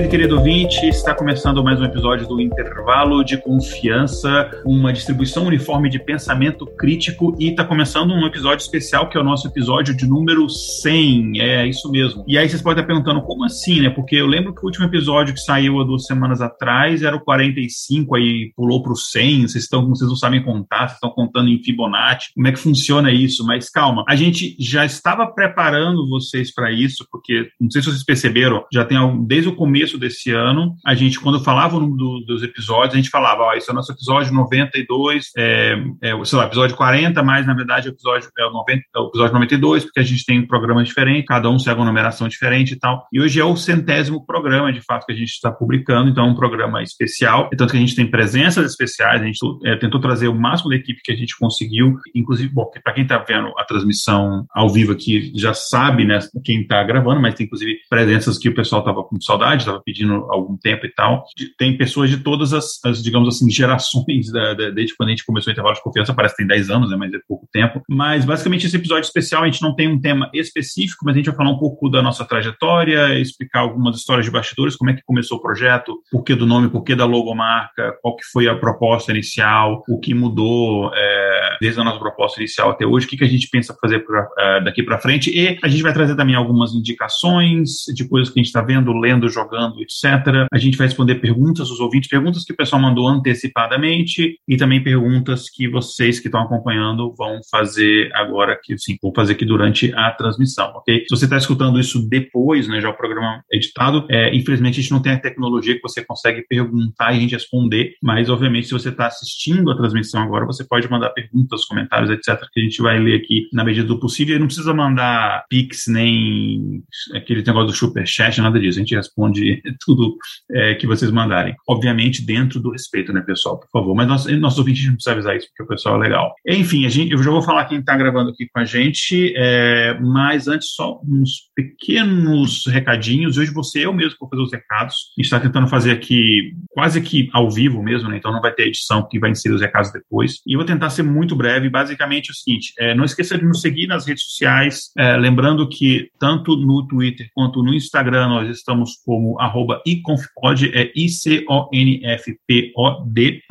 Querido 0.00 0.10
querido 0.10 0.36
ouvinte, 0.38 0.86
está 0.86 1.14
começando 1.14 1.62
mais 1.62 1.78
um 1.78 1.84
episódio 1.84 2.26
do 2.26 2.40
Intervalo 2.40 3.22
de 3.22 3.36
Confiança, 3.36 4.50
uma 4.64 4.92
distribuição 4.92 5.44
uniforme 5.44 5.90
de 5.90 5.98
pensamento 5.98 6.64
crítico 6.66 7.36
e 7.38 7.50
está 7.50 7.64
começando 7.64 8.12
um 8.12 8.26
episódio 8.26 8.62
especial 8.62 9.08
que 9.08 9.18
é 9.18 9.20
o 9.20 9.24
nosso 9.24 9.46
episódio 9.46 9.94
de 9.94 10.06
número 10.06 10.48
100, 10.48 11.40
é 11.40 11.66
isso 11.66 11.90
mesmo. 11.90 12.24
E 12.26 12.38
aí 12.38 12.48
vocês 12.48 12.62
podem 12.62 12.82
estar 12.82 12.86
perguntando, 12.86 13.20
como 13.22 13.44
assim, 13.44 13.80
né? 13.80 13.90
Porque 13.90 14.16
eu 14.16 14.26
lembro 14.26 14.54
que 14.54 14.62
o 14.62 14.66
último 14.66 14.86
episódio 14.86 15.34
que 15.34 15.40
saiu 15.40 15.80
há 15.80 15.84
duas 15.84 16.06
semanas 16.06 16.40
atrás 16.40 17.02
era 17.02 17.14
o 17.14 17.20
45, 17.20 18.16
aí 18.16 18.52
pulou 18.56 18.82
para 18.82 18.92
o 18.92 18.96
100, 18.96 19.48
vocês, 19.48 19.64
estão, 19.64 19.86
vocês 19.88 20.08
não 20.08 20.16
sabem 20.16 20.42
contar, 20.42 20.88
vocês 20.88 20.94
estão 20.94 21.10
contando 21.10 21.50
em 21.50 21.62
Fibonacci, 21.62 22.32
como 22.34 22.48
é 22.48 22.52
que 22.52 22.58
funciona 22.58 23.12
isso? 23.12 23.44
Mas 23.44 23.68
calma, 23.68 24.04
a 24.08 24.16
gente 24.16 24.56
já 24.58 24.84
estava 24.84 25.26
preparando 25.26 26.08
vocês 26.08 26.52
para 26.54 26.72
isso, 26.72 27.06
porque 27.10 27.48
não 27.60 27.70
sei 27.70 27.82
se 27.82 27.90
vocês 27.90 28.04
perceberam, 28.04 28.64
já 28.72 28.84
tem 28.84 28.98
desde 29.26 29.48
o 29.48 29.54
começo 29.54 29.89
começo 29.90 29.98
desse 29.98 30.30
ano, 30.30 30.76
a 30.86 30.94
gente, 30.94 31.18
quando 31.18 31.42
falava 31.42 31.76
o 31.76 31.80
do, 31.80 32.20
dos 32.26 32.42
episódios, 32.42 32.94
a 32.94 32.96
gente 32.96 33.10
falava, 33.10 33.42
ó, 33.42 33.54
esse 33.54 33.68
é 33.68 33.72
o 33.72 33.74
nosso 33.74 33.92
episódio 33.92 34.32
92, 34.32 35.30
é, 35.36 35.76
é, 36.02 36.24
sei 36.24 36.38
lá, 36.38 36.44
episódio 36.44 36.76
40, 36.76 37.22
mas 37.22 37.46
na 37.46 37.54
verdade 37.54 37.88
o 37.88 37.92
episódio 37.92 38.28
é 38.38 38.46
o, 38.46 38.52
90, 38.52 38.82
é 38.94 38.98
o 38.98 39.08
episódio 39.08 39.34
92, 39.34 39.84
porque 39.84 40.00
a 40.00 40.04
gente 40.04 40.24
tem 40.24 40.40
um 40.40 40.46
programa 40.46 40.84
diferente, 40.84 41.26
cada 41.26 41.48
um 41.48 41.58
segue 41.58 41.80
uma 41.80 41.86
numeração 41.86 42.28
diferente 42.28 42.74
e 42.74 42.78
tal. 42.78 43.06
E 43.12 43.20
hoje 43.20 43.40
é 43.40 43.44
o 43.44 43.56
centésimo 43.56 44.24
programa, 44.24 44.72
de 44.72 44.80
fato, 44.80 45.06
que 45.06 45.12
a 45.12 45.16
gente 45.16 45.30
está 45.30 45.50
publicando, 45.50 46.10
então 46.10 46.26
é 46.26 46.28
um 46.28 46.34
programa 46.34 46.82
especial, 46.82 47.48
é 47.52 47.56
tanto 47.56 47.72
que 47.72 47.76
a 47.76 47.80
gente 47.80 47.96
tem 47.96 48.06
presenças 48.06 48.70
especiais, 48.70 49.22
a 49.22 49.24
gente 49.24 49.38
é, 49.64 49.76
tentou 49.76 50.00
trazer 50.00 50.28
o 50.28 50.34
máximo 50.34 50.70
da 50.70 50.76
equipe 50.76 51.00
que 51.02 51.12
a 51.12 51.16
gente 51.16 51.36
conseguiu, 51.38 51.96
inclusive, 52.14 52.52
bom, 52.52 52.70
para 52.82 52.92
quem 52.92 53.02
está 53.02 53.18
vendo 53.18 53.48
a 53.58 53.64
transmissão 53.64 54.44
ao 54.54 54.68
vivo 54.68 54.92
aqui, 54.92 55.32
já 55.34 55.54
sabe, 55.54 56.04
né, 56.04 56.18
quem 56.44 56.62
está 56.62 56.82
gravando, 56.84 57.20
mas 57.20 57.34
tem 57.34 57.46
inclusive 57.46 57.78
presenças 57.88 58.38
que 58.38 58.48
o 58.48 58.54
pessoal 58.54 58.80
estava 58.80 59.02
com 59.02 59.20
saudade, 59.20 59.64
estava 59.70 59.82
pedindo 59.84 60.14
algum 60.30 60.56
tempo 60.56 60.86
e 60.86 60.92
tal. 60.92 61.24
Tem 61.58 61.76
pessoas 61.76 62.10
de 62.10 62.18
todas 62.18 62.52
as, 62.52 62.78
as 62.84 63.02
digamos 63.02 63.28
assim, 63.28 63.48
gerações, 63.50 64.30
da, 64.32 64.54
da, 64.54 64.70
desde 64.70 64.96
quando 64.96 65.08
a 65.08 65.12
gente 65.12 65.24
começou 65.24 65.50
o 65.50 65.52
intervalo 65.52 65.74
de 65.74 65.82
confiança, 65.82 66.14
parece 66.14 66.34
que 66.34 66.42
tem 66.42 66.46
10 66.46 66.70
anos, 66.70 66.90
né, 66.90 66.96
mas 66.96 67.12
é 67.12 67.18
pouco 67.26 67.48
tempo. 67.52 67.82
Mas, 67.88 68.24
basicamente, 68.24 68.66
esse 68.66 68.76
episódio 68.76 69.06
especial, 69.06 69.42
a 69.42 69.46
gente 69.46 69.62
não 69.62 69.74
tem 69.74 69.88
um 69.88 70.00
tema 70.00 70.30
específico, 70.34 71.04
mas 71.04 71.14
a 71.14 71.18
gente 71.18 71.26
vai 71.26 71.36
falar 71.36 71.50
um 71.50 71.58
pouco 71.58 71.88
da 71.88 72.02
nossa 72.02 72.24
trajetória, 72.24 73.18
explicar 73.18 73.60
algumas 73.60 73.96
histórias 73.96 74.26
de 74.26 74.32
bastidores, 74.32 74.76
como 74.76 74.90
é 74.90 74.94
que 74.94 75.02
começou 75.02 75.38
o 75.38 75.42
projeto, 75.42 76.00
por 76.10 76.22
que 76.22 76.34
do 76.34 76.46
nome, 76.46 76.68
por 76.68 76.82
que 76.82 76.94
da 76.94 77.04
logomarca, 77.04 77.96
qual 78.02 78.16
que 78.16 78.24
foi 78.24 78.48
a 78.48 78.54
proposta 78.54 79.10
inicial, 79.10 79.82
o 79.88 79.98
que 79.98 80.14
mudou 80.14 80.92
é, 80.94 81.39
desde 81.60 81.80
a 81.80 81.84
nossa 81.84 81.98
proposta 81.98 82.40
inicial 82.40 82.70
até 82.70 82.86
hoje, 82.86 83.06
o 83.06 83.08
que, 83.08 83.16
que 83.16 83.24
a 83.24 83.28
gente 83.28 83.48
pensa 83.48 83.76
fazer 83.80 84.00
pra, 84.00 84.22
uh, 84.22 84.64
daqui 84.64 84.82
para 84.82 84.98
frente. 84.98 85.30
E 85.30 85.58
a 85.62 85.68
gente 85.68 85.82
vai 85.82 85.92
trazer 85.92 86.16
também 86.16 86.34
algumas 86.34 86.74
indicações 86.74 87.84
de 87.94 88.08
coisas 88.08 88.32
que 88.32 88.38
a 88.38 88.42
gente 88.42 88.48
está 88.48 88.62
vendo, 88.62 88.92
lendo, 88.92 89.28
jogando, 89.28 89.80
etc. 89.80 90.46
A 90.52 90.58
gente 90.58 90.76
vai 90.76 90.86
responder 90.86 91.16
perguntas 91.16 91.68
dos 91.68 91.80
ouvintes, 91.80 92.08
perguntas 92.08 92.44
que 92.44 92.52
o 92.52 92.56
pessoal 92.56 92.80
mandou 92.80 93.08
antecipadamente 93.08 94.38
e 94.48 94.56
também 94.56 94.82
perguntas 94.82 95.48
que 95.48 95.68
vocês 95.68 96.18
que 96.20 96.28
estão 96.28 96.42
acompanhando 96.42 97.14
vão 97.16 97.40
fazer 97.50 98.10
agora, 98.14 98.58
que 98.62 98.78
sim, 98.78 98.96
vão 99.02 99.12
fazer 99.14 99.32
aqui 99.32 99.44
durante 99.44 99.92
a 99.94 100.10
transmissão, 100.12 100.72
ok? 100.76 101.04
Se 101.08 101.16
você 101.16 101.24
está 101.24 101.36
escutando 101.36 101.78
isso 101.78 102.08
depois, 102.08 102.68
né, 102.68 102.80
já 102.80 102.88
o 102.88 102.96
programa 102.96 103.42
editado, 103.50 104.06
é, 104.08 104.34
infelizmente 104.34 104.78
a 104.78 104.82
gente 104.82 104.92
não 104.92 105.02
tem 105.02 105.12
a 105.12 105.20
tecnologia 105.20 105.74
que 105.74 105.82
você 105.82 106.04
consegue 106.04 106.42
perguntar 106.48 107.12
e 107.12 107.18
a 107.18 107.20
gente 107.20 107.34
responder, 107.34 107.94
mas 108.02 108.28
obviamente 108.28 108.68
se 108.68 108.72
você 108.72 108.90
está 108.90 109.06
assistindo 109.06 109.70
a 109.70 109.76
transmissão 109.76 110.22
agora, 110.22 110.46
você 110.46 110.64
pode 110.64 110.88
mandar 110.90 111.10
perguntas, 111.10 111.49
comentários, 111.64 112.10
etc, 112.10 112.40
que 112.52 112.60
a 112.60 112.62
gente 112.62 112.80
vai 112.82 112.98
ler 112.98 113.16
aqui 113.16 113.48
na 113.52 113.64
medida 113.64 113.86
do 113.86 113.98
possível. 113.98 114.36
E 114.36 114.38
não 114.38 114.46
precisa 114.46 114.72
mandar 114.74 115.44
pix 115.48 115.86
nem 115.88 116.82
aquele 117.14 117.42
negócio 117.42 117.68
do 117.68 117.76
superchat, 117.76 118.40
nada 118.40 118.58
disso. 118.58 118.78
A 118.78 118.82
gente 118.82 118.94
responde 118.94 119.62
tudo 119.84 120.16
é, 120.50 120.74
que 120.74 120.86
vocês 120.86 121.10
mandarem. 121.10 121.54
Obviamente, 121.68 122.24
dentro 122.24 122.60
do 122.60 122.70
respeito, 122.70 123.12
né, 123.12 123.20
pessoal? 123.20 123.58
Por 123.58 123.68
favor. 123.70 123.94
Mas 123.94 124.08
nós, 124.08 124.26
nossos 124.38 124.58
ouvintes 124.58 124.84
não 124.86 124.94
precisam 124.94 125.14
avisar 125.14 125.36
isso, 125.36 125.48
porque 125.48 125.62
o 125.62 125.66
pessoal 125.66 125.96
é 125.96 125.98
legal. 125.98 126.34
Enfim, 126.46 126.86
a 126.86 126.88
gente, 126.88 127.12
eu 127.12 127.22
já 127.22 127.30
vou 127.30 127.42
falar 127.42 127.64
quem 127.66 127.80
está 127.80 127.96
gravando 127.96 128.30
aqui 128.30 128.46
com 128.52 128.60
a 128.60 128.64
gente, 128.64 129.32
é, 129.36 129.98
mas 130.00 130.48
antes, 130.48 130.70
só 130.74 131.00
uns 131.06 131.50
pequenos 131.54 132.64
recadinhos. 132.66 133.36
Hoje 133.36 133.52
você 133.52 133.80
eu 133.84 133.92
mesmo 133.92 134.16
vou 134.20 134.28
fazer 134.28 134.42
os 134.42 134.52
recados. 134.52 134.94
A 134.94 135.20
gente 135.20 135.26
está 135.26 135.40
tentando 135.40 135.68
fazer 135.68 135.90
aqui 135.90 136.52
quase 136.70 137.00
que 137.00 137.28
ao 137.32 137.50
vivo 137.50 137.82
mesmo, 137.82 138.08
né? 138.08 138.16
Então 138.16 138.32
não 138.32 138.40
vai 138.40 138.52
ter 138.52 138.68
edição 138.68 139.06
que 139.08 139.18
vai 139.18 139.30
inserir 139.30 139.54
os 139.54 139.60
recados 139.60 139.92
depois. 139.92 140.40
E 140.46 140.54
eu 140.54 140.58
vou 140.58 140.66
tentar 140.66 140.90
ser 140.90 141.02
muito 141.02 141.34
breve. 141.40 141.70
Basicamente 141.70 142.28
é 142.28 142.32
o 142.32 142.34
seguinte: 142.34 142.74
é, 142.78 142.94
não 142.94 143.04
esqueça 143.04 143.38
de 143.38 143.44
nos 143.44 143.62
seguir 143.62 143.86
nas 143.86 144.06
redes 144.06 144.24
sociais. 144.24 144.90
É, 144.98 145.16
lembrando 145.16 145.66
que 145.68 146.10
tanto 146.18 146.54
no 146.56 146.86
Twitter 146.86 147.30
quanto 147.34 147.62
no 147.62 147.72
Instagram 147.72 148.28
nós 148.28 148.50
estamos 148.50 148.96
como 149.04 149.38
iconfpod, 149.86 150.70
é 150.74 150.92
I-C-O-N-F-P-O-D. 150.94 151.40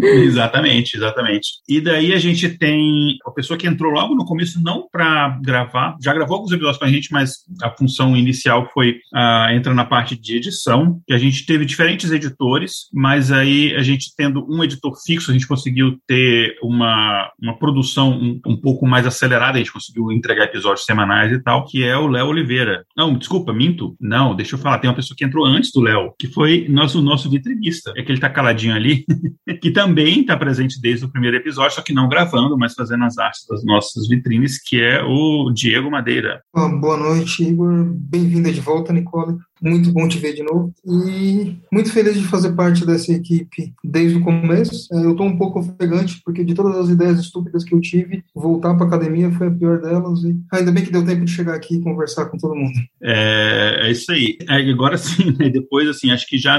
exatamente, 0.00 0.96
exatamente. 0.96 1.48
E 1.68 1.80
daí 1.80 2.12
a 2.12 2.18
gente 2.18 2.48
tem 2.56 3.16
a 3.26 3.30
pessoa 3.32 3.58
que 3.58 3.66
entrou 3.66 3.90
logo 3.90 4.14
no 4.14 4.24
começo, 4.24 4.62
não 4.62 4.86
para 4.88 5.36
gravar, 5.42 5.96
já 6.00 6.14
gravou 6.14 6.36
alguns 6.36 6.52
episódios 6.52 6.78
com 6.78 6.84
a 6.84 6.88
gente, 6.88 7.10
mas 7.10 7.38
a 7.60 7.70
função 7.70 8.16
inicial 8.16 8.70
foi 8.72 9.00
uh, 9.12 9.52
entrar 9.52 9.74
na 9.74 9.84
parte 9.84 10.14
de 10.14 10.36
edição, 10.36 11.00
que 11.04 11.12
a 11.12 11.18
gente 11.18 11.44
teve 11.44 11.64
diferentes 11.64 12.12
editores, 12.12 12.86
mas 12.94 13.32
aí 13.32 13.74
a 13.74 13.82
gente 13.82 14.14
tendo 14.16 14.46
um 14.48 14.62
editor 14.62 14.92
fixo, 15.04 15.32
a 15.32 15.34
gente 15.34 15.48
conseguiu 15.48 15.98
ter 16.06 16.54
uma, 16.62 17.28
uma 17.42 17.58
produção 17.58 18.12
um, 18.12 18.40
um 18.46 18.56
pouco 18.56 18.86
mais 18.86 19.08
acelerada, 19.08 19.56
a 19.56 19.58
gente 19.58 19.72
conseguiu 19.72 20.12
entregar 20.12 20.44
episódios 20.44 20.86
semanais 20.86 21.32
e 21.32 21.42
tal, 21.42 21.64
que 21.64 21.82
é 21.82 21.96
o 21.96 22.06
Léo 22.06 22.28
Oliveira. 22.28 22.84
Não, 22.96 23.12
desculpa, 23.18 23.52
minto. 23.52 23.96
Não, 24.00 24.36
deixa 24.36 24.54
eu 24.54 24.58
falar, 24.60 24.78
tem 24.78 24.88
uma 24.88 24.99
pessoa 25.00 25.16
que 25.16 25.24
entrou 25.24 25.44
antes 25.44 25.72
do 25.72 25.80
Léo, 25.80 26.12
que 26.18 26.28
foi 26.28 26.66
nosso, 26.68 27.02
nosso 27.02 27.30
vitrinista. 27.30 27.92
É 27.96 28.02
que 28.02 28.10
ele 28.10 28.18
está 28.18 28.30
caladinho 28.30 28.74
ali, 28.74 29.04
que 29.60 29.70
também 29.70 30.20
está 30.20 30.36
presente 30.36 30.80
desde 30.80 31.04
o 31.04 31.10
primeiro 31.10 31.36
episódio, 31.36 31.74
só 31.74 31.82
que 31.82 31.92
não 31.92 32.08
gravando, 32.08 32.56
mas 32.56 32.74
fazendo 32.74 33.04
as 33.04 33.18
artes 33.18 33.46
das 33.48 33.64
nossas 33.64 34.08
vitrines, 34.08 34.62
que 34.62 34.80
é 34.80 35.02
o 35.02 35.50
Diego 35.50 35.90
Madeira. 35.90 36.42
Boa 36.54 36.96
noite, 36.96 37.42
Igor. 37.42 37.84
Bem-vinda 37.94 38.52
de 38.52 38.60
volta, 38.60 38.92
Nicole. 38.92 39.36
Muito 39.60 39.92
bom 39.92 40.08
te 40.08 40.18
ver 40.18 40.34
de 40.34 40.42
novo. 40.42 40.72
E 40.86 41.56
muito 41.72 41.92
feliz 41.92 42.18
de 42.18 42.26
fazer 42.26 42.52
parte 42.52 42.86
dessa 42.86 43.12
equipe 43.12 43.72
desde 43.84 44.16
o 44.16 44.22
começo. 44.22 44.88
É, 44.92 45.04
eu 45.04 45.12
estou 45.12 45.26
um 45.26 45.36
pouco 45.36 45.60
ofegante, 45.60 46.20
porque 46.24 46.44
de 46.44 46.54
todas 46.54 46.76
as 46.76 46.88
ideias 46.88 47.20
estúpidas 47.20 47.64
que 47.64 47.74
eu 47.74 47.80
tive, 47.80 48.24
voltar 48.34 48.74
para 48.74 48.86
academia 48.86 49.30
foi 49.32 49.48
a 49.48 49.50
pior 49.50 49.80
delas. 49.80 50.22
E 50.24 50.36
ainda 50.52 50.72
bem 50.72 50.84
que 50.84 50.92
deu 50.92 51.04
tempo 51.04 51.24
de 51.24 51.30
chegar 51.30 51.54
aqui 51.54 51.76
e 51.76 51.82
conversar 51.82 52.26
com 52.26 52.38
todo 52.38 52.54
mundo. 52.54 52.78
É, 53.02 53.80
é 53.82 53.90
isso 53.90 54.10
aí. 54.10 54.38
É, 54.48 54.70
agora 54.70 54.96
sim, 54.96 55.36
né, 55.38 55.48
depois, 55.50 55.88
assim, 55.88 56.10
acho 56.10 56.26
que 56.26 56.38
já 56.38 56.58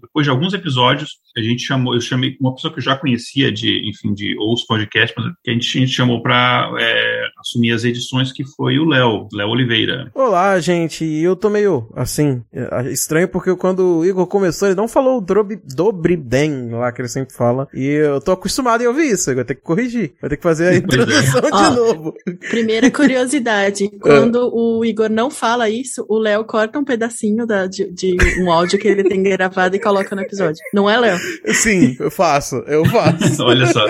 depois 0.00 0.24
de 0.24 0.30
alguns 0.30 0.54
episódios, 0.54 1.18
a 1.36 1.40
gente 1.40 1.62
chamou, 1.62 1.94
eu 1.94 2.00
chamei 2.00 2.36
uma 2.40 2.54
pessoa 2.54 2.72
que 2.72 2.78
eu 2.78 2.84
já 2.84 2.96
conhecia 2.96 3.52
de, 3.52 3.88
enfim, 3.88 4.14
de 4.14 4.36
outros 4.38 4.66
podcasts, 4.66 5.14
mas 5.16 5.32
que 5.44 5.50
a 5.50 5.52
gente, 5.52 5.78
a 5.78 5.80
gente 5.80 5.92
chamou 5.92 6.22
para 6.22 6.72
é, 6.78 7.25
assumir 7.38 7.72
as 7.72 7.84
edições, 7.84 8.32
que 8.32 8.44
foi 8.44 8.78
o 8.78 8.84
Léo, 8.84 9.28
Léo 9.32 9.48
Oliveira. 9.48 10.10
Olá, 10.14 10.58
gente. 10.58 11.04
Eu 11.04 11.36
tô 11.36 11.50
meio 11.50 11.88
assim 11.94 12.42
é, 12.52 12.90
estranho 12.90 13.28
porque 13.28 13.54
quando 13.56 13.98
o 13.98 14.04
Igor 14.04 14.26
começou, 14.26 14.68
ele 14.68 14.74
não 14.74 14.88
falou 14.88 15.18
o 15.18 15.20
Dobriden 15.20 16.70
lá 16.70 16.90
que 16.92 17.00
ele 17.00 17.08
sempre 17.08 17.34
fala. 17.34 17.68
E 17.74 17.84
eu 17.84 18.20
tô 18.20 18.32
acostumado 18.32 18.82
em 18.82 18.86
ouvir 18.86 19.12
isso, 19.12 19.30
eu 19.30 19.36
vou 19.36 19.44
ter 19.44 19.54
que 19.54 19.62
corrigir. 19.62 20.14
Vou 20.20 20.30
ter 20.30 20.36
que 20.36 20.42
fazer 20.42 20.68
a 20.68 20.74
é. 20.74 20.76
introdução 20.78 21.40
é. 21.40 21.50
de 21.50 21.52
Ó, 21.52 21.70
novo. 21.70 22.14
Primeira 22.48 22.90
curiosidade: 22.90 23.90
quando 24.00 24.38
é. 24.38 24.50
o 24.52 24.84
Igor 24.84 25.10
não 25.10 25.30
fala 25.30 25.68
isso, 25.68 26.04
o 26.08 26.18
Léo 26.18 26.44
corta 26.44 26.78
um 26.78 26.84
pedacinho 26.84 27.46
da, 27.46 27.66
de, 27.66 27.90
de, 27.92 28.16
um 28.40 28.50
áudio 28.50 28.78
que 28.78 28.88
ele 28.88 29.04
tem 29.04 29.22
gravado 29.22 29.76
e 29.76 29.80
coloca 29.80 30.14
no 30.14 30.22
episódio. 30.22 30.62
Não 30.72 30.88
é, 30.88 30.98
Léo? 30.98 31.18
Sim, 31.52 31.96
eu 32.00 32.10
faço, 32.10 32.56
eu 32.66 32.84
faço. 32.86 33.42
Olha 33.44 33.66
só. 33.66 33.84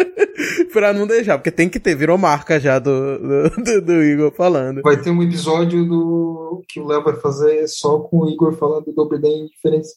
pra 0.73 0.93
não 0.93 1.07
deixar, 1.07 1.39
porque 1.39 1.51
tem 1.51 1.69
que 1.69 1.81
ter, 1.81 1.95
virou 1.95 2.19
marca 2.19 2.61
já 2.61 2.79
do, 2.79 3.19
do, 3.19 3.36
do, 3.65 3.81
do 3.83 4.03
Igor 4.03 4.33
falando. 4.33 4.83
Vai 4.83 5.01
ter 5.01 5.11
um 5.11 5.23
episódio 5.23 5.85
do 5.87 6.63
que 6.69 6.81
o 6.81 6.87
Léo 6.87 7.05
vai 7.05 7.17
fazer 7.17 7.67
só 7.69 7.99
com 8.01 8.21
o 8.21 8.31
Igor 8.31 8.53
falando 8.53 8.93
do 8.93 9.03
Obriden 9.03 9.45
em 9.45 9.47
diferentes 9.47 9.95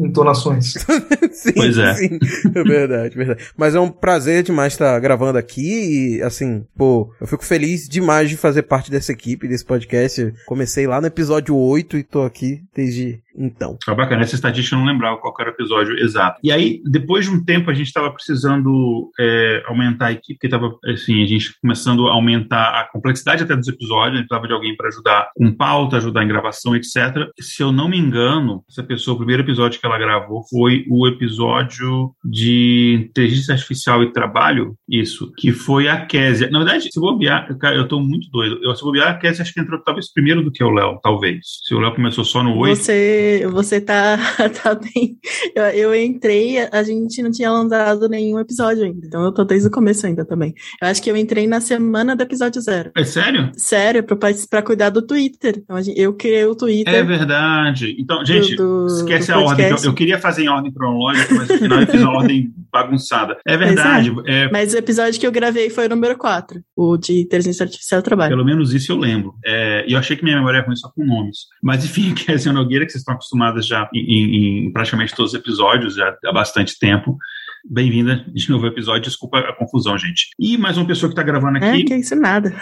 entonações. 0.00 0.72
sim, 1.32 1.52
pois 1.54 1.78
é. 1.78 1.94
Sim. 1.94 2.18
É 2.54 2.62
verdade, 2.62 3.16
verdade. 3.16 3.44
Mas 3.56 3.74
é 3.74 3.80
um 3.80 3.90
prazer 3.90 4.42
demais 4.42 4.72
estar 4.72 4.98
gravando 5.00 5.38
aqui 5.38 6.16
e, 6.18 6.22
assim, 6.22 6.64
pô, 6.76 7.12
eu 7.20 7.26
fico 7.26 7.44
feliz 7.44 7.88
demais 7.88 8.28
de 8.28 8.36
fazer 8.36 8.62
parte 8.62 8.90
dessa 8.90 9.12
equipe, 9.12 9.48
desse 9.48 9.64
podcast. 9.64 10.32
Comecei 10.46 10.86
lá 10.86 11.00
no 11.00 11.06
episódio 11.06 11.56
8 11.56 11.98
e 11.98 12.02
tô 12.02 12.22
aqui 12.22 12.62
desde 12.74 13.22
então. 13.36 13.78
Tá 13.84 13.94
bacana, 13.94 14.22
essa 14.22 14.34
estatística 14.34 14.76
eu 14.76 14.80
não 14.80 14.86
lembrava 14.86 15.18
qual 15.18 15.34
era 15.40 15.50
o 15.50 15.54
episódio 15.54 15.98
exato. 15.98 16.38
E 16.42 16.52
aí, 16.52 16.82
depois 16.84 17.24
de 17.24 17.30
um 17.30 17.44
tempo, 17.44 17.70
a 17.70 17.74
gente 17.74 17.86
estava 17.86 18.10
precisando 18.10 19.10
é, 19.18 19.62
aumentar 19.66 20.06
a 20.06 20.12
equipe, 20.12 20.34
porque 20.34 20.46
estava, 20.46 20.76
assim, 20.84 21.22
a 21.22 21.26
gente 21.26 21.58
começando 21.60 22.08
a 22.08 22.12
aumentar 22.12 22.80
a 22.80 22.88
complexidade 22.90 23.42
até 23.42 23.56
dos 23.56 23.68
episódios, 23.68 24.14
a 24.14 24.18
gente 24.18 24.28
precisava 24.28 24.46
de 24.46 24.54
alguém 24.54 24.76
para 24.76 24.88
ajudar 24.88 25.30
com 25.34 25.54
pauta, 25.54 25.96
ajudar 25.96 26.24
em 26.24 26.28
gravação, 26.28 26.76
etc. 26.76 27.30
Se 27.40 27.62
eu 27.62 27.72
não 27.72 27.88
me 27.88 27.98
engano, 27.98 28.64
essa 28.68 28.82
pessoa, 28.82 29.14
o 29.14 29.18
primeiro 29.18 29.42
episódio 29.42 29.80
que 29.82 29.86
ela 29.86 29.98
gravou 29.98 30.42
foi 30.48 30.84
o 30.88 31.08
episódio 31.08 32.12
de 32.24 33.08
inteligência 33.08 33.52
artificial 33.52 34.02
e 34.02 34.12
trabalho, 34.12 34.76
isso, 34.88 35.32
que 35.36 35.52
foi 35.52 35.88
a 35.88 36.06
Késia. 36.06 36.48
Na 36.50 36.60
verdade, 36.60 36.88
se 36.90 37.00
bobear, 37.00 37.58
cara, 37.58 37.74
eu 37.74 37.82
estou 37.82 38.00
muito 38.00 38.30
doido. 38.30 38.60
Eu, 38.62 38.74
se 38.76 38.82
bobear, 38.82 39.10
a 39.10 39.18
Késia 39.18 39.42
acho 39.42 39.52
que 39.52 39.60
entrou 39.60 39.82
talvez 39.82 40.12
primeiro 40.12 40.42
do 40.42 40.52
que 40.52 40.62
o 40.62 40.70
Léo, 40.70 41.00
talvez. 41.02 41.40
Se 41.66 41.74
o 41.74 41.80
Léo 41.80 41.94
começou 41.94 42.24
só 42.24 42.42
no 42.42 42.56
8. 42.56 42.76
Você 42.76 43.42
você, 43.50 43.80
tá, 43.80 44.16
tá 44.62 44.74
bem. 44.74 45.18
Eu, 45.54 45.64
eu, 45.64 45.94
entrei, 45.94 46.58
a 46.58 46.82
gente 46.82 47.22
não 47.22 47.30
tinha 47.30 47.50
lançado 47.50 48.08
nenhum 48.08 48.38
episódio 48.38 48.84
ainda. 48.84 49.06
Então 49.06 49.24
eu 49.24 49.32
tô 49.32 49.44
desde 49.44 49.68
o 49.68 49.70
começo 49.70 50.06
ainda 50.06 50.24
também. 50.24 50.54
Eu 50.80 50.88
acho 50.88 51.02
que 51.02 51.10
eu 51.10 51.16
entrei 51.16 51.46
na 51.46 51.60
semana 51.60 52.14
do 52.14 52.22
episódio 52.22 52.60
zero. 52.60 52.90
É 52.96 53.04
sério? 53.04 53.50
Sério, 53.56 54.02
pra, 54.02 54.16
pra 54.48 54.62
cuidar 54.62 54.90
do 54.90 55.02
Twitter. 55.02 55.58
Então, 55.58 55.76
eu 55.96 56.12
criei 56.14 56.44
o 56.44 56.54
Twitter. 56.54 56.94
É 56.94 57.02
verdade. 57.02 57.96
Então, 57.98 58.24
gente, 58.24 58.56
do, 58.56 58.86
do, 58.86 58.94
esquece 58.94 59.32
do 59.32 59.38
a 59.38 59.40
ordem. 59.40 59.71
Eu, 59.72 59.90
eu, 59.90 59.94
queria 59.94 60.18
fazer 60.18 60.44
em 60.44 60.48
ordem 60.48 60.72
cronológica, 60.72 61.34
mas 61.34 61.48
no 61.48 61.58
final 61.58 61.80
eu 61.80 61.86
fiz 61.86 62.02
a 62.02 62.10
ordem 62.10 62.52
bagunçada. 62.72 63.38
É 63.46 63.56
verdade. 63.56 64.12
É. 64.26 64.42
É... 64.42 64.50
Mas 64.50 64.72
o 64.72 64.78
episódio 64.78 65.18
que 65.20 65.26
eu 65.26 65.32
gravei 65.32 65.70
foi 65.70 65.86
o 65.86 65.88
número 65.88 66.16
4, 66.16 66.62
o 66.76 66.96
de 66.96 67.20
inteligência 67.20 67.64
artificial 67.64 68.02
trabalho. 68.02 68.30
Pelo 68.30 68.44
menos 68.44 68.72
isso 68.72 68.92
eu 68.92 68.98
lembro. 68.98 69.34
É, 69.44 69.84
e 69.86 69.92
eu 69.92 69.98
achei 69.98 70.16
que 70.16 70.24
minha 70.24 70.36
memória 70.36 70.58
é 70.58 70.60
ruim 70.60 70.76
só 70.76 70.88
com 70.88 71.04
nomes. 71.04 71.38
Mas 71.62 71.84
enfim, 71.84 72.14
Kézia 72.16 72.52
Nogueira, 72.52 72.84
que 72.84 72.92
vocês 72.92 73.00
estão 73.00 73.14
acostumadas 73.14 73.66
já 73.66 73.88
em, 73.94 74.66
em, 74.66 74.72
praticamente 74.72 75.14
todos 75.14 75.32
os 75.32 75.38
episódios, 75.38 75.94
já 75.94 76.16
há 76.24 76.32
bastante 76.32 76.78
tempo. 76.78 77.16
Bem-vinda 77.64 78.24
de 78.32 78.50
novo 78.50 78.66
ao 78.66 78.72
episódio. 78.72 79.02
Desculpa 79.02 79.38
a 79.38 79.54
confusão, 79.54 79.96
gente. 79.96 80.30
E 80.38 80.58
mais 80.58 80.76
uma 80.76 80.86
pessoa 80.86 81.08
que 81.08 81.12
está 81.12 81.22
gravando 81.22 81.58
aqui. 81.58 81.82
É, 81.82 81.84
que 81.84 81.94
isso 81.94 82.16
nada. 82.16 82.52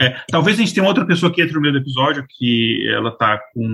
É, 0.00 0.16
talvez 0.30 0.58
a 0.58 0.60
gente 0.60 0.72
tenha 0.72 0.86
outra 0.86 1.04
pessoa 1.04 1.32
que 1.32 1.42
entre 1.42 1.54
no 1.54 1.60
meio 1.60 1.72
do 1.72 1.80
episódio, 1.80 2.24
que 2.28 2.86
ela 2.88 3.10
está 3.10 3.38
com 3.52 3.64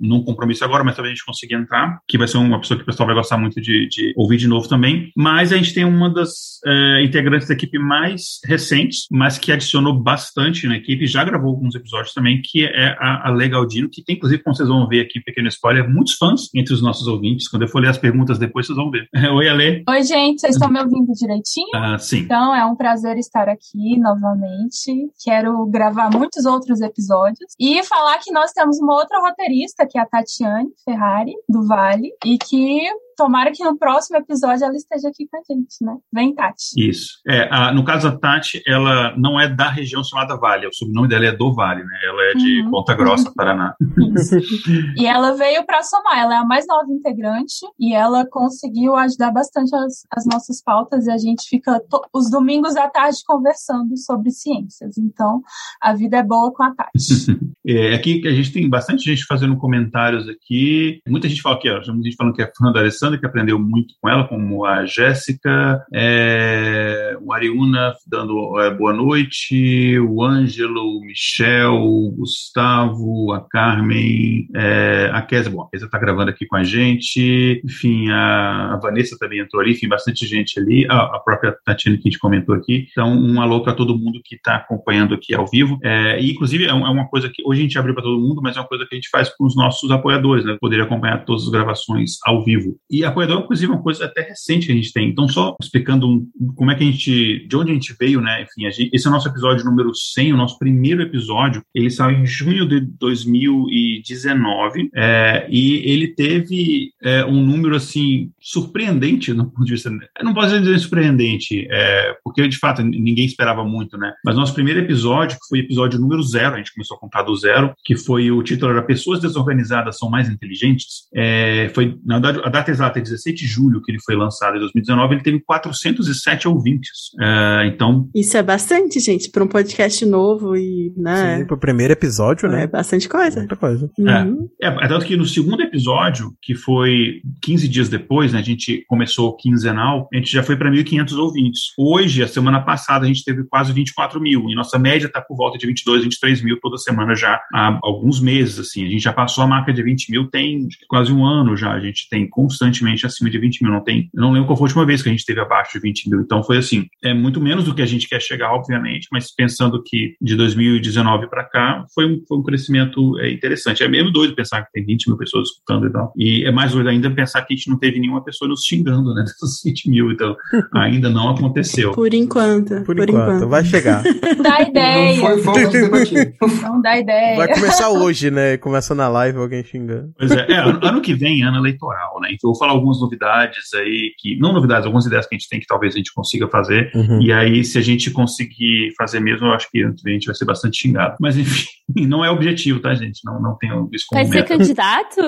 num 0.00 0.24
compromisso 0.24 0.64
agora, 0.64 0.82
mas 0.82 0.96
talvez 0.96 1.12
a 1.12 1.14
gente 1.14 1.24
consiga 1.24 1.56
entrar, 1.56 1.98
que 2.08 2.18
vai 2.18 2.26
ser 2.26 2.38
uma 2.38 2.60
pessoa 2.60 2.76
que 2.76 2.82
o 2.82 2.86
pessoal 2.86 3.06
vai 3.06 3.14
gostar 3.14 3.38
muito 3.38 3.60
de, 3.60 3.88
de 3.88 4.12
ouvir 4.16 4.36
de 4.36 4.48
novo 4.48 4.68
também. 4.68 5.12
Mas 5.16 5.52
a 5.52 5.56
gente 5.56 5.72
tem 5.72 5.84
uma 5.84 6.12
das 6.12 6.60
é, 6.66 7.04
integrantes 7.04 7.46
da 7.46 7.54
equipe 7.54 7.78
mais 7.78 8.40
recentes, 8.44 9.06
mas 9.10 9.38
que 9.38 9.52
adicionou 9.52 9.94
bastante 9.94 10.66
na 10.66 10.76
equipe, 10.76 11.06
já 11.06 11.22
gravou 11.24 11.50
alguns 11.50 11.74
episódios 11.74 12.12
também, 12.12 12.40
que 12.42 12.64
é 12.64 12.96
a, 12.98 13.28
a 13.28 13.30
Legaldino, 13.30 13.88
que 13.88 14.02
tem, 14.02 14.16
inclusive, 14.16 14.42
como 14.42 14.56
vocês 14.56 14.68
vão 14.68 14.88
ver 14.88 15.00
aqui, 15.00 15.20
pequeno 15.20 15.48
spoiler, 15.48 15.88
muitos 15.88 16.14
fãs 16.14 16.48
entre 16.54 16.74
os 16.74 16.82
nossos 16.82 17.06
ouvintes. 17.06 17.48
Quando 17.48 17.62
eu 17.62 17.68
for 17.68 17.80
ler 17.80 17.88
as 17.88 17.98
perguntas 17.98 18.38
depois, 18.38 18.66
vocês 18.66 18.76
vão 18.76 18.90
ver. 18.90 19.08
Oi, 19.32 19.48
Ale. 19.48 19.84
Oi, 19.88 20.02
gente 20.02 20.15
gente, 20.16 20.40
vocês 20.40 20.54
estão 20.54 20.70
me 20.70 20.80
ouvindo 20.80 21.12
direitinho? 21.12 21.68
Ah, 21.74 21.98
sim. 21.98 22.20
Então 22.20 22.54
é 22.54 22.64
um 22.64 22.74
prazer 22.74 23.18
estar 23.18 23.48
aqui 23.48 23.98
novamente. 23.98 25.10
Quero 25.22 25.66
gravar 25.66 26.10
muitos 26.10 26.44
outros 26.44 26.80
episódios 26.80 27.54
e 27.60 27.82
falar 27.84 28.18
que 28.18 28.32
nós 28.32 28.52
temos 28.52 28.78
uma 28.80 28.94
outra 28.94 29.20
roteirista, 29.20 29.86
que 29.88 29.98
é 29.98 30.02
a 30.02 30.06
Tatiane 30.06 30.70
Ferrari, 30.84 31.34
do 31.48 31.66
Vale, 31.66 32.10
e 32.24 32.38
que 32.38 32.88
tomara 33.16 33.50
que 33.52 33.64
no 33.64 33.76
próximo 33.76 34.18
episódio 34.18 34.64
ela 34.64 34.76
esteja 34.76 35.08
aqui 35.08 35.26
com 35.26 35.38
a 35.38 35.40
gente, 35.40 35.76
né? 35.82 35.96
Vem, 36.12 36.34
Tati. 36.34 36.72
Isso. 36.76 37.18
É, 37.26 37.48
a, 37.50 37.72
no 37.72 37.84
caso, 37.84 38.08
a 38.08 38.16
Tati, 38.16 38.62
ela 38.66 39.16
não 39.16 39.40
é 39.40 39.48
da 39.48 39.68
região 39.70 40.04
chamada 40.04 40.36
Vale, 40.36 40.66
o 40.66 40.72
sobrenome 40.72 41.08
dela 41.08 41.26
é 41.26 41.32
do 41.32 41.54
Vale, 41.54 41.82
né? 41.82 41.98
Ela 42.04 42.22
é 42.22 42.34
de 42.34 42.62
uhum. 42.62 42.70
Ponta 42.70 42.94
Grossa, 42.94 43.32
Paraná. 43.34 43.74
Isso. 44.14 44.36
e 44.96 45.06
ela 45.06 45.32
veio 45.32 45.64
para 45.64 45.82
somar, 45.82 46.18
ela 46.18 46.34
é 46.34 46.38
a 46.38 46.44
mais 46.44 46.66
nova 46.66 46.90
integrante 46.92 47.66
e 47.78 47.94
ela 47.94 48.26
conseguiu 48.26 48.94
ajudar 48.96 49.30
bastante 49.30 49.74
as, 49.74 50.06
as 50.10 50.26
nossas 50.26 50.62
pautas 50.62 51.06
e 51.06 51.10
a 51.10 51.18
gente 51.18 51.48
fica 51.48 51.80
os 52.12 52.30
domingos 52.30 52.76
à 52.76 52.88
tarde 52.88 53.18
conversando 53.26 53.96
sobre 53.96 54.30
ciências. 54.30 54.98
Então, 54.98 55.42
a 55.80 55.94
vida 55.94 56.18
é 56.18 56.22
boa 56.22 56.52
com 56.52 56.62
a 56.62 56.74
Tati. 56.74 57.38
é, 57.66 57.94
aqui 57.94 58.26
a 58.26 58.32
gente 58.32 58.52
tem 58.52 58.68
bastante 58.68 59.04
gente 59.04 59.24
fazendo 59.24 59.56
comentários 59.56 60.28
aqui. 60.28 61.00
Muita 61.08 61.28
gente 61.28 61.42
fala 61.42 61.58
que, 61.58 61.70
ó, 61.70 61.80
gente 61.80 62.16
falando 62.16 62.34
que 62.34 62.42
é 62.42 62.52
fã 62.56 62.72
da 62.72 62.80
Alessandra, 62.80 63.05
que 63.18 63.26
aprendeu 63.26 63.58
muito 63.58 63.94
com 64.00 64.08
ela, 64.08 64.26
como 64.26 64.64
a 64.64 64.84
Jéssica, 64.84 65.84
é, 65.94 67.16
o 67.22 67.32
Ariuna 67.32 67.94
dando 68.06 68.60
é, 68.60 68.70
boa 68.70 68.92
noite, 68.92 69.98
o 70.00 70.22
Ângelo, 70.22 70.98
o 70.98 71.00
Michel, 71.00 71.74
o 71.74 72.10
Gustavo, 72.10 73.32
a 73.32 73.40
Carmen, 73.40 74.48
é, 74.54 75.10
a 75.12 75.22
Kézia, 75.22 75.50
bom, 75.50 75.62
a 75.62 75.70
Kézia 75.70 75.86
está 75.86 75.98
gravando 75.98 76.30
aqui 76.30 76.46
com 76.46 76.56
a 76.56 76.64
gente, 76.64 77.62
enfim, 77.64 78.08
a, 78.10 78.74
a, 78.74 78.80
Vanessa 78.80 79.16
também 79.18 79.40
entrou 79.40 79.62
ali, 79.62 79.72
enfim, 79.72 79.88
bastante 79.88 80.26
gente 80.26 80.58
ali, 80.58 80.86
a, 80.88 81.16
a 81.16 81.20
própria 81.20 81.56
Tatiana 81.64 81.96
que 81.96 82.08
a 82.08 82.10
gente 82.10 82.18
comentou 82.18 82.54
aqui. 82.54 82.88
Então, 82.90 83.12
um 83.12 83.40
alô 83.40 83.62
para 83.62 83.72
todo 83.72 83.96
mundo 83.96 84.20
que 84.24 84.36
está 84.36 84.56
acompanhando 84.56 85.14
aqui 85.14 85.34
ao 85.34 85.46
vivo. 85.46 85.78
É, 85.82 86.20
e, 86.20 86.32
inclusive, 86.32 86.64
é, 86.64 86.68
é, 86.68 86.72
uma 86.72 87.08
coisa 87.08 87.28
que 87.32 87.42
hoje 87.44 87.60
a 87.60 87.62
gente 87.62 87.78
abriu 87.78 87.94
para 87.94 88.04
todo 88.04 88.20
mundo, 88.20 88.40
mas 88.42 88.56
é 88.56 88.60
uma 88.60 88.68
coisa 88.68 88.86
que 88.86 88.94
a 88.94 88.96
gente 88.96 89.08
faz 89.10 89.28
com 89.28 89.44
os 89.44 89.56
nossos 89.56 89.90
apoiadores, 89.90 90.44
né? 90.44 90.56
Poder 90.60 90.80
acompanhar 90.80 91.24
todas 91.24 91.44
as 91.44 91.48
gravações 91.48 92.18
ao 92.24 92.44
vivo. 92.44 92.76
E 92.96 93.04
apoiador, 93.04 93.42
inclusive, 93.42 93.70
é 93.70 93.74
uma 93.74 93.82
coisa 93.82 94.06
até 94.06 94.22
recente 94.22 94.66
que 94.66 94.72
a 94.72 94.74
gente 94.74 94.90
tem. 94.90 95.10
Então, 95.10 95.28
só 95.28 95.54
explicando 95.60 96.26
como 96.54 96.70
é 96.70 96.74
que 96.74 96.82
a 96.82 96.86
gente, 96.86 97.46
de 97.46 97.54
onde 97.54 97.70
a 97.70 97.74
gente 97.74 97.94
veio, 97.98 98.22
né? 98.22 98.42
Enfim, 98.42 98.70
gente, 98.70 98.88
esse 98.90 99.06
é 99.06 99.10
o 99.10 99.12
nosso 99.12 99.28
episódio 99.28 99.66
número 99.66 99.94
100, 99.94 100.32
o 100.32 100.36
nosso 100.38 100.58
primeiro 100.58 101.02
episódio. 101.02 101.62
Ele 101.74 101.90
saiu 101.90 102.18
em 102.18 102.24
junho 102.24 102.66
de 102.66 102.80
2019 102.80 104.88
é, 104.94 105.46
e 105.50 105.90
ele 105.90 106.08
teve 106.08 106.90
é, 107.02 107.22
um 107.26 107.44
número, 107.44 107.76
assim, 107.76 108.30
surpreendente 108.40 109.34
no 109.34 109.50
ponto 109.50 109.66
de 109.66 109.72
vista. 109.72 109.90
não 110.22 110.32
posso 110.32 110.58
dizer 110.58 110.78
surpreendente, 110.78 111.68
é, 111.70 112.16
porque 112.24 112.48
de 112.48 112.56
fato 112.56 112.82
ninguém 112.82 113.26
esperava 113.26 113.62
muito, 113.62 113.98
né? 113.98 114.14
Mas 114.24 114.36
nosso 114.36 114.54
primeiro 114.54 114.80
episódio, 114.80 115.38
que 115.38 115.48
foi 115.50 115.58
episódio 115.58 116.00
número 116.00 116.22
zero, 116.22 116.54
a 116.54 116.58
gente 116.58 116.72
começou 116.72 116.96
a 116.96 117.00
contar 117.00 117.24
do 117.24 117.36
zero, 117.36 117.74
que 117.84 117.94
foi 117.94 118.30
o 118.30 118.42
título 118.42 118.72
era 118.72 118.82
Pessoas 118.82 119.20
Desorganizadas 119.20 119.98
São 119.98 120.08
Mais 120.08 120.30
Inteligentes, 120.30 121.08
é, 121.14 121.70
foi, 121.74 121.98
na 122.02 122.18
verdade, 122.18 122.40
a 122.42 122.48
data 122.48 122.70
exata 122.70 122.85
é 122.94 123.00
17 123.00 123.36
de 123.36 123.46
julho 123.46 123.82
que 123.82 123.90
ele 123.90 123.98
foi 124.04 124.16
lançado, 124.16 124.56
em 124.56 124.60
2019, 124.60 125.14
ele 125.14 125.22
teve 125.22 125.40
407 125.40 126.48
ouvintes. 126.48 127.10
É, 127.20 127.66
então. 127.66 128.08
Isso 128.14 128.36
é 128.36 128.42
bastante, 128.42 129.00
gente, 129.00 129.30
para 129.30 129.44
um 129.44 129.48
podcast 129.48 130.04
novo 130.04 130.56
e, 130.56 130.92
né? 130.96 131.38
Sim, 131.38 131.46
para 131.46 131.56
o 131.56 131.58
primeiro 131.58 131.92
episódio, 131.92 132.48
né? 132.48 132.64
É 132.64 132.66
bastante 132.66 133.08
coisa. 133.08 133.40
Muita 133.40 133.56
coisa. 133.56 133.90
Uhum. 133.98 134.48
É, 134.62 134.68
é, 134.68 134.88
tanto 134.88 135.06
que 135.06 135.16
no 135.16 135.24
segundo 135.24 135.62
episódio, 135.62 136.34
que 136.42 136.54
foi 136.54 137.20
15 137.42 137.68
dias 137.68 137.88
depois, 137.88 138.32
né, 138.32 138.38
a 138.38 138.42
gente 138.42 138.84
começou 138.88 139.36
quinzenal, 139.36 140.08
a 140.12 140.16
gente 140.16 140.30
já 140.30 140.42
foi 140.42 140.56
para 140.56 140.70
1.500 140.70 141.18
ouvintes. 141.18 141.60
Hoje, 141.78 142.22
a 142.22 142.28
semana 142.28 142.60
passada, 142.60 143.04
a 143.04 143.08
gente 143.08 143.24
teve 143.24 143.44
quase 143.44 143.72
24 143.72 144.20
mil, 144.20 144.48
e 144.48 144.54
nossa 144.54 144.78
média 144.78 145.06
está 145.06 145.20
por 145.20 145.36
volta 145.36 145.58
de 145.58 145.66
22, 145.66 146.02
23 146.02 146.42
mil 146.42 146.58
toda 146.60 146.76
semana 146.76 147.14
já 147.14 147.40
há 147.52 147.78
alguns 147.82 148.20
meses, 148.20 148.58
assim. 148.58 148.84
A 148.84 148.88
gente 148.88 149.02
já 149.02 149.12
passou 149.12 149.44
a 149.44 149.46
marca 149.46 149.72
de 149.72 149.82
20 149.82 150.10
mil 150.10 150.26
tem 150.30 150.68
quase 150.88 151.12
um 151.12 151.24
ano 151.24 151.56
já, 151.56 151.72
a 151.72 151.80
gente 151.80 152.08
tem 152.08 152.28
constantemente 152.76 153.06
acima 153.06 153.30
de 153.30 153.38
20 153.38 153.62
mil, 153.62 153.72
não 153.72 153.82
tem, 153.82 154.08
não 154.14 154.32
lembro 154.32 154.46
qual 154.46 154.56
foi 154.56 154.64
a 154.64 154.68
última 154.68 154.86
vez 154.86 155.02
que 155.02 155.08
a 155.08 155.12
gente 155.12 155.24
teve 155.24 155.40
abaixo 155.40 155.72
de 155.74 155.80
20 155.80 156.10
mil, 156.10 156.20
então 156.20 156.42
foi 156.42 156.58
assim, 156.58 156.86
é 157.02 157.14
muito 157.14 157.40
menos 157.40 157.64
do 157.64 157.74
que 157.74 157.82
a 157.82 157.86
gente 157.86 158.08
quer 158.08 158.20
chegar, 158.20 158.52
obviamente, 158.52 159.08
mas 159.10 159.34
pensando 159.34 159.82
que 159.82 160.14
de 160.20 160.36
2019 160.36 161.28
para 161.28 161.44
cá 161.44 161.84
foi 161.94 162.06
um, 162.06 162.22
foi 162.26 162.38
um 162.38 162.42
crescimento 162.42 163.18
é, 163.20 163.30
interessante. 163.30 163.82
É 163.82 163.88
mesmo 163.88 164.10
doido 164.10 164.34
pensar 164.34 164.62
que 164.62 164.72
tem 164.72 164.84
20 164.84 165.08
mil 165.08 165.16
pessoas 165.16 165.48
escutando 165.48 165.86
e 165.86 165.92
tal. 165.92 166.12
E 166.16 166.44
é 166.44 166.50
mais 166.50 166.72
doido 166.72 166.88
ainda 166.88 167.10
pensar 167.10 167.42
que 167.42 167.54
a 167.54 167.56
gente 167.56 167.70
não 167.70 167.78
teve 167.78 167.98
nenhuma 167.98 168.22
pessoa 168.22 168.48
nos 168.48 168.62
xingando, 168.64 169.14
né, 169.14 169.22
dessas 169.24 169.60
20 169.64 169.90
mil, 169.90 170.12
então 170.12 170.36
ainda 170.74 171.08
não 171.08 171.30
aconteceu. 171.30 171.92
Por 171.92 172.12
enquanto. 172.12 172.82
Por, 172.84 172.96
por 172.96 173.08
enquanto. 173.08 173.36
enquanto. 173.36 173.48
Vai 173.48 173.64
chegar. 173.64 174.02
Dá 174.42 174.62
ideia. 174.62 175.20
Não 175.20 175.38
foi 175.38 176.62
Não 176.62 176.80
dá 176.80 176.98
ideia. 176.98 177.36
Vai 177.36 177.54
começar 177.54 177.90
hoje, 177.90 178.30
né? 178.30 178.56
Começa 178.56 178.94
na 178.94 179.08
live 179.08 179.38
alguém 179.38 179.64
xingando. 179.64 180.12
Pois 180.18 180.30
é, 180.30 180.46
é 180.50 180.56
ano, 180.56 180.80
ano 180.82 181.00
que 181.00 181.14
vem, 181.14 181.42
ano 181.42 181.58
eleitoral, 181.58 182.20
né? 182.20 182.28
Então 182.32 182.50
eu 182.50 182.52
vou 182.52 182.58
falar 182.66 182.72
algumas 182.72 183.00
novidades 183.00 183.72
aí, 183.74 184.12
que 184.18 184.36
não 184.38 184.52
novidades, 184.52 184.84
algumas 184.84 185.06
ideias 185.06 185.26
que 185.26 185.34
a 185.34 185.38
gente 185.38 185.48
tem 185.48 185.60
que 185.60 185.66
talvez 185.66 185.94
a 185.94 185.98
gente 185.98 186.12
consiga 186.12 186.48
fazer. 186.48 186.90
Uhum. 186.94 187.22
E 187.22 187.32
aí, 187.32 187.64
se 187.64 187.78
a 187.78 187.80
gente 187.80 188.10
conseguir 188.10 188.92
fazer 188.98 189.20
mesmo, 189.20 189.46
eu 189.46 189.52
acho 189.52 189.70
que 189.70 189.82
a 189.82 189.88
gente 190.10 190.26
vai 190.26 190.34
ser 190.34 190.44
bastante 190.44 190.78
xingado. 190.78 191.16
Mas 191.20 191.36
enfim, 191.36 191.66
não 192.06 192.24
é 192.24 192.30
objetivo, 192.30 192.80
tá, 192.80 192.94
gente? 192.94 193.20
Não, 193.24 193.40
não 193.40 193.56
tenho 193.56 193.88
isso 193.92 194.06
como 194.08 194.20
Vai 194.20 194.30
meta. 194.30 194.46
ser 194.48 194.58
candidato? 194.58 195.20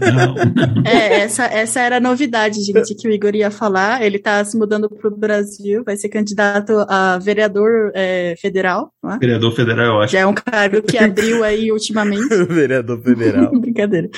não. 0.00 0.82
É, 0.84 1.20
essa, 1.20 1.44
essa 1.44 1.80
era 1.80 1.96
a 1.96 2.00
novidade, 2.00 2.62
gente, 2.62 2.94
que 2.94 3.08
o 3.08 3.10
Igor 3.10 3.34
ia 3.34 3.50
falar. 3.50 4.02
Ele 4.02 4.18
tá 4.18 4.44
se 4.44 4.56
mudando 4.56 4.88
pro 4.88 5.14
Brasil, 5.16 5.82
vai 5.84 5.96
ser 5.96 6.08
candidato 6.08 6.72
a 6.88 7.18
vereador 7.18 7.90
é, 7.94 8.34
federal. 8.40 8.92
É? 9.04 9.18
Vereador 9.18 9.52
federal, 9.52 9.86
eu 9.86 10.00
acho. 10.00 10.12
Já 10.12 10.20
é 10.20 10.26
um 10.26 10.34
cargo 10.34 10.82
que 10.82 10.98
abriu 10.98 11.42
aí 11.42 11.72
ultimamente. 11.72 12.28
vereador 12.46 13.00
federal. 13.02 13.50
Brincadeira. 13.58 14.08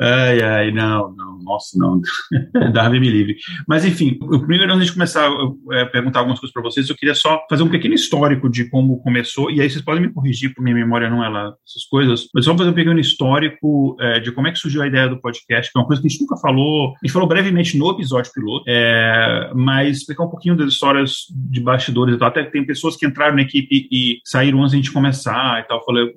Ai, 0.00 0.40
ai, 0.40 0.70
não, 0.70 1.12
não, 1.16 1.27
nossa, 1.48 1.78
não. 1.78 2.00
Darwin 2.72 3.00
me 3.00 3.08
livre. 3.08 3.36
Mas, 3.66 3.84
enfim, 3.84 4.18
primeiro, 4.18 4.72
antes 4.72 4.86
de 4.86 4.92
começar 4.92 5.28
a 5.28 5.76
é, 5.76 5.84
perguntar 5.86 6.20
algumas 6.20 6.38
coisas 6.38 6.52
para 6.52 6.62
vocês, 6.62 6.88
eu 6.88 6.96
queria 6.96 7.14
só 7.14 7.40
fazer 7.48 7.62
um 7.62 7.68
pequeno 7.68 7.94
histórico 7.94 8.48
de 8.48 8.68
como 8.68 9.00
começou, 9.02 9.50
e 9.50 9.60
aí 9.60 9.70
vocês 9.70 9.84
podem 9.84 10.02
me 10.02 10.12
corrigir, 10.12 10.50
porque 10.50 10.62
minha 10.62 10.76
memória 10.76 11.08
não 11.08 11.24
é 11.24 11.28
lá, 11.28 11.54
essas 11.66 11.84
coisas, 11.90 12.28
mas 12.34 12.44
só 12.44 12.56
fazer 12.56 12.70
um 12.70 12.74
pequeno 12.74 13.00
histórico 13.00 13.96
é, 14.00 14.20
de 14.20 14.30
como 14.32 14.46
é 14.46 14.52
que 14.52 14.58
surgiu 14.58 14.82
a 14.82 14.86
ideia 14.86 15.08
do 15.08 15.20
podcast, 15.20 15.72
que 15.72 15.78
é 15.78 15.80
uma 15.80 15.86
coisa 15.86 16.02
que 16.02 16.08
a 16.08 16.10
gente 16.10 16.20
nunca 16.20 16.36
falou, 16.36 16.90
a 16.90 17.06
gente 17.06 17.12
falou 17.12 17.28
brevemente 17.28 17.78
no 17.78 17.90
episódio 17.90 18.32
piloto, 18.32 18.64
é, 18.68 19.50
mas 19.54 19.98
explicar 19.98 20.24
um 20.24 20.30
pouquinho 20.30 20.56
das 20.56 20.72
histórias 20.72 21.26
de 21.30 21.60
bastidores 21.60 22.14
e 22.14 22.18
tal. 22.18 22.28
Até 22.28 22.44
tem 22.44 22.64
pessoas 22.64 22.96
que 22.96 23.06
entraram 23.06 23.36
na 23.36 23.42
equipe 23.42 23.88
e 23.90 24.20
saíram 24.24 24.60
antes 24.60 24.72
de 24.72 24.76
a 24.76 24.80
gente 24.80 24.92
começar 24.92 25.60
e 25.60 25.68
tal. 25.68 25.84
Falei, 25.84 26.12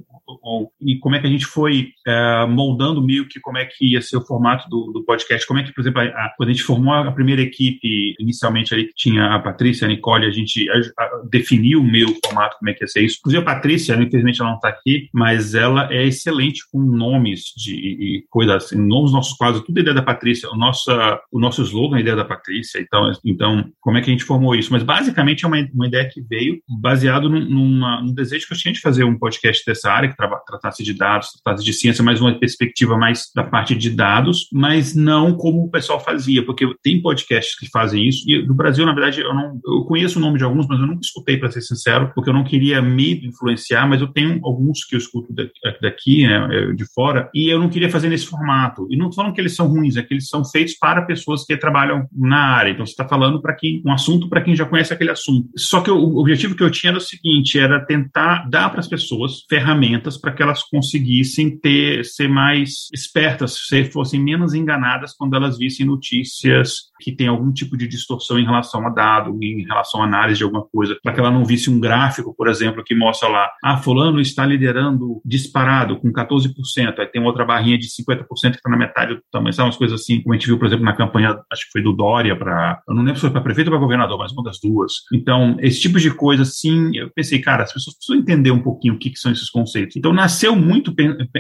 e 0.82 0.98
como 1.00 1.16
é 1.16 1.20
que 1.20 1.28
a 1.28 1.30
gente 1.30 1.46
foi 1.46 1.90
é, 2.08 2.46
moldando 2.48 3.02
meio 3.02 3.28
que 3.28 3.40
como 3.40 3.58
é 3.58 3.66
que 3.66 3.94
ia 3.94 4.02
ser 4.02 4.18
o 4.18 4.26
formato 4.26 4.70
do, 4.70 4.92
do 4.92 5.04
podcast, 5.04 5.21
como 5.48 5.60
é 5.60 5.64
que, 5.64 5.74
por 5.74 5.82
exemplo, 5.82 6.02
a, 6.02 6.06
a, 6.06 6.34
quando 6.38 6.50
a 6.50 6.52
gente 6.52 6.64
formou 6.64 6.94
a 6.94 7.12
primeira 7.12 7.42
equipe, 7.42 8.16
inicialmente 8.20 8.74
ali 8.74 8.86
que 8.86 8.94
tinha 8.96 9.36
a 9.36 9.40
Patrícia, 9.40 9.86
a 9.86 9.90
Nicole, 9.90 10.26
a 10.26 10.32
gente 10.32 10.70
a, 10.70 11.10
definiu 11.30 11.82
o 11.82 12.26
formato, 12.26 12.58
como 12.58 12.70
é 12.70 12.74
que 12.74 12.84
ia 12.84 12.88
ser 12.88 13.02
isso. 13.04 13.18
Inclusive 13.20 13.42
a 13.42 13.46
Patrícia, 13.46 13.96
infelizmente 13.96 14.42
ela 14.42 14.52
não 14.52 14.58
está 14.58 14.70
aqui, 14.70 15.10
mas 15.14 15.54
ela 15.54 15.92
é 15.92 16.06
excelente 16.06 16.62
com 16.72 16.80
nomes 16.80 17.54
de 17.56 17.92
e 17.92 18.26
coisas 18.30 18.66
assim, 18.66 18.78
nomes 18.78 19.12
nossos 19.12 19.38
quadros, 19.38 19.64
tudo 19.64 19.78
é 19.78 19.82
ideia 19.82 19.96
da 19.96 20.02
Patrícia, 20.02 20.50
o 20.50 20.56
nosso, 20.56 20.92
o 21.32 21.40
nosso 21.40 21.62
slogan 21.64 21.98
é 21.98 22.02
ideia 22.02 22.16
da 22.16 22.26
Patrícia, 22.26 22.80
então, 22.80 23.12
então 23.24 23.72
como 23.80 23.98
é 23.98 24.02
que 24.02 24.10
a 24.10 24.14
gente 24.14 24.24
formou 24.24 24.56
isso? 24.56 24.72
Mas 24.72 24.84
basicamente 24.84 25.46
é 25.46 25.48
uma, 25.48 25.58
uma 25.74 25.88
ideia 25.88 26.10
que 26.10 26.22
veio 26.22 26.62
baseado 26.82 27.30
num, 27.30 27.42
numa, 27.42 28.02
num 28.02 28.14
desejo 28.14 28.48
que 28.48 28.54
eu 28.54 28.58
tinha 28.58 28.74
de 28.74 28.80
fazer 28.80 29.04
um 29.04 29.18
podcast 29.18 29.64
dessa 29.66 29.92
área, 29.92 30.10
que 30.10 30.16
tratasse 30.16 30.84
de 30.84 30.94
dados, 30.94 31.32
tratasse 31.44 31.64
de 31.64 31.74
ciência, 31.74 32.04
mas 32.04 32.22
uma 32.22 32.38
perspectiva 32.38 32.98
mais 32.98 33.32
da 33.36 33.44
parte 33.44 33.76
de 33.76 33.90
dados, 33.90 34.48
mas 34.52 34.96
não 34.96 35.11
como 35.38 35.64
o 35.64 35.72
pessoal 35.72 36.00
fazia, 36.00 36.46
porque 36.46 36.66
tem 36.84 37.02
podcasts 37.02 37.58
que 37.58 37.70
fazem 37.70 38.08
isso, 38.08 38.24
e 38.28 38.46
no 38.46 38.54
Brasil, 38.54 38.86
na 38.86 38.94
verdade, 38.94 39.22
eu 39.22 39.34
não 39.34 39.60
eu 39.66 39.84
conheço 39.86 40.20
o 40.20 40.22
nome 40.22 40.38
de 40.38 40.44
alguns, 40.44 40.68
mas 40.68 40.80
eu 40.80 40.88
nunca 40.88 41.02
escutei, 41.02 41.38
para 41.38 41.52
ser 41.52 41.62
sincero, 41.62 42.12
porque 42.14 42.30
eu 42.30 42.34
não 42.34 42.44
queria 42.44 42.82
me 42.82 43.26
influenciar, 43.26 43.88
mas 43.88 44.02
eu 44.02 44.08
tenho 44.08 44.40
alguns 44.44 44.84
que 44.84 44.96
eu 44.96 45.00
escuto 45.00 45.34
daqui, 45.82 46.28
né, 46.28 46.48
é, 46.52 46.74
de 46.74 46.86
fora, 46.94 47.30
e 47.34 47.50
eu 47.50 47.60
não 47.60 47.70
queria 47.70 47.90
fazer 47.90 48.10
nesse 48.10 48.28
formato. 48.28 48.88
E 48.90 48.98
não 48.98 49.12
falando 49.12 49.34
que 49.34 49.42
eles 49.42 49.56
são 49.56 49.68
ruins, 49.68 49.98
é 49.98 50.04
que 50.04 50.14
eles 50.14 50.28
são 50.28 50.44
feitos 50.46 50.76
para 50.76 51.04
pessoas 51.04 51.46
que 51.46 51.56
trabalham 51.58 52.08
na 52.12 52.56
área. 52.56 52.72
Então, 52.72 52.86
você 52.86 52.92
está 52.92 53.08
falando 53.08 53.42
para 53.42 53.56
quem 53.56 53.82
um 53.86 53.92
assunto 53.92 54.30
para 54.30 54.42
quem 54.42 54.56
já 54.56 54.66
conhece 54.66 54.94
aquele 54.94 55.12
assunto. 55.12 55.50
Só 55.58 55.82
que 55.82 55.92
o 55.92 56.18
objetivo 56.18 56.56
que 56.56 56.64
eu 56.64 56.72
tinha 56.72 56.92
era 56.92 56.98
o 56.98 57.02
seguinte, 57.02 57.60
era 57.60 57.86
tentar 57.86 58.50
dar 58.50 58.70
para 58.70 58.80
as 58.80 58.88
pessoas 58.88 59.44
ferramentas 59.50 60.18
para 60.18 60.32
que 60.32 60.42
elas 60.42 60.64
conseguissem 60.64 61.58
ter 61.58 62.04
ser 62.06 62.28
mais 62.28 62.88
espertas, 62.94 63.68
ser, 63.68 63.92
fossem 63.92 64.22
menos 64.22 64.54
enganadas 64.54 64.91
quando 65.18 65.36
elas 65.36 65.58
vissem 65.58 65.86
notícias 65.86 66.92
que 67.02 67.12
tem 67.12 67.28
algum 67.28 67.52
tipo 67.52 67.76
de 67.76 67.88
distorção 67.88 68.38
em 68.38 68.46
relação 68.46 68.86
a 68.86 68.90
dado, 68.90 69.38
em 69.42 69.66
relação 69.66 70.02
à 70.02 70.06
análise 70.06 70.38
de 70.38 70.44
alguma 70.44 70.66
coisa, 70.66 70.98
para 71.04 71.14
que 71.14 71.20
ela 71.20 71.32
não 71.32 71.44
visse 71.44 71.70
um 71.70 71.80
gráfico, 71.80 72.34
por 72.36 72.48
exemplo, 72.48 72.84
que 72.84 72.96
mostra 72.96 73.28
lá, 73.28 73.50
ah, 73.64 73.78
fulano 73.78 74.22
está 74.22 74.46
liderando 74.46 75.22
disparado 75.26 76.00
com 76.00 76.12
14%, 76.12 77.00
aí 77.00 77.08
tem 77.08 77.24
outra 77.24 77.44
barrinha 77.46 77.78
de 77.78 77.88
50% 77.88 78.26
que 78.26 78.48
está 78.58 78.70
na 78.70 78.78
metade 78.78 79.16
do 79.16 79.22
tamanho, 79.32 79.54
sabe 79.54 79.68
umas 79.68 79.78
coisas 79.78 80.00
assim, 80.00 80.22
como 80.22 80.34
a 80.34 80.38
gente 80.38 80.48
viu, 80.48 80.58
por 80.58 80.68
exemplo, 80.68 80.86
na 80.86 80.96
campanha, 80.96 81.40
acho 81.52 81.66
que 81.66 81.72
foi 81.72 81.82
do 81.82 81.94
Dória 81.94 82.36
para, 82.36 82.82
eu 82.88 82.94
não 82.94 83.04
lembro 83.04 83.16
se 83.16 83.22
foi 83.22 83.32
para 83.32 83.42
prefeito 83.42 83.68
ou 83.68 83.72
para 83.72 83.80
governador, 83.80 84.18
mas 84.18 84.32
uma 84.32 84.44
das 84.44 84.60
duas. 84.60 84.94
Então, 85.14 85.58
esse 85.60 85.82
tipo 85.82 86.00
de 86.00 86.12
coisa, 86.12 86.46
sim, 86.46 86.96
eu 86.96 87.10
pensei, 87.10 87.40
cara, 87.40 87.64
as 87.64 87.74
pessoas 87.74 87.96
precisam 87.96 88.22
entender 88.22 88.52
um 88.52 88.62
pouquinho 88.62 88.94
o 88.94 88.98
que, 88.98 89.10
que 89.10 89.20
são 89.20 89.32
esses 89.32 89.50
conceitos. 89.50 89.96
Então, 89.96 90.14
nasceu 90.14 90.56
muito 90.56 90.94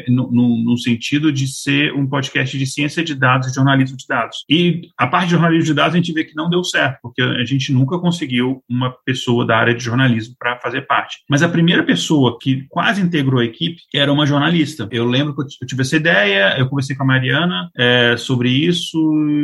no, 0.07 0.31
no, 0.31 0.63
no 0.63 0.77
sentido 0.77 1.31
de 1.31 1.47
ser 1.47 1.93
um 1.93 2.07
podcast 2.07 2.57
de 2.57 2.65
ciência 2.65 3.03
de 3.03 3.15
dados 3.15 3.40
dados 3.41 3.51
e 3.51 3.55
jornalismo 3.55 3.97
de 3.97 4.05
dados. 4.07 4.45
E 4.49 4.81
a 4.97 5.07
parte 5.07 5.25
de 5.25 5.31
jornalismo 5.31 5.65
de 5.65 5.73
dados 5.73 5.93
a 5.93 5.97
gente 5.97 6.13
vê 6.13 6.23
que 6.23 6.35
não 6.35 6.49
deu 6.49 6.63
certo, 6.63 6.99
porque 7.01 7.21
a 7.21 7.45
gente 7.45 7.73
nunca 7.73 7.97
conseguiu 7.99 8.63
uma 8.69 8.95
pessoa 9.05 9.45
da 9.45 9.57
área 9.57 9.73
de 9.73 9.83
jornalismo 9.83 10.35
para 10.37 10.59
fazer 10.59 10.81
parte. 10.83 11.17
Mas 11.29 11.43
a 11.43 11.49
primeira 11.49 11.83
pessoa 11.83 12.37
que 12.39 12.65
quase 12.69 13.01
integrou 13.01 13.39
a 13.39 13.45
equipe 13.45 13.81
era 13.93 14.11
uma 14.11 14.25
jornalista. 14.25 14.87
Eu 14.91 15.05
lembro 15.05 15.35
que 15.35 15.41
eu 15.41 15.67
tive 15.67 15.81
essa 15.81 15.95
ideia, 15.95 16.57
eu 16.57 16.67
conversei 16.69 16.95
com 16.95 17.03
a 17.03 17.07
Mariana 17.07 17.69
é, 17.77 18.15
sobre 18.17 18.49
isso 18.49 18.97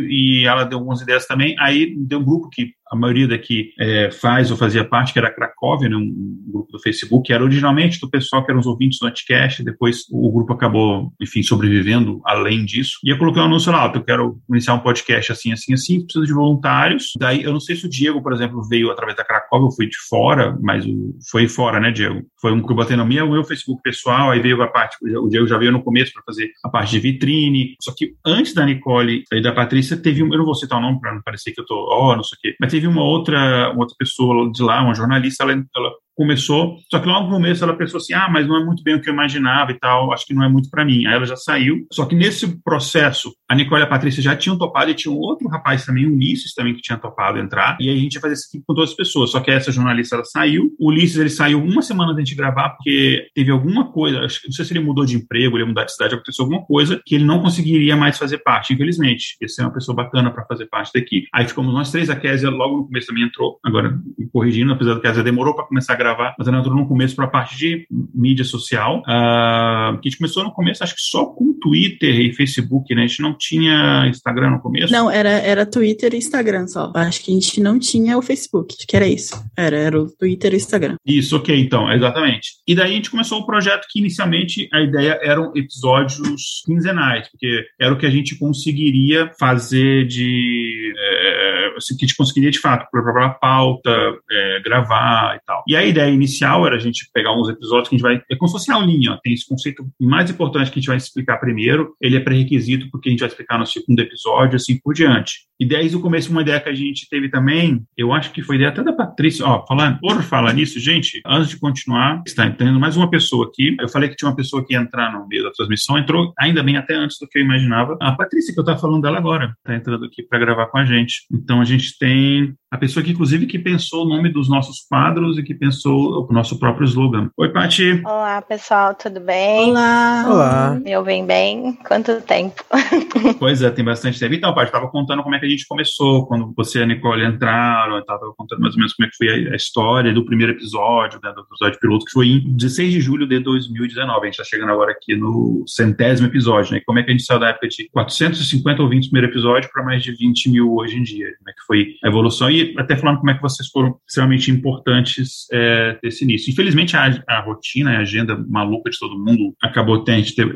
e 0.10 0.46
ela 0.46 0.64
deu 0.64 0.78
algumas 0.78 1.02
ideias 1.02 1.26
também. 1.26 1.56
Aí 1.60 1.96
deu 1.98 2.20
um 2.20 2.26
grupo 2.26 2.50
que 2.50 2.72
a 2.92 2.96
maioria 2.96 3.28
daqui 3.28 3.74
é, 3.80 4.12
faz 4.12 4.52
ou 4.52 4.58
fazia 4.58 4.84
parte, 4.84 5.14
que 5.14 5.20
era 5.20 5.34
Cracóvia, 5.34 5.90
né, 5.90 5.96
um 5.96 6.38
grupo 6.48 6.72
do 6.72 6.80
Facebook, 6.80 7.28
que 7.28 7.34
era 7.34 7.44
originalmente 7.44 8.00
do 8.00 8.10
pessoal 8.10 8.44
que 8.44 8.52
eram 8.52 8.60
os 8.60 8.68
ouvintes 8.68 9.00
do 9.00 9.08
Anticast, 9.08 9.64
depois 9.64 10.06
o 10.12 10.32
grupo 10.32 10.54
acabou, 10.54 11.12
enfim, 11.22 11.44
sobrevivendo 11.44 12.22
além 12.26 12.66
disso. 12.66 13.00
E 13.04 13.10
eu 13.10 13.18
coloquei 13.18 13.42
um 13.42 13.46
anúncio 13.46 13.72
lá, 13.72 13.92
eu 13.94 14.04
quero 14.04 14.40
iniciar 14.50 14.74
um 14.74 14.80
podcast 14.80 15.32
assim, 15.32 15.52
assim, 15.52 15.74
assim, 15.74 16.04
preciso 16.04 16.26
de 16.26 16.34
voluntários. 16.34 17.12
Daí, 17.18 17.44
eu 17.44 17.52
não 17.52 17.60
sei 17.60 17.76
se 17.76 17.86
o 17.86 17.90
Diego, 17.90 18.22
por 18.22 18.34
exemplo, 18.34 18.62
veio 18.68 18.92
através 18.92 19.18
da 19.18 19.24
Cracóvia, 19.24 19.66
ou 19.66 19.72
foi 19.72 19.88
de 19.88 19.98
fora, 20.10 20.58
mas 20.62 20.86
o, 20.86 21.16
foi 21.30 21.48
fora, 21.48 21.80
né, 21.80 21.92
Diego? 21.92 22.22
Foi 22.40 22.52
um 22.52 22.62
que 22.62 22.72
eu 22.72 22.76
botei 22.76 22.96
no 22.96 23.06
meu, 23.06 23.30
meu 23.30 23.44
Facebook 23.44 23.82
pessoal, 23.82 24.32
aí 24.32 24.40
veio 24.40 24.62
a 24.62 24.68
parte, 24.68 24.98
o 25.02 25.28
Diego 25.28 25.48
já 25.48 25.58
veio 25.58 25.72
no 25.72 25.84
começo 25.84 26.14
para 26.14 26.24
fazer 26.24 26.52
a 26.64 26.70
parte 26.70 26.92
de 26.92 27.00
vitrine, 27.00 27.76
só 27.82 27.94
que 27.96 28.14
antes 28.26 28.54
da 28.54 28.66
Nicole 28.66 29.24
e 29.32 29.42
da 29.42 29.52
Patrícia, 29.52 29.98
teve 29.98 30.24
um, 30.24 30.32
eu 30.32 30.40
não 30.40 30.46
vou 30.46 30.56
citar 30.56 30.80
o 30.80 30.82
nome 30.82 31.00
para 31.00 31.14
não 31.14 31.22
parecer 31.22 31.52
que 31.52 31.62
eu 31.62 31.66
tô, 31.66 31.76
ó, 31.76 32.12
oh, 32.12 32.16
não 32.16 32.24
sei 32.24 32.38
o 32.38 32.42
quê, 32.42 32.56
mas 32.60 32.72
teve 32.78 32.88
uma 32.88 33.04
outra, 33.04 33.72
uma 33.72 33.82
outra 33.82 33.96
pessoa 33.98 34.52
de 34.52 34.62
lá, 34.62 34.84
uma 34.84 34.94
jornalista, 34.94 35.44
ela, 35.44 35.54
ela 35.54 35.92
começou, 36.18 36.78
só 36.90 37.00
que 37.00 37.08
logo 37.08 37.28
no 37.28 37.36
começo 37.36 37.64
ela 37.64 37.78
pensou 37.78 38.00
assim, 38.00 38.14
ah, 38.14 38.28
mas 38.30 38.48
não 38.48 38.60
é 38.60 38.66
muito 38.66 38.82
bem 38.84 38.96
o 38.96 39.02
que 39.02 39.08
eu 39.08 39.14
imaginava 39.14 39.72
e 39.72 39.76
tal, 39.76 40.12
acho 40.12 40.26
que 40.26 40.34
não 40.34 40.44
é 40.44 40.50
muito 40.50 40.70
para 40.70 40.84
mim. 40.84 41.06
Aí 41.06 41.14
ela 41.14 41.26
já 41.26 41.36
saiu, 41.36 41.86
só 41.94 42.06
que 42.06 42.16
nesse 42.16 42.60
processo, 42.62 43.32
a 43.48 43.56
Nicole 43.56 43.82
e 43.82 43.84
a 43.84 43.88
Patrícia 43.88 44.22
já 44.22 44.36
tinham 44.36 44.58
topado 44.58 44.90
e 44.90 44.96
tinha 44.96 45.14
um 45.14 45.18
outro 45.18 45.48
rapaz 45.48 45.86
também, 45.86 46.08
o 46.08 46.14
Ulisses 46.16 46.54
também, 46.54 46.74
que 46.74 46.82
tinha 46.82 46.98
topado 46.98 47.38
entrar, 47.38 47.78
e 47.80 47.90
aí 47.90 47.98
a 47.98 48.00
gente 48.00 48.16
ia 48.16 48.22
fazer 48.22 48.34
isso 48.34 48.48
aqui 48.50 48.64
com 48.66 48.74
todas 48.74 48.90
as 48.90 48.96
pessoas, 48.96 49.30
só 49.30 49.40
que 49.40 49.52
essa 49.52 49.72
jornalista, 49.72 50.16
ela 50.16 50.26
saiu, 50.26 50.74
o 50.80 50.90
Ulisses, 50.90 51.18
ele 51.18 51.30
saiu 51.30 51.64
uma 51.64 51.82
semana 51.82 52.14
antes 52.14 52.28
de 52.28 52.36
gravar, 52.36 52.70
porque 52.72 53.28
teve 53.36 53.52
alguma 53.52 53.92
coisa, 53.92 54.22
não 54.22 54.30
sei 54.30 54.66
se 54.66 54.74
ele 54.74 54.80
mudou 54.80 55.06
de 55.06 55.16
emprego, 55.16 55.56
ele 55.56 55.66
mudar 55.66 55.84
de 55.84 55.94
cidade, 55.94 56.16
aconteceu 56.16 56.46
alguma 56.46 56.66
coisa, 56.66 57.00
que 57.06 57.16
ele 57.16 57.26
não 57.26 57.42
conseguiria 57.42 57.96
mais 57.96 58.18
fazer 58.18 58.40
parte, 58.40 58.74
infelizmente. 58.74 59.38
Ia 59.42 59.48
ser 59.48 59.62
uma 59.62 59.74
pessoa 59.74 59.96
bacana 59.96 60.32
para 60.32 60.46
fazer 60.46 60.66
parte 60.68 60.92
da 60.94 61.00
equipe. 61.00 61.28
Aí 61.34 61.48
ficamos 61.48 61.74
nós 61.74 61.92
três, 61.92 62.10
a 62.10 62.16
Kézia 62.16 62.50
logo 62.50 62.78
no 62.78 62.86
começo 62.86 63.08
também 63.08 63.24
entrou, 63.24 63.60
agora 63.64 63.98
corrigindo, 64.32 64.74
apesar 64.74 64.96
da 64.96 65.00
Kézia 65.02 65.24
demorou 65.24 65.54
para 65.54 65.66
começar 65.66 65.94
a 65.94 65.96
gravar, 65.96 66.07
mas 66.38 66.48
ela 66.48 66.60
entrou 66.60 66.76
no 66.76 66.88
começo 66.88 67.16
para 67.16 67.26
a 67.26 67.30
parte 67.30 67.58
de 67.58 67.88
mídia 68.14 68.46
social, 68.46 69.00
uh, 69.00 70.00
que 70.00 70.08
a 70.08 70.10
gente 70.10 70.18
começou 70.18 70.44
no 70.44 70.52
começo, 70.52 70.84
acho 70.84 70.96
que 70.96 71.02
só 71.02 71.26
com 71.26 71.58
Twitter 71.60 72.20
e 72.20 72.34
Facebook, 72.34 72.94
né? 72.94 73.04
A 73.04 73.08
gente 73.08 73.22
não 73.22 73.36
tinha 73.38 74.08
Instagram 74.08 74.52
no 74.52 74.60
começo. 74.60 74.94
Não, 74.94 75.10
era, 75.10 75.30
era 75.30 75.66
Twitter 75.66 76.14
e 76.14 76.18
Instagram 76.18 76.68
só. 76.68 76.92
Acho 76.96 77.24
que 77.24 77.32
a 77.32 77.34
gente 77.34 77.60
não 77.62 77.80
tinha 77.80 78.18
o 78.18 78.22
Facebook, 78.22 78.76
acho 78.78 78.88
que 78.88 78.96
era 78.96 79.08
isso. 79.08 79.36
Era, 79.56 79.78
era 79.78 80.02
o 80.02 80.10
Twitter 80.10 80.52
e 80.54 80.56
o 80.56 80.58
Instagram. 80.58 80.96
Isso, 81.06 81.36
ok, 81.36 81.60
então, 81.60 81.92
exatamente. 81.92 82.52
E 82.68 82.76
daí 82.76 82.92
a 82.92 82.94
gente 82.94 83.10
começou 83.10 83.40
o 83.40 83.46
projeto 83.46 83.88
que 83.90 84.00
inicialmente 84.00 84.68
a 84.74 84.82
ideia 84.82 85.20
eram 85.22 85.52
episódios 85.56 86.62
quinzenais, 86.66 87.30
porque 87.30 87.66
era 87.80 87.94
o 87.94 87.98
que 87.98 88.06
a 88.06 88.12
gente 88.12 88.38
conseguiria 88.38 89.32
fazer 89.40 90.06
de. 90.06 90.94
É, 90.98 91.47
assim, 91.78 91.96
que 91.96 92.06
a 92.06 92.08
gente 92.08 92.18
conseguiria 92.18 92.52
de 92.52 92.60
fato 92.60 92.90
preparar 92.92 93.30
a 93.30 93.34
pauta, 93.34 93.90
é, 94.30 94.62
gravar 94.64 95.36
e 95.36 95.40
tal. 95.46 95.64
E 95.68 95.76
a 95.76 95.84
ideia 95.84 96.10
inicial 96.10 96.66
era 96.66 96.76
a 96.76 96.80
gente 96.80 97.10
pegar 97.14 97.34
uns 97.34 97.50
episódios 97.50 97.90
que 97.90 97.96
a 97.96 97.98
gente 97.98 98.08
vai. 98.08 98.22
É 98.30 98.36
como 98.36 98.48
se 98.48 98.54
fosse 98.54 98.72
aulinha, 98.72 99.14
ó, 99.14 99.18
tem 99.18 99.34
esse 99.34 99.48
conceito 99.48 99.86
mais 100.00 100.30
importante 100.30 100.72
que 100.72 100.80
a 100.80 100.82
gente 100.82 100.88
vai 100.88 100.98
explicar 100.98 101.38
primeiro, 101.38 101.96
ele 102.02 102.18
é 102.18 102.20
pré-requisito 102.20 102.90
porque 102.92 103.10
a 103.10 103.12
gente 103.12 103.20
vai 103.20 103.30
explicar 103.30 103.58
no 103.58 103.66
segundo 103.66 104.00
episódio, 104.00 104.56
assim 104.56 104.80
por 104.80 104.94
diante. 104.94 105.48
E 105.60 105.66
desde 105.66 105.98
o 105.98 106.00
começo, 106.00 106.32
uma 106.32 106.42
ideia 106.42 106.60
que 106.60 106.70
a 106.70 106.74
gente 106.74 107.10
teve 107.10 107.30
também, 107.30 107.84
eu 107.98 108.14
acho 108.14 108.32
que 108.32 108.44
foi 108.44 108.56
ideia 108.56 108.70
até 108.70 108.84
da 108.84 108.94
Patrícia, 108.94 109.46
ó, 109.46 109.66
falando, 109.66 110.00
por 110.00 110.22
falar 110.22 110.54
nisso, 110.54 110.80
gente, 110.80 111.22
antes 111.26 111.50
de 111.50 111.60
continuar, 111.60 112.22
está 112.26 112.46
entrando 112.46 112.80
mais 112.80 112.96
uma 112.96 113.10
pessoa 113.10 113.48
aqui. 113.48 113.76
Eu 113.80 113.90
falei 113.90 114.10
que 114.10 114.16
tinha 114.16 114.30
uma 114.30 114.36
pessoa 114.36 114.64
que 114.66 114.74
ia 114.74 114.80
entrar 114.80 115.12
no 115.12 115.28
meio 115.28 115.44
da 115.44 115.52
transmissão, 115.52 115.98
entrou 115.98 116.34
ainda 116.38 116.62
bem 116.62 116.78
até 116.78 116.94
antes 116.94 117.18
do 117.20 117.28
que 117.28 117.40
eu 117.40 117.44
imaginava. 117.44 117.98
A 118.00 118.12
Patrícia, 118.12 118.54
que 118.54 118.60
eu 118.60 118.64
estava 118.64 118.80
falando 118.80 119.02
dela 119.02 119.18
agora, 119.18 119.54
está 119.58 119.76
entrando 119.76 120.06
aqui 120.06 120.24
para 120.24 120.40
gravar 120.40 120.68
com 120.68 120.78
a 120.78 120.86
gente. 120.86 121.26
Então 121.32 121.60
a 121.60 121.66
gente 121.66 121.98
tem 121.98 122.54
a 122.70 122.78
pessoa 122.78 123.04
que, 123.04 123.12
inclusive, 123.12 123.46
que 123.46 123.58
pensou 123.58 124.06
o 124.06 124.10
nome 124.10 124.30
dos 124.30 124.50
nossos 124.50 124.82
quadros 124.90 125.38
e 125.38 125.44
que 125.44 125.54
pensou 125.54 126.28
o 126.30 126.34
nosso 126.34 126.60
próprio 126.60 126.86
slogan. 126.86 127.30
Oi, 127.38 127.50
Paty. 127.50 128.02
Olá, 128.06 128.42
pessoal, 128.42 128.94
tudo 128.94 129.22
bem? 129.22 129.70
Olá. 129.70 130.26
Olá. 130.28 130.80
Me 130.84 130.96
ouvem 130.98 131.26
bem? 131.26 131.78
Quanto 131.88 132.22
tempo? 132.22 132.62
pois 133.40 133.62
é, 133.62 133.70
tem 133.72 133.86
bastante 133.86 134.20
tempo. 134.20 134.34
Então, 134.34 134.54
Paty, 134.54 134.68
estava 134.68 134.90
contando 134.90 135.24
como 135.24 135.34
é 135.36 135.40
que 135.40 135.46
a 135.46 135.50
gente 135.50 135.66
começou, 135.66 136.28
quando 136.28 136.54
você 136.58 136.80
e 136.80 136.84
a 136.84 136.86
Nicole 136.86 137.26
entraram, 137.26 138.00
estava 138.00 138.34
contando 138.38 138.60
mais 138.60 138.74
ou 138.74 138.80
menos 138.80 138.94
como 138.94 139.08
é 139.08 139.10
que 139.10 139.16
foi 139.16 139.54
a, 139.54 139.56
história 139.56 140.14
do 140.14 140.26
primeiro 140.26 140.52
episódio, 140.52 141.20
né, 141.24 141.32
do 141.34 141.42
episódio 141.42 141.80
piloto, 141.80 142.06
que 142.06 142.12
foi 142.12 142.28
em 142.28 142.56
16 142.58 142.92
de 142.92 143.00
julho 143.00 143.26
de 143.26 143.40
2019. 143.40 144.20
A 144.20 144.26
gente 144.26 144.34
está 144.34 144.44
chegando 144.44 144.74
agora 144.74 144.92
aqui 144.92 145.16
no 145.16 145.64
centésimo 145.66 146.28
episódio, 146.28 146.74
né? 146.74 146.82
Como 146.86 147.00
é 147.00 147.04
que 147.04 147.12
a 147.12 147.14
gente 147.14 147.24
saiu 147.24 147.40
da 147.40 147.50
época 147.50 147.70
de 147.70 147.90
450 147.92 148.82
ouvintes 148.82 149.08
no 149.08 149.12
primeiro 149.12 149.34
episódio 149.34 149.70
para 149.72 149.84
mais 149.84 150.04
de 150.04 150.12
20 150.12 150.52
mil 150.52 150.76
hoje 150.76 150.98
em 150.98 151.04
dia? 151.04 151.28
Como 151.38 151.50
é 151.50 151.54
que 151.54 151.66
foi 151.66 151.96
a 152.04 152.08
evolução? 152.10 152.57
Até 152.78 152.96
falando 152.96 153.20
como 153.20 153.32
é 153.32 153.36
que 153.36 153.42
vocês 153.42 153.68
foram 153.70 154.00
extremamente 154.08 154.52
importantes 154.52 155.48
é, 155.52 155.98
desse 156.02 156.24
início. 156.24 156.52
Infelizmente, 156.52 156.96
a, 156.96 157.24
a 157.28 157.42
rotina, 157.42 157.98
a 157.98 158.00
agenda 158.00 158.38
maluca 158.48 158.90
de 158.90 158.98
todo 159.00 159.18
mundo 159.18 159.56
acabou, 159.62 160.04
tem, 160.04 160.24
teve, 160.24 160.52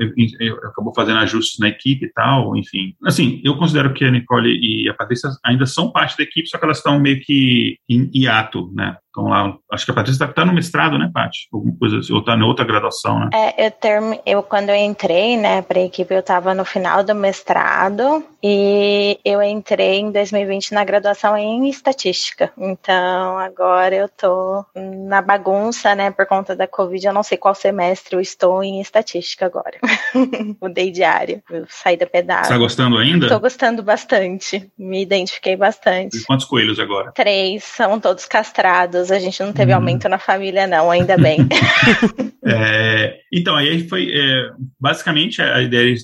acabou 0.64 0.94
fazendo 0.96 1.20
ajustes 1.20 1.60
na 1.60 1.70
equipe 1.70 2.06
e 2.06 2.14
tal, 2.14 2.56
enfim. 2.56 2.94
Assim, 3.04 3.42
eu 3.44 3.56
considero 3.58 3.94
que 3.94 4.06
a 4.06 4.12
Nicole 4.12 4.50
e 4.62 4.90
a 4.90 4.94
Patrícia 4.94 5.30
ainda 5.44 5.66
são 5.66 5.92
parte 5.92 6.18
da 6.18 6.24
equipe, 6.24 6.48
só 6.48 6.58
que 6.58 6.66
elas 6.66 6.78
estão 6.78 7.00
meio 7.00 7.20
que 7.22 7.78
em 7.90 8.10
hiato, 8.14 8.72
né? 8.74 8.96
Então 9.12 9.26
lá, 9.26 9.54
acho 9.70 9.84
que 9.84 9.92
a 9.92 9.94
Patrícia 9.94 10.24
está 10.24 10.34
tá 10.34 10.46
no 10.46 10.54
mestrado, 10.54 10.98
né, 10.98 11.12
Paty? 11.14 11.50
Alguma 11.52 11.76
coisa 11.78 11.98
assim, 11.98 12.14
ou 12.14 12.20
está 12.20 12.34
em 12.34 12.42
outra 12.42 12.64
graduação, 12.64 13.20
né? 13.20 13.30
É, 13.34 13.68
eu, 13.68 13.72
term... 13.72 14.14
eu 14.26 14.42
quando 14.42 14.70
eu 14.70 14.76
entrei, 14.76 15.36
né, 15.36 15.62
para 15.62 15.80
a 15.80 15.84
equipe, 15.84 16.14
eu 16.14 16.22
estava 16.22 16.54
no 16.54 16.64
final 16.64 17.04
do 17.04 17.14
mestrado 17.14 18.24
e 18.42 19.20
eu 19.24 19.42
entrei 19.42 20.00
em 20.00 20.12
2020 20.12 20.74
na 20.74 20.86
graduação 20.86 21.36
em 21.36 21.70
estatística. 21.70 22.52
Então 22.58 23.38
agora 23.38 23.94
eu 23.94 24.08
tô 24.08 24.66
na 24.76 25.22
bagunça, 25.22 25.94
né, 25.94 26.10
por 26.10 26.26
conta 26.26 26.56
da 26.56 26.66
Covid. 26.66 27.06
Eu 27.06 27.14
não 27.14 27.24
sei 27.24 27.38
qual 27.38 27.54
semestre 27.54 28.16
eu 28.16 28.22
estou 28.22 28.64
em 28.64 28.80
estatística 28.80 29.46
agora. 29.46 29.78
Mudei 30.62 30.90
de 30.90 31.04
área, 31.04 31.44
eu 31.50 31.66
saí 31.68 31.98
da 31.98 32.06
pedaço. 32.06 32.44
Está 32.44 32.58
gostando 32.58 32.98
ainda? 32.98 33.26
Estou 33.26 33.42
gostando 33.42 33.84
bastante. 33.84 34.72
Me 34.78 35.02
identifiquei 35.02 35.58
bastante. 35.58 36.18
E 36.18 36.24
quantos 36.24 36.46
coelhos 36.46 36.80
agora? 36.80 37.12
Três, 37.12 37.66
são 37.66 38.00
todos 38.00 38.26
castrados 38.26 39.01
a 39.10 39.20
gente 39.20 39.42
não 39.42 39.54
teve 39.54 39.72
hum. 39.72 39.76
aumento 39.76 40.10
na 40.10 40.20
família, 40.20 40.68
não, 40.68 40.92
ainda 40.92 41.18
bem. 41.18 41.40
é, 42.46 43.20
então, 43.32 43.56
aí 43.56 43.88
foi. 43.88 44.12
É, 44.14 44.52
basicamente, 44.80 45.42
a 45.42 45.62
ideia 45.62 45.96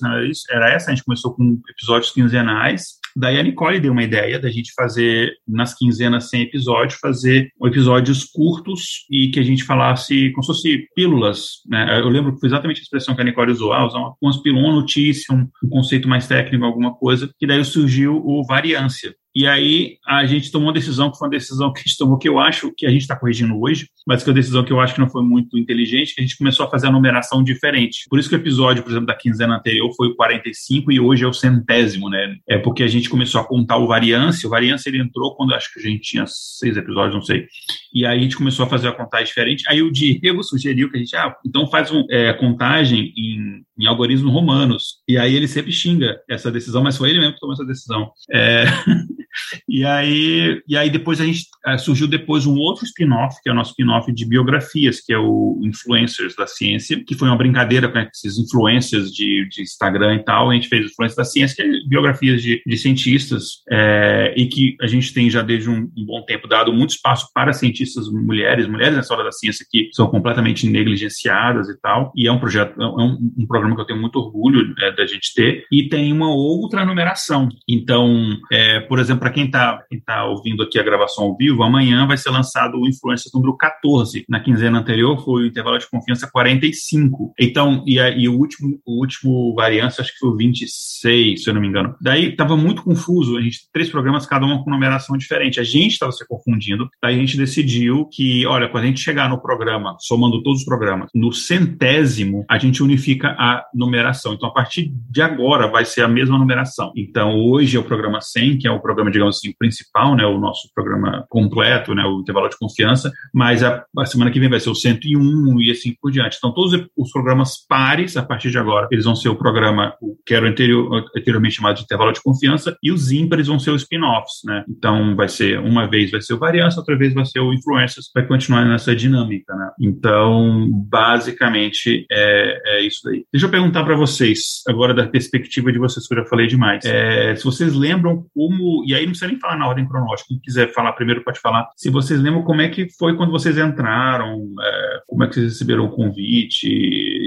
era 0.50 0.70
essa: 0.70 0.90
a 0.90 0.94
gente 0.94 1.04
começou 1.04 1.34
com 1.34 1.60
episódios 1.70 2.10
quinzenais. 2.10 2.98
Daí 3.16 3.38
a 3.38 3.42
Nicole 3.42 3.80
deu 3.80 3.92
uma 3.92 4.02
ideia 4.04 4.38
da 4.38 4.48
gente 4.48 4.72
fazer, 4.74 5.32
nas 5.46 5.74
quinzenas 5.74 6.30
sem 6.30 6.42
episódio, 6.42 6.98
fazer 7.00 7.50
episódios 7.64 8.24
curtos 8.24 9.06
e 9.10 9.28
que 9.28 9.40
a 9.40 9.42
gente 9.42 9.64
falasse 9.64 10.30
como 10.30 10.42
se 10.44 10.46
fosse 10.46 10.88
pílulas. 10.94 11.62
Né? 11.66 11.98
Eu 11.98 12.08
lembro 12.08 12.32
que 12.32 12.40
foi 12.40 12.48
exatamente 12.48 12.78
a 12.78 12.82
expressão 12.82 13.14
que 13.14 13.20
a 13.20 13.24
Nicole 13.24 13.52
usou: 13.52 13.72
ah, 13.72 13.86
usar 13.86 13.98
uma, 13.98 14.14
uma 14.22 14.72
notícia, 14.72 15.34
um, 15.34 15.48
um 15.64 15.68
conceito 15.68 16.08
mais 16.08 16.26
técnico, 16.26 16.64
alguma 16.64 16.94
coisa, 16.94 17.28
que 17.38 17.46
daí 17.46 17.64
surgiu 17.64 18.22
o 18.24 18.44
variância. 18.46 19.14
E 19.34 19.46
aí 19.46 19.98
a 20.06 20.24
gente 20.26 20.50
tomou 20.50 20.68
uma 20.68 20.74
decisão 20.74 21.10
que 21.10 21.18
foi 21.18 21.28
uma 21.28 21.32
decisão 21.32 21.72
que 21.72 21.80
a 21.80 21.82
gente 21.82 21.96
tomou 21.96 22.18
que 22.18 22.28
eu 22.28 22.38
acho 22.38 22.72
que 22.76 22.86
a 22.86 22.90
gente 22.90 23.02
está 23.02 23.14
corrigindo 23.14 23.58
hoje, 23.60 23.88
mas 24.06 24.22
que 24.22 24.28
é 24.28 24.32
uma 24.32 24.36
decisão 24.36 24.64
que 24.64 24.72
eu 24.72 24.80
acho 24.80 24.94
que 24.94 25.00
não 25.00 25.08
foi 25.08 25.22
muito 25.22 25.58
inteligente, 25.58 26.14
que 26.14 26.20
a 26.20 26.24
gente 26.24 26.36
começou 26.36 26.66
a 26.66 26.70
fazer 26.70 26.88
a 26.88 26.90
numeração 26.90 27.42
diferente. 27.42 28.06
Por 28.08 28.18
isso 28.18 28.28
que 28.28 28.34
o 28.34 28.38
episódio, 28.38 28.82
por 28.82 28.90
exemplo, 28.90 29.06
da 29.06 29.14
quinzena 29.14 29.56
anterior 29.56 29.92
foi 29.94 30.08
o 30.08 30.16
45 30.16 30.90
e 30.90 31.00
hoje 31.00 31.24
é 31.24 31.28
o 31.28 31.32
centésimo, 31.32 32.08
né? 32.08 32.36
É 32.48 32.58
porque 32.58 32.82
a 32.82 32.88
gente 32.88 33.08
começou 33.08 33.40
a 33.40 33.44
contar 33.44 33.76
o 33.76 33.86
variância. 33.86 34.46
O 34.46 34.50
variância 34.50 34.88
ele 34.88 35.00
entrou 35.00 35.34
quando 35.36 35.54
acho 35.54 35.72
que 35.72 35.80
a 35.80 35.82
gente 35.82 36.00
tinha 36.00 36.24
seis 36.26 36.76
episódios, 36.76 37.14
não 37.14 37.22
sei. 37.22 37.46
E 37.92 38.04
aí 38.06 38.18
a 38.18 38.22
gente 38.22 38.36
começou 38.36 38.66
a 38.66 38.68
fazer 38.68 38.88
a 38.88 38.92
contagem 38.92 39.26
diferente. 39.26 39.64
Aí 39.68 39.82
o 39.82 39.92
Diego 39.92 40.42
sugeriu 40.42 40.90
que 40.90 40.96
a 40.96 41.00
gente, 41.00 41.14
ah, 41.16 41.34
então 41.46 41.66
faz 41.66 41.90
uma 41.90 42.04
é, 42.10 42.32
contagem 42.32 43.12
em, 43.16 43.62
em 43.78 43.86
algoritmos 43.86 44.32
romanos. 44.32 44.96
E 45.06 45.16
aí 45.16 45.34
ele 45.34 45.46
sempre 45.46 45.72
xinga 45.72 46.20
essa 46.28 46.50
decisão, 46.50 46.82
mas 46.82 46.96
foi 46.96 47.10
ele 47.10 47.20
mesmo 47.20 47.34
que 47.34 47.40
tomou 47.40 47.54
essa 47.54 47.64
decisão. 47.64 48.10
É... 48.30 48.64
E 49.68 49.84
aí, 49.84 50.62
e 50.66 50.76
aí 50.76 50.90
depois 50.90 51.20
a 51.20 51.24
gente 51.24 51.46
uh, 51.66 51.78
surgiu 51.78 52.06
depois 52.06 52.46
um 52.46 52.56
outro 52.56 52.84
spin-off, 52.84 53.36
que 53.42 53.48
é 53.48 53.52
o 53.52 53.54
nosso 53.54 53.70
spin-off 53.70 54.10
de 54.12 54.26
biografias, 54.26 55.00
que 55.00 55.12
é 55.12 55.18
o 55.18 55.60
Influencers 55.62 56.34
da 56.34 56.46
Ciência, 56.46 57.02
que 57.04 57.14
foi 57.14 57.28
uma 57.28 57.36
brincadeira 57.36 57.88
com 57.88 57.98
esses 57.98 58.38
influencers 58.38 59.12
de, 59.12 59.48
de 59.48 59.62
Instagram 59.62 60.16
e 60.16 60.24
tal. 60.24 60.50
A 60.50 60.54
gente 60.54 60.68
fez 60.68 60.86
Influencers 60.86 61.16
da 61.16 61.24
Ciência, 61.24 61.56
que 61.56 61.62
é 61.62 61.88
biografias 61.88 62.42
de, 62.42 62.62
de 62.64 62.76
cientistas, 62.76 63.62
é, 63.70 64.34
e 64.36 64.46
que 64.46 64.76
a 64.80 64.86
gente 64.86 65.12
tem 65.12 65.30
já 65.30 65.42
desde 65.42 65.68
um, 65.68 65.90
um, 65.96 66.06
bom 66.06 66.22
tempo 66.22 66.48
dado 66.48 66.72
muito 66.72 66.90
espaço 66.90 67.28
para 67.34 67.52
cientistas 67.52 68.08
mulheres, 68.08 68.66
mulheres 68.66 68.96
nessa 68.96 69.14
hora 69.14 69.24
da 69.24 69.32
ciência 69.32 69.66
que 69.70 69.90
são 69.92 70.06
completamente 70.08 70.68
negligenciadas 70.68 71.68
e 71.68 71.80
tal. 71.80 72.12
E 72.16 72.26
é 72.26 72.32
um 72.32 72.38
projeto, 72.38 72.80
é 72.80 72.86
um, 72.86 73.18
um 73.38 73.46
programa 73.46 73.74
que 73.74 73.82
eu 73.82 73.86
tenho 73.86 74.00
muito 74.00 74.18
orgulho 74.18 74.74
é, 74.80 74.92
da 74.92 75.06
gente 75.06 75.34
ter. 75.34 75.64
E 75.70 75.88
tem 75.88 76.12
uma 76.12 76.30
outra 76.30 76.84
numeração. 76.84 77.48
Então, 77.68 78.36
é, 78.50 78.80
por 78.80 78.98
exemplo, 78.98 79.27
para 79.28 79.34
quem 79.34 79.44
está 79.44 79.82
tá 80.06 80.24
ouvindo 80.24 80.62
aqui 80.62 80.78
a 80.78 80.82
gravação 80.82 81.24
ao 81.24 81.36
vivo, 81.36 81.62
amanhã 81.62 82.06
vai 82.06 82.16
ser 82.16 82.30
lançado 82.30 82.78
o 82.78 82.88
Influências 82.88 83.32
número 83.34 83.54
14. 83.56 84.24
Na 84.26 84.40
quinzena 84.40 84.78
anterior 84.78 85.22
foi 85.22 85.42
o 85.42 85.46
intervalo 85.46 85.76
de 85.76 85.88
confiança 85.88 86.28
45. 86.30 87.34
Então, 87.38 87.84
e, 87.86 88.00
a, 88.00 88.08
e 88.08 88.26
o 88.26 88.38
último, 88.38 88.80
o 88.86 89.00
último 89.00 89.54
variância, 89.54 90.00
acho 90.00 90.12
que 90.12 90.18
foi 90.18 90.30
o 90.30 90.36
26, 90.36 91.42
se 91.42 91.50
eu 91.50 91.54
não 91.54 91.60
me 91.60 91.68
engano. 91.68 91.94
Daí 92.00 92.30
estava 92.30 92.56
muito 92.56 92.82
confuso. 92.82 93.36
A 93.36 93.42
gente 93.42 93.68
três 93.70 93.90
programas, 93.90 94.24
cada 94.24 94.46
um 94.46 94.62
com 94.62 94.70
numeração 94.70 95.16
diferente. 95.16 95.60
A 95.60 95.64
gente 95.64 95.92
estava 95.92 96.12
se 96.12 96.26
confundindo. 96.26 96.88
Daí 97.02 97.14
a 97.14 97.18
gente 97.18 97.36
decidiu 97.36 98.08
que, 98.10 98.46
olha, 98.46 98.68
quando 98.68 98.84
a 98.84 98.86
gente 98.86 99.00
chegar 99.00 99.28
no 99.28 99.42
programa, 99.42 99.94
somando 100.00 100.42
todos 100.42 100.60
os 100.60 100.64
programas, 100.64 101.10
no 101.14 101.32
centésimo, 101.32 102.46
a 102.48 102.58
gente 102.58 102.82
unifica 102.82 103.28
a 103.38 103.62
numeração. 103.74 104.32
Então, 104.32 104.48
a 104.48 104.52
partir 104.52 104.90
de 105.10 105.20
agora, 105.20 105.66
vai 105.66 105.84
ser 105.84 106.02
a 106.02 106.08
mesma 106.08 106.38
numeração. 106.38 106.92
Então, 106.96 107.36
hoje 107.36 107.76
é 107.76 107.80
o 107.80 107.84
programa 107.84 108.22
100, 108.22 108.58
que 108.58 108.66
é 108.66 108.70
o 108.70 108.80
programa, 108.80 109.07
digamos 109.10 109.36
assim, 109.36 109.52
principal, 109.58 110.16
né, 110.16 110.24
o 110.24 110.38
nosso 110.38 110.68
programa 110.74 111.24
completo, 111.28 111.94
né, 111.94 112.04
o 112.04 112.20
intervalo 112.20 112.48
de 112.48 112.58
confiança, 112.58 113.10
mas 113.32 113.62
a, 113.62 113.84
a 113.96 114.06
semana 114.06 114.30
que 114.30 114.40
vem 114.40 114.48
vai 114.48 114.60
ser 114.60 114.70
o 114.70 114.74
101 114.74 115.60
e 115.60 115.70
assim 115.70 115.94
por 116.00 116.10
diante. 116.10 116.36
Então, 116.38 116.52
todos 116.52 116.86
os 116.96 117.10
programas 117.10 117.66
pares, 117.68 118.16
a 118.16 118.22
partir 118.22 118.50
de 118.50 118.58
agora, 118.58 118.88
eles 118.90 119.04
vão 119.04 119.16
ser 119.16 119.28
o 119.28 119.36
programa, 119.36 119.94
que 120.26 120.34
era 120.34 120.48
anterior, 120.48 121.04
anteriormente 121.16 121.56
chamado 121.56 121.76
de 121.76 121.82
intervalo 121.82 122.12
de 122.12 122.22
confiança, 122.22 122.76
e 122.82 122.92
os 122.92 123.10
ímpares 123.12 123.46
vão 123.46 123.58
ser 123.58 123.70
os 123.70 123.82
spin-offs, 123.82 124.40
né? 124.44 124.64
Então, 124.68 125.16
vai 125.16 125.28
ser, 125.28 125.58
uma 125.58 125.86
vez 125.88 126.10
vai 126.10 126.20
ser 126.20 126.34
o 126.34 126.38
variância, 126.38 126.80
outra 126.80 126.96
vez 126.96 127.14
vai 127.14 127.24
ser 127.24 127.40
o 127.40 127.52
influencers, 127.52 128.10
vai 128.14 128.26
continuar 128.26 128.64
nessa 128.64 128.94
dinâmica, 128.94 129.54
né? 129.54 129.70
Então, 129.80 130.68
basicamente, 130.88 132.06
é, 132.10 132.60
é 132.66 132.86
isso 132.86 133.00
daí. 133.04 133.24
Deixa 133.32 133.46
eu 133.46 133.50
perguntar 133.50 133.84
para 133.84 133.96
vocês, 133.96 134.62
agora 134.68 134.94
da 134.94 135.06
perspectiva 135.06 135.72
de 135.72 135.78
vocês, 135.78 136.06
que 136.06 136.14
eu 136.14 136.18
já 136.18 136.24
falei 136.24 136.46
demais. 136.46 136.84
É, 136.84 137.34
se 137.36 137.44
vocês 137.44 137.74
lembram 137.74 138.26
como, 138.34 138.84
e 138.86 138.94
aí 138.98 139.04
não 139.04 139.12
precisa 139.12 139.30
nem 139.30 139.40
falar 139.40 139.56
na 139.56 139.68
ordem 139.68 139.86
cronológica, 139.86 140.28
quem 140.28 140.40
quiser 140.40 140.72
falar 140.72 140.92
primeiro 140.92 141.24
pode 141.24 141.40
falar, 141.40 141.68
se 141.76 141.90
vocês 141.90 142.20
lembram 142.20 142.42
como 142.42 142.60
é 142.60 142.68
que 142.68 142.88
foi 142.98 143.16
quando 143.16 143.32
vocês 143.32 143.56
entraram, 143.56 144.48
é, 144.60 145.00
como 145.06 145.24
é 145.24 145.28
que 145.28 145.34
vocês 145.34 145.52
receberam 145.52 145.86
o 145.86 145.90
convite, 145.90 146.68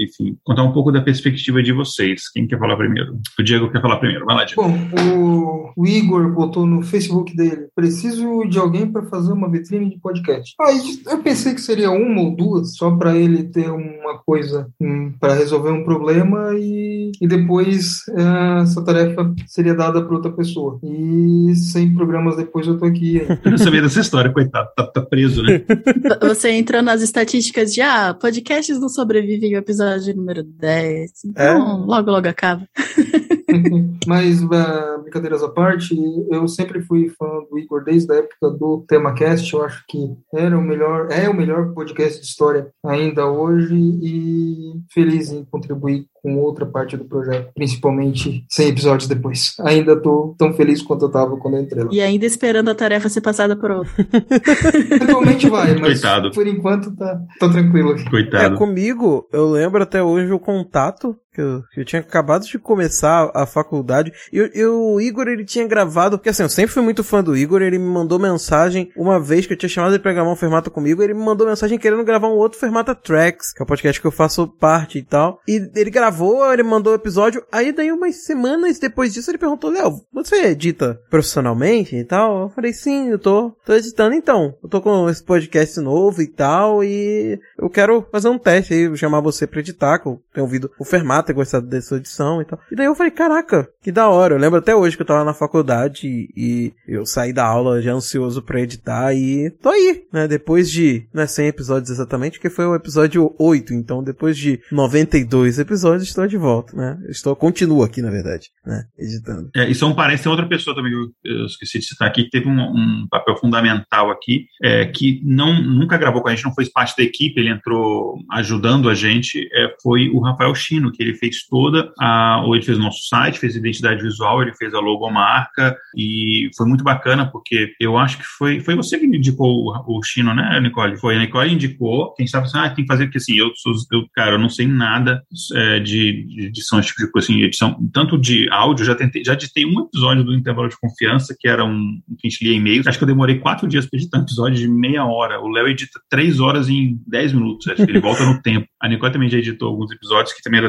enfim, 0.04 0.36
contar 0.44 0.62
um 0.62 0.72
pouco 0.72 0.92
da 0.92 1.00
perspectiva 1.00 1.62
de 1.62 1.72
vocês. 1.72 2.30
Quem 2.30 2.46
quer 2.46 2.58
falar 2.58 2.76
primeiro? 2.76 3.18
O 3.38 3.42
Diego 3.42 3.70
quer 3.70 3.80
falar 3.80 3.96
primeiro, 3.96 4.24
vai 4.24 4.36
lá, 4.36 4.44
Diego. 4.44 4.62
Bom, 4.62 4.78
o, 5.16 5.72
o 5.76 5.86
Igor 5.86 6.32
botou 6.32 6.66
no 6.66 6.82
Facebook 6.82 7.34
dele, 7.36 7.68
preciso 7.74 8.44
de 8.48 8.58
alguém 8.58 8.90
para 8.90 9.02
fazer 9.04 9.32
uma 9.32 9.50
vitrine 9.50 9.90
de 9.90 9.98
podcast. 9.98 10.54
Aí 10.60 11.00
eu 11.06 11.18
pensei 11.22 11.54
que 11.54 11.60
seria 11.60 11.90
uma 11.90 12.20
ou 12.22 12.36
duas, 12.36 12.76
só 12.76 12.90
para 12.90 13.16
ele 13.16 13.44
ter 13.44 13.70
uma 13.70 14.18
coisa 14.18 14.68
um, 14.80 15.12
para 15.18 15.34
resolver 15.34 15.70
um 15.70 15.84
problema 15.84 16.52
e, 16.54 17.12
e 17.20 17.26
depois 17.26 18.02
uh, 18.08 18.62
essa 18.62 18.84
tarefa 18.84 19.32
seria 19.46 19.74
dada 19.74 20.02
para 20.02 20.14
outra 20.14 20.32
pessoa. 20.32 20.78
E 20.82 21.54
sem 21.62 21.94
programas 21.94 22.36
depois 22.36 22.66
eu 22.66 22.78
tô 22.78 22.84
aqui. 22.84 23.26
Eu 23.44 23.50
não 23.50 23.58
sabia 23.58 23.82
dessa 23.82 24.00
história, 24.00 24.32
coitado, 24.32 24.68
tá, 24.76 24.86
tá 24.86 25.00
preso, 25.00 25.42
né? 25.42 25.62
Você 26.22 26.50
entra 26.50 26.82
nas 26.82 27.02
estatísticas 27.02 27.72
de, 27.72 27.80
ah, 27.80 28.14
podcasts 28.14 28.78
não 28.80 28.88
sobrevivem 28.88 29.54
ao 29.54 29.60
episódio 29.60 30.14
número 30.14 30.42
10. 30.42 31.10
Então, 31.26 31.44
é? 31.44 31.86
logo, 31.86 32.10
logo 32.10 32.28
acaba. 32.28 32.66
Mas, 34.06 34.42
uh, 34.42 35.02
brincadeiras 35.02 35.42
à 35.42 35.48
parte, 35.48 35.94
eu 36.30 36.48
sempre 36.48 36.80
fui 36.80 37.10
fã 37.10 37.26
do 37.50 37.58
Igor 37.58 37.84
desde 37.84 38.12
a 38.12 38.16
época 38.16 38.50
do 38.50 38.84
TemaCast. 38.88 39.52
Eu 39.52 39.64
acho 39.64 39.84
que 39.88 39.98
era 40.34 40.58
o 40.58 40.62
melhor, 40.62 41.08
é 41.10 41.28
o 41.28 41.34
melhor 41.34 41.72
podcast 41.72 42.20
de 42.20 42.26
história 42.26 42.68
ainda 42.84 43.26
hoje 43.26 43.74
e 43.74 44.72
feliz 44.92 45.30
em 45.30 45.44
contribuir 45.44 46.06
com 46.22 46.36
outra 46.36 46.64
parte 46.64 46.96
do 46.96 47.04
projeto, 47.04 47.50
principalmente 47.54 48.44
100 48.48 48.68
episódios 48.68 49.08
depois. 49.08 49.54
Ainda 49.60 50.00
tô 50.00 50.34
tão 50.38 50.52
feliz 50.52 50.80
quanto 50.80 51.06
eu 51.06 51.10
tava 51.10 51.36
quando 51.36 51.56
eu 51.56 51.62
entrei 51.62 51.84
lá. 51.84 51.90
E 51.92 52.00
ainda 52.00 52.24
esperando 52.24 52.70
a 52.70 52.74
tarefa 52.74 53.08
ser 53.08 53.20
passada 53.20 53.56
por 53.56 53.70
outro. 53.70 53.92
Eventualmente 54.92 55.48
vai, 55.48 55.74
mas 55.74 56.00
Coitado. 56.00 56.30
por 56.30 56.46
enquanto 56.46 56.94
tá, 56.94 57.20
tá 57.40 57.48
tranquilo 57.48 57.90
aqui. 57.90 58.08
Coitado. 58.08 58.54
É, 58.54 58.58
comigo, 58.58 59.28
eu 59.32 59.50
lembro 59.50 59.82
até 59.82 60.02
hoje 60.02 60.32
o 60.32 60.38
contato 60.38 61.16
que 61.32 61.40
eu, 61.40 61.62
que 61.72 61.80
eu, 61.80 61.84
tinha 61.84 62.00
acabado 62.00 62.44
de 62.44 62.58
começar 62.58 63.30
a 63.34 63.46
faculdade. 63.46 64.12
E, 64.32 64.38
e, 64.54 64.64
o 64.66 65.00
Igor, 65.00 65.28
ele 65.28 65.44
tinha 65.44 65.66
gravado. 65.66 66.18
Porque 66.18 66.28
assim, 66.28 66.42
eu 66.42 66.48
sempre 66.48 66.72
fui 66.72 66.82
muito 66.82 67.02
fã 67.02 67.22
do 67.22 67.36
Igor. 67.36 67.62
Ele 67.62 67.78
me 67.78 67.86
mandou 67.86 68.18
mensagem 68.18 68.92
uma 68.96 69.18
vez 69.18 69.46
que 69.46 69.54
eu 69.54 69.56
tinha 69.56 69.68
chamado 69.68 69.94
ele 69.94 70.02
pra 70.02 70.12
gravar 70.12 70.30
um 70.30 70.36
Fermata 70.36 70.70
comigo. 70.70 71.02
Ele 71.02 71.14
me 71.14 71.24
mandou 71.24 71.46
mensagem 71.46 71.78
querendo 71.78 72.04
gravar 72.04 72.28
um 72.28 72.36
outro 72.36 72.58
Fermata 72.58 72.94
Tracks, 72.94 73.52
que 73.52 73.62
é 73.62 73.64
o 73.64 73.66
podcast 73.66 74.00
que 74.00 74.06
eu 74.06 74.12
faço 74.12 74.46
parte 74.46 74.98
e 74.98 75.02
tal. 75.02 75.40
E 75.48 75.70
ele 75.74 75.90
gravou, 75.90 76.52
ele 76.52 76.62
mandou 76.62 76.92
o 76.92 76.96
episódio. 76.96 77.42
Aí, 77.50 77.72
daí, 77.72 77.90
umas 77.90 78.24
semanas 78.24 78.78
depois 78.78 79.12
disso, 79.14 79.30
ele 79.30 79.38
perguntou: 79.38 79.70
Léo, 79.70 80.02
você 80.12 80.36
edita 80.46 81.00
profissionalmente 81.08 81.96
e 81.96 82.04
tal? 82.04 82.42
Eu 82.42 82.48
falei: 82.50 82.72
sim, 82.72 83.08
eu 83.08 83.18
tô, 83.18 83.52
tô 83.64 83.72
editando 83.72 84.14
então. 84.14 84.54
Eu 84.62 84.68
tô 84.68 84.82
com 84.82 85.08
esse 85.08 85.22
podcast 85.22 85.80
novo 85.80 86.20
e 86.20 86.26
tal. 86.26 86.84
E 86.84 87.38
eu 87.58 87.70
quero 87.70 88.06
fazer 88.12 88.28
um 88.28 88.38
teste 88.38 88.74
aí, 88.74 88.96
chamar 88.96 89.20
você 89.20 89.46
pra 89.46 89.60
editar, 89.60 89.98
que 89.98 90.06
eu 90.06 90.20
tenho 90.34 90.44
ouvido 90.44 90.70
o 90.78 90.84
Fermata 90.84 91.21
ter 91.22 91.32
gostado 91.32 91.66
dessa 91.66 91.96
edição 91.96 92.40
e 92.40 92.44
tal. 92.44 92.58
E 92.70 92.76
daí 92.76 92.86
eu 92.86 92.94
falei, 92.94 93.10
caraca, 93.10 93.68
que 93.82 93.92
da 93.92 94.08
hora. 94.08 94.34
Eu 94.34 94.38
lembro 94.38 94.58
até 94.58 94.74
hoje 94.74 94.96
que 94.96 95.02
eu 95.02 95.06
tava 95.06 95.24
na 95.24 95.34
faculdade 95.34 96.06
e, 96.06 96.28
e 96.36 96.72
eu 96.86 97.04
saí 97.04 97.32
da 97.32 97.44
aula 97.44 97.82
já 97.82 97.92
ansioso 97.92 98.42
pra 98.42 98.60
editar 98.60 99.14
e 99.14 99.50
tô 99.50 99.68
aí, 99.68 100.04
né? 100.12 100.28
Depois 100.28 100.70
de, 100.70 101.06
não 101.12 101.22
é 101.22 101.26
100 101.26 101.48
episódios 101.48 101.90
exatamente, 101.90 102.40
que 102.40 102.50
foi 102.50 102.66
o 102.66 102.74
episódio 102.74 103.34
8, 103.38 103.74
então 103.74 104.02
depois 104.02 104.36
de 104.36 104.60
92 104.70 105.58
episódios 105.58 106.08
estou 106.08 106.26
de 106.26 106.36
volta, 106.36 106.76
né? 106.76 106.98
Estou, 107.08 107.34
continuo 107.34 107.82
aqui, 107.82 108.00
na 108.02 108.10
verdade, 108.10 108.48
né? 108.64 108.84
Editando. 108.98 109.50
É, 109.56 109.68
e 109.70 109.74
só 109.74 109.86
um 109.86 109.94
parênteses, 109.94 110.24
tem 110.24 110.30
outra 110.30 110.48
pessoa 110.48 110.74
também 110.74 110.92
que 110.92 110.98
eu, 110.98 111.38
eu 111.38 111.46
esqueci 111.46 111.78
de 111.78 111.86
citar 111.86 112.08
aqui, 112.08 112.24
que 112.24 112.30
teve 112.30 112.48
um, 112.48 112.60
um 112.60 113.06
papel 113.10 113.36
fundamental 113.36 114.10
aqui, 114.10 114.46
é, 114.62 114.86
que 114.86 115.20
não, 115.24 115.62
nunca 115.62 115.96
gravou 115.96 116.22
com 116.22 116.28
a 116.28 116.34
gente, 116.34 116.44
não 116.44 116.54
fez 116.54 116.70
parte 116.70 116.96
da 116.96 117.02
equipe, 117.02 117.40
ele 117.40 117.50
entrou 117.50 118.16
ajudando 118.32 118.88
a 118.88 118.94
gente, 118.94 119.48
é, 119.52 119.74
foi 119.82 120.08
o 120.08 120.20
Rafael 120.20 120.54
Chino, 120.54 120.92
que 120.92 121.02
ele 121.02 121.11
ele 121.12 121.18
fez 121.18 121.46
toda 121.48 121.92
a, 122.00 122.42
ou 122.44 122.54
ele 122.54 122.64
fez 122.64 122.78
o 122.78 122.82
nosso 122.82 123.06
site, 123.08 123.38
fez 123.38 123.54
identidade 123.54 124.02
visual, 124.02 124.42
ele 124.42 124.54
fez 124.54 124.74
a 124.74 124.80
logomarca 124.80 125.76
e 125.96 126.50
foi 126.56 126.66
muito 126.66 126.82
bacana 126.82 127.26
porque 127.30 127.74
eu 127.78 127.96
acho 127.96 128.18
que 128.18 128.24
foi, 128.24 128.60
foi 128.60 128.74
você 128.74 128.98
que 128.98 129.06
indicou 129.06 129.66
o, 129.66 129.98
o 129.98 130.02
Chino, 130.02 130.34
né, 130.34 130.60
Nicole? 130.60 130.98
Foi 130.98 131.16
a 131.16 131.18
Nicole 131.18 131.52
indicou, 131.52 132.14
quem 132.14 132.26
sabe 132.26 132.46
assim, 132.46 132.58
ah, 132.58 132.70
tem 132.70 132.84
que 132.84 132.92
fazer, 132.92 133.04
porque 133.04 133.18
assim, 133.18 133.34
eu 133.34 133.50
sou, 133.56 133.72
eu, 133.92 134.06
cara, 134.14 134.32
eu 134.32 134.38
não 134.38 134.48
sei 134.48 134.66
nada 134.66 135.22
é, 135.54 135.80
de, 135.80 136.24
de 136.26 136.46
edição, 136.46 136.80
tipo 136.80 137.02
de 137.02 137.10
assim, 137.16 137.42
edição, 137.42 137.78
tanto 137.92 138.18
de 138.18 138.48
áudio, 138.50 138.84
já 138.84 138.94
tentei, 138.94 139.24
já 139.24 139.34
editei 139.34 139.64
um 139.64 139.80
episódio 139.80 140.24
do 140.24 140.34
Intervalo 140.34 140.68
de 140.68 140.78
Confiança, 140.78 141.36
que 141.38 141.48
era 141.48 141.64
um, 141.64 142.00
que 142.18 142.26
a 142.26 142.30
gente 142.30 142.44
lia 142.44 142.56
e-mails, 142.56 142.86
acho 142.86 142.98
que 142.98 143.04
eu 143.04 143.08
demorei 143.08 143.38
quatro 143.38 143.68
dias 143.68 143.86
para 143.86 143.98
editar 143.98 144.18
um 144.18 144.22
episódio 144.22 144.58
de 144.58 144.68
meia 144.68 145.04
hora, 145.04 145.40
o 145.40 145.48
Léo 145.48 145.68
edita 145.68 146.00
três 146.08 146.40
horas 146.40 146.68
em 146.68 147.00
dez 147.06 147.32
minutos, 147.32 147.68
acho 147.68 147.84
que 147.84 147.90
ele 147.90 148.00
volta 148.00 148.24
no 148.24 148.40
tempo. 148.42 148.66
A 148.80 148.88
Nicole 148.88 149.12
também 149.12 149.28
já 149.28 149.38
editou 149.38 149.68
alguns 149.68 149.90
episódios 149.90 150.34
que 150.34 150.42
também 150.42 150.58
era 150.58 150.68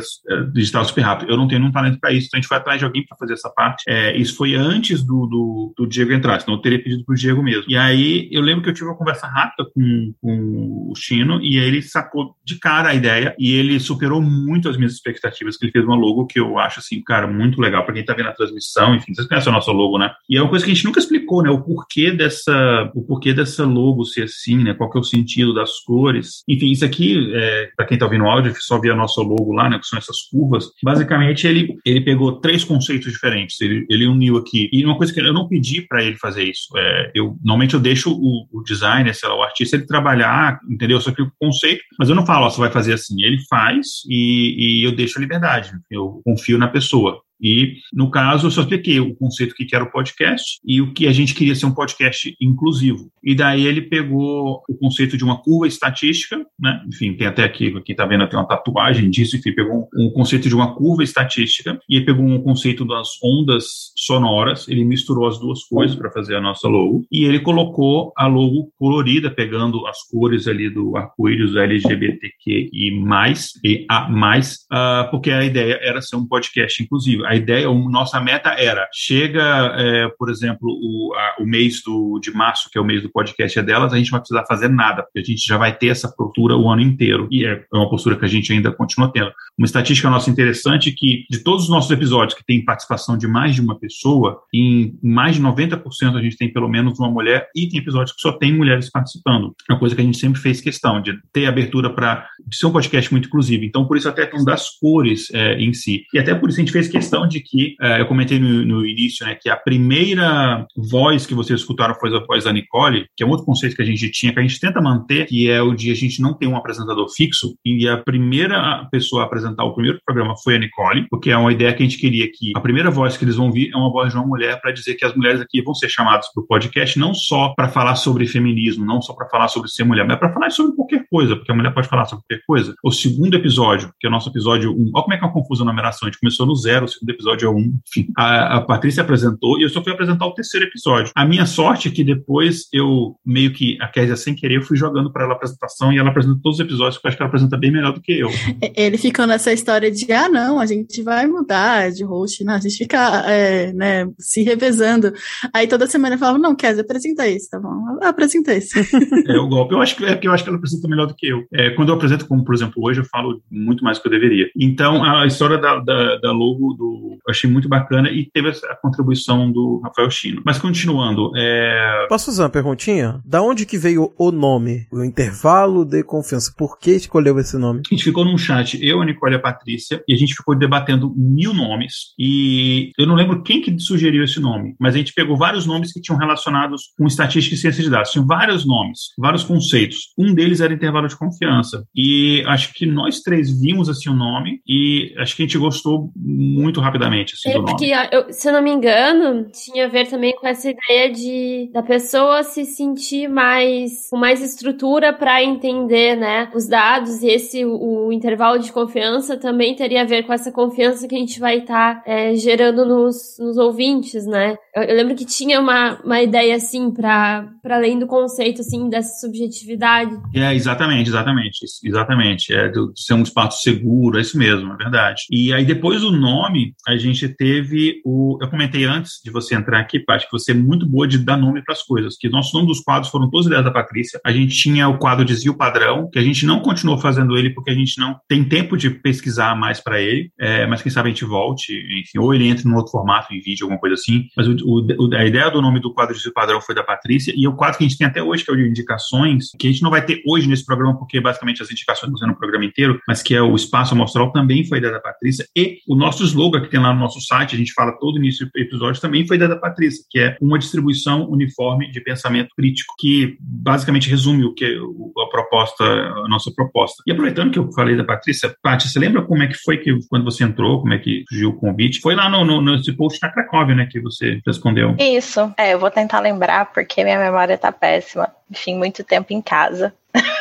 digital 0.54 0.86
super 0.86 1.02
rápido. 1.02 1.32
Eu 1.32 1.38
não 1.38 1.48
tenho 1.48 1.62
nenhum 1.62 1.72
talento 1.72 2.00
para 2.00 2.12
isso, 2.12 2.28
então 2.28 2.38
a 2.38 2.42
gente 2.42 2.48
foi 2.48 2.58
atrás 2.58 2.80
de 2.80 2.86
alguém 2.86 3.06
para 3.06 3.18
fazer 3.18 3.34
essa 3.34 3.50
parte. 3.50 3.84
É, 3.88 4.16
isso 4.18 4.36
foi 4.36 4.56
antes 4.56 5.04
do, 5.04 5.26
do, 5.26 5.74
do, 5.78 5.88
Diego 5.88 6.12
entrar, 6.12 6.40
senão 6.40 6.56
eu 6.56 6.62
teria 6.62 6.82
pedido 6.82 7.04
para 7.06 7.14
o 7.14 7.18
Diego 7.18 7.44
mesmo. 7.44 7.66
E 7.68 7.78
aí 7.78 8.28
eu 8.32 8.42
lembro 8.42 8.64
que 8.64 8.70
eu 8.70 8.74
tive 8.74 8.88
uma 8.88 8.98
conversa 8.98 9.28
rápida 9.28 9.70
com, 9.74 10.14
com 10.22 10.90
o 10.92 10.94
Chino 10.96 11.42
e 11.42 11.58
ele 11.58 11.82
sacou 11.82 12.36
de 12.44 12.58
cara 12.60 12.90
a 12.90 12.96
ideia 12.96 13.36
e 13.38 13.52
ele 13.52 13.80
superou 13.80 14.22
muito 14.22 14.70
as 14.70 14.78
minhas 14.78 14.94
expectativas, 14.94 15.58
que 15.58 15.66
ele 15.66 15.72
fez 15.72 15.86
uma 15.86 15.96
logo 15.96 16.26
que 16.26 16.40
eu 16.40 16.58
acho, 16.58 16.80
assim, 16.80 17.02
cara, 17.04 17.28
muito 17.28 17.62
legal 17.62 17.84
para 17.84 17.94
quem 17.94 18.02
está 18.02 18.14
vendo 18.14 18.30
a 18.30 18.34
transmissão, 18.34 18.96
enfim, 18.96 19.14
vocês 19.14 19.28
conhecem 19.28 19.52
a 19.52 19.56
nossa 19.56 19.72
logo, 19.72 19.98
né? 19.98 20.12
E 20.30 20.38
é 20.38 20.42
uma 20.42 20.50
coisa 20.50 20.66
que 20.66 20.72
a 20.72 20.74
gente 20.74 20.86
nunca 20.86 21.00
explicou, 21.00 21.44
né? 21.44 21.50
O 21.50 21.62
porquê 21.62 22.12
dessa, 22.12 22.92
o 22.96 23.04
porquê 23.04 23.34
dessa 23.34 23.66
logo 23.66 24.06
ser 24.06 24.24
assim, 24.24 24.64
né? 24.64 24.74
Qual 24.74 24.90
que 24.90 24.98
é 24.98 25.02
o 25.02 25.04
sentido 25.04 25.54
das 25.54 25.80
cores. 25.80 26.44
Enfim, 26.48 26.72
isso 26.72 26.86
aqui, 26.86 27.32
é, 27.34 27.70
para 27.76 27.86
quem 27.86 27.96
está 27.96 28.06
ouvindo 28.06 28.24
o 28.24 28.30
áudio, 28.30 28.54
só 28.60 28.80
via 28.80 28.94
a 28.94 28.96
nossa 28.96 29.22
logo 29.22 29.54
lá, 29.54 29.70
né? 29.70 29.80
Que 29.80 29.86
são 29.86 29.98
essas 29.98 30.23
curvas. 30.30 30.66
Basicamente, 30.84 31.48
ele, 31.48 31.76
ele 31.86 32.02
pegou 32.02 32.40
três 32.40 32.64
conceitos 32.64 33.12
diferentes, 33.12 33.60
ele, 33.62 33.86
ele 33.90 34.08
uniu 34.08 34.38
aqui. 34.38 34.70
E 34.72 34.86
uma 34.86 34.98
coisa 34.98 35.14
que 35.14 35.20
eu 35.20 35.34
não 35.34 35.48
pedi 35.48 35.82
para 35.82 36.04
ele 36.04 36.18
fazer 36.18 36.44
isso, 36.44 36.68
é, 36.78 37.12
eu 37.14 37.36
normalmente 37.44 37.74
eu 37.74 37.80
deixo 37.80 38.12
o, 38.12 38.48
o 38.52 38.64
designer, 38.64 39.14
sei 39.14 39.30
lá, 39.30 39.36
o 39.36 39.44
artista, 39.44 39.76
ele 39.76 39.86
trabalhar, 39.86 40.60
entendeu? 40.70 41.00
Só 41.00 41.12
que 41.12 41.22
o 41.22 41.32
conceito, 41.40 41.84
mas 42.00 42.10
eu 42.10 42.16
não 42.16 42.26
falo, 42.26 42.46
ó, 42.46 42.50
você 42.50 42.60
vai 42.60 42.72
fazer 42.72 42.94
assim. 42.94 43.22
Ele 43.24 43.38
faz 43.50 44.04
e, 44.10 44.82
e 44.82 44.84
eu 44.84 44.96
deixo 44.96 45.18
a 45.18 45.22
liberdade, 45.22 45.72
eu 45.90 46.22
confio 46.24 46.58
na 46.58 46.68
pessoa. 46.68 47.22
E, 47.44 47.74
no 47.94 48.10
caso, 48.10 48.48
eu 48.48 48.52
só 48.52 48.62
expliquei 48.62 49.00
o 49.00 49.16
conceito 49.16 49.54
que 49.54 49.76
era 49.76 49.84
o 49.84 49.92
podcast 49.92 50.60
e 50.66 50.82
o 50.82 50.94
que 50.94 51.08
a 51.08 51.12
gente 51.12 51.36
queria 51.36 51.56
ser 51.56 51.66
um 51.66 51.74
podcast 51.74 52.34
inclusivo. 52.40 53.12
E 53.24 53.36
daí 53.36 53.66
ele 53.66 53.82
pegou 53.82 54.62
o 54.70 54.78
conceito 54.78 55.18
de 55.18 55.24
uma 55.24 55.42
curva 55.42 55.68
estatística, 55.68 56.38
né? 56.60 56.82
Enfim, 56.88 57.14
tem 57.14 57.28
até 57.28 57.44
aqui, 57.44 57.72
quem 57.82 57.94
está 57.94 58.06
vendo, 58.06 58.28
tem 58.28 58.40
uma 58.40 58.48
tatuagem 58.48 59.10
disso, 59.10 59.36
enfim, 59.36 59.54
pegou 59.54 59.88
um, 59.96 60.10
conceito 60.12 60.48
de 60.48 60.56
uma 60.56 60.76
curva 60.76 61.04
estatística 61.04 61.80
e 61.90 61.98
ele 61.98 62.06
pegou 62.06 62.26
um 62.26 62.42
conceito 62.42 62.86
das 62.86 63.08
ondas 63.24 63.66
sonoras, 63.96 64.68
ele 64.68 64.86
misturou 64.86 65.28
as 65.28 65.40
duas 65.40 65.64
coisas 65.64 65.96
para 65.96 66.12
fazer 66.12 66.36
a 66.36 66.42
nossa 66.42 66.68
logo 66.68 67.06
e 67.12 67.26
ele 67.26 67.40
colocou 67.40 68.14
a 68.16 68.28
logo 68.28 68.72
colorida, 68.78 69.30
pegando 69.30 69.86
as 69.88 69.98
cores 70.10 70.48
ali 70.48 70.70
do 70.70 70.96
arco-íris 70.96 71.56
LGBTQ 71.56 72.70
e 72.72 72.92
mais, 73.00 73.52
e 73.64 73.86
a 73.90 74.10
mais, 74.10 74.66
uh, 74.72 75.10
porque 75.12 75.32
a 75.32 75.44
ideia 75.44 75.80
era 75.82 76.02
ser 76.02 76.16
um 76.16 76.28
podcast 76.28 76.82
inclusivo. 76.82 77.26
A 77.26 77.33
ideia, 77.36 77.68
a 77.68 77.74
nossa 77.74 78.20
meta 78.20 78.50
era, 78.50 78.88
chega, 78.94 79.74
é, 79.78 80.08
por 80.18 80.30
exemplo, 80.30 80.68
o, 80.68 81.14
a, 81.16 81.44
o 81.44 81.46
mês 81.46 81.82
do, 81.84 82.20
de 82.20 82.32
março, 82.32 82.70
que 82.72 82.78
é 82.78 82.82
o 82.82 82.86
mês 82.86 83.02
do 83.02 83.10
podcast 83.12 83.58
é 83.58 83.64
delas, 83.64 83.94
a 83.94 83.98
gente 83.98 84.08
não 84.08 84.18
vai 84.18 84.22
precisar 84.22 84.46
fazer 84.46 84.70
nada, 84.70 85.04
porque 85.04 85.20
a 85.20 85.24
gente 85.24 85.46
já 85.46 85.58
vai 85.58 85.76
ter 85.76 85.88
essa 85.88 86.08
postura 86.10 86.56
o 86.56 86.70
ano 86.70 86.82
inteiro. 86.82 87.28
E 87.32 87.46
é 87.46 87.64
uma 87.74 87.90
postura 87.90 88.16
que 88.16 88.26
a 88.26 88.28
gente 88.28 88.52
ainda 88.52 88.72
continua 88.72 89.12
tendo. 89.12 89.32
Uma 89.58 89.66
estatística 89.66 90.10
nossa 90.10 90.30
interessante 90.30 90.90
é 90.90 90.94
que, 90.96 91.26
de 91.30 91.40
todos 91.40 91.64
os 91.64 91.70
nossos 91.70 91.92
episódios 91.92 92.38
que 92.38 92.46
tem 92.46 92.64
participação 92.64 93.18
de 93.18 93.28
mais 93.28 93.56
de 93.56 93.62
uma 93.62 93.78
pessoa, 93.80 94.42
em 94.54 94.98
mais 95.02 95.36
de 95.36 95.42
90% 95.42 96.18
a 96.18 96.22
gente 96.22 96.38
tem 96.38 96.52
pelo 96.52 96.68
menos 96.68 97.00
uma 97.00 97.10
mulher, 97.10 97.48
e 97.56 97.68
tem 97.68 97.80
episódios 97.80 98.16
que 98.16 98.22
só 98.22 98.32
tem 98.34 98.54
mulheres 98.54 98.90
participando. 98.90 99.56
É 99.70 99.74
uma 99.74 99.80
coisa 99.80 99.96
que 99.96 100.02
a 100.02 100.06
gente 100.06 100.18
sempre 100.18 100.40
fez 100.40 100.62
questão, 100.62 101.02
de 101.02 101.18
ter 101.32 101.46
abertura 101.46 101.90
para 101.90 102.28
ser 102.52 102.68
um 102.68 102.72
podcast 102.72 103.12
muito 103.12 103.28
inclusivo. 103.28 103.64
Então, 103.64 103.86
por 103.86 103.98
isso 103.98 104.10
até 104.10 104.26
questão 104.26 104.44
das 104.44 104.70
cores 104.70 105.30
é, 105.34 105.56
em 105.60 105.74
si. 105.74 106.06
E 106.14 106.20
até 106.20 106.34
por 106.36 106.50
isso 106.50 106.60
a 106.60 106.64
gente 106.64 106.72
fez 106.72 106.88
questão 106.88 107.13
de 107.22 107.40
que, 107.40 107.76
é, 107.82 108.02
eu 108.02 108.06
comentei 108.06 108.40
no, 108.40 108.66
no, 108.66 108.86
início, 108.86 109.26
né, 109.26 109.36
que 109.40 109.50
a 109.50 109.56
primeira 109.56 110.66
voz 110.76 111.26
que 111.26 111.34
vocês 111.34 111.60
escutaram 111.60 111.96
foi 111.96 112.16
a 112.16 112.20
voz 112.20 112.44
da 112.44 112.52
Nicole, 112.52 113.06
que 113.16 113.24
é 113.24 113.26
um 113.26 113.30
outro 113.30 113.46
conceito 113.46 113.76
que 113.76 113.82
a 113.82 113.86
gente 113.86 114.10
tinha, 114.12 114.34
que 114.34 114.40
a 114.40 114.42
gente 114.42 114.60
tenta 114.60 114.82
manter, 114.82 115.26
que 115.26 115.50
é 115.50 115.62
o 115.62 115.74
de 115.74 115.92
a 115.92 115.96
gente 115.96 116.22
não 116.22 116.34
ter 116.34 116.48
um 116.48 116.58
apresentador 116.58 117.08
fixo, 117.16 117.56
e 117.64 117.88
a 117.88 117.98
primeira 117.98 118.88
pessoa 118.92 119.24
a 119.24 119.26
apresentar 119.26 119.64
o 119.64 119.74
primeiro 119.74 120.00
programa 120.06 120.36
foi 120.44 120.56
a 120.56 120.60
Nicole, 120.60 121.08
porque 121.10 121.32
é 121.32 121.38
uma 121.38 121.52
ideia 121.52 121.74
que 121.74 121.84
a 121.84 121.86
gente 121.86 121.98
queria 121.98 122.30
que 122.32 122.52
a 122.56 122.60
primeira 122.60 122.90
voz 122.90 123.16
que 123.16 123.24
eles 123.24 123.36
vão 123.36 123.48
ouvir 123.48 123.72
é 123.74 123.78
uma 123.78 123.92
voz 123.92 124.12
de 124.12 124.18
uma 124.18 124.26
mulher 124.26 124.60
para 124.62 124.72
dizer 124.72 124.96
que 124.96 125.06
as 125.06 125.16
mulheres 125.16 125.42
aqui 125.42 125.62
vão 125.62 125.74
ser 125.74 125.90
chamadas 125.90 126.28
para 126.34 126.44
o 126.44 126.48
podcast 126.48 126.98
não 126.98 127.14
só 127.14 127.54
para 127.56 127.70
falar 127.70 127.96
sobre 127.96 128.26
feminismo, 128.28 128.86
não 128.86 129.02
só 129.02 129.14
para 129.14 129.28
falar 129.28 129.48
sobre 129.48 129.70
ser 129.70 129.84
mulher, 129.84 130.06
mas 130.06 130.18
para 130.18 130.34
falar 130.34 130.50
sobre 130.50 130.76
qualquer 130.76 131.06
coisa, 131.10 131.36
porque 131.36 131.52
a 131.52 131.56
mulher 131.56 131.74
pode 131.74 131.88
falar 131.88 132.06
sobre 132.06 132.24
qualquer 132.28 132.44
coisa. 132.46 132.74
O 132.84 132.92
segundo 132.92 133.36
episódio, 133.36 133.92
que 134.00 134.08
é 134.08 134.10
o 134.10 134.12
nosso 134.12 134.30
episódio 134.30 134.72
1, 134.72 134.92
olha 134.94 135.04
como 135.04 135.14
é 135.14 135.18
que 135.18 135.24
é 135.24 135.28
uma 135.28 135.34
confusão 135.34 135.66
na 135.66 135.72
numeração, 135.72 136.08
a 136.08 136.12
gente 136.12 136.20
começou 136.20 136.46
no 136.46 136.56
zero, 136.56 136.88
segundo 137.04 137.10
episódio 137.10 137.48
é 137.48 137.52
1, 137.52 137.80
enfim. 137.88 138.08
A, 138.18 138.58
a 138.58 138.62
Patrícia 138.62 139.04
apresentou 139.04 139.60
e 139.60 139.64
eu 139.64 139.70
só 139.70 139.84
fui 139.84 139.92
apresentar 139.92 140.26
o 140.26 140.34
terceiro 140.34 140.66
episódio. 140.66 141.12
A 141.16 141.26
minha 141.26 141.46
sorte 141.46 141.90
é 141.90 141.92
que 141.92 142.04
depois 142.04 142.68
eu, 142.72 143.16
meio 143.26 143.52
que, 143.52 143.78
a 143.82 143.88
Kézia 143.88 144.16
sem 144.16 144.34
querer, 144.34 144.58
eu 144.58 144.62
fui 144.62 144.78
jogando 144.78 145.12
para 145.12 145.24
ela 145.24 145.34
a 145.34 145.36
apresentação 145.36 145.92
e 145.92 145.98
ela 145.98 146.10
apresentou 146.10 146.42
todos 146.42 146.60
os 146.60 146.66
episódios, 146.66 146.98
que 146.98 147.06
eu 147.06 147.10
acho 147.10 147.18
que 147.18 147.24
ela 147.24 147.28
apresenta 147.28 147.58
bem 147.58 147.72
melhor 147.72 147.94
do 147.94 148.02
que 148.02 148.14
eu. 148.14 148.30
Ele 148.76 148.98
ficou 148.98 149.28
nessa 149.28 149.52
história 149.52 149.92
de, 149.92 150.12
ah, 150.12 150.30
não, 150.30 150.60
a 150.60 150.66
gente 150.66 151.02
vai 151.04 151.28
mudar 151.28 151.92
de 151.92 152.04
host, 152.04 152.44
não, 152.44 152.54
a 152.54 152.60
gente 152.60 152.78
fica, 152.78 153.24
é, 153.30 153.74
né, 153.74 154.08
se 154.18 154.44
revezando. 154.44 155.14
Aí 155.54 155.68
toda 155.68 155.88
semana 155.88 156.16
eu 156.16 156.20
falava, 156.20 156.38
não, 156.38 156.56
Kézia, 156.56 156.84
apresenta 156.84 157.28
esse, 157.28 157.50
tá 157.50 157.60
bom? 157.60 157.98
Apresenta 158.02 158.54
esse. 158.54 158.80
é 159.28 159.38
o 159.38 159.48
golpe. 159.48 159.74
Eu 159.74 159.82
acho 159.82 159.96
que 159.96 160.06
é 160.06 160.14
porque 160.14 160.28
eu 160.28 160.32
acho 160.32 160.44
que 160.44 160.50
ela 160.50 160.58
apresenta 160.58 160.88
melhor 160.88 161.08
do 161.08 161.16
que 161.16 161.28
eu. 161.28 161.44
É, 161.54 161.72
quando 161.72 161.90
eu 161.90 161.96
apresento, 161.96 162.28
como 162.28 162.44
por 162.44 162.54
exemplo 162.54 162.84
hoje, 162.84 163.02
eu 163.02 163.06
falo 163.06 163.42
muito 163.52 163.84
mais 163.84 163.98
do 163.98 164.02
que 164.02 164.08
eu 164.08 164.12
deveria. 164.12 164.50
Então, 164.58 165.04
a 165.04 165.26
história 165.26 165.58
da, 165.58 165.80
da, 165.80 166.18
da 166.18 166.32
logo 166.32 166.74
do, 166.74 166.93
eu 167.14 167.32
achei 167.32 167.50
muito 167.50 167.68
bacana 167.68 168.10
e 168.10 168.30
teve 168.32 168.50
a 168.50 168.76
contribuição 168.76 169.52
do 169.52 169.82
Rafael 169.84 170.10
Chino. 170.10 170.42
Mas 170.46 170.58
continuando, 170.58 171.32
é... 171.36 172.06
Posso 172.10 172.28
fazer 172.28 172.44
uma 172.44 172.50
perguntinha? 172.50 173.22
Da 173.26 173.42
onde 173.42 173.66
que 173.66 173.78
veio 173.78 174.14
o 174.18 174.32
nome? 174.32 174.88
O 174.92 175.04
intervalo 175.04 175.86
de 175.86 176.04
confiança. 176.04 176.54
Por 176.58 176.78
que 176.78 176.92
escolheu 176.92 177.40
esse 177.40 177.58
nome? 177.58 177.82
A 177.86 177.94
gente 177.94 178.04
ficou 178.04 178.26
num 178.26 178.38
chat, 178.38 178.78
eu, 178.82 179.02
a 179.02 179.06
Nicole 179.06 179.34
e 179.34 179.38
a 179.38 179.40
Patrícia, 179.40 180.04
e 180.08 180.14
a 180.14 180.18
gente 180.18 180.36
ficou 180.36 180.56
debatendo 180.56 181.14
mil 181.16 181.54
nomes. 181.54 182.14
E 182.18 182.92
eu 182.98 183.08
não 183.08 183.16
lembro 183.16 183.44
quem 183.44 183.62
que 183.62 183.78
sugeriu 183.80 184.24
esse 184.24 184.40
nome, 184.40 184.76
mas 184.80 184.96
a 184.96 184.98
gente 184.98 185.14
pegou 185.14 185.38
vários 185.38 185.66
nomes 185.66 185.92
que 185.92 186.02
tinham 186.02 186.18
relacionados 186.18 186.94
com 186.98 187.08
estatística 187.08 187.56
e 187.56 187.58
ciência 187.58 187.84
de 187.84 187.90
dados. 187.90 188.12
Tinha 188.12 188.26
vários 188.26 188.66
nomes, 188.66 189.00
vários 189.18 189.44
conceitos. 189.44 190.14
Um 190.18 190.34
deles 190.34 190.62
era 190.62 190.74
intervalo 190.74 191.08
de 191.08 191.18
confiança. 191.18 191.84
E 191.96 192.44
acho 192.48 192.74
que 192.74 192.86
nós 192.86 193.22
três 193.22 193.60
vimos 193.60 193.90
assim 193.90 194.10
o 194.10 194.16
nome 194.16 194.60
e 194.68 195.14
acho 195.18 195.36
que 195.36 195.44
a 195.44 195.46
gente 195.46 195.58
gostou 195.58 196.12
muito 196.16 196.80
rapidamente 196.84 197.34
assim, 197.34 197.50
é, 197.50 197.54
do 197.54 197.62
nome. 197.62 197.72
Porque, 197.72 197.92
eu, 198.12 198.32
se 198.32 198.48
eu 198.48 198.54
não 198.54 198.62
me 198.62 198.72
engano, 198.72 199.50
tinha 199.52 199.86
a 199.86 199.90
ver 199.90 200.08
também 200.08 200.36
com 200.36 200.48
essa 200.48 200.70
ideia 200.70 201.12
de 201.12 201.70
da 201.72 201.82
pessoa 201.82 202.44
se 202.44 202.66
sentir 202.66 203.28
mais 203.28 204.10
com 204.10 204.18
mais 204.18 204.42
estrutura 204.42 205.14
para 205.14 205.44
entender, 205.44 206.16
né, 206.16 206.50
os 206.54 206.68
dados 206.68 207.22
e 207.22 207.28
esse 207.28 207.66
o, 207.66 208.08
o, 208.08 208.14
intervalo 208.14 208.60
de 208.60 208.72
confiança 208.72 209.38
também 209.38 209.76
teria 209.76 210.02
a 210.02 210.06
ver 210.06 210.24
com 210.24 210.34
essa 210.34 210.52
confiança 210.52 211.08
que 211.08 211.16
a 211.16 211.18
gente 211.18 211.40
vai 211.40 211.60
estar 211.60 211.96
tá, 211.96 212.04
é, 212.06 212.36
gerando 212.36 212.86
nos, 212.86 213.38
nos 213.40 213.58
ouvintes, 213.58 214.26
né? 214.26 214.56
Eu, 214.76 214.84
eu, 214.84 214.96
lembro 214.96 215.16
que 215.16 215.26
tinha 215.26 215.60
uma, 215.60 216.00
uma 216.04 216.22
ideia 216.22 216.56
assim 216.56 216.92
para 216.92 217.48
além 217.70 218.00
do 218.00 218.08
conceito 218.08 218.62
assim 218.62 218.90
dessa 218.90 219.20
subjetividade. 219.20 220.12
É 220.34 220.54
exatamente, 220.54 221.10
exatamente, 221.10 221.60
exatamente. 221.84 222.54
É 222.54 222.70
de 222.70 222.80
ser 222.96 223.14
um 223.14 223.24
espaço 223.24 223.62
seguro, 223.62 224.18
é 224.18 224.22
isso 224.22 224.38
mesmo, 224.38 224.74
é 224.74 224.78
verdade. 224.78 225.24
E 225.30 225.54
aí 225.54 225.66
depois 225.66 226.02
do 226.02 226.12
nome 226.12 226.73
a 226.88 226.98
gente 226.98 227.28
teve 227.30 228.02
o, 228.06 228.38
eu 228.42 228.50
comentei 228.50 228.86
antes 228.86 229.22
de 229.24 229.32
você 229.32 229.56
entrar 229.56 229.80
aqui, 229.80 230.00
Paty, 230.00 230.26
que 230.26 230.32
você 230.32 230.52
é 230.52 230.56
muito 230.56 230.86
boa 230.86 231.08
de 231.08 231.18
dar 231.18 231.38
nome 231.38 231.64
para 231.64 231.74
as 231.74 231.84
coisas. 231.84 232.18
Que 232.18 232.30
nossos 232.30 232.54
nomes 232.54 232.68
dos 232.68 232.80
quadros 232.82 233.10
foram 233.10 233.30
todos 233.30 233.48
ideias 233.48 233.64
da 233.64 233.72
Patrícia. 233.72 234.20
A 234.26 234.32
gente 234.32 234.56
tinha 234.56 234.88
o 234.88 234.98
quadro 234.98 235.26
Desvio 235.26 235.56
Padrão, 235.56 236.10
que 236.12 236.20
a 236.20 236.22
gente 236.22 236.46
não 236.46 236.60
continuou 236.60 236.98
fazendo 236.98 237.38
ele 237.38 237.50
porque 237.50 237.72
a 237.72 237.76
gente 237.76 238.00
não 238.00 238.20
tem 238.28 238.44
tempo 238.44 238.78
de 238.78 238.90
pesquisar 238.90 239.56
mais 239.56 239.80
para 239.80 240.02
ele, 240.02 240.32
é, 240.40 240.66
mas 240.68 240.82
quem 240.82 240.92
sabe 240.92 241.10
a 241.10 241.12
gente 241.12 241.26
volte, 241.26 241.74
enfim, 242.00 242.20
ou 242.20 242.34
ele 242.34 242.48
entre 242.48 242.68
num 242.68 242.76
outro 242.76 242.92
formato, 242.92 243.34
em 243.34 243.40
vídeo, 243.40 243.66
alguma 243.66 243.80
coisa 243.80 243.96
assim. 243.96 244.28
Mas 244.36 244.48
o, 244.48 244.56
o, 244.64 245.16
a 245.16 245.26
ideia 245.26 245.50
do 245.50 245.62
nome 245.62 245.80
do 245.80 245.94
quadro 245.94 246.14
Desvio 246.14 246.34
Padrão 246.34 246.62
foi 246.62 246.76
da 246.76 246.84
Patrícia, 246.84 247.34
e 247.36 247.48
o 247.48 247.56
quadro 247.56 247.78
que 247.78 247.84
a 247.84 247.88
gente 247.88 247.98
tem 247.98 248.08
até 248.08 248.22
hoje, 248.22 248.44
que 248.44 248.52
é 248.52 248.54
o 248.54 248.58
de 248.58 248.68
indicações, 248.68 249.52
que 249.58 249.68
a 249.68 249.72
gente 249.72 249.84
não 249.84 249.90
vai 249.90 250.04
ter 250.04 250.22
hoje 250.28 250.48
nesse 250.48 250.66
programa, 250.66 250.98
porque 250.98 251.20
basicamente 251.20 251.62
as 251.62 251.72
indicações 251.72 252.10
estão 252.10 252.18
sendo 252.18 252.30
no 252.30 252.38
programa 252.38 252.66
inteiro, 252.66 253.00
mas 253.08 253.22
que 253.22 253.36
é 253.36 253.42
o 253.42 253.56
Espaço 253.56 253.94
Amostral, 253.94 254.32
também 254.32 254.66
foi 254.66 254.78
ideia 254.78 254.94
da 254.94 255.00
Patrícia, 255.00 255.48
e 255.56 255.80
o 255.88 255.96
nosso 255.96 256.24
slogan 256.24 256.63
que 256.64 256.70
tem 256.70 256.80
lá 256.80 256.94
no 256.94 257.00
nosso 257.00 257.22
site, 257.22 257.56
a 257.56 257.58
gente 257.58 257.74
fala 257.74 257.98
todo 258.00 258.18
início 258.18 258.46
do 258.46 258.60
episódio, 258.60 259.02
também 259.02 259.28
foi 259.28 259.36
ideia 259.36 259.50
da 259.50 259.56
Patrícia, 259.56 260.04
que 260.10 260.20
é 260.20 260.38
uma 260.42 260.58
distribuição 260.58 261.30
uniforme 261.30 261.92
de 261.92 262.02
pensamento 262.02 262.50
crítico, 262.56 262.94
que 262.98 263.38
basicamente 263.40 264.10
resume 264.10 264.46
o 264.46 264.54
que 264.54 264.66
a 264.66 265.30
proposta, 265.30 265.84
a 265.84 266.28
nossa 266.28 266.52
proposta. 266.56 267.04
E 267.06 267.12
aproveitando 267.12 267.52
que 267.52 267.60
eu 267.60 267.72
falei 267.74 267.96
da 267.96 268.04
Patrícia, 268.04 268.56
Paty, 268.62 268.90
você 268.90 269.00
lembra 269.00 269.22
como 269.22 269.44
é 269.44 269.48
que 269.48 269.56
foi 269.56 269.78
que 269.78 269.98
quando 270.10 270.26
você 270.26 270.44
entrou, 270.44 270.82
como 270.82 270.94
é 270.94 271.00
que 271.00 271.24
surgiu 271.30 271.50
o 271.50 271.58
convite? 271.58 272.02
Foi 272.02 272.16
lá 272.16 272.30
no, 272.30 272.44
no, 272.44 272.62
nesse 272.62 272.92
post 272.94 273.20
da 273.20 273.30
Cracóvia, 273.30 273.76
né, 273.76 273.88
que 273.90 274.00
você 274.00 274.42
respondeu. 274.46 274.96
Isso, 275.00 275.54
é, 275.58 275.74
eu 275.74 275.80
vou 275.80 275.92
tentar 275.92 276.20
lembrar, 276.20 276.72
porque 276.74 277.04
minha 277.04 277.20
memória 277.20 277.58
tá 277.58 277.72
péssima. 277.72 278.30
Enfim, 278.50 278.78
muito 278.78 279.04
tempo 279.04 279.34
em 279.34 279.42
casa. 279.42 279.94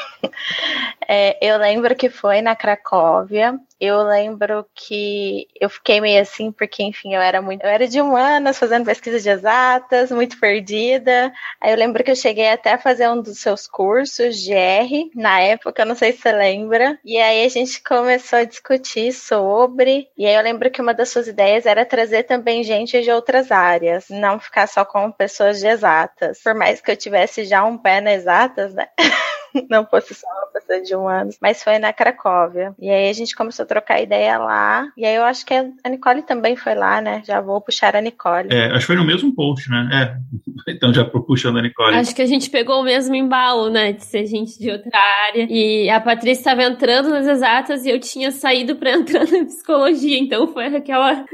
É, 1.09 1.37
eu 1.47 1.59
lembro 1.59 1.95
que 1.95 2.09
foi 2.09 2.41
na 2.41 2.55
Cracóvia. 2.57 3.59
Eu 3.81 4.03
lembro 4.05 4.65
que 4.75 5.49
eu 5.61 5.69
fiquei 5.69 6.01
meio 6.01 6.23
assim, 6.23 6.53
porque, 6.53 6.83
enfim, 6.83 7.15
eu 7.15 7.21
era 7.21 7.43
muito. 7.43 7.63
Eu 7.65 7.69
era 7.69 7.89
de 7.89 8.01
humanas, 8.01 8.59
fazendo 8.59 8.85
pesquisa 8.85 9.21
de 9.21 9.29
exatas, 9.29 10.11
muito 10.13 10.39
perdida. 10.39 11.33
Aí 11.61 11.73
eu 11.73 11.77
lembro 11.77 12.05
que 12.05 12.11
eu 12.11 12.17
cheguei 12.17 12.49
até 12.49 12.73
a 12.75 12.79
fazer 12.79 13.09
um 13.09 13.21
dos 13.21 13.41
seus 13.41 13.67
cursos 13.67 14.37
de 14.41 14.53
R 14.53 15.11
na 15.15 15.41
época, 15.41 15.83
eu 15.83 15.87
não 15.87 15.97
sei 15.97 16.13
se 16.13 16.19
você 16.21 16.33
lembra. 16.33 16.99
E 17.05 17.19
aí 17.19 17.45
a 17.45 17.49
gente 17.49 17.83
começou 17.83 18.39
a 18.39 18.45
discutir 18.45 19.13
sobre. 19.13 20.09
E 20.17 20.27
aí 20.27 20.35
eu 20.35 20.43
lembro 20.43 20.71
que 20.71 20.81
uma 20.81 20.95
das 20.95 21.09
suas 21.11 21.27
ideias 21.27 21.67
era 21.67 21.85
trazer 21.85 22.23
também 22.23 22.63
gente 22.63 23.01
de 23.03 23.11
outras 23.11 23.51
áreas, 23.51 24.07
não 24.09 24.39
ficar 24.39 24.69
só 24.69 24.85
com 24.85 25.11
pessoas 25.11 25.59
de 25.59 25.67
exatas. 25.67 26.41
Por 26.43 26.55
mais 26.55 26.81
que 26.81 26.91
eu 26.91 26.97
tivesse 26.97 27.45
já 27.45 27.65
um 27.65 27.77
pé 27.77 28.01
nas 28.01 28.13
exatas, 28.23 28.73
né? 28.75 28.87
não 29.69 29.87
fosse 29.87 30.15
só 30.15 30.27
uma 30.27 30.53
pessoa 30.53 30.81
de 30.83 30.97
um 30.97 31.09
ano. 31.09 31.31
Mas 31.41 31.63
foi 31.63 31.79
na 31.79 31.93
Cracóvia. 31.93 32.75
E 32.81 32.91
aí 32.91 33.09
a 33.09 33.13
gente 33.13 33.35
começou 33.35 33.65
a 33.65 33.67
trocar 33.67 34.01
ideia 34.01 34.39
lá. 34.39 34.89
E 34.97 35.05
aí 35.05 35.15
eu 35.15 35.25
acho 35.25 35.45
que 35.45 35.55
a 35.55 35.89
Nicole 35.89 36.23
também 36.23 36.57
foi 36.57 36.75
lá, 36.75 37.01
né? 37.01 37.23
Já 37.25 37.41
vou 37.41 37.61
puxar 37.61 37.95
a 37.97 38.01
Nicole. 38.01 38.49
É, 38.51 38.67
acho 38.67 38.81
que 38.81 38.87
foi 38.87 38.97
no 38.97 39.05
mesmo 39.05 39.35
post, 39.35 39.69
né? 39.71 39.89
É. 39.93 40.23
Então 40.69 40.95
já 40.95 41.05
puxando 41.05 41.59
a 41.59 41.63
Nicole. 41.63 41.97
Acho 41.97 42.15
que 42.15 42.23
a 42.23 42.27
gente 42.27 42.49
pegou 42.49 42.81
o 42.81 42.85
mesmo 42.85 43.15
embalo, 43.17 43.69
né? 43.69 43.93
De 43.93 44.05
ser 44.05 44.27
gente 44.27 44.59
de 44.59 44.71
outra 44.71 44.97
área. 45.29 45.47
E 45.51 45.91
a 45.91 46.01
Patrícia 46.01 46.41
estava 46.41 46.63
entrando 46.63 47.11
nas 47.11 47.27
exatas 47.27 47.85
e 47.85 47.91
eu 47.91 47.99
tinha 47.99 48.31
saído 48.31 48.77
para 48.77 48.93
entrar 48.95 49.27
na 49.27 49.45
psicologia. 49.45 50.19
Então 50.19 50.47
foi 50.53 50.67
aquela. 50.67 51.25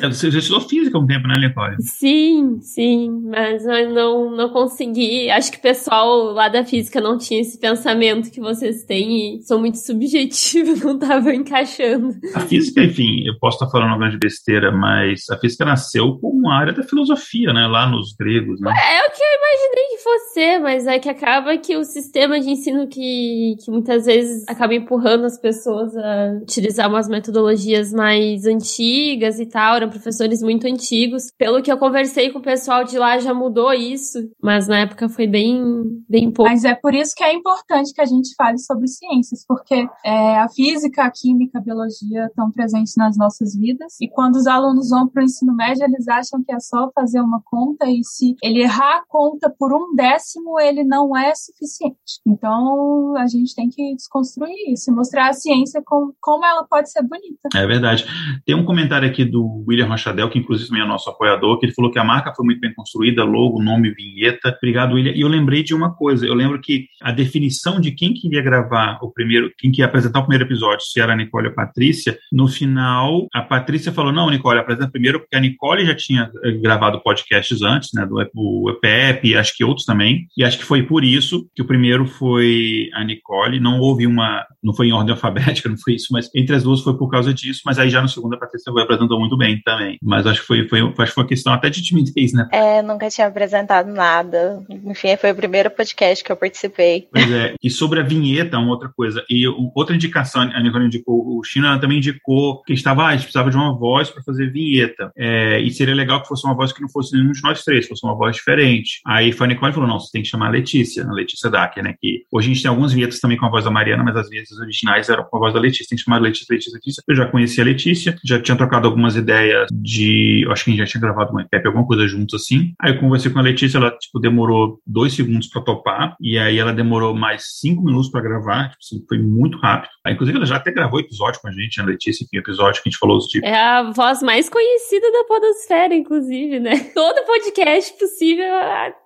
É, 0.00 0.06
você 0.06 0.30
já 0.30 0.38
estudou 0.38 0.60
física 0.60 0.96
um 0.96 1.06
tempo, 1.06 1.26
né, 1.26 1.34
Nicole? 1.38 1.76
Sim, 1.80 2.58
sim. 2.60 3.20
Mas 3.24 3.66
eu 3.66 3.90
não, 3.90 4.30
não 4.30 4.48
consegui. 4.50 5.28
Acho 5.30 5.50
que 5.50 5.58
o 5.58 5.62
pessoal 5.62 6.32
lá 6.32 6.48
da 6.48 6.64
física 6.64 7.00
não 7.00 7.18
tinha 7.18 7.40
esse 7.40 7.57
esse 7.58 7.60
pensamento 7.60 8.30
que 8.30 8.40
vocês 8.40 8.84
têm 8.84 9.36
e 9.36 9.42
sou 9.42 9.58
muito 9.58 9.78
subjetiva, 9.78 10.72
não 10.86 10.98
tava 10.98 11.34
encaixando. 11.34 12.14
A 12.34 12.40
física, 12.40 12.82
enfim, 12.82 13.24
eu 13.26 13.36
posso 13.38 13.56
estar 13.56 13.70
falando 13.70 13.88
uma 13.88 13.98
grande 13.98 14.18
besteira, 14.18 14.70
mas 14.70 15.28
a 15.30 15.36
física 15.36 15.64
nasceu 15.64 16.16
como 16.20 16.38
uma 16.38 16.54
área 16.54 16.72
da 16.72 16.82
filosofia, 16.82 17.52
né? 17.52 17.66
Lá 17.66 17.90
nos 17.90 18.14
gregos, 18.18 18.60
né? 18.60 18.70
É 18.70 19.06
o 19.06 19.10
que 19.10 19.22
eu 19.22 19.38
imaginei 19.38 19.96
que 19.96 20.02
fosse, 20.02 20.58
mas 20.60 20.86
é 20.86 20.98
que 20.98 21.08
acaba 21.08 21.56
que 21.58 21.76
o 21.76 21.84
sistema 21.84 22.40
de 22.40 22.50
ensino 22.50 22.86
que, 22.86 23.56
que 23.64 23.70
muitas 23.70 24.06
vezes 24.06 24.44
acaba 24.48 24.74
empurrando 24.74 25.24
as 25.24 25.38
pessoas 25.40 25.96
a 25.96 26.38
utilizar 26.42 26.88
umas 26.88 27.08
metodologias 27.08 27.92
mais 27.92 28.46
antigas 28.46 29.40
e 29.40 29.46
tal, 29.46 29.76
eram 29.76 29.88
professores 29.88 30.40
muito 30.42 30.66
antigos. 30.66 31.24
Pelo 31.36 31.62
que 31.62 31.72
eu 31.72 31.78
conversei 31.78 32.30
com 32.30 32.38
o 32.38 32.42
pessoal 32.42 32.84
de 32.84 32.98
lá, 32.98 33.18
já 33.18 33.34
mudou 33.34 33.72
isso, 33.72 34.18
mas 34.42 34.68
na 34.68 34.80
época 34.80 35.08
foi 35.08 35.26
bem, 35.26 35.60
bem 36.08 36.30
pouco. 36.30 36.50
Mas 36.50 36.64
é 36.64 36.74
por 36.74 36.94
isso 36.94 37.14
que 37.16 37.24
é 37.24 37.32
importante 37.32 37.47
que 37.94 38.00
a 38.00 38.06
gente 38.06 38.34
fale 38.36 38.58
sobre 38.58 38.86
ciências, 38.86 39.44
porque 39.46 39.86
é, 40.04 40.38
a 40.38 40.48
física, 40.48 41.04
a 41.04 41.10
química, 41.10 41.58
a 41.58 41.62
biologia 41.62 42.26
estão 42.26 42.50
presentes 42.50 42.94
nas 42.96 43.16
nossas 43.16 43.56
vidas, 43.56 43.94
e 44.00 44.08
quando 44.08 44.36
os 44.36 44.46
alunos 44.46 44.90
vão 44.90 45.08
para 45.08 45.22
o 45.22 45.24
ensino 45.24 45.54
médio, 45.54 45.84
eles 45.84 46.08
acham 46.08 46.42
que 46.42 46.52
é 46.52 46.60
só 46.60 46.90
fazer 46.94 47.20
uma 47.20 47.40
conta, 47.44 47.86
e 47.86 48.02
se 48.04 48.34
ele 48.42 48.62
errar 48.62 48.98
a 48.98 49.04
conta 49.08 49.52
por 49.58 49.72
um 49.72 49.94
décimo, 49.94 50.58
ele 50.60 50.84
não 50.84 51.16
é 51.16 51.32
suficiente. 51.34 52.20
Então, 52.26 53.16
a 53.16 53.26
gente 53.26 53.54
tem 53.54 53.68
que 53.68 53.94
desconstruir 53.94 54.72
isso 54.72 54.90
e 54.90 54.94
mostrar 54.94 55.28
a 55.28 55.32
ciência 55.32 55.82
com, 55.84 56.12
como 56.20 56.44
ela 56.44 56.64
pode 56.64 56.90
ser 56.90 57.02
bonita. 57.02 57.48
É 57.54 57.66
verdade. 57.66 58.04
Tem 58.44 58.54
um 58.54 58.64
comentário 58.64 59.08
aqui 59.08 59.24
do 59.24 59.64
William 59.66 59.86
Rachadel, 59.86 60.30
que 60.30 60.38
inclusive 60.38 60.78
é 60.78 60.86
nosso 60.86 61.10
apoiador, 61.10 61.58
que 61.58 61.66
ele 61.66 61.74
falou 61.74 61.90
que 61.90 61.98
a 61.98 62.04
marca 62.04 62.32
foi 62.34 62.44
muito 62.44 62.60
bem 62.60 62.74
construída, 62.74 63.24
logo, 63.24 63.62
nome, 63.62 63.90
vinheta. 63.90 64.54
Obrigado, 64.56 64.94
William. 64.94 65.12
E 65.12 65.20
eu 65.20 65.28
lembrei 65.28 65.62
de 65.62 65.74
uma 65.74 65.94
coisa, 65.94 66.26
eu 66.26 66.34
lembro 66.34 66.60
que 66.60 66.86
a 67.02 67.12
definição 67.12 67.37
de 67.80 67.92
quem 67.92 68.14
queria 68.14 68.42
gravar 68.42 68.98
o 69.02 69.10
primeiro, 69.10 69.52
quem 69.58 69.70
queria 69.70 69.86
apresentar 69.86 70.20
o 70.20 70.22
primeiro 70.22 70.44
episódio, 70.44 70.84
se 70.84 71.00
era 71.00 71.12
a 71.12 71.16
Nicole 71.16 71.46
ou 71.46 71.52
a 71.52 71.54
Patrícia, 71.54 72.18
no 72.32 72.48
final, 72.48 73.26
a 73.32 73.42
Patrícia 73.42 73.92
falou, 73.92 74.12
não, 74.12 74.30
Nicole, 74.30 74.58
apresenta 74.58 74.90
primeiro, 74.90 75.20
porque 75.20 75.36
a 75.36 75.40
Nicole 75.40 75.84
já 75.84 75.94
tinha 75.94 76.30
eh, 76.44 76.52
gravado 76.52 77.00
podcasts 77.02 77.62
antes, 77.62 77.90
né, 77.94 78.06
do 78.06 78.70
EPEP, 78.70 79.36
acho 79.36 79.56
que 79.56 79.64
outros 79.64 79.84
também, 79.84 80.26
e 80.36 80.44
acho 80.44 80.58
que 80.58 80.64
foi 80.64 80.82
por 80.82 81.04
isso 81.04 81.48
que 81.54 81.62
o 81.62 81.66
primeiro 81.66 82.06
foi 82.06 82.88
a 82.94 83.04
Nicole, 83.04 83.60
não 83.60 83.80
houve 83.80 84.06
uma, 84.06 84.44
não 84.62 84.74
foi 84.74 84.88
em 84.88 84.92
ordem 84.92 85.12
alfabética, 85.14 85.68
não 85.68 85.78
foi 85.78 85.94
isso, 85.94 86.08
mas 86.12 86.30
entre 86.34 86.56
as 86.56 86.62
duas 86.62 86.80
foi 86.80 86.96
por 86.96 87.10
causa 87.10 87.32
disso, 87.32 87.62
mas 87.64 87.78
aí 87.78 87.90
já 87.90 88.00
no 88.02 88.08
segundo 88.08 88.34
a 88.34 88.38
Patrícia 88.38 88.72
foi 88.72 88.82
apresentou 88.82 89.18
muito 89.18 89.36
bem 89.36 89.60
também, 89.62 89.98
mas 90.02 90.26
acho 90.26 90.40
que 90.40 90.46
foi, 90.46 90.68
foi, 90.68 90.80
acho 90.80 90.94
que 90.94 91.14
foi 91.14 91.22
uma 91.22 91.28
questão 91.28 91.52
até 91.52 91.70
de 91.70 91.82
timidez, 91.82 92.32
né? 92.32 92.48
É, 92.52 92.82
nunca 92.82 93.08
tinha 93.08 93.26
apresentado 93.26 93.92
nada, 93.92 94.62
enfim, 94.84 95.16
foi 95.16 95.32
o 95.32 95.34
primeiro 95.34 95.70
podcast 95.70 96.24
que 96.24 96.32
eu 96.32 96.36
participei. 96.36 97.08
Pois 97.28 97.32
é, 97.32 97.54
e 97.62 97.68
sobre 97.68 98.00
a 98.00 98.02
vinheta, 98.02 98.58
uma 98.58 98.70
outra 98.70 98.88
coisa, 98.88 99.22
e 99.28 99.46
outra 99.74 99.94
indicação, 99.94 100.42
a 100.42 100.60
Nicole 100.62 100.86
indicou, 100.86 101.38
o 101.38 101.44
China 101.44 101.78
também 101.78 101.98
indicou 101.98 102.62
que 102.62 102.72
estava, 102.72 103.12
ah, 103.12 103.16
precisava 103.16 103.50
de 103.50 103.56
uma 103.56 103.76
voz 103.76 104.08
para 104.08 104.22
fazer 104.22 104.50
vinheta, 104.50 105.12
é, 105.16 105.60
e 105.60 105.70
seria 105.70 105.94
legal 105.94 106.22
que 106.22 106.28
fosse 106.28 106.46
uma 106.46 106.54
voz 106.54 106.72
que 106.72 106.80
não 106.80 106.88
fosse 106.88 107.14
nenhum 107.14 107.32
de 107.32 107.42
nós 107.42 107.62
três, 107.62 107.86
fosse 107.86 108.04
uma 108.06 108.14
voz 108.14 108.36
diferente. 108.36 109.00
Aí 109.06 109.30
foi 109.32 109.46
a 109.46 109.48
Nicole 109.48 109.74
falou, 109.74 109.88
não, 109.88 109.98
você 109.98 110.10
tem 110.10 110.22
que 110.22 110.28
chamar 110.28 110.46
a 110.46 110.50
Letícia, 110.50 111.04
a 111.04 111.12
Letícia 111.12 111.50
Dacker, 111.50 111.84
né, 111.84 111.94
que 112.00 112.22
hoje 112.32 112.50
a 112.50 112.54
gente 112.54 112.62
tem 112.62 112.68
algumas 112.70 112.94
vinhetas 112.94 113.20
também 113.20 113.36
com 113.36 113.44
a 113.44 113.50
voz 113.50 113.64
da 113.64 113.70
Mariana, 113.70 114.02
mas 114.02 114.16
as 114.16 114.30
vinhetas 114.30 114.58
originais 114.58 115.08
eram 115.10 115.24
com 115.24 115.36
a 115.36 115.40
voz 115.40 115.52
da 115.52 115.60
Letícia, 115.60 115.86
tem 115.90 115.98
que 115.98 116.04
chamar 116.04 116.16
a 116.16 116.20
Letícia, 116.20 116.46
Letícia, 116.50 116.72
Letícia. 116.74 117.02
Eu 117.06 117.14
já 117.14 117.26
conhecia 117.26 117.62
a 117.62 117.66
Letícia, 117.66 118.16
já 118.24 118.40
tinha 118.40 118.56
trocado 118.56 118.86
algumas 118.86 119.16
ideias 119.16 119.66
de, 119.70 120.46
acho 120.50 120.64
que 120.64 120.70
a 120.70 120.72
gente 120.72 120.80
já 120.80 120.86
tinha 120.86 121.00
gravado 121.02 121.32
uma 121.32 121.42
EP, 121.42 121.66
alguma 121.66 121.86
coisa 121.86 122.08
juntos 122.08 122.42
assim. 122.42 122.72
Aí 122.80 122.92
eu 122.92 122.98
conversei 122.98 123.30
com 123.30 123.38
a 123.38 123.42
Letícia, 123.42 123.76
ela, 123.76 123.90
tipo, 123.90 124.18
demorou 124.18 124.80
dois 124.86 125.12
segundos 125.12 125.46
para 125.48 125.60
topar, 125.60 126.16
e 126.20 126.38
aí 126.38 126.58
ela 126.58 126.72
demorou 126.72 127.17
mais 127.18 127.58
cinco 127.58 127.82
minutos 127.84 128.10
para 128.10 128.20
gravar, 128.20 128.70
tipo 128.70 128.78
assim, 128.82 129.04
foi 129.08 129.18
muito 129.18 129.58
rápido. 129.58 129.90
Aí, 130.04 130.14
inclusive, 130.14 130.38
ela 130.38 130.46
já 130.46 130.56
até 130.56 130.70
gravou 130.70 131.00
episódio 131.00 131.40
com 131.40 131.48
a 131.48 131.52
gente, 131.52 131.80
a 131.80 131.84
Letícia, 131.84 132.24
enfim, 132.24 132.38
episódio 132.38 132.82
que 132.82 132.88
a 132.88 132.90
gente 132.90 132.98
falou 132.98 133.18
tipo. 133.18 133.46
É 133.46 133.54
a 133.54 133.90
voz 133.90 134.22
mais 134.22 134.48
conhecida 134.48 135.10
da 135.10 135.24
Podosfera, 135.24 135.94
inclusive, 135.94 136.60
né? 136.60 136.78
Todo 136.94 137.26
podcast 137.26 137.98
possível 137.98 138.46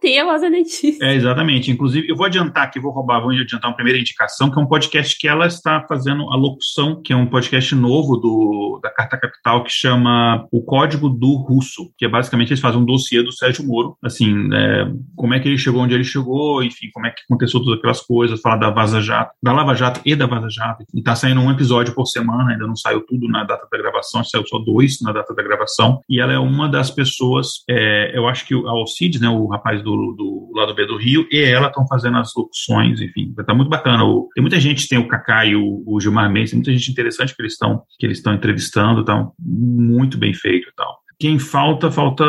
tem 0.00 0.20
a 0.20 0.24
voz 0.24 0.42
da 0.42 0.48
Letícia. 0.48 1.04
É, 1.04 1.14
exatamente. 1.14 1.70
Inclusive, 1.70 2.08
eu 2.08 2.16
vou 2.16 2.26
adiantar 2.26 2.64
aqui, 2.64 2.78
vou 2.78 2.92
roubar, 2.92 3.20
vou 3.20 3.30
adiantar 3.30 3.70
uma 3.70 3.76
primeira 3.76 3.98
indicação, 3.98 4.50
que 4.50 4.58
é 4.58 4.62
um 4.62 4.66
podcast 4.66 5.16
que 5.18 5.28
ela 5.28 5.46
está 5.46 5.84
fazendo 5.88 6.30
a 6.30 6.36
locução, 6.36 7.00
que 7.02 7.12
é 7.12 7.16
um 7.16 7.26
podcast 7.26 7.74
novo 7.74 8.16
do, 8.16 8.80
da 8.82 8.90
Carta 8.90 9.18
Capital, 9.18 9.64
que 9.64 9.72
chama 9.72 10.46
O 10.52 10.62
Código 10.62 11.08
do 11.08 11.34
Russo, 11.36 11.92
que 11.96 12.04
é 12.04 12.08
basicamente 12.08 12.50
eles 12.50 12.60
fazem 12.60 12.80
um 12.80 12.84
dossiê 12.84 13.22
do 13.22 13.32
Sérgio 13.32 13.66
Moro, 13.66 13.96
assim, 14.02 14.48
é, 14.52 14.86
como 15.16 15.34
é 15.34 15.40
que 15.40 15.48
ele 15.48 15.58
chegou 15.58 15.80
onde 15.80 15.94
ele 15.94 16.04
chegou, 16.04 16.62
enfim, 16.62 16.88
como 16.92 17.06
é 17.06 17.10
que 17.10 17.22
aconteceu 17.28 17.60
todas 17.60 17.78
aquelas 17.78 18.01
coisas, 18.02 18.40
falar 18.40 18.56
da 18.56 18.70
Vaza 18.70 19.00
Jato, 19.00 19.32
da 19.42 19.52
Lava 19.52 19.74
Jato 19.74 20.00
e 20.04 20.14
da 20.14 20.26
Vaza 20.26 20.48
Jato. 20.50 20.84
E 20.94 21.02
tá 21.02 21.14
saindo 21.14 21.40
um 21.40 21.50
episódio 21.50 21.94
por 21.94 22.06
semana, 22.06 22.52
ainda 22.52 22.66
não 22.66 22.76
saiu 22.76 23.00
tudo 23.02 23.28
na 23.28 23.44
data 23.44 23.66
da 23.70 23.78
gravação, 23.78 24.24
saiu 24.24 24.46
só 24.46 24.58
dois 24.58 25.00
na 25.00 25.12
data 25.12 25.34
da 25.34 25.42
gravação. 25.42 26.00
E 26.08 26.20
ela 26.20 26.32
é 26.32 26.38
uma 26.38 26.68
das 26.68 26.90
pessoas, 26.90 27.64
é, 27.68 28.16
eu 28.16 28.26
acho 28.26 28.46
que 28.46 28.54
o 28.54 28.68
Alcides, 28.68 29.20
né, 29.20 29.28
o 29.28 29.46
rapaz 29.46 29.82
do, 29.82 30.14
do 30.16 30.52
lado 30.54 30.74
B 30.74 30.86
do 30.86 30.96
Rio, 30.96 31.26
e 31.30 31.40
ela 31.40 31.68
estão 31.68 31.86
fazendo 31.86 32.18
as 32.18 32.30
locuções, 32.36 33.00
enfim, 33.00 33.32
tá 33.46 33.54
muito 33.54 33.68
bacana. 33.68 34.04
O, 34.04 34.28
tem 34.34 34.42
muita 34.42 34.60
gente, 34.60 34.88
tem 34.88 34.98
o 34.98 35.08
Kaká 35.08 35.46
e 35.46 35.56
o, 35.56 35.82
o 35.86 36.00
Gilmar 36.00 36.30
Mendes, 36.30 36.50
tem 36.50 36.58
muita 36.58 36.72
gente 36.72 36.90
interessante 36.90 37.34
que 37.34 37.42
eles 37.42 37.52
estão 37.52 37.82
que 37.98 38.06
eles 38.06 38.18
estão 38.18 38.34
entrevistando, 38.34 39.04
tá 39.04 39.28
muito 39.38 40.18
bem 40.18 40.34
feito 40.34 40.68
e 40.68 40.74
tal. 40.74 40.98
Quem 41.18 41.38
falta, 41.38 41.90
falta 41.90 42.24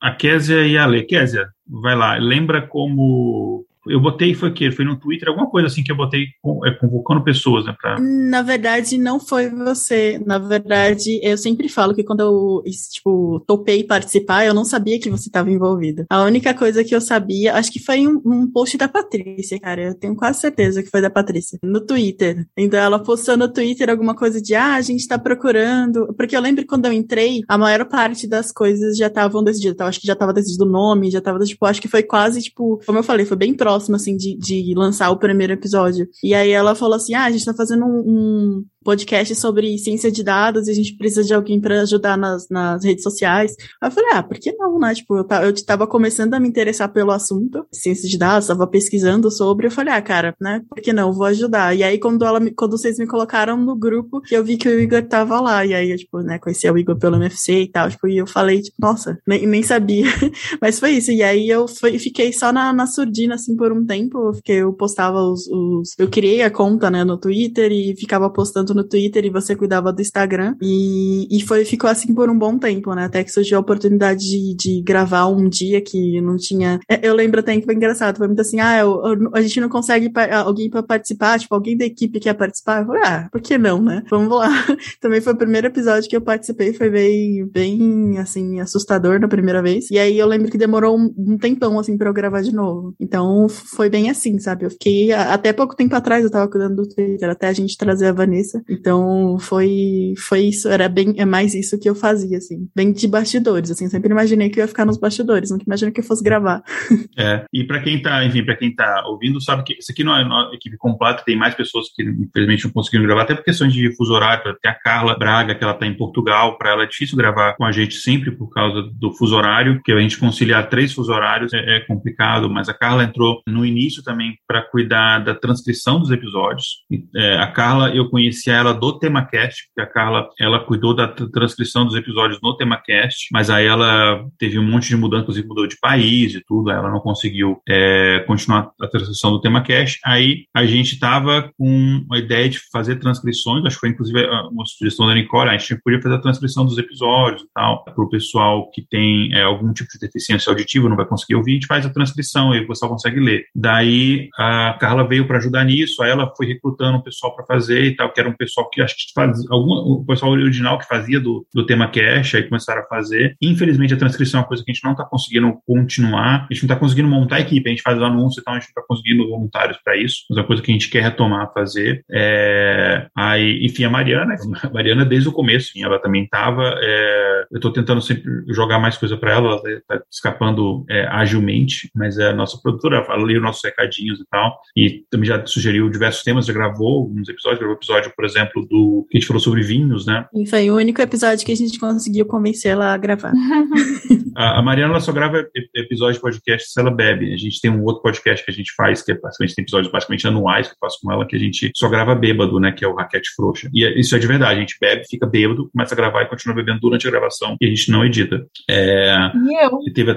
a 0.00 0.10
Késia 0.10 0.66
e 0.66 0.76
a 0.76 0.84
Ale. 0.84 1.02
Késia, 1.04 1.48
vai 1.66 1.96
lá, 1.96 2.14
lembra 2.16 2.66
como 2.66 3.64
eu 3.86 4.00
botei, 4.00 4.34
foi 4.34 4.50
o 4.50 4.54
quê? 4.54 4.70
Foi 4.70 4.84
no 4.84 4.96
Twitter, 4.96 5.28
alguma 5.28 5.48
coisa 5.48 5.66
assim 5.66 5.82
que 5.82 5.92
eu 5.92 5.96
botei 5.96 6.26
é, 6.64 6.70
convocando 6.72 7.22
pessoas, 7.22 7.66
né? 7.66 7.74
Pra... 7.80 7.98
Na 8.00 8.42
verdade, 8.42 8.96
não 8.98 9.20
foi 9.20 9.50
você. 9.50 10.20
Na 10.24 10.38
verdade, 10.38 11.20
eu 11.22 11.36
sempre 11.36 11.68
falo 11.68 11.94
que 11.94 12.02
quando 12.02 12.20
eu, 12.20 12.62
tipo, 12.90 13.40
topei 13.46 13.84
participar, 13.84 14.44
eu 14.44 14.54
não 14.54 14.64
sabia 14.64 14.98
que 14.98 15.10
você 15.10 15.28
estava 15.28 15.50
envolvida. 15.50 16.06
A 16.08 16.22
única 16.22 16.54
coisa 16.54 16.82
que 16.82 16.94
eu 16.94 17.00
sabia, 17.00 17.54
acho 17.54 17.72
que 17.72 17.78
foi 17.78 18.06
um, 18.06 18.20
um, 18.24 18.50
post 18.50 18.76
da 18.78 18.88
Patrícia, 18.88 19.58
cara. 19.60 19.82
Eu 19.82 19.94
tenho 19.94 20.16
quase 20.16 20.40
certeza 20.40 20.82
que 20.82 20.90
foi 20.90 21.00
da 21.00 21.10
Patrícia. 21.10 21.58
No 21.62 21.80
Twitter. 21.80 22.46
Então, 22.56 22.80
ela 22.80 22.98
postou 22.98 23.36
no 23.36 23.52
Twitter 23.52 23.90
alguma 23.90 24.14
coisa 24.14 24.40
de, 24.40 24.54
ah, 24.54 24.74
a 24.74 24.80
gente 24.80 25.06
tá 25.06 25.18
procurando. 25.18 26.14
Porque 26.16 26.36
eu 26.36 26.40
lembro 26.40 26.66
quando 26.66 26.86
eu 26.86 26.92
entrei, 26.92 27.42
a 27.48 27.58
maior 27.58 27.84
parte 27.86 28.26
das 28.26 28.50
coisas 28.50 28.96
já 28.96 29.08
estavam 29.08 29.42
decididas. 29.44 29.74
Então, 29.74 29.86
acho 29.86 30.00
que 30.00 30.06
já 30.06 30.16
tava 30.16 30.32
decidido 30.32 30.64
o 30.64 30.70
nome, 30.70 31.10
já 31.10 31.20
tava, 31.20 31.38
tipo, 31.40 31.66
acho 31.66 31.82
que 31.82 31.88
foi 31.88 32.02
quase, 32.02 32.40
tipo, 32.40 32.80
como 32.86 32.98
eu 32.98 33.02
falei, 33.02 33.26
foi 33.26 33.36
bem 33.36 33.54
próximo 33.54 33.73
próximo, 33.74 33.96
assim, 33.96 34.16
de, 34.16 34.36
de 34.36 34.74
lançar 34.76 35.10
o 35.10 35.18
primeiro 35.18 35.52
episódio. 35.52 36.06
E 36.22 36.34
aí 36.34 36.50
ela 36.50 36.74
falou 36.74 36.94
assim: 36.96 37.14
ah, 37.14 37.24
a 37.24 37.30
gente 37.30 37.44
tá 37.44 37.54
fazendo 37.54 37.84
um, 37.84 38.02
um 38.06 38.64
podcast 38.84 39.34
sobre 39.34 39.76
ciência 39.78 40.12
de 40.12 40.22
dados 40.22 40.68
e 40.68 40.70
a 40.70 40.74
gente 40.74 40.96
precisa 40.96 41.24
de 41.24 41.34
alguém 41.34 41.60
para 41.60 41.80
ajudar 41.80 42.16
nas, 42.16 42.48
nas 42.48 42.84
redes 42.84 43.02
sociais. 43.02 43.56
Aí 43.80 43.88
eu 43.88 43.92
falei, 43.92 44.10
ah, 44.12 44.22
por 44.22 44.38
que 44.38 44.52
não, 44.52 44.78
né? 44.78 44.94
Tipo, 44.94 45.16
eu, 45.16 45.26
eu 45.42 45.64
tava 45.64 45.86
começando 45.86 46.34
a 46.34 46.40
me 46.40 46.46
interessar 46.46 46.92
pelo 46.92 47.10
assunto, 47.10 47.66
ciência 47.72 48.08
de 48.08 48.18
dados, 48.18 48.46
tava 48.46 48.66
pesquisando 48.66 49.30
sobre, 49.30 49.66
eu 49.66 49.70
falei, 49.70 49.94
ah, 49.94 50.02
cara, 50.02 50.34
né? 50.40 50.62
Por 50.68 50.80
que 50.80 50.92
não? 50.92 51.12
Vou 51.12 51.24
ajudar. 51.24 51.74
E 51.74 51.82
aí, 51.82 51.98
quando, 51.98 52.24
ela, 52.24 52.40
quando 52.54 52.78
vocês 52.78 52.98
me 52.98 53.06
colocaram 53.06 53.56
no 53.56 53.74
grupo, 53.74 54.20
eu 54.30 54.44
vi 54.44 54.56
que 54.56 54.68
o 54.68 54.78
Igor 54.78 55.02
tava 55.02 55.40
lá. 55.40 55.64
E 55.64 55.72
aí, 55.74 55.90
eu, 55.90 55.96
tipo, 55.96 56.20
né, 56.20 56.38
conheci 56.38 56.70
o 56.70 56.76
Igor 56.76 56.96
pelo 56.98 57.16
MFC 57.16 57.62
e 57.62 57.68
tal, 57.68 57.90
tipo, 57.90 58.06
e 58.06 58.18
eu 58.18 58.26
falei, 58.26 58.60
tipo, 58.60 58.76
nossa, 58.78 59.18
nem, 59.26 59.46
nem 59.46 59.62
sabia. 59.62 60.06
Mas 60.60 60.78
foi 60.78 60.90
isso. 60.92 61.10
E 61.10 61.22
aí 61.22 61.48
eu 61.48 61.66
fiquei 61.66 62.32
só 62.32 62.52
na, 62.52 62.72
na 62.72 62.86
surdina, 62.86 63.36
assim, 63.36 63.56
por 63.56 63.72
um 63.72 63.84
tempo, 63.86 64.32
porque 64.32 64.52
eu 64.52 64.72
postava 64.72 65.18
os, 65.20 65.46
os. 65.48 65.94
Eu 65.98 66.08
criei 66.08 66.42
a 66.42 66.50
conta, 66.50 66.90
né, 66.90 67.04
no 67.04 67.16
Twitter 67.16 67.72
e 67.72 67.96
ficava 67.96 68.28
postando 68.28 68.73
no 68.74 68.84
Twitter 68.84 69.24
e 69.24 69.30
você 69.30 69.54
cuidava 69.54 69.92
do 69.92 70.02
Instagram. 70.02 70.54
E, 70.60 71.26
e 71.30 71.42
foi, 71.42 71.64
ficou 71.64 71.88
assim 71.88 72.14
por 72.14 72.28
um 72.28 72.38
bom 72.38 72.58
tempo, 72.58 72.94
né? 72.94 73.04
Até 73.04 73.22
que 73.24 73.32
surgiu 73.32 73.58
a 73.58 73.60
oportunidade 73.60 74.20
de, 74.20 74.54
de 74.54 74.82
gravar 74.82 75.26
um 75.26 75.48
dia 75.48 75.80
que 75.80 76.20
não 76.20 76.36
tinha. 76.36 76.80
É, 76.88 77.06
eu 77.06 77.14
lembro 77.14 77.40
até 77.40 77.56
que 77.58 77.64
foi 77.64 77.74
engraçado. 77.74 78.18
Foi 78.18 78.26
muito 78.26 78.40
assim: 78.40 78.60
ah, 78.60 78.78
eu, 78.78 79.02
eu, 79.04 79.30
a 79.32 79.42
gente 79.42 79.60
não 79.60 79.68
consegue 79.68 80.10
alguém 80.32 80.70
para 80.70 80.82
participar, 80.82 81.38
tipo, 81.38 81.54
alguém 81.54 81.76
da 81.76 81.84
equipe 81.84 82.20
quer 82.20 82.34
participar. 82.34 82.80
Eu 82.80 82.86
falei, 82.86 83.02
ah, 83.04 83.28
por 83.30 83.40
que 83.40 83.58
não, 83.58 83.80
né? 83.82 84.02
Vamos 84.10 84.36
lá. 84.36 84.48
Também 85.00 85.20
foi 85.20 85.32
o 85.32 85.36
primeiro 85.36 85.66
episódio 85.66 86.08
que 86.08 86.16
eu 86.16 86.20
participei, 86.20 86.72
foi 86.72 86.90
bem, 86.90 87.46
bem, 87.46 88.18
assim, 88.18 88.60
assustador 88.60 89.20
na 89.20 89.28
primeira 89.28 89.62
vez. 89.62 89.90
E 89.90 89.98
aí 89.98 90.18
eu 90.18 90.26
lembro 90.26 90.50
que 90.50 90.58
demorou 90.58 90.96
um, 90.96 91.14
um 91.16 91.38
tempão, 91.38 91.78
assim, 91.78 91.96
pra 91.96 92.08
eu 92.08 92.14
gravar 92.14 92.42
de 92.42 92.52
novo. 92.52 92.94
Então 92.98 93.48
foi 93.48 93.88
bem 93.88 94.10
assim, 94.10 94.38
sabe? 94.38 94.64
Eu 94.64 94.70
fiquei, 94.70 95.12
até 95.12 95.52
pouco 95.52 95.76
tempo 95.76 95.94
atrás 95.94 96.24
eu 96.24 96.30
tava 96.30 96.50
cuidando 96.50 96.76
do 96.76 96.88
Twitter, 96.88 97.28
até 97.28 97.48
a 97.48 97.52
gente 97.52 97.76
trazer 97.76 98.06
a 98.06 98.12
Vanessa. 98.12 98.62
Então 98.68 99.38
foi, 99.38 100.14
foi 100.16 100.40
isso, 100.42 100.68
era 100.68 100.88
bem, 100.88 101.14
é 101.16 101.24
mais 101.24 101.54
isso 101.54 101.78
que 101.78 101.88
eu 101.88 101.94
fazia, 101.94 102.38
assim, 102.38 102.68
bem 102.74 102.92
de 102.92 103.06
bastidores, 103.06 103.70
assim, 103.70 103.88
sempre 103.88 104.10
imaginei 104.10 104.48
que 104.48 104.58
eu 104.58 104.64
ia 104.64 104.68
ficar 104.68 104.84
nos 104.84 104.98
bastidores, 104.98 105.50
nunca 105.50 105.64
imaginei 105.66 105.92
que 105.92 106.00
eu 106.00 106.04
fosse 106.04 106.22
gravar. 106.22 106.62
É, 107.16 107.44
e 107.52 107.62
para 107.64 107.80
quem 107.80 108.02
tá, 108.02 108.24
enfim, 108.24 108.44
para 108.44 108.56
quem 108.56 108.74
tá 108.74 109.04
ouvindo, 109.06 109.40
sabe 109.40 109.62
que 109.62 109.74
isso 109.74 109.92
aqui 109.92 110.02
não 110.02 110.16
é 110.16 110.24
uma 110.24 110.50
equipe 110.52 110.76
completa, 110.76 111.22
tem 111.24 111.36
mais 111.36 111.54
pessoas 111.54 111.86
que 111.94 112.02
infelizmente 112.02 112.64
não 112.64 112.72
conseguiram 112.72 113.04
gravar, 113.04 113.22
até 113.22 113.34
por 113.36 113.44
questões 113.44 113.72
de 113.72 113.94
fuso 113.94 114.12
horário, 114.12 114.56
tem 114.60 114.70
a 114.70 114.74
Carla 114.74 115.16
Braga, 115.16 115.54
que 115.54 115.62
ela 115.62 115.74
tá 115.74 115.86
em 115.86 115.96
Portugal, 115.96 116.58
para 116.58 116.70
ela 116.70 116.82
é 116.82 116.86
difícil 116.86 117.16
gravar 117.16 117.54
com 117.54 117.64
a 117.64 117.70
gente 117.70 117.94
sempre 117.94 118.32
por 118.32 118.48
causa 118.48 118.82
do 118.94 119.12
fuso 119.12 119.36
horário, 119.36 119.80
que 119.84 119.92
a 119.92 120.00
gente 120.00 120.18
conciliar 120.18 120.68
três 120.68 120.92
fuso 120.92 121.12
horários 121.12 121.52
é, 121.52 121.76
é 121.76 121.80
complicado, 121.80 122.50
mas 122.50 122.68
a 122.68 122.74
Carla 122.74 123.04
entrou 123.04 123.40
no 123.46 123.64
início 123.64 124.02
também 124.02 124.36
para 124.46 124.62
cuidar 124.62 125.20
da 125.20 125.34
transcrição 125.34 126.00
dos 126.00 126.10
episódios. 126.10 126.84
É, 127.14 127.36
a 127.36 127.46
Carla, 127.46 127.94
eu 127.94 128.10
conhecia 128.10 128.53
ela 128.54 128.72
do 128.72 128.98
TemaCast, 128.98 129.64
porque 129.68 129.80
a 129.80 129.92
Carla, 129.92 130.28
ela 130.38 130.64
cuidou 130.64 130.94
da 130.94 131.08
transcrição 131.08 131.84
dos 131.84 131.94
episódios 131.94 132.38
no 132.42 132.56
TemaCast, 132.56 133.28
mas 133.32 133.50
aí 133.50 133.66
ela 133.66 134.24
teve 134.38 134.58
um 134.58 134.64
monte 134.64 134.88
de 134.88 134.96
mudança, 134.96 135.22
inclusive 135.22 135.48
mudou 135.48 135.66
de 135.66 135.78
país 135.78 136.34
e 136.34 136.42
tudo, 136.46 136.70
ela 136.70 136.90
não 136.90 137.00
conseguiu 137.00 137.60
é, 137.68 138.24
continuar 138.26 138.70
a 138.80 138.86
transcrição 138.86 139.30
do 139.30 139.40
TemaCast. 139.40 140.00
Aí 140.04 140.44
a 140.54 140.64
gente 140.64 140.94
estava 140.94 141.50
com 141.56 142.04
a 142.12 142.18
ideia 142.18 142.48
de 142.48 142.60
fazer 142.72 142.96
transcrições, 142.96 143.64
acho 143.64 143.76
que 143.76 143.80
foi 143.80 143.88
inclusive 143.90 144.24
uma 144.50 144.64
sugestão 144.66 145.06
da 145.06 145.14
Nicole, 145.14 145.50
a 145.50 145.56
gente 145.56 145.80
podia 145.82 146.00
fazer 146.00 146.14
a 146.16 146.20
transcrição 146.20 146.64
dos 146.64 146.78
episódios 146.78 147.42
e 147.42 147.46
tal, 147.54 147.84
para 147.84 148.04
o 148.04 148.08
pessoal 148.08 148.70
que 148.70 148.82
tem 148.82 149.32
é, 149.34 149.42
algum 149.42 149.72
tipo 149.72 149.90
de 149.92 149.98
deficiência 149.98 150.50
auditiva, 150.50 150.88
não 150.88 150.96
vai 150.96 151.06
conseguir 151.06 151.34
ouvir, 151.34 151.52
a 151.52 151.54
gente 151.54 151.66
faz 151.66 151.86
a 151.86 151.90
transcrição 151.90 152.54
e 152.54 152.60
o 152.60 152.66
pessoal 152.66 152.90
consegue 152.90 153.20
ler. 153.20 153.44
Daí 153.54 154.28
a 154.36 154.76
Carla 154.80 155.06
veio 155.06 155.26
para 155.26 155.38
ajudar 155.38 155.64
nisso, 155.64 156.02
aí 156.02 156.10
ela 156.10 156.32
foi 156.36 156.46
recrutando 156.46 156.98
o 156.98 157.02
pessoal 157.02 157.34
para 157.34 157.44
fazer 157.46 157.84
e 157.84 157.96
tal, 157.96 158.12
que 158.12 158.20
era 158.20 158.28
um 158.28 158.34
pessoal 158.44 158.68
que 158.70 158.80
acho 158.80 158.94
que 158.94 159.12
fazia, 159.14 159.46
algum, 159.50 159.72
o 159.72 160.04
pessoal 160.04 160.32
original 160.32 160.78
que 160.78 160.86
fazia 160.86 161.20
do, 161.20 161.46
do 161.52 161.66
tema 161.66 161.88
cash, 161.88 162.34
aí 162.34 162.42
começaram 162.44 162.82
a 162.82 162.86
fazer. 162.86 163.36
Infelizmente 163.40 163.94
a 163.94 163.96
transcrição 163.96 164.40
é 164.40 164.42
uma 164.42 164.48
coisa 164.48 164.64
que 164.64 164.70
a 164.70 164.74
gente 164.74 164.84
não 164.84 164.92
está 164.92 165.04
conseguindo 165.04 165.54
continuar, 165.66 166.46
a 166.50 166.52
gente 166.52 166.62
não 166.62 166.74
está 166.74 166.76
conseguindo 166.76 167.08
montar 167.08 167.36
a 167.36 167.40
equipe, 167.40 167.68
a 167.68 167.70
gente 167.72 167.82
faz 167.82 167.98
o 167.98 168.04
anúncio 168.04 168.40
e 168.40 168.44
tal, 168.44 168.54
a 168.54 168.58
gente 168.58 168.68
não 168.68 168.82
está 168.82 168.82
conseguindo 168.86 169.28
voluntários 169.28 169.78
para 169.82 169.96
isso, 169.96 170.24
mas 170.28 170.38
é 170.38 170.40
uma 170.40 170.46
coisa 170.46 170.62
que 170.62 170.70
a 170.70 170.74
gente 170.74 170.88
quer 170.88 171.02
retomar 171.02 171.52
fazer. 171.52 172.04
É, 172.10 173.06
aí, 173.16 173.64
enfim, 173.64 173.84
a 173.84 173.90
Mariana, 173.90 174.34
a 174.62 174.70
Mariana 174.70 175.04
desde 175.04 175.28
o 175.28 175.32
começo, 175.32 175.72
ela 175.76 175.98
também 175.98 176.24
estava, 176.24 176.74
é, 176.80 177.46
eu 177.50 177.56
estou 177.56 177.72
tentando 177.72 178.00
sempre 178.00 178.24
jogar 178.48 178.78
mais 178.78 178.96
coisa 178.96 179.16
para 179.16 179.32
ela, 179.32 179.48
ela 179.48 179.68
está 179.68 180.00
escapando 180.10 180.84
é, 180.88 181.06
agilmente, 181.06 181.90
mas 181.94 182.18
é 182.18 182.28
a 182.28 182.34
nossa 182.34 182.58
produtora, 182.60 183.04
ela 183.08 183.24
lê 183.24 183.36
os 183.36 183.42
nossos 183.42 183.62
recadinhos 183.64 184.20
e 184.20 184.24
tal, 184.30 184.58
e 184.76 185.04
também 185.10 185.28
já 185.28 185.44
sugeriu 185.46 185.88
diversos 185.88 186.22
temas, 186.22 186.46
já 186.46 186.52
gravou 186.52 186.98
alguns 186.98 187.28
episódios, 187.28 187.58
gravou 187.58 187.76
episódio, 187.76 188.12
por 188.14 188.23
exemplo, 188.24 188.66
do 188.68 189.06
que 189.10 189.16
a 189.16 189.20
gente 189.20 189.26
falou 189.26 189.40
sobre 189.40 189.62
vinhos, 189.62 190.06
né? 190.06 190.26
E 190.34 190.46
foi 190.46 190.70
o 190.70 190.76
único 190.76 191.00
episódio 191.00 191.44
que 191.44 191.52
a 191.52 191.56
gente 191.56 191.78
conseguiu 191.78 192.26
convencer 192.26 192.72
ela 192.72 192.92
a 192.92 192.96
gravar. 192.96 193.32
a, 194.36 194.58
a 194.58 194.62
Mariana 194.62 194.92
ela 194.92 195.00
só 195.00 195.12
grava 195.12 195.46
episódio 195.74 196.14
de 196.14 196.20
podcast 196.20 196.70
se 196.70 196.80
ela 196.80 196.90
bebe. 196.90 197.32
A 197.32 197.36
gente 197.36 197.60
tem 197.60 197.70
um 197.70 197.82
outro 197.82 198.02
podcast 198.02 198.44
que 198.44 198.50
a 198.50 198.54
gente 198.54 198.72
faz, 198.74 199.02
que 199.02 199.12
é 199.12 199.18
basicamente 199.18 199.54
tem 199.54 199.62
episódios 199.62 199.92
basicamente 199.92 200.26
anuais 200.26 200.68
que 200.68 200.74
eu 200.74 200.78
faço 200.80 200.98
com 201.02 201.12
ela, 201.12 201.26
que 201.26 201.36
a 201.36 201.38
gente 201.38 201.70
só 201.74 201.88
grava 201.88 202.14
bêbado, 202.14 202.58
né? 202.58 202.72
Que 202.72 202.84
é 202.84 202.88
o 202.88 202.94
raquete 202.94 203.30
frouxa. 203.34 203.68
E 203.72 203.84
é, 203.84 203.98
isso 203.98 204.14
é 204.16 204.18
de 204.18 204.26
verdade, 204.26 204.56
a 204.56 204.60
gente 204.60 204.76
bebe, 204.80 205.04
fica 205.08 205.26
bêbado, 205.26 205.68
começa 205.70 205.94
a 205.94 205.96
gravar 205.96 206.22
e 206.22 206.28
continua 206.28 206.56
bebendo 206.56 206.80
durante 206.80 207.06
a 207.06 207.10
gravação 207.10 207.56
e 207.60 207.66
a 207.66 207.68
gente 207.68 207.90
não 207.90 208.04
edita. 208.04 208.46
É, 208.68 209.30
e 209.34 209.64
eu? 209.64 209.78
E 209.86 209.92
teve 209.92 210.10
a 210.10 210.14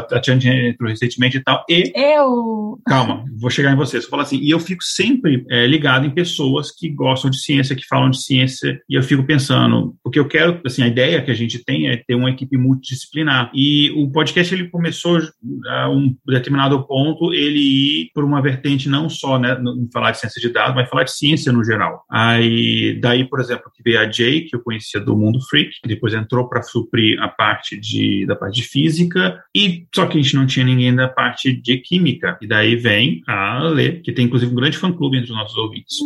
Tatiana 0.00 0.40
entrou 0.68 0.88
recentemente 0.88 1.36
e 1.36 1.42
tal. 1.42 1.64
E. 1.68 1.92
Eu. 1.94 2.78
Calma, 2.86 3.24
vou 3.38 3.50
chegar 3.50 3.72
em 3.72 3.76
você. 3.76 4.00
Você 4.00 4.08
fala 4.08 4.22
assim, 4.22 4.38
e 4.38 4.50
eu 4.50 4.60
fico 4.60 4.82
sempre 4.82 5.44
é, 5.50 5.66
ligado 5.66 6.06
em 6.06 6.10
pessoas 6.10 6.70
que 6.70 6.88
gostam 6.88 7.19
de 7.28 7.40
ciência, 7.40 7.76
que 7.76 7.86
falam 7.86 8.10
de 8.10 8.22
ciência, 8.22 8.80
e 8.88 8.94
eu 8.94 9.02
fico 9.02 9.24
pensando, 9.24 9.94
porque 10.02 10.18
eu 10.18 10.28
quero, 10.28 10.60
assim, 10.64 10.82
a 10.82 10.88
ideia 10.88 11.22
que 11.22 11.30
a 11.30 11.34
gente 11.34 11.62
tem 11.64 11.88
é 11.88 11.96
ter 11.96 12.14
uma 12.14 12.30
equipe 12.30 12.56
multidisciplinar. 12.56 13.50
E 13.54 13.90
o 13.96 14.10
podcast 14.10 14.54
ele 14.54 14.68
começou 14.68 15.20
a 15.68 15.90
um 15.90 16.14
determinado 16.26 16.86
ponto 16.86 17.32
ele 17.34 17.58
ir 17.58 18.10
por 18.14 18.24
uma 18.24 18.40
vertente 18.40 18.88
não 18.88 19.08
só 19.08 19.38
né, 19.38 19.58
em 19.60 19.88
falar 19.92 20.12
de 20.12 20.20
ciência 20.20 20.40
de 20.40 20.48
dados, 20.48 20.74
mas 20.74 20.88
falar 20.88 21.04
de 21.04 21.12
ciência 21.12 21.52
no 21.52 21.64
geral. 21.64 22.04
Aí 22.10 22.98
daí, 23.00 23.24
por 23.24 23.40
exemplo, 23.40 23.70
que 23.74 23.82
veio 23.82 24.00
a 24.00 24.10
Jay, 24.10 24.42
que 24.42 24.54
eu 24.54 24.60
conhecia 24.60 25.00
do 25.00 25.16
Mundo 25.16 25.40
Freak, 25.48 25.80
que 25.82 25.88
depois 25.88 26.14
entrou 26.14 26.48
para 26.48 26.62
suprir 26.62 27.20
a 27.20 27.28
parte 27.28 27.78
de 27.78 28.26
da 28.26 28.36
parte 28.36 28.62
de 28.62 28.68
física 28.68 29.42
e 29.54 29.86
só 29.94 30.06
que 30.06 30.18
a 30.18 30.22
gente 30.22 30.36
não 30.36 30.46
tinha 30.46 30.64
ninguém 30.64 30.94
da 30.94 31.08
parte 31.08 31.52
de 31.52 31.78
química. 31.78 32.38
E 32.40 32.46
daí 32.46 32.76
vem 32.76 33.22
a 33.26 33.62
Lê, 33.64 33.92
que 33.92 34.12
tem 34.12 34.26
inclusive 34.26 34.52
um 34.52 34.56
grande 34.56 34.76
fã-clube 34.78 35.16
entre 35.16 35.30
os 35.30 35.36
nossos 35.36 35.56
ouvintes. 35.56 35.96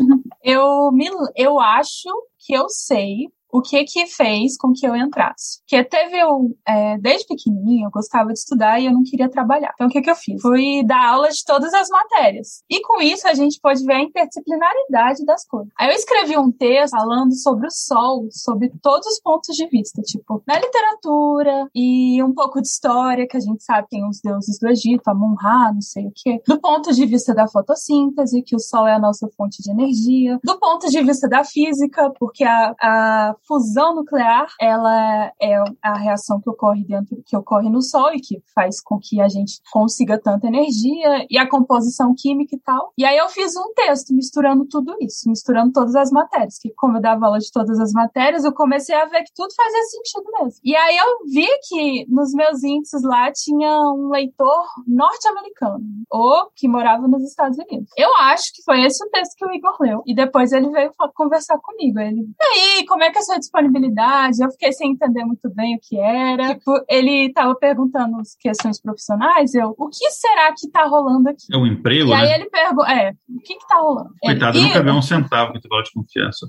Eu 0.45 0.93
me 0.93 1.09
eu 1.35 1.59
acho 1.59 2.09
que 2.39 2.53
eu 2.53 2.69
sei 2.69 3.29
o 3.55 3.63
que 3.63 3.85
que 3.85 4.05
fez 4.07 4.57
com 4.57 4.73
que 4.73 4.85
eu 4.85 4.97
entrasse. 4.97 5.61
Porque 5.61 5.85
teve 5.85 6.19
eu, 6.19 6.51
é, 6.67 6.99
desde 6.99 7.25
pequenininho, 7.29 7.87
eu 7.87 7.91
gostava 7.91 8.33
de 8.33 8.39
estudar 8.41 8.81
e 8.81 8.87
eu 8.87 8.93
não 8.93 9.05
queria 9.05 9.31
trabalhar. 9.31 9.71
Então, 9.75 9.87
o 9.87 9.91
que 9.91 10.03
que 10.03 10.11
eu 10.11 10.17
fiz? 10.17 10.43
Fui 10.43 10.83
dar 10.85 11.11
aula 11.11 11.31
de 11.31 11.45
todas 11.45 11.73
as 11.73 11.89
matérias. 11.89 12.65
E 12.69 12.81
com 12.81 13.01
isso, 13.01 13.29
a 13.29 13.35
gente 13.35 13.61
pode 13.63 13.85
ver 13.85 13.93
a 13.93 14.03
interdisciplinaridade 14.03 15.25
das 15.25 15.47
coisas. 15.47 15.73
Aí 15.79 15.89
eu 15.89 15.95
escrevi 15.95 16.37
um 16.37 16.51
texto 16.51 16.97
falando 16.97 17.33
sobre 17.33 17.69
o 17.69 17.71
Sol, 17.71 18.27
sobre 18.33 18.73
todos 18.83 19.07
os 19.07 19.21
pontos 19.21 19.55
de 19.55 19.69
vista, 19.69 20.03
tipo, 20.03 20.43
na 20.49 20.59
literatura 20.59 21.69
e 21.73 22.21
um 22.25 22.35
pouco 22.35 22.61
de 22.61 22.67
história, 22.67 23.29
que 23.29 23.37
a 23.37 23.41
gente 23.41 23.63
sabe 23.63 23.87
tem 23.89 24.05
os 24.05 24.21
deuses 24.21 24.59
do 24.59 24.69
Egito, 24.69 25.07
Amun-Ra, 25.07 25.73
não 25.73 25.81
sei 25.81 26.09
o 26.09 26.13
quê. 26.13 26.43
Do 26.45 26.61
ponto 26.61 26.93
de 26.93 27.07
vista 27.07 27.33
da 27.33 27.47
fotossíntese, 27.47 28.43
que 28.43 28.57
o 28.57 28.59
Sol 28.59 28.89
é 28.89 28.95
a 28.95 28.99
nossa 28.99 29.29
fonte 29.37 29.63
de 29.63 29.71
energia. 29.71 30.41
Do 30.43 30.59
ponto 30.59 30.91
de 30.91 31.01
vista 31.05 31.29
da 31.29 31.45
física, 31.45 32.13
porque 32.19 32.43
a, 32.43 32.75
a 32.83 33.37
fusão 33.47 33.95
nuclear, 33.95 34.47
ela 34.61 35.33
é 35.41 35.63
a 35.83 35.99
reação 35.99 36.41
que 36.41 36.51
ocorre 36.51 36.85
dentro, 36.85 37.23
que 37.27 37.37
ocorre 37.37 37.69
no 37.69 37.83
Sol 37.83 38.13
e 38.13 38.21
que 38.21 38.43
faz 38.55 38.81
com 38.83 38.99
que 39.01 39.21
a 39.21 39.29
gente 39.29 39.61
consiga 39.73 40.19
tanta 40.19 40.47
energia 40.47 41.27
e 41.31 41.39
a 41.39 41.49
composição 41.49 42.15
química 42.17 42.57
e 42.57 42.61
tal. 42.61 42.93
E 42.97 43.05
aí 43.05 43.17
eu 43.17 43.29
fiz 43.29 43.55
um 43.57 43.73
texto 43.75 44.15
misturando 44.15 44.67
tudo 44.67 44.97
isso, 45.01 45.29
misturando 45.29 45.73
todas 45.73 45.95
as 45.95 46.11
matérias, 46.11 46.59
que 46.59 46.71
como 46.77 46.99
eu 46.99 47.03
dava 47.03 47.27
aula 47.27 47.39
de 47.39 47.51
todas 47.53 47.79
as 47.79 47.93
matérias, 47.93 48.45
eu 48.45 48.53
comecei 48.53 48.95
a 48.95 49.05
ver 49.05 49.23
que 49.23 49.33
tudo 49.35 49.53
fazia 49.55 49.83
sentido 49.85 50.31
mesmo. 50.41 50.61
E 50.65 50.77
aí 50.77 50.97
eu 50.97 51.19
vi 51.27 51.49
que 51.69 52.07
nos 52.09 52.33
meus 52.33 52.63
índices 52.63 53.03
lá 53.03 53.31
tinha 53.33 53.81
um 53.93 54.09
leitor 54.11 54.65
norte-americano, 54.87 55.85
ou 56.11 56.51
que 56.55 56.69
morava 56.69 57.07
nos 57.09 57.23
Estados 57.23 57.59
Unidos. 57.59 57.91
Eu 57.97 58.15
acho 58.17 58.45
que 58.55 58.63
foi 58.65 58.83
esse 58.83 59.05
o 59.05 59.11
texto 59.11 59.35
que 59.37 59.45
o 59.45 59.53
Igor 59.53 59.77
leu. 59.81 60.03
E 60.07 60.15
depois 60.15 60.53
ele 60.53 60.71
veio 60.71 60.93
conversar 61.15 61.59
comigo. 61.59 61.99
Ele, 61.99 62.23
e 62.41 62.45
aí, 62.45 62.87
como 62.87 63.03
é 63.03 63.11
que 63.11 63.19
é 63.19 63.23
disponibilidade? 63.39 64.43
Eu 64.43 64.51
fiquei 64.51 64.73
sem 64.73 64.93
entender 64.93 65.25
muito 65.25 65.49
bem 65.55 65.77
o 65.77 65.81
que 65.81 65.99
era. 65.99 66.55
Tipo, 66.55 66.73
ele 66.89 67.33
tava 67.33 67.55
perguntando 67.55 68.19
as 68.21 68.35
questões 68.39 68.81
profissionais. 68.81 69.55
Eu, 69.55 69.75
o 69.79 69.89
que 69.89 70.11
será 70.11 70.53
que 70.57 70.71
tá 70.71 70.85
rolando 70.85 71.29
aqui? 71.29 71.47
É 71.53 71.57
um 71.57 71.67
emprego, 71.67 72.11
E 72.11 72.15
aí 72.15 72.29
né? 72.29 72.35
ele 72.37 72.51
pergunta, 72.51 72.93
é, 72.93 73.11
o 73.29 73.41
que 73.41 73.55
que 73.57 73.67
tá 73.69 73.77
rolando? 73.79 74.11
Coitado, 74.23 74.59
Ele- 74.59 74.67
nunca 74.69 74.81
ganhou 74.83 74.99
um 74.99 75.03
centavo 75.03 75.53
com 75.53 75.59
intervalo 75.59 75.83
de 75.83 75.93
confiança. 75.93 76.49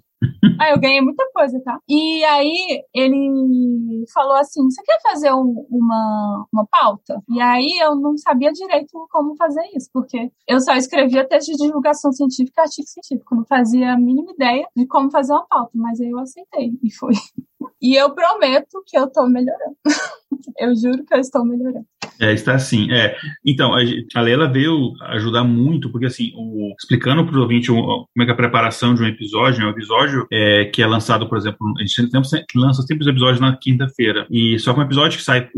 Ah, 0.59 0.69
eu 0.71 0.79
ganhei 0.79 1.01
muita 1.01 1.23
coisa, 1.33 1.59
tá? 1.63 1.79
E 1.87 2.23
aí 2.23 2.83
ele 2.93 4.05
falou 4.13 4.35
assim: 4.35 4.63
você 4.63 4.81
quer 4.83 4.99
fazer 5.01 5.33
um- 5.33 5.65
uma, 5.69 6.45
uma 6.53 6.65
pauta? 6.67 7.21
E 7.29 7.41
aí 7.41 7.77
eu 7.81 7.95
não 7.95 8.17
sabia 8.17 8.51
direito 8.51 9.07
como 9.11 9.35
fazer 9.35 9.61
isso, 9.75 9.89
porque 9.93 10.31
eu 10.47 10.59
só 10.61 10.73
escrevia 10.75 11.27
texto 11.27 11.51
de 11.51 11.65
divulgação 11.65 12.11
científica 12.11 12.61
e 12.61 12.63
artigo 12.63 12.87
científico. 12.87 13.35
Não 13.35 13.45
fazia 13.45 13.93
a 13.93 13.97
mínima 13.97 14.31
ideia 14.31 14.67
de 14.75 14.85
como 14.87 15.11
fazer 15.11 15.33
uma 15.33 15.45
pauta, 15.47 15.71
mas 15.75 15.99
aí 15.99 16.09
eu 16.09 16.19
aceitei 16.19 16.71
e 16.83 16.91
fui. 16.93 17.13
E 17.81 17.95
eu 17.95 18.13
prometo 18.15 18.81
que 18.85 18.97
eu 18.97 19.11
tô 19.11 19.27
melhorando. 19.27 19.75
eu 20.59 20.75
juro 20.75 21.05
que 21.05 21.13
eu 21.13 21.19
estou 21.19 21.45
melhorando. 21.45 21.85
É, 22.19 22.33
está 22.33 22.53
assim. 22.53 22.91
É. 22.91 23.15
Então, 23.45 23.73
a, 24.15 24.21
Leila 24.21 24.47
veio 24.47 24.93
ajudar 25.09 25.43
muito, 25.43 25.91
porque 25.91 26.05
assim, 26.05 26.31
o- 26.35 26.73
explicando 26.79 27.25
para 27.25 27.37
o 27.37 27.41
ouvinte 27.41 27.67
como 27.67 28.07
é 28.19 28.25
que 28.25 28.31
é 28.31 28.33
a 28.33 28.37
preparação 28.37 28.93
de 28.93 29.01
um 29.01 29.07
episódio, 29.07 29.59
né? 29.59 29.65
um 29.65 29.71
episódio 29.71 30.25
é, 30.31 30.65
que 30.65 30.81
é 30.81 30.87
lançado, 30.87 31.27
por 31.27 31.37
exemplo, 31.37 31.57
a 31.77 31.81
gente 31.81 31.93
sempre, 31.93 32.45
lança 32.55 32.81
sempre 32.83 33.03
os 33.03 33.07
episódios 33.07 33.39
na 33.39 33.55
quinta-feira. 33.55 34.25
E 34.29 34.57
só 34.59 34.73
que 34.73 34.79
um 34.79 34.83
episódio 34.83 35.17
que 35.17 35.23
sai 35.23 35.49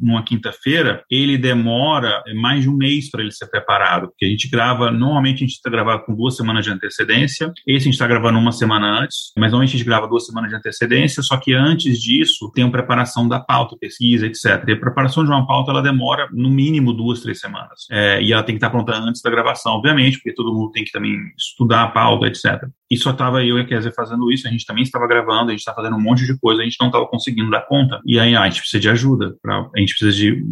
numa 0.00 0.22
quinta-feira, 0.22 1.02
ele 1.10 1.36
demora 1.36 2.22
mais 2.36 2.62
de 2.62 2.70
um 2.70 2.76
mês 2.76 3.10
para 3.10 3.22
ele 3.22 3.32
ser 3.32 3.46
preparado, 3.46 4.08
porque 4.08 4.24
a 4.24 4.28
gente 4.28 4.48
grava, 4.48 4.90
normalmente 4.90 5.36
a 5.36 5.46
gente 5.46 5.56
está 5.56 5.70
gravando 5.70 6.04
com 6.04 6.14
duas 6.14 6.36
semanas 6.36 6.64
de 6.64 6.70
antecedência, 6.70 7.52
esse 7.66 7.76
a 7.76 7.84
gente 7.84 7.94
está 7.94 8.06
gravando 8.06 8.38
uma 8.38 8.52
semana 8.52 9.00
antes, 9.00 9.32
mas 9.36 9.50
normalmente 9.50 9.74
a 9.74 9.78
gente 9.78 9.86
grava 9.86 10.08
duas 10.08 10.26
semanas 10.26 10.50
de 10.50 10.56
antecedência, 10.56 11.22
só 11.22 11.36
que 11.36 11.52
antes 11.52 12.00
disso 12.00 12.50
tem 12.54 12.64
a 12.64 12.70
preparação 12.70 13.28
da 13.28 13.40
pauta, 13.40 13.76
pesquisa, 13.78 14.17
etc. 14.22 14.64
E 14.66 14.72
a 14.72 14.78
preparação 14.78 15.24
de 15.24 15.30
uma 15.30 15.46
pauta, 15.46 15.70
ela 15.70 15.82
demora 15.82 16.28
no 16.32 16.50
mínimo 16.50 16.92
duas, 16.92 17.20
três 17.20 17.40
semanas. 17.40 17.86
É, 17.90 18.22
e 18.22 18.32
ela 18.32 18.42
tem 18.42 18.54
que 18.54 18.58
estar 18.58 18.70
pronta 18.70 18.96
antes 18.96 19.22
da 19.22 19.30
gravação, 19.30 19.74
obviamente, 19.74 20.18
porque 20.18 20.34
todo 20.34 20.54
mundo 20.54 20.70
tem 20.70 20.84
que 20.84 20.92
também 20.92 21.16
estudar 21.36 21.84
a 21.84 21.88
pauta, 21.88 22.26
etc. 22.26 22.68
e 22.90 22.96
só 22.96 23.12
tava 23.12 23.44
eu 23.44 23.58
e 23.58 23.60
a 23.60 23.64
Kézia 23.64 23.92
fazendo 23.92 24.30
isso, 24.32 24.46
a 24.46 24.50
gente 24.50 24.64
também 24.64 24.82
estava 24.82 25.06
gravando, 25.06 25.48
a 25.48 25.50
gente 25.50 25.60
estava 25.60 25.76
fazendo 25.76 25.96
um 25.96 26.00
monte 26.00 26.24
de 26.24 26.38
coisa, 26.38 26.62
a 26.62 26.64
gente 26.64 26.76
não 26.80 26.88
estava 26.88 27.06
conseguindo 27.06 27.50
dar 27.50 27.62
conta. 27.62 28.00
E 28.06 28.18
aí 28.18 28.34
ah, 28.34 28.42
a 28.42 28.48
gente 28.48 28.60
precisa 28.60 28.80
de 28.80 28.88
ajuda, 28.88 29.36
pra, 29.42 29.68
a 29.74 29.80
gente 29.80 29.94
precisa 29.94 30.16
de 30.16 30.42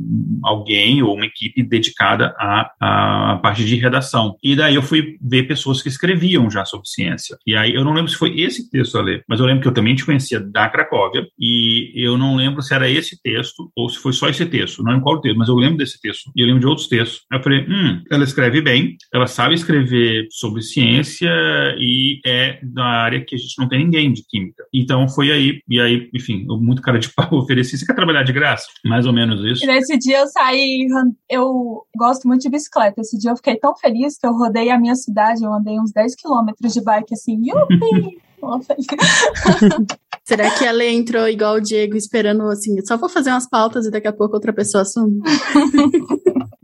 alguém 0.42 1.02
ou 1.02 1.14
uma 1.14 1.26
equipe 1.26 1.62
dedicada 1.62 2.34
à, 2.38 2.70
à 2.80 3.36
parte 3.36 3.64
de 3.64 3.76
redação. 3.76 4.36
E 4.42 4.54
daí 4.54 4.74
eu 4.74 4.82
fui 4.82 5.16
ver 5.20 5.44
pessoas 5.44 5.82
que 5.82 5.88
escreviam 5.88 6.50
já 6.50 6.64
sobre 6.64 6.88
ciência. 6.88 7.36
E 7.46 7.56
aí 7.56 7.74
eu 7.74 7.84
não 7.84 7.92
lembro 7.92 8.10
se 8.10 8.16
foi 8.16 8.38
esse 8.40 8.70
texto 8.70 8.98
a 8.98 9.02
ler, 9.02 9.24
mas 9.28 9.40
eu 9.40 9.46
lembro 9.46 9.62
que 9.62 9.68
eu 9.68 9.74
também 9.74 9.94
te 9.94 10.04
conhecia 10.04 10.40
da 10.40 10.68
Cracóvia, 10.68 11.26
e 11.38 11.92
eu 11.94 12.16
não 12.18 12.36
lembro 12.36 12.62
se 12.62 12.74
era 12.74 12.88
esse 12.88 13.20
texto 13.22 13.70
ou 13.74 13.88
se 13.88 13.98
foi 13.98 14.12
só 14.12 14.28
esse 14.28 14.44
texto, 14.46 14.82
não 14.82 14.92
lembro 14.92 15.04
qual 15.04 15.20
texto, 15.20 15.38
mas 15.38 15.48
eu 15.48 15.54
lembro 15.54 15.78
desse 15.78 16.00
texto, 16.00 16.30
e 16.34 16.40
eu 16.40 16.46
lembro 16.46 16.60
de 16.60 16.66
outros 16.66 16.88
textos. 16.88 17.22
Aí 17.30 17.38
eu 17.38 17.42
falei, 17.42 17.66
hum, 17.68 18.02
ela 18.10 18.24
escreve 18.24 18.60
bem, 18.60 18.96
ela 19.12 19.26
sabe 19.26 19.54
escrever 19.54 20.26
sobre 20.30 20.62
ciência 20.62 21.30
e 21.78 22.20
é 22.26 22.58
da 22.62 22.84
área 22.84 23.24
que 23.24 23.36
a 23.36 23.38
gente 23.38 23.54
não 23.58 23.68
tem 23.68 23.84
ninguém 23.84 24.12
de 24.12 24.22
química. 24.28 24.64
Então 24.74 25.08
foi 25.08 25.30
aí, 25.30 25.60
e 25.68 25.80
aí, 25.80 26.10
enfim, 26.12 26.44
muito 26.60 26.82
cara 26.82 26.98
de 26.98 27.12
pau 27.12 27.28
ofereci, 27.38 27.78
você 27.78 27.86
quer 27.86 27.94
trabalhar 27.94 28.24
de 28.24 28.32
graça? 28.32 28.66
Mais 28.84 29.06
ou 29.06 29.12
menos 29.12 29.40
isso. 29.44 29.64
E 29.64 29.66
nesse 29.66 29.96
dia 29.96 30.20
eu 30.20 30.26
saí, 30.26 30.86
eu 31.30 31.82
gosto 31.96 32.26
muito 32.26 32.42
de 32.42 32.50
bicicleta, 32.50 33.00
esse 33.00 33.16
dia 33.18 33.30
eu 33.30 33.36
fiquei 33.36 33.56
tão 33.56 33.76
feliz 33.76 34.18
que 34.18 34.26
eu 34.26 34.32
rodei 34.32 34.70
a 34.70 34.78
minha 34.78 34.96
cidade, 34.96 35.44
eu 35.44 35.52
andei 35.52 35.78
uns 35.78 35.92
10 35.92 36.16
quilômetros 36.16 36.72
de 36.72 36.82
bike 36.82 37.14
assim, 37.14 37.40
yupi! 37.44 38.18
Será 40.24 40.50
que 40.50 40.64
ela 40.64 40.84
entrou 40.84 41.28
igual 41.28 41.54
o 41.54 41.60
Diego, 41.60 41.96
esperando 41.96 42.42
assim, 42.48 42.74
só 42.84 42.96
vou 42.96 43.08
fazer 43.08 43.30
umas 43.30 43.48
pautas 43.48 43.86
e 43.86 43.90
daqui 43.90 44.08
a 44.08 44.12
pouco 44.12 44.34
outra 44.34 44.52
pessoa 44.52 44.82
assume? 44.82 45.20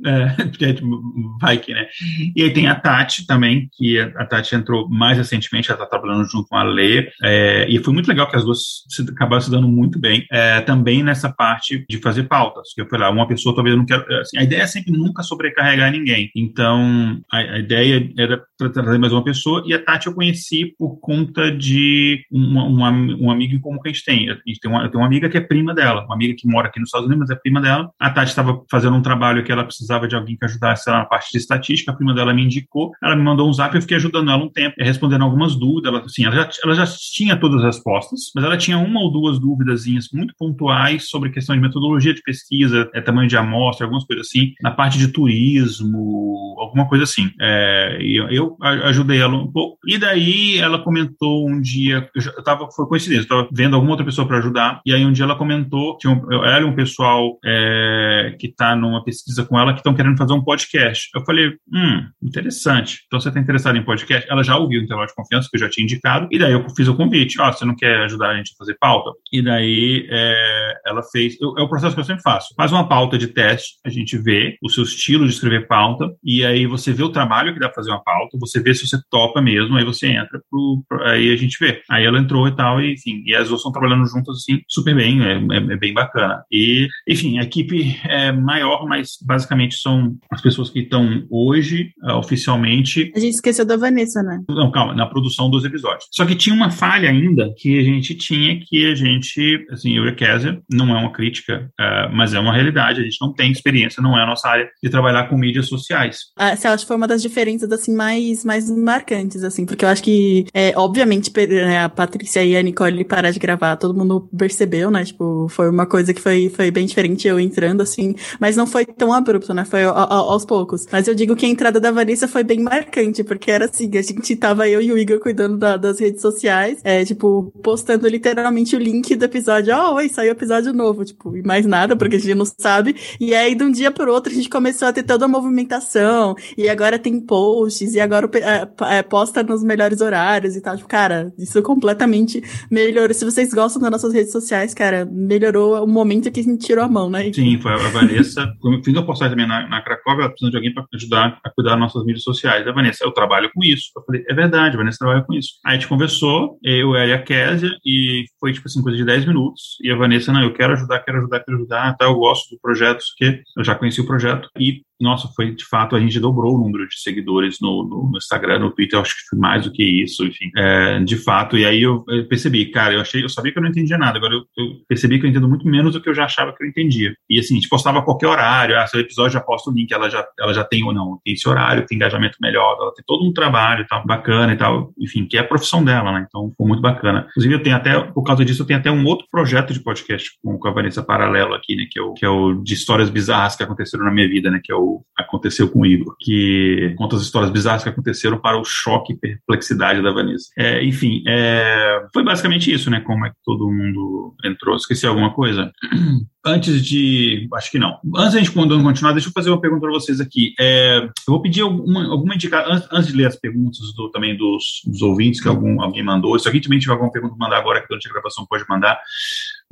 É, 0.05 0.37
vai 1.41 1.59
que, 1.59 1.73
né? 1.73 1.87
E 2.35 2.43
aí 2.43 2.53
tem 2.53 2.67
a 2.67 2.75
Tati 2.75 3.27
também, 3.27 3.69
que 3.73 3.99
a 4.01 4.25
Tati 4.27 4.55
entrou 4.55 4.89
mais 4.89 5.17
recentemente, 5.17 5.71
ela 5.71 5.79
tá 5.79 5.87
trabalhando 5.87 6.25
junto 6.25 6.49
com 6.49 6.57
a 6.57 6.63
Lê, 6.63 7.11
é, 7.23 7.67
e 7.69 7.79
foi 7.79 7.95
muito 7.95 8.09
legal 8.09 8.29
que 8.29 8.37
as 8.37 8.45
duas 8.45 8.59
se, 8.89 9.03
acabaram 9.03 9.41
se 9.41 9.51
dando 9.51 9.69
muito 9.69 9.99
bem, 9.99 10.27
é, 10.31 10.61
também 10.61 11.03
nessa 11.03 11.33
parte 11.33 11.85
de 11.89 11.99
fazer 11.99 12.25
pautas, 12.25 12.73
que 12.75 12.81
eu 12.81 12.89
falei, 12.89 13.07
ah, 13.07 13.11
uma 13.11 13.27
pessoa 13.27 13.55
talvez 13.55 13.75
eu 13.75 13.79
não 13.79 13.87
quero, 13.87 14.05
assim, 14.21 14.39
a 14.39 14.43
ideia 14.43 14.63
é 14.63 14.67
sempre 14.67 14.93
nunca 14.93 15.23
sobrecarregar 15.23 15.91
ninguém, 15.93 16.31
então 16.35 17.21
a, 17.31 17.39
a 17.39 17.59
ideia 17.59 18.11
era 18.19 18.43
trazer 18.73 18.99
mais 18.99 19.13
uma 19.13 19.25
pessoa, 19.25 19.63
e 19.67 19.73
a 19.73 19.83
Tati 19.83 20.09
eu 20.09 20.15
conheci 20.15 20.75
por 20.79 20.99
conta 21.01 21.51
de 21.51 22.25
uma, 22.31 22.65
uma, 22.65 22.91
um 22.91 23.31
amigo 23.31 23.55
em 23.55 23.61
comum 23.61 23.81
que 23.81 23.89
a 23.89 23.93
gente 23.93 24.05
tem, 24.05 24.31
a 24.31 24.35
gente 24.47 24.61
tem 24.61 24.71
uma, 24.71 24.89
tem 24.89 25.01
uma 25.01 25.07
amiga 25.07 25.29
que 25.29 25.39
é 25.39 25.41
prima 25.41 25.75
dela, 25.75 26.05
uma 26.05 26.15
amiga 26.15 26.35
que 26.37 26.49
mora 26.49 26.69
aqui 26.69 26.81
nos 26.81 26.89
Estados 26.89 27.07
Unidos, 27.07 27.29
mas 27.29 27.37
é 27.37 27.41
prima 27.41 27.61
dela, 27.61 27.91
a 28.01 28.11
Tati 28.11 28.31
estava 28.31 28.63
fazendo 28.71 28.97
um 28.97 29.03
trabalho 29.03 29.45
que 29.45 29.53
ela 29.53 29.65
precisava 29.65 29.92
precisava 29.93 30.09
de 30.09 30.17
alguém 30.17 30.37
que 30.37 30.45
ajudasse 30.45 30.89
ela 30.89 31.01
na 31.01 31.05
parte 31.05 31.31
de 31.31 31.39
estatística, 31.39 31.93
a 31.93 31.95
prima 31.95 32.15
dela 32.15 32.33
me 32.33 32.43
indicou, 32.43 32.93
ela 33.03 33.15
me 33.15 33.23
mandou 33.23 33.49
um 33.49 33.53
zap, 33.53 33.75
eu 33.75 33.81
fiquei 33.81 33.97
ajudando 33.97 34.31
ela 34.31 34.43
um 34.43 34.49
tempo, 34.49 34.75
respondendo 34.79 35.23
algumas 35.23 35.55
dúvidas, 35.55 35.93
ela, 35.93 36.05
assim, 36.05 36.25
ela 36.25 36.35
já, 36.35 36.49
ela 36.65 36.75
já 36.75 36.85
tinha 36.87 37.37
todas 37.37 37.59
as 37.59 37.77
respostas, 37.77 38.31
mas 38.35 38.45
ela 38.45 38.57
tinha 38.57 38.79
uma 38.79 39.01
ou 39.01 39.13
duas 39.13 39.39
dúvidas 39.39 39.83
muito 40.13 40.35
pontuais 40.39 41.09
sobre 41.09 41.31
questão 41.31 41.55
de 41.55 41.61
metodologia 41.61 42.15
de 42.15 42.23
pesquisa, 42.23 42.89
é, 42.95 43.01
tamanho 43.01 43.29
de 43.29 43.37
amostra, 43.37 43.87
algumas 43.87 44.05
coisas 44.05 44.27
assim, 44.27 44.53
na 44.63 44.71
parte 44.71 44.99
de 44.99 45.09
turismo, 45.09 46.57
alguma 46.59 46.89
coisa 46.89 47.05
assim. 47.05 47.31
É, 47.41 47.99
eu, 48.01 48.29
eu, 48.29 48.57
ajudei 48.61 49.21
ela 49.21 49.37
um 49.37 49.51
pouco, 49.51 49.79
e 49.87 49.99
daí 49.99 50.59
ela 50.59 50.79
comentou 50.79 51.49
um 51.49 51.61
dia, 51.61 52.09
eu, 52.15 52.45
tava, 52.45 52.71
foi 52.71 52.87
coincidência, 52.87 53.23
eu 53.23 53.23
estava 53.23 53.49
vendo 53.53 53.75
alguma 53.75 53.93
outra 53.93 54.07
pessoa 54.07 54.27
para 54.27 54.39
ajudar, 54.39 54.81
e 54.87 54.93
aí 54.93 55.05
um 55.05 55.13
dia 55.13 55.25
ela 55.25 55.37
comentou, 55.37 55.97
tinha 55.99 56.13
um, 56.13 56.33
ela 56.33 56.61
e 56.61 56.65
um 56.65 56.75
pessoal 56.75 57.39
é, 57.45 58.37
que 58.39 58.47
está 58.47 58.75
numa 58.77 59.03
pesquisa 59.05 59.45
com 59.45 59.59
ela, 59.59 59.75
estão 59.83 59.95
querendo 59.95 60.17
fazer 60.17 60.33
um 60.33 60.43
podcast. 60.43 61.09
Eu 61.15 61.25
falei, 61.25 61.49
hum, 61.73 62.07
interessante. 62.23 63.01
Então 63.07 63.21
você 63.21 63.29
está 63.29 63.41
interessado 63.41 63.77
em 63.77 63.85
podcast? 63.85 64.31
Ela 64.31 64.43
já 64.43 64.57
ouviu 64.57 64.81
o 64.81 64.85
intervalo 64.85 65.07
de 65.07 65.15
confiança, 65.15 65.49
que 65.51 65.57
eu 65.57 65.61
já 65.61 65.69
tinha 65.69 65.85
indicado, 65.85 66.29
e 66.31 66.39
daí 66.39 66.53
eu 66.53 66.65
fiz 66.75 66.89
o 66.89 66.97
convite. 66.97 67.41
Ó, 67.41 67.49
oh, 67.49 67.53
você 67.53 67.65
não 67.65 67.77
quer 67.77 68.03
ajudar 68.05 68.31
a 68.31 68.37
gente 68.37 68.53
a 68.55 68.59
fazer 68.59 68.77
pauta? 68.81 69.11
E 69.33 69.43
daí 69.43 70.07
é, 70.11 70.75
ela 70.87 71.03
fez, 71.03 71.37
eu, 71.41 71.55
é 71.59 71.63
o 71.63 71.69
processo 71.69 71.95
que 71.95 72.01
eu 72.01 72.05
sempre 72.05 72.23
faço. 72.23 72.55
Faz 72.57 72.73
uma 72.73 72.89
pauta 72.89 73.19
de 73.19 73.29
teste, 73.29 73.79
a 73.85 73.91
gente 73.91 74.17
vê 74.17 74.57
o 74.63 74.69
seu 74.69 74.85
estilo 74.85 75.27
de 75.27 75.33
escrever 75.33 75.67
pauta, 75.67 76.09
e 76.25 76.45
aí 76.45 76.67
você 76.67 76.93
vê 76.93 77.03
o 77.03 77.11
trabalho 77.11 77.53
que 77.53 77.61
dá 77.61 77.67
pra 77.67 77.77
fazer 77.77 77.91
uma 77.91 78.03
pauta, 78.03 78.39
você 78.39 78.61
vê 78.61 78.75
se 78.75 78.87
você 78.87 78.99
topa 79.11 79.41
mesmo, 79.41 79.77
aí 79.77 79.85
você 79.85 80.09
entra 80.09 80.41
pro, 80.51 80.85
pro 80.89 81.03
aí 81.05 81.33
a 81.33 81.37
gente 81.37 81.57
vê. 81.59 81.83
Aí 81.91 82.05
ela 82.05 82.19
entrou 82.19 82.47
e 82.47 82.55
tal, 82.55 82.81
e 82.81 82.93
enfim, 82.95 83.23
e 83.27 83.35
as 83.35 83.49
duas 83.49 83.61
estão 83.61 83.73
trabalhando 83.73 84.07
juntas 84.07 84.37
assim, 84.37 84.61
super 84.69 84.95
bem, 84.95 85.23
é, 85.23 85.35
é, 85.35 85.57
é 85.57 85.77
bem 85.77 85.93
bacana. 85.93 86.43
E, 86.51 86.89
enfim, 87.09 87.39
a 87.39 87.43
equipe 87.43 87.99
é 88.05 88.33
maior, 88.33 88.87
mas 88.87 89.17
basicamente 89.25 89.72
são 89.81 90.17
as 90.31 90.41
pessoas 90.41 90.71
que 90.71 90.81
estão 90.81 91.25
hoje 91.31 91.91
uh, 92.03 92.15
oficialmente. 92.15 93.13
A 93.15 93.21
gente 93.21 93.35
esqueceu 93.35 93.65
da 93.65 93.77
Vanessa, 93.77 94.23
né? 94.23 94.41
Não, 94.49 94.71
calma, 94.71 94.95
na 94.95 95.07
produção 95.07 95.51
dos 95.51 95.65
episódios. 95.65 96.07
Só 96.11 96.25
que 96.25 96.35
tinha 96.35 96.55
uma 96.55 96.71
falha 96.71 97.11
ainda 97.11 97.53
que 97.57 97.79
a 97.79 97.83
gente 97.83 98.15
tinha 98.15 98.61
que 98.61 98.87
a 98.87 98.95
gente, 98.95 99.67
assim, 99.71 99.97
eu 99.97 100.05
e 100.05 100.09
a 100.09 100.15
Kézia, 100.15 100.61
não 100.71 100.97
é 100.97 100.99
uma 100.99 101.13
crítica, 101.13 101.71
uh, 101.81 102.15
mas 102.15 102.35
é 102.35 102.41
uma 102.41 102.53
realidade. 102.53 103.01
A 103.01 103.05
gente 103.05 103.19
não 103.21 103.33
tem 103.33 103.51
experiência, 103.51 104.03
não 104.03 104.19
é 104.19 104.23
a 104.23 104.27
nossa 104.27 104.49
área 104.49 104.69
de 104.83 104.91
trabalhar 104.91 105.29
com 105.29 105.37
mídias 105.37 105.67
sociais. 105.67 106.19
Ah, 106.37 106.55
você 106.57 106.69
acha 106.69 106.85
que 106.85 106.89
foi 106.89 106.97
uma 106.97 107.09
das 107.09 107.23
diferenças, 107.23 107.71
assim, 107.71 107.95
mais, 107.95 108.45
mais 108.45 108.71
marcantes, 108.71 109.45
assim, 109.45 109.65
porque 109.65 109.85
eu 109.85 109.89
acho 109.89 110.03
que, 110.03 110.47
é, 110.53 110.73
obviamente, 110.77 111.31
né, 111.49 111.85
a 111.85 111.89
Patrícia 111.89 112.45
e 112.45 112.57
a 112.57 112.63
Nicole 112.63 113.05
parar 113.05 113.31
de 113.31 113.39
gravar, 113.39 113.77
todo 113.77 113.97
mundo 113.97 114.29
percebeu, 114.37 114.91
né? 114.91 115.05
Tipo, 115.05 115.47
foi 115.49 115.69
uma 115.69 115.87
coisa 115.87 116.13
que 116.13 116.21
foi, 116.21 116.49
foi 116.49 116.71
bem 116.71 116.87
diferente 116.87 117.27
eu 117.29 117.39
entrando, 117.39 117.83
assim, 117.83 118.15
mas 118.41 118.57
não 118.57 118.67
foi 118.67 118.85
tão 118.85 119.13
abrupto, 119.13 119.53
né? 119.55 119.62
Né? 119.63 119.65
Foi 119.65 119.85
a, 119.85 119.91
a, 119.91 120.15
aos 120.17 120.45
poucos. 120.45 120.87
Mas 120.91 121.09
eu 121.09 121.15
digo 121.15 121.35
que 121.37 121.47
a 121.47 121.49
entrada 121.49 121.81
da 121.81 121.91
Vanessa 121.91 122.29
foi 122.29 122.43
bem 122.43 122.61
marcante, 122.61 123.25
porque 123.25 123.51
era 123.51 123.67
assim, 123.67 123.91
a 123.97 124.03
gente 124.03 124.37
tava 124.37 124.69
eu 124.69 124.83
e 124.83 124.93
o 124.93 124.99
Igor 124.99 125.21
cuidando 125.21 125.57
da, 125.57 125.77
das 125.77 126.01
redes 126.01 126.21
sociais, 126.21 126.81
é, 126.85 127.05
tipo, 127.05 127.53
postando 127.63 128.07
literalmente 128.09 128.77
o 128.77 128.79
link 128.79 129.15
do 129.15 129.25
episódio. 129.25 129.75
Ó, 129.75 129.93
oh, 129.93 129.95
oi, 129.97 130.09
saiu 130.09 130.33
episódio 130.33 130.73
novo, 130.73 131.05
tipo, 131.05 131.37
e 131.37 131.43
mais 131.43 131.65
nada, 131.65 131.97
porque 131.97 132.17
a 132.17 132.19
gente 132.19 132.35
não 132.35 132.45
sabe. 132.45 132.97
E 133.21 133.35
aí, 133.35 133.55
de 133.55 133.65
um 133.65 133.71
dia 133.71 133.91
pro 133.91 134.13
outro, 134.13 134.33
a 134.33 134.35
gente 134.35 134.49
começou 134.49 134.89
a 134.89 134.93
ter 134.93 135.03
toda 135.03 135.25
a 135.25 135.29
movimentação, 135.29 136.35
e 136.57 136.69
agora 136.69 136.99
tem 136.99 137.21
posts, 137.21 137.95
e 137.95 138.01
agora 138.01 138.29
é, 138.35 138.99
é, 138.99 139.03
posta 139.03 139.43
nos 139.43 139.63
melhores 139.63 140.01
horários 140.01 140.57
e 140.57 140.61
tal. 140.61 140.77
Tipo, 140.77 140.89
cara, 140.89 141.33
isso 141.39 141.63
completamente 141.63 142.43
melhorou. 142.71 143.15
Se 143.15 143.25
vocês 143.25 143.53
gostam 143.53 143.81
das 143.81 143.91
nossas 143.91 144.13
redes 144.13 144.33
sociais, 144.33 144.75
cara, 144.75 145.09
melhorou 145.11 145.83
o 145.85 145.87
momento 145.87 146.31
que 146.31 146.41
a 146.41 146.43
gente 146.43 146.65
tirou 146.65 146.85
a 146.85 146.89
mão, 146.89 147.11
né? 147.11 147.33
Sim, 147.33 147.59
foi 147.61 147.73
a 147.73 147.77
Vanessa. 147.77 148.43
Eu 148.65 148.83
fiz 148.83 148.95
uma 148.95 149.05
postagem 149.05 149.37
também 149.37 149.47
na, 149.53 149.69
na 149.69 149.83
Cracóvia, 149.83 150.23
ela 150.23 150.31
precisa 150.31 150.51
de 150.51 150.57
alguém 150.57 150.73
para 150.73 150.85
ajudar 150.95 151.39
a 151.45 151.51
cuidar 151.51 151.71
das 151.71 151.81
nossas 151.81 152.05
mídias 152.05 152.23
sociais. 152.23 152.67
A 152.67 152.73
Vanessa, 152.73 153.05
eu 153.05 153.13
trabalho 153.13 153.51
com 153.55 153.63
isso. 153.63 153.91
Eu 153.95 154.03
falei, 154.03 154.25
é 154.27 154.35
verdade, 154.35 154.75
a 154.75 154.79
Vanessa 154.79 154.99
trabalha 154.99 155.23
com 155.23 155.35
isso. 155.35 155.51
Aí 155.65 155.73
a 155.73 155.75
gente 155.75 155.89
conversou, 155.89 156.59
eu, 156.63 156.97
ela 156.97 157.07
e 157.07 157.13
a 157.13 157.23
Késia, 157.23 157.71
e 157.85 158.25
foi 158.41 158.53
tipo 158.53 158.67
assim, 158.67 158.83
coisa 158.83 158.97
de 158.97 159.05
10 159.05 159.27
minutos. 159.27 159.77
E 159.83 159.91
a 159.91 159.97
Vanessa, 159.97 160.33
não, 160.33 160.43
eu 160.43 160.53
quero 160.53 160.73
ajudar, 160.73 161.01
quero 161.01 161.19
ajudar, 161.19 161.41
quero 161.41 161.59
ajudar, 161.59 161.97
tá, 161.97 162.07
eu 162.07 162.15
gosto 162.15 162.55
do 162.55 162.61
projeto, 162.61 163.03
aqui. 163.15 163.43
Eu 163.57 163.65
já 163.65 163.75
conheci 163.75 164.01
o 164.01 164.07
projeto. 164.07 164.49
E 164.59 164.83
nossa, 165.03 165.29
foi 165.35 165.55
de 165.55 165.65
fato, 165.65 165.97
a 165.97 166.01
gente 166.01 166.21
dobrou 166.21 166.55
o 166.55 166.59
número 166.59 166.89
de 166.89 166.99
seguidores 167.01 167.59
no, 167.61 167.83
no, 167.83 168.11
no 168.11 168.17
Instagram, 168.17 168.61
no 168.61 168.71
Twitter, 168.71 169.01
acho 169.01 169.17
que 169.17 169.29
foi 169.29 169.39
mais 169.39 169.65
do 169.65 169.73
que 169.73 169.83
isso, 169.83 170.25
enfim, 170.25 170.51
é, 170.57 171.01
de 171.01 171.17
fato. 171.17 171.59
E 171.59 171.67
aí 171.67 171.83
eu, 171.83 172.05
eu, 172.09 172.27
percebi, 172.29 172.67
cara, 172.67 172.95
eu 172.95 173.01
achei, 173.01 173.23
eu 173.23 173.29
sabia 173.29 173.53
que 173.53 173.59
eu 173.59 173.63
não 173.63 173.71
entendia 173.71 173.99
nada, 173.99 174.19
agora 174.19 174.35
eu, 174.35 174.45
eu, 174.57 174.77
percebi 174.89 175.19
que 175.19 175.27
eu 175.27 175.31
entendo 175.31 175.49
muito 175.49 175.67
menos 175.67 175.93
do 175.93 176.01
que 176.01 176.09
eu 176.09 176.15
já 176.15 176.25
achava 176.25 176.55
que 176.55 176.63
eu 176.63 176.69
entendia. 176.69 177.15
E 177.29 177.39
assim, 177.41 177.55
a 177.55 177.57
gente 177.57 177.69
postava 177.69 177.99
a 177.99 178.03
qualquer 178.03 178.29
horário, 178.29 178.79
ah, 178.79 178.87
seu 178.87 179.01
episódio 179.01 179.33
já 179.33 179.41
posta 179.41 179.71
o 179.71 179.75
link, 179.75 179.93
ela 179.93 180.09
já, 180.09 180.25
ela 180.39 180.55
já 180.55 180.63
tem 180.63 180.85
ou 180.85 180.93
não, 180.93 181.19
tem 181.25 181.35
esse 181.35 181.49
horário, 181.49 181.85
tem 181.85 181.97
engajamento 181.97 182.39
melhor, 182.41 182.77
ela 182.81 182.95
tem 182.95 183.05
todo 183.07 183.27
um 183.27 183.33
trabalho 183.33 183.85
tal, 183.89 184.07
bacana 184.07 184.53
e 184.53 184.57
tal, 184.57 184.93
enfim, 184.99 185.27
que 185.27 185.37
é 185.37 185.41
a 185.41 185.45
profissão 185.45 185.85
dela, 185.85 186.13
né? 186.13 186.27
Então 186.29 186.53
foi 186.57 186.67
muito 186.67 186.81
bacana. 186.81 187.27
Inclusive, 187.31 187.55
eu 187.55 187.63
tenho 187.63 187.77
até, 187.77 188.01
por 188.01 188.23
causa 188.23 188.45
disso, 188.45 188.63
eu 188.63 188.67
tenho 188.67 188.79
até 188.79 188.91
um 188.91 189.05
outro 189.05 189.27
projeto 189.31 189.73
de 189.73 189.81
podcast 189.81 190.31
com, 190.43 190.59
com 190.59 190.69
a 190.69 190.73
Vanessa 190.73 191.03
Paralelo 191.03 191.55
aqui, 191.55 191.75
né? 191.75 191.87
Que 191.91 191.99
é, 191.99 192.03
o, 192.03 192.13
que 192.13 192.25
é 192.25 192.29
o 192.29 192.55
de 192.55 192.75
histórias 192.75 193.11
bizarras 193.11 193.57
que 193.57 193.63
aconteceram 193.63 194.05
na 194.05 194.13
minha 194.13 194.29
vida, 194.29 194.51
né? 194.51 194.61
Que 194.63 194.73
é 194.73 194.77
o 194.77 194.92
Aconteceu 195.17 195.69
com 195.69 195.81
o 195.81 195.87
Igor, 195.87 196.17
que 196.19 196.95
conta 196.97 197.17
as 197.17 197.23
histórias 197.23 197.51
bizarras 197.51 197.83
que 197.83 197.89
aconteceram 197.89 198.39
para 198.39 198.59
o 198.59 198.65
choque 198.65 199.13
e 199.13 199.17
perplexidade 199.17 200.03
da 200.03 200.11
Vanessa. 200.11 200.49
É, 200.59 200.85
enfim, 200.85 201.23
é, 201.27 202.07
foi 202.13 202.25
basicamente 202.25 202.73
isso, 202.73 202.91
né? 202.91 203.01
Como 203.01 203.25
é 203.27 203.31
que 203.31 203.37
todo 203.45 203.71
mundo 203.71 204.35
entrou. 204.45 204.77
Esqueci 204.77 205.07
alguma 205.07 205.33
coisa? 205.33 205.71
Antes 206.45 206.85
de. 206.85 207.49
Acho 207.55 207.71
que 207.71 207.79
não. 207.79 207.99
Antes 208.17 208.35
a 208.35 208.39
gente 208.39 208.51
continuar, 208.51 209.13
deixa 209.13 209.29
eu 209.29 209.33
fazer 209.33 209.51
uma 209.51 209.61
pergunta 209.61 209.83
para 209.83 209.93
vocês 209.93 210.21
aqui. 210.21 210.55
É, 210.59 210.99
eu 210.99 211.11
vou 211.29 211.41
pedir 211.41 211.61
alguma, 211.61 212.05
alguma 212.11 212.35
indicação. 212.35 212.73
Antes, 212.73 212.89
antes, 212.91 213.07
de 213.09 213.17
ler 213.17 213.27
as 213.27 213.37
perguntas 213.37 213.81
do, 213.95 214.11
também 214.11 214.37
dos, 214.37 214.83
dos 214.85 215.03
ouvintes 215.03 215.41
que 215.41 215.47
algum, 215.47 215.81
alguém 215.81 216.03
mandou. 216.03 216.37
Se 216.39 216.49
alguém 216.49 216.61
tiver 216.61 216.93
alguma 216.93 217.13
pergunta 217.13 217.37
mandar 217.39 217.59
agora, 217.59 217.81
que 217.81 217.87
durante 217.87 218.09
a 218.09 218.13
gravação 218.13 218.45
pode 218.45 218.65
mandar. 218.69 218.99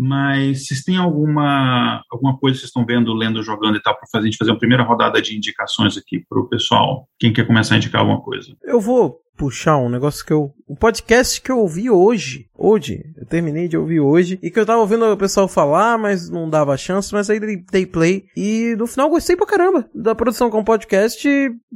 Mas 0.03 0.67
vocês 0.67 0.83
têm 0.83 0.97
alguma, 0.97 2.03
alguma 2.11 2.35
coisa 2.39 2.55
que 2.55 2.61
vocês 2.61 2.71
estão 2.71 2.87
vendo, 2.87 3.13
lendo, 3.13 3.43
jogando 3.43 3.77
e 3.77 3.83
tal, 3.83 3.95
para 3.95 4.09
fazer, 4.11 4.29
a 4.29 4.31
gente 4.31 4.39
fazer 4.39 4.51
uma 4.51 4.59
primeira 4.59 4.83
rodada 4.83 5.21
de 5.21 5.37
indicações 5.37 5.99
aqui 5.99 6.25
para 6.27 6.41
o 6.41 6.49
pessoal? 6.49 7.07
Quem 7.19 7.35
quer 7.35 7.47
começar 7.47 7.75
a 7.75 7.77
indicar 7.77 8.01
alguma 8.01 8.19
coisa? 8.19 8.57
Eu 8.65 8.81
vou 8.81 9.21
puxar 9.41 9.79
um 9.79 9.89
negócio 9.89 10.23
que 10.23 10.35
eu. 10.35 10.53
O 10.69 10.77
podcast 10.77 11.41
que 11.41 11.51
eu 11.51 11.59
ouvi 11.59 11.91
hoje. 11.91 12.47
Hoje. 12.55 13.03
Eu 13.17 13.25
terminei 13.25 13.67
de 13.67 13.77
ouvir 13.77 14.01
hoje 14.01 14.39
e 14.43 14.51
que 14.51 14.61
eu 14.61 14.67
tava 14.67 14.81
ouvindo 14.81 15.05
o 15.07 15.17
pessoal 15.17 15.49
falar, 15.49 15.97
mas 15.97 16.29
não 16.29 16.49
dava 16.49 16.77
chance, 16.77 17.11
mas 17.11 17.31
aí 17.31 17.41
dei 17.41 17.87
play 17.87 18.27
e 18.37 18.77
no 18.79 18.87
final 18.87 19.09
gostei 19.09 19.35
pra 19.35 19.47
caramba 19.47 19.89
da 19.95 20.15
produção 20.15 20.51
com 20.51 20.63
podcast 20.63 21.27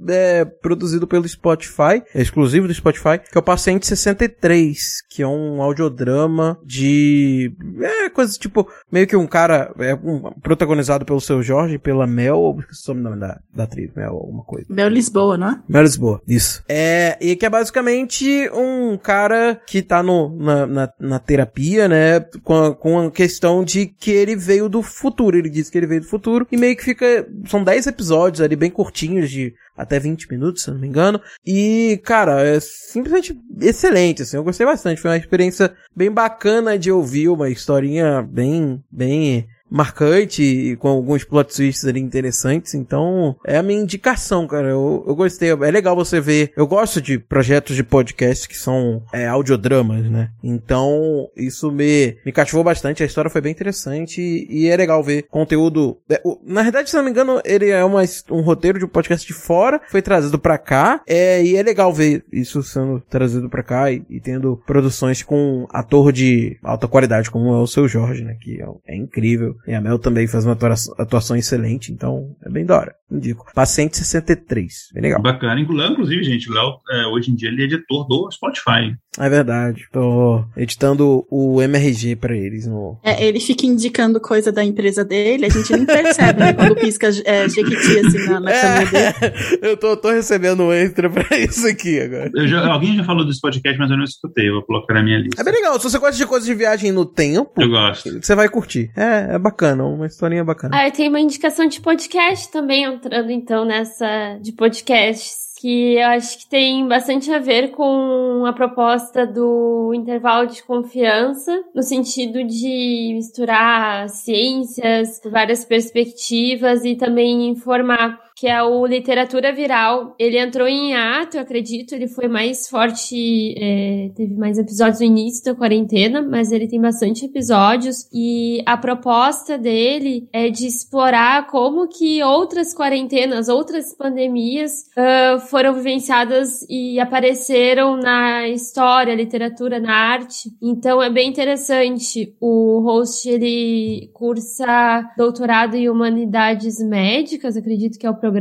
é, 0.08 0.44
produzido 0.44 1.06
pelo 1.06 1.26
Spotify, 1.26 2.02
é 2.14 2.20
exclusivo 2.20 2.68
do 2.68 2.74
Spotify, 2.74 3.18
que 3.18 3.36
é 3.36 3.40
o 3.40 3.42
Paciente 3.42 3.86
63, 3.86 5.02
que 5.08 5.22
é 5.22 5.26
um 5.26 5.62
audiodrama 5.62 6.58
de 6.62 7.50
é 7.80 8.10
coisa 8.10 8.38
tipo 8.38 8.68
meio 8.92 9.06
que 9.06 9.16
um 9.16 9.26
cara 9.26 9.74
é 9.78 9.94
um, 9.94 10.30
protagonizado 10.42 11.06
pelo 11.06 11.20
seu 11.20 11.42
Jorge, 11.42 11.78
pela 11.78 12.06
Mel, 12.06 12.56
esqueci 12.60 12.90
o 12.90 12.94
nome 12.94 13.18
da, 13.18 13.40
da 13.52 13.64
atriz, 13.64 13.90
Mel 13.94 14.10
alguma 14.10 14.44
coisa. 14.44 14.66
Mel 14.68 14.88
Lisboa, 14.88 15.38
não 15.38 15.48
é? 15.48 15.62
Mel 15.66 15.82
Lisboa, 15.82 16.20
isso. 16.28 16.62
É, 16.68 17.16
e 17.20 17.34
que 17.34 17.46
é 17.46 17.53
basicamente 17.54 18.50
um 18.50 18.96
cara 18.96 19.60
que 19.64 19.80
tá 19.80 20.02
no, 20.02 20.36
na, 20.36 20.66
na, 20.66 20.92
na 20.98 21.18
terapia, 21.20 21.86
né, 21.86 22.18
com 22.42 22.52
a, 22.52 22.74
com 22.74 22.98
a 22.98 23.10
questão 23.12 23.62
de 23.62 23.86
que 23.86 24.10
ele 24.10 24.34
veio 24.34 24.68
do 24.68 24.82
futuro, 24.82 25.38
ele 25.38 25.48
diz 25.48 25.70
que 25.70 25.78
ele 25.78 25.86
veio 25.86 26.00
do 26.00 26.08
futuro, 26.08 26.48
e 26.50 26.56
meio 26.56 26.76
que 26.76 26.82
fica, 26.82 27.28
são 27.46 27.62
10 27.62 27.86
episódios 27.86 28.40
ali 28.40 28.56
bem 28.56 28.72
curtinhos 28.72 29.30
de 29.30 29.54
até 29.76 30.00
20 30.00 30.28
minutos, 30.32 30.64
se 30.64 30.70
não 30.72 30.80
me 30.80 30.88
engano. 30.88 31.20
E, 31.46 32.00
cara, 32.04 32.42
é 32.42 32.58
simplesmente 32.58 33.38
excelente, 33.60 34.22
assim. 34.22 34.36
Eu 34.36 34.44
gostei 34.44 34.64
bastante. 34.64 35.00
Foi 35.00 35.10
uma 35.10 35.16
experiência 35.16 35.72
bem 35.94 36.10
bacana 36.10 36.78
de 36.78 36.92
ouvir, 36.92 37.28
uma 37.28 37.50
historinha 37.50 38.22
bem, 38.22 38.82
bem 38.90 39.48
marcante 39.74 40.76
com 40.78 40.88
alguns 40.88 41.24
plot 41.24 41.52
twists 41.52 41.84
ali 41.84 42.00
interessantes. 42.00 42.74
Então, 42.74 43.36
é 43.44 43.56
a 43.56 43.62
minha 43.62 43.80
indicação, 43.80 44.46
cara. 44.46 44.68
Eu, 44.68 45.04
eu 45.06 45.16
gostei. 45.16 45.50
É 45.50 45.70
legal 45.70 45.96
você 45.96 46.20
ver. 46.20 46.52
Eu 46.56 46.66
gosto 46.66 47.02
de 47.02 47.18
projetos 47.18 47.74
de 47.74 47.82
podcast 47.82 48.48
que 48.48 48.56
são 48.56 49.02
é, 49.12 49.26
audiodramas, 49.26 50.08
né? 50.08 50.30
Então, 50.42 51.28
isso 51.36 51.72
me, 51.72 52.16
me 52.24 52.30
cativou 52.30 52.62
bastante. 52.62 53.02
A 53.02 53.06
história 53.06 53.28
foi 53.30 53.40
bem 53.40 53.50
interessante 53.50 54.20
e, 54.20 54.46
e 54.48 54.68
é 54.68 54.76
legal 54.76 55.02
ver 55.02 55.24
conteúdo. 55.24 55.98
É, 56.08 56.20
o, 56.24 56.38
na 56.44 56.62
verdade, 56.62 56.88
se 56.88 56.96
não 56.96 57.02
me 57.02 57.10
engano, 57.10 57.40
ele 57.44 57.70
é 57.70 57.84
uma, 57.84 58.02
um 58.30 58.42
roteiro 58.42 58.78
de 58.78 58.84
um 58.84 58.88
podcast 58.88 59.26
de 59.26 59.32
fora, 59.32 59.80
foi 59.88 60.00
trazido 60.00 60.38
para 60.38 60.56
cá. 60.56 61.02
É, 61.06 61.42
e 61.42 61.56
é 61.56 61.62
legal 61.62 61.92
ver 61.92 62.24
isso 62.32 62.62
sendo 62.62 63.00
trazido 63.00 63.50
para 63.50 63.62
cá 63.62 63.90
e, 63.90 64.04
e, 64.08 64.20
tendo 64.20 64.56
produções 64.64 65.22
com 65.22 65.66
ator 65.70 66.12
de 66.12 66.56
alta 66.62 66.86
qualidade, 66.86 67.30
como 67.30 67.48
é 67.48 67.58
o 67.58 67.66
seu 67.66 67.88
Jorge, 67.88 68.22
né? 68.22 68.36
Que 68.40 68.62
é, 68.62 68.66
é 68.86 68.96
incrível. 68.96 69.56
E 69.66 69.74
a 69.74 69.80
Mel 69.80 69.98
também 69.98 70.26
faz 70.26 70.44
uma 70.44 70.56
atuação, 70.98 71.36
excelente, 71.36 71.92
então 71.92 72.36
é 72.44 72.50
bem 72.50 72.64
da 72.64 72.78
hora. 72.78 72.94
Indico. 73.10 73.46
Paciente 73.54 73.96
63. 73.98 74.88
Bem 74.92 75.02
legal. 75.02 75.22
Bacana. 75.22 75.60
Inclusive, 75.60 76.24
gente, 76.24 76.50
o 76.50 76.54
Léo, 76.54 76.80
é, 76.90 77.06
hoje 77.06 77.30
em 77.30 77.34
dia, 77.34 77.48
ele 77.48 77.62
é 77.62 77.64
editor 77.66 78.06
do 78.06 78.28
Spotify. 78.30 78.96
É 79.18 79.28
verdade. 79.28 79.86
Tô 79.92 80.44
editando 80.56 81.24
o 81.30 81.62
MRG 81.62 82.16
pra 82.16 82.36
eles. 82.36 82.66
No... 82.66 82.98
É, 83.04 83.24
ele 83.24 83.38
fica 83.38 83.66
indicando 83.66 84.20
coisa 84.20 84.50
da 84.50 84.64
empresa 84.64 85.04
dele, 85.04 85.46
a 85.46 85.48
gente 85.48 85.72
nem 85.72 85.86
percebe, 85.86 86.40
né? 86.40 86.52
Quando 86.52 86.74
pisca 86.74 87.08
é, 87.24 87.48
Jequiti 87.48 87.98
assim 87.98 88.26
na, 88.26 88.40
na 88.40 88.50
é, 88.50 88.84
câmera 88.84 89.12
dele. 89.12 89.34
Eu 89.62 89.76
tô, 89.76 89.96
tô 89.96 90.10
recebendo 90.10 90.64
um 90.64 90.72
extra 90.72 91.08
pra 91.08 91.38
isso 91.38 91.66
aqui 91.66 92.00
agora. 92.00 92.30
Já, 92.46 92.66
alguém 92.66 92.96
já 92.96 93.04
falou 93.04 93.24
desse 93.24 93.40
podcast, 93.40 93.78
mas 93.78 93.90
eu 93.90 93.96
não 93.96 94.04
escutei. 94.04 94.48
Eu 94.48 94.54
vou 94.54 94.62
colocar 94.62 94.94
na 94.94 95.02
minha 95.02 95.18
lista. 95.18 95.40
É 95.40 95.44
bem 95.44 95.54
legal. 95.54 95.78
Se 95.78 95.88
você 95.88 95.98
gosta 95.98 96.16
de 96.16 96.26
coisas 96.26 96.46
de 96.46 96.54
viagem 96.54 96.90
no 96.90 97.04
tempo, 97.04 97.52
eu 97.60 97.68
gosto. 97.68 98.10
Você 98.20 98.34
vai 98.34 98.48
curtir. 98.48 98.90
É, 98.96 99.34
é 99.34 99.38
bacana. 99.38 99.53
Uma 99.94 100.06
historinha 100.06 100.44
bacana. 100.44 100.76
Ah, 100.76 100.88
eu 100.88 100.92
tenho 100.92 101.10
uma 101.10 101.20
indicação 101.20 101.66
de 101.66 101.80
podcast 101.80 102.50
também, 102.50 102.84
entrando 102.84 103.30
então 103.30 103.64
nessa 103.64 104.38
de 104.40 104.52
podcasts 104.52 105.44
que 105.64 105.94
eu 105.94 106.08
acho 106.08 106.40
que 106.40 106.46
tem 106.46 106.86
bastante 106.86 107.32
a 107.32 107.38
ver 107.38 107.70
com 107.70 108.44
a 108.46 108.52
proposta 108.52 109.26
do 109.26 109.92
intervalo 109.94 110.46
de 110.46 110.62
confiança, 110.62 111.64
no 111.74 111.82
sentido 111.82 112.44
de 112.44 113.12
misturar 113.14 114.06
ciências, 114.10 115.22
várias 115.24 115.64
perspectivas 115.64 116.84
e 116.84 116.94
também 116.96 117.48
informar 117.48 118.20
que 118.44 118.48
é 118.48 118.62
o 118.62 118.84
Literatura 118.84 119.54
Viral. 119.54 120.14
Ele 120.18 120.38
entrou 120.38 120.68
em 120.68 120.94
ato, 120.94 121.38
eu 121.38 121.40
acredito, 121.40 121.94
ele 121.94 122.06
foi 122.06 122.28
mais 122.28 122.68
forte, 122.68 123.54
é, 123.56 124.10
teve 124.14 124.34
mais 124.34 124.58
episódios 124.58 125.00
no 125.00 125.06
início 125.06 125.42
da 125.42 125.54
quarentena, 125.54 126.20
mas 126.20 126.52
ele 126.52 126.68
tem 126.68 126.78
bastante 126.78 127.24
episódios 127.24 128.06
e 128.12 128.62
a 128.66 128.76
proposta 128.76 129.56
dele 129.56 130.28
é 130.30 130.50
de 130.50 130.66
explorar 130.66 131.46
como 131.46 131.88
que 131.88 132.22
outras 132.22 132.74
quarentenas, 132.74 133.48
outras 133.48 133.96
pandemias 133.96 134.90
uh, 134.90 135.40
foram 135.40 135.72
vivenciadas 135.72 136.66
e 136.68 137.00
apareceram 137.00 137.96
na 137.96 138.46
história, 138.46 139.14
literatura, 139.14 139.80
na 139.80 139.94
arte. 139.94 140.50
Então 140.62 141.02
é 141.02 141.08
bem 141.08 141.30
interessante. 141.30 142.36
O 142.38 142.80
host, 142.80 143.26
ele 143.26 144.10
cursa 144.12 145.02
doutorado 145.16 145.76
em 145.76 145.88
humanidades 145.88 146.78
médicas, 146.86 147.56
acredito 147.56 147.98
que 147.98 148.06
é 148.06 148.10
o 148.10 148.14
programa 148.14 148.33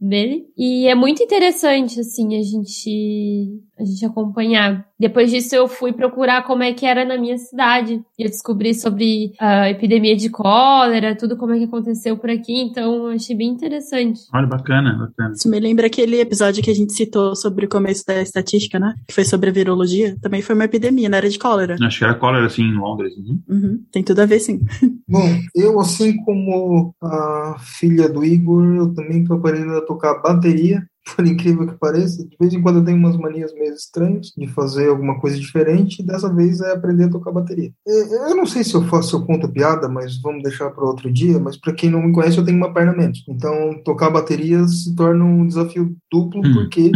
dele. 0.00 0.46
E 0.56 0.86
é 0.86 0.94
muito 0.94 1.22
interessante, 1.22 2.00
assim, 2.00 2.38
a 2.38 2.42
gente, 2.42 3.60
a 3.78 3.84
gente 3.84 4.04
acompanhar. 4.04 4.86
Depois 4.98 5.30
disso, 5.30 5.54
eu 5.54 5.68
fui 5.68 5.92
procurar 5.92 6.44
como 6.44 6.62
é 6.62 6.72
que 6.72 6.86
era 6.86 7.04
na 7.04 7.18
minha 7.18 7.36
cidade. 7.36 8.02
E 8.18 8.22
eu 8.22 8.28
descobri 8.28 8.72
sobre 8.74 9.32
a 9.40 9.70
epidemia 9.70 10.16
de 10.16 10.30
cólera, 10.30 11.16
tudo 11.16 11.36
como 11.36 11.52
é 11.52 11.58
que 11.58 11.64
aconteceu 11.64 12.16
por 12.16 12.30
aqui. 12.30 12.60
Então, 12.60 13.08
achei 13.08 13.36
bem 13.36 13.48
interessante. 13.48 14.20
Olha, 14.32 14.46
bacana, 14.46 14.96
bacana. 14.96 15.34
Isso 15.34 15.48
me 15.48 15.58
lembra 15.58 15.86
aquele 15.86 16.20
episódio 16.20 16.62
que 16.62 16.70
a 16.70 16.74
gente 16.74 16.92
citou 16.92 17.34
sobre 17.34 17.66
o 17.66 17.68
começo 17.68 18.04
da 18.06 18.22
estatística, 18.22 18.78
né? 18.78 18.94
Que 19.06 19.14
foi 19.14 19.24
sobre 19.24 19.50
a 19.50 19.52
virologia. 19.52 20.16
Também 20.20 20.42
foi 20.42 20.54
uma 20.54 20.64
epidemia, 20.64 21.08
não 21.08 21.18
era 21.18 21.28
de 21.28 21.38
cólera. 21.38 21.76
Acho 21.82 21.98
que 21.98 22.04
era 22.04 22.14
cólera, 22.14 22.46
assim, 22.46 22.62
em 22.62 22.74
Londres. 22.74 23.14
Uhum. 23.16 23.42
Uhum. 23.48 23.84
Tem 23.90 24.02
tudo 24.02 24.20
a 24.20 24.26
ver, 24.26 24.40
sim. 24.40 24.60
Bom, 25.08 25.38
eu, 25.54 25.80
assim 25.80 26.16
como 26.24 26.94
a 27.02 27.56
filha 27.58 28.08
do 28.08 28.24
Igor, 28.24 28.64
eu 28.74 28.94
também 28.94 29.24
tô 29.24 29.34
aprendendo 29.34 29.76
a 29.76 29.84
tocar 29.84 30.20
bateria 30.22 30.82
por 31.14 31.26
incrível 31.26 31.66
que 31.66 31.74
pareça. 31.74 32.24
De 32.26 32.36
vez 32.38 32.52
em 32.52 32.62
quando 32.62 32.78
eu 32.78 32.84
tenho 32.84 32.98
umas 32.98 33.16
manias 33.16 33.52
meio 33.54 33.74
estranhas 33.74 34.32
de 34.36 34.46
fazer 34.48 34.88
alguma 34.88 35.20
coisa 35.20 35.38
diferente, 35.38 36.00
e 36.00 36.04
dessa 36.04 36.32
vez 36.32 36.60
é 36.60 36.72
aprender 36.72 37.04
a 37.04 37.10
tocar 37.10 37.32
bateria. 37.32 37.72
Eu 37.86 38.36
não 38.36 38.46
sei 38.46 38.64
se 38.64 38.74
eu 38.74 38.82
faço, 38.84 39.10
se 39.10 39.14
eu 39.14 39.24
conto 39.24 39.48
piada, 39.48 39.88
mas 39.88 40.20
vamos 40.20 40.42
deixar 40.42 40.70
para 40.70 40.84
outro 40.84 41.12
dia, 41.12 41.38
mas 41.38 41.56
para 41.56 41.72
quem 41.72 41.90
não 41.90 42.02
me 42.02 42.12
conhece, 42.12 42.38
eu 42.38 42.44
tenho 42.44 42.56
uma 42.56 42.72
perna 42.72 42.92
menos. 42.92 43.24
Então, 43.28 43.80
tocar 43.84 44.10
bateria 44.10 44.66
se 44.66 44.94
torna 44.94 45.24
um 45.24 45.46
desafio 45.46 45.94
duplo, 46.10 46.40
hum. 46.44 46.52
porque 46.54 46.90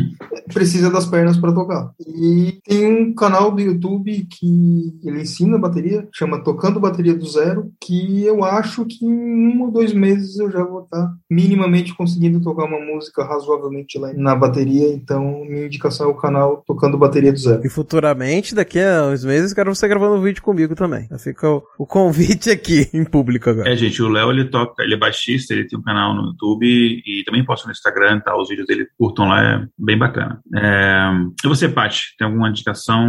precisa 0.52 0.90
das 0.90 1.06
pernas 1.06 1.36
para 1.36 1.52
tocar. 1.52 1.92
E 2.00 2.58
tem 2.64 2.86
um 2.86 3.14
canal 3.14 3.50
do 3.50 3.60
YouTube 3.60 4.26
que 4.30 4.98
ele 5.02 5.22
ensina 5.22 5.58
bateria, 5.58 6.08
chama 6.12 6.42
Tocando 6.42 6.80
Bateria 6.80 7.14
do 7.14 7.26
Zero, 7.26 7.70
que 7.80 8.24
eu 8.24 8.44
acho 8.44 8.84
que 8.84 9.04
em 9.04 9.56
um 9.56 9.62
ou 9.62 9.70
dois 9.70 9.92
meses 9.92 10.38
eu 10.38 10.50
já 10.50 10.62
vou 10.62 10.82
estar 10.82 11.12
minimamente 11.30 11.94
conseguindo 11.94 12.40
tocar 12.40 12.64
uma 12.64 12.80
música 12.80 13.24
razoavelmente 13.24 13.97
lá 13.98 14.12
na 14.14 14.34
bateria, 14.34 14.92
então 14.92 15.44
minha 15.44 15.66
indicação 15.66 16.06
é 16.06 16.10
o 16.10 16.16
canal 16.16 16.62
Tocando 16.66 16.98
Bateria 16.98 17.32
do 17.32 17.38
Zero. 17.38 17.60
E 17.64 17.68
futuramente, 17.68 18.54
daqui 18.54 18.80
a 18.80 19.04
uns 19.04 19.24
meses, 19.24 19.52
quero 19.52 19.74
você 19.74 19.86
gravando 19.88 20.16
um 20.16 20.22
vídeo 20.22 20.42
comigo 20.42 20.74
também. 20.74 21.08
Fica 21.18 21.48
o, 21.48 21.62
o 21.78 21.86
convite 21.86 22.50
aqui 22.50 22.88
em 22.94 23.04
público 23.04 23.50
agora. 23.50 23.70
É, 23.70 23.76
gente, 23.76 24.02
o 24.02 24.08
Léo, 24.08 24.30
ele 24.30 24.46
toca, 24.46 24.82
ele 24.82 24.94
é 24.94 24.98
baixista, 24.98 25.52
ele 25.52 25.66
tem 25.66 25.78
um 25.78 25.82
canal 25.82 26.14
no 26.14 26.28
YouTube 26.28 26.66
e 26.66 27.24
também 27.24 27.44
posta 27.44 27.66
no 27.66 27.72
Instagram, 27.72 28.20
tá? 28.20 28.36
Os 28.36 28.48
vídeos 28.48 28.66
dele 28.66 28.86
curtam 28.98 29.28
lá, 29.28 29.42
é 29.42 29.66
bem 29.78 29.98
bacana. 29.98 30.40
É... 30.54 31.10
E 31.44 31.48
você, 31.48 31.68
Paty, 31.68 32.16
tem 32.18 32.26
alguma 32.26 32.48
indicação? 32.48 33.08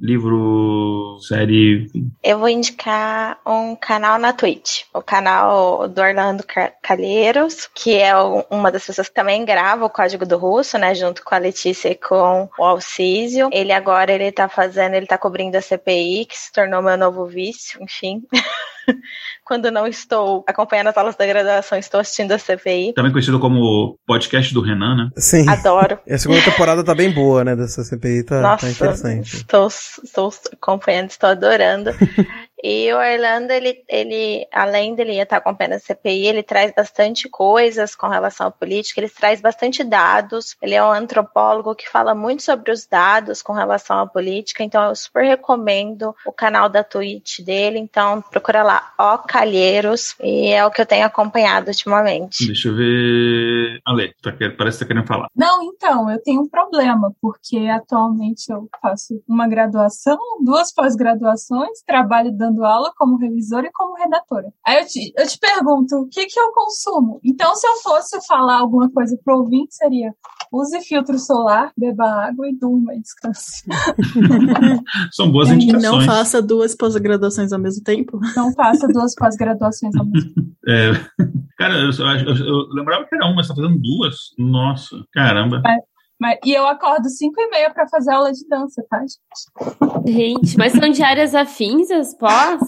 Livro, 0.00 1.18
série? 1.20 1.86
Eu 2.22 2.38
vou 2.38 2.48
indicar 2.48 3.38
um 3.46 3.76
canal 3.76 4.18
na 4.18 4.32
Twitch, 4.32 4.82
o 4.94 5.02
canal 5.02 5.88
do 5.88 6.00
Orlando 6.00 6.44
Calheiros, 6.82 7.68
que 7.74 7.94
é 7.94 8.12
uma 8.50 8.70
das 8.70 8.86
pessoas 8.86 9.08
que 9.08 9.14
também 9.14 9.44
grava 9.44 9.84
o 9.84 9.90
Código 9.96 10.26
do 10.26 10.36
Russo, 10.36 10.76
né, 10.76 10.94
junto 10.94 11.24
com 11.24 11.34
a 11.34 11.38
Letícia 11.38 11.88
e 11.88 11.94
com 11.94 12.50
o 12.58 12.62
Alcísio. 12.62 13.48
Ele 13.50 13.72
agora 13.72 14.12
ele 14.12 14.30
tá 14.30 14.46
fazendo, 14.46 14.92
ele 14.92 15.06
tá 15.06 15.16
cobrindo 15.16 15.56
a 15.56 15.62
CPI, 15.62 16.26
que 16.26 16.36
se 16.36 16.52
tornou 16.52 16.82
meu 16.82 16.98
novo 16.98 17.24
vício, 17.24 17.82
enfim. 17.82 18.22
Quando 19.42 19.70
não 19.70 19.86
estou 19.86 20.44
acompanhando 20.46 20.88
as 20.88 20.96
aulas 20.98 21.16
da 21.16 21.24
graduação, 21.26 21.78
estou 21.78 22.00
assistindo 22.00 22.32
a 22.32 22.38
CPI. 22.38 22.92
Também 22.92 23.10
conhecido 23.10 23.40
como 23.40 23.98
podcast 24.06 24.52
do 24.52 24.60
Renan, 24.60 24.96
né? 24.96 25.10
Sim. 25.16 25.48
Adoro. 25.48 25.98
E 26.06 26.12
a 26.12 26.18
segunda 26.18 26.42
temporada 26.42 26.84
tá 26.84 26.94
bem 26.94 27.10
boa, 27.10 27.42
né? 27.42 27.56
Dessa 27.56 27.82
CPI, 27.82 28.24
tá, 28.24 28.36
tá 28.36 28.42
Nossa, 28.42 28.66
tá 28.66 28.72
interessante. 28.72 29.36
Estou, 29.36 29.68
estou 29.68 30.32
acompanhando, 30.52 31.08
estou 31.08 31.30
adorando. 31.30 31.90
E 32.62 32.92
o 32.92 32.96
Orlando, 32.96 33.52
ele, 33.52 33.84
ele 33.88 34.46
além 34.52 34.94
dele 34.94 35.20
estar 35.20 35.36
acompanhando 35.36 35.74
a 35.74 35.78
CPI, 35.78 36.26
ele 36.26 36.42
traz 36.42 36.72
bastante 36.74 37.28
coisas 37.28 37.94
com 37.94 38.08
relação 38.08 38.46
à 38.46 38.50
política, 38.50 39.00
ele 39.00 39.10
traz 39.10 39.40
bastante 39.40 39.84
dados. 39.84 40.56
Ele 40.62 40.74
é 40.74 40.82
um 40.82 40.92
antropólogo 40.92 41.74
que 41.74 41.88
fala 41.88 42.14
muito 42.14 42.42
sobre 42.42 42.70
os 42.70 42.86
dados 42.86 43.42
com 43.42 43.52
relação 43.52 43.98
à 43.98 44.06
política, 44.06 44.62
então 44.62 44.88
eu 44.88 44.94
super 44.94 45.24
recomendo 45.24 46.14
o 46.24 46.32
canal 46.32 46.68
da 46.68 46.82
Twitch 46.82 47.40
dele. 47.40 47.78
Então 47.78 48.22
procura 48.30 48.62
lá, 48.62 48.92
O 48.98 49.18
Calheiros, 49.18 50.14
e 50.20 50.48
é 50.48 50.64
o 50.64 50.70
que 50.70 50.80
eu 50.80 50.86
tenho 50.86 51.06
acompanhado 51.06 51.68
ultimamente. 51.68 52.46
Deixa 52.46 52.68
eu 52.68 52.74
ver. 52.74 53.80
Ale, 53.84 54.14
tá, 54.22 54.32
parece 54.56 54.78
que 54.78 54.84
tá 54.84 54.88
querendo 54.88 55.06
falar. 55.06 55.28
Não, 55.34 55.62
então, 55.62 56.10
eu 56.10 56.22
tenho 56.22 56.42
um 56.42 56.48
problema, 56.48 57.12
porque 57.20 57.58
atualmente 57.68 58.50
eu 58.50 58.68
faço 58.80 59.22
uma 59.28 59.48
graduação, 59.48 60.18
duas 60.42 60.72
pós-graduações, 60.72 61.82
trabalho 61.86 62.32
dando 62.32 62.55
aula 62.64 62.92
como 62.96 63.18
revisora 63.18 63.66
e 63.66 63.72
como 63.72 63.96
redatora. 63.96 64.52
Aí 64.66 64.80
eu 64.80 64.86
te, 64.86 65.12
eu 65.16 65.26
te 65.26 65.38
pergunto, 65.38 65.96
o 65.96 66.08
que 66.08 66.26
que 66.26 66.38
eu 66.38 66.52
consumo? 66.52 67.20
Então, 67.24 67.54
se 67.54 67.66
eu 67.66 67.76
fosse 67.76 68.24
falar 68.26 68.58
alguma 68.58 68.90
coisa 68.90 69.18
pro 69.24 69.38
ouvinte, 69.38 69.74
seria 69.74 70.14
use 70.52 70.80
filtro 70.80 71.18
solar, 71.18 71.72
beba 71.76 72.04
água 72.26 72.48
e 72.48 72.56
durma 72.56 72.94
e 72.94 73.00
descanse. 73.00 73.64
São 75.12 75.30
boas 75.30 75.50
indicações. 75.50 75.82
Não 75.82 76.00
faça 76.02 76.40
duas 76.40 76.74
pós-graduações 76.74 77.52
ao 77.52 77.58
mesmo 77.58 77.82
tempo. 77.82 78.18
Não 78.34 78.52
faça 78.52 78.86
duas 78.88 79.14
pós-graduações 79.14 79.94
ao 79.96 80.06
mesmo 80.06 80.34
tempo. 80.34 80.46
É, 80.68 80.90
cara, 81.56 81.74
eu, 81.74 81.90
eu, 81.92 82.36
eu, 82.44 82.68
lembrava 82.72 83.04
que 83.04 83.14
era 83.14 83.26
uma, 83.26 83.36
mas 83.36 83.46
tá 83.46 83.54
fazendo 83.54 83.78
duas. 83.78 84.16
Nossa, 84.36 84.96
caramba. 85.12 85.62
Mas, 85.62 85.80
mas, 86.20 86.38
e 86.44 86.52
eu 86.52 86.66
acordo 86.66 87.08
5 87.08 87.40
e 87.40 87.50
meia 87.50 87.72
para 87.72 87.88
fazer 87.88 88.12
aula 88.12 88.32
de 88.32 88.46
dança, 88.48 88.84
tá, 88.88 89.00
gente? 89.00 90.12
Gente, 90.12 90.56
mas 90.56 90.72
são 90.72 90.88
de 90.88 91.02
áreas 91.02 91.34
afins 91.34 91.90
as 91.90 92.14
pós? 92.16 92.60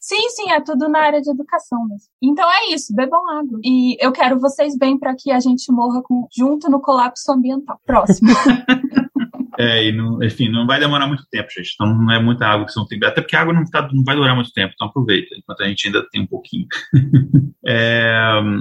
sim, 0.00 0.28
sim, 0.30 0.50
é 0.50 0.60
tudo 0.60 0.88
na 0.88 1.00
área 1.00 1.20
de 1.20 1.30
educação 1.30 1.84
mesmo. 1.86 2.08
Então 2.22 2.50
é 2.50 2.72
isso, 2.72 2.94
bebam 2.94 3.20
água. 3.30 3.58
E 3.62 3.96
eu 4.04 4.12
quero 4.12 4.40
vocês 4.40 4.76
bem 4.76 4.98
para 4.98 5.14
que 5.16 5.30
a 5.30 5.40
gente 5.40 5.70
morra 5.70 6.02
com, 6.02 6.26
junto 6.34 6.70
no 6.70 6.80
colapso 6.80 7.30
ambiental. 7.32 7.78
Próximo. 7.84 8.30
É, 9.58 9.84
e 9.84 9.92
não, 9.92 10.22
enfim, 10.22 10.48
não 10.48 10.66
vai 10.66 10.80
demorar 10.80 11.06
muito 11.06 11.24
tempo, 11.30 11.48
gente. 11.50 11.72
Então 11.74 11.86
não 11.86 12.12
é 12.12 12.20
muita 12.20 12.46
água 12.46 12.66
que 12.66 12.72
você 12.72 12.78
não 12.78 12.86
tem. 12.86 12.98
Até 13.04 13.20
porque 13.20 13.36
a 13.36 13.40
água 13.40 13.52
não, 13.52 13.64
tá, 13.64 13.88
não 13.92 14.04
vai 14.04 14.16
durar 14.16 14.34
muito 14.34 14.52
tempo, 14.52 14.72
então 14.74 14.88
aproveita, 14.88 15.34
enquanto 15.36 15.62
a 15.62 15.68
gente 15.68 15.86
ainda 15.86 16.06
tem 16.10 16.22
um 16.22 16.26
pouquinho. 16.26 16.66
é, 17.66 18.12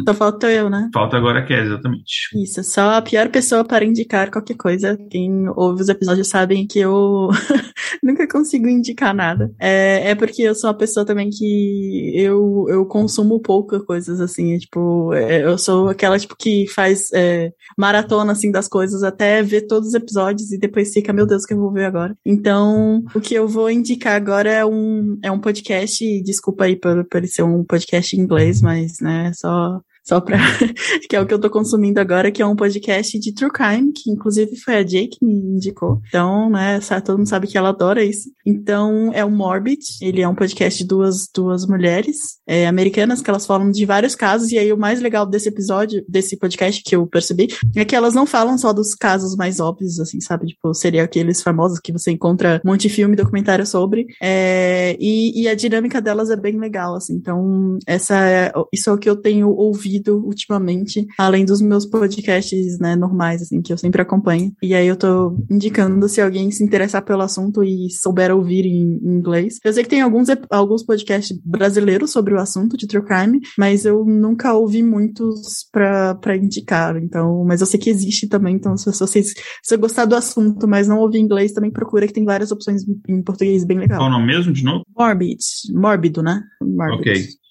Só 0.07 0.13
falta 0.13 0.51
eu, 0.51 0.69
né? 0.69 0.89
Falta 0.93 1.17
agora 1.17 1.39
a 1.39 1.43
Kézia, 1.43 1.73
exatamente. 1.73 2.29
Isso, 2.35 2.63
só 2.63 2.95
a 2.95 3.01
pior 3.01 3.29
pessoa 3.29 3.63
para 3.63 3.85
indicar 3.85 4.31
qualquer 4.31 4.55
coisa. 4.55 4.97
Quem 5.09 5.47
ouve 5.49 5.81
os 5.81 5.89
episódios 5.89 6.27
sabem 6.29 6.67
que 6.67 6.79
eu 6.79 7.29
nunca 8.03 8.27
consigo 8.27 8.67
indicar 8.67 9.13
nada. 9.13 9.51
É, 9.59 10.11
é 10.11 10.15
porque 10.15 10.41
eu 10.41 10.55
sou 10.55 10.69
uma 10.69 10.77
pessoa 10.77 11.05
também 11.05 11.29
que 11.29 12.13
eu, 12.15 12.65
eu 12.69 12.85
consumo 12.85 13.39
pouca 13.41 13.79
coisas 13.79 14.19
assim. 14.19 14.53
É, 14.53 14.57
tipo, 14.59 15.13
é, 15.13 15.43
eu 15.43 15.57
sou 15.57 15.89
aquela 15.89 16.17
tipo 16.17 16.35
que 16.37 16.67
faz 16.67 17.09
é, 17.13 17.51
maratona 17.77 18.31
assim 18.31 18.51
das 18.51 18.67
coisas 18.67 19.03
até 19.03 19.41
ver 19.41 19.67
todos 19.67 19.89
os 19.89 19.93
episódios 19.93 20.51
e 20.51 20.59
depois 20.59 20.82
fica, 20.85 21.13
meu 21.13 21.25
Deus, 21.25 21.45
que 21.45 21.53
eu 21.53 21.59
vou 21.59 21.71
ver 21.71 21.85
agora? 21.85 22.15
Então, 22.25 23.03
o 23.15 23.21
que 23.21 23.33
eu 23.33 23.47
vou 23.47 23.69
indicar 23.69 24.15
agora 24.15 24.51
é 24.51 24.65
um, 24.65 25.17
é 25.23 25.31
um 25.31 25.39
podcast, 25.39 26.21
desculpa 26.23 26.65
aí 26.65 26.75
por, 26.75 27.05
por 27.05 27.25
ser 27.27 27.43
um 27.43 27.63
podcast 27.63 28.15
em 28.15 28.19
inglês, 28.19 28.61
mas, 28.61 28.99
né, 28.99 29.31
só 29.33 29.79
só 30.03 30.19
pra. 30.19 30.37
que 31.09 31.15
é 31.15 31.21
o 31.21 31.25
que 31.25 31.33
eu 31.33 31.39
tô 31.39 31.49
consumindo 31.49 31.99
agora, 31.99 32.31
que 32.31 32.41
é 32.41 32.45
um 32.45 32.55
podcast 32.55 33.17
de 33.17 33.33
True 33.33 33.51
Crime, 33.51 33.93
que 33.93 34.11
inclusive 34.11 34.55
foi 34.57 34.75
a 34.75 34.85
Jay 34.85 35.07
que 35.07 35.25
me 35.25 35.33
indicou. 35.33 36.01
Então, 36.07 36.49
né, 36.49 36.79
todo 37.03 37.17
mundo 37.17 37.29
sabe 37.29 37.47
que 37.47 37.57
ela 37.57 37.69
adora 37.69 38.03
isso. 38.03 38.29
Então, 38.45 39.11
é 39.13 39.23
o 39.23 39.31
Morbid, 39.31 39.79
ele 40.01 40.21
é 40.21 40.27
um 40.27 40.35
podcast 40.35 40.83
de 40.83 40.87
duas, 40.87 41.29
duas 41.33 41.65
mulheres 41.65 42.39
é, 42.45 42.67
americanas, 42.67 43.21
que 43.21 43.29
elas 43.29 43.45
falam 43.45 43.71
de 43.71 43.85
vários 43.85 44.15
casos, 44.15 44.51
e 44.51 44.57
aí 44.57 44.73
o 44.73 44.77
mais 44.77 44.99
legal 44.99 45.25
desse 45.25 45.47
episódio, 45.47 46.03
desse 46.07 46.37
podcast 46.37 46.83
que 46.83 46.95
eu 46.95 47.07
percebi, 47.07 47.47
é 47.75 47.85
que 47.85 47.95
elas 47.95 48.13
não 48.13 48.25
falam 48.25 48.57
só 48.57 48.73
dos 48.73 48.93
casos 48.93 49.35
mais 49.37 49.61
óbvios, 49.61 49.99
assim, 49.99 50.19
sabe? 50.19 50.47
Tipo, 50.47 50.73
seria 50.73 51.03
aqueles 51.03 51.41
famosos 51.41 51.79
que 51.79 51.93
você 51.93 52.11
encontra 52.11 52.61
um 52.65 52.71
monte 52.71 52.83
de 52.83 52.89
filme, 52.89 53.15
documentário 53.15 53.65
sobre, 53.65 54.07
é, 54.21 54.97
e, 54.99 55.43
e 55.43 55.47
a 55.47 55.55
dinâmica 55.55 56.01
delas 56.01 56.29
é 56.29 56.35
bem 56.35 56.59
legal, 56.59 56.95
assim. 56.95 57.13
Então, 57.13 57.77
essa 57.87 58.19
é, 58.27 58.51
isso 58.73 58.89
é 58.89 58.93
o 58.93 58.97
que 58.97 59.09
eu 59.09 59.15
tenho 59.15 59.49
ouvido 59.49 59.92
ouvido 59.93 60.25
ultimamente, 60.25 61.05
além 61.17 61.45
dos 61.45 61.61
meus 61.61 61.85
podcasts, 61.85 62.79
né, 62.79 62.95
normais, 62.95 63.41
assim, 63.41 63.61
que 63.61 63.71
eu 63.71 63.77
sempre 63.77 64.01
acompanho. 64.01 64.51
E 64.61 64.73
aí 64.73 64.87
eu 64.87 64.95
tô 64.95 65.37
indicando 65.49 66.07
se 66.09 66.21
alguém 66.21 66.49
se 66.51 66.63
interessar 66.63 67.03
pelo 67.03 67.21
assunto 67.21 67.63
e 67.63 67.89
souber 67.89 68.35
ouvir 68.35 68.65
em, 68.65 68.99
em 69.03 69.17
inglês. 69.17 69.59
Eu 69.63 69.73
sei 69.73 69.83
que 69.83 69.89
tem 69.89 70.01
alguns, 70.01 70.27
alguns 70.49 70.83
podcasts 70.83 71.37
brasileiros 71.43 72.11
sobre 72.11 72.33
o 72.33 72.39
assunto 72.39 72.75
de 72.75 72.87
true 72.87 73.03
crime, 73.03 73.39
mas 73.57 73.85
eu 73.85 74.03
nunca 74.05 74.53
ouvi 74.53 74.81
muitos 74.81 75.67
pra, 75.71 76.15
pra 76.15 76.35
indicar, 76.35 76.97
então, 76.97 77.43
mas 77.45 77.61
eu 77.61 77.67
sei 77.67 77.79
que 77.79 77.89
existe 77.89 78.27
também, 78.27 78.55
então 78.55 78.75
se 78.77 78.85
vocês, 78.85 79.29
se 79.29 79.35
você 79.63 79.77
gostar 79.77 80.05
do 80.05 80.15
assunto, 80.15 80.67
mas 80.67 80.87
não 80.87 80.99
ouvir 80.99 81.19
inglês, 81.19 81.51
também 81.51 81.71
procura 81.71 82.07
que 82.07 82.13
tem 82.13 82.25
várias 82.25 82.51
opções 82.51 82.83
em 83.07 83.21
português 83.21 83.63
bem 83.63 83.79
legal. 83.79 83.99
Qual 83.99 84.09
o 84.09 84.13
nome 84.13 84.25
mesmo, 84.25 84.53
de 84.53 84.63
novo? 84.63 84.83
Morbid. 84.97 85.37
Mórbido, 85.73 86.23
né? 86.23 86.41
Morbid. 86.61 86.99
Ok. 86.99 87.42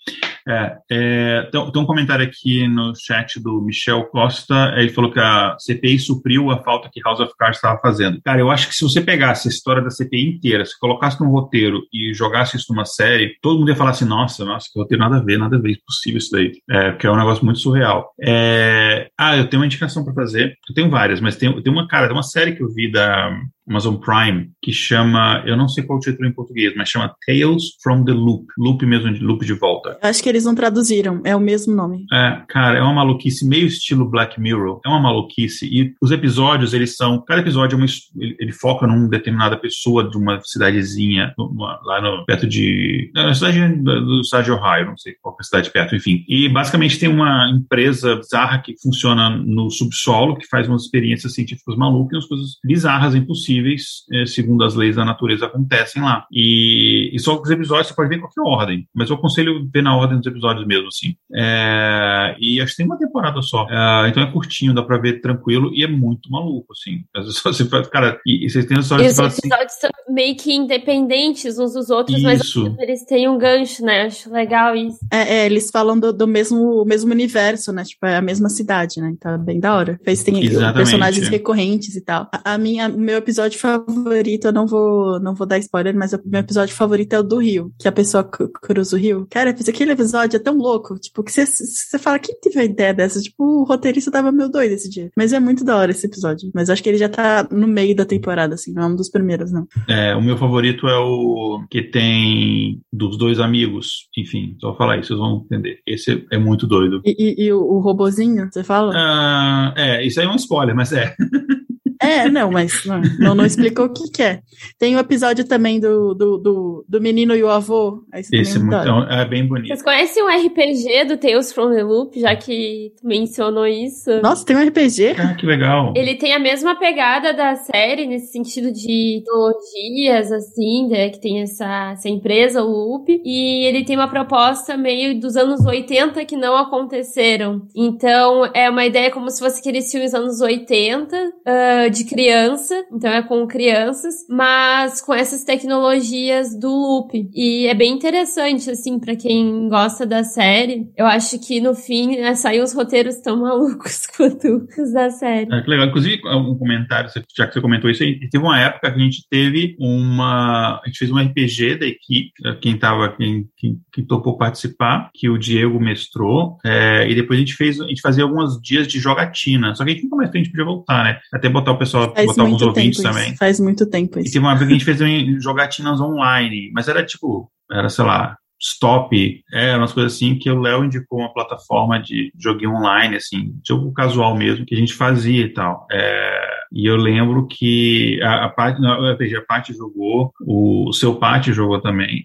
É, 0.48 0.76
é, 0.90 1.48
tem, 1.50 1.72
tem, 1.72 1.82
um 1.82 1.86
comentário 1.86 2.24
aqui 2.24 2.66
no 2.68 2.92
chat 2.94 3.40
do 3.40 3.62
Michel 3.62 4.04
Costa, 4.06 4.74
ele 4.76 4.90
falou 4.90 5.10
que 5.10 5.20
a 5.20 5.56
CPI 5.58 5.98
supriu 5.98 6.50
a 6.50 6.62
falta 6.62 6.88
que 6.92 7.00
House 7.02 7.20
of 7.20 7.32
Cards 7.38 7.58
estava 7.58 7.80
fazendo. 7.80 8.20
Cara, 8.24 8.40
eu 8.40 8.50
acho 8.50 8.68
que 8.68 8.74
se 8.74 8.82
você 8.82 9.00
pegasse 9.00 9.48
a 9.48 9.50
história 9.50 9.82
da 9.82 9.90
CPI 9.90 10.36
inteira, 10.36 10.64
se 10.64 10.78
colocasse 10.78 11.20
num 11.20 11.30
roteiro 11.30 11.82
e 11.92 12.12
jogasse 12.14 12.56
isso 12.56 12.72
numa 12.72 12.84
série, 12.84 13.36
todo 13.40 13.58
mundo 13.58 13.68
ia 13.68 13.76
falar 13.76 13.90
assim, 13.90 14.04
nossa, 14.04 14.44
nossa, 14.44 14.68
que 14.72 14.78
roteiro 14.78 15.02
nada 15.02 15.16
a 15.16 15.22
ver, 15.22 15.38
nada 15.38 15.56
a 15.56 15.60
ver, 15.60 15.72
impossível 15.72 16.18
isso 16.18 16.30
daí. 16.32 16.52
É, 16.70 16.90
porque 16.90 17.06
é 17.06 17.10
um 17.10 17.16
negócio 17.16 17.44
muito 17.44 17.60
surreal. 17.60 18.10
É, 18.20 19.08
ah, 19.18 19.36
eu 19.36 19.48
tenho 19.48 19.60
uma 19.60 19.66
indicação 19.66 20.04
para 20.04 20.14
fazer, 20.14 20.56
eu 20.68 20.74
tenho 20.74 20.90
várias, 20.90 21.20
mas 21.20 21.36
tem, 21.36 21.62
tem 21.62 21.72
uma, 21.72 21.86
cara, 21.86 22.06
tem 22.06 22.16
uma 22.16 22.22
série 22.22 22.54
que 22.54 22.62
eu 22.62 22.72
vi 22.72 22.90
da 22.90 23.30
Amazon 23.72 23.96
Prime, 23.96 24.50
que 24.62 24.72
chama, 24.72 25.42
eu 25.46 25.56
não 25.56 25.66
sei 25.66 25.82
qual 25.82 25.98
o 25.98 26.00
título 26.00 26.28
em 26.28 26.32
português, 26.32 26.74
mas 26.76 26.90
chama 26.90 27.14
Tales 27.26 27.62
from 27.82 28.04
the 28.04 28.12
Loop, 28.12 28.44
Loop 28.58 28.84
mesmo, 28.84 29.12
de 29.12 29.20
Loop 29.20 29.44
de 29.44 29.54
volta. 29.54 29.98
Acho 30.02 30.22
que 30.22 30.28
eles 30.28 30.44
não 30.44 30.54
traduziram, 30.54 31.22
é 31.24 31.34
o 31.34 31.40
mesmo 31.40 31.74
nome. 31.74 32.04
É, 32.12 32.42
cara, 32.48 32.78
é 32.78 32.82
uma 32.82 32.92
maluquice 32.92 33.48
meio 33.48 33.66
estilo 33.66 34.08
Black 34.08 34.38
Mirror, 34.38 34.80
é 34.84 34.88
uma 34.88 35.00
maluquice, 35.00 35.66
e 35.66 35.94
os 36.02 36.10
episódios, 36.10 36.74
eles 36.74 36.96
são, 36.96 37.22
cada 37.26 37.40
episódio 37.40 37.76
é 37.76 37.78
uma, 37.78 37.86
ele, 38.16 38.36
ele 38.38 38.52
foca 38.52 38.86
numa 38.86 39.08
determinada 39.08 39.56
pessoa 39.56 40.08
de 40.08 40.16
uma 40.18 40.38
cidadezinha, 40.42 41.32
uma, 41.38 41.80
lá 41.82 42.00
no, 42.02 42.24
perto 42.26 42.46
de, 42.46 43.10
na 43.14 43.34
cidade 43.34 43.82
do 43.82 44.20
estado 44.20 44.44
de 44.44 44.52
Ohio, 44.52 44.86
não 44.86 44.98
sei 44.98 45.14
qual 45.20 45.34
é 45.34 45.40
a 45.40 45.44
cidade 45.44 45.70
perto, 45.70 45.96
enfim. 45.96 46.24
E 46.28 46.48
basicamente 46.48 46.98
tem 46.98 47.08
uma 47.08 47.50
empresa 47.50 48.16
bizarra 48.16 48.60
que 48.60 48.74
funciona 48.82 49.30
no 49.30 49.70
subsolo, 49.70 50.36
que 50.36 50.46
faz 50.46 50.68
umas 50.68 50.82
experiências 50.82 51.34
científicas 51.34 51.74
malucas, 51.76 52.18
umas 52.18 52.28
coisas 52.28 52.48
bizarras, 52.64 53.14
impossíveis 53.14 53.61
possíveis, 53.62 54.04
é, 54.12 54.26
segundo 54.26 54.64
as 54.64 54.74
leis 54.74 54.96
da 54.96 55.04
natureza, 55.04 55.46
acontecem 55.46 56.02
lá. 56.02 56.26
E, 56.30 57.10
e 57.12 57.18
só 57.18 57.36
que 57.36 57.42
os 57.42 57.50
episódios 57.50 57.88
você 57.88 57.94
pode 57.94 58.08
ver 58.08 58.16
em 58.16 58.20
qualquer 58.20 58.42
ordem, 58.42 58.88
mas 58.94 59.08
eu 59.08 59.16
aconselho 59.16 59.68
ver 59.72 59.82
na 59.82 59.96
ordem 59.96 60.18
dos 60.18 60.26
episódios 60.26 60.66
mesmo, 60.66 60.88
assim. 60.88 61.14
É, 61.34 62.34
e 62.38 62.60
acho 62.60 62.72
que 62.72 62.78
tem 62.78 62.86
uma 62.86 62.98
temporada 62.98 63.40
só. 63.42 63.66
É, 63.70 64.08
então 64.08 64.22
é 64.22 64.30
curtinho, 64.30 64.74
dá 64.74 64.82
pra 64.82 64.98
ver 64.98 65.20
tranquilo 65.20 65.70
e 65.74 65.82
é 65.82 65.88
muito 65.88 66.30
maluco, 66.30 66.72
assim. 66.72 67.04
Às 67.14 67.26
vezes 67.26 67.40
você 67.42 67.64
fala, 67.64 67.84
cara, 67.84 68.20
e, 68.26 68.46
e 68.46 68.50
vocês 68.50 68.64
têm 68.66 68.78
história 68.78 69.06
Os 69.06 69.18
assim, 69.18 69.38
episódios 69.38 69.72
assim, 69.72 69.80
são 69.80 70.14
meio 70.14 70.36
que 70.36 70.52
independentes 70.52 71.58
uns 71.58 71.72
dos 71.72 71.90
outros, 71.90 72.18
isso. 72.18 72.64
mas 72.64 72.78
eles 72.80 73.04
têm 73.04 73.28
um 73.28 73.38
gancho, 73.38 73.84
né? 73.84 74.02
Acho 74.02 74.30
legal 74.30 74.74
isso. 74.74 74.98
É, 75.10 75.36
é 75.36 75.46
eles 75.46 75.70
falam 75.70 75.98
do, 75.98 76.12
do, 76.12 76.26
mesmo, 76.26 76.84
mesmo 76.84 77.12
universo, 77.12 77.72
né? 77.72 77.84
Tipo, 77.84 78.06
é 78.06 78.16
a 78.16 78.22
mesma 78.22 78.48
cidade, 78.48 79.00
né? 79.00 79.10
Então 79.12 79.32
é 79.32 79.38
bem 79.38 79.60
da 79.60 79.74
hora. 79.74 80.00
Eles 80.04 80.22
têm 80.22 80.42
Exatamente, 80.42 80.76
personagens 80.76 81.28
recorrentes 81.28 81.94
e 81.96 82.00
tal. 82.00 82.28
A, 82.32 82.54
a 82.54 82.58
minha, 82.58 82.88
meu 82.88 83.18
episódio 83.18 83.41
episódio 83.42 83.58
favorito, 83.58 84.44
eu 84.46 84.52
não 84.52 84.66
vou, 84.66 85.20
não 85.20 85.34
vou 85.34 85.46
dar 85.46 85.58
spoiler, 85.58 85.96
mas 85.96 86.12
o 86.12 86.20
meu 86.24 86.40
episódio 86.40 86.74
favorito 86.74 87.12
é 87.14 87.18
o 87.18 87.22
do 87.22 87.38
Rio, 87.38 87.72
que 87.78 87.88
a 87.88 87.92
pessoa 87.92 88.22
cruza 88.24 88.96
o 88.96 88.98
rio. 88.98 89.26
Cara, 89.30 89.50
aquele 89.50 89.92
episódio 89.92 90.36
é 90.36 90.40
tão 90.40 90.56
louco, 90.56 90.98
tipo, 90.98 91.22
que 91.22 91.32
você 91.32 91.98
fala, 91.98 92.18
quem 92.18 92.38
teve 92.40 92.60
a 92.60 92.64
ideia 92.64 92.94
dessa? 92.94 93.20
Tipo, 93.20 93.44
o 93.44 93.64
roteirista 93.64 94.10
tava 94.10 94.30
meio 94.30 94.48
doido 94.48 94.72
esse 94.72 94.88
dia. 94.88 95.10
Mas 95.16 95.32
é 95.32 95.40
muito 95.40 95.64
da 95.64 95.76
hora 95.76 95.90
esse 95.90 96.06
episódio. 96.06 96.50
Mas 96.54 96.70
acho 96.70 96.82
que 96.82 96.88
ele 96.88 96.98
já 96.98 97.08
tá 97.08 97.46
no 97.50 97.66
meio 97.66 97.96
da 97.96 98.04
temporada, 98.04 98.54
assim, 98.54 98.72
não 98.72 98.82
é 98.82 98.86
um 98.86 98.96
dos 98.96 99.10
primeiros, 99.10 99.50
não. 99.50 99.66
É, 99.88 100.14
o 100.14 100.22
meu 100.22 100.36
favorito 100.36 100.86
é 100.86 100.98
o 100.98 101.64
que 101.70 101.82
tem 101.82 102.80
dos 102.92 103.16
dois 103.16 103.40
amigos. 103.40 104.08
Enfim, 104.16 104.56
só 104.60 104.74
falar 104.76 104.98
isso, 104.98 105.08
vocês 105.08 105.18
vão 105.18 105.42
entender. 105.44 105.78
Esse 105.86 106.24
é 106.30 106.38
muito 106.38 106.66
doido. 106.66 107.00
E, 107.04 107.14
e, 107.18 107.46
e 107.46 107.52
o, 107.52 107.60
o 107.60 107.80
robozinho, 107.80 108.48
você 108.50 108.62
fala? 108.62 108.92
Uh, 108.92 109.78
é, 109.78 110.06
isso 110.06 110.20
aí 110.20 110.26
é 110.26 110.30
um 110.30 110.36
spoiler, 110.36 110.74
mas 110.74 110.92
é. 110.92 111.14
É, 112.02 112.28
não, 112.28 112.50
mas 112.50 112.84
não, 112.84 113.00
não, 113.18 113.34
não 113.34 113.46
explicou 113.46 113.86
o 113.86 113.92
que, 113.92 114.10
que, 114.10 114.22
é. 114.22 114.40
Tem 114.78 114.96
o 114.96 114.98
episódio 114.98 115.46
também 115.46 115.78
do, 115.78 116.14
do, 116.14 116.38
do, 116.38 116.84
do 116.88 117.00
menino 117.00 117.34
e 117.34 117.42
o 117.42 117.48
avô. 117.48 118.02
Esse 118.12 118.56
é, 118.56 118.60
muito, 118.60 118.76
é 118.76 119.24
bem 119.24 119.46
bonito. 119.46 119.68
Vocês 119.68 119.82
conhecem 119.82 120.22
o 120.22 120.28
RPG 120.28 121.04
do 121.06 121.16
Tales 121.16 121.52
from 121.52 121.70
the 121.72 121.82
Loop, 121.82 122.18
já 122.18 122.34
que 122.34 122.92
tu 123.00 123.06
mencionou 123.06 123.66
isso? 123.66 124.10
Nossa, 124.22 124.44
tem 124.44 124.56
um 124.56 124.66
RPG? 124.66 125.14
Ah, 125.18 125.34
que 125.34 125.46
legal. 125.46 125.92
Ele 125.96 126.14
tem 126.16 126.32
a 126.32 126.38
mesma 126.38 126.76
pegada 126.76 127.32
da 127.32 127.56
série, 127.56 128.06
nesse 128.06 128.32
sentido 128.32 128.72
de 128.72 129.22
teologias, 129.24 130.32
assim, 130.32 130.88
né, 130.88 131.10
que 131.10 131.20
tem 131.20 131.42
essa, 131.42 131.92
essa 131.92 132.08
empresa, 132.08 132.62
o 132.62 132.68
Loop, 132.68 133.20
e 133.24 133.64
ele 133.66 133.84
tem 133.84 133.96
uma 133.96 134.08
proposta 134.08 134.76
meio 134.76 135.18
dos 135.20 135.36
anos 135.36 135.64
80 135.64 136.24
que 136.24 136.36
não 136.36 136.56
aconteceram. 136.56 137.62
Então, 137.74 138.50
é 138.54 138.68
uma 138.68 138.84
ideia 138.84 139.10
como 139.10 139.30
se 139.30 139.38
fosse 139.38 139.60
aqueles 139.60 139.90
filmes 139.90 140.14
anos 140.14 140.40
80, 140.40 141.16
uh, 141.16 141.90
de 141.92 142.04
criança, 142.04 142.74
então 142.92 143.10
é 143.10 143.22
com 143.22 143.46
crianças, 143.46 144.14
mas 144.28 145.00
com 145.00 145.14
essas 145.14 145.44
tecnologias 145.44 146.58
do 146.58 146.68
loop. 146.68 147.28
E 147.32 147.66
é 147.66 147.74
bem 147.74 147.92
interessante, 147.92 148.70
assim, 148.70 148.98
para 148.98 149.14
quem 149.14 149.68
gosta 149.68 150.06
da 150.06 150.24
série. 150.24 150.88
Eu 150.96 151.06
acho 151.06 151.38
que 151.38 151.60
no 151.60 151.74
fim 151.74 152.16
né, 152.16 152.32
os 152.62 152.72
roteiros 152.72 153.16
tão 153.16 153.36
malucos 153.42 154.06
quanto 154.06 154.66
os 154.78 154.92
da 154.92 155.10
série. 155.10 155.52
É, 155.52 155.62
que 155.62 155.70
legal. 155.70 155.86
Inclusive, 155.86 156.20
um 156.28 156.56
comentário, 156.56 157.10
já 157.36 157.46
que 157.46 157.54
você 157.54 157.60
comentou 157.60 157.90
isso 157.90 158.02
teve 158.30 158.44
uma 158.44 158.58
época 158.58 158.90
que 158.90 159.00
a 159.00 159.02
gente 159.02 159.26
teve 159.28 159.76
uma. 159.78 160.80
A 160.82 160.82
gente 160.86 160.98
fez 160.98 161.10
um 161.10 161.18
RPG 161.18 161.76
da 161.76 161.86
equipe, 161.86 162.32
quem 162.60 162.76
tava, 162.76 163.10
quem, 163.10 163.46
quem, 163.56 163.78
quem 163.92 164.04
topou 164.04 164.36
participar, 164.36 165.10
que 165.14 165.28
o 165.28 165.38
Diego 165.38 165.80
mestrou, 165.80 166.56
é, 166.64 167.08
e 167.08 167.14
depois 167.14 167.38
a 167.38 167.40
gente 167.40 167.54
fez, 167.54 167.80
a 167.80 167.86
gente 167.86 168.00
fazia 168.00 168.24
alguns 168.24 168.60
dias 168.60 168.86
de 168.86 168.98
jogatina. 168.98 169.74
Só 169.74 169.84
que 169.84 169.90
a 169.90 169.94
gente 169.94 170.04
nunca 170.04 170.16
mais 170.16 170.30
a 170.30 170.36
gente 170.36 170.50
podia 170.50 170.64
voltar, 170.64 171.04
né? 171.04 171.18
Até 171.32 171.48
botar 171.48 171.72
o 171.72 171.78
pessoal, 171.82 172.12
Faz 172.14 172.26
botar 172.26 172.42
alguns 172.42 172.62
ouvintes 172.62 172.98
isso. 172.98 173.08
também. 173.08 173.36
Faz 173.36 173.60
muito 173.60 173.86
tempo 173.86 174.18
isso. 174.18 174.28
E 174.28 174.32
teve 174.32 174.44
uma 174.44 174.54
vez 174.54 174.66
que 174.66 174.74
a 174.74 174.78
gente 174.78 174.84
fez 174.84 175.42
jogatinas 175.42 176.00
online, 176.00 176.70
mas 176.72 176.88
era 176.88 177.04
tipo, 177.04 177.50
era, 177.70 177.88
sei 177.88 178.04
lá, 178.04 178.36
stop, 178.60 179.42
é, 179.52 179.76
umas 179.76 179.92
coisas 179.92 180.14
assim 180.14 180.38
que 180.38 180.48
o 180.48 180.60
Léo 180.60 180.84
indicou 180.84 181.18
uma 181.18 181.32
plataforma 181.32 182.00
de 182.00 182.32
joguinho 182.38 182.74
online, 182.76 183.16
assim, 183.16 183.54
jogo 183.66 183.92
casual 183.92 184.36
mesmo, 184.36 184.64
que 184.64 184.74
a 184.74 184.78
gente 184.78 184.94
fazia 184.94 185.44
e 185.44 185.48
tal. 185.48 185.86
É, 185.90 186.48
e 186.72 186.86
eu 186.86 186.96
lembro 186.96 187.48
que 187.48 188.22
a, 188.22 188.44
a 188.44 188.48
parte, 188.48 188.80
não, 188.80 189.04
a 189.04 189.16
parte 189.46 189.74
jogou, 189.74 190.32
o, 190.46 190.88
o 190.88 190.92
seu 190.92 191.16
parte 191.16 191.52
jogou 191.52 191.80
também. 191.80 192.24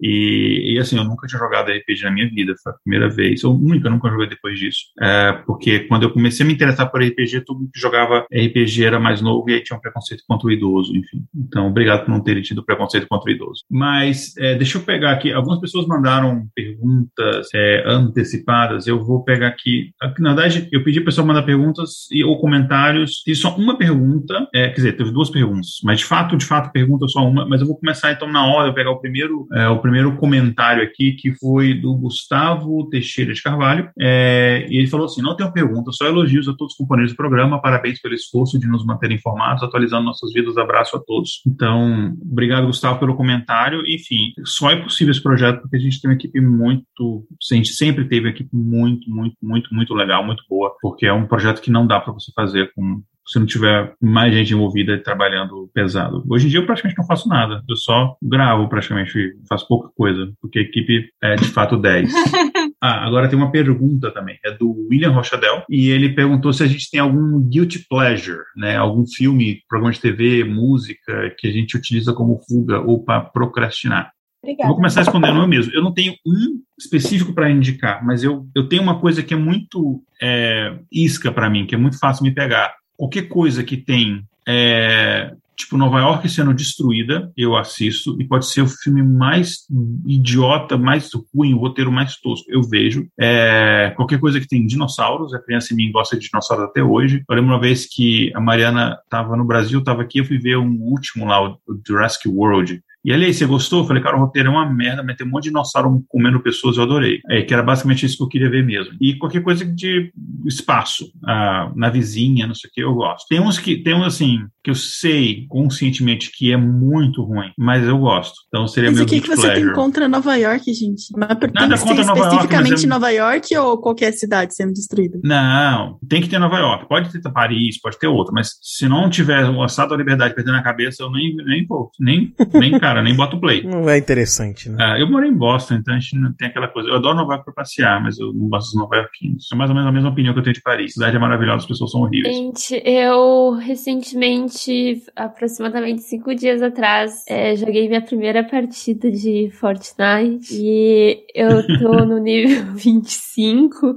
E, 0.00 0.74
e, 0.74 0.78
assim, 0.78 0.96
eu 0.96 1.04
nunca 1.04 1.26
tinha 1.26 1.38
jogado 1.38 1.70
RPG 1.70 2.02
na 2.04 2.10
minha 2.10 2.28
vida, 2.28 2.54
foi 2.62 2.72
a 2.72 2.76
primeira 2.82 3.08
vez, 3.08 3.44
ou 3.44 3.54
única, 3.56 3.90
nunca 3.90 4.08
joguei 4.08 4.28
depois 4.28 4.58
disso. 4.58 4.80
É, 5.00 5.32
porque 5.46 5.80
quando 5.80 6.04
eu 6.04 6.10
comecei 6.10 6.44
a 6.44 6.46
me 6.46 6.54
interessar 6.54 6.90
por 6.90 7.02
RPG, 7.02 7.42
todo 7.42 7.58
mundo 7.58 7.70
que 7.72 7.80
jogava 7.80 8.26
RPG 8.32 8.84
era 8.84 8.98
mais 8.98 9.20
novo 9.20 9.48
e 9.48 9.54
aí 9.54 9.62
tinha 9.62 9.76
um 9.76 9.80
preconceito 9.80 10.22
contra 10.26 10.48
o 10.48 10.50
idoso, 10.50 10.96
enfim. 10.96 11.24
Então, 11.34 11.68
obrigado 11.68 12.04
por 12.04 12.10
não 12.10 12.22
ter 12.22 12.40
tido 12.42 12.64
preconceito 12.64 13.06
contra 13.08 13.30
o 13.30 13.34
idoso. 13.34 13.64
Mas, 13.70 14.36
é, 14.38 14.54
deixa 14.54 14.78
eu 14.78 14.82
pegar 14.82 15.12
aqui, 15.12 15.32
algumas 15.32 15.60
pessoas 15.60 15.86
mandaram 15.86 16.46
perguntas 16.54 17.48
é, 17.54 17.84
antecipadas, 17.86 18.86
eu 18.86 19.04
vou 19.04 19.22
pegar 19.22 19.48
aqui. 19.48 19.92
Na 20.18 20.34
verdade, 20.34 20.68
eu 20.72 20.82
pedi 20.82 20.98
a 21.00 21.04
pessoa 21.04 21.26
mandar 21.26 21.42
perguntas 21.42 22.08
e, 22.10 22.24
ou 22.24 22.40
comentários, 22.40 23.22
e 23.26 23.34
só 23.34 23.54
uma 23.56 23.76
pergunta, 23.76 24.48
é, 24.54 24.68
quer 24.68 24.74
dizer, 24.74 24.92
teve 24.96 25.10
duas 25.10 25.30
perguntas, 25.30 25.78
mas 25.84 25.98
de 25.98 26.04
fato, 26.04 26.36
de 26.36 26.44
fato, 26.44 26.72
pergunta 26.72 27.06
só 27.08 27.26
uma, 27.26 27.46
mas 27.46 27.60
eu 27.60 27.66
vou 27.66 27.78
começar 27.78 28.12
então 28.12 28.30
na 28.30 28.46
hora, 28.46 28.68
eu 28.68 28.74
pegar 28.74 28.90
o 28.90 29.00
primeiro, 29.00 29.46
é, 29.52 29.68
o 29.68 29.78
primeiro 29.78 29.89
primeiro 29.90 30.16
comentário 30.16 30.82
aqui, 30.82 31.12
que 31.12 31.34
foi 31.34 31.74
do 31.74 31.94
Gustavo 31.96 32.88
Teixeira 32.88 33.32
de 33.32 33.42
Carvalho, 33.42 33.90
é, 33.98 34.66
e 34.70 34.78
ele 34.78 34.86
falou 34.86 35.06
assim: 35.06 35.20
não 35.20 35.36
tenho 35.36 35.52
pergunta, 35.52 35.90
só 35.92 36.06
elogios 36.06 36.48
a 36.48 36.54
todos 36.54 36.72
os 36.72 36.78
componentes 36.78 37.12
do 37.12 37.16
programa, 37.16 37.60
parabéns 37.60 38.00
pelo 38.00 38.14
esforço 38.14 38.58
de 38.58 38.68
nos 38.68 38.86
manter 38.86 39.10
informados, 39.10 39.62
atualizando 39.62 40.04
nossas 40.04 40.32
vidas, 40.32 40.56
abraço 40.56 40.96
a 40.96 41.00
todos. 41.00 41.42
Então, 41.46 42.16
obrigado, 42.22 42.66
Gustavo, 42.66 43.00
pelo 43.00 43.16
comentário. 43.16 43.82
Enfim, 43.86 44.32
só 44.44 44.70
é 44.70 44.76
possível 44.76 45.10
esse 45.10 45.22
projeto 45.22 45.60
porque 45.60 45.76
a 45.76 45.80
gente 45.80 46.00
tem 46.00 46.10
uma 46.10 46.16
equipe 46.16 46.40
muito, 46.40 47.26
a 47.50 47.54
gente 47.54 47.72
sempre 47.72 48.04
teve 48.04 48.26
uma 48.26 48.30
equipe 48.30 48.50
muito, 48.52 49.10
muito, 49.10 49.36
muito, 49.42 49.74
muito 49.74 49.94
legal, 49.94 50.24
muito 50.24 50.44
boa, 50.48 50.72
porque 50.80 51.06
é 51.06 51.12
um 51.12 51.26
projeto 51.26 51.60
que 51.60 51.70
não 51.70 51.86
dá 51.86 52.00
para 52.00 52.12
você 52.12 52.30
fazer 52.34 52.72
com 52.74 53.02
se 53.30 53.38
não 53.38 53.46
tiver 53.46 53.94
mais 54.02 54.34
gente 54.34 54.52
envolvida 54.52 54.98
trabalhando 54.98 55.70
pesado. 55.72 56.24
Hoje 56.28 56.46
em 56.46 56.50
dia 56.50 56.58
eu 56.58 56.66
praticamente 56.66 56.98
não 56.98 57.06
faço 57.06 57.28
nada, 57.28 57.62
eu 57.68 57.76
só 57.76 58.16
gravo 58.20 58.68
praticamente, 58.68 59.12
faço 59.48 59.68
pouca 59.68 59.88
coisa, 59.94 60.32
porque 60.40 60.58
a 60.58 60.62
equipe 60.62 61.08
é 61.22 61.36
de 61.36 61.44
fato 61.44 61.76
10. 61.76 62.12
ah, 62.82 63.06
agora 63.06 63.28
tem 63.28 63.38
uma 63.38 63.52
pergunta 63.52 64.10
também, 64.10 64.36
é 64.44 64.50
do 64.50 64.88
William 64.90 65.10
Rochadel, 65.10 65.62
e 65.70 65.90
ele 65.90 66.08
perguntou 66.08 66.52
se 66.52 66.64
a 66.64 66.66
gente 66.66 66.90
tem 66.90 66.98
algum 66.98 67.40
guilty 67.48 67.86
pleasure, 67.88 68.40
né, 68.56 68.76
algum 68.76 69.06
filme, 69.06 69.62
programa 69.68 69.92
de 69.92 70.00
TV, 70.00 70.42
música, 70.42 71.32
que 71.38 71.46
a 71.46 71.52
gente 71.52 71.76
utiliza 71.76 72.12
como 72.12 72.40
fuga 72.48 72.80
ou 72.80 73.04
para 73.04 73.20
procrastinar. 73.20 74.10
Obrigada. 74.42 74.68
Vou 74.68 74.76
começar 74.76 75.00
respondendo 75.02 75.38
eu 75.38 75.46
mesmo. 75.46 75.72
Eu 75.72 75.82
não 75.82 75.92
tenho 75.92 76.14
um 76.26 76.60
específico 76.78 77.34
para 77.34 77.50
indicar, 77.50 78.04
mas 78.04 78.24
eu, 78.24 78.48
eu 78.56 78.68
tenho 78.68 78.82
uma 78.82 78.98
coisa 78.98 79.22
que 79.22 79.34
é 79.34 79.36
muito 79.36 80.02
é, 80.20 80.78
isca 80.90 81.30
para 81.30 81.50
mim, 81.50 81.66
que 81.66 81.74
é 81.74 81.78
muito 81.78 81.98
fácil 81.98 82.24
me 82.24 82.34
pegar 82.34 82.74
qualquer 83.00 83.28
coisa 83.28 83.64
que 83.64 83.78
tem 83.78 84.22
é, 84.46 85.32
tipo 85.56 85.78
Nova 85.78 86.00
York 86.00 86.28
sendo 86.28 86.52
destruída, 86.52 87.32
eu 87.34 87.56
assisto, 87.56 88.14
e 88.20 88.26
pode 88.26 88.46
ser 88.46 88.60
o 88.60 88.68
filme 88.68 89.02
mais 89.02 89.60
idiota, 90.04 90.76
mais 90.76 91.08
ruim, 91.34 91.54
o 91.54 91.58
roteiro 91.58 91.90
mais 91.90 92.16
tosco, 92.16 92.44
eu 92.50 92.62
vejo. 92.62 93.08
É, 93.18 93.90
qualquer 93.96 94.20
coisa 94.20 94.38
que 94.38 94.46
tem 94.46 94.66
dinossauros, 94.66 95.32
a 95.32 95.38
criança 95.38 95.72
em 95.72 95.78
mim 95.78 95.90
gosta 95.90 96.14
de 96.18 96.28
dinossauros 96.28 96.66
até 96.66 96.82
hoje. 96.82 97.24
Eu 97.26 97.36
lembro 97.36 97.52
uma 97.52 97.60
vez 97.60 97.86
que 97.86 98.30
a 98.34 98.40
Mariana 98.40 98.98
estava 99.02 99.34
no 99.34 99.46
Brasil, 99.46 99.78
estava 99.78 100.02
aqui, 100.02 100.18
eu 100.18 100.26
fui 100.26 100.38
ver 100.38 100.58
um 100.58 100.82
último 100.82 101.24
lá, 101.24 101.42
o 101.42 101.58
Jurassic 101.86 102.28
World, 102.28 102.82
e 103.04 103.12
ali, 103.12 103.32
você 103.32 103.46
gostou? 103.46 103.80
Eu 103.80 103.86
falei, 103.86 104.02
cara, 104.02 104.16
o 104.16 104.20
roteiro 104.20 104.48
é 104.48 104.52
uma 104.52 104.70
merda, 104.70 105.02
mas 105.02 105.16
tem 105.16 105.26
um 105.26 105.30
monte 105.30 105.44
de 105.44 105.48
dinossauro 105.50 106.04
comendo 106.08 106.40
pessoas, 106.40 106.76
eu 106.76 106.82
adorei. 106.82 107.20
É, 107.28 107.42
que 107.42 107.52
era 107.54 107.62
basicamente 107.62 108.04
isso 108.04 108.16
que 108.18 108.22
eu 108.22 108.28
queria 108.28 108.50
ver 108.50 108.64
mesmo. 108.64 108.94
E 109.00 109.16
qualquer 109.16 109.42
coisa 109.42 109.64
de 109.64 110.12
espaço, 110.46 111.10
ah, 111.26 111.72
na 111.74 111.88
vizinha, 111.88 112.46
não 112.46 112.54
sei 112.54 112.68
o 112.68 112.72
que, 112.72 112.80
eu 112.82 112.94
gosto. 112.94 113.26
Tem 113.28 113.40
uns 113.40 113.58
que, 113.58 113.76
tem 113.82 113.94
uns 113.94 114.06
assim, 114.06 114.40
que 114.62 114.70
eu 114.70 114.74
sei 114.74 115.46
conscientemente 115.48 116.30
que 116.32 116.52
é 116.52 116.56
muito 116.56 117.22
ruim, 117.22 117.50
mas 117.58 117.86
eu 117.86 117.98
gosto. 117.98 118.34
Então 118.48 118.66
seria 118.66 118.90
mas 118.90 118.98
meu 118.98 119.06
o 119.06 119.08
que, 119.08 119.20
que 119.20 119.28
você 119.28 119.42
pleasure. 119.42 119.66
tem 119.66 119.74
contra 119.74 120.08
Nova 120.08 120.36
York, 120.36 120.72
gente? 120.72 121.04
Mas 121.16 121.28
Nada 121.28 121.38
tem 121.38 121.50
que 121.50 121.54
contra 121.54 121.78
ser 121.78 122.08
Nova 122.08 122.18
York, 122.20 122.34
especificamente 122.34 122.70
mas 122.72 122.84
é- 122.84 122.86
Nova 122.86 123.10
York 123.10 123.56
ou 123.56 123.78
qualquer 123.78 124.12
cidade 124.12 124.54
sendo 124.54 124.72
destruída? 124.72 125.18
Não, 125.24 125.98
tem 126.08 126.20
que 126.20 126.28
ter 126.28 126.38
Nova 126.38 126.58
York. 126.58 126.88
Pode 126.88 127.10
ter 127.10 127.20
Paris, 127.30 127.80
pode 127.80 127.98
ter 127.98 128.08
outra, 128.08 128.32
mas 128.34 128.58
se 128.60 128.88
não 128.88 129.08
tiver 129.08 129.48
o 129.48 129.62
Assado 129.62 129.90
da 129.90 129.96
Liberdade 129.96 130.34
perdendo 130.34 130.56
a 130.56 130.62
cabeça, 130.62 131.02
eu 131.02 131.10
nem, 131.10 131.34
nem 131.36 131.64
vou. 131.66 131.90
Nem, 131.98 132.32
nem 132.54 132.78
cara, 132.90 133.02
nem 133.02 133.14
boto 133.14 133.38
play. 133.38 133.62
Não 133.62 133.88
é 133.88 133.98
interessante, 133.98 134.68
né? 134.68 134.76
Ah, 134.80 134.98
eu 134.98 135.08
moro 135.08 135.24
em 135.24 135.32
Boston, 135.32 135.74
então 135.74 135.94
a 135.94 135.98
gente 135.98 136.16
não 136.18 136.32
tem 136.32 136.48
aquela 136.48 136.66
coisa. 136.66 136.88
Eu 136.88 136.96
adoro 136.96 137.16
Nova 137.16 137.34
York 137.34 137.44
pra 137.44 137.54
passear, 137.54 138.02
mas 138.02 138.18
eu 138.18 138.32
não 138.32 138.48
gosto 138.48 138.70
dos 138.72 138.80
nova 138.80 138.96
Yorkinos. 138.96 139.48
É 139.52 139.56
mais 139.56 139.70
ou 139.70 139.76
menos 139.76 139.88
a 139.88 139.92
mesma 139.92 140.10
opinião 140.10 140.32
que 140.34 140.40
eu 140.40 140.42
tenho 140.42 140.54
de 140.54 140.62
Paris. 140.62 140.92
A 140.92 140.94
cidade 140.94 141.16
é 141.16 141.18
maravilhosa, 141.18 141.58
as 141.58 141.66
pessoas 141.66 141.92
são 141.92 142.00
horríveis. 142.02 142.34
Gente, 142.34 142.82
eu 142.84 143.52
recentemente, 143.52 145.02
aproximadamente 145.14 146.02
cinco 146.02 146.34
dias 146.34 146.62
atrás, 146.62 147.24
é, 147.28 147.54
joguei 147.54 147.88
minha 147.88 148.02
primeira 148.02 148.42
partida 148.42 149.10
de 149.10 149.50
Fortnite 149.52 150.52
e 150.52 151.24
eu 151.34 151.64
tô 151.78 151.92
no 152.04 152.18
nível 152.18 152.66
25. 152.74 153.96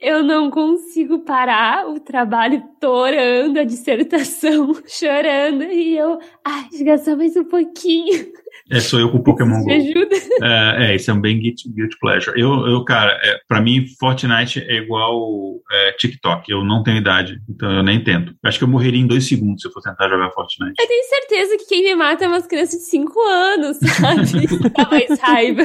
eu 0.00 0.22
não 0.22 0.50
consigo 0.50 1.20
parar 1.20 1.88
o 1.88 1.98
trabalho 1.98 2.62
torando, 2.80 3.58
a 3.58 3.64
dissertação 3.64 4.74
chorando 4.86 5.64
e 5.64 5.96
eu, 5.96 6.18
ai, 6.44 6.68
desgastar 6.70 7.16
mais 7.16 7.34
um 7.36 7.44
pouquinho. 7.54 8.26
É, 8.70 8.80
sou 8.80 8.98
eu 8.98 9.10
com 9.10 9.18
o 9.18 9.22
Pokémon 9.22 9.58
Me 9.58 9.64
Go. 9.64 9.72
ajuda. 9.72 10.16
É, 10.42 10.86
é, 10.86 10.96
isso 10.96 11.10
é 11.10 11.14
um 11.14 11.20
bem 11.20 11.38
guilty, 11.38 11.68
guilty 11.70 11.98
pleasure. 12.00 12.40
Eu, 12.40 12.66
eu 12.66 12.82
cara, 12.84 13.12
é, 13.22 13.38
pra 13.46 13.60
mim, 13.60 13.86
Fortnite 14.00 14.60
é 14.60 14.76
igual 14.76 15.60
é, 15.70 15.92
TikTok. 15.92 16.50
Eu 16.50 16.64
não 16.64 16.82
tenho 16.82 16.96
idade, 16.96 17.40
então 17.48 17.70
eu 17.70 17.82
nem 17.82 18.02
tento. 18.02 18.34
Acho 18.42 18.58
que 18.58 18.64
eu 18.64 18.68
morreria 18.68 19.00
em 19.00 19.06
dois 19.06 19.28
segundos 19.28 19.60
se 19.60 19.68
eu 19.68 19.72
for 19.72 19.82
tentar 19.82 20.08
jogar 20.08 20.30
Fortnite. 20.30 20.74
Eu 20.80 20.88
tenho 20.88 21.04
certeza 21.04 21.58
que 21.58 21.66
quem 21.66 21.84
me 21.84 21.94
mata 21.94 22.24
é 22.24 22.28
umas 22.28 22.46
crianças 22.46 22.80
de 22.80 22.86
5 22.86 23.20
anos, 23.20 23.76
sabe? 23.76 24.46
Dá 24.74 24.88
mais 24.88 25.20
raiva. 25.20 25.62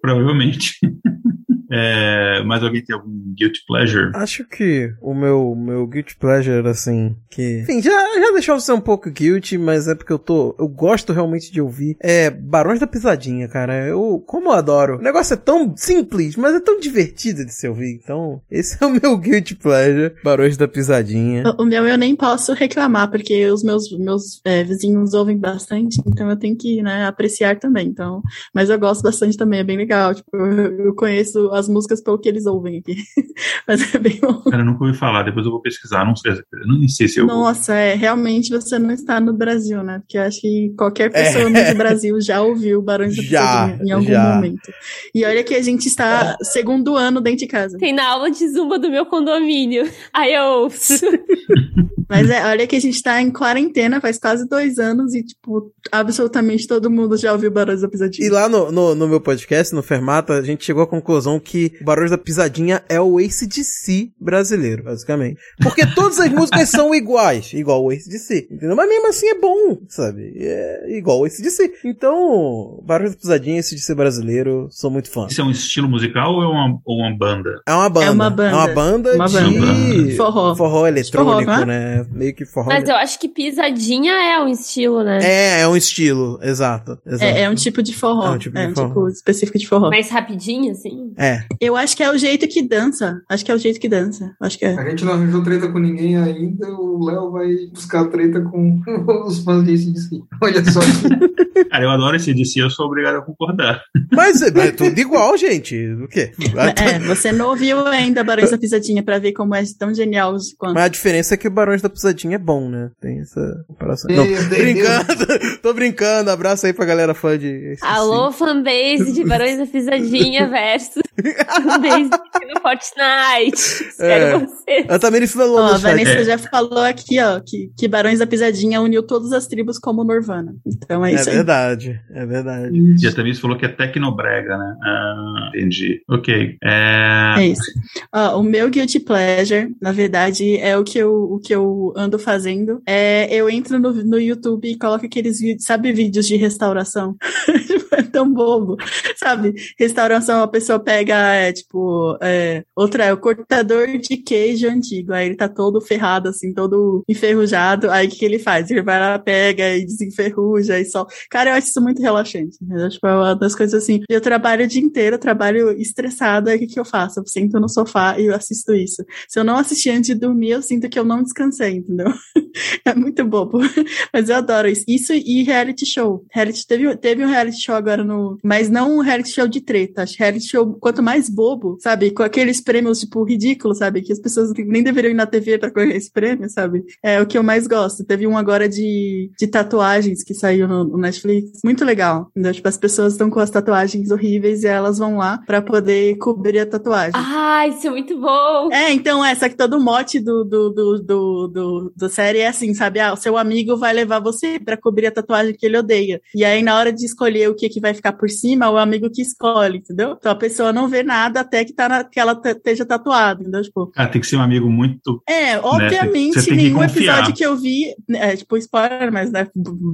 Provavelmente. 0.00 0.78
É, 1.72 2.42
mas 2.44 2.62
alguém 2.62 2.84
tem 2.84 2.94
algum 2.94 3.10
guilty 3.34 3.64
pleasure? 3.66 4.10
Acho 4.14 4.44
que 4.44 4.92
o 5.00 5.14
meu, 5.14 5.54
meu 5.54 5.86
guilty 5.86 6.16
pleasure, 6.16 6.68
assim, 6.68 7.16
que. 7.30 7.60
Enfim, 7.60 7.80
já, 7.80 7.90
já 7.90 8.32
deixou 8.32 8.56
de 8.56 8.62
ser 8.62 8.72
um 8.72 8.80
pouco 8.80 9.10
guilty, 9.10 9.56
mas 9.56 9.88
é 9.88 9.94
porque 9.94 10.12
eu 10.12 10.18
tô. 10.18 10.54
Eu 10.58 10.68
gosto 10.68 11.12
realmente 11.12 11.50
de 11.50 11.60
ouvir. 11.60 11.96
É 12.00 12.30
Barões 12.30 12.78
da 12.78 12.86
Pisadinha, 12.86 13.48
cara. 13.48 13.86
Eu, 13.86 14.22
como 14.26 14.50
eu 14.50 14.52
adoro. 14.52 14.98
O 14.98 15.02
negócio 15.02 15.34
é 15.34 15.36
tão 15.36 15.74
simples, 15.76 16.36
mas 16.36 16.54
é 16.54 16.60
tão 16.60 16.78
divertido 16.78 17.44
de 17.44 17.52
se 17.52 17.66
ouvir. 17.66 17.98
Então, 18.02 18.42
esse 18.50 18.76
é 18.82 18.86
o 18.86 18.90
meu 18.90 19.16
guilty 19.16 19.54
pleasure. 19.54 20.14
Barões 20.22 20.56
da 20.56 20.68
Pisadinha. 20.68 21.44
O, 21.58 21.62
o 21.62 21.66
meu 21.66 21.86
eu 21.86 21.96
nem 21.96 22.14
posso 22.14 22.52
reclamar, 22.52 23.10
porque 23.10 23.46
os 23.50 23.62
meus, 23.62 23.90
meus 23.98 24.40
é, 24.44 24.62
vizinhos 24.62 25.14
ouvem 25.14 25.38
bastante, 25.38 26.00
então 26.06 26.28
eu 26.28 26.36
tenho 26.36 26.56
que 26.56 26.82
né, 26.82 27.06
apreciar 27.06 27.58
também. 27.58 27.88
Então, 27.88 28.22
mas 28.54 28.68
eu 28.68 28.78
gosto 28.78 29.02
bastante 29.02 29.36
também, 29.36 29.60
é 29.60 29.64
bem 29.64 29.76
legal. 29.76 30.14
Tipo, 30.14 30.36
eu, 30.36 30.86
eu 30.86 30.94
conheço 30.94 31.50
as 31.50 31.61
as 31.62 31.68
músicas 31.68 32.00
pelo 32.00 32.18
que 32.18 32.28
eles 32.28 32.46
ouvem 32.46 32.78
aqui. 32.78 32.96
Mas 33.66 33.94
é 33.94 33.98
bem 33.98 34.18
bom. 34.20 34.42
Cara, 34.42 34.62
eu 34.62 34.66
nunca 34.66 34.84
ouvi 34.84 34.96
falar, 34.96 35.22
depois 35.22 35.46
eu 35.46 35.52
vou 35.52 35.60
pesquisar, 35.60 36.04
não 36.04 36.16
sei, 36.16 36.32
não 36.66 36.88
sei 36.88 37.08
se 37.08 37.20
eu 37.20 37.26
Nossa, 37.26 37.74
é, 37.74 37.94
realmente 37.94 38.50
você 38.50 38.78
não 38.78 38.90
está 38.90 39.20
no 39.20 39.32
Brasil, 39.32 39.82
né? 39.82 40.00
Porque 40.00 40.18
eu 40.18 40.22
acho 40.22 40.40
que 40.40 40.74
qualquer 40.76 41.10
pessoa 41.10 41.44
é. 41.44 41.72
no 41.72 41.78
Brasil 41.78 42.20
já 42.20 42.42
ouviu 42.42 42.82
Barões 42.82 43.16
da 43.16 43.22
Pisadinha 43.22 43.78
em 43.82 43.90
algum 43.90 44.06
já. 44.06 44.34
momento. 44.34 44.72
E 45.14 45.24
olha 45.24 45.42
que 45.44 45.54
a 45.54 45.62
gente 45.62 45.86
está 45.86 46.36
segundo 46.42 46.96
ano 46.96 47.20
dentro 47.20 47.40
de 47.40 47.46
casa. 47.46 47.78
Tem 47.78 47.92
na 47.92 48.08
aula 48.08 48.30
de 48.30 48.48
zumba 48.48 48.78
do 48.78 48.90
meu 48.90 49.06
condomínio. 49.06 49.88
Aí 50.12 50.34
eu 50.34 50.44
ouço. 50.44 50.94
Mas 52.12 52.28
é, 52.28 52.44
olha 52.44 52.66
que 52.66 52.76
a 52.76 52.80
gente 52.80 53.02
tá 53.02 53.22
em 53.22 53.30
quarentena 53.30 53.98
faz 53.98 54.18
quase 54.18 54.46
dois 54.46 54.78
anos 54.78 55.14
e, 55.14 55.22
tipo, 55.22 55.72
absolutamente 55.90 56.66
todo 56.66 56.90
mundo 56.90 57.16
já 57.16 57.32
ouviu 57.32 57.50
Barões 57.50 57.80
da 57.80 57.88
Pisadinha. 57.88 58.28
E 58.28 58.30
lá 58.30 58.50
no, 58.50 58.70
no, 58.70 58.94
no, 58.94 59.08
meu 59.08 59.18
podcast, 59.18 59.74
no 59.74 59.82
Fermata, 59.82 60.34
a 60.34 60.42
gente 60.42 60.62
chegou 60.62 60.82
à 60.82 60.86
conclusão 60.86 61.40
que 61.42 61.72
Barões 61.82 62.10
da 62.10 62.18
Pisadinha 62.18 62.82
é 62.88 63.00
o 63.00 63.20
Ace 63.20 63.46
de 63.46 63.64
Si 63.64 64.12
brasileiro, 64.20 64.84
basicamente. 64.84 65.40
Porque 65.62 65.86
todas 65.86 66.18
as 66.20 66.30
músicas 66.30 66.68
são 66.68 66.94
iguais, 66.94 67.52
igual 67.52 67.84
o 67.84 67.92
Ace 67.92 68.08
de 68.08 68.18
Si, 68.18 68.48
entendeu? 68.50 68.76
Mas 68.76 68.88
mesmo 68.88 69.08
assim 69.08 69.28
é 69.28 69.38
bom, 69.38 69.78
sabe? 69.88 70.32
É 70.36 70.96
igual 70.96 71.20
o 71.20 71.26
Ace 71.26 71.42
de 71.42 71.50
Si. 71.50 71.72
Então, 71.84 72.80
Barões 72.84 73.12
da 73.12 73.16
Pisadinha, 73.16 73.58
Ace 73.58 73.74
de 73.74 73.80
Si 73.80 73.94
brasileiro, 73.94 74.68
sou 74.70 74.90
muito 74.90 75.10
fã. 75.10 75.26
Isso 75.28 75.40
é 75.40 75.44
um 75.44 75.50
estilo 75.50 75.88
musical 75.88 76.32
ou 76.32 76.42
é 76.42 76.46
uma, 76.46 76.80
ou 76.84 76.98
uma 76.98 77.16
banda? 77.16 77.60
É 77.66 77.72
uma 77.74 77.88
banda. 77.88 78.06
É 78.06 78.10
uma 78.10 78.30
banda. 78.30 78.50
É 78.50 78.54
uma 78.54 78.68
banda 78.68 79.14
uma 79.14 79.28
de 79.28 79.58
banda. 79.60 80.16
forró. 80.16 80.54
Forró 80.54 80.86
eletrônico, 80.86 81.50
forró, 81.50 81.66
né? 81.66 82.06
meio 82.12 82.34
que 82.34 82.44
forró. 82.44 82.68
Mas 82.68 82.88
eu 82.88 82.96
acho 82.96 83.18
que 83.18 83.28
pisadinha 83.28 84.12
é 84.12 84.40
um 84.40 84.48
estilo, 84.48 85.02
né? 85.02 85.18
É, 85.22 85.60
é 85.60 85.68
um 85.68 85.76
estilo, 85.76 86.38
exato. 86.42 86.98
exato. 87.06 87.24
É, 87.24 87.42
é, 87.42 87.50
um 87.50 87.54
tipo 87.54 87.82
de 87.82 87.94
forró. 87.94 88.26
É 88.26 88.30
um 88.30 88.38
tipo, 88.38 88.58
é 88.58 88.68
um 88.68 88.72
tipo 88.72 89.08
específico 89.08 89.58
de 89.58 89.66
forró. 89.66 89.90
Mais 89.90 90.10
rapidinho, 90.10 90.72
assim? 90.72 91.12
É. 91.16 91.31
Eu 91.60 91.76
acho 91.76 91.96
que 91.96 92.02
é 92.02 92.10
o 92.10 92.18
jeito 92.18 92.46
que 92.48 92.62
dança. 92.62 93.20
Acho 93.28 93.44
que 93.44 93.50
é 93.50 93.54
o 93.54 93.58
jeito 93.58 93.80
que 93.80 93.88
dança. 93.88 94.34
Acho 94.40 94.58
que 94.58 94.64
é. 94.64 94.78
A 94.78 94.90
gente 94.90 95.04
não 95.04 95.12
arranjou 95.12 95.42
treta 95.42 95.68
com 95.68 95.78
ninguém 95.78 96.16
ainda, 96.16 96.68
o 96.68 97.04
Léo 97.04 97.30
vai 97.30 97.48
buscar 97.72 98.04
treta 98.06 98.40
com 98.40 98.80
os 99.26 99.38
fãs 99.44 99.64
de 99.64 99.72
ACDC. 99.72 100.20
Olha 100.42 100.64
só. 100.64 100.80
Cara, 101.70 101.84
eu 101.84 101.90
adoro 101.90 102.16
esse 102.16 102.34
DC, 102.34 102.60
eu 102.60 102.70
sou 102.70 102.86
obrigado 102.86 103.16
a 103.16 103.22
concordar. 103.22 103.82
Mas 104.10 104.42
é, 104.42 104.48
é 104.48 104.72
tudo 104.72 104.98
igual, 104.98 105.36
gente. 105.36 105.76
O 105.94 106.08
quê? 106.08 106.32
É, 106.76 106.98
você 107.00 107.32
não 107.32 107.50
ouviu 107.50 107.86
ainda 107.86 108.24
Barões 108.24 108.50
da 108.50 108.58
Pisadinha 108.58 109.02
pra 109.02 109.18
ver 109.18 109.32
como 109.32 109.54
é 109.54 109.62
tão 109.78 109.94
genial 109.94 110.36
quanto. 110.58 110.74
Mas 110.74 110.84
a 110.84 110.88
diferença 110.88 111.34
é 111.34 111.36
que 111.36 111.48
o 111.48 111.50
Barões 111.50 111.82
da 111.82 111.88
Pisadinha 111.88 112.36
é 112.36 112.38
bom, 112.38 112.68
né? 112.68 112.90
Tem 113.00 113.20
essa 113.20 113.64
comparação. 113.66 114.14
Não, 114.14 114.24
brincando, 114.48 115.58
tô 115.62 115.72
brincando. 115.72 116.30
Abraço 116.30 116.66
aí 116.66 116.72
pra 116.72 116.84
galera 116.84 117.14
fã 117.14 117.38
de. 117.38 117.76
Alô, 117.80 118.32
fanbase 118.32 119.12
de 119.12 119.24
Barões 119.24 119.58
da 119.58 119.66
Pisadinha 119.66 120.48
versus 120.50 121.02
fanbase 121.22 122.10
no 122.10 122.60
Fortnite. 122.60 123.54
Espero 123.54 124.24
é. 124.24 124.38
você. 124.38 124.86
A 124.88 124.98
Tamiri 124.98 125.26
falou 125.26 125.58
ó, 125.58 125.74
A 125.74 125.78
Vanessa 125.78 126.12
é. 126.12 126.24
já 126.24 126.38
falou 126.38 126.80
aqui, 126.80 127.20
ó, 127.20 127.40
que, 127.40 127.70
que 127.76 127.88
Barões 127.88 128.18
da 128.18 128.26
Pisadinha 128.26 128.80
uniu 128.80 129.02
todas 129.02 129.32
as 129.32 129.46
tribos 129.46 129.78
como 129.78 130.04
Norvana. 130.04 130.54
Então 130.66 131.04
é, 131.04 131.12
é 131.12 131.14
isso 131.14 131.28
aí. 131.28 131.34
É 131.34 131.38
verdade, 131.38 132.00
é 132.10 132.26
verdade. 132.26 132.96
E 133.00 133.06
a 133.06 133.12
Tamiri 133.12 133.36
falou 133.36 133.56
que 133.56 133.66
é 133.66 133.68
tecnobrega, 133.68 134.56
né? 134.56 134.76
Ah, 134.82 135.50
entendi. 135.54 136.02
Ok. 136.08 136.56
É, 136.62 137.34
é 137.38 137.46
isso. 137.46 137.72
Ó, 138.12 138.40
o 138.40 138.42
meu 138.42 138.68
Guilty 138.70 139.00
Pleasure, 139.00 139.74
na 139.80 139.92
verdade, 139.92 140.56
é 140.58 140.76
o 140.76 140.84
que 140.84 140.98
eu, 140.98 141.12
o 141.14 141.38
que 141.38 141.54
eu 141.54 141.92
ando 141.96 142.18
fazendo. 142.18 142.82
É, 142.86 143.32
eu 143.34 143.48
entro 143.48 143.78
no, 143.78 143.92
no 143.92 144.18
YouTube 144.18 144.68
e 144.68 144.78
coloco 144.78 145.06
aqueles 145.06 145.40
vídeos, 145.40 145.64
sabe, 145.64 145.92
vídeos 145.92 146.26
de 146.26 146.36
restauração? 146.36 147.16
é 147.94 148.02
tão 148.02 148.32
bobo, 148.32 148.76
sabe? 149.16 149.54
Restauração, 149.78 150.42
a 150.42 150.48
pessoa 150.48 150.78
pega, 150.78 151.34
é, 151.34 151.52
tipo, 151.52 152.16
é, 152.20 152.64
outra 152.74 153.04
é 153.04 153.12
o 153.12 153.18
cortador 153.18 153.98
de 153.98 154.16
queijo 154.16 154.68
antigo, 154.68 155.12
aí 155.12 155.26
ele 155.26 155.36
tá 155.36 155.48
todo 155.48 155.80
ferrado, 155.80 156.28
assim, 156.28 156.52
todo 156.52 157.04
enferrujado, 157.08 157.90
aí 157.90 158.06
o 158.06 158.10
que, 158.10 158.18
que 158.18 158.24
ele 158.24 158.38
faz? 158.38 158.70
Ele 158.70 158.82
vai 158.82 158.98
lá, 158.98 159.18
pega 159.18 159.76
e 159.76 159.84
desenferruja 159.84 160.78
e 160.78 160.84
só. 160.84 161.06
Cara, 161.30 161.50
eu 161.50 161.54
acho 161.54 161.68
isso 161.68 161.80
muito 161.80 162.00
relaxante, 162.00 162.58
né? 162.62 162.88
Tipo, 162.88 163.06
é 163.06 163.14
uma 163.14 163.34
das 163.34 163.54
coisas 163.54 163.82
assim, 163.82 164.00
eu 164.08 164.20
trabalho 164.20 164.64
o 164.64 164.68
dia 164.68 164.82
inteiro, 164.82 165.18
trabalho 165.18 165.70
estressada, 165.72 166.50
aí 166.50 166.56
o 166.56 166.60
que, 166.60 166.66
que 166.66 166.80
eu 166.80 166.84
faço? 166.84 167.20
Eu 167.20 167.26
sento 167.26 167.58
no 167.60 167.68
sofá 167.68 168.18
e 168.18 168.26
eu 168.26 168.34
assisto 168.34 168.72
isso. 168.74 169.04
Se 169.28 169.38
eu 169.38 169.44
não 169.44 169.56
assistir 169.56 169.90
antes 169.90 170.06
de 170.08 170.14
dormir, 170.14 170.50
eu 170.50 170.62
sinto 170.62 170.88
que 170.88 170.98
eu 170.98 171.04
não 171.04 171.22
descansei, 171.22 171.76
entendeu? 171.76 172.12
é 172.84 172.94
muito 172.94 173.24
bobo. 173.24 173.60
Mas 174.12 174.28
eu 174.28 174.36
adoro 174.36 174.68
isso. 174.68 174.84
Isso 174.86 175.12
e 175.12 175.42
reality 175.42 175.86
show. 175.86 176.24
Reality, 176.30 176.66
teve, 176.66 176.96
teve 176.96 177.24
um 177.24 177.28
reality 177.28 177.60
show 177.60 177.74
agora 177.82 178.04
no. 178.04 178.38
Mas 178.42 178.68
não 178.68 178.96
um 178.96 179.00
reality 179.00 179.30
show 179.30 179.46
de 179.46 179.60
treta. 179.60 180.02
Acho 180.02 180.16
reality 180.18 180.48
show, 180.48 180.74
quanto 180.80 181.02
mais 181.02 181.28
bobo, 181.28 181.76
sabe? 181.80 182.10
Com 182.10 182.22
aqueles 182.22 182.60
prêmios, 182.60 183.00
tipo, 183.00 183.22
ridículos, 183.24 183.78
sabe? 183.78 184.02
Que 184.02 184.12
as 184.12 184.20
pessoas 184.20 184.52
nem 184.56 184.82
deveriam 184.82 185.12
ir 185.12 185.14
na 185.14 185.26
TV 185.26 185.58
pra 185.58 185.70
correr 185.70 185.96
esse 185.96 186.10
prêmio, 186.10 186.48
sabe? 186.48 186.84
É 187.02 187.20
o 187.20 187.26
que 187.26 187.36
eu 187.36 187.42
mais 187.42 187.66
gosto. 187.66 188.04
Teve 188.04 188.26
um 188.26 188.36
agora 188.36 188.68
de, 188.68 189.30
de 189.38 189.46
tatuagens 189.46 190.22
que 190.22 190.34
saiu 190.34 190.68
no, 190.68 190.84
no 190.84 190.98
Netflix. 190.98 191.60
Muito 191.64 191.84
legal. 191.84 192.28
Entendeu? 192.30 192.52
Tipo, 192.52 192.68
as 192.68 192.78
pessoas 192.78 193.12
estão 193.12 193.30
com 193.30 193.40
as 193.40 193.50
tatuagens 193.50 194.10
horríveis 194.10 194.62
e 194.62 194.66
elas 194.66 194.98
vão 194.98 195.16
lá 195.16 195.38
pra 195.46 195.60
poder 195.60 196.16
cobrir 196.18 196.60
a 196.60 196.66
tatuagem. 196.66 197.12
Ah, 197.14 197.66
isso 197.68 197.86
é 197.86 197.90
muito 197.90 198.18
bom! 198.20 198.70
É, 198.72 198.92
então, 198.92 199.24
essa 199.24 199.48
que 199.48 199.56
todo 199.56 199.80
mote 199.80 200.20
do, 200.20 200.44
do, 200.44 200.70
do, 200.70 200.98
do, 200.98 201.48
do, 201.48 201.92
do 201.96 202.08
série 202.08 202.38
é 202.38 202.48
assim, 202.48 202.74
sabe? 202.74 203.00
Ah, 203.00 203.12
o 203.12 203.16
seu 203.16 203.36
amigo 203.36 203.76
vai 203.76 203.92
levar 203.92 204.20
você 204.20 204.58
para 204.58 204.76
cobrir 204.76 205.06
a 205.06 205.10
tatuagem 205.10 205.54
que 205.54 205.66
ele 205.66 205.78
odeia. 205.78 206.20
E 206.34 206.44
aí, 206.44 206.62
na 206.62 206.76
hora 206.76 206.92
de 206.92 207.04
escolher 207.04 207.48
o 207.48 207.54
que, 207.54 207.68
que 207.72 207.80
vai 207.80 207.94
ficar 207.94 208.12
por 208.12 208.28
cima, 208.28 208.70
o 208.70 208.76
amigo 208.76 209.10
que 209.10 209.22
escolhe, 209.22 209.78
entendeu? 209.78 210.16
Então 210.18 210.30
a 210.30 210.36
pessoa 210.36 210.72
não 210.72 210.88
vê 210.88 211.02
nada 211.02 211.40
até 211.40 211.64
que, 211.64 211.72
tá 211.72 211.88
na, 211.88 212.04
que 212.04 212.20
ela 212.20 212.40
esteja 212.44 212.84
tatuada, 212.84 213.40
entendeu? 213.40 213.62
Tipo, 213.62 213.90
ah, 213.96 214.06
tem 214.06 214.20
que 214.20 214.26
ser 214.26 214.36
um 214.36 214.42
amigo 214.42 214.68
muito. 214.68 215.22
É, 215.28 215.58
obviamente, 215.58 216.50
né? 216.50 216.56
nenhum 216.56 216.84
episódio 216.84 217.34
que 217.34 217.44
eu 217.44 217.56
vi, 217.56 217.94
é, 218.10 218.36
tipo, 218.36 218.56
spoiler, 218.56 219.12
mas 219.12 219.30
né, 219.32 219.46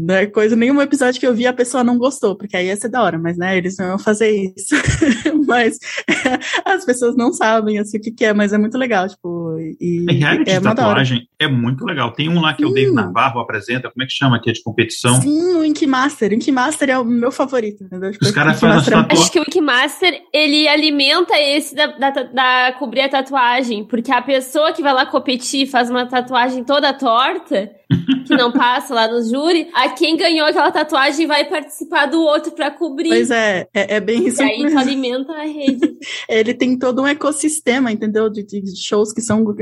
né, 0.06 0.26
coisa, 0.26 0.56
nenhum 0.56 0.80
episódio 0.82 1.20
que 1.20 1.26
eu 1.26 1.34
vi 1.34 1.46
a 1.46 1.52
pessoa 1.52 1.84
não 1.84 1.98
gostou, 1.98 2.36
porque 2.36 2.56
aí 2.56 2.66
ia 2.66 2.76
ser 2.76 2.88
da 2.88 3.02
hora, 3.02 3.18
mas 3.18 3.36
né, 3.36 3.56
eles 3.56 3.76
não 3.78 3.86
iam 3.86 3.98
fazer 3.98 4.30
isso. 4.30 4.74
mas 5.46 5.78
as 6.64 6.84
pessoas 6.84 7.16
não 7.16 7.32
sabem 7.32 7.78
assim, 7.78 7.98
o 7.98 8.00
que, 8.00 8.10
que 8.10 8.24
é, 8.24 8.32
mas 8.32 8.52
é 8.52 8.58
muito 8.58 8.76
legal, 8.76 9.08
tipo, 9.08 9.56
e, 9.80 10.06
é, 10.10 10.54
é 10.54 10.58
uma 10.58 10.74
tatuagem 10.74 11.28
é 11.40 11.46
muito 11.46 11.84
legal. 11.84 12.10
Tem 12.12 12.28
um 12.28 12.40
lá 12.40 12.52
que 12.52 12.64
Sim. 12.64 12.70
o 12.70 12.74
Dave 12.74 12.90
Navarro 12.90 13.40
apresenta, 13.40 13.90
como 13.90 14.02
é 14.02 14.06
que 14.06 14.12
chama, 14.12 14.40
que 14.40 14.50
é 14.50 14.52
de 14.52 14.62
competição? 14.62 15.20
Sim, 15.20 15.54
o 15.54 15.64
Ink 15.64 15.86
Master. 15.86 16.32
O 16.32 16.34
Ink 16.34 16.50
Master 16.50 16.90
é 16.90 16.98
o 16.98 17.04
meu 17.04 17.30
favorito. 17.30 17.84
Entendeu? 17.84 18.10
Os 18.20 18.30
caras 18.32 18.58
fazem 18.58 18.78
as 18.78 18.84
tatuagens. 18.84 19.20
Acho 19.20 19.32
que 19.32 19.38
o 19.38 19.42
Ink 19.42 19.60
Master, 19.60 20.20
ele 20.32 20.66
alimenta 20.66 21.38
esse 21.38 21.74
da, 21.76 21.86
da, 21.86 22.10
da, 22.10 22.72
cobrir 22.78 23.02
a 23.02 23.08
tatuagem, 23.08 23.84
porque 23.84 24.10
a 24.10 24.20
pessoa 24.20 24.72
que 24.72 24.82
vai 24.82 24.92
lá 24.92 25.06
competir 25.06 25.68
faz 25.68 25.88
uma 25.88 26.06
tatuagem 26.06 26.64
toda 26.64 26.92
torta, 26.92 27.70
que 28.26 28.36
não 28.36 28.52
passa 28.52 28.94
lá 28.94 29.08
no 29.10 29.22
júri, 29.24 29.68
a 29.72 29.88
quem 29.88 30.16
ganhou 30.16 30.46
aquela 30.46 30.70
tatuagem 30.70 31.26
vai 31.26 31.48
participar 31.48 32.06
do 32.06 32.20
outro 32.20 32.52
para 32.52 32.70
cobrir. 32.70 33.08
Pois 33.08 33.30
é, 33.30 33.66
é, 33.74 33.96
é 33.96 34.00
bem 34.00 34.26
isso. 34.26 34.42
E 34.42 34.44
aí 34.44 34.70
tu 34.70 34.78
alimenta 34.78 35.32
a 35.32 35.44
rede. 35.44 35.96
ele 36.28 36.52
tem 36.52 36.78
todo 36.78 37.02
um 37.02 37.06
ecossistema, 37.06 37.90
entendeu? 37.90 38.28
De, 38.28 38.42
de 38.44 38.76
shows 38.76 39.12
que 39.12 39.22
são. 39.22 39.44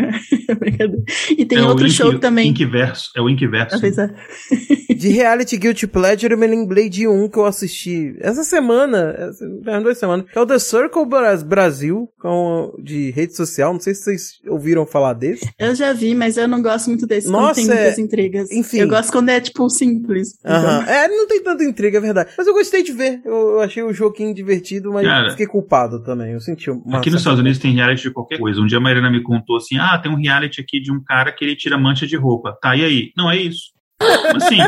e 1.38 1.44
tem 1.44 1.58
é 1.58 1.62
outro 1.62 1.88
show 1.88 2.12
Ink, 2.12 2.20
também. 2.20 2.50
Inkverso, 2.50 3.10
é 3.16 3.20
o 3.20 3.30
Inkverso. 3.30 3.84
É. 3.84 4.14
de 4.94 5.08
reality 5.08 5.56
Guilty 5.56 5.86
Pleasure, 5.86 6.32
eu 6.32 6.38
me 6.38 6.46
lembrei 6.46 6.88
de 6.88 7.06
um 7.06 7.28
que 7.28 7.38
eu 7.38 7.44
assisti 7.44 8.16
essa 8.20 8.42
semana, 8.42 9.14
essa, 9.16 9.46
duas 9.80 9.98
semanas, 9.98 10.26
que 10.30 10.36
é 10.36 10.40
o 10.40 10.46
The 10.46 10.58
Circle 10.58 11.04
Brasil, 11.46 12.08
com, 12.18 12.74
de 12.82 13.10
rede 13.10 13.36
social. 13.36 13.72
Não 13.72 13.80
sei 13.80 13.94
se 13.94 14.02
vocês 14.02 14.22
ouviram 14.48 14.84
falar 14.84 15.12
desse. 15.12 15.48
Eu 15.58 15.74
já 15.74 15.92
vi, 15.92 16.14
mas 16.14 16.36
eu 16.36 16.48
não 16.48 16.60
gosto 16.60 16.88
muito 16.88 17.06
desse. 17.06 17.28
Nossa, 17.28 17.72
é... 17.72 17.94
intrigas. 18.16 18.50
Enfim. 18.50 18.78
Eu 18.78 18.88
gosto 18.88 19.12
quando 19.12 19.28
é, 19.28 19.40
tipo, 19.40 19.68
simples. 19.68 20.32
Uh 20.44 20.48
-huh. 20.48 20.58
então. 20.58 20.82
É, 20.82 21.08
não 21.08 21.26
tem 21.28 21.42
tanta 21.42 21.64
intriga, 21.64 21.98
é 21.98 22.00
verdade. 22.00 22.30
Mas 22.36 22.46
eu 22.46 22.54
gostei 22.54 22.82
de 22.82 22.92
ver. 22.92 23.20
Eu, 23.24 23.34
eu 23.34 23.60
achei 23.60 23.82
o 23.82 23.92
joguinho 23.92 24.34
divertido, 24.34 24.92
mas 24.92 25.06
Cara, 25.06 25.30
fiquei 25.30 25.46
culpado 25.46 26.02
também. 26.02 26.32
Eu 26.32 26.40
senti 26.40 26.70
uma 26.70 26.98
Aqui 26.98 27.10
nos 27.10 27.20
Estados 27.20 27.40
Unidos 27.40 27.58
tem 27.58 27.72
reality 27.72 28.02
de 28.02 28.10
qualquer 28.10 28.38
coisa. 28.38 28.60
Um 28.60 28.66
dia 28.66 28.78
a 28.78 28.80
Mariana 28.80 29.10
me 29.10 29.22
contou 29.22 29.56
assim: 29.56 29.76
ah, 29.78 29.98
tem 29.98 30.10
um 30.10 30.16
reality 30.16 30.60
aqui 30.60 30.80
de 30.80 30.92
um 30.92 31.02
cara 31.02 31.32
que 31.32 31.44
ele 31.44 31.56
tira 31.56 31.78
mancha 31.78 32.06
de 32.06 32.16
roupa. 32.16 32.56
Tá, 32.60 32.76
e 32.76 32.84
aí? 32.84 33.12
Não 33.16 33.30
é 33.30 33.36
isso. 33.36 33.75
Assim, 33.98 34.58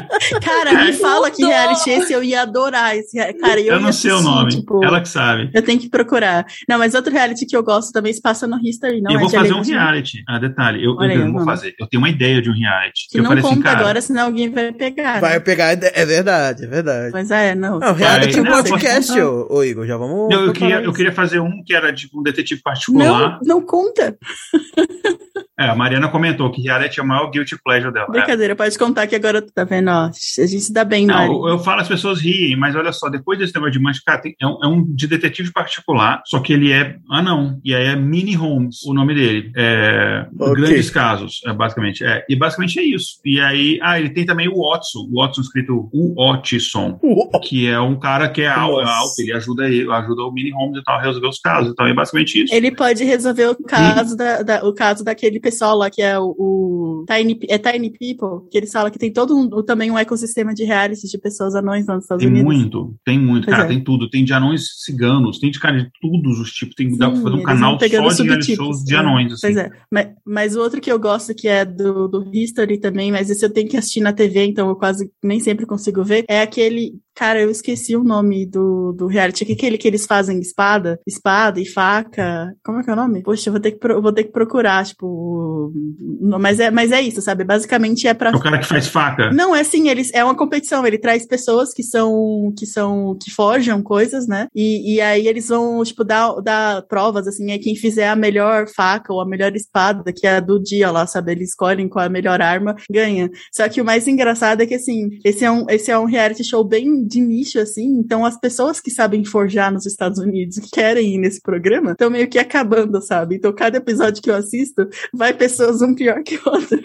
cara, 0.43 0.85
me 0.85 0.93
fala 0.95 1.31
que 1.31 1.45
reality 1.45 1.91
esse 1.91 2.12
eu 2.12 2.22
ia 2.22 2.43
adorar 2.43 2.97
esse 2.97 3.16
cara. 3.35 3.61
Eu, 3.61 3.74
eu 3.74 3.81
não 3.81 3.93
sei 3.93 4.11
o 4.11 4.22
nome. 4.22 4.51
Tipo, 4.53 4.83
ela 4.83 5.01
que 5.03 5.09
sabe. 5.09 5.51
Eu 5.53 5.62
tenho 5.62 5.79
que 5.79 5.89
procurar. 5.89 6.47
Não, 6.68 6.79
mas 6.79 6.95
outro 6.95 7.12
reality 7.12 7.45
que 7.45 7.57
eu 7.57 7.62
gosto 7.62 7.93
também 7.93 8.12
se 8.12 8.22
passa 8.22 8.47
no 8.47 8.59
History, 8.59 9.03
não 9.03 9.12
eu 9.12 9.18
é 9.18 9.20
vou 9.20 9.31
fazer 9.31 9.53
um 9.53 9.62
reality. 9.62 10.22
Ah, 10.26 10.39
detalhe, 10.39 10.83
eu, 10.83 10.99
eu, 10.99 11.11
eu 11.11 11.33
vou 11.33 11.45
fazer. 11.45 11.74
Eu 11.79 11.87
tenho 11.87 12.03
uma 12.03 12.09
ideia 12.09 12.41
de 12.41 12.49
um 12.49 12.55
reality. 12.55 13.07
Que, 13.11 13.18
que 13.18 13.20
não 13.20 13.33
assim, 13.33 13.43
conta 13.43 13.53
assim, 13.53 13.62
cara, 13.62 13.81
agora, 13.81 14.01
senão 14.01 14.24
alguém 14.26 14.51
vai 14.51 14.72
pegar. 14.72 15.20
Vai 15.20 15.35
né? 15.35 15.41
pegar, 15.41 15.72
é 15.72 16.07
verdade, 16.07 16.64
é 16.64 16.66
verdade. 16.66 17.12
Mas 17.12 17.31
é, 17.31 17.55
não. 17.55 17.79
Não, 17.79 17.93
reality 17.93 18.39
é 18.39 18.43
um 18.43 18.47
podcast, 18.47 19.20
ô, 19.20 19.47
ô, 19.51 19.64
Igor, 19.64 19.87
já 19.87 19.97
vamos. 19.99 20.35
Não, 20.35 20.47
eu, 20.47 20.53
queria, 20.53 20.81
eu 20.81 20.93
queria 20.93 21.12
fazer 21.12 21.41
um 21.41 21.62
que 21.64 21.74
era 21.74 21.93
tipo 21.93 22.18
um 22.18 22.22
detetive 22.22 22.62
particular. 22.62 23.39
Não, 23.43 23.57
não 23.57 23.61
conta. 23.61 24.16
É, 25.59 25.68
a 25.68 25.74
Mariana 25.74 26.09
comentou 26.09 26.50
que 26.50 26.62
reality 26.62 27.00
é 27.00 27.02
o 27.02 27.06
maior 27.06 27.30
guilty 27.30 27.56
pleasure 27.62 27.92
dela. 27.92 28.06
Brincadeira, 28.09 28.52
é. 28.52 28.56
pode 28.56 28.78
contar 28.78 29.06
que 29.06 29.16
agora 29.16 29.42
tu 29.42 29.52
tá 29.52 29.64
vendo, 29.64 29.88
ó, 29.90 30.04
a 30.04 30.46
gente 30.46 30.61
se 30.61 30.72
dá 30.72 30.84
bem, 30.84 31.04
Não, 31.06 31.14
Mari. 31.14 31.28
eu, 31.32 31.48
eu 31.48 31.59
falo, 31.59 31.80
as 31.80 31.88
pessoas 31.88 32.20
riem, 32.20 32.56
mas 32.56 32.76
olha 32.76 32.92
só, 32.92 33.09
depois 33.09 33.38
desse 33.38 33.54
negócio 33.54 33.72
de 33.72 33.80
mancha, 33.80 34.00
cara, 34.06 34.20
tem- 34.20 34.36
é, 34.40 34.46
um, 34.46 34.59
é 34.62 34.66
um 34.68 34.84
de 34.94 35.06
detetive 35.06 35.52
particular, 35.52 36.22
só 36.26 36.38
que 36.40 36.52
ele 36.52 36.70
é. 36.72 36.96
Ah, 37.11 37.22
não. 37.22 37.59
E 37.64 37.74
aí 37.74 37.86
é 37.88 37.96
Mini 37.96 38.34
Holmes, 38.34 38.82
o 38.86 38.94
nome 38.94 39.14
dele. 39.14 39.50
É, 39.56 40.26
Ok. 40.38 40.54
Grandes 40.54 40.90
casos, 40.90 41.40
é, 41.46 41.52
basicamente. 41.52 42.04
É, 42.04 42.24
e 42.28 42.36
basicamente 42.36 42.78
é 42.78 42.82
isso. 42.84 43.18
E 43.24 43.40
aí, 43.40 43.78
ah, 43.82 43.98
ele 43.98 44.11
tem 44.11 44.24
também 44.24 44.48
o 44.48 44.62
Watson, 44.62 45.09
o 45.11 45.20
Watson 45.20 45.40
escrito 45.40 45.88
o 45.92 46.14
Otson, 46.22 46.98
que 47.42 47.66
é 47.68 47.80
um 47.80 47.98
cara 47.98 48.28
que 48.28 48.42
é 48.42 48.54
Nossa. 48.54 48.90
alto, 48.90 49.14
ele 49.20 49.32
ajuda 49.32 49.66
ele, 49.68 49.90
ajuda 49.90 50.22
o 50.22 50.32
Mini 50.32 50.50
Holmes 50.52 50.78
e 50.80 50.84
tal 50.84 50.96
a 50.98 51.02
resolver 51.02 51.28
os 51.28 51.38
casos. 51.40 51.72
Então 51.72 51.86
é 51.86 51.94
basicamente 51.94 52.44
isso. 52.44 52.54
Ele 52.54 52.70
pode 52.70 53.04
resolver 53.04 53.46
o 53.46 53.56
caso, 53.64 54.16
da, 54.16 54.42
da- 54.42 54.64
o 54.64 54.72
caso 54.72 55.04
daquele 55.04 55.40
pessoal 55.49 55.76
lá 55.76 55.90
que 55.90 56.03
é 56.03 56.18
o, 56.18 56.34
o 56.38 57.05
Tiny, 57.07 57.38
é 57.49 57.59
Tiny 57.59 57.90
People, 57.90 58.49
que 58.51 58.59
eles 58.59 58.70
falam 58.70 58.90
que 58.90 58.99
tem 58.99 59.12
todo 59.12 59.36
um, 59.36 59.62
também 59.62 59.90
um 59.90 59.99
ecossistema 59.99 60.53
de 60.53 60.64
reality 60.64 61.09
de 61.09 61.18
pessoas 61.18 61.55
anões 61.55 61.86
lá 61.86 61.94
nos 61.94 62.05
Estados 62.05 62.22
Tem 62.22 62.32
Unidos. 62.32 62.55
muito, 62.55 62.94
tem 63.05 63.18
muito, 63.18 63.44
Pois 63.46 63.57
cara, 63.57 63.68
é. 63.68 63.72
tem 63.72 63.82
tudo. 63.82 64.11
Tem 64.11 64.24
de 64.24 64.32
anões 64.32 64.84
ciganos, 64.84 65.38
tem 65.38 65.51
de 65.51 65.59
cara 65.59 65.78
de 65.78 65.90
todos 66.01 66.38
os 66.38 66.53
tipos. 66.53 66.74
Tem, 66.74 66.96
dá 66.96 67.09
pra 67.09 67.16
Sim, 67.16 67.22
fazer 67.22 67.36
um 67.36 67.42
canal 67.42 67.78
só 67.78 67.86
de 67.86 67.96
reality 67.96 68.57
shows 68.57 68.84
de 68.84 68.94
é. 68.94 68.99
anões. 68.99 69.32
Assim. 69.32 69.40
Pois 69.46 69.57
é. 69.57 69.70
Mas, 69.90 70.09
mas 70.24 70.57
o 70.57 70.61
outro 70.61 70.80
que 70.80 70.92
eu 70.92 70.99
gosto, 70.99 71.34
que 71.34 71.49
é 71.49 71.64
do, 71.64 72.09
do 72.09 72.30
History 72.32 72.78
também, 72.78 73.11
mas 73.11 73.30
esse 73.30 73.44
eu 73.44 73.51
tenho 73.51 73.68
que 73.68 73.76
assistir 73.76 74.01
na 74.01 74.12
TV, 74.12 74.44
então 74.44 74.68
eu 74.68 74.76
quase 74.76 75.11
nem 75.22 75.40
sempre 75.40 75.64
consigo 75.64 76.05
ver, 76.05 76.24
é 76.28 76.42
aquele. 76.42 76.94
Cara, 77.18 77.40
eu 77.40 77.50
esqueci 77.50 77.96
o 77.96 78.04
nome 78.04 78.46
do, 78.46 78.92
do 78.92 79.06
reality. 79.08 79.44
Que 79.44 79.52
aquele 79.54 79.76
que 79.76 79.88
eles 79.88 80.06
fazem 80.06 80.38
espada, 80.38 81.00
espada 81.06 81.60
e 81.60 81.66
faca. 81.66 82.52
Como 82.64 82.78
é 82.78 82.84
que 82.84 82.90
é 82.90 82.92
o 82.92 82.96
nome? 82.96 83.22
Poxa, 83.22 83.48
eu 83.48 83.52
vou 83.52 83.60
ter 83.60 83.72
que, 83.72 83.78
pro- 83.78 84.00
vou 84.00 84.12
ter 84.12 84.24
que 84.24 84.30
procurar, 84.32 84.84
tipo. 84.86 85.72
não, 86.20 86.38
Mas 86.38 86.60
é, 86.60 86.70
mas 86.70 86.92
é 86.92 87.00
isso, 87.00 87.20
sabe? 87.20 87.42
Basicamente 87.44 88.06
é 88.06 88.14
pra 88.14 88.30
É 88.30 88.36
o 88.36 88.40
cara 88.40 88.58
que 88.58 88.66
faz 88.66 88.86
faca. 88.86 89.32
não, 89.32 89.54
é 89.54 89.60
assim, 89.60 89.88
eles 89.88 90.12
é 90.14 90.22
uma 90.22 90.36
competição, 90.36 90.86
ele 90.86 90.98
traz 90.98 91.26
pessoas 91.26 91.72
que 91.74 91.82
são 91.82 92.52
que 92.56 92.66
são 92.66 93.16
que 93.20 93.30
forjam 93.32 93.82
coisas, 93.82 94.26
né? 94.28 94.46
E, 94.54 94.94
e 94.94 95.00
aí 95.00 95.26
eles 95.26 95.48
vão 95.48 95.82
tipo 95.82 96.04
dar, 96.04 96.40
dar 96.40 96.82
provas 96.82 97.26
assim, 97.26 97.50
aí 97.50 97.58
quem 97.58 97.74
fizer 97.74 98.08
a 98.08 98.14
melhor 98.16 98.66
faca 98.68 99.12
ou 99.12 99.20
a 99.20 99.26
melhor 99.26 99.54
espada, 99.56 100.12
que 100.14 100.26
é 100.26 100.36
a 100.36 100.40
do 100.40 100.62
dia 100.62 100.90
lá, 100.90 101.06
sabe? 101.06 101.32
Eles 101.32 101.48
escolhem 101.50 101.88
qual 101.88 102.04
é 102.04 102.06
a 102.06 102.10
melhor 102.10 102.40
arma, 102.40 102.76
ganha. 102.90 103.28
Só 103.52 103.68
que 103.68 103.80
o 103.80 103.84
mais 103.84 104.06
engraçado 104.06 104.62
é 104.62 104.66
que 104.66 104.74
assim, 104.76 105.08
esse 105.24 105.44
é 105.44 105.50
um 105.50 105.66
esse 105.68 105.90
é 105.90 105.98
um 105.98 106.04
reality 106.04 106.44
show 106.44 106.62
bem 106.62 107.07
de 107.09 107.20
nicho 107.20 107.59
assim, 107.59 107.98
então 107.98 108.24
as 108.24 108.38
pessoas 108.38 108.80
que 108.80 108.90
sabem 108.90 109.24
forjar 109.24 109.72
nos 109.72 109.86
Estados 109.86 110.18
Unidos 110.18 110.59
que 110.59 110.70
querem 110.78 111.14
ir 111.14 111.18
nesse 111.18 111.40
programa 111.40 111.92
estão 111.92 112.11
meio 112.11 112.28
que 112.28 112.38
acabando, 112.38 113.00
sabe? 113.02 113.36
Então 113.36 113.52
cada 113.52 113.78
episódio 113.78 114.22
que 114.22 114.30
eu 114.30 114.34
assisto 114.34 114.88
vai 115.12 115.34
pessoas 115.34 115.82
um 115.82 115.94
pior 115.94 116.22
que 116.22 116.36
o 116.36 116.42
outro. 116.46 116.78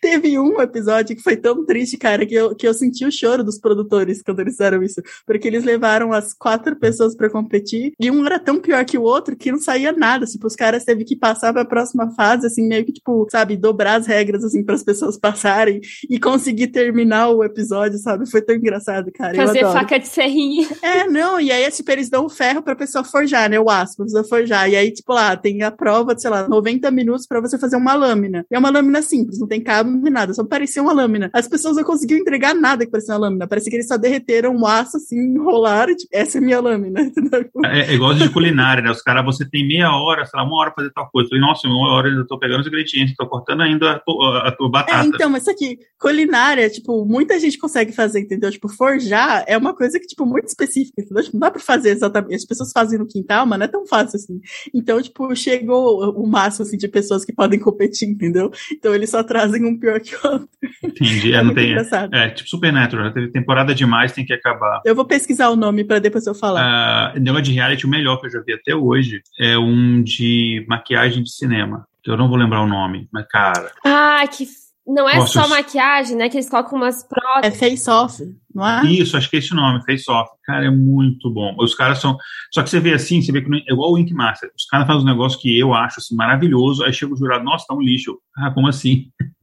Teve 0.00 0.38
um 0.38 0.60
episódio 0.60 1.16
que 1.16 1.22
foi 1.22 1.36
tão 1.36 1.64
triste, 1.64 1.96
cara, 1.96 2.26
que 2.26 2.34
eu, 2.34 2.54
que 2.54 2.66
eu 2.66 2.74
senti 2.74 3.04
o 3.04 3.12
choro 3.12 3.42
dos 3.42 3.58
produtores 3.58 4.22
quando 4.22 4.40
eles 4.40 4.54
fizeram 4.54 4.82
isso. 4.82 5.02
Porque 5.26 5.48
eles 5.48 5.64
levaram 5.64 6.12
as 6.12 6.32
quatro 6.32 6.76
pessoas 6.76 7.14
pra 7.16 7.30
competir 7.30 7.92
e 7.98 8.10
um 8.10 8.24
era 8.24 8.38
tão 8.38 8.60
pior 8.60 8.84
que 8.84 8.98
o 8.98 9.02
outro 9.02 9.36
que 9.36 9.50
não 9.50 9.58
saía 9.58 9.92
nada. 9.92 10.26
Tipo, 10.26 10.46
os 10.46 10.56
caras 10.56 10.84
teve 10.84 11.04
que 11.04 11.16
passar 11.16 11.52
pra 11.52 11.64
próxima 11.64 12.10
fase, 12.14 12.46
assim, 12.46 12.66
meio 12.66 12.84
que, 12.84 12.92
tipo, 12.92 13.26
sabe, 13.30 13.56
dobrar 13.56 14.00
as 14.00 14.06
regras, 14.06 14.44
assim, 14.44 14.64
para 14.64 14.74
as 14.74 14.82
pessoas 14.82 15.18
passarem 15.18 15.80
e 16.08 16.18
conseguir 16.18 16.68
terminar 16.68 17.30
o 17.30 17.44
episódio, 17.44 17.98
sabe? 17.98 18.30
Foi 18.30 18.42
tão 18.42 18.54
engraçado, 18.54 19.01
cara. 19.10 19.34
eu 19.36 19.46
Fazer 19.46 19.58
adoro. 19.60 19.78
faca 19.78 19.98
de 19.98 20.06
serrinha. 20.08 20.68
É, 20.82 21.08
não, 21.08 21.40
e 21.40 21.50
aí, 21.50 21.70
tipo, 21.70 21.90
eles 21.90 22.10
dão 22.10 22.28
ferro 22.28 22.62
pra 22.62 22.76
pessoa 22.76 23.02
forjar, 23.02 23.48
né? 23.48 23.58
O 23.58 23.70
aço, 23.70 23.96
pra 23.96 24.04
pessoa 24.04 24.24
forjar. 24.24 24.68
E 24.70 24.76
aí, 24.76 24.92
tipo, 24.92 25.12
lá, 25.12 25.36
tem 25.36 25.62
a 25.62 25.70
prova 25.70 26.14
de, 26.14 26.20
sei 26.22 26.30
lá, 26.30 26.46
90 26.48 26.90
minutos 26.90 27.26
pra 27.26 27.40
você 27.40 27.58
fazer 27.58 27.76
uma 27.76 27.94
lâmina. 27.94 28.44
E 28.50 28.54
é 28.54 28.58
uma 28.58 28.70
lâmina 28.70 29.00
simples, 29.02 29.38
não 29.40 29.48
tem 29.48 29.60
cabo 29.62 29.90
nem 29.90 30.12
nada, 30.12 30.34
só 30.34 30.44
parecia 30.44 30.82
uma 30.82 30.92
lâmina. 30.92 31.30
As 31.32 31.48
pessoas 31.48 31.76
não 31.76 31.84
conseguiam 31.84 32.18
entregar 32.20 32.54
nada 32.54 32.84
que 32.84 32.90
parecia 32.90 33.14
uma 33.14 33.20
lâmina. 33.20 33.46
Parecia 33.48 33.70
que 33.70 33.76
eles 33.76 33.88
só 33.88 33.96
derreteram 33.96 34.54
o 34.56 34.66
aço, 34.66 34.96
assim, 34.98 35.18
enrolaram, 35.18 35.92
e, 35.92 35.96
tipo, 35.96 36.10
essa 36.12 36.38
é 36.38 36.40
minha 36.40 36.60
lâmina, 36.60 37.00
entendeu? 37.02 37.44
É, 37.64 37.80
é 37.90 37.94
igual 37.94 38.12
de 38.14 38.28
culinária, 38.28 38.82
né? 38.82 38.90
Os 38.90 39.00
caras, 39.02 39.24
você 39.24 39.48
tem 39.48 39.66
meia 39.66 39.90
hora, 39.96 40.24
sei 40.26 40.38
lá, 40.38 40.44
uma 40.46 40.56
hora 40.60 40.70
pra 40.70 40.82
fazer 40.82 40.92
tal 40.94 41.08
coisa. 41.10 41.26
Eu 41.26 41.30
falei, 41.30 41.44
nossa, 41.44 41.66
uma 41.66 41.92
hora 41.94 42.08
eu 42.08 42.12
ainda 42.12 42.26
tô 42.26 42.38
pegando 42.38 42.60
os 42.60 42.66
ingredientes, 42.66 43.14
tô 43.16 43.26
cortando 43.26 43.62
ainda 43.62 43.92
a, 43.92 43.98
tu- 43.98 44.22
a 44.22 44.52
tua 44.52 44.66
É, 44.66 44.70
batata. 44.70 45.06
então, 45.06 45.30
mas 45.30 45.42
isso 45.42 45.50
aqui, 45.50 45.78
culinária, 45.98 46.68
tipo, 46.68 47.04
muita 47.06 47.38
gente 47.38 47.58
consegue 47.58 47.92
fazer, 47.92 48.20
entendeu? 48.20 48.50
Tipo, 48.50 48.68
forjar 48.92 49.44
é 49.46 49.56
uma 49.56 49.74
coisa 49.74 49.98
que, 49.98 50.06
tipo, 50.06 50.24
muito 50.26 50.46
específica, 50.48 51.00
entendeu? 51.00 51.22
Tipo, 51.22 51.36
não 51.36 51.40
dá 51.40 51.50
pra 51.50 51.60
fazer 51.60 51.90
exatamente. 51.90 52.34
As 52.34 52.44
pessoas 52.44 52.72
fazem 52.72 52.98
no 52.98 53.06
quintal, 53.06 53.46
mas 53.46 53.58
não 53.58 53.64
é 53.66 53.68
tão 53.68 53.86
fácil 53.86 54.16
assim. 54.16 54.40
Então, 54.74 55.00
tipo, 55.00 55.34
chegou 55.34 56.10
o 56.12 56.26
máximo, 56.26 56.66
assim, 56.66 56.76
de 56.76 56.88
pessoas 56.88 57.24
que 57.24 57.32
podem 57.32 57.58
competir, 57.58 58.08
entendeu? 58.08 58.50
Então, 58.72 58.94
eles 58.94 59.10
só 59.10 59.22
trazem 59.22 59.64
um 59.64 59.78
pior 59.78 60.00
que 60.00 60.14
o 60.14 60.20
outro. 60.24 60.48
Entendi. 60.82 61.32
É, 61.32 61.36
É 61.36 61.42
não 61.42 61.54
tem, 61.54 61.70
engraçado. 61.70 62.14
é, 62.14 62.28
tipo 62.30 62.48
Supernatural, 62.48 63.06
já 63.06 63.12
teve 63.12 63.30
temporada 63.30 63.74
demais, 63.74 64.12
tem 64.12 64.24
que 64.24 64.32
acabar. 64.32 64.80
Eu 64.84 64.94
vou 64.94 65.04
pesquisar 65.04 65.48
o 65.50 65.56
nome 65.56 65.84
pra 65.84 65.98
depois 65.98 66.26
eu 66.26 66.34
falar. 66.34 66.62
Ah, 66.62 67.18
negócio 67.18 67.44
de 67.44 67.52
reality, 67.52 67.86
o 67.86 67.88
melhor 67.88 68.20
que 68.20 68.26
eu 68.26 68.30
já 68.30 68.40
vi 68.40 68.52
até 68.54 68.74
hoje 68.74 69.22
é 69.40 69.56
um 69.58 70.02
de 70.02 70.64
maquiagem 70.68 71.22
de 71.22 71.30
cinema. 71.32 71.86
Que 72.02 72.10
eu 72.10 72.16
não 72.16 72.28
vou 72.28 72.36
lembrar 72.36 72.62
o 72.62 72.66
nome, 72.66 73.08
mas 73.12 73.26
cara. 73.28 73.70
Ah, 73.84 74.24
que. 74.26 74.46
Não 74.86 75.08
é 75.08 75.16
Nossa, 75.16 75.42
só 75.42 75.48
maquiagem, 75.48 76.16
né? 76.16 76.28
Que 76.28 76.36
eles 76.36 76.50
colocam 76.50 76.76
umas 76.76 77.04
É 77.04 77.06
próteses. 77.08 77.58
Face 77.58 77.90
Off, 77.90 78.22
não 78.52 78.66
é? 78.66 78.84
Isso, 78.86 79.16
acho 79.16 79.30
que 79.30 79.36
é 79.36 79.38
esse 79.38 79.52
o 79.52 79.56
nome, 79.56 79.84
Face 79.84 80.10
Off. 80.10 80.30
Cara, 80.44 80.66
é 80.66 80.70
muito 80.70 81.30
bom. 81.32 81.54
Os 81.58 81.74
caras 81.74 82.00
são. 82.00 82.16
Só 82.52 82.62
que 82.62 82.70
você 82.70 82.80
vê 82.80 82.92
assim, 82.92 83.22
você 83.22 83.30
vê 83.30 83.42
que 83.42 83.48
não 83.48 83.58
é 83.58 83.60
é 83.60 83.72
igual 83.72 83.92
o 83.92 83.98
Ink 83.98 84.12
Master. 84.12 84.50
Os 84.56 84.64
caras 84.66 84.86
fazem 84.86 85.02
um 85.02 85.06
negócio 85.06 85.38
que 85.38 85.56
eu 85.56 85.72
acho 85.72 86.00
assim, 86.00 86.16
maravilhoso. 86.16 86.84
Aí 86.84 86.92
chega 86.92 87.12
o 87.12 87.16
jurado, 87.16 87.44
nossa, 87.44 87.64
tá 87.66 87.74
um 87.74 87.80
lixo. 87.80 88.18
Ah, 88.36 88.50
como 88.50 88.66
assim? 88.66 89.06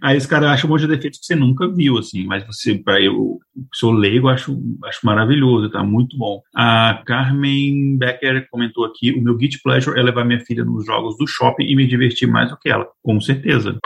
Aí 0.00 0.16
os 0.16 0.26
caras 0.26 0.50
acham 0.50 0.68
um 0.68 0.72
monte 0.72 0.82
de 0.82 0.88
defeitos 0.88 1.18
que 1.18 1.26
você 1.26 1.34
nunca 1.34 1.68
viu, 1.68 1.98
assim, 1.98 2.24
mas 2.24 2.46
você, 2.46 2.76
para 2.76 3.00
eu, 3.00 3.40
sou 3.74 3.90
leigo, 3.90 4.28
acho, 4.28 4.56
acho 4.84 5.04
maravilhoso, 5.04 5.68
tá 5.68 5.82
muito 5.82 6.16
bom. 6.16 6.40
A 6.54 7.02
Carmen 7.04 7.98
Becker 7.98 8.46
comentou 8.50 8.84
aqui: 8.84 9.12
o 9.12 9.20
meu 9.20 9.38
Git 9.38 9.60
Pleasure 9.62 9.98
é 9.98 10.02
levar 10.02 10.24
minha 10.24 10.40
filha 10.40 10.64
nos 10.64 10.86
jogos 10.86 11.16
do 11.18 11.26
shopping 11.26 11.64
e 11.64 11.74
me 11.74 11.86
divertir 11.86 12.28
mais 12.28 12.50
do 12.50 12.56
que 12.56 12.68
ela, 12.68 12.86
com 13.02 13.20
certeza. 13.20 13.78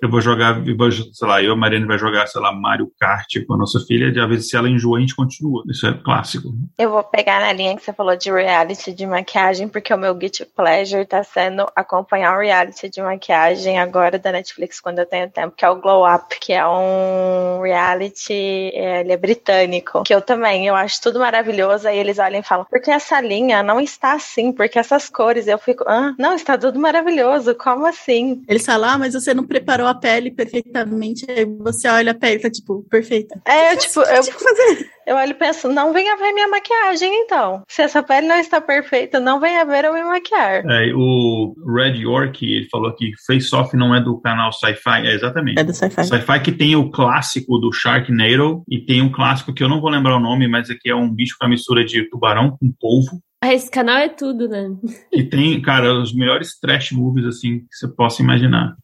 Eu 0.00 0.10
vou 0.10 0.20
jogar, 0.20 0.66
eu 0.66 0.76
vou, 0.76 0.90
sei 0.90 1.28
lá, 1.28 1.42
eu 1.42 1.50
e 1.50 1.52
a 1.52 1.56
Mariana 1.56 1.86
vai 1.86 1.98
jogar, 1.98 2.26
sei 2.26 2.40
lá, 2.40 2.52
Mario 2.52 2.90
Kart 2.98 3.34
com 3.46 3.54
a 3.54 3.58
nossa 3.58 3.80
filha, 3.80 4.12
e 4.14 4.20
às 4.20 4.28
vezes 4.28 4.48
se 4.48 4.56
ela 4.56 4.68
enjoa, 4.68 4.98
a 4.98 5.00
gente 5.00 5.14
continua. 5.14 5.62
Isso 5.68 5.86
é 5.86 5.92
clássico. 5.92 6.52
Eu 6.78 6.90
vou 6.90 7.02
pegar 7.04 7.40
na 7.40 7.52
linha 7.52 7.76
que 7.76 7.82
você 7.82 7.92
falou 7.92 8.16
de 8.16 8.30
reality 8.30 8.92
de 8.92 9.06
maquiagem, 9.06 9.68
porque 9.68 9.92
o 9.92 9.98
meu 9.98 10.14
guilty 10.14 10.44
pleasure 10.44 11.04
tá 11.06 11.22
sendo 11.22 11.66
acompanhar 11.74 12.36
um 12.36 12.40
reality 12.40 12.88
de 12.88 13.02
maquiagem 13.02 13.78
agora 13.78 14.18
da 14.18 14.32
Netflix 14.32 14.80
quando 14.80 14.98
eu 14.98 15.06
tenho 15.06 15.30
tempo, 15.30 15.54
que 15.56 15.64
é 15.64 15.70
o 15.70 15.80
Glow 15.80 16.04
Up, 16.06 16.38
que 16.40 16.52
é 16.52 16.66
um 16.66 17.62
reality, 17.62 18.70
é, 18.74 19.00
ele 19.00 19.12
é 19.12 19.16
britânico, 19.16 20.02
que 20.02 20.14
eu 20.14 20.20
também, 20.20 20.66
eu 20.66 20.74
acho 20.74 21.00
tudo 21.00 21.18
maravilhoso, 21.18 21.88
aí 21.88 21.98
eles 21.98 22.18
olham 22.18 22.40
e 22.40 22.42
falam, 22.42 22.66
porque 22.68 22.90
essa 22.90 23.20
linha 23.20 23.62
não 23.62 23.80
está 23.80 24.12
assim, 24.14 24.52
porque 24.52 24.78
essas 24.78 25.08
cores, 25.08 25.46
eu 25.46 25.58
fico, 25.58 25.84
ah, 25.86 26.14
não, 26.18 26.34
está 26.34 26.56
tudo 26.58 26.78
maravilhoso, 26.78 27.54
como 27.54 27.86
assim? 27.86 28.42
Eles 28.48 28.64
falam, 28.64 28.90
ah, 28.90 28.98
mas 28.98 29.14
você 29.14 29.32
não 29.32 29.44
preparou 29.44 29.86
a 29.86 29.93
pele 29.94 30.30
perfeitamente. 30.30 31.26
Aí 31.28 31.44
você 31.44 31.88
olha 31.88 32.12
a 32.12 32.14
pele, 32.14 32.40
tá 32.40 32.50
tipo, 32.50 32.84
perfeita. 32.90 33.40
É, 33.44 33.76
tipo, 33.76 34.00
eu, 34.00 34.22
Tinha 34.22 34.36
que 34.36 34.42
fazer. 34.42 34.90
eu 35.06 35.16
olho 35.16 35.30
e 35.30 35.34
penso, 35.34 35.68
não 35.68 35.92
venha 35.92 36.16
ver 36.16 36.32
minha 36.32 36.48
maquiagem 36.48 37.10
então, 37.22 37.62
se 37.68 37.82
essa 37.82 38.02
pele 38.02 38.26
não 38.26 38.36
está 38.36 38.60
perfeita, 38.60 39.20
não 39.20 39.40
venha 39.40 39.64
ver 39.64 39.84
eu 39.84 39.94
me 39.94 40.02
maquiar. 40.04 40.64
É, 40.66 40.92
o 40.94 41.54
Red 41.74 42.00
York, 42.00 42.44
ele 42.44 42.68
falou 42.70 42.88
aqui, 42.88 43.12
Face 43.26 43.54
Off 43.54 43.76
não 43.76 43.94
é 43.94 44.00
do 44.00 44.20
canal 44.20 44.52
Sci-Fi, 44.52 45.06
é 45.06 45.14
exatamente. 45.14 45.60
É 45.60 45.64
do 45.64 45.72
sci-fi. 45.72 46.04
Sci-Fi 46.04 46.40
que 46.40 46.52
tem 46.52 46.76
o 46.76 46.90
clássico 46.90 47.58
do 47.58 47.72
Sharknado 47.72 48.62
e 48.68 48.78
tem 48.78 49.02
um 49.02 49.10
clássico 49.10 49.52
que 49.52 49.62
eu 49.62 49.68
não 49.68 49.80
vou 49.80 49.90
lembrar 49.90 50.16
o 50.16 50.20
nome, 50.20 50.48
mas 50.48 50.70
aqui 50.70 50.90
é 50.90 50.94
um 50.94 51.10
bicho 51.10 51.36
com 51.38 51.46
a 51.46 51.48
mistura 51.48 51.84
de 51.84 52.08
tubarão 52.08 52.56
com 52.58 52.72
polvo. 52.80 53.20
Ah, 53.44 53.52
esse 53.52 53.70
canal 53.70 53.98
é 53.98 54.08
tudo, 54.08 54.48
né? 54.48 54.70
E 55.12 55.22
tem, 55.22 55.60
cara, 55.60 55.92
os 56.00 56.14
melhores 56.14 56.58
trash 56.58 56.92
movies 56.92 57.26
assim 57.26 57.58
que 57.58 57.76
você 57.76 57.86
possa 57.86 58.22
imaginar. 58.22 58.74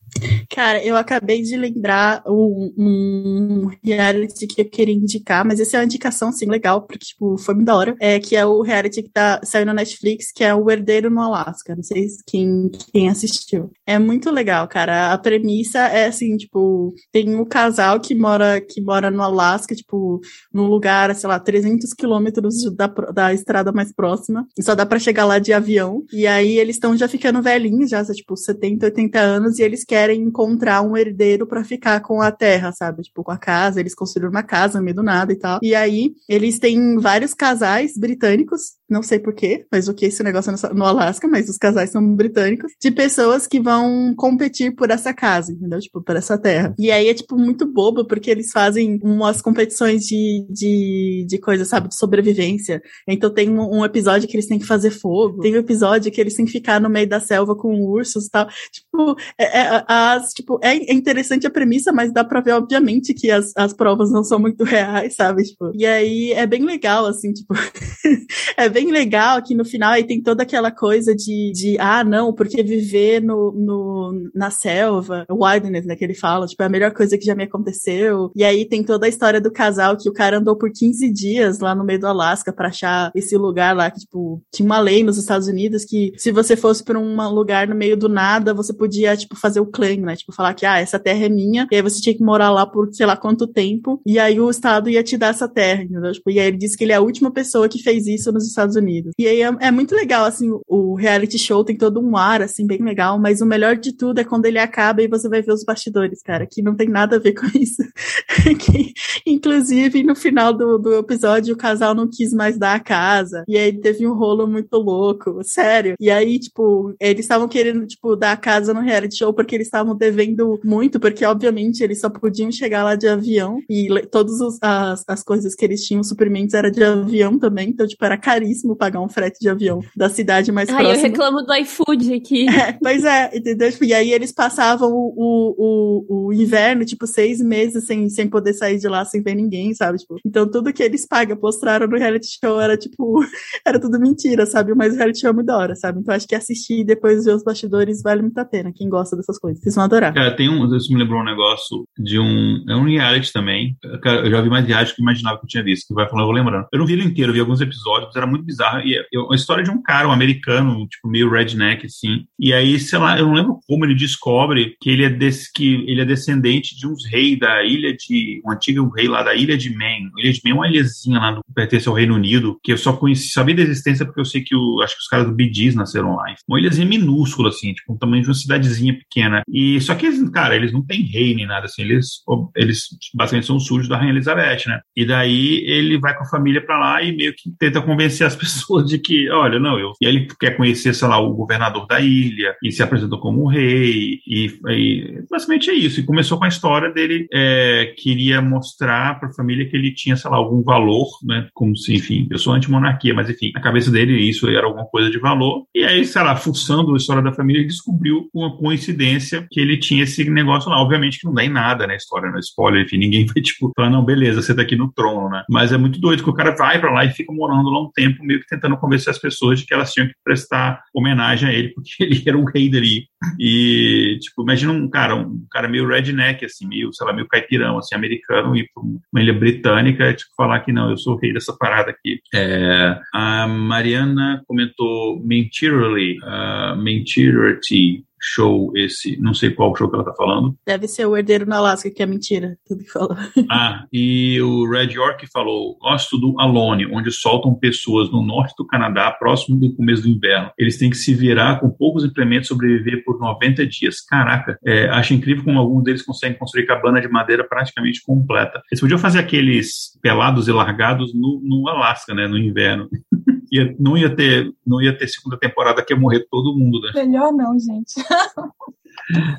Cara, 0.48 0.84
eu 0.84 0.96
acabei 0.96 1.42
de 1.42 1.56
lembrar 1.56 2.22
um, 2.26 2.74
um 2.76 3.70
reality 3.84 4.46
que 4.46 4.61
eu 4.61 4.68
queria 4.68 4.94
indicar, 4.94 5.44
mas 5.44 5.61
essa 5.61 5.76
é 5.76 5.80
uma 5.80 5.84
indicação, 5.84 6.32
sim, 6.32 6.46
legal, 6.46 6.82
porque, 6.82 7.06
tipo, 7.06 7.38
foi 7.38 7.54
muito 7.54 7.66
da 7.66 7.76
hora. 7.76 7.96
É, 8.00 8.18
que 8.18 8.34
é 8.34 8.44
o 8.44 8.61
reality 8.61 9.02
que 9.02 9.11
tá, 9.11 9.40
saiu 9.44 9.64
na 9.64 9.72
Netflix, 9.72 10.32
que 10.32 10.42
é 10.42 10.54
o 10.54 10.68
Herdeiro 10.70 11.08
no 11.08 11.20
Alasca. 11.20 11.74
Não 11.76 11.82
sei 11.82 12.08
se 12.08 12.22
quem, 12.26 12.70
quem 12.92 13.08
assistiu. 13.08 13.70
É 13.86 13.98
muito 13.98 14.30
legal, 14.30 14.66
cara. 14.66 15.12
A 15.12 15.18
premissa 15.18 15.78
é 15.78 16.06
assim, 16.06 16.36
tipo, 16.36 16.92
tem 17.12 17.34
um 17.36 17.44
casal 17.44 18.00
que 18.00 18.14
mora, 18.14 18.61
que 18.61 18.80
mora 18.80 19.11
no 19.11 19.22
Alasca, 19.22 19.74
tipo, 19.74 20.20
num 20.52 20.66
lugar, 20.66 21.14
sei 21.14 21.28
lá, 21.28 21.38
300 21.38 21.94
quilômetros 21.94 22.64
da, 22.74 22.86
da 22.86 23.32
estrada 23.32 23.72
mais 23.72 23.92
próxima. 23.92 24.46
Só 24.61 24.74
dá 24.74 24.84
pra 24.84 24.98
chegar 24.98 25.24
lá 25.24 25.38
de 25.38 25.52
avião. 25.52 26.04
E 26.12 26.26
aí 26.26 26.58
eles 26.58 26.76
estão 26.76 26.96
já 26.96 27.06
ficando 27.08 27.40
velhinhos, 27.40 27.90
já, 27.90 28.04
tipo, 28.04 28.36
70, 28.36 28.86
80 28.86 29.20
anos, 29.20 29.58
e 29.58 29.62
eles 29.62 29.84
querem 29.84 29.99
querem 30.01 30.22
encontrar 30.22 30.80
um 30.80 30.96
herdeiro 30.96 31.46
para 31.46 31.62
ficar 31.62 32.01
com 32.01 32.22
a 32.22 32.32
terra, 32.32 32.72
sabe? 32.72 33.03
Tipo, 33.03 33.22
com 33.22 33.30
a 33.30 33.36
casa, 33.36 33.80
eles 33.80 33.94
construíram 33.94 34.30
uma 34.30 34.42
casa 34.42 34.78
no 34.78 34.84
meio 34.84 34.96
do 34.96 35.03
nada 35.03 35.30
e 35.32 35.36
tal. 35.36 35.59
E 35.62 35.74
aí, 35.74 36.14
eles 36.26 36.59
têm 36.59 36.98
vários 36.98 37.34
casais 37.34 37.92
britânicos, 37.98 38.76
não 38.91 39.03
sei 39.03 39.18
porquê, 39.18 39.64
mas 39.70 39.88
o 39.88 39.95
que 39.95 40.07
esse 40.07 40.22
negócio 40.22 40.51
é 40.51 40.74
no 40.74 40.84
Alasca, 40.84 41.28
mas 41.28 41.49
os 41.49 41.57
casais 41.57 41.91
são 41.91 42.14
britânicos, 42.14 42.72
de 42.80 42.91
pessoas 42.91 43.47
que 43.47 43.61
vão 43.61 44.14
competir 44.16 44.74
por 44.74 44.91
essa 44.91 45.14
casa, 45.14 45.53
entendeu? 45.53 45.78
Tipo, 45.78 46.03
por 46.03 46.16
essa 46.16 46.36
terra. 46.36 46.74
E 46.78 46.91
aí 46.91 47.09
é, 47.09 47.14
tipo, 47.14 47.36
muito 47.36 47.66
bobo, 47.66 48.07
porque 48.07 48.30
eles 48.30 48.51
fazem 48.51 48.99
umas 49.03 49.41
competições 49.41 50.05
de, 50.05 50.47
de, 50.51 51.26
de 51.28 51.38
coisas, 51.38 51.68
sabe? 51.68 51.88
De 51.88 51.97
sobrevivência. 51.97 52.82
Então 53.07 53.32
tem 53.32 53.49
um, 53.49 53.78
um 53.78 53.84
episódio 53.84 54.28
que 54.28 54.36
eles 54.36 54.47
têm 54.47 54.59
que 54.59 54.66
fazer 54.66 54.91
fogo, 54.91 55.41
tem 55.41 55.55
um 55.55 55.61
episódio 55.61 56.11
que 56.11 56.20
eles 56.20 56.34
têm 56.34 56.45
que 56.45 56.53
ficar 56.53 56.80
no 56.80 56.91
meio 56.91 57.09
da 57.09 57.20
selva 57.20 57.55
com 57.55 57.80
ursos 57.80 58.26
e 58.26 58.30
tal. 58.30 58.49
Tipo, 58.72 59.16
é, 59.38 59.61
é, 59.61 59.84
as, 59.86 60.32
tipo, 60.32 60.59
é 60.62 60.93
interessante 60.93 61.47
a 61.47 61.51
premissa, 61.51 61.93
mas 61.93 62.12
dá 62.12 62.24
pra 62.24 62.41
ver, 62.41 62.53
obviamente, 62.53 63.14
que 63.14 63.30
as, 63.30 63.53
as 63.57 63.72
provas 63.72 64.11
não 64.11 64.24
são 64.24 64.38
muito 64.38 64.64
reais, 64.64 65.14
sabe? 65.14 65.45
Tipo, 65.45 65.70
e 65.74 65.86
aí 65.86 66.32
é 66.32 66.47
bem 66.47 66.64
legal, 66.64 67.07
assim, 67.07 67.32
tipo, 67.32 67.55
é 68.57 68.68
bem 68.68 68.80
legal 68.87 69.43
que 69.43 69.55
no 69.55 69.64
final 69.64 69.93
aí 69.93 70.05
tem 70.05 70.22
toda 70.22 70.43
aquela 70.43 70.70
coisa 70.70 71.14
de, 71.14 71.53
de 71.53 71.76
ah, 71.78 72.05
não, 72.05 72.33
porque 72.33 72.62
viver 72.62 73.20
no, 73.20 73.53
no, 73.53 74.31
na 74.35 74.51
selva, 74.51 75.24
o 75.28 75.45
wilderness, 75.45 75.87
né, 75.87 75.97
que 75.97 76.05
ele 76.05 76.14
fala, 76.14 76.47
tipo, 76.47 76.62
é 76.62 76.66
a 76.66 76.70
melhor 76.70 76.93
coisa 76.93 77.18
que 77.18 77.24
já 77.24 77.35
me 77.35 77.45
aconteceu. 77.45 78.31
E 78.35 78.45
aí 78.45 78.64
tem 78.64 78.83
toda 78.83 79.07
a 79.07 79.09
história 79.09 79.41
do 79.41 79.51
casal 79.51 79.97
que 79.97 80.09
o 80.09 80.12
cara 80.12 80.39
andou 80.39 80.57
por 80.57 80.70
15 80.70 81.11
dias 81.12 81.59
lá 81.59 81.74
no 81.74 81.85
meio 81.85 82.01
do 82.01 82.07
Alasca 82.07 82.53
para 82.53 82.68
achar 82.68 83.11
esse 83.14 83.37
lugar 83.37 83.74
lá 83.74 83.91
que, 83.91 84.01
tipo, 84.01 84.43
tinha 84.53 84.66
uma 84.66 84.78
lei 84.78 85.03
nos 85.03 85.18
Estados 85.18 85.49
Unidos 85.49 85.85
que 85.85 86.12
se 86.16 86.31
você 86.31 86.57
fosse 86.57 86.85
para 86.85 86.99
um 86.99 87.28
lugar 87.31 87.68
no 87.68 87.74
meio 87.74 87.97
do 87.97 88.09
nada, 88.09 88.55
você 88.55 88.72
podia, 88.72 89.16
tipo, 89.16 89.37
fazer 89.37 89.61
o 89.61 89.66
claim, 89.66 90.01
né? 90.01 90.16
Tipo, 90.16 90.33
falar 90.33 90.55
que, 90.55 90.66
ah, 90.66 90.78
essa 90.78 90.99
terra 90.99 91.26
é 91.26 91.28
minha, 91.28 91.66
e 91.70 91.76
aí 91.76 91.83
você 91.83 92.01
tinha 92.01 92.16
que 92.16 92.22
morar 92.22 92.51
lá 92.51 92.66
por 92.66 92.89
sei 92.93 93.07
lá 93.07 93.16
quanto 93.16 93.47
tempo, 93.47 94.01
e 94.07 94.18
aí 94.18 94.41
o 94.41 94.51
Estado 94.51 94.89
ia 94.89 95.03
te 95.03 95.16
dar 95.16 95.28
essa 95.28 95.49
terra, 95.49 95.83
entendeu? 95.83 96.12
Tipo, 96.12 96.31
e 96.31 96.41
aí 96.41 96.49
ele 96.49 96.57
disse 96.57 96.76
que 96.76 96.85
ele 96.85 96.93
é 96.93 96.97
a 96.97 97.01
última 97.01 97.31
pessoa 97.31 97.68
que 97.68 97.83
fez 97.83 98.07
isso 98.07 98.33
nos 98.33 98.47
Estados 98.47 98.70
Unidos. 98.77 99.12
E 99.18 99.27
aí 99.27 99.43
é, 99.43 99.51
é 99.61 99.71
muito 99.71 99.95
legal, 99.95 100.25
assim, 100.25 100.51
o 100.66 100.95
reality 100.95 101.39
show 101.39 101.64
tem 101.64 101.77
todo 101.77 102.01
um 102.01 102.16
ar, 102.16 102.43
assim, 102.43 102.66
bem 102.66 102.83
legal, 102.83 103.18
mas 103.18 103.41
o 103.41 103.47
melhor 103.47 103.77
de 103.77 103.97
tudo 103.97 104.21
é 104.21 104.25
quando 104.25 104.47
ele 104.47 104.59
acaba 104.59 105.03
e 105.03 105.09
você 105.09 105.29
vai 105.29 105.43
ver 105.43 105.53
os 105.53 105.64
bastidores, 105.64 106.23
cara, 106.23 106.47
que 106.47 106.62
não 106.62 106.75
tem 106.75 106.89
nada 106.89 107.16
a 107.16 107.18
ver 107.18 107.35
com 107.35 107.47
isso. 107.59 107.83
que, 108.59 108.93
inclusive, 109.27 110.03
no 110.03 110.14
final 110.14 110.53
do, 110.53 110.79
do 110.79 110.95
episódio, 110.99 111.55
o 111.55 111.59
casal 111.59 111.95
não 111.95 112.09
quis 112.09 112.33
mais 112.33 112.59
dar 112.59 112.75
a 112.75 112.81
casa, 112.81 113.45
e 113.49 113.57
aí 113.57 113.73
teve 113.73 114.07
um 114.07 114.14
rolo 114.14 114.47
muito 114.47 114.77
louco, 114.77 115.41
sério. 115.43 115.95
E 115.99 116.11
aí, 116.11 116.39
tipo, 116.39 116.95
eles 117.01 117.25
estavam 117.25 117.49
querendo, 117.49 117.87
tipo, 117.87 118.16
dar 118.16 118.33
a 118.33 118.37
casa 118.37 118.75
no 118.75 118.81
reality 118.81 119.16
show 119.16 119.33
porque 119.33 119.55
eles 119.55 119.66
estavam 119.66 119.97
devendo 119.97 120.61
muito, 120.64 121.01
porque, 121.01 121.25
obviamente, 121.25 121.83
eles 121.83 122.01
só 122.01 122.09
podiam 122.09 122.51
chegar 122.51 122.85
lá 122.85 122.95
de 122.95 123.09
avião, 123.09 123.59
e 123.68 123.89
todas 124.11 124.41
as, 124.63 125.05
as 125.07 125.22
coisas 125.22 125.55
que 125.55 125.64
eles 125.64 125.84
tinham, 125.84 126.03
suprimentos, 126.03 126.55
era 126.55 126.71
de 126.71 126.83
avião 126.83 127.38
também, 127.38 127.71
então, 127.71 127.87
tipo, 127.87 128.05
era 128.05 128.18
caríssimo 128.18 128.59
pagar 128.76 129.00
um 129.00 129.08
frete 129.08 129.38
de 129.41 129.49
avião 129.49 129.80
da 129.96 130.08
cidade 130.08 130.53
mais 130.53 130.68
Ai, 130.68 130.76
próxima. 130.76 130.96
eu 130.96 131.11
reclamo 131.11 131.42
do 131.42 131.54
iFood 131.54 132.14
aqui. 132.14 132.46
É, 132.61 132.72
pois 132.72 133.04
é, 133.04 133.30
entendeu? 133.34 133.70
Tipo, 133.72 133.84
e 133.84 133.95
aí 133.95 134.12
eles 134.12 134.32
passavam 134.32 134.91
o, 134.92 135.14
o, 135.16 136.26
o, 136.26 136.32
inverno, 136.32 136.84
tipo, 136.84 137.07
seis 137.07 137.41
meses 137.41 137.87
sem, 137.87 138.08
sem 138.11 138.28
poder 138.28 138.53
sair 138.53 138.78
de 138.78 138.87
lá, 138.87 139.03
sem 139.04 139.22
ver 139.22 139.34
ninguém, 139.34 139.72
sabe? 139.72 139.99
Tipo, 139.99 140.16
então 140.26 140.50
tudo 140.50 140.72
que 140.72 140.82
eles 140.82 141.07
pagam, 141.07 141.37
postraram 141.37 141.87
no 141.87 141.96
reality 141.96 142.26
show 142.38 142.61
era, 142.61 142.76
tipo, 142.76 143.24
era 143.66 143.80
tudo 143.80 143.99
mentira, 143.99 144.45
sabe? 144.45 144.74
Mas 144.74 144.92
o 144.92 144.96
reality 144.96 145.20
show 145.20 145.30
é 145.30 145.32
muito 145.32 145.46
da 145.46 145.57
hora, 145.57 145.74
sabe? 145.74 146.00
Então 146.00 146.14
acho 146.14 146.28
que 146.28 146.34
assistir 146.34 146.80
e 146.80 146.84
depois 146.84 147.24
ver 147.24 147.34
os 147.34 147.42
bastidores 147.42 148.03
vale 148.03 148.20
muito 148.20 148.38
a 148.38 148.45
pena, 148.45 148.72
quem 148.74 148.88
gosta 148.88 149.16
dessas 149.16 149.38
coisas. 149.38 149.62
Vocês 149.62 149.74
vão 149.74 149.84
adorar. 149.84 150.12
Cara, 150.12 150.37
tem 150.37 150.49
um, 150.49 150.76
isso 150.76 150.92
me 150.92 150.99
lembrou 150.99 151.20
um 151.20 151.24
negócio 151.24 151.87
de 151.99 152.18
um, 152.18 152.64
é 152.68 152.76
um 152.76 152.84
reality 152.84 153.32
também. 153.32 153.76
Cara, 154.03 154.26
eu 154.26 154.30
já 154.30 154.41
vi 154.41 154.50
mais 154.50 154.66
reality 154.66 154.95
que 154.95 155.00
eu 155.00 155.04
imaginava 155.04 155.38
que 155.38 155.45
eu 155.45 155.49
tinha 155.49 155.64
visto, 155.64 155.88
que 155.88 155.95
vai 155.95 156.08
falando, 156.08 156.24
eu 156.24 156.32
vou 156.32 156.34
lembrando. 156.34 156.66
Eu 156.72 156.78
não 156.78 156.87
vi 156.87 156.92
ele 156.95 157.04
inteiro, 157.04 157.30
eu 157.30 157.34
vi 157.34 157.41
alguns 157.41 157.61
episódios, 157.61 158.07
mas 158.07 158.16
era 158.16 158.26
muito 158.26 158.39
bizarro. 158.42 158.80
E 158.87 158.96
é 158.96 159.18
uma 159.18 159.34
história 159.34 159.64
de 159.64 159.71
um 159.71 159.83
cara, 159.83 160.08
um 160.08 160.12
americano, 160.12 160.87
tipo, 160.88 161.08
meio 161.08 161.30
redneck, 161.30 161.87
assim. 161.87 162.25
E 162.38 162.53
aí, 162.53 162.79
sei 162.79 162.99
lá, 162.99 163.18
eu 163.18 163.26
não 163.26 163.34
lembro 163.34 163.58
como 163.67 163.84
ele 163.84 163.95
descobre 163.95 164.76
que 164.80 164.91
ele 164.91 165.04
é 165.04 165.11
desse, 165.11 165.53
que 165.53 165.84
ele 165.87 166.00
é 166.00 166.04
descendente 166.04 166.76
de 166.76 166.87
uns 166.87 167.04
reis 167.07 167.38
da 167.38 167.64
ilha 167.64 167.95
de. 167.95 168.41
um 168.45 168.53
antigo 168.53 168.88
rei 168.91 169.08
lá 169.08 169.22
da 169.22 169.34
ilha 169.34 169.57
de 169.57 169.71
Man. 169.71 170.11
A 170.17 170.21
ilha 170.21 170.33
de 170.33 170.41
Man 170.45 170.50
é 170.50 170.54
uma 170.54 170.68
ilhazinha 170.68 171.18
lá 171.18 171.33
do, 171.33 171.41
que 171.45 171.53
pertence 171.54 171.88
ao 171.88 171.95
Reino 171.95 172.14
Unido, 172.14 172.58
que 172.62 172.72
eu 172.72 172.79
só 172.79 172.92
conheci, 172.92 173.30
sabia 173.30 173.54
da 173.54 173.62
existência 173.62 174.04
porque 174.04 174.21
eu 174.21 174.25
sei 174.25 174.42
que 174.42 174.54
o, 174.54 174.80
acho 174.83 174.95
que 174.95 175.03
os 175.03 175.08
caras 175.08 175.26
do 175.26 175.41
Gees 175.41 175.75
nasceram 175.75 176.17
lá. 176.17 176.25
Uma 176.49 176.61
ilhazinha 176.61 176.87
minúscula, 176.87 177.49
assim, 177.49 177.72
tipo, 177.72 177.95
o 177.95 177.99
tamanho 177.99 178.22
de 178.22 178.29
uma 178.29 178.34
cidadezinha 178.34 178.96
pequena. 178.96 179.42
E 179.49 179.80
só 179.80 179.95
que 179.95 180.11
cara, 180.30 180.57
eles 180.57 180.72
não 180.72 180.84
têm 180.84 181.03
rei 181.03 181.34
nem 181.34 181.46
nada, 181.46 181.67
assim, 181.67 181.83
eles, 181.83 182.22
eles 182.57 182.88
basicamente 183.14 183.46
são 183.46 183.58
súditos 183.58 183.88
da 183.88 183.96
Rainha 183.96 184.12
Elizabeth, 184.12 184.67
né? 184.67 184.80
E 184.96 185.04
daí 185.04 185.64
ele 185.67 185.99
vai 185.99 186.17
com 186.17 186.25
a 186.25 186.29
família 186.29 186.64
para 186.64 186.79
lá 186.79 187.03
e 187.03 187.14
meio 187.14 187.34
que 187.34 187.50
tenta 187.58 187.80
convencer 187.80 188.26
as 188.30 188.36
pessoas 188.40 188.86
de 188.86 188.98
que, 188.98 189.30
olha, 189.30 189.58
não, 189.58 189.78
eu. 189.78 189.92
E 190.00 190.07
ele 190.07 190.28
quer 190.38 190.57
conhecer, 190.57 190.94
sei 190.94 191.08
lá, 191.08 191.18
o 191.18 191.34
governador 191.34 191.86
da 191.86 192.00
ilha 192.00 192.54
e 192.62 192.70
se 192.72 192.82
apresentou 192.82 193.18
como 193.18 193.42
um 193.42 193.46
rei. 193.46 194.20
E, 194.26 194.58
e 194.68 195.24
basicamente 195.30 195.70
é 195.70 195.74
isso. 195.74 196.00
E 196.00 196.04
começou 196.04 196.38
com 196.38 196.44
a 196.44 196.48
história 196.48 196.90
dele, 196.90 197.26
é, 197.32 197.94
queria 197.96 198.40
mostrar 198.40 199.18
para 199.18 199.28
a 199.28 199.32
família 199.32 199.68
que 199.68 199.76
ele 199.76 199.92
tinha, 199.92 200.16
sei 200.16 200.30
lá, 200.30 200.36
algum 200.36 200.62
valor, 200.62 201.08
né? 201.24 201.48
Como 201.54 201.76
se, 201.76 201.94
enfim, 201.94 202.26
eu 202.30 202.38
sou 202.38 202.52
anti-monarquia, 202.52 203.14
mas 203.14 203.28
enfim, 203.28 203.50
na 203.54 203.61
cabeça 203.61 203.90
dele 203.90 204.20
isso 204.20 204.48
era 204.48 204.66
alguma 204.66 204.86
coisa 204.86 205.11
de 205.11 205.18
valor. 205.18 205.64
E 205.74 205.84
aí, 205.84 206.04
sei 206.04 206.22
lá, 206.22 206.36
fuçando 206.36 206.94
a 206.94 206.96
história 206.96 207.22
da 207.22 207.32
família, 207.32 207.61
ele 207.61 207.68
descobriu 207.68 208.28
uma 208.34 208.57
coincidência 208.57 209.46
que 209.50 209.61
ele 209.61 209.76
tinha 209.76 210.04
esse 210.04 210.28
negócio 210.28 210.70
lá. 210.70 210.80
Obviamente 210.80 211.18
que 211.18 211.26
não 211.26 211.34
dá 211.34 211.44
em 211.44 211.48
nada 211.48 211.86
na 211.86 211.94
história, 211.94 212.30
no 212.30 212.38
spoiler, 212.38 212.84
enfim, 212.84 212.98
ninguém 212.98 213.26
vai, 213.32 213.42
tipo, 213.42 213.72
falar, 213.74 213.90
não, 213.90 214.04
beleza, 214.04 214.42
você 214.42 214.54
tá 214.54 214.62
aqui 214.62 214.76
no 214.76 214.92
trono, 214.92 215.28
né? 215.28 215.44
Mas 215.48 215.72
é 215.72 215.78
muito 215.78 216.00
doido 216.00 216.22
que 216.22 216.30
o 216.30 216.34
cara 216.34 216.54
vai 216.57 216.80
para 216.80 216.92
lá 216.92 217.04
e 217.04 217.11
fica 217.11 217.32
morando 217.32 217.70
lá 217.70 217.82
um 217.82 217.90
tempo, 217.90 218.20
meio 218.22 218.41
que 218.41 218.47
tentando 218.47 218.76
convencer 218.76 219.11
as 219.11 219.18
pessoas 219.18 219.61
de 219.61 219.67
que 219.67 219.75
elas 219.75 219.92
tinham 219.92 220.09
que 220.09 220.14
prestar 220.25 220.83
homenagem 220.95 221.49
a 221.49 221.53
ele, 221.53 221.71
porque 221.71 221.91
ele 222.01 222.22
era 222.26 222.38
um 222.38 222.45
rei 222.45 222.71
dali. 222.71 223.07
E, 223.38 224.18
tipo, 224.21 224.42
imagina 224.42 224.72
um 224.72 224.88
cara, 224.88 225.14
um 225.14 225.45
cara 225.51 225.68
meio 225.68 225.87
redneck, 225.87 226.45
assim, 226.45 226.67
meio, 226.67 226.92
sei 226.92 227.07
lá, 227.07 227.13
meio 227.13 227.29
caipirão, 227.29 227.79
assim, 227.79 227.95
americano, 227.95 228.57
ir 228.57 228.68
para 228.75 228.83
uma 228.83 229.22
ilha 229.22 229.34
britânica, 229.34 230.14
tipo, 230.14 230.30
falar 230.37 230.61
que 230.61 230.72
não, 230.72 230.91
eu 230.91 230.97
sou 230.97 231.14
o 231.14 231.18
rei 231.18 231.33
dessa 231.33 231.55
parada 231.57 231.91
aqui. 231.91 232.21
É, 232.34 232.99
a 233.14 233.47
Mariana 233.47 234.42
comentou 234.47 235.21
mentirly, 235.25 236.18
uh, 236.22 236.76
mentirity, 236.76 238.05
show 238.21 238.71
esse, 238.76 239.17
não 239.21 239.34
sei 239.34 239.51
qual 239.51 239.75
show 239.75 239.88
que 239.88 239.97
ela 239.97 240.05
tá 240.05 240.14
falando. 240.14 240.57
Deve 240.67 240.87
ser 240.87 241.07
o 241.07 241.17
Herdeiro 241.17 241.47
na 241.47 241.57
Alaska, 241.57 241.91
que 241.91 242.03
é 242.03 242.07
mentira, 242.07 242.57
tudo 242.67 242.84
que 242.84 242.91
falou. 242.91 243.17
Ah, 243.53 243.84
e 243.92 244.41
o 244.41 244.71
Red 244.71 244.92
York 244.92 245.26
falou, 245.33 245.76
gosto 245.79 246.17
do 246.17 246.38
Alone, 246.38 246.87
onde 246.87 247.11
soltam 247.11 247.53
pessoas 247.55 248.11
no 248.11 248.25
norte 248.25 248.55
do 248.57 248.67
Canadá, 248.67 249.11
próximo 249.11 249.59
do 249.59 249.75
começo 249.75 250.03
do 250.03 250.09
inverno. 250.09 250.51
Eles 250.57 250.79
têm 250.79 250.88
que 250.88 250.97
se 250.97 251.13
virar 251.13 251.59
com 251.59 251.68
poucos 251.68 252.05
implementos 252.05 252.51
sobreviver 252.51 253.03
por 253.05 253.18
90 253.18 253.67
dias. 253.67 254.01
Caraca, 254.01 254.59
é, 254.64 254.88
acho 254.88 255.14
incrível 255.14 255.45
como 255.45 255.59
alguns 255.59 255.84
deles 255.84 256.03
conseguem 256.03 256.38
construir 256.38 256.67
cabana 256.67 257.01
de 257.01 257.09
madeira 257.09 257.47
praticamente 257.47 258.03
completa. 258.05 258.61
Eles 258.71 258.80
podiam 258.80 258.99
fazer 258.99 259.18
aqueles 259.18 259.99
pelados 260.03 260.49
e 260.49 260.53
largados 260.53 261.14
no, 261.14 261.41
no 261.42 261.68
Alasca, 261.68 262.14
né, 262.14 262.26
no 262.26 262.38
inverno. 262.38 262.88
ia, 263.51 263.75
não, 263.79 263.97
ia 263.97 264.14
ter, 264.14 264.53
não 264.67 264.81
ia 264.81 264.97
ter 264.97 265.09
segunda 265.09 265.39
temporada 265.39 265.85
que 265.85 265.93
ia 265.93 265.99
morrer 265.99 266.27
todo 266.31 266.57
mundo, 266.57 266.81
né? 266.81 266.93
Melhor 266.95 267.33
não, 267.33 267.59
gente. 267.59 267.95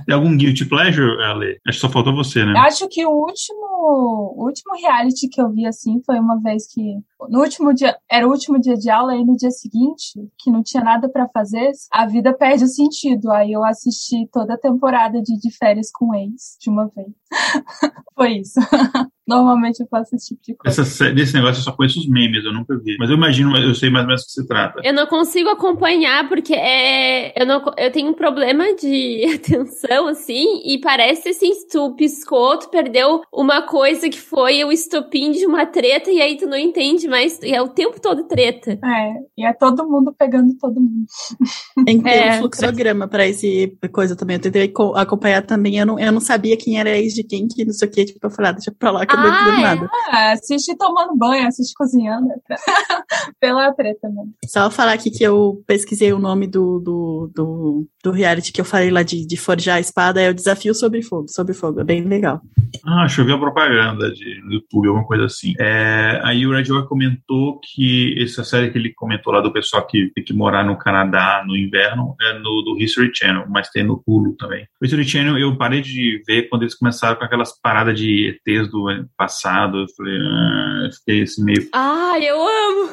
Tem 0.05 0.15
algum 0.15 0.35
guilty 0.35 0.65
pleasure, 0.65 1.23
Ale? 1.23 1.59
Acho 1.67 1.77
que 1.77 1.81
só 1.81 1.89
faltou 1.89 2.13
você, 2.13 2.43
né? 2.43 2.53
Acho 2.57 2.87
que 2.89 3.05
o 3.05 3.11
último, 3.11 4.35
o 4.35 4.45
último 4.45 4.75
reality 4.75 5.29
que 5.29 5.41
eu 5.41 5.49
vi 5.49 5.65
assim 5.65 6.01
foi 6.05 6.19
uma 6.19 6.39
vez 6.41 6.67
que 6.71 6.81
no 7.29 7.39
último 7.39 7.73
dia, 7.73 7.95
era 8.09 8.27
o 8.27 8.31
último 8.31 8.59
dia 8.59 8.75
de 8.75 8.89
aula 8.89 9.15
e 9.15 9.23
no 9.23 9.35
dia 9.37 9.51
seguinte, 9.51 10.13
que 10.37 10.51
não 10.51 10.63
tinha 10.63 10.83
nada 10.83 11.07
para 11.09 11.29
fazer, 11.29 11.71
a 11.91 12.05
vida 12.05 12.33
perde 12.33 12.63
o 12.63 12.67
sentido. 12.67 13.31
Aí 13.31 13.51
eu 13.51 13.63
assisti 13.63 14.27
toda 14.31 14.55
a 14.55 14.59
temporada 14.59 15.21
de, 15.21 15.37
de 15.39 15.55
férias 15.55 15.89
com 15.91 16.13
ex 16.15 16.57
de 16.59 16.69
uma 16.69 16.87
vez. 16.87 17.07
foi 18.15 18.39
isso. 18.39 18.59
Normalmente 19.27 19.79
eu 19.79 19.87
faço 19.87 20.15
esse 20.15 20.29
tipo 20.29 20.41
de 20.43 20.55
coisa. 20.55 20.81
Essa, 20.81 21.11
desse 21.11 21.33
negócio 21.33 21.59
eu 21.59 21.63
só 21.63 21.71
conheço 21.71 21.99
os 21.99 22.07
memes, 22.07 22.43
eu 22.43 22.53
nunca 22.53 22.77
vi. 22.77 22.97
Mas 22.97 23.09
eu 23.09 23.15
imagino, 23.15 23.55
eu 23.57 23.75
sei 23.75 23.89
mais 23.89 24.03
ou 24.03 24.07
menos 24.07 24.23
do 24.23 24.25
que 24.25 24.31
se 24.31 24.47
trata. 24.47 24.81
Eu 24.83 24.93
não 24.93 25.05
consigo 25.05 25.49
acompanhar 25.49 26.27
porque 26.27 26.53
é, 26.53 27.39
eu, 27.39 27.45
não, 27.45 27.63
eu 27.77 27.91
tenho 27.91 28.09
um 28.09 28.13
problema 28.13 28.75
de 28.75 29.25
atenção, 29.35 30.07
assim, 30.07 30.61
e 30.65 30.79
parece 30.79 31.29
assim, 31.29 31.53
se 31.53 31.67
tu 31.67 31.93
piscou, 31.95 32.57
tu 32.57 32.69
perdeu 32.69 33.21
uma 33.31 33.61
coisa 33.61 34.09
que 34.09 34.19
foi 34.19 34.63
o 34.63 34.71
estopim 34.71 35.31
de 35.31 35.45
uma 35.45 35.65
treta 35.65 36.09
e 36.09 36.21
aí 36.21 36.35
tu 36.37 36.47
não 36.47 36.57
entende 36.57 37.07
mais, 37.07 37.39
e 37.43 37.53
é 37.53 37.61
o 37.61 37.69
tempo 37.69 38.01
todo 38.01 38.27
treta. 38.27 38.79
É, 38.83 39.13
e 39.37 39.45
é 39.45 39.53
todo 39.53 39.87
mundo 39.87 40.13
pegando 40.17 40.57
todo 40.57 40.79
mundo. 40.79 41.05
Tem 41.85 41.97
que 41.99 42.03
ter 42.03 42.09
é, 42.09 42.35
um 42.35 42.39
fluxograma 42.39 43.07
pra 43.07 43.27
esse 43.27 43.77
coisa 43.91 44.15
também. 44.15 44.37
Eu 44.37 44.41
tentei 44.41 44.73
acompanhar 44.95 45.41
também, 45.43 45.77
eu 45.77 45.85
não, 45.85 45.99
eu 45.99 46.11
não 46.11 46.19
sabia 46.19 46.57
quem 46.57 46.79
era 46.79 46.97
ex 46.97 47.13
de 47.13 47.23
quem, 47.23 47.47
que 47.47 47.63
não 47.65 47.73
sei 47.73 47.87
o 47.87 47.91
que, 47.91 48.05
tipo, 48.05 48.19
eu 48.25 48.31
falei, 48.31 48.51
ah, 48.51 48.53
deixa 48.53 48.71
pra 48.71 48.91
lá 48.91 49.05
ah, 49.17 49.43
do 49.43 49.49
é? 49.49 49.61
nada. 49.61 49.89
Ah, 50.09 50.31
assiste 50.31 50.75
tomando 50.77 51.15
banho, 51.15 51.47
assiste 51.47 51.73
cozinhando. 51.75 52.29
Pela 53.39 53.73
treta 53.73 54.09
mesmo. 54.09 54.33
Só 54.45 54.69
falar 54.69 54.93
aqui 54.93 55.09
que 55.11 55.23
eu 55.23 55.63
pesquisei 55.67 56.13
o 56.13 56.19
nome 56.19 56.47
do, 56.47 56.79
do, 56.79 57.31
do, 57.33 57.87
do 58.03 58.11
reality 58.11 58.51
que 58.51 58.61
eu 58.61 58.65
falei 58.65 58.89
lá 58.89 59.03
de, 59.03 59.25
de 59.25 59.37
forjar 59.37 59.77
a 59.77 59.79
espada, 59.79 60.21
é 60.21 60.29
o 60.29 60.33
Desafio 60.33 60.73
sobre 60.73 61.01
Fogo. 61.01 61.27
Sobre 61.29 61.53
Fogo, 61.53 61.81
é 61.81 61.83
bem 61.83 62.03
legal. 62.03 62.41
Ah, 62.85 63.01
deixa 63.01 63.21
eu 63.21 63.25
ver 63.25 63.33
a 63.33 63.37
propaganda 63.37 64.11
de, 64.11 64.41
no 64.43 64.53
YouTube, 64.53 64.87
alguma 64.87 65.05
coisa 65.05 65.25
assim. 65.25 65.53
É, 65.59 66.19
aí 66.23 66.45
o 66.45 66.51
Red 66.51 66.65
comentou 66.87 67.59
que 67.59 68.15
essa 68.21 68.43
série 68.43 68.71
que 68.71 68.77
ele 68.77 68.93
comentou 68.93 69.33
lá 69.33 69.41
do 69.41 69.51
pessoal 69.51 69.85
que 69.85 70.11
tem 70.13 70.23
que 70.23 70.33
morar 70.33 70.63
no 70.63 70.77
Canadá 70.77 71.43
no 71.45 71.55
inverno 71.55 72.15
é 72.21 72.39
no 72.39 72.61
do 72.61 72.77
History 72.79 73.11
Channel, 73.13 73.45
mas 73.49 73.69
tem 73.69 73.83
no 73.83 74.01
Hulu 74.05 74.35
também. 74.37 74.65
O 74.81 74.85
History 74.85 75.03
Channel 75.03 75.37
eu 75.37 75.57
parei 75.57 75.81
de 75.81 76.21
ver 76.25 76.49
quando 76.49 76.63
eles 76.63 76.75
começaram 76.75 77.17
com 77.17 77.25
aquelas 77.25 77.59
paradas 77.59 77.99
de 77.99 78.39
ETs 78.45 78.69
do 78.69 78.89
passado. 79.17 79.79
Eu 79.79 79.85
falei, 79.95 80.17
ah, 80.17 80.81
eu 80.85 80.91
fiquei 80.93 81.21
assim 81.23 81.43
meio. 81.43 81.67
Ah, 81.73 82.19
eu 82.19 82.35
amo! 82.41 82.89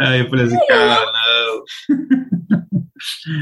Aí 0.00 0.20
eu 0.20 0.28
falei 0.30 0.46
assim, 0.46 0.58
cara, 0.66 1.12
não. 1.12 1.62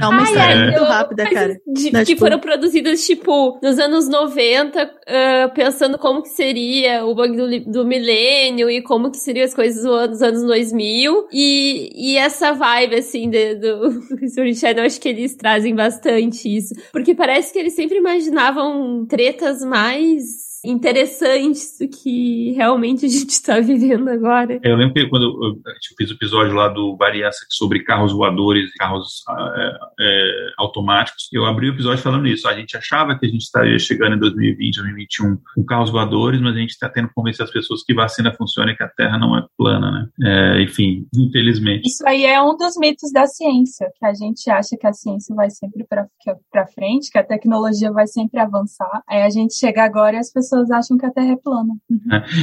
É 0.02 0.06
uma 0.06 0.22
história 0.22 0.54
ai, 0.54 0.62
muito 0.64 0.78
eu- 0.78 0.84
rápida, 0.84 1.30
cara. 1.30 1.56
de- 1.66 1.90
Né, 1.90 2.00
que 2.00 2.06
tipo- 2.08 2.18
foram 2.20 2.38
produzidas, 2.38 3.06
tipo, 3.06 3.58
nos 3.62 3.78
anos 3.78 4.06
90, 4.06 4.90
ah, 5.08 5.48
pensando 5.54 5.96
como 5.96 6.22
que 6.22 6.28
seria 6.28 7.06
o 7.06 7.14
bug 7.14 7.34
do, 7.34 7.72
do 7.72 7.86
milênio 7.86 8.68
e 8.68 8.82
como 8.82 9.10
que 9.10 9.16
seriam 9.16 9.46
as 9.46 9.54
coisas 9.54 9.82
do- 9.82 10.08
dos 10.08 10.20
anos 10.20 10.42
2000. 10.42 11.26
E, 11.32 11.90
e 11.94 12.16
essa 12.18 12.52
vibe, 12.52 12.96
assim, 12.96 13.30
de- 13.30 13.54
do, 13.54 13.88
do 14.14 14.24
History 14.24 14.54
Channel, 14.54 14.84
acho 14.84 15.00
que 15.00 15.08
eles 15.08 15.34
trazem 15.34 15.74
bastante 15.74 16.54
isso. 16.54 16.74
Porque 16.92 17.14
parece 17.14 17.50
que 17.50 17.58
eles 17.58 17.74
sempre 17.74 17.96
imaginavam 17.96 19.06
tretas 19.06 19.62
mais 19.64 20.22
interessantes 20.70 21.78
do 21.78 21.88
que 21.88 22.52
realmente 22.52 23.06
a 23.06 23.08
gente 23.08 23.42
tá 23.42 23.60
vivendo 23.60 24.08
agora. 24.08 24.58
Eu 24.62 24.76
lembro 24.76 24.94
que 24.94 25.06
quando 25.08 25.24
eu, 25.24 25.56
eu 25.56 25.72
fiz 25.96 26.10
o 26.10 26.14
episódio 26.14 26.54
lá 26.54 26.68
do 26.68 26.96
Variança 26.96 27.38
sobre 27.50 27.82
carros 27.84 28.12
voadores 28.12 28.70
e 28.70 28.78
carros 28.78 29.22
ah, 29.28 29.54
é, 29.56 29.78
é, 30.00 30.50
automáticos, 30.58 31.28
eu 31.32 31.44
abri 31.44 31.70
o 31.70 31.74
episódio 31.74 32.02
falando 32.02 32.26
isso. 32.26 32.48
A 32.48 32.54
gente 32.54 32.76
achava 32.76 33.18
que 33.18 33.26
a 33.26 33.28
gente 33.28 33.42
estaria 33.42 33.78
chegando 33.78 34.16
em 34.16 34.18
2020, 34.18 34.76
2021 34.76 35.38
com 35.54 35.64
carros 35.64 35.90
voadores, 35.90 36.40
mas 36.40 36.54
a 36.54 36.58
gente 36.58 36.70
está 36.70 36.88
tendo 36.88 37.08
que 37.08 37.14
convencer 37.14 37.44
as 37.44 37.50
pessoas 37.50 37.82
que 37.82 37.94
vacina 37.94 38.32
funciona 38.32 38.72
e 38.72 38.76
que 38.76 38.82
a 38.82 38.88
Terra 38.88 39.18
não 39.18 39.36
é 39.36 39.44
plana, 39.56 39.90
né? 39.90 40.08
É, 40.22 40.62
enfim, 40.62 41.06
infelizmente. 41.14 41.86
Isso 41.86 42.06
aí 42.06 42.24
é 42.24 42.40
um 42.42 42.56
dos 42.56 42.76
mitos 42.76 43.12
da 43.12 43.26
ciência, 43.26 43.90
que 43.98 44.04
a 44.04 44.14
gente 44.14 44.48
acha 44.50 44.76
que 44.78 44.86
a 44.86 44.92
ciência 44.92 45.34
vai 45.34 45.50
sempre 45.50 45.86
para 45.86 46.66
frente, 46.66 47.10
que 47.10 47.18
a 47.18 47.24
tecnologia 47.24 47.90
vai 47.92 48.06
sempre 48.06 48.40
avançar. 48.40 49.02
Aí 49.08 49.22
a 49.22 49.30
gente 49.30 49.54
chega 49.54 49.84
agora 49.84 50.16
e 50.16 50.18
as 50.18 50.32
pessoas 50.32 50.55
acham 50.70 50.96
que 50.96 51.06
a 51.06 51.10
Terra 51.10 51.32
é 51.32 51.36
plana. 51.36 51.74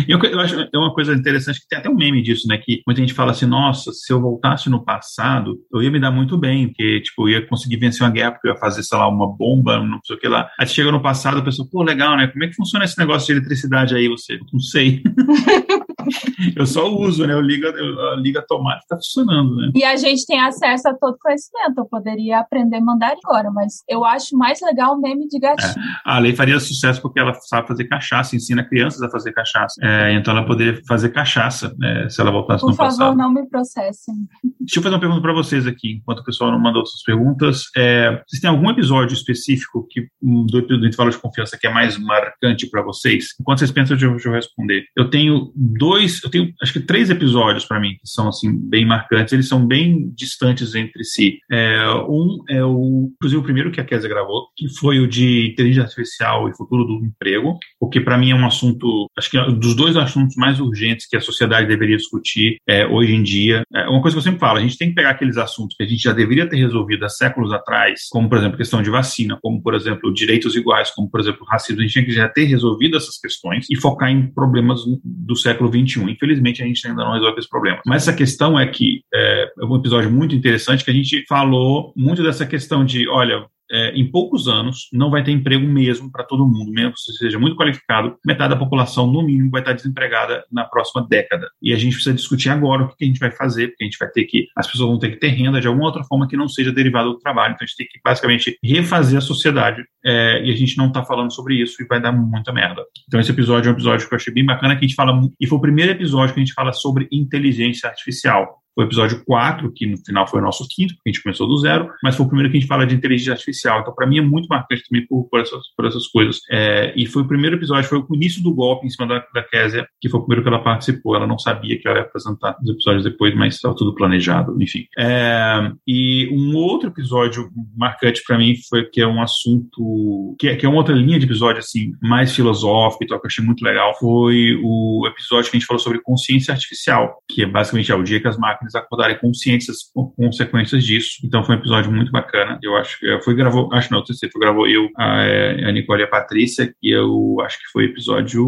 E 0.07 0.11
eu, 0.11 0.19
eu 0.19 0.39
acho 0.39 0.59
é 0.61 0.77
uma 0.77 0.93
coisa 0.93 1.13
interessante 1.13 1.59
que 1.59 1.67
tem 1.67 1.79
até 1.79 1.89
um 1.89 1.95
meme 1.95 2.21
disso, 2.21 2.47
né? 2.47 2.57
Que 2.57 2.81
muita 2.85 3.01
gente 3.01 3.13
fala 3.13 3.31
assim, 3.31 3.45
nossa, 3.45 3.91
se 3.91 4.11
eu 4.11 4.21
voltasse 4.21 4.69
no 4.69 4.83
passado, 4.83 5.57
eu 5.73 5.81
ia 5.81 5.91
me 5.91 5.99
dar 5.99 6.11
muito 6.11 6.37
bem, 6.37 6.67
porque, 6.67 7.01
tipo, 7.01 7.27
eu 7.27 7.39
ia 7.39 7.47
conseguir 7.47 7.77
vencer 7.77 8.05
uma 8.05 8.11
guerra, 8.11 8.31
porque 8.31 8.47
eu 8.47 8.53
ia 8.53 8.59
fazer, 8.59 8.83
sei 8.83 8.97
lá, 8.97 9.07
uma 9.07 9.27
bomba, 9.27 9.79
não 9.83 9.99
sei 10.03 10.15
o 10.15 10.19
que 10.19 10.27
lá. 10.27 10.49
Aí 10.59 10.67
chega 10.67 10.91
no 10.91 11.01
passado, 11.01 11.39
a 11.39 11.43
pessoa, 11.43 11.67
pô, 11.71 11.83
legal, 11.83 12.17
né? 12.17 12.27
Como 12.27 12.43
é 12.43 12.47
que 12.47 12.55
funciona 12.55 12.85
esse 12.85 12.97
negócio 12.97 13.27
de 13.27 13.39
eletricidade 13.39 13.95
aí? 13.95 14.07
Você, 14.07 14.39
não 14.51 14.59
sei. 14.59 15.03
eu 16.55 16.65
só 16.65 16.87
uso, 16.89 17.25
né? 17.25 17.33
Eu 17.33 17.41
ligo, 17.41 17.65
eu 17.65 18.15
ligo 18.15 18.39
a 18.39 18.41
tomada 18.41 18.79
e 18.83 18.87
tá 18.87 18.95
funcionando, 18.95 19.55
né? 19.55 19.71
E 19.75 19.83
a 19.83 19.95
gente 19.95 20.25
tem 20.25 20.39
acesso 20.39 20.87
a 20.87 20.93
todo 20.93 21.17
conhecimento. 21.19 21.77
Eu 21.77 21.85
poderia 21.85 22.39
aprender 22.39 22.79
mandarim 22.79 23.19
agora, 23.23 23.51
mas 23.51 23.83
eu 23.87 24.03
acho 24.05 24.37
mais 24.37 24.59
legal 24.61 24.95
o 24.95 25.01
meme 25.01 25.27
de 25.27 25.39
gatinho. 25.39 25.73
A 26.05 26.19
lei 26.19 26.35
faria 26.35 26.59
sucesso 26.59 27.01
porque 27.01 27.19
ela 27.19 27.33
sabe 27.33 27.67
fazer 27.67 27.85
cachaça, 27.85 28.35
ensina 28.35 28.63
crianças 28.63 29.01
a 29.01 29.09
fazer 29.09 29.31
cachaça. 29.33 29.75
É, 29.81 30.13
então 30.13 30.35
ela 30.35 30.45
poderia 30.45 30.79
fazer 30.87 31.09
cachaça 31.09 31.73
né, 31.77 32.07
se 32.09 32.19
ela 32.21 32.31
voltasse 32.31 32.61
Por 32.61 32.71
no 32.71 32.75
favor, 32.75 32.89
passado. 32.89 33.17
não 33.17 33.31
me 33.31 33.47
processem. 33.47 34.15
Deixa 34.59 34.79
eu 34.79 34.83
fazer 34.83 34.95
uma 34.95 35.01
pergunta 35.01 35.21
para 35.21 35.33
vocês 35.33 35.67
aqui, 35.67 35.97
enquanto 35.97 36.19
o 36.19 36.23
pessoal 36.23 36.51
não 36.51 36.59
mandou 36.59 36.85
suas 36.85 37.03
perguntas. 37.03 37.63
É, 37.75 38.21
vocês 38.27 38.41
têm 38.41 38.49
algum 38.49 38.69
episódio 38.69 39.13
específico 39.13 39.85
que, 39.89 40.07
um, 40.21 40.45
do, 40.45 40.61
do 40.61 40.85
intervalo 40.85 41.09
de 41.09 41.17
confiança 41.17 41.57
que 41.59 41.67
é 41.67 41.73
mais 41.73 41.97
marcante 41.97 42.69
para 42.69 42.81
vocês? 42.81 43.27
Enquanto 43.39 43.59
vocês 43.59 43.71
pensam, 43.71 43.95
deixa 43.95 44.05
eu, 44.05 44.11
deixa 44.11 44.29
eu 44.29 44.33
responder. 44.33 44.83
Eu 44.95 45.09
tenho 45.09 45.51
dois, 45.55 45.92
eu 45.97 46.29
tenho 46.29 46.53
acho 46.61 46.73
que 46.73 46.79
três 46.79 47.09
episódios 47.09 47.65
para 47.65 47.79
mim 47.79 47.91
que 47.91 48.07
são 48.07 48.27
assim 48.27 48.51
bem 48.69 48.85
marcantes. 48.85 49.33
Eles 49.33 49.47
são 49.47 49.65
bem 49.65 50.11
distantes 50.15 50.75
entre 50.75 51.03
si. 51.03 51.39
É, 51.51 51.85
um 52.07 52.43
é 52.49 52.63
o, 52.63 53.11
inclusive 53.15 53.41
o 53.41 53.43
primeiro 53.43 53.71
que 53.71 53.81
a 53.81 53.83
Kézia 53.83 54.09
gravou, 54.09 54.47
que 54.55 54.67
foi 54.77 54.99
o 54.99 55.07
de 55.07 55.51
inteligência 55.51 55.83
artificial 55.83 56.49
e 56.49 56.55
futuro 56.55 56.85
do 56.85 57.05
emprego, 57.05 57.57
porque 57.79 57.99
para 57.99 58.17
mim 58.17 58.31
é 58.31 58.35
um 58.35 58.45
assunto, 58.45 59.07
acho 59.17 59.29
que 59.29 59.37
é 59.37 59.51
dos 59.51 59.75
dois 59.75 59.95
assuntos 59.95 60.35
mais 60.35 60.59
urgentes 60.59 61.07
que 61.07 61.17
a 61.17 61.21
sociedade 61.21 61.67
deveria 61.67 61.97
discutir 61.97 62.57
é, 62.67 62.85
hoje 62.85 63.13
em 63.13 63.23
dia. 63.23 63.63
É 63.73 63.87
uma 63.87 64.01
coisa 64.01 64.15
que 64.15 64.19
eu 64.19 64.23
sempre 64.23 64.39
falo, 64.39 64.59
a 64.59 64.61
gente 64.61 64.77
tem 64.77 64.89
que 64.89 64.95
pegar 64.95 65.11
aqueles 65.11 65.37
assuntos 65.37 65.75
que 65.75 65.83
a 65.83 65.87
gente 65.87 66.01
já 66.01 66.13
deveria 66.13 66.47
ter 66.47 66.57
resolvido 66.57 67.05
há 67.05 67.09
séculos 67.09 67.51
atrás, 67.51 68.07
como 68.09 68.29
por 68.29 68.37
exemplo 68.37 68.57
questão 68.57 68.81
de 68.81 68.89
vacina, 68.89 69.37
como 69.41 69.61
por 69.61 69.73
exemplo 69.73 70.13
direitos 70.13 70.55
iguais, 70.55 70.91
como 70.91 71.09
por 71.09 71.19
exemplo 71.19 71.45
racismo, 71.45 71.81
a 71.81 71.83
gente 71.83 71.93
tinha 71.93 72.05
que 72.05 72.11
já 72.11 72.27
ter 72.29 72.45
resolvido 72.45 72.97
essas 72.97 73.17
questões 73.17 73.65
e 73.69 73.75
focar 73.75 74.09
em 74.09 74.27
problemas 74.33 74.81
do 75.03 75.35
século 75.35 75.69
XXI. 75.87 76.11
Infelizmente 76.11 76.63
a 76.63 76.65
gente 76.65 76.87
ainda 76.87 77.03
não 77.03 77.13
resolve 77.13 77.39
esse 77.39 77.49
problema. 77.49 77.79
Mas 77.85 78.03
essa 78.03 78.13
questão 78.13 78.59
é 78.59 78.67
que 78.67 79.01
é, 79.13 79.51
é 79.59 79.65
um 79.65 79.75
episódio 79.75 80.11
muito 80.11 80.35
interessante 80.35 80.83
que 80.83 80.91
a 80.91 80.93
gente 80.93 81.25
falou 81.27 81.93
muito 81.95 82.23
dessa 82.23 82.45
questão 82.45 82.83
de, 82.85 83.07
olha, 83.07 83.45
é, 83.73 83.91
em 83.95 84.09
poucos 84.09 84.47
anos 84.47 84.87
não 84.93 85.09
vai 85.09 85.23
ter 85.23 85.31
emprego 85.31 85.65
mesmo 85.65 86.11
para 86.11 86.23
todo 86.23 86.47
mundo, 86.47 86.71
mesmo 86.71 86.93
que 86.93 86.99
você 86.99 87.13
seja 87.13 87.39
muito 87.39 87.55
qualificado, 87.55 88.15
metade 88.25 88.53
da 88.53 88.59
população, 88.59 89.07
no 89.11 89.23
mínimo, 89.23 89.49
vai 89.49 89.61
estar 89.61 89.73
desempregada 89.73 90.43
na 90.51 90.63
próxima 90.63 91.05
década. 91.09 91.49
E 91.61 91.73
a 91.73 91.77
gente 91.77 91.93
precisa 91.93 92.15
discutir 92.15 92.49
agora 92.49 92.83
o 92.83 92.95
que 92.95 93.03
a 93.03 93.07
gente 93.07 93.19
vai 93.19 93.31
fazer, 93.31 93.69
porque 93.69 93.83
a 93.83 93.87
gente 93.87 93.97
vai 93.97 94.09
ter 94.09 94.25
que, 94.25 94.47
as 94.55 94.67
pessoas 94.67 94.89
vão 94.89 94.99
ter 94.99 95.09
que 95.09 95.17
ter 95.17 95.29
renda 95.29 95.59
de 95.59 95.67
alguma 95.67 95.87
outra 95.87 96.03
forma 96.03 96.27
que 96.27 96.37
não 96.37 96.47
seja 96.47 96.71
derivada 96.71 97.09
do 97.09 97.17
trabalho. 97.17 97.53
Então 97.53 97.65
a 97.65 97.67
gente 97.67 97.77
tem 97.77 97.87
que 97.87 97.99
basicamente 98.03 98.57
refazer 98.63 99.17
a 99.17 99.21
sociedade 99.21 99.83
é, 100.05 100.43
e 100.45 100.51
a 100.51 100.55
gente 100.55 100.77
não 100.77 100.87
está 100.87 101.03
falando 101.03 101.33
sobre 101.33 101.55
isso 101.55 101.81
e 101.81 101.85
vai 101.87 101.99
dar 101.99 102.11
muita 102.11 102.53
merda. 102.53 102.83
Então 103.07 103.19
esse 103.19 103.31
episódio 103.31 103.69
é 103.69 103.71
um 103.71 103.75
episódio 103.75 104.07
que 104.07 104.13
eu 104.13 104.17
achei 104.17 104.33
bem 104.33 104.45
bacana, 104.45 104.75
que 104.75 104.85
a 104.85 104.87
gente 104.87 104.95
fala, 104.95 105.19
e 105.39 105.47
foi 105.47 105.57
o 105.57 105.61
primeiro 105.61 105.91
episódio 105.91 106.33
que 106.33 106.39
a 106.39 106.43
gente 106.43 106.53
fala 106.53 106.71
sobre 106.73 107.07
inteligência 107.11 107.89
artificial. 107.89 108.62
Foi 108.75 108.85
o 108.85 108.87
episódio 108.87 109.23
4, 109.25 109.71
que 109.73 109.85
no 109.85 109.97
final 109.97 110.27
foi 110.27 110.39
o 110.39 110.43
nosso 110.43 110.65
quinto, 110.69 110.95
porque 110.95 111.09
a 111.09 111.13
gente 111.13 111.23
começou 111.23 111.47
do 111.47 111.57
zero, 111.57 111.89
mas 112.03 112.15
foi 112.15 112.25
o 112.25 112.29
primeiro 112.29 112.51
que 112.51 112.57
a 112.57 112.59
gente 112.59 112.69
fala 112.69 112.85
de 112.85 112.95
inteligência 112.95 113.33
artificial. 113.33 113.81
Então, 113.81 113.93
para 113.93 114.07
mim, 114.07 114.17
é 114.17 114.21
muito 114.21 114.47
marcante 114.47 114.83
também 114.89 115.05
por, 115.07 115.27
por, 115.29 115.39
essas, 115.39 115.61
por 115.75 115.85
essas 115.85 116.07
coisas. 116.07 116.39
É, 116.51 116.93
e 116.95 117.05
foi 117.05 117.21
o 117.21 117.27
primeiro 117.27 117.55
episódio, 117.55 117.89
foi 117.89 117.99
o 117.99 118.15
início 118.15 118.41
do 118.41 118.53
golpe 118.53 118.85
em 118.85 118.89
cima 118.89 119.07
da, 119.07 119.23
da 119.33 119.43
Késia, 119.43 119.87
que 120.01 120.09
foi 120.09 120.19
o 120.19 120.23
primeiro 120.23 120.43
que 120.43 120.49
ela 120.49 120.63
participou. 120.63 121.15
Ela 121.15 121.27
não 121.27 121.37
sabia 121.37 121.79
que 121.79 121.87
ela 121.87 121.99
ia 121.99 122.03
apresentar 122.03 122.57
os 122.61 122.69
episódios 122.69 123.03
depois, 123.03 123.35
mas 123.35 123.55
estava 123.55 123.75
tudo 123.75 123.93
planejado, 123.93 124.55
enfim. 124.61 124.85
É, 124.97 125.71
e 125.87 126.29
um 126.31 126.55
outro 126.55 126.89
episódio 126.89 127.49
marcante 127.75 128.21
para 128.25 128.37
mim 128.37 128.55
foi 128.69 128.85
que 128.85 129.01
é 129.01 129.07
um 129.07 129.21
assunto, 129.21 130.35
que 130.39 130.47
é, 130.47 130.55
que 130.55 130.65
é 130.65 130.69
uma 130.69 130.77
outra 130.77 130.95
linha 130.95 131.19
de 131.19 131.25
episódio, 131.25 131.59
assim, 131.59 131.91
mais 132.01 132.35
filosófico 132.35 133.03
e 133.03 133.07
tal, 133.07 133.19
que 133.19 133.25
eu 133.25 133.29
achei 133.29 133.43
muito 133.43 133.63
legal, 133.63 133.93
foi 133.99 134.59
o 134.63 135.05
episódio 135.07 135.49
que 135.49 135.57
a 135.57 135.59
gente 135.59 135.67
falou 135.67 135.79
sobre 135.79 136.01
consciência 136.01 136.53
artificial, 136.53 137.17
que 137.29 137.43
é 137.43 137.45
basicamente 137.45 137.91
é 137.91 137.95
o 137.95 138.03
dia 138.03 138.19
que 138.19 138.27
as 138.27 138.37
máquinas 138.37 138.62
acordarem 138.75 139.17
conscientes 139.17 139.67
das 139.67 139.77
consequências 140.15 140.83
disso. 140.83 141.17
Então 141.23 141.43
foi 141.43 141.55
um 141.55 141.59
episódio 141.59 141.91
muito 141.91 142.11
bacana. 142.11 142.59
Eu 142.61 142.75
acho 142.75 142.99
que 142.99 143.21
foi 143.21 143.35
gravou, 143.35 143.69
acho 143.73 143.91
não, 143.91 144.05
sei 144.05 144.15
se 144.15 144.29
foi 144.31 144.41
gravou 144.41 144.67
eu, 144.67 144.89
a, 144.97 145.21
a 145.67 145.71
Nicole 145.71 146.01
e 146.01 146.05
a 146.05 146.07
Patrícia, 146.07 146.73
e 146.81 146.89
eu 146.91 147.37
acho 147.41 147.59
que 147.59 147.71
foi 147.71 147.85
episódio, 147.85 148.43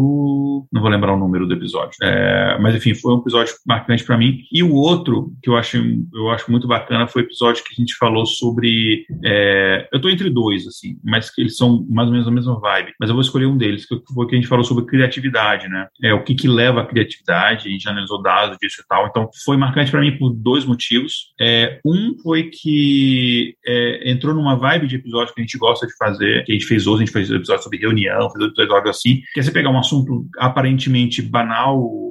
não 0.72 0.80
vou 0.80 0.90
lembrar 0.90 1.14
o 1.14 1.18
número 1.18 1.46
do 1.46 1.54
episódio. 1.54 1.96
É, 2.02 2.58
mas 2.60 2.74
enfim, 2.74 2.94
foi 2.94 3.14
um 3.14 3.18
episódio 3.18 3.54
marcante 3.66 4.04
para 4.04 4.18
mim. 4.18 4.40
E 4.52 4.62
o 4.62 4.72
outro 4.74 5.32
que 5.42 5.50
eu 5.50 5.56
acho 5.56 5.76
eu 6.14 6.30
acho 6.30 6.50
muito 6.50 6.66
bacana 6.66 7.06
foi 7.06 7.22
o 7.22 7.24
episódio 7.24 7.64
que 7.64 7.72
a 7.72 7.80
gente 7.80 7.94
falou 7.96 8.26
sobre 8.26 9.06
é, 9.24 9.88
eu 9.92 10.00
tô 10.00 10.08
entre 10.08 10.30
dois 10.30 10.66
assim, 10.66 10.98
mas 11.04 11.30
que 11.30 11.40
eles 11.40 11.56
são 11.56 11.86
mais 11.88 12.08
ou 12.08 12.12
menos 12.12 12.28
a 12.28 12.30
mesma 12.30 12.58
vibe. 12.58 12.92
Mas 13.00 13.08
eu 13.08 13.14
vou 13.14 13.22
escolher 13.22 13.46
um 13.46 13.56
deles, 13.56 13.86
que 13.86 13.96
foi 14.12 14.26
que 14.26 14.34
a 14.34 14.38
gente 14.38 14.48
falou 14.48 14.64
sobre 14.64 14.86
criatividade, 14.86 15.68
né? 15.68 15.86
É 16.02 16.14
o 16.14 16.22
que 16.22 16.34
que 16.34 16.48
leva 16.48 16.82
à 16.82 16.86
criatividade, 16.86 17.68
a 17.68 17.70
gente 17.70 17.88
analisou 17.88 18.22
dados 18.22 18.56
disso 18.60 18.82
e 18.82 18.86
tal. 18.86 19.06
Então 19.06 19.28
foi 19.44 19.56
marcante 19.56 19.90
para 19.90 20.00
mim 20.00 20.05
por 20.12 20.32
dois 20.32 20.64
motivos. 20.64 21.32
É, 21.40 21.80
um 21.84 22.16
foi 22.22 22.44
que 22.44 23.54
é, 23.66 24.10
entrou 24.10 24.34
numa 24.34 24.56
vibe 24.56 24.86
de 24.86 24.96
episódio 24.96 25.34
que 25.34 25.40
a 25.40 25.44
gente 25.44 25.58
gosta 25.58 25.86
de 25.86 25.96
fazer, 25.96 26.44
que 26.44 26.52
a 26.52 26.54
gente 26.54 26.66
fez 26.66 26.86
hoje, 26.86 27.02
a 27.02 27.06
gente 27.06 27.12
fez 27.12 27.30
episódio 27.30 27.62
sobre 27.62 27.78
reunião, 27.78 28.30
fez 28.30 28.50
episódio 28.50 28.90
assim, 28.90 29.20
que 29.32 29.40
é 29.40 29.42
você 29.42 29.50
pegar 29.50 29.70
um 29.70 29.78
assunto 29.78 30.26
aparentemente 30.38 31.22
banal 31.22 31.78
ou, 31.78 32.06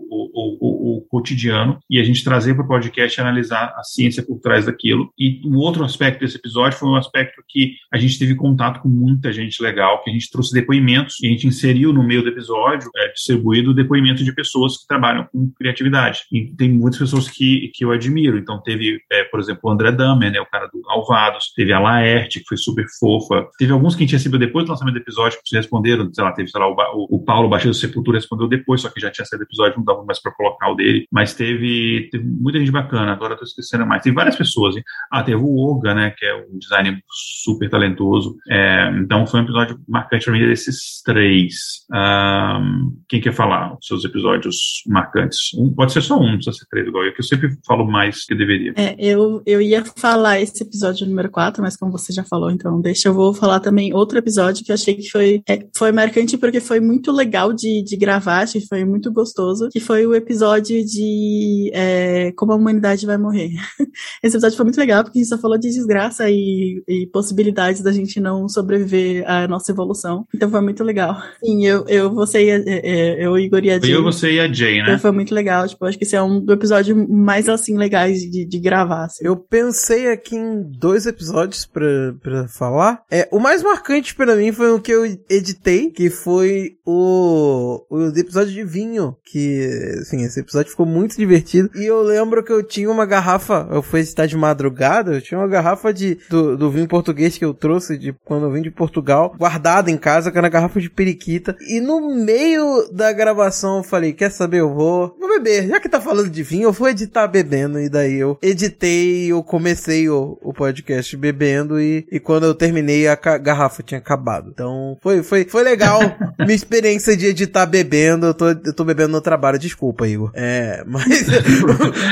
cotidiano 1.16 1.80
e 1.90 2.00
a 2.00 2.04
gente 2.04 2.24
trazer 2.24 2.54
para 2.56 2.66
o 2.66 2.68
podcast 2.68 3.18
e 3.18 3.22
analisar 3.22 3.74
a 3.78 3.84
ciência 3.84 4.24
por 4.24 4.40
trás 4.40 4.66
daquilo. 4.66 5.12
E 5.18 5.42
um 5.46 5.58
outro 5.58 5.84
aspecto 5.84 6.20
desse 6.20 6.38
episódio 6.38 6.78
foi 6.78 6.90
um 6.90 6.96
aspecto 6.96 7.42
que 7.48 7.76
a 7.92 7.98
gente 7.98 8.20
teve 8.20 8.36
contato 8.36 8.82
com 8.82 8.90
muita 8.90 9.32
gente 9.32 9.62
legal, 9.62 10.04
que 10.04 10.10
a 10.10 10.14
gente 10.14 10.30
trouxe 10.30 10.54
depoimentos 10.54 11.16
e 11.22 11.28
a 11.28 11.30
gente 11.30 11.48
inseriu 11.48 11.94
no 11.94 12.04
meio 12.04 12.22
do 12.22 12.30
episódio, 12.30 12.90
é, 12.98 13.12
distribuído 13.14 13.74
depoimento 13.74 14.24
de 14.24 14.34
pessoas 14.34 14.78
que 14.78 14.88
trabalham 14.88 15.28
com 15.32 15.52
criatividade. 15.52 16.22
E 16.32 16.54
tem 16.56 16.70
muitas 16.70 17.00
pessoas 17.00 17.30
que, 17.30 17.72
que 17.74 17.85
eu 17.86 17.92
admiro. 17.92 18.38
Então 18.38 18.62
teve, 18.62 19.00
é, 19.12 19.24
por 19.26 19.40
exemplo, 19.40 19.62
o 19.64 19.70
André 19.72 19.92
Damer, 19.92 20.32
né, 20.32 20.40
o 20.40 20.46
cara 20.46 20.68
do 20.68 20.82
Alvados, 20.90 21.52
teve 21.56 21.72
a 21.74 21.80
Laerte, 21.80 22.40
que 22.40 22.48
foi 22.48 22.58
super 22.58 22.86
fofa. 23.00 23.48
Teve 23.58 23.72
alguns 23.72 23.96
que 23.96 24.04
a 24.04 24.06
gente 24.06 24.16
recebeu 24.16 24.40
depois 24.40 24.66
do 24.66 24.72
lançamento 24.72 24.96
do 24.96 25.02
episódio 25.02 25.40
que 25.44 25.56
responderam, 25.56 26.12
sei 26.14 26.24
lá, 26.24 26.32
teve, 26.32 26.50
sei 26.50 26.60
lá, 26.60 26.68
o, 26.68 27.08
o 27.10 27.24
Paulo 27.24 27.50
Baixo 27.50 27.68
do 27.68 27.74
Sepultura 27.74 28.18
respondeu 28.18 28.48
depois, 28.48 28.82
só 28.82 28.90
que 28.90 29.00
já 29.00 29.12
tinha 29.12 29.26
saído 29.26 29.46
do 29.46 29.48
episódio, 29.48 29.78
não 29.78 29.86
dava 29.86 30.04
mais 30.04 30.22
para 30.22 30.32
colocar 30.32 30.70
o 30.72 30.76
dele. 30.76 31.06
Mas 31.12 31.34
teve, 31.34 32.10
teve 32.12 32.26
muita 32.26 32.60
gente 32.60 32.72
bacana, 32.72 33.12
agora 33.12 33.34
eu 33.34 33.38
tô 33.38 33.44
esquecendo 33.44 33.86
mais. 33.86 34.02
Tem 34.02 34.14
várias 34.14 34.36
pessoas. 34.36 34.76
Hein? 34.76 34.84
Ah, 35.12 35.24
teve 35.24 35.38
o 35.38 35.58
Olga, 35.58 35.94
né, 35.94 36.14
que 36.18 36.26
é 36.26 36.36
um 36.36 36.58
designer 36.58 37.00
super 37.10 37.70
talentoso. 37.70 38.36
É, 38.50 38.92
então 39.00 39.26
foi 39.26 39.42
um 39.42 39.44
episódio 39.44 39.80
marcante 39.88 40.26
para 40.26 40.34
mim 40.34 40.40
desses 40.40 41.02
três. 41.04 41.86
Um, 41.94 42.98
quem 43.08 43.22
quer 43.22 43.34
falar 43.34 43.74
os 43.74 43.86
seus 43.86 44.06
episódios 44.06 44.84
marcantes? 44.88 45.54
Um, 45.58 45.74
pode 45.74 45.92
ser 45.92 46.02
só 46.02 46.18
um, 46.18 46.28
não 46.28 46.36
precisa 46.36 46.58
ser 46.58 46.66
três 46.70 46.88
igual 46.88 47.06
eu, 47.06 47.14
que 47.14 47.22
eu 47.22 47.26
sempre 47.26 47.50
falo 47.66 47.75
mais 47.84 48.26
que 48.26 48.36
deveria. 48.36 48.74
É, 48.76 48.96
eu, 49.00 49.42
eu 49.46 49.62
ia 49.62 49.84
falar 49.84 50.40
esse 50.40 50.64
episódio 50.64 51.08
número 51.08 51.30
4, 51.30 51.62
mas 51.62 51.76
como 51.76 51.92
você 51.92 52.14
já 52.14 52.24
falou, 52.24 52.52
então 52.52 52.80
deixa 52.80 53.10
eu 53.10 53.14
vou 53.14 53.34
falar 53.34 53.60
também 53.60 53.94
outro 53.94 54.18
episódio 54.18 54.64
que 54.64 54.72
eu 54.72 54.76
achei 54.76 54.96
que 54.96 55.10
foi, 55.10 55.42
é, 55.50 55.66
foi 55.76 55.92
marcante 55.92 56.38
porque 56.38 56.60
foi 56.60 56.80
muito 56.80 57.12
legal 57.12 57.52
de, 57.52 57.84
de 57.84 57.98
gravar, 57.98 58.44
achei 58.44 58.62
que 58.62 58.68
foi 58.68 58.86
muito 58.86 59.12
gostoso, 59.12 59.70
que 59.72 59.80
foi 59.80 60.06
o 60.06 60.14
episódio 60.14 60.86
de 60.86 61.72
é, 61.74 62.32
como 62.36 62.52
a 62.52 62.56
humanidade 62.56 63.06
vai 63.06 63.18
morrer. 63.18 63.52
Esse 64.24 64.36
episódio 64.36 64.58
foi 64.58 64.66
muito 64.66 64.80
legal 64.80 65.04
porque 65.04 65.20
a 65.20 65.22
gente 65.22 65.30
só 65.30 65.38
falou 65.38 65.58
de 65.58 65.70
desgraça 65.70 66.30
e, 66.30 66.84
e 66.88 67.08
possibilidades 67.08 67.82
da 67.82 67.92
gente 67.92 68.20
não 68.20 68.48
sobreviver 68.48 69.24
à 69.30 69.48
nossa 69.48 69.72
evolução. 69.72 70.26
Então 70.34 70.50
foi 70.50 70.62
muito 70.62 70.84
legal. 70.84 71.22
Sim, 71.44 71.66
eu, 71.66 71.86
eu 71.88 72.14
você 72.14 72.46
e 72.46 72.52
a, 72.52 72.64
é, 72.66 73.26
eu, 73.26 73.38
Igor 73.38 73.64
e 73.64 73.72
a 73.72 73.80
Jay. 73.80 73.94
Eu, 73.94 74.04
você 74.04 74.34
e 74.34 74.40
a 74.40 74.52
Jay, 74.52 74.78
né? 74.78 74.84
Então 74.84 75.00
foi 75.00 75.12
muito 75.12 75.34
legal. 75.34 75.68
Tipo, 75.68 75.86
acho 75.86 75.98
que 75.98 76.04
esse 76.04 76.16
é 76.16 76.22
um 76.22 76.40
do 76.40 76.54
episódio 76.54 76.96
mais 77.10 77.48
assim 77.66 77.78
legais 77.78 78.20
de, 78.20 78.46
de 78.46 78.60
gravar. 78.60 79.06
Assim. 79.06 79.26
Eu 79.26 79.36
pensei 79.36 80.12
aqui 80.12 80.36
em 80.36 80.62
dois 80.62 81.06
episódios 81.06 81.66
pra, 81.66 82.14
pra 82.22 82.48
falar. 82.48 83.02
É, 83.10 83.28
o 83.32 83.40
mais 83.40 83.64
marcante 83.64 84.14
para 84.14 84.36
mim 84.36 84.52
foi 84.52 84.72
o 84.72 84.80
que 84.80 84.92
eu 84.92 85.06
editei, 85.30 85.90
que 85.90 86.10
foi 86.10 86.78
o, 86.86 87.84
o 87.90 88.08
episódio 88.18 88.54
de 88.54 88.64
vinho. 88.64 89.16
Que, 89.26 89.98
assim, 90.00 90.24
esse 90.24 90.40
episódio 90.40 90.72
ficou 90.72 90.86
muito 90.86 91.18
divertido. 91.18 91.70
E 91.76 91.86
eu 91.86 92.02
lembro 92.02 92.44
que 92.44 92.52
eu 92.52 92.64
tinha 92.64 92.90
uma 92.90 93.06
garrafa, 93.06 93.68
eu 93.72 93.82
fui 93.82 94.02
estar 94.02 94.26
de 94.26 94.38
madrugada, 94.38 95.14
eu 95.14 95.22
tinha 95.22 95.40
uma 95.40 95.48
garrafa 95.48 95.94
de, 95.94 96.18
do, 96.30 96.56
do 96.56 96.72
vinho 96.72 96.88
português 96.88 97.38
que 97.38 97.46
eu 97.46 97.54
trouxe 97.54 97.98
de 97.98 98.14
quando 98.24 98.46
eu 98.46 98.52
vim 98.52 98.62
de 98.62 98.72
Portugal, 98.72 99.34
guardada 99.38 99.90
em 99.90 99.98
casa, 99.98 100.32
que 100.32 100.38
era 100.38 100.50
garrafa 100.50 100.80
de 100.80 100.90
periquita. 100.90 101.56
E 101.68 101.80
no 101.80 102.16
meio 102.16 102.90
da 102.92 103.12
gravação 103.12 103.78
eu 103.78 103.84
falei, 103.84 104.14
quer 104.14 104.32
saber, 104.32 104.60
eu 104.60 104.74
vou, 104.74 105.16
vou 105.20 105.30
beber. 105.30 105.68
Já 105.68 105.80
que 105.80 105.90
tá 105.90 106.00
falando 106.00 106.30
de 106.30 106.44
vinho, 106.44 106.68
eu 106.68 106.74
vou 106.74 106.90
editar 106.90 107.28
bebendo. 107.28 107.55
E 107.80 107.90
daí 107.90 108.16
eu 108.16 108.38
editei, 108.42 109.32
eu 109.32 109.44
comecei 109.44 110.10
o, 110.10 110.38
o 110.42 110.54
podcast 110.54 111.16
bebendo 111.18 111.80
e, 111.80 112.06
e 112.12 112.20
quando 112.20 112.46
eu 112.46 112.54
terminei 112.54 113.08
a 113.08 113.16
garrafa 113.16 113.84
tinha 113.84 114.00
acabado. 114.00 114.50
Então 114.54 114.98
foi, 115.02 115.24
foi, 115.24 115.46
foi 115.46 115.64
legal 115.64 116.00
minha 116.40 116.56
experiência 116.56 117.16
de 117.16 117.28
editar 117.28 117.66
bebendo. 117.66 118.28
Eu 118.28 118.34
tô, 118.34 118.48
eu 118.48 118.76
tô 118.76 118.84
bebendo 118.84 119.12
no 119.12 119.22
trabalho, 119.22 119.60
desculpa, 119.60 120.08
Igor. 120.08 120.32
É, 120.34 120.84
mas, 120.86 121.06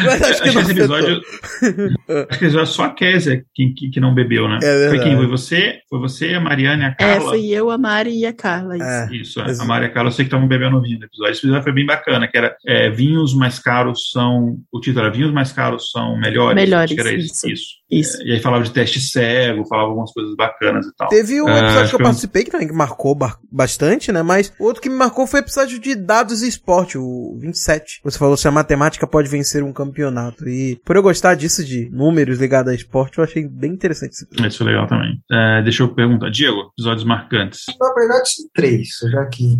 mas 0.05 0.21
acho 0.21 0.41
que 0.41 0.49
acho 0.49 0.55
não 0.55 0.61
esse 0.61 0.71
episódio, 0.71 1.21
Acho 2.29 2.39
que 2.39 2.45
é 2.45 2.65
só 2.65 2.83
a 2.83 2.89
Kézia 2.89 3.43
que, 3.53 3.73
que, 3.73 3.89
que, 3.89 3.99
não 3.99 4.13
bebeu, 4.13 4.47
né? 4.47 4.59
É 4.61 4.89
foi 4.89 4.99
quem? 4.99 5.15
Foi 5.15 5.27
você? 5.27 5.79
Foi 5.89 5.99
você, 5.99 6.33
a 6.33 6.39
Mariana 6.39 6.83
e 6.83 6.85
a 6.85 6.89
é, 6.89 6.95
Carla? 6.95 7.15
É, 7.15 7.29
foi 7.29 7.45
eu, 7.47 7.69
a 7.69 7.77
Mari 7.77 8.19
e 8.19 8.25
a 8.25 8.33
Carla. 8.33 8.75
Isso, 9.11 9.41
é, 9.41 9.51
isso 9.51 9.61
a 9.61 9.65
Mari 9.65 9.85
e 9.85 9.87
a 9.87 9.91
Carla, 9.91 10.09
eu 10.09 10.11
sei 10.11 10.25
que 10.25 10.27
estavam 10.27 10.47
bebendo 10.47 10.81
vinho 10.81 10.99
no 10.99 11.05
episódio. 11.05 11.31
Esse 11.31 11.41
episódio 11.41 11.63
foi 11.63 11.73
bem 11.73 11.85
bacana, 11.85 12.27
que 12.27 12.37
era 12.37 12.55
é, 12.65 12.89
vinhos 12.89 13.33
mais 13.33 13.59
caros 13.59 14.11
são. 14.11 14.57
O 14.71 14.79
título 14.79 15.05
era 15.05 15.13
Vinhos 15.23 15.33
mais 15.33 15.51
caros 15.51 15.89
são 15.89 16.17
melhores. 16.17 16.55
Melhores. 16.55 16.93
Que 16.93 16.99
era 16.99 17.13
isso. 17.13 17.47
isso. 17.47 17.83
Isso. 17.89 18.21
É, 18.21 18.25
e 18.25 18.31
aí 18.33 18.39
falava 18.39 18.63
de 18.63 18.71
teste 18.71 18.99
cego, 18.99 19.65
falava 19.65 19.89
algumas 19.89 20.11
coisas 20.11 20.35
bacanas 20.35 20.85
e 20.85 20.95
tal. 20.95 21.07
Teve 21.07 21.41
um 21.41 21.49
é, 21.49 21.59
episódio 21.59 21.89
que 21.89 21.95
eu 21.95 21.99
participei 22.05 22.43
que 22.43 22.51
também 22.51 22.67
que 22.67 22.73
marcou 22.73 23.17
bastante, 23.51 24.11
né? 24.11 24.21
Mas 24.23 24.51
o 24.59 24.65
outro 24.65 24.81
que 24.81 24.89
me 24.89 24.95
marcou 24.95 25.27
foi 25.27 25.39
o 25.39 25.43
episódio 25.43 25.79
de 25.79 25.95
dados 25.95 26.41
e 26.41 26.47
esporte, 26.47 26.97
o 26.97 27.37
27. 27.39 28.01
Você 28.03 28.17
falou 28.17 28.35
se 28.35 28.47
a 28.47 28.51
matemática 28.51 29.07
pode 29.07 29.29
vencer 29.29 29.63
um 29.63 29.71
campeonato. 29.71 30.47
E 30.47 30.79
por 30.83 30.95
eu 30.95 31.03
gostar 31.03 31.35
disso, 31.35 31.63
de 31.63 31.89
números 31.91 32.39
ligados 32.39 32.71
a 32.71 32.75
esporte, 32.75 33.17
eu 33.17 33.23
achei 33.23 33.47
bem 33.47 33.71
interessante 33.71 34.13
esse 34.13 34.25
episódio. 34.25 34.49
Isso 34.49 34.63
é 34.63 34.65
legal 34.65 34.87
também. 34.87 35.21
É, 35.31 35.61
deixa 35.61 35.83
eu 35.83 35.93
perguntar. 35.93 36.29
Diego, 36.29 36.71
episódios 36.77 37.05
marcantes. 37.05 37.61
Na 37.79 37.93
verdade, 37.93 38.29
três, 38.53 38.87
já 39.11 39.25
que 39.27 39.57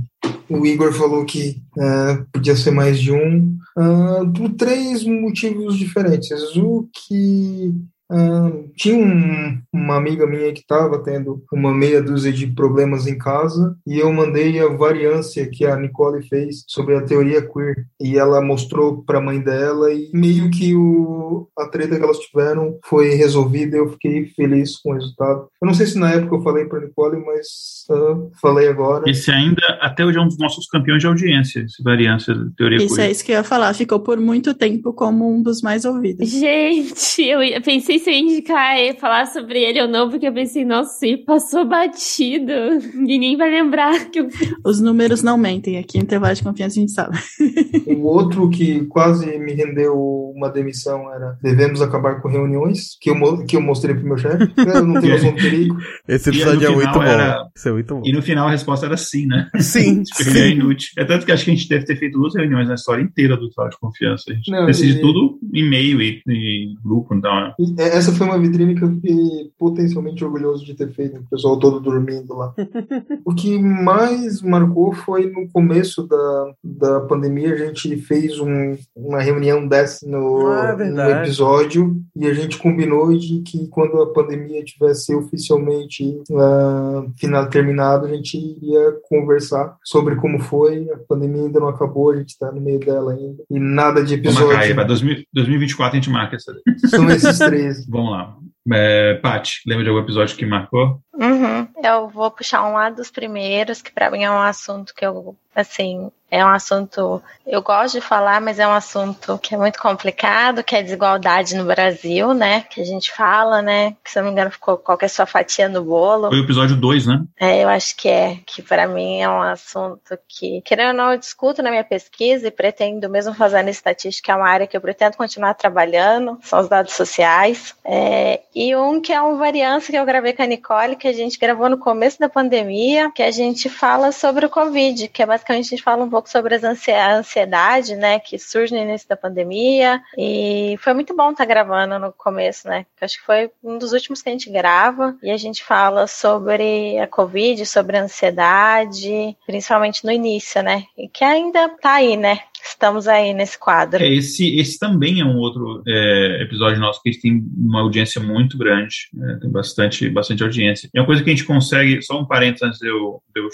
o 0.50 0.66
Igor 0.66 0.94
falou 0.94 1.26
que 1.26 1.62
uh, 1.78 2.26
podia 2.32 2.56
ser 2.56 2.72
mais 2.72 3.00
de 3.00 3.12
um, 3.12 3.58
uh, 3.78 4.32
por 4.34 4.50
três 4.54 5.04
motivos 5.04 5.78
diferentes. 5.78 6.56
O 6.56 6.88
que 6.94 7.74
Uh, 8.12 8.70
tinha 8.76 8.98
um, 8.98 9.62
uma 9.72 9.96
amiga 9.96 10.28
minha 10.28 10.52
que 10.52 10.60
estava 10.60 11.02
tendo 11.02 11.44
uma 11.52 11.74
meia 11.74 12.02
dúzia 12.02 12.32
de 12.32 12.48
problemas 12.48 13.08
em 13.08 13.18
casa 13.18 13.76
e 13.88 13.98
eu 13.98 14.12
mandei 14.12 14.60
a 14.60 14.68
variância 14.68 15.50
que 15.50 15.66
a 15.66 15.76
Nicole 15.76 16.28
fez 16.28 16.64
sobre 16.68 16.96
a 16.96 17.02
teoria 17.02 17.42
queer 17.42 17.86
e 18.00 18.18
ela 18.18 18.42
mostrou 18.42 19.04
para 19.04 19.20
a 19.20 19.22
mãe 19.22 19.40
dela 19.40 19.92
e 19.92 20.12
meio 20.14 20.52
que 20.52 20.76
o, 20.76 21.48
a 21.58 21.68
treta 21.68 21.98
que 21.98 22.04
elas 22.04 22.20
tiveram 22.20 22.78
foi 22.86 23.16
resolvida 23.16 23.78
e 23.78 23.80
eu 23.80 23.90
fiquei 23.90 24.26
feliz 24.28 24.78
com 24.78 24.92
o 24.92 24.96
resultado. 24.96 25.48
Eu 25.62 25.66
não 25.66 25.74
sei 25.74 25.88
se 25.88 25.98
na 25.98 26.12
época 26.12 26.36
eu 26.36 26.44
falei 26.44 26.66
para 26.66 26.82
Nicole, 26.82 27.24
mas 27.26 27.86
uh, 27.90 28.32
falei 28.42 28.68
agora. 28.68 29.10
Esse 29.10 29.32
ainda 29.32 29.62
até 29.82 30.06
hoje 30.06 30.18
é 30.18 30.22
um 30.22 30.28
dos 30.28 30.38
nossos 30.38 30.68
campeões 30.68 31.02
de 31.02 31.08
audiência, 31.08 31.62
esse 31.62 31.82
variância 31.82 32.36
da 32.36 32.46
teoria 32.58 32.78
isso 32.78 32.88
queer. 32.88 33.00
Isso 33.00 33.02
é 33.02 33.12
isso 33.12 33.26
que 33.26 33.32
eu 33.32 33.38
ia 33.38 33.44
falar, 33.44 33.74
ficou 33.74 34.00
por 34.02 34.20
muito 34.20 34.54
tempo 34.54 34.94
como 34.94 35.34
um 35.34 35.42
dos 35.42 35.62
mais 35.62 35.86
ouvidos. 35.86 36.30
Gente, 36.30 37.24
eu 37.24 37.40
pensei 37.62 37.93
se 37.99 38.10
eu 38.10 38.15
indicar 38.15 38.78
e 38.78 38.94
falar 38.94 39.26
sobre 39.28 39.60
ele 39.60 39.82
ou 39.82 39.88
não, 39.88 40.10
porque 40.10 40.28
eu 40.28 40.34
pensei, 40.34 40.65
nossa, 40.65 40.99
se 40.99 41.18
passou 41.18 41.65
batido. 41.65 42.53
Ninguém 42.95 43.38
vai 43.38 43.49
lembrar 43.49 44.10
que 44.10 44.20
eu 44.20 44.28
Os 44.65 44.80
números 44.80 45.22
não 45.22 45.38
mentem, 45.38 45.78
aqui 45.78 45.98
em 45.98 46.02
intervalo 46.02 46.36
de 46.36 46.44
confiança 46.44 46.80
a 46.80 46.82
gente 46.82 46.91
sabe. 46.91 47.18
o 47.88 48.03
outro 48.06 48.49
que 48.49 48.86
quase 48.86 49.38
me 49.38 49.53
rendeu 49.53 49.94
uma 50.36 50.49
demissão 50.49 51.11
era 51.14 51.38
devemos 51.41 51.82
acabar 51.82 52.22
com 52.22 52.28
reuniões, 52.28 52.98
que 52.99 53.10
eu, 53.10 53.45
que 53.45 53.56
eu 53.56 53.61
mostrei 53.61 53.95
pro 53.95 54.06
meu 54.06 54.18
chefe. 54.18 54.52
Eu 54.57 54.86
não 54.86 54.99
tenho 55.02 55.14
noção 55.14 55.32
do 55.32 55.38
perigo. 55.38 55.78
Esse 56.07 56.30
episódio 56.30 56.68
é 56.68 56.72
muito 56.72 56.94
bom. 56.94 57.03
Era... 57.03 57.48
É 57.65 57.72
muito 57.72 57.95
bom. 57.95 58.02
E 58.06 58.11
no 58.11 58.22
final 58.22 58.48
a 58.48 58.52
resposta 58.52 58.86
era 58.86 58.98
sim, 58.98 59.26
né? 59.26 59.49
Sim. 59.60 60.03
tipo, 60.03 60.32
sim. 60.32 60.40
É 60.40 60.49
inútil. 60.49 60.90
É 60.98 61.06
tanto 61.06 61.26
que 61.26 61.32
acho 61.32 61.45
que 61.45 61.52
a 61.52 61.56
gente 61.56 61.68
deve 61.68 61.86
ter 61.86 61.95
feito 61.95 62.14
duas 62.14 62.36
reuniões 62.36 62.68
na 62.68 62.76
história 62.76 63.02
inteira 63.02 63.36
do 63.38 63.52
Fala 63.53 63.70
de 63.70 63.80
Confiança. 63.80 64.26
A 64.30 64.34
gente 64.34 64.52
não, 64.52 64.65
decide 64.65 64.98
e... 64.98 65.02
tudo 65.02 65.40
em 65.53 65.60
e-mail 65.60 66.02
e, 66.02 66.22
e 66.28 66.76
grupo, 66.84 67.15
então. 67.15 67.34
Né? 67.34 67.53
Essa 67.88 68.11
foi 68.11 68.27
uma 68.27 68.39
vitrine 68.39 68.76
que 68.76 68.84
eu 68.84 68.91
fiquei 68.91 69.51
potencialmente 69.57 70.23
orgulhoso 70.23 70.65
de 70.65 70.73
ter 70.73 70.91
feito, 70.91 71.19
o 71.19 71.30
pessoal 71.30 71.57
todo 71.60 71.80
dormindo 71.80 72.34
lá. 72.34 72.53
o 73.26 73.34
que 73.34 73.60
mais 73.60 74.41
marcou 74.41 74.93
foi 74.93 75.30
no 75.30 75.47
começo 75.49 76.07
da, 76.07 76.53
da 76.64 76.99
pandemia, 77.01 77.53
a 77.53 77.57
gente 77.57 77.95
fez 77.97 78.39
um, 78.39 78.76
uma 78.95 79.22
reunião 79.22 79.68
dessa 79.68 80.07
no, 80.07 80.47
ah, 80.47 80.76
no 80.76 81.10
episódio 81.10 81.95
e 82.15 82.27
a 82.27 82.34
gente 82.34 82.57
combinou 82.57 83.15
de 83.18 83.41
que 83.41 83.68
quando 83.68 84.01
a 84.01 84.14
pandemia 84.14 84.64
tivesse 84.64 85.14
oficialmente 85.15 86.22
uh, 86.30 87.11
final 87.18 87.49
terminado, 87.49 88.05
a 88.05 88.10
gente 88.10 88.38
iria 88.38 88.93
conversar 89.10 89.77
sobre 89.84 90.15
como 90.15 90.39
foi. 90.39 90.88
A 90.91 90.97
pandemia 90.97 91.43
ainda 91.43 91.60
não 91.60 91.68
acabou, 91.68 92.11
a 92.11 92.18
gente 92.18 92.30
está 92.30 92.51
no 92.51 92.61
meio 92.61 92.80
dela 92.80 93.14
ainda. 93.14 93.43
E 93.49 93.60
nada 93.60 94.03
de 94.03 94.15
episódio. 94.15 94.47
Vamos 94.47 94.68
marcar 94.68 94.81
aí, 94.81 95.26
2024 95.34 95.91
a 95.91 95.95
gente 95.95 96.10
marca 96.10 96.35
essa. 96.35 96.53
São 96.88 97.10
esses 97.10 97.38
três. 97.39 97.73
Vamos 97.88 98.12
lá. 98.12 98.36
É, 98.72 99.16
Paty, 99.16 99.62
lembra 99.66 99.84
de 99.84 99.90
algum 99.90 100.02
episódio 100.02 100.38
que 100.38 100.45
marcou? 100.45 101.02
Uhum. 101.14 101.68
Eu 101.84 102.08
vou 102.08 102.32
puxar 102.32 102.66
um 102.66 102.74
lá 102.74 102.90
dos 102.90 103.12
primeiros, 103.12 103.82
que 103.82 103.91
para 103.91 104.10
mim 104.10 104.24
é 104.24 104.32
um 104.32 104.40
assunto 104.40 104.94
que 104.94 105.06
eu, 105.06 105.36
assim, 105.54 106.10
é 106.34 106.43
um 106.43 106.49
assunto, 106.49 107.22
eu 107.45 107.61
gosto 107.61 107.93
de 107.93 108.01
falar, 108.01 108.41
mas 108.41 108.57
é 108.57 108.68
um 108.68 108.73
assunto 108.73 109.38
que 109.38 109.53
é 109.53 109.57
muito 109.57 109.77
complicado, 109.77 110.64
que 110.64 110.76
é 110.76 110.80
a 110.80 110.81
desigualdade 110.81 111.55
no 111.55 111.64
Brasil, 111.64 112.34
né? 112.34 112.61
Que 112.72 112.81
a 112.81 112.84
gente 112.84 113.11
fala, 113.11 113.61
né? 113.61 113.95
Que 114.03 114.10
se 114.10 114.18
eu 114.18 114.23
não 114.23 114.30
me 114.30 114.34
engano 114.34 114.49
ficou 114.49 114.76
qual 114.76 114.97
é 114.99 115.07
sua 115.07 115.27
fatia 115.27 115.69
no 115.69 115.84
bolo. 115.84 116.30
Foi 116.30 116.39
o 116.39 116.43
episódio 116.43 116.76
2, 116.76 117.05
né? 117.05 117.23
É, 117.39 117.64
eu 117.64 117.69
acho 117.69 117.95
que 117.95 118.10
é, 118.10 118.39
que 118.47 118.64
para 118.64 118.88
mim 118.88 119.22
é 119.22 119.30
um 119.30 119.43
assunto 119.43 120.18
que, 120.27 120.61
querendo 120.61 120.88
ou 120.88 120.93
não, 120.95 121.11
eu 121.11 121.19
discuto 121.19 121.61
na 121.61 121.69
minha 121.69 121.84
pesquisa 121.84 122.47
e 122.47 122.51
pretendo, 122.51 123.07
mesmo 123.07 123.35
fazendo 123.35 123.69
estatística, 123.69 124.31
é 124.31 124.35
uma 124.35 124.49
área 124.49 124.65
que 124.65 124.76
eu 124.76 124.81
pretendo 124.81 125.15
continuar 125.15 125.53
trabalhando, 125.53 126.39
são 126.41 126.61
os 126.61 126.68
dados 126.68 126.93
sociais. 126.93 127.76
É, 127.85 128.41
e 128.55 128.76
um 128.76 128.99
que 128.99 129.14
é 129.14 129.22
uma 129.22 129.38
variância 129.38 129.91
que 129.91 129.99
eu 129.99 130.05
gravei 130.05 130.34
com 130.34 130.41
a 130.41 130.47
Nicole, 130.47 130.95
que 130.95 131.07
a 131.07 131.14
gente 131.14 131.38
gravou 131.38 131.69
no 131.69 131.77
começo 131.77 132.19
da 132.19 132.27
pandemia, 132.27 133.11
que 133.11 133.22
a 133.22 133.30
gente 133.30 133.69
fala 133.69 134.11
sobre 134.11 134.47
o 134.47 134.49
Covid, 134.49 135.10
que 135.10 135.22
é 135.22 135.27
basicamente 135.27 135.68
a 135.68 135.69
gente 135.69 135.84
fala 135.84 136.03
um 136.03 136.10
pouco 136.10 136.23
sobre 136.30 136.56
as 136.56 136.64
a 136.64 137.14
ansiedade, 137.14 137.95
né, 137.95 138.20
que 138.20 138.38
surge 138.38 138.74
no 138.74 138.82
início 138.82 139.08
da 139.08 139.16
pandemia. 139.16 140.02
E 140.18 140.76
foi 140.80 140.94
muito 140.94 141.16
bom 141.16 141.32
estar 141.32 141.44
tá 141.44 141.45
gravando 141.45 142.00
no 142.00 142.12
começo, 142.12 142.68
né? 142.68 142.86
Acho 143.00 143.20
que 143.20 143.26
foi 143.26 143.52
um 143.64 143.78
dos 143.78 143.94
últimos 143.94 144.22
que 144.22 144.30
a 144.30 144.32
gente 144.32 144.50
grava. 144.50 145.16
E 145.22 145.30
a 145.32 145.38
gente 145.38 145.64
fala 145.64 146.08
sobre 146.08 146.98
a 147.00 147.08
Covid, 147.08 147.66
sobre 147.66 147.98
a 147.98 148.04
ansiedade, 148.04 149.38
principalmente 149.45 150.06
no 150.06 150.12
início, 150.12 150.62
né? 150.62 150.86
E 150.98 151.08
que 151.08 151.24
ainda 151.24 151.70
tá 151.82 151.95
aí, 151.95 152.18
né? 152.18 152.40
Estamos 152.64 153.07
aí 153.07 153.34
nesse 153.34 153.57
quadro. 153.57 154.02
É, 154.03 154.07
esse, 154.07 154.56
esse 154.57 154.80
também 154.80 155.19
é 155.19 155.26
um 155.26 155.38
outro 155.38 155.84
é, 155.88 156.41
episódio 156.41 156.80
nosso 156.80 157.02
que 157.02 157.10
a 157.10 157.11
gente 157.11 157.22
tem 157.22 157.45
uma 157.57 157.81
audiência 157.81 158.22
muito 158.22 158.57
grande, 158.57 159.10
né? 159.14 159.38
tem 159.41 159.52
bastante, 159.52 160.10
bastante 160.10 160.44
audiência. 160.44 160.90
É 160.94 160.99
uma 160.99 161.06
coisa 161.06 161.23
que 161.23 161.30
a 161.30 161.34
gente 161.34 161.45
consegue, 161.45 162.02
só 162.02 162.19
um 162.19 162.26
parênteses 162.26 162.64
antes 162.64 162.80
de 162.80 162.88
eu, 162.88 163.22
de 163.34 163.41
eu 163.41 163.49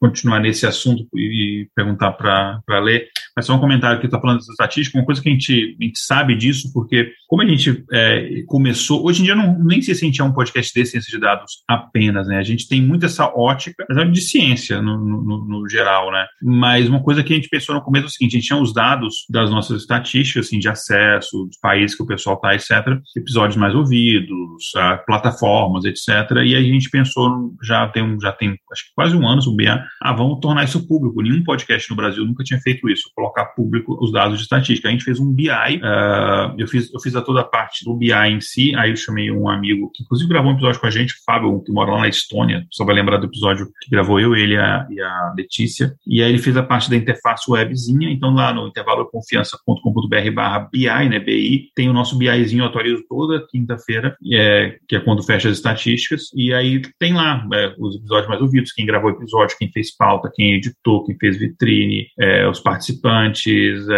continuar 0.00 0.40
nesse 0.40 0.66
assunto 0.66 1.06
e 1.14 1.68
perguntar 1.74 2.12
para 2.12 2.78
ler, 2.80 3.08
mas 3.34 3.46
só 3.46 3.54
um 3.54 3.60
comentário 3.60 4.00
que 4.00 4.06
está 4.06 4.20
falando 4.20 4.38
dessa 4.38 4.52
estatística, 4.52 4.98
uma 4.98 5.04
coisa 5.04 5.20
que 5.20 5.28
a 5.28 5.32
gente, 5.32 5.76
a 5.80 5.84
gente 5.84 5.98
sabe 5.98 6.34
disso, 6.34 6.72
porque 6.72 7.12
como 7.26 7.42
a 7.42 7.46
gente 7.46 7.84
é, 7.92 8.42
começou, 8.46 9.04
hoje 9.04 9.20
em 9.20 9.24
dia 9.24 9.34
não, 9.34 9.58
nem 9.58 9.82
se 9.82 9.90
a 9.90 9.94
gente 9.94 10.20
é 10.20 10.24
um 10.24 10.32
podcast 10.32 10.72
de 10.72 10.86
ciência 10.86 11.10
de 11.10 11.18
dados 11.18 11.62
apenas, 11.68 12.28
né? 12.28 12.38
A 12.38 12.42
gente 12.42 12.68
tem 12.68 12.80
muito 12.80 13.06
essa 13.06 13.26
ótica, 13.26 13.84
de 14.10 14.20
ciência 14.20 14.80
no, 14.80 14.98
no, 14.98 15.44
no 15.44 15.68
geral, 15.68 16.10
né? 16.10 16.26
Mas 16.42 16.88
uma 16.88 17.02
coisa 17.02 17.22
que 17.22 17.32
a 17.32 17.36
gente 17.36 17.48
pensou 17.48 17.74
no 17.74 17.82
começo 17.82 18.06
é 18.06 18.08
o 18.08 18.10
seguinte, 18.10 18.35
gente 18.36 18.46
tinha 18.46 18.60
os 18.60 18.72
dados 18.72 19.24
das 19.28 19.50
nossas 19.50 19.82
estatísticas, 19.82 20.46
assim, 20.46 20.58
de 20.58 20.68
acesso, 20.68 21.44
dos 21.46 21.58
países 21.60 21.96
que 21.96 22.02
o 22.02 22.06
pessoal 22.06 22.36
está, 22.36 22.54
etc., 22.54 22.98
episódios 23.16 23.56
mais 23.56 23.74
ouvidos, 23.74 24.72
plataformas, 25.06 25.84
etc., 25.84 26.06
e 26.44 26.54
a 26.54 26.62
gente 26.62 26.90
pensou, 26.90 27.54
já 27.62 27.88
tem, 27.88 28.18
já 28.20 28.32
tem 28.32 28.56
acho 28.72 28.86
que 28.86 28.94
quase 28.94 29.16
um 29.16 29.26
ano, 29.26 29.40
o 29.46 29.56
BA, 29.56 29.84
ah, 30.02 30.12
vamos 30.12 30.40
tornar 30.40 30.64
isso 30.64 30.86
público. 30.86 31.22
Nenhum 31.22 31.42
podcast 31.42 31.88
no 31.90 31.96
Brasil 31.96 32.24
nunca 32.24 32.44
tinha 32.44 32.60
feito 32.60 32.88
isso, 32.88 33.10
colocar 33.14 33.46
público 33.46 33.96
os 34.00 34.12
dados 34.12 34.36
de 34.36 34.42
estatística. 34.42 34.88
A 34.88 34.90
gente 34.90 35.04
fez 35.04 35.18
um 35.20 35.32
BI, 35.32 35.48
uh, 35.48 35.80
ah, 35.82 36.54
eu, 36.58 36.66
fiz, 36.66 36.92
eu 36.92 37.00
fiz 37.00 37.14
a 37.14 37.22
toda 37.22 37.40
a 37.40 37.44
parte 37.44 37.84
do 37.84 37.94
BI 37.94 38.12
em 38.12 38.40
si, 38.40 38.74
aí 38.76 38.90
eu 38.90 38.96
chamei 38.96 39.30
um 39.30 39.48
amigo 39.48 39.90
que 39.94 40.02
inclusive 40.02 40.28
gravou 40.28 40.50
um 40.50 40.54
episódio 40.54 40.80
com 40.80 40.86
a 40.86 40.90
gente, 40.90 41.14
o 41.14 41.24
Fábio, 41.24 41.62
que 41.62 41.72
mora 41.72 41.92
lá 41.92 42.00
na 42.00 42.08
Estônia, 42.08 42.66
só 42.70 42.84
vai 42.84 42.94
lembrar 42.94 43.18
do 43.18 43.26
episódio 43.26 43.66
que 43.82 43.90
gravou 43.90 44.20
eu, 44.20 44.34
ele 44.34 44.56
a, 44.56 44.86
e 44.90 45.00
a 45.00 45.34
Letícia, 45.36 45.94
e 46.06 46.22
aí 46.22 46.30
ele 46.30 46.38
fez 46.38 46.56
a 46.56 46.62
parte 46.62 46.90
da 46.90 46.96
interface 46.96 47.50
webzinha, 47.50 48.10
então 48.10 48.25
lá 48.34 48.52
no 48.52 48.66
intervalo 48.66 49.08
confiança.com.br 49.10 50.30
barra 50.34 50.68
BI, 50.72 51.08
né, 51.08 51.18
BI, 51.18 51.70
tem 51.74 51.88
o 51.88 51.92
nosso 51.92 52.16
BIzinho, 52.18 52.64
eu 52.64 52.68
atualizo 52.68 53.04
toda 53.08 53.46
quinta-feira, 53.48 54.16
é, 54.32 54.76
que 54.88 54.96
é 54.96 55.00
quando 55.00 55.22
fecha 55.22 55.48
as 55.48 55.56
estatísticas, 55.56 56.30
e 56.34 56.52
aí 56.52 56.82
tem 56.98 57.14
lá 57.14 57.46
é, 57.52 57.74
os 57.78 57.96
episódios 57.96 58.28
mais 58.28 58.40
ouvidos, 58.40 58.72
quem 58.72 58.86
gravou 58.86 59.10
o 59.10 59.14
episódio, 59.14 59.56
quem 59.58 59.70
fez 59.70 59.94
pauta, 59.94 60.30
quem 60.34 60.54
editou, 60.54 61.04
quem 61.04 61.16
fez 61.18 61.38
vitrine, 61.38 62.06
é, 62.18 62.48
os 62.48 62.60
participantes, 62.60 63.88
é, 63.88 63.96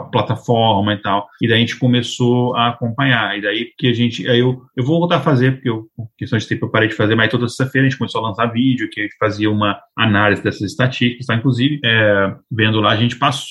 a 0.00 0.08
plataforma 0.10 0.94
e 0.94 1.00
tal, 1.00 1.26
e 1.40 1.48
daí 1.48 1.58
a 1.58 1.60
gente 1.60 1.78
começou 1.78 2.54
a 2.54 2.68
acompanhar, 2.68 3.38
e 3.38 3.42
daí 3.42 3.70
que 3.76 3.88
a 3.88 3.92
gente, 3.92 4.28
aí 4.28 4.38
eu, 4.38 4.62
eu 4.76 4.84
vou 4.84 4.98
voltar 4.98 5.16
a 5.16 5.20
fazer, 5.20 5.52
porque 5.52 5.68
eu, 5.68 5.86
por 5.96 6.08
questão 6.16 6.38
de 6.38 6.46
tempo 6.46 6.66
eu 6.66 6.70
parei 6.70 6.88
de 6.88 6.94
fazer, 6.94 7.14
mas 7.14 7.30
toda 7.30 7.48
sexta-feira 7.48 7.86
a 7.86 7.90
gente 7.90 7.98
começou 7.98 8.24
a 8.24 8.28
lançar 8.28 8.46
vídeo, 8.46 8.88
que 8.90 9.00
a 9.00 9.04
gente 9.04 9.16
fazia 9.18 9.50
uma 9.50 9.78
análise 9.96 10.42
dessas 10.42 10.62
estatísticas, 10.62 11.26
tá? 11.26 11.34
inclusive, 11.34 11.80
é, 11.84 12.34
vendo 12.50 12.80
lá, 12.80 12.92
a 12.92 12.96
gente 12.96 13.16
passou 13.16 13.45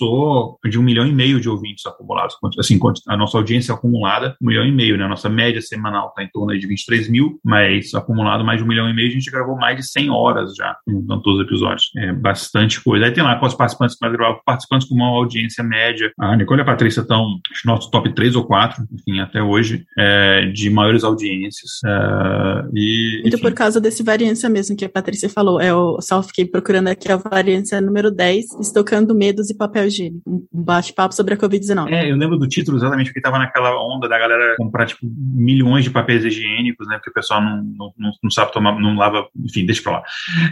de 0.66 0.80
um 0.80 0.84
milhão 0.84 1.06
e 1.06 1.14
meio 1.14 1.40
de 1.40 1.50
ouvintes 1.50 1.86
acumulados. 1.86 2.36
Assim, 2.60 2.80
a 3.08 3.18
nossa 3.18 3.38
audiência 3.38 3.74
acumulada, 3.74 4.36
um 4.42 4.48
milhão 4.48 4.66
e 4.66 4.72
meio, 4.72 4.98
né? 4.98 5.06
A 5.06 5.10
nossa 5.10 5.30
média 5.30 5.62
semanal 5.62 6.10
está 6.10 6.24
em 6.24 6.30
torno 6.30 6.58
de 6.58 6.68
23 6.68 7.10
mil, 7.10 7.40
mas 7.44 7.94
acumulado 7.94 8.44
mais 8.44 8.60
de 8.60 8.64
um 8.64 8.68
milhão 8.68 8.90
e 8.90 8.94
meio, 8.94 9.10
a 9.10 9.12
gente 9.12 9.32
gravou 9.32 9.56
mais 9.56 9.78
de 9.78 9.84
100 9.88 10.10
horas 10.10 10.56
já 10.56 10.76
em 10.88 11.06
todos 11.06 11.40
os 11.40 11.46
episódios. 11.46 11.92
É 11.98 12.14
bastante 12.14 12.84
coisa. 12.84 13.06
Aí 13.06 13.12
tem 13.12 13.24
lá 13.24 13.38
com 13.38 13.46
os 13.46 13.54
participantes 13.54 13.96
que 13.98 14.06
nós 14.06 14.40
participantes 14.46 14.88
com 14.88 14.96
uma 14.96 15.08
audiência 15.08 15.64
média. 15.64 16.12
A 16.20 16.36
Nicole 16.36 16.62
e 16.62 16.64
a 16.64 16.66
Patrícia 16.66 17.02
estão 17.02 17.26
nosso 17.66 17.90
top 17.90 18.14
3 18.14 18.36
ou 18.36 18.46
4, 18.46 18.84
enfim, 18.92 19.20
até 19.20 19.42
hoje, 19.42 19.86
é, 19.98 20.46
de 20.48 20.70
maiores 20.70 21.04
audiências. 21.04 21.80
É, 21.86 22.66
e, 22.74 23.20
Muito 23.22 23.40
por 23.40 23.54
causa 23.54 23.80
desse 23.80 24.04
variância 24.04 24.50
mesmo 24.50 24.76
que 24.76 24.86
a 24.86 24.90
Patrícia 24.90 25.30
falou. 25.30 25.60
É, 25.60 25.72
eu 25.72 25.98
só 26.02 26.22
fiquei 26.22 26.46
procurando 26.46 26.88
aqui 26.88 27.12
a 27.12 27.18
variância 27.18 27.82
número 27.82 28.12
10, 28.12 28.60
estocando 28.60 29.16
medos 29.16 29.50
e 29.50 29.56
papel 29.56 29.85
higiênico 29.86 30.22
um 30.26 30.46
bate-papo 30.52 31.14
sobre 31.14 31.34
a 31.34 31.38
Covid-19. 31.38 31.92
É, 31.92 32.10
eu 32.10 32.16
lembro 32.16 32.38
do 32.38 32.48
título 32.48 32.78
exatamente 32.78 33.08
porque 33.08 33.20
estava 33.20 33.38
naquela 33.38 33.76
onda 33.80 34.08
da 34.08 34.18
galera 34.18 34.56
comprar, 34.58 34.86
tipo, 34.86 35.00
milhões 35.04 35.84
de 35.84 35.90
papéis 35.90 36.24
higiênicos, 36.24 36.88
né? 36.88 36.96
Porque 36.96 37.10
o 37.10 37.14
pessoal 37.14 37.42
não, 37.42 37.58
não, 37.58 37.94
não, 37.98 38.12
não 38.24 38.32
sabe 38.32 38.52
tomar, 38.52 38.80
não 38.80 38.96
lava, 38.96 39.28
enfim, 39.44 39.66
deixa 39.66 39.82
pra 39.82 39.92
lá. 39.94 40.04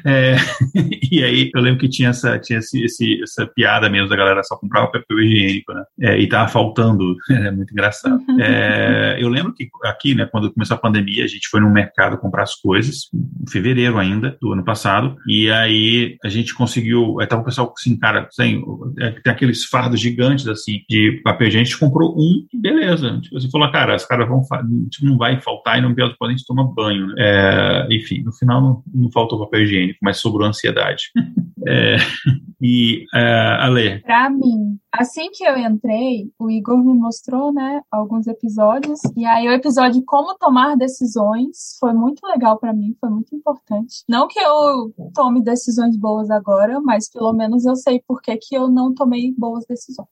É, 0.06 0.36
e 1.12 1.24
aí 1.24 1.52
eu 1.54 1.62
lembro 1.62 1.80
que 1.80 1.90
tinha 1.90 2.10
essa, 2.10 2.40
tinha 2.40 2.60
esse, 2.60 2.84
esse, 2.84 3.22
essa 3.22 3.46
piada 3.48 3.90
mesmo 3.90 4.10
da 4.10 4.16
galera 4.16 4.44
só 4.44 4.56
comprava 4.56 4.88
papel 4.88 5.20
higiênico, 5.20 5.74
né? 5.74 5.84
É, 6.02 6.20
e 6.20 6.28
tava 6.28 6.48
faltando, 6.48 7.16
é 7.30 7.52
muito 7.52 7.72
engraçado. 7.72 8.20
É, 8.40 9.18
eu 9.20 9.30
lembro 9.30 9.54
que 9.54 9.70
aqui, 9.84 10.16
né, 10.16 10.28
quando 10.32 10.52
começou 10.54 10.76
a 10.76 10.80
pandemia, 10.80 11.24
a 11.24 11.28
gente 11.28 11.48
foi 11.50 11.60
no 11.60 11.70
mercado 11.70 12.18
comprar 12.18 12.44
as 12.44 12.56
coisas, 12.56 13.10
em 13.14 13.50
fevereiro 13.50 13.98
ainda, 13.98 14.38
do 14.42 14.54
ano 14.54 14.64
passado, 14.64 15.16
e 15.28 15.50
aí 15.52 16.18
a 16.24 16.30
gente 16.30 16.54
conseguiu, 16.54 17.20
aí 17.20 17.28
tava 17.28 17.42
o 17.42 17.46
pessoal 17.46 17.74
assim, 17.78 17.98
cara, 17.98 18.28
tem, 18.36 18.64
é, 19.00 19.13
tem 19.22 19.32
aqueles 19.32 19.66
fardos 19.66 20.00
gigantes, 20.00 20.48
assim, 20.48 20.82
de 20.90 21.22
papel 21.24 21.48
higiênico, 21.48 21.80
comprou 21.80 22.16
um, 22.18 22.46
beleza. 22.54 23.20
Tipo, 23.22 23.40
você 23.40 23.50
falou, 23.50 23.72
cara, 23.72 23.96
os 23.96 24.06
caras 24.06 24.28
vão, 24.28 24.42
tipo, 24.90 25.06
não 25.06 25.18
vai 25.18 25.40
faltar 25.42 25.78
e 25.78 25.82
não 25.82 25.94
pior 25.94 26.16
podem 26.18 26.36
tomar 26.46 26.64
banho, 26.66 27.08
né? 27.08 27.14
É, 27.18 27.88
enfim, 27.92 28.24
no 28.24 28.32
final 28.34 28.62
não, 28.62 28.84
não 28.94 29.12
faltou 29.12 29.40
papel 29.40 29.64
higiênico, 29.64 30.00
mas 30.02 30.18
sobrou 30.18 30.48
ansiedade. 30.48 31.04
é, 31.68 31.98
e, 32.62 33.06
é, 33.14 33.58
Ale? 33.60 34.00
Pra 34.00 34.30
mim, 34.30 34.78
Assim 34.94 35.32
que 35.32 35.44
eu 35.44 35.58
entrei, 35.58 36.32
o 36.38 36.52
Igor 36.52 36.78
me 36.78 36.94
mostrou, 36.94 37.52
né, 37.52 37.82
alguns 37.90 38.28
episódios. 38.28 39.00
E 39.18 39.26
aí 39.26 39.48
o 39.48 39.52
episódio 39.52 40.04
Como 40.06 40.38
Tomar 40.38 40.78
Decisões 40.78 41.78
foi 41.80 41.94
muito 41.94 42.24
legal 42.28 42.60
para 42.60 42.72
mim, 42.72 42.96
foi 43.00 43.10
muito 43.10 43.36
importante. 43.36 44.04
Não 44.08 44.28
que 44.28 44.40
eu 44.40 44.94
tome 45.16 45.42
decisões 45.42 45.98
boas 45.98 46.30
agora, 46.30 46.80
mas 46.80 47.10
pelo 47.10 47.34
menos 47.34 47.66
eu 47.66 47.76
sei 47.76 48.04
por 48.08 48.22
que, 48.22 48.38
que 48.38 48.56
eu 48.56 48.70
não 48.70 48.94
tomei 48.94 49.34
boas 49.36 49.66
decisões. 49.66 50.08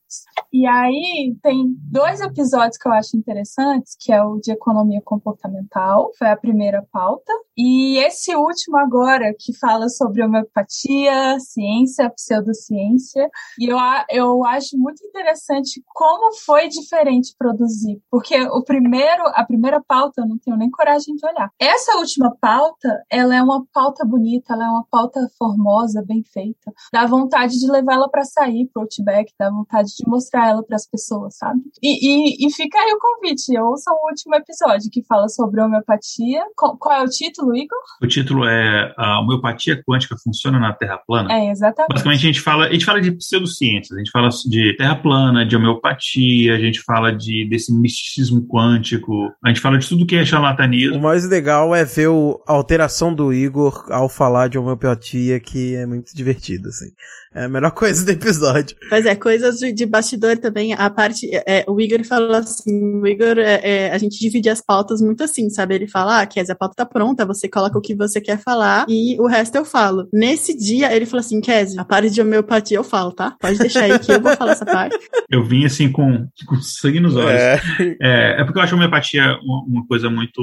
E 0.52 0.66
aí 0.66 1.38
tem 1.44 1.76
dois 1.92 2.20
episódios 2.20 2.78
que 2.78 2.88
eu 2.88 2.94
acho 2.94 3.16
interessantes, 3.16 3.96
que 4.00 4.12
é 4.12 4.24
o 4.24 4.40
de 4.40 4.52
economia 4.52 5.02
comportamental, 5.06 6.10
foi 6.18 6.30
a 6.30 6.38
primeira 6.38 6.84
pauta, 6.92 7.32
e 7.56 8.00
esse 8.00 8.36
último 8.36 8.78
agora, 8.78 9.36
que 9.38 9.56
fala 9.58 9.88
sobre 9.90 10.24
homeopatia, 10.24 11.40
ciência, 11.40 12.10
pseudociência. 12.10 13.30
E 13.60 13.68
eu, 13.68 13.78
eu 14.10 14.46
acho 14.46 14.71
muito 14.78 15.06
interessante 15.06 15.82
como 15.94 16.34
foi 16.46 16.68
diferente 16.68 17.36
produzir. 17.38 18.02
Porque 18.10 18.40
o 18.42 18.64
primeiro, 18.64 19.24
a 19.28 19.44
primeira 19.44 19.82
pauta 19.82 20.22
eu 20.22 20.28
não 20.28 20.38
tenho 20.38 20.58
nem 20.58 20.70
coragem 20.70 21.16
de 21.16 21.26
olhar. 21.26 21.50
Essa 21.60 21.98
última 21.98 22.36
pauta, 22.40 23.04
ela 23.10 23.36
é 23.36 23.42
uma 23.42 23.66
pauta 23.74 24.06
bonita, 24.06 24.54
ela 24.54 24.66
é 24.66 24.70
uma 24.70 24.86
pauta 24.90 25.20
formosa, 25.38 26.04
bem 26.06 26.24
feita. 26.24 26.72
Dá 26.94 27.06
vontade 27.06 27.60
de 27.60 27.70
levá-la 27.70 28.10
para 28.10 28.24
sair 28.24 28.70
pro 28.74 28.84
Outback, 28.84 29.34
dá 29.40 29.50
vontade 29.50 29.90
de 29.96 30.08
mostrar 30.08 30.50
ela 30.50 30.64
para 30.64 30.76
as 30.76 30.88
pessoas, 30.88 31.38
sabe? 31.38 31.62
E, 31.82 32.46
e, 32.46 32.48
e, 32.48 32.54
fica 32.54 32.80
aí 32.80 32.94
o 32.94 33.00
convite, 33.00 33.58
ouçam 33.60 33.94
o 33.94 34.10
último 34.10 34.36
episódio 34.36 34.90
que 34.92 35.04
fala 35.04 35.28
sobre 35.28 35.62
homeopatia. 35.62 36.44
Qual, 36.56 36.78
qual 36.78 37.02
é 37.02 37.04
o 37.04 37.10
título? 37.10 37.32
título, 37.32 37.56
Igor? 37.56 37.78
O 38.02 38.08
título 38.08 38.46
é 38.46 38.94
A 38.98 39.20
homeopatia 39.20 39.82
quântica 39.84 40.16
funciona 40.24 40.60
na 40.60 40.74
Terra 40.74 40.98
plana? 40.98 41.32
É, 41.32 41.50
exatamente. 41.50 41.94
Basicamente, 41.94 42.20
a 42.20 42.28
gente 42.28 42.42
fala, 42.42 42.66
a 42.68 42.72
gente 42.72 42.86
fala 42.86 43.02
de 43.02 43.12
pseudociências, 43.12 43.96
a 43.96 44.00
gente 44.00 44.12
fala 44.12 44.30
de 44.30 44.61
Terra 44.78 44.96
plana, 44.96 45.46
de 45.46 45.56
homeopatia, 45.56 46.56
a 46.56 46.60
gente 46.60 46.82
fala 46.82 47.12
de, 47.12 47.48
desse 47.50 47.74
misticismo 47.74 48.46
quântico, 48.48 49.32
a 49.44 49.50
gente 49.50 49.62
fala 49.62 49.78
de 49.78 49.88
tudo 49.88 50.06
que 50.06 50.16
é 50.16 50.26
charlatanismo. 50.26 50.98
O 50.98 51.02
mais 51.02 51.28
legal 51.28 51.74
é 51.76 51.84
ver 51.84 52.10
a 52.48 52.54
alteração 52.54 53.14
do 53.14 53.34
Igor 53.34 53.86
ao 53.90 54.10
falar 54.10 54.48
de 54.48 54.58
homeopatia, 54.58 55.40
que 55.40 55.76
é 55.76 55.86
muito 55.86 56.16
divertido, 56.16 56.70
assim. 56.70 56.92
É 57.34 57.46
a 57.46 57.50
melhor 57.50 57.72
coisa 57.72 58.06
do 58.06 58.12
episódio. 58.12 58.76
Pois 58.90 59.06
é, 59.06 59.16
coisas 59.16 59.58
de, 59.58 59.72
de 59.72 59.86
bastidor 59.86 60.38
também. 60.38 60.74
A 60.74 60.90
parte. 60.90 61.30
É, 61.48 61.64
o 61.66 61.80
Igor 61.80 62.04
falou 62.04 62.36
assim: 62.36 63.00
o 63.00 63.08
Igor, 63.08 63.40
é, 63.40 63.62
é, 63.64 63.92
a 63.92 63.98
gente 63.98 64.20
divide 64.20 64.50
as 64.50 64.62
pautas 64.62 65.02
muito 65.02 65.24
assim, 65.24 65.50
sabe? 65.50 65.76
Ele 65.76 65.88
fala: 65.88 66.22
ah, 66.22 66.26
Kézia, 66.26 66.54
a 66.54 66.58
pauta 66.58 66.76
tá 66.76 66.86
pronta, 66.86 67.26
você 67.26 67.48
coloca 67.48 67.78
o 67.78 67.82
que 67.82 67.96
você 67.96 68.20
quer 68.20 68.38
falar 68.38 68.86
e 68.90 69.18
o 69.18 69.28
resto 69.28 69.56
eu 69.56 69.64
falo. 69.64 70.10
Nesse 70.12 70.58
dia, 70.58 70.94
ele 70.94 71.06
falou 71.06 71.22
assim: 71.22 71.40
Kézia, 71.40 71.80
a 71.80 71.86
parte 71.86 72.10
de 72.10 72.20
homeopatia 72.20 72.78
eu 72.78 72.84
falo, 72.84 73.14
tá? 73.14 73.34
Pode 73.40 73.58
deixar 73.58 73.86
aí 73.86 73.98
que 73.98 74.12
eu 74.12 74.20
vou 74.20 74.36
falar 74.36 74.52
essa 74.52 74.66
parte. 74.66 74.98
Eu 75.32 75.46
vim 75.46 75.64
assim 75.64 75.90
com, 75.90 76.28
com 76.46 76.58
sangue 76.58 77.00
nos 77.00 77.16
olhos. 77.16 77.40
É. 77.40 77.62
é, 78.02 78.42
é 78.42 78.44
porque 78.44 78.60
eu 78.60 78.64
acho 78.64 78.76
a 78.76 78.78
homeopatia 78.78 79.40
uma, 79.42 79.64
uma 79.64 79.88
coisa 79.88 80.10
muito, 80.10 80.42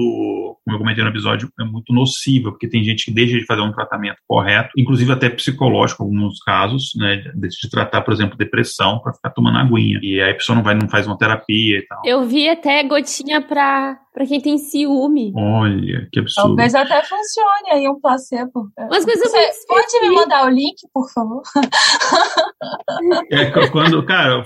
como 0.65 0.77
eu 0.77 0.79
comentei 0.79 1.05
no 1.05 1.11
episódio, 1.11 1.53
é 1.61 1.65
muito 1.65 1.93
nociva, 1.93 2.51
porque 2.51 2.67
tem 2.67 2.83
gente 2.83 3.05
que 3.05 3.11
deixa 3.11 3.39
de 3.39 3.45
fazer 3.45 3.61
um 3.61 3.71
tratamento 3.71 4.17
correto, 4.27 4.71
inclusive 4.79 5.13
até 5.13 5.29
psicológico, 5.29 6.05
em 6.05 6.07
alguns 6.07 6.39
casos 6.43 6.78
casos, 6.79 6.93
né, 6.97 7.17
de 7.35 7.71
tratar, 7.71 8.03
por 8.03 8.15
exemplo, 8.15 8.37
depressão 8.37 9.01
para 9.01 9.13
ficar 9.13 9.31
tomando 9.31 9.59
aguinha. 9.59 9.99
E 10.03 10.21
aí 10.21 10.31
a 10.31 10.35
pessoa 10.35 10.57
não 10.57 10.63
vai, 10.63 10.75
não 10.75 10.89
faz 10.89 11.07
uma 11.07 11.19
terapia 11.19 11.79
e 11.79 11.87
tal. 11.87 12.03
Eu 12.05 12.25
vi 12.25 12.49
até 12.49 12.83
gotinha 12.85 13.41
para 13.43 13.99
pra 14.13 14.27
quem 14.27 14.41
tem 14.41 14.59
ciúme. 14.59 15.33
Olha, 15.37 16.09
que 16.11 16.19
absurdo. 16.19 16.49
Talvez 16.49 16.75
até 16.75 17.03
funcione 17.05 17.71
aí 17.71 17.89
um 17.89 18.01
placebo. 18.01 18.69
Coisas 18.89 19.05
Você 19.05 19.67
pode 19.69 20.09
me 20.09 20.15
mandar 20.15 20.47
o 20.47 20.51
link, 20.51 20.77
por 20.93 21.09
favor? 21.13 21.43
É 23.31 23.69
quando, 23.69 24.05
cara, 24.05 24.43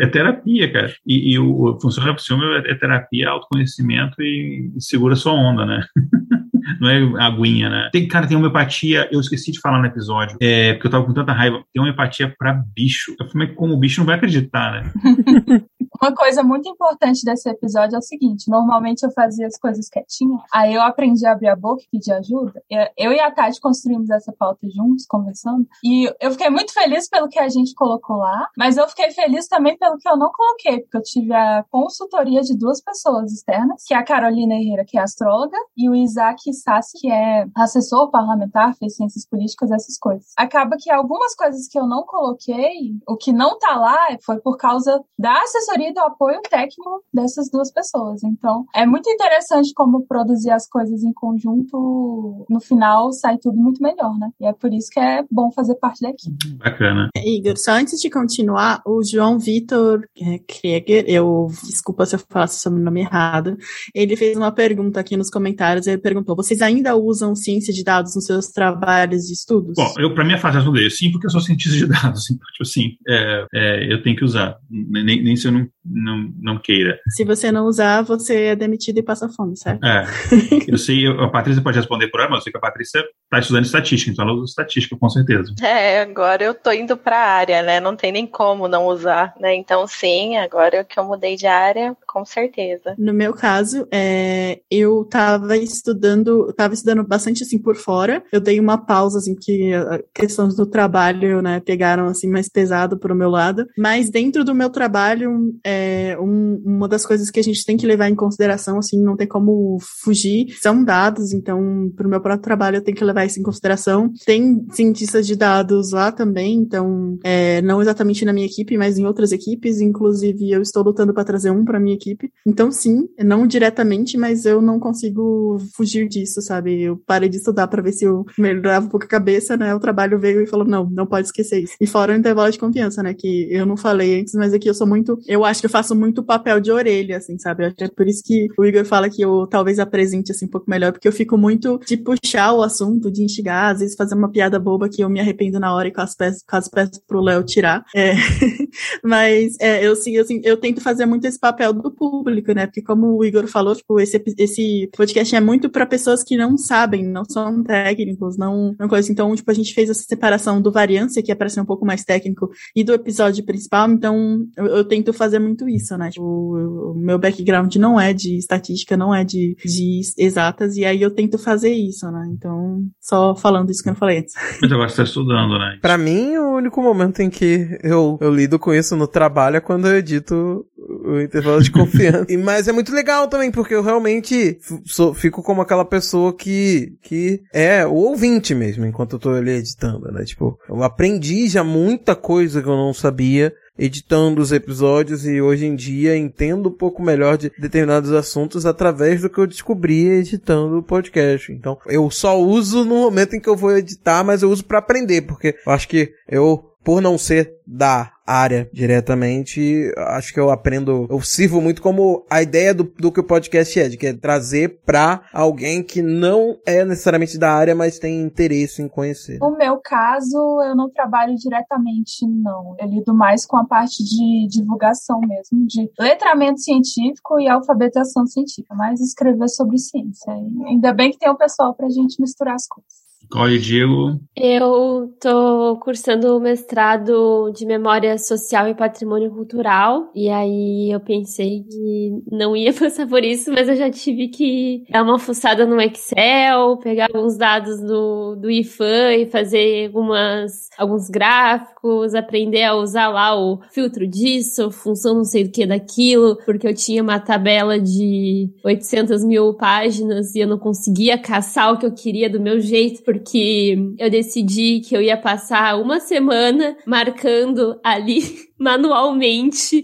é 0.00 0.06
terapia, 0.06 0.72
cara. 0.72 0.94
E, 1.04 1.32
e 1.32 1.38
o 1.38 1.78
funciona 1.80 2.12
o 2.12 2.18
ciúme 2.18 2.44
é 2.66 2.74
terapia, 2.74 3.28
autoconhecimento 3.28 4.22
e, 4.22 4.70
e 4.76 4.82
segura 4.82 5.16
sua 5.16 5.32
onda, 5.32 5.66
né? 5.66 5.84
Não 6.80 6.88
é 6.88 7.24
aguinha, 7.24 7.68
né? 7.68 7.88
Tem, 7.92 8.06
cara, 8.06 8.26
tem 8.26 8.36
homeopatia, 8.36 9.08
eu 9.10 9.20
esqueci 9.20 9.52
de 9.52 9.60
falar 9.60 9.78
no 9.78 9.86
episódio, 9.86 10.36
é, 10.40 10.74
porque 10.74 10.86
eu 10.86 10.90
tava 10.90 11.04
com 11.04 11.14
tanta 11.14 11.32
raiva. 11.32 11.62
Tem 11.72 11.80
homeopatia 11.80 12.34
pra 12.38 12.62
bicho. 12.74 13.14
Eu 13.18 13.28
falei, 13.28 13.48
como 13.48 13.74
o 13.74 13.78
bicho 13.78 14.00
não 14.00 14.06
vai 14.06 14.16
acreditar, 14.16 14.72
né? 14.72 14.92
Uma 16.00 16.14
coisa 16.14 16.42
muito 16.42 16.68
importante 16.68 17.24
desse 17.24 17.48
episódio 17.48 17.96
é 17.96 17.98
o 17.98 18.02
seguinte: 18.02 18.48
normalmente 18.48 19.02
eu 19.02 19.10
fazia 19.10 19.46
as 19.46 19.58
coisas 19.58 19.88
quietinha, 19.88 20.38
aí 20.52 20.74
eu 20.74 20.82
aprendi 20.82 21.26
a 21.26 21.32
abrir 21.32 21.48
a 21.48 21.56
boca 21.56 21.82
e 21.82 21.88
pedir 21.90 22.12
ajuda. 22.12 22.62
Eu 22.96 23.12
e 23.12 23.20
a 23.20 23.30
Tati 23.30 23.60
construímos 23.60 24.08
essa 24.10 24.32
pauta 24.32 24.68
juntos, 24.70 25.06
conversando, 25.06 25.66
e 25.84 26.12
eu 26.20 26.30
fiquei 26.30 26.50
muito 26.50 26.72
feliz 26.72 27.08
pelo 27.08 27.28
que 27.28 27.38
a 27.38 27.48
gente 27.48 27.74
colocou 27.74 28.16
lá, 28.16 28.48
mas 28.56 28.76
eu 28.76 28.88
fiquei 28.88 29.10
feliz 29.10 29.48
também 29.48 29.76
pelo 29.76 29.98
que 29.98 30.08
eu 30.08 30.16
não 30.16 30.30
coloquei, 30.32 30.80
porque 30.80 30.96
eu 30.96 31.02
tive 31.02 31.34
a 31.34 31.64
consultoria 31.70 32.40
de 32.42 32.56
duas 32.56 32.80
pessoas 32.80 33.32
externas, 33.32 33.82
que 33.86 33.94
é 33.94 33.96
a 33.96 34.04
Carolina 34.04 34.54
Herrera, 34.54 34.84
que 34.84 34.98
é 34.98 35.02
astróloga, 35.02 35.58
e 35.76 35.88
o 35.88 35.94
Isaac 35.94 36.52
Sassi, 36.52 36.98
que 37.00 37.10
é 37.10 37.46
assessor 37.56 38.10
parlamentar, 38.10 38.74
fez 38.76 38.96
ciências 38.96 39.26
políticas, 39.26 39.70
essas 39.70 39.98
coisas. 39.98 40.32
Acaba 40.36 40.76
que 40.78 40.90
algumas 40.90 41.34
coisas 41.34 41.66
que 41.68 41.78
eu 41.78 41.86
não 41.86 42.04
coloquei, 42.04 42.96
o 43.06 43.16
que 43.16 43.32
não 43.32 43.58
tá 43.58 43.76
lá, 43.76 43.98
foi 44.24 44.38
por 44.40 44.56
causa 44.56 45.02
da 45.18 45.32
assessoria 45.42 45.87
do 45.92 46.00
apoio 46.00 46.40
técnico 46.48 47.02
dessas 47.12 47.50
duas 47.50 47.72
pessoas. 47.72 48.22
Então, 48.22 48.64
é 48.74 48.86
muito 48.86 49.08
interessante 49.10 49.72
como 49.74 50.06
produzir 50.06 50.50
as 50.50 50.68
coisas 50.68 51.02
em 51.02 51.12
conjunto, 51.12 52.46
no 52.48 52.60
final 52.60 53.12
sai 53.12 53.38
tudo 53.38 53.56
muito 53.56 53.82
melhor, 53.82 54.16
né? 54.18 54.30
E 54.40 54.46
é 54.46 54.52
por 54.52 54.72
isso 54.72 54.88
que 54.90 55.00
é 55.00 55.24
bom 55.30 55.50
fazer 55.52 55.74
parte 55.76 56.00
da 56.00 56.10
equipe. 56.10 56.54
Bacana. 56.56 57.08
Igor, 57.16 57.56
só 57.56 57.72
antes 57.72 58.00
de 58.00 58.10
continuar, 58.10 58.80
o 58.86 59.02
João 59.02 59.38
Vitor 59.38 60.06
é, 60.20 60.38
Krieger, 60.38 61.04
eu 61.08 61.48
desculpa 61.64 62.06
se 62.06 62.16
eu 62.16 62.20
falasse 62.28 62.68
o 62.68 62.70
nome 62.70 63.00
errado, 63.00 63.56
ele 63.94 64.16
fez 64.16 64.36
uma 64.36 64.52
pergunta 64.52 65.00
aqui 65.00 65.16
nos 65.16 65.30
comentários, 65.30 65.86
ele 65.86 65.98
perguntou, 65.98 66.36
vocês 66.36 66.60
ainda 66.62 66.96
usam 66.96 67.34
ciência 67.34 67.72
de 67.72 67.84
dados 67.84 68.14
nos 68.14 68.24
seus 68.24 68.48
trabalhos 68.48 69.22
de 69.22 69.32
estudos? 69.32 69.74
Bom, 69.76 69.94
eu, 69.98 70.14
para 70.14 70.24
minha 70.24 70.38
fase, 70.38 70.56
responder 70.56 70.90
sim, 70.90 71.10
porque 71.10 71.26
eu 71.26 71.30
sou 71.30 71.40
cientista 71.40 71.76
de 71.76 71.86
dados, 71.86 72.28
então, 72.30 72.46
tipo 72.52 72.62
assim, 72.62 72.96
é, 73.06 73.46
é, 73.54 73.92
eu 73.92 74.02
tenho 74.02 74.16
que 74.16 74.24
usar, 74.24 74.56
nem, 74.70 75.22
nem 75.22 75.36
se 75.36 75.46
eu 75.46 75.52
não, 75.52 75.66
não, 75.90 76.30
não 76.40 76.58
queira. 76.58 76.98
Se 77.08 77.24
você 77.24 77.50
não 77.50 77.66
usar, 77.66 78.02
você 78.02 78.44
é 78.46 78.56
demitido 78.56 78.98
e 78.98 79.02
passa 79.02 79.28
fome, 79.28 79.56
certo? 79.56 79.84
É, 79.84 80.04
eu 80.68 80.78
sei, 80.78 81.06
a 81.06 81.28
Patrícia 81.28 81.62
pode 81.62 81.78
responder 81.78 82.08
por 82.08 82.20
ela, 82.20 82.30
mas 82.30 82.38
eu 82.38 82.42
sei 82.44 82.52
que 82.52 82.58
a 82.58 82.62
Patrícia 82.62 83.00
está 83.24 83.38
estudando 83.38 83.64
estatística, 83.64 84.10
então 84.10 84.24
ela 84.24 84.34
usa 84.34 84.50
estatística, 84.50 84.96
com 84.96 85.08
certeza. 85.08 85.54
É, 85.62 86.00
agora 86.00 86.44
eu 86.44 86.54
tô 86.54 86.72
indo 86.72 86.96
para 86.96 87.16
a 87.16 87.30
área, 87.30 87.62
né, 87.62 87.80
não 87.80 87.96
tem 87.96 88.12
nem 88.12 88.26
como 88.26 88.68
não 88.68 88.86
usar, 88.86 89.34
né, 89.40 89.54
então 89.54 89.86
sim, 89.86 90.36
agora 90.36 90.84
que 90.84 90.98
eu 90.98 91.04
mudei 91.04 91.36
de 91.36 91.46
área, 91.46 91.96
com 92.06 92.24
certeza. 92.24 92.94
No 92.98 93.12
meu 93.12 93.32
caso, 93.32 93.86
é, 93.92 94.60
eu 94.70 95.02
estava 95.02 95.56
estudando, 95.56 96.48
estava 96.50 96.74
estudando 96.74 97.06
bastante 97.06 97.42
assim 97.42 97.58
por 97.58 97.76
fora. 97.76 98.22
Eu 98.32 98.40
dei 98.40 98.58
uma 98.58 98.78
pausa 98.78 99.18
assim 99.18 99.34
que 99.34 99.70
questões 100.14 100.56
do 100.56 100.66
trabalho, 100.66 101.42
né, 101.42 101.60
pegaram 101.60 102.06
assim 102.06 102.28
mais 102.28 102.48
pesado 102.48 102.98
para 102.98 103.12
o 103.12 103.16
meu 103.16 103.30
lado. 103.30 103.66
Mas 103.76 104.10
dentro 104.10 104.44
do 104.44 104.54
meu 104.54 104.70
trabalho, 104.70 105.54
é, 105.64 105.77
um, 106.20 106.62
uma 106.64 106.88
das 106.88 107.04
coisas 107.04 107.30
que 107.30 107.40
a 107.40 107.42
gente 107.42 107.64
tem 107.64 107.76
que 107.76 107.86
levar 107.86 108.08
em 108.08 108.14
consideração, 108.14 108.78
assim, 108.78 109.02
não 109.02 109.16
tem 109.16 109.26
como 109.26 109.78
fugir, 110.02 110.56
são 110.60 110.82
dados. 110.84 111.32
Então, 111.32 111.90
para 111.96 112.06
o 112.06 112.10
meu 112.10 112.20
próprio 112.20 112.42
trabalho, 112.42 112.76
eu 112.76 112.82
tenho 112.82 112.96
que 112.96 113.04
levar 113.04 113.24
isso 113.24 113.40
em 113.40 113.42
consideração. 113.42 114.12
Tem 114.24 114.66
cientistas 114.72 115.26
de 115.26 115.36
dados 115.36 115.92
lá 115.92 116.12
também, 116.12 116.54
então, 116.54 117.18
é, 117.24 117.60
não 117.62 117.80
exatamente 117.80 118.24
na 118.24 118.32
minha 118.32 118.46
equipe, 118.46 118.76
mas 118.76 118.98
em 118.98 119.06
outras 119.06 119.32
equipes. 119.32 119.80
Inclusive, 119.80 120.50
eu 120.50 120.62
estou 120.62 120.82
lutando 120.82 121.14
para 121.14 121.24
trazer 121.24 121.50
um 121.50 121.64
para 121.64 121.80
minha 121.80 121.94
equipe. 121.94 122.30
Então, 122.46 122.70
sim, 122.70 123.08
não 123.18 123.46
diretamente, 123.46 124.16
mas 124.16 124.44
eu 124.44 124.60
não 124.60 124.78
consigo 124.78 125.58
fugir 125.74 126.08
disso, 126.08 126.40
sabe? 126.40 126.82
Eu 126.82 126.96
parei 127.06 127.28
de 127.28 127.36
estudar 127.36 127.68
para 127.68 127.82
ver 127.82 127.92
se 127.92 128.04
eu 128.04 128.24
melhorava 128.38 128.86
um 128.86 128.88
pouco 128.88 129.06
a 129.06 129.08
cabeça, 129.08 129.56
né? 129.56 129.74
O 129.74 129.80
trabalho 129.80 130.18
veio 130.18 130.42
e 130.42 130.46
falou: 130.46 130.66
não, 130.66 130.88
não 130.90 131.06
pode 131.06 131.26
esquecer 131.26 131.62
isso. 131.62 131.74
E 131.80 131.86
fora 131.86 132.12
o 132.12 132.16
intervalo 132.16 132.50
de 132.50 132.58
confiança, 132.58 133.02
né? 133.02 133.14
Que 133.14 133.48
eu 133.50 133.66
não 133.66 133.76
falei 133.76 134.20
antes, 134.20 134.34
mas 134.34 134.52
aqui 134.52 134.68
eu 134.68 134.74
sou 134.74 134.86
muito. 134.86 135.18
Eu 135.26 135.44
acho 135.44 135.57
que 135.60 135.66
eu 135.66 135.70
faço 135.70 135.94
muito 135.94 136.22
papel 136.22 136.60
de 136.60 136.70
orelha, 136.70 137.16
assim, 137.16 137.38
sabe? 137.38 137.64
Acho 137.64 137.76
é 137.80 137.88
por 137.88 138.06
isso 138.06 138.22
que 138.24 138.48
o 138.56 138.64
Igor 138.64 138.84
fala 138.84 139.08
que 139.08 139.22
eu 139.22 139.46
talvez 139.46 139.78
apresente 139.78 140.32
assim 140.32 140.46
um 140.46 140.50
pouco 140.50 140.70
melhor, 140.70 140.92
porque 140.92 141.08
eu 141.08 141.12
fico 141.12 141.36
muito 141.36 141.78
de 141.86 141.96
puxar 141.96 142.52
o 142.52 142.62
assunto, 142.62 143.10
de 143.10 143.22
instigar, 143.22 143.72
às 143.72 143.80
vezes 143.80 143.96
fazer 143.96 144.14
uma 144.14 144.30
piada 144.30 144.58
boba 144.58 144.88
que 144.88 145.02
eu 145.02 145.08
me 145.08 145.20
arrependo 145.20 145.58
na 145.60 145.74
hora 145.74 145.88
e 145.88 145.92
quase 145.92 146.16
peço, 146.16 146.44
quase 146.48 146.70
peço 146.70 147.00
pro 147.06 147.20
Léo 147.20 147.42
tirar. 147.44 147.84
É. 147.94 148.14
mas 149.02 149.56
é, 149.60 149.86
eu 149.86 149.94
sim, 149.96 150.12
eu, 150.16 150.24
sim, 150.24 150.40
eu 150.44 150.56
tento 150.56 150.80
fazer 150.80 151.06
muito 151.06 151.26
esse 151.26 151.38
papel 151.38 151.72
do 151.72 151.90
público, 151.90 152.52
né? 152.52 152.66
Porque 152.66 152.82
como 152.82 153.16
o 153.16 153.24
Igor 153.24 153.46
falou, 153.46 153.74
tipo, 153.74 154.00
esse, 154.00 154.22
esse 154.36 154.88
podcast 154.96 155.34
é 155.34 155.40
muito 155.40 155.68
para 155.68 155.86
pessoas 155.86 156.22
que 156.22 156.36
não 156.36 156.56
sabem, 156.56 157.04
não 157.04 157.24
são 157.24 157.62
técnicos, 157.62 158.36
não, 158.36 158.74
não 158.78 158.88
coisa. 158.88 159.10
Então, 159.10 159.34
tipo, 159.34 159.50
a 159.50 159.54
gente 159.54 159.74
fez 159.74 159.90
essa 159.90 160.02
separação 160.02 160.60
do 160.60 160.72
variância, 160.72 161.22
que 161.22 161.32
é 161.32 161.34
para 161.34 161.48
ser 161.48 161.60
um 161.60 161.64
pouco 161.64 161.84
mais 161.84 162.04
técnico, 162.04 162.50
e 162.74 162.84
do 162.84 162.92
episódio 162.92 163.44
principal. 163.44 163.90
Então, 163.90 164.46
eu, 164.56 164.66
eu 164.66 164.84
tento 164.84 165.12
fazer 165.12 165.38
muito 165.48 165.68
isso, 165.68 165.96
né? 165.96 166.10
Tipo, 166.10 166.24
o, 166.24 166.94
meu 166.94 167.18
background 167.18 167.74
não 167.76 168.00
é 168.00 168.12
de 168.12 168.36
estatística, 168.36 168.96
não 168.96 169.14
é 169.14 169.24
de, 169.24 169.56
de 169.64 170.00
exatas, 170.16 170.76
e 170.76 170.84
aí 170.84 171.00
eu 171.02 171.10
tento 171.10 171.38
fazer 171.38 171.72
isso, 171.72 172.10
né? 172.10 172.28
Então, 172.32 172.82
só 173.00 173.34
falando 173.34 173.70
isso 173.70 173.82
que 173.82 173.88
eu 173.88 173.92
não 173.92 173.98
falei 173.98 174.18
antes. 174.18 174.34
Mas 174.62 174.72
agora 174.72 174.88
você 174.88 174.96
tá 174.96 175.02
estudando, 175.02 175.58
né? 175.58 175.78
Pra 175.80 175.98
mim, 175.98 176.36
o 176.36 176.56
único 176.56 176.82
momento 176.82 177.20
em 177.20 177.30
que 177.30 177.78
eu, 177.82 178.18
eu 178.20 178.34
lido 178.34 178.58
com 178.58 178.72
isso 178.72 178.96
no 178.96 179.06
trabalho 179.06 179.56
é 179.56 179.60
quando 179.60 179.88
eu 179.88 179.96
edito 179.96 180.64
o 180.88 181.20
intervalo 181.20 181.62
de 181.62 181.70
confiança. 181.72 182.26
e, 182.28 182.36
mas 182.36 182.66
é 182.66 182.72
muito 182.72 182.92
legal 182.92 183.28
também, 183.28 183.50
porque 183.50 183.74
eu 183.74 183.82
realmente 183.82 184.58
sou, 184.86 185.12
fico 185.12 185.42
como 185.42 185.60
aquela 185.60 185.84
pessoa 185.84 186.32
que, 186.32 186.96
que 187.02 187.42
é 187.52 187.86
o 187.86 187.92
ouvinte 187.92 188.54
mesmo, 188.54 188.86
enquanto 188.86 189.14
eu 189.14 189.18
tô 189.18 189.30
ali 189.30 189.50
editando, 189.50 190.10
né? 190.10 190.24
Tipo, 190.24 190.58
eu 190.68 190.82
aprendi 190.82 191.48
já 191.48 191.62
muita 191.62 192.16
coisa 192.16 192.62
que 192.62 192.68
eu 192.68 192.76
não 192.76 192.94
sabia 192.94 193.52
editando 193.78 194.42
os 194.42 194.50
episódios 194.50 195.24
e 195.24 195.40
hoje 195.40 195.64
em 195.64 195.76
dia 195.76 196.16
entendo 196.16 196.68
um 196.68 196.72
pouco 196.72 197.00
melhor 197.00 197.38
de 197.38 197.52
determinados 197.58 198.10
assuntos 198.10 198.66
através 198.66 199.22
do 199.22 199.30
que 199.30 199.38
eu 199.38 199.46
descobri 199.46 200.08
editando 200.08 200.78
o 200.78 200.82
podcast. 200.82 201.52
Então, 201.52 201.78
eu 201.86 202.10
só 202.10 202.40
uso 202.40 202.84
no 202.84 202.96
momento 202.96 203.36
em 203.36 203.40
que 203.40 203.48
eu 203.48 203.56
vou 203.56 203.76
editar, 203.76 204.24
mas 204.24 204.42
eu 204.42 204.50
uso 204.50 204.64
para 204.64 204.78
aprender, 204.78 205.22
porque 205.22 205.54
eu 205.64 205.72
acho 205.72 205.86
que 205.86 206.12
eu, 206.28 206.64
por 206.88 207.02
não 207.02 207.18
ser 207.18 207.60
da 207.66 208.14
área 208.26 208.66
diretamente, 208.72 209.92
acho 209.94 210.32
que 210.32 210.40
eu 210.40 210.48
aprendo, 210.48 211.06
eu 211.10 211.20
sirvo 211.20 211.60
muito 211.60 211.82
como 211.82 212.24
a 212.30 212.40
ideia 212.40 212.72
do, 212.72 212.84
do 212.84 213.12
que 213.12 213.20
o 213.20 213.24
podcast 213.24 213.78
é, 213.78 213.90
de 213.90 213.98
que 213.98 214.06
é 214.06 214.14
trazer 214.14 214.80
pra 214.86 215.20
alguém 215.30 215.82
que 215.82 216.00
não 216.00 216.56
é 216.64 216.86
necessariamente 216.86 217.36
da 217.36 217.52
área, 217.52 217.74
mas 217.74 217.98
tem 217.98 218.22
interesse 218.22 218.80
em 218.80 218.88
conhecer. 218.88 219.38
No 219.38 219.54
meu 219.54 219.76
caso, 219.84 220.38
eu 220.62 220.74
não 220.74 220.88
trabalho 220.88 221.34
diretamente, 221.34 222.26
não. 222.26 222.74
Eu 222.78 222.88
lido 222.88 223.14
mais 223.14 223.44
com 223.44 223.58
a 223.58 223.66
parte 223.66 224.02
de 224.02 224.48
divulgação 224.48 225.20
mesmo, 225.20 225.66
de 225.66 225.90
letramento 226.00 226.60
científico 226.60 227.38
e 227.38 227.46
alfabetização 227.46 228.26
científica, 228.26 228.74
mas 228.74 228.98
escrever 228.98 229.50
sobre 229.50 229.76
ciência. 229.76 230.32
Ainda 230.66 230.94
bem 230.94 231.10
que 231.10 231.18
tem 231.18 231.28
o 231.28 231.36
pessoal 231.36 231.74
pra 231.74 231.90
gente 231.90 232.18
misturar 232.18 232.54
as 232.54 232.66
coisas. 232.66 233.07
Olha, 233.34 233.58
Diego. 233.58 234.18
Eu 234.34 235.14
tô 235.20 235.78
cursando 235.82 236.36
o 236.36 236.40
mestrado 236.40 237.52
de 237.54 237.66
Memória 237.66 238.16
Social 238.16 238.68
e 238.68 238.74
Patrimônio 238.74 239.30
Cultural. 239.30 240.10
E 240.14 240.30
aí 240.30 240.90
eu 240.90 241.00
pensei 241.00 241.62
que 241.62 242.22
não 242.30 242.56
ia 242.56 242.72
passar 242.74 243.06
por 243.06 243.22
isso, 243.22 243.52
mas 243.52 243.68
eu 243.68 243.76
já 243.76 243.90
tive 243.90 244.28
que 244.28 244.84
dar 244.90 245.02
uma 245.02 245.18
fuçada 245.18 245.66
no 245.66 245.78
Excel, 245.80 246.78
pegar 246.78 247.08
alguns 247.12 247.36
dados 247.36 247.80
do, 247.82 248.36
do 248.36 248.50
IFAM 248.50 249.14
e 249.16 249.26
fazer 249.26 249.86
algumas, 249.86 250.70
alguns 250.78 251.10
gráficos, 251.10 252.14
aprender 252.14 252.64
a 252.64 252.76
usar 252.76 253.08
lá 253.08 253.38
o 253.38 253.60
filtro 253.70 254.06
disso, 254.06 254.70
função 254.70 255.16
não 255.16 255.24
sei 255.24 255.44
do 255.44 255.50
que 255.50 255.66
daquilo, 255.66 256.38
porque 256.46 256.66
eu 256.66 256.74
tinha 256.74 257.02
uma 257.02 257.20
tabela 257.20 257.78
de 257.78 258.50
800 258.64 259.22
mil 259.24 259.52
páginas 259.54 260.34
e 260.34 260.40
eu 260.40 260.48
não 260.48 260.58
conseguia 260.58 261.18
caçar 261.18 261.74
o 261.74 261.78
que 261.78 261.84
eu 261.84 261.92
queria 261.92 262.30
do 262.30 262.40
meu 262.40 262.58
jeito, 262.58 263.02
porque 263.08 263.74
eu 263.98 264.10
decidi 264.10 264.80
que 264.80 264.94
eu 264.94 265.00
ia 265.00 265.16
passar 265.16 265.80
uma 265.80 265.98
semana 265.98 266.76
marcando 266.84 267.80
ali 267.82 268.20
manualmente 268.60 269.82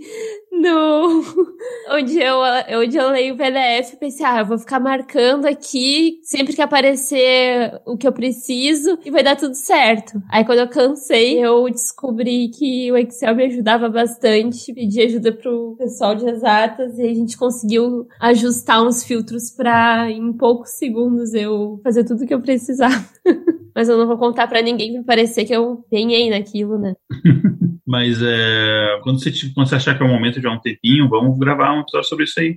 no, 0.65 1.23
onde 1.93 2.19
eu, 2.19 2.39
onde 2.81 2.97
eu 2.97 3.11
leio 3.11 3.35
o 3.35 3.37
PDF, 3.37 3.97
pensei, 4.01 4.25
ah, 4.25 4.41
eu 4.41 4.47
vou 4.47 4.59
ficar 4.59 4.81
marcando 4.81 5.45
aqui 5.47 6.21
sempre 6.23 6.55
que 6.55 6.63
aparecer 6.63 7.81
o 7.87 7.97
que 7.97 8.09
eu 8.09 8.13
preciso 8.13 8.99
e 9.05 9.11
vai 9.11 9.23
dar 9.23 9.37
tudo 9.37 9.55
certo. 9.55 10.21
Aí 10.31 10.45
quando 10.45 10.61
eu 10.61 10.69
cansei, 10.69 11.39
eu 11.39 11.69
descobri 11.71 12.49
que 12.49 12.91
o 12.91 12.97
Excel 12.97 13.37
me 13.37 13.45
ajudava 13.45 13.89
bastante, 13.89 14.73
pedi 14.73 15.03
ajuda 15.03 15.33
pro 15.33 15.77
pessoal 15.77 16.15
de 16.15 16.27
exatas 16.27 16.99
e 16.99 17.03
a 17.03 17.15
gente 17.15 17.37
conseguiu 17.37 18.09
ajustar 18.19 18.83
uns 18.83 19.05
filtros 19.05 19.51
para 19.51 20.11
em 20.11 20.33
poucos 20.33 20.71
segundos 20.71 21.35
eu 21.35 21.81
fazer 21.85 22.05
tudo 22.05 22.27
que 22.27 22.35
eu 22.35 22.41
precisava. 22.41 23.05
Mas 23.75 23.89
eu 23.89 23.99
não 23.99 24.07
vou 24.07 24.17
contar 24.17 24.47
para 24.47 24.63
ninguém 24.63 24.93
pra 24.95 25.03
parecer 25.03 25.45
que 25.45 25.55
eu 25.55 25.85
penhei 25.91 26.31
naquilo, 26.31 26.79
né? 26.79 26.95
Mas 27.87 28.23
é, 28.23 28.99
quando, 29.03 29.21
você, 29.21 29.31
quando 29.55 29.69
você 29.69 29.75
achar 29.75 29.97
que 29.97 30.03
é 30.03 30.07
o 30.07 30.09
momento 30.09 30.41
de 30.41 30.47
um 30.55 30.61
tempinho, 30.61 31.09
vamos 31.09 31.39
gravar 31.39 31.73
um 31.73 31.81
episódio 31.81 32.09
sobre 32.09 32.25
isso 32.25 32.41
aí. 32.41 32.57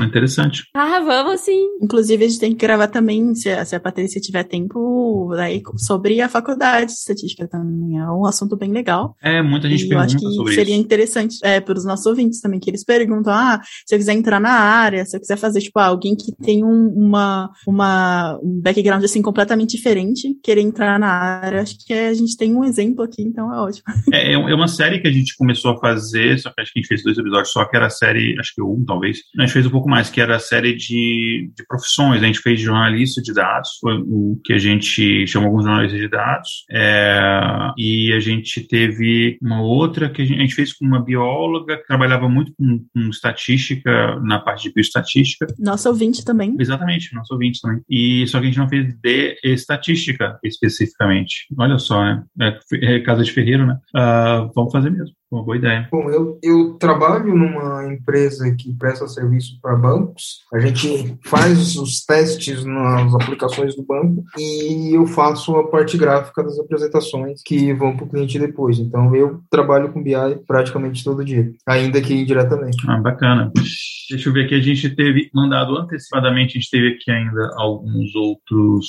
É 0.00 0.04
interessante. 0.04 0.64
Ah, 0.74 1.00
vamos 1.00 1.40
sim. 1.40 1.68
Inclusive, 1.80 2.24
a 2.24 2.28
gente 2.28 2.40
tem 2.40 2.52
que 2.52 2.66
gravar 2.66 2.88
também, 2.88 3.34
se 3.34 3.50
a, 3.50 3.64
se 3.64 3.76
a 3.76 3.80
Patrícia 3.80 4.20
tiver 4.20 4.44
tempo, 4.44 5.32
daí, 5.36 5.62
sobre 5.76 6.20
a 6.20 6.28
faculdade 6.28 6.86
de 6.86 6.92
estatística 6.92 7.46
também. 7.46 7.98
É 7.98 8.10
um 8.10 8.24
assunto 8.24 8.56
bem 8.56 8.72
legal. 8.72 9.16
É, 9.22 9.42
muita 9.42 9.68
gente 9.68 9.84
e 9.84 9.88
pergunta 9.88 10.12
eu 10.12 10.16
acho 10.16 10.18
que 10.18 10.34
sobre 10.34 10.54
seria 10.54 10.74
isso. 10.74 10.84
interessante 10.84 11.38
é, 11.42 11.60
para 11.60 11.76
os 11.76 11.84
nossos 11.84 12.06
ouvintes 12.06 12.40
também, 12.40 12.60
que 12.60 12.70
eles 12.70 12.84
perguntam, 12.84 13.32
ah, 13.32 13.60
se 13.86 13.94
eu 13.94 13.98
quiser 13.98 14.14
entrar 14.14 14.40
na 14.40 14.52
área, 14.52 15.04
se 15.04 15.16
eu 15.16 15.20
quiser 15.20 15.36
fazer, 15.36 15.60
tipo, 15.60 15.78
ah, 15.78 15.86
alguém 15.86 16.14
que 16.14 16.32
tem 16.42 16.64
um, 16.64 16.88
uma, 16.88 17.50
uma, 17.66 18.38
um 18.42 18.60
background, 18.60 19.04
assim, 19.04 19.22
completamente 19.22 19.76
diferente, 19.76 20.34
querer 20.42 20.62
entrar 20.62 20.98
na 20.98 21.08
área. 21.08 21.62
Acho 21.62 21.76
que 21.84 21.92
a 21.92 22.14
gente 22.14 22.36
tem 22.36 22.54
um 22.54 22.64
exemplo 22.64 23.02
aqui, 23.04 23.22
então 23.22 23.52
é 23.52 23.58
ótimo. 23.58 23.84
É, 24.12 24.32
é 24.32 24.54
uma 24.54 24.68
série 24.68 25.00
que 25.00 25.08
a 25.08 25.12
gente 25.12 25.36
começou 25.36 25.72
a 25.72 25.78
fazer, 25.78 26.38
só 26.38 26.50
que 26.50 26.60
acho 26.60 26.72
que 26.72 26.78
a 26.78 26.82
gente 26.82 26.88
fez 26.88 27.02
dois 27.02 27.16
episódios 27.18 27.31
só, 27.44 27.64
que 27.64 27.76
era 27.76 27.86
a 27.86 27.90
série, 27.90 28.38
acho 28.38 28.54
que 28.54 28.62
um, 28.62 28.84
talvez. 28.86 29.18
A 29.38 29.42
gente 29.42 29.52
fez 29.52 29.66
um 29.66 29.70
pouco 29.70 29.88
mais, 29.88 30.10
que 30.10 30.20
era 30.20 30.36
a 30.36 30.40
série 30.40 30.74
de, 30.74 31.50
de 31.56 31.66
profissões. 31.66 32.20
né? 32.20 32.28
A 32.28 32.32
gente 32.32 32.40
fez 32.40 32.60
jornalista 32.60 33.20
de 33.22 33.32
dados, 33.32 33.70
o 33.82 34.40
que 34.44 34.52
a 34.52 34.58
gente 34.58 35.26
chamou 35.26 35.48
alguns 35.48 35.64
jornalistas 35.64 36.00
de 36.00 36.08
dados. 36.08 36.64
É, 36.70 37.70
e 37.76 38.12
a 38.12 38.20
gente 38.20 38.60
teve 38.66 39.38
uma 39.42 39.62
outra 39.62 40.08
que 40.08 40.22
a 40.22 40.24
gente, 40.24 40.38
a 40.38 40.42
gente 40.42 40.54
fez 40.54 40.72
com 40.72 40.84
uma 40.84 41.02
bióloga 41.02 41.76
que 41.78 41.86
trabalhava 41.86 42.28
muito 42.28 42.52
com, 42.56 42.84
com 42.92 43.00
estatística, 43.08 44.20
na 44.20 44.38
parte 44.38 44.68
de 44.68 44.74
bioestatística. 44.74 45.46
Nosso 45.58 45.88
ouvinte 45.88 46.24
também. 46.24 46.56
Exatamente, 46.58 47.14
nosso 47.14 47.32
ouvinte 47.32 47.60
também. 47.60 47.80
E 47.88 48.26
só 48.26 48.38
que 48.38 48.44
a 48.44 48.48
gente 48.48 48.58
não 48.58 48.68
fez 48.68 48.94
de 49.02 49.36
estatística 49.44 50.38
especificamente. 50.44 51.46
Olha 51.58 51.78
só, 51.78 52.02
né? 52.02 52.24
É, 52.40 52.96
é 52.96 53.00
Casa 53.00 53.22
de 53.24 53.32
Ferreiro, 53.32 53.66
né? 53.66 53.76
Ah, 53.94 54.48
vamos 54.54 54.72
fazer 54.72 54.90
mesmo. 54.90 55.14
Uma 55.32 55.42
boa 55.42 55.56
ideia. 55.56 55.88
Bom, 55.90 56.10
eu, 56.10 56.38
eu 56.42 56.74
trabalho 56.74 57.34
numa 57.34 57.90
empresa 57.90 58.54
que 58.54 58.70
presta 58.74 59.08
serviço 59.08 59.58
para 59.62 59.74
bancos. 59.74 60.42
A 60.52 60.60
gente 60.60 61.16
faz 61.24 61.74
os 61.76 62.04
testes 62.04 62.66
nas 62.66 63.14
aplicações 63.14 63.74
do 63.74 63.82
banco 63.82 64.22
e 64.38 64.94
eu 64.94 65.06
faço 65.06 65.56
a 65.56 65.68
parte 65.68 65.96
gráfica 65.96 66.42
das 66.42 66.58
apresentações 66.58 67.40
que 67.42 67.72
vão 67.72 67.96
para 67.96 68.04
o 68.04 68.08
cliente 68.10 68.38
depois. 68.38 68.78
Então, 68.78 69.16
eu 69.16 69.40
trabalho 69.50 69.90
com 69.90 70.02
BI 70.02 70.12
praticamente 70.46 71.02
todo 71.02 71.24
dia, 71.24 71.50
ainda 71.66 72.02
que 72.02 72.12
indiretamente. 72.12 72.76
Ah, 72.86 73.00
bacana. 73.00 73.50
Deixa 74.10 74.28
eu 74.28 74.32
ver 74.34 74.44
aqui, 74.44 74.54
a 74.54 74.60
gente 74.60 74.90
teve 74.90 75.30
mandado 75.32 75.74
antecipadamente, 75.78 76.58
a 76.58 76.60
gente 76.60 76.70
teve 76.70 76.88
aqui 76.88 77.10
ainda 77.10 77.50
alguns 77.56 78.14
outros. 78.14 78.86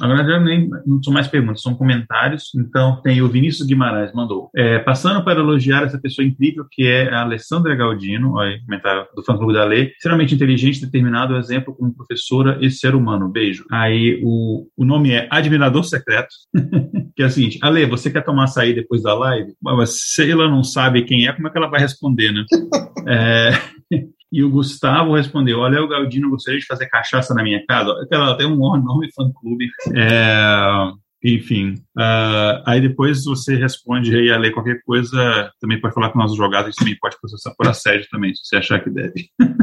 Agora 0.00 0.24
já 0.24 0.40
nem 0.40 0.68
não 0.84 1.00
são 1.00 1.12
mais 1.12 1.28
perguntas, 1.28 1.62
são 1.62 1.76
comentários. 1.76 2.50
Então, 2.56 3.00
tem 3.02 3.22
o 3.22 3.28
Vinícius 3.28 3.68
Guimarães 3.68 4.12
mandou. 4.12 4.50
É, 4.56 4.80
passando 4.80 5.22
para 5.22 5.38
elogiar 5.38 5.75
essa 5.84 5.98
pessoa 5.98 6.26
incrível 6.26 6.64
que 6.70 6.86
é 6.86 7.08
a 7.12 7.22
Alessandra 7.22 7.74
Galdino, 7.74 8.34
olha, 8.34 8.60
comentário 8.64 9.06
do 9.14 9.22
fã 9.22 9.36
clube 9.36 9.54
da 9.54 9.64
Lei, 9.64 9.92
extremamente 9.92 10.34
inteligente, 10.34 10.80
determinado, 10.80 11.36
exemplo 11.36 11.74
como 11.74 11.94
professora 11.94 12.58
e 12.60 12.70
ser 12.70 12.94
humano. 12.94 13.28
Beijo. 13.28 13.64
Aí 13.70 14.20
o, 14.24 14.66
o 14.76 14.84
nome 14.84 15.12
é 15.12 15.28
Admirador 15.30 15.84
Secreto, 15.84 16.34
que 17.14 17.22
é 17.22 17.26
o 17.26 17.30
seguinte: 17.30 17.58
Ale, 17.62 17.86
você 17.86 18.10
quer 18.10 18.24
tomar 18.24 18.44
açaí 18.44 18.74
depois 18.74 19.02
da 19.02 19.14
live? 19.14 19.52
Mas 19.62 20.12
se 20.12 20.30
ela 20.30 20.48
não 20.48 20.62
sabe 20.62 21.02
quem 21.02 21.26
é, 21.26 21.32
como 21.32 21.48
é 21.48 21.50
que 21.50 21.58
ela 21.58 21.70
vai 21.70 21.80
responder, 21.80 22.32
né? 22.32 22.44
é. 23.06 23.50
E 24.32 24.42
o 24.42 24.50
Gustavo 24.50 25.14
respondeu: 25.14 25.60
Olha, 25.60 25.82
o 25.82 25.88
Galdino 25.88 26.30
gostaria 26.30 26.58
de 26.58 26.66
fazer 26.66 26.86
cachaça 26.88 27.32
na 27.32 27.42
minha 27.42 27.64
casa. 27.64 27.94
Ela 28.10 28.36
tem 28.36 28.46
um 28.46 28.56
nome 28.56 29.08
fã-clube. 29.14 29.68
É, 29.94 30.92
enfim, 31.24 31.74
uh, 31.98 32.62
aí 32.66 32.80
depois 32.80 33.24
você 33.24 33.56
responde 33.56 34.14
aí 34.14 34.30
a 34.30 34.38
ler 34.38 34.52
qualquer 34.52 34.80
coisa, 34.84 35.50
também 35.60 35.80
pode 35.80 35.94
falar 35.94 36.10
com 36.10 36.18
nossos 36.18 36.36
jogados, 36.36 36.66
a 36.66 36.70
gente 36.70 36.78
também 36.78 36.98
pode 37.00 37.18
processar 37.20 37.54
por 37.56 37.66
assédio 37.66 38.06
também, 38.10 38.34
se 38.34 38.44
você 38.44 38.56
achar 38.56 38.82
que 38.82 38.90
deve. 38.90 39.30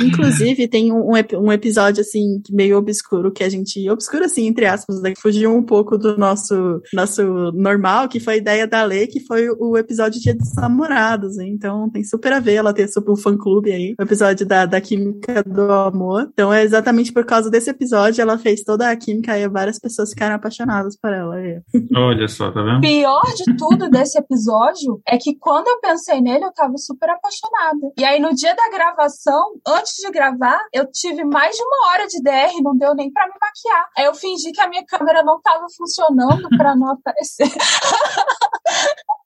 Inclusive, 0.00 0.68
tem 0.68 0.92
um, 0.92 1.12
um 1.34 1.52
episódio, 1.52 2.00
assim, 2.00 2.40
meio 2.50 2.78
obscuro, 2.78 3.32
que 3.32 3.44
a 3.44 3.48
gente, 3.48 3.88
obscuro 3.90 4.24
assim, 4.24 4.46
entre 4.46 4.66
aspas, 4.66 5.00
né, 5.00 5.12
que 5.12 5.20
fugiu 5.20 5.54
um 5.54 5.62
pouco 5.62 5.96
do 5.98 6.16
nosso, 6.16 6.80
nosso 6.92 7.22
normal, 7.52 8.08
que 8.08 8.20
foi 8.20 8.34
a 8.34 8.38
ideia 8.38 8.66
da 8.66 8.84
Lê, 8.84 9.06
que 9.06 9.20
foi 9.20 9.48
o 9.50 9.76
episódio 9.76 10.20
Dia 10.20 10.34
dos 10.34 10.54
Namorados, 10.54 11.36
né? 11.36 11.46
então 11.46 11.90
tem 11.90 12.04
super 12.04 12.32
a 12.32 12.40
ver, 12.40 12.54
ela 12.54 12.72
ter 12.72 12.88
super 12.88 13.12
um 13.12 13.16
fã-clube 13.16 13.72
aí, 13.72 13.94
o 13.98 14.02
episódio 14.02 14.46
da, 14.46 14.66
da 14.66 14.80
Química 14.80 15.42
do 15.42 15.72
Amor, 15.72 16.28
então 16.32 16.52
é 16.52 16.62
exatamente 16.62 17.12
por 17.12 17.24
causa 17.24 17.50
desse 17.50 17.70
episódio, 17.70 18.22
ela 18.22 18.38
fez 18.38 18.62
toda 18.62 18.90
a 18.90 18.96
química 18.96 19.38
e 19.38 19.48
várias 19.48 19.78
pessoas 19.78 20.10
ficaram 20.10 20.34
apaixonadas 20.34 20.96
por 20.96 21.12
ela. 21.12 21.36
Aí. 21.36 21.60
Olha 21.94 22.28
só, 22.28 22.50
tá 22.50 22.62
vendo? 22.62 22.80
Pior 22.80 23.24
de 23.34 23.56
tudo 23.56 23.88
desse 23.88 24.18
episódio 24.18 25.00
é 25.06 25.16
que 25.16 25.36
quando 25.36 25.68
eu 25.68 25.80
pensei 25.80 26.20
nele, 26.20 26.44
eu 26.44 26.52
tava 26.52 26.76
super 26.76 27.10
apaixonada. 27.10 27.92
E 27.98 28.04
aí, 28.04 28.20
no 28.20 28.34
dia 28.34 28.54
da 28.54 28.68
gravação, 28.70 29.47
antes 29.66 29.94
de 29.96 30.10
gravar, 30.10 30.60
eu 30.72 30.90
tive 30.90 31.24
mais 31.24 31.56
de 31.56 31.62
uma 31.62 31.90
hora 31.90 32.06
de 32.06 32.22
DR, 32.22 32.62
não 32.62 32.76
deu 32.76 32.94
nem 32.94 33.10
pra 33.10 33.26
me 33.26 33.34
maquiar. 33.40 33.88
Aí 33.96 34.04
eu 34.04 34.14
fingi 34.14 34.52
que 34.52 34.60
a 34.60 34.68
minha 34.68 34.84
câmera 34.84 35.22
não 35.22 35.40
tava 35.40 35.66
funcionando 35.76 36.48
pra 36.56 36.74
não 36.74 36.92
aparecer. 36.92 37.48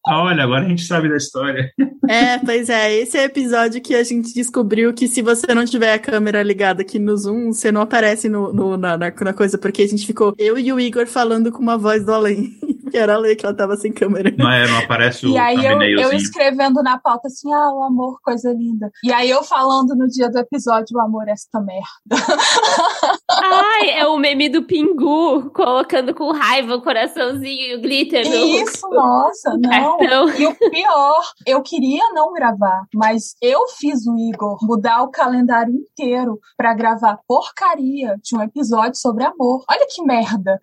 Ah, 0.04 0.20
olha, 0.24 0.42
agora 0.42 0.64
a 0.64 0.68
gente 0.68 0.84
sabe 0.84 1.08
da 1.08 1.16
história. 1.16 1.72
É, 2.08 2.36
pois 2.38 2.68
é, 2.68 2.92
esse 2.92 3.16
é 3.16 3.22
o 3.22 3.24
episódio 3.24 3.80
que 3.80 3.94
a 3.94 4.02
gente 4.02 4.34
descobriu 4.34 4.92
que 4.92 5.06
se 5.06 5.22
você 5.22 5.54
não 5.54 5.64
tiver 5.64 5.92
a 5.92 5.98
câmera 5.98 6.42
ligada 6.42 6.82
aqui 6.82 6.98
no 6.98 7.16
Zoom, 7.16 7.52
você 7.52 7.70
não 7.70 7.80
aparece 7.80 8.28
no, 8.28 8.52
no 8.52 8.76
na, 8.76 8.96
na, 8.98 9.32
coisa, 9.32 9.56
porque 9.56 9.82
a 9.82 9.86
gente 9.86 10.04
ficou, 10.04 10.34
eu 10.36 10.58
e 10.58 10.72
o 10.72 10.80
Igor 10.80 11.06
falando 11.06 11.52
com 11.52 11.60
uma 11.60 11.78
voz 11.78 12.04
do 12.04 12.12
além, 12.12 12.58
que 12.92 12.98
era 12.98 13.14
a 13.14 13.18
Lei, 13.18 13.34
que 13.34 13.46
ela 13.46 13.56
tava 13.56 13.74
sem 13.74 13.90
câmera. 13.90 14.30
Não 14.36 14.50
é, 14.50 14.68
não 14.68 14.78
aparece 14.78 15.26
o 15.26 15.30
E 15.30 15.38
aí 15.38 15.64
eu, 15.64 15.80
eu 15.80 16.12
escrevendo 16.12 16.82
na 16.82 16.98
pauta 16.98 17.28
assim, 17.28 17.50
ah, 17.52 17.72
o 17.72 17.82
amor, 17.82 18.20
coisa 18.22 18.52
linda. 18.52 18.90
E 19.02 19.10
aí 19.10 19.30
eu 19.30 19.42
falando 19.42 19.96
no 19.96 20.06
dia 20.06 20.30
do 20.30 20.38
episódio, 20.38 20.96
o 20.96 21.00
amor, 21.00 21.26
esta 21.26 21.58
merda. 21.58 21.86
Ai, 23.40 23.90
é 23.90 24.06
o 24.06 24.18
meme 24.18 24.48
do 24.48 24.62
Pingu, 24.62 25.50
colocando 25.50 26.14
com 26.14 26.32
raiva 26.32 26.74
o 26.74 26.82
coraçãozinho 26.82 27.72
e 27.72 27.74
o 27.76 27.80
glitter 27.80 28.28
no... 28.28 28.34
Isso, 28.34 28.88
nossa, 28.90 29.56
não. 29.58 29.98
Cartão. 29.98 30.28
E 30.38 30.46
o 30.46 30.54
pior, 30.54 31.22
eu 31.46 31.62
queria 31.62 32.02
não 32.12 32.32
gravar, 32.32 32.84
mas 32.94 33.34
eu 33.40 33.66
fiz 33.68 34.06
o 34.06 34.16
Igor 34.18 34.58
mudar 34.62 35.02
o 35.02 35.10
calendário 35.10 35.74
inteiro 35.74 36.38
para 36.56 36.74
gravar 36.74 37.18
porcaria 37.26 38.16
de 38.22 38.36
um 38.36 38.42
episódio 38.42 38.96
sobre 38.96 39.24
amor. 39.24 39.64
Olha 39.70 39.86
que 39.88 40.02
merda. 40.02 40.58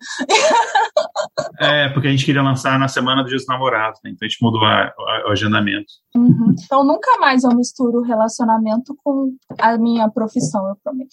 É, 1.58 1.88
porque 1.90 2.08
a 2.08 2.10
gente 2.10 2.24
queria 2.24 2.42
lançar 2.42 2.78
na 2.78 2.88
semana 2.88 3.22
dos 3.22 3.30
Dias 3.30 3.42
dos 3.42 3.48
Namorados, 3.48 4.00
né? 4.04 4.10
Então 4.10 4.26
a 4.26 4.28
gente 4.28 4.42
mudou 4.42 4.64
a, 4.64 4.84
a, 4.84 5.24
o 5.28 5.32
agendamento. 5.32 5.92
Uhum. 6.14 6.54
Então 6.64 6.84
nunca 6.84 7.18
mais 7.18 7.44
eu 7.44 7.54
misturo 7.54 8.02
relacionamento 8.02 8.96
com 9.02 9.32
a 9.58 9.76
minha 9.78 10.08
profissão, 10.10 10.68
eu 10.68 10.76
prometo. 10.82 11.10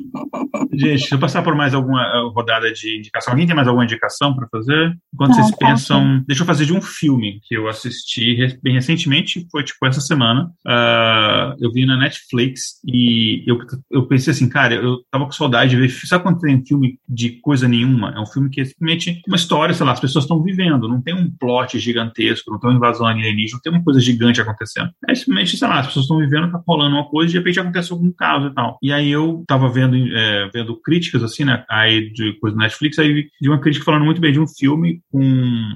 Gente, 0.80 1.00
deixa 1.00 1.14
eu 1.14 1.18
passar 1.18 1.42
por 1.42 1.54
mais 1.54 1.74
alguma 1.74 2.02
rodada 2.34 2.72
de 2.72 2.98
indicação. 2.98 3.32
Alguém 3.32 3.46
tem 3.46 3.54
mais 3.54 3.68
alguma 3.68 3.84
indicação 3.84 4.34
para 4.34 4.48
fazer? 4.48 4.96
Enquanto 5.12 5.34
vocês 5.34 5.50
pensam. 5.56 6.24
Deixa 6.26 6.42
eu 6.42 6.46
fazer 6.46 6.64
de 6.64 6.72
um 6.72 6.80
filme 6.80 7.40
que 7.44 7.54
eu 7.54 7.68
assisti 7.68 8.58
bem 8.62 8.74
recentemente, 8.74 9.46
foi 9.50 9.62
tipo 9.62 9.84
essa 9.86 10.00
semana. 10.00 10.50
Uh, 10.66 11.56
eu 11.60 11.72
vi 11.72 11.84
na 11.84 11.96
Netflix 11.96 12.80
e 12.86 13.44
eu, 13.46 13.58
eu 13.90 14.06
pensei 14.06 14.32
assim, 14.32 14.48
cara, 14.48 14.74
eu 14.74 14.98
tava 15.10 15.26
com 15.26 15.32
saudade 15.32 15.70
de 15.70 15.76
ver. 15.76 15.90
Sabe 15.90 16.22
quando 16.22 16.40
tem 16.40 16.64
filme 16.64 16.98
de 17.08 17.40
coisa 17.40 17.68
nenhuma? 17.68 18.12
É 18.16 18.20
um 18.20 18.26
filme 18.26 18.48
que 18.48 18.60
é 18.60 18.64
simplesmente 18.64 19.20
uma 19.26 19.36
história, 19.36 19.74
sei 19.74 19.84
lá, 19.84 19.92
as 19.92 20.00
pessoas 20.00 20.24
estão 20.24 20.42
vivendo, 20.42 20.88
não 20.88 21.02
tem 21.02 21.14
um 21.14 21.30
plot 21.30 21.78
gigantesco, 21.78 22.50
não 22.50 22.58
tem 22.58 22.70
uma 22.70 22.76
invasão 22.76 23.06
alienígena, 23.06 23.54
não 23.54 23.60
tem 23.60 23.72
uma 23.72 23.84
coisa 23.84 24.00
gigante 24.00 24.40
acontecendo. 24.40 24.90
É 25.08 25.14
simplesmente, 25.14 25.56
sei 25.56 25.68
lá, 25.68 25.80
as 25.80 25.86
pessoas 25.86 26.04
estão 26.04 26.18
vivendo, 26.18 26.50
tá 26.50 26.62
rolando 26.66 26.96
uma 26.96 27.08
coisa 27.08 27.30
e 27.30 27.32
de 27.32 27.38
repente 27.38 27.60
acontece 27.60 27.92
algum 27.92 28.10
caso 28.12 28.46
e 28.46 28.54
tal. 28.54 28.78
E 28.82 28.92
aí 28.92 29.10
eu 29.10 29.44
tava 29.46 29.68
vendo, 29.68 29.96
é, 29.96 30.48
vendo 30.52 30.69
lendo 30.70 30.80
críticas, 30.80 31.22
assim, 31.22 31.44
né, 31.44 31.64
aí 31.68 32.10
de 32.12 32.34
coisa 32.40 32.56
do 32.56 32.62
Netflix, 32.62 32.98
aí 32.98 33.28
vi 33.40 33.48
uma 33.48 33.60
crítica 33.60 33.84
falando 33.84 34.04
muito 34.04 34.20
bem 34.20 34.32
de 34.32 34.40
um 34.40 34.46
filme 34.46 35.00
com 35.10 35.20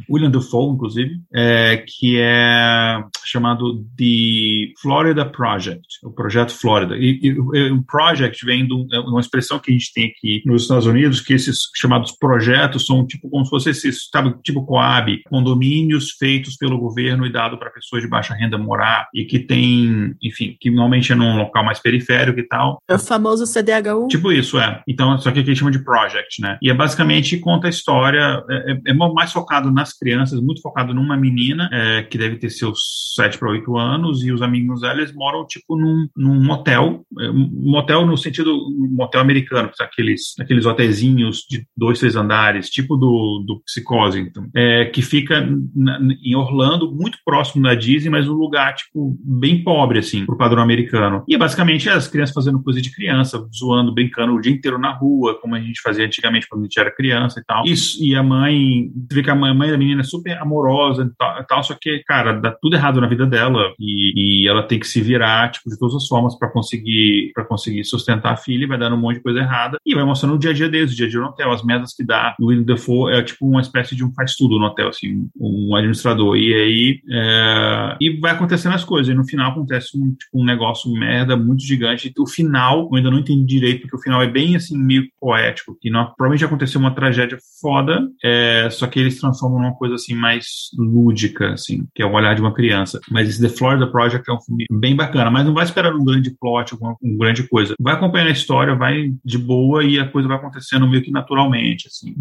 William 0.08 0.30
Dafoe, 0.30 0.74
inclusive, 0.74 1.20
é, 1.34 1.84
que 1.86 2.18
é 2.18 3.02
chamado 3.24 3.84
The 3.96 4.72
Florida 4.80 5.24
Project, 5.24 5.98
o 6.02 6.10
Projeto 6.10 6.52
Flórida. 6.52 6.96
E, 6.96 7.18
e 7.22 7.70
o 7.70 7.82
project 7.82 8.44
vem 8.44 8.66
de 8.66 8.74
é 8.94 9.00
uma 9.00 9.20
expressão 9.20 9.58
que 9.58 9.70
a 9.70 9.74
gente 9.74 9.92
tem 9.92 10.06
aqui 10.06 10.42
nos 10.44 10.62
Estados 10.62 10.86
Unidos, 10.86 11.20
que 11.20 11.32
esses 11.32 11.58
chamados 11.74 12.12
projetos 12.12 12.86
são 12.86 13.06
tipo 13.06 13.28
como 13.28 13.44
se 13.44 13.50
fosse 13.50 13.70
esses, 13.70 14.08
sabe, 14.12 14.34
tipo 14.42 14.64
Coab, 14.64 15.20
condomínios 15.28 16.12
feitos 16.12 16.56
pelo 16.56 16.78
governo 16.78 17.26
e 17.26 17.32
dado 17.32 17.58
para 17.58 17.70
pessoas 17.70 18.02
de 18.02 18.08
baixa 18.08 18.34
renda 18.34 18.58
morar 18.58 19.08
e 19.14 19.24
que 19.24 19.38
tem, 19.38 20.14
enfim, 20.22 20.56
que 20.60 20.70
normalmente 20.70 21.12
é 21.12 21.14
num 21.14 21.36
local 21.36 21.64
mais 21.64 21.80
periférico 21.80 22.38
e 22.38 22.46
tal. 22.46 22.78
É 22.88 22.94
o 22.94 22.98
famoso 22.98 23.46
CDHU? 23.46 24.08
Tipo 24.08 24.32
isso, 24.32 24.58
é. 24.58 24.73
Então, 24.86 25.16
só 25.18 25.30
que 25.30 25.40
aqui 25.40 25.54
chama 25.54 25.70
de 25.70 25.84
project, 25.84 26.40
né? 26.40 26.58
E 26.62 26.70
é 26.70 26.74
basicamente 26.74 27.38
conta 27.38 27.66
a 27.66 27.70
história, 27.70 28.42
é, 28.48 28.72
é, 28.72 28.80
é 28.88 28.94
mais 28.94 29.32
focado 29.32 29.70
nas 29.70 29.96
crianças, 29.96 30.40
muito 30.40 30.60
focado 30.60 30.94
numa 30.94 31.16
menina 31.16 31.68
é, 31.72 32.02
que 32.02 32.18
deve 32.18 32.36
ter 32.36 32.50
seus 32.50 33.14
7 33.14 33.38
para 33.38 33.50
8 33.50 33.76
anos 33.76 34.24
e 34.24 34.32
os 34.32 34.42
amigos 34.42 34.80
dela, 34.80 35.00
eles 35.00 35.14
moram 35.14 35.46
tipo 35.46 35.76
num, 35.76 36.08
num 36.16 36.42
motel, 36.42 37.04
é, 37.20 37.28
motel 37.32 38.06
no 38.06 38.16
sentido 38.16 38.56
motel 38.90 39.20
americano, 39.20 39.70
aqueles, 39.80 40.34
aqueles 40.40 40.66
hotelzinhos 40.66 41.44
de 41.48 41.66
dois, 41.76 41.98
três 41.98 42.16
andares, 42.16 42.70
tipo 42.70 42.96
do, 42.96 43.44
do 43.46 43.60
Psicose, 43.64 44.18
então, 44.18 44.46
é, 44.54 44.86
que 44.86 45.02
fica 45.02 45.46
na, 45.74 45.98
em 46.22 46.34
Orlando, 46.34 46.92
muito 46.92 47.18
próximo 47.24 47.62
da 47.62 47.74
Disney, 47.74 48.10
mas 48.10 48.28
um 48.28 48.34
lugar, 48.34 48.74
tipo, 48.74 49.16
bem 49.22 49.62
pobre, 49.62 49.98
assim, 49.98 50.24
pro 50.24 50.36
padrão 50.36 50.62
americano. 50.62 51.24
E 51.28 51.34
é 51.34 51.38
basicamente 51.38 51.88
as 51.88 52.08
crianças 52.08 52.34
fazendo 52.34 52.62
coisa 52.62 52.80
de 52.80 52.94
criança, 52.94 53.44
zoando, 53.56 53.94
brincando 53.94 54.34
o 54.34 54.40
dia 54.40 54.52
inteiro 54.52 54.63
na 54.78 54.92
rua, 54.92 55.38
como 55.40 55.54
a 55.54 55.60
gente 55.60 55.80
fazia 55.80 56.04
antigamente 56.04 56.48
quando 56.48 56.62
a 56.62 56.64
gente 56.64 56.78
era 56.78 56.90
criança 56.90 57.40
e 57.40 57.44
tal. 57.44 57.64
Isso, 57.64 58.02
e 58.02 58.14
a 58.14 58.22
mãe, 58.22 58.90
você 59.08 59.14
vê 59.14 59.22
que 59.22 59.30
a 59.30 59.34
mãe, 59.34 59.50
a 59.50 59.54
mãe 59.54 59.70
da 59.70 59.78
menina 59.78 60.00
é 60.00 60.04
super 60.04 60.36
amorosa 60.38 61.02
e 61.02 61.16
tal, 61.16 61.40
e 61.40 61.46
tal, 61.46 61.62
só 61.62 61.76
que, 61.80 62.02
cara, 62.06 62.32
dá 62.32 62.50
tudo 62.50 62.76
errado 62.76 63.00
na 63.00 63.06
vida 63.06 63.26
dela 63.26 63.72
e, 63.78 64.42
e 64.44 64.48
ela 64.48 64.62
tem 64.62 64.78
que 64.78 64.86
se 64.86 65.00
virar, 65.00 65.50
tipo, 65.50 65.70
de 65.70 65.78
todas 65.78 65.94
as 65.94 66.06
formas 66.06 66.38
para 66.38 66.50
conseguir 66.50 67.32
para 67.34 67.44
conseguir 67.44 67.84
sustentar 67.84 68.32
a 68.32 68.36
filha, 68.36 68.66
vai 68.66 68.78
dando 68.78 68.96
um 68.96 69.00
monte 69.00 69.16
de 69.16 69.22
coisa 69.22 69.40
errada 69.40 69.78
e 69.84 69.94
vai 69.94 70.04
mostrando 70.04 70.34
o 70.34 70.38
dia 70.38 70.50
a 70.50 70.54
dia 70.54 70.68
deles, 70.68 70.92
o 70.92 70.96
dia 70.96 71.06
a 71.06 71.08
dia 71.08 71.20
no 71.20 71.26
hotel, 71.26 71.52
as 71.52 71.64
metas 71.64 71.94
que 71.94 72.04
dá. 72.04 72.34
O 72.40 72.46
William 72.46 72.64
Defoe 72.64 73.12
é 73.12 73.22
tipo 73.22 73.46
uma 73.46 73.60
espécie 73.60 73.94
de 73.94 74.04
um 74.04 74.12
faz 74.12 74.36
tudo 74.36 74.58
no 74.58 74.66
hotel, 74.66 74.88
assim, 74.88 75.28
um 75.38 75.74
administrador. 75.74 76.36
E 76.36 76.54
aí 76.54 77.00
é, 77.10 77.96
e 78.00 78.20
vai 78.20 78.32
acontecendo 78.32 78.74
as 78.74 78.84
coisas. 78.84 79.12
E 79.12 79.16
no 79.16 79.24
final 79.24 79.50
acontece 79.50 79.98
um, 79.98 80.14
tipo, 80.14 80.40
um 80.40 80.44
negócio 80.44 80.90
merda 80.92 81.36
muito 81.36 81.62
gigante. 81.62 82.12
O 82.18 82.26
final, 82.26 82.88
eu 82.90 82.96
ainda 82.96 83.10
não 83.10 83.18
entendi 83.18 83.44
direito, 83.44 83.82
porque 83.82 83.96
o 83.96 84.00
final 84.00 84.22
é 84.22 84.26
bem 84.26 84.53
assim, 84.56 84.76
meio 84.76 85.04
poético, 85.20 85.76
que 85.80 85.90
não, 85.90 86.06
provavelmente 86.16 86.44
aconteceu 86.44 86.80
uma 86.80 86.94
tragédia 86.94 87.38
foda, 87.60 88.00
é, 88.22 88.68
só 88.70 88.86
que 88.86 88.98
eles 88.98 89.18
transformam 89.18 89.60
numa 89.60 89.74
coisa 89.74 89.94
assim 89.94 90.14
mais 90.14 90.44
lúdica, 90.78 91.52
assim, 91.52 91.86
que 91.94 92.02
é 92.02 92.06
o 92.06 92.12
olhar 92.12 92.34
de 92.34 92.40
uma 92.40 92.54
criança. 92.54 93.00
Mas 93.10 93.28
esse 93.28 93.40
The 93.40 93.48
Florida 93.48 93.86
Project 93.86 94.28
é 94.28 94.32
um 94.32 94.40
filme 94.40 94.66
bem 94.70 94.96
bacana, 94.96 95.30
mas 95.30 95.44
não 95.44 95.54
vai 95.54 95.64
esperar 95.64 95.94
um 95.94 96.04
grande 96.04 96.34
plot, 96.38 96.72
alguma, 96.72 96.96
uma 97.02 97.18
grande 97.18 97.48
coisa. 97.48 97.74
Vai 97.80 97.94
acompanhando 97.94 98.28
a 98.28 98.32
história, 98.32 98.74
vai 98.74 99.12
de 99.24 99.38
boa 99.38 99.84
e 99.84 99.98
a 99.98 100.08
coisa 100.08 100.28
vai 100.28 100.36
acontecendo 100.36 100.88
meio 100.88 101.02
que 101.02 101.10
naturalmente, 101.10 101.88
assim. 101.88 102.14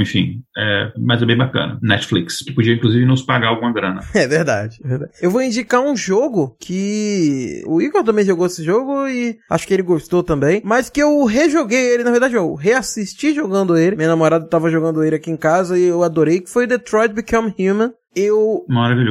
Enfim, 0.00 0.42
é, 0.56 0.92
mas 0.98 1.22
é 1.22 1.26
bem 1.26 1.36
bacana. 1.36 1.78
Netflix, 1.82 2.38
que 2.38 2.52
podia 2.52 2.74
inclusive 2.74 3.04
nos 3.04 3.22
pagar 3.22 3.48
alguma 3.48 3.72
grana. 3.72 4.00
É 4.20 4.26
verdade, 4.26 4.78
é 4.84 4.88
verdade. 4.88 5.12
Eu 5.22 5.30
vou 5.30 5.40
indicar 5.40 5.80
um 5.80 5.96
jogo 5.96 6.54
que 6.60 7.62
o 7.66 7.80
Igor 7.80 8.04
também 8.04 8.24
jogou 8.24 8.44
esse 8.46 8.62
jogo 8.62 9.08
e 9.08 9.38
acho 9.50 9.66
que 9.66 9.72
ele 9.72 9.82
gostou 9.82 10.22
também, 10.22 10.60
mas 10.62 10.90
que 10.90 11.00
eu 11.00 11.24
rejoguei 11.24 11.69
ele, 11.74 12.04
na 12.04 12.10
verdade 12.10 12.34
eu 12.34 12.54
reassisti 12.54 13.34
jogando 13.34 13.76
ele. 13.76 13.96
Minha 13.96 14.08
namorada 14.08 14.46
tava 14.46 14.70
jogando 14.70 15.02
ele 15.02 15.16
aqui 15.16 15.30
em 15.30 15.36
casa 15.36 15.78
e 15.78 15.84
eu 15.84 16.02
adorei, 16.02 16.40
que 16.40 16.50
foi 16.50 16.66
Detroit 16.66 17.12
Become 17.12 17.54
Human. 17.58 17.92
Eu 18.14 18.64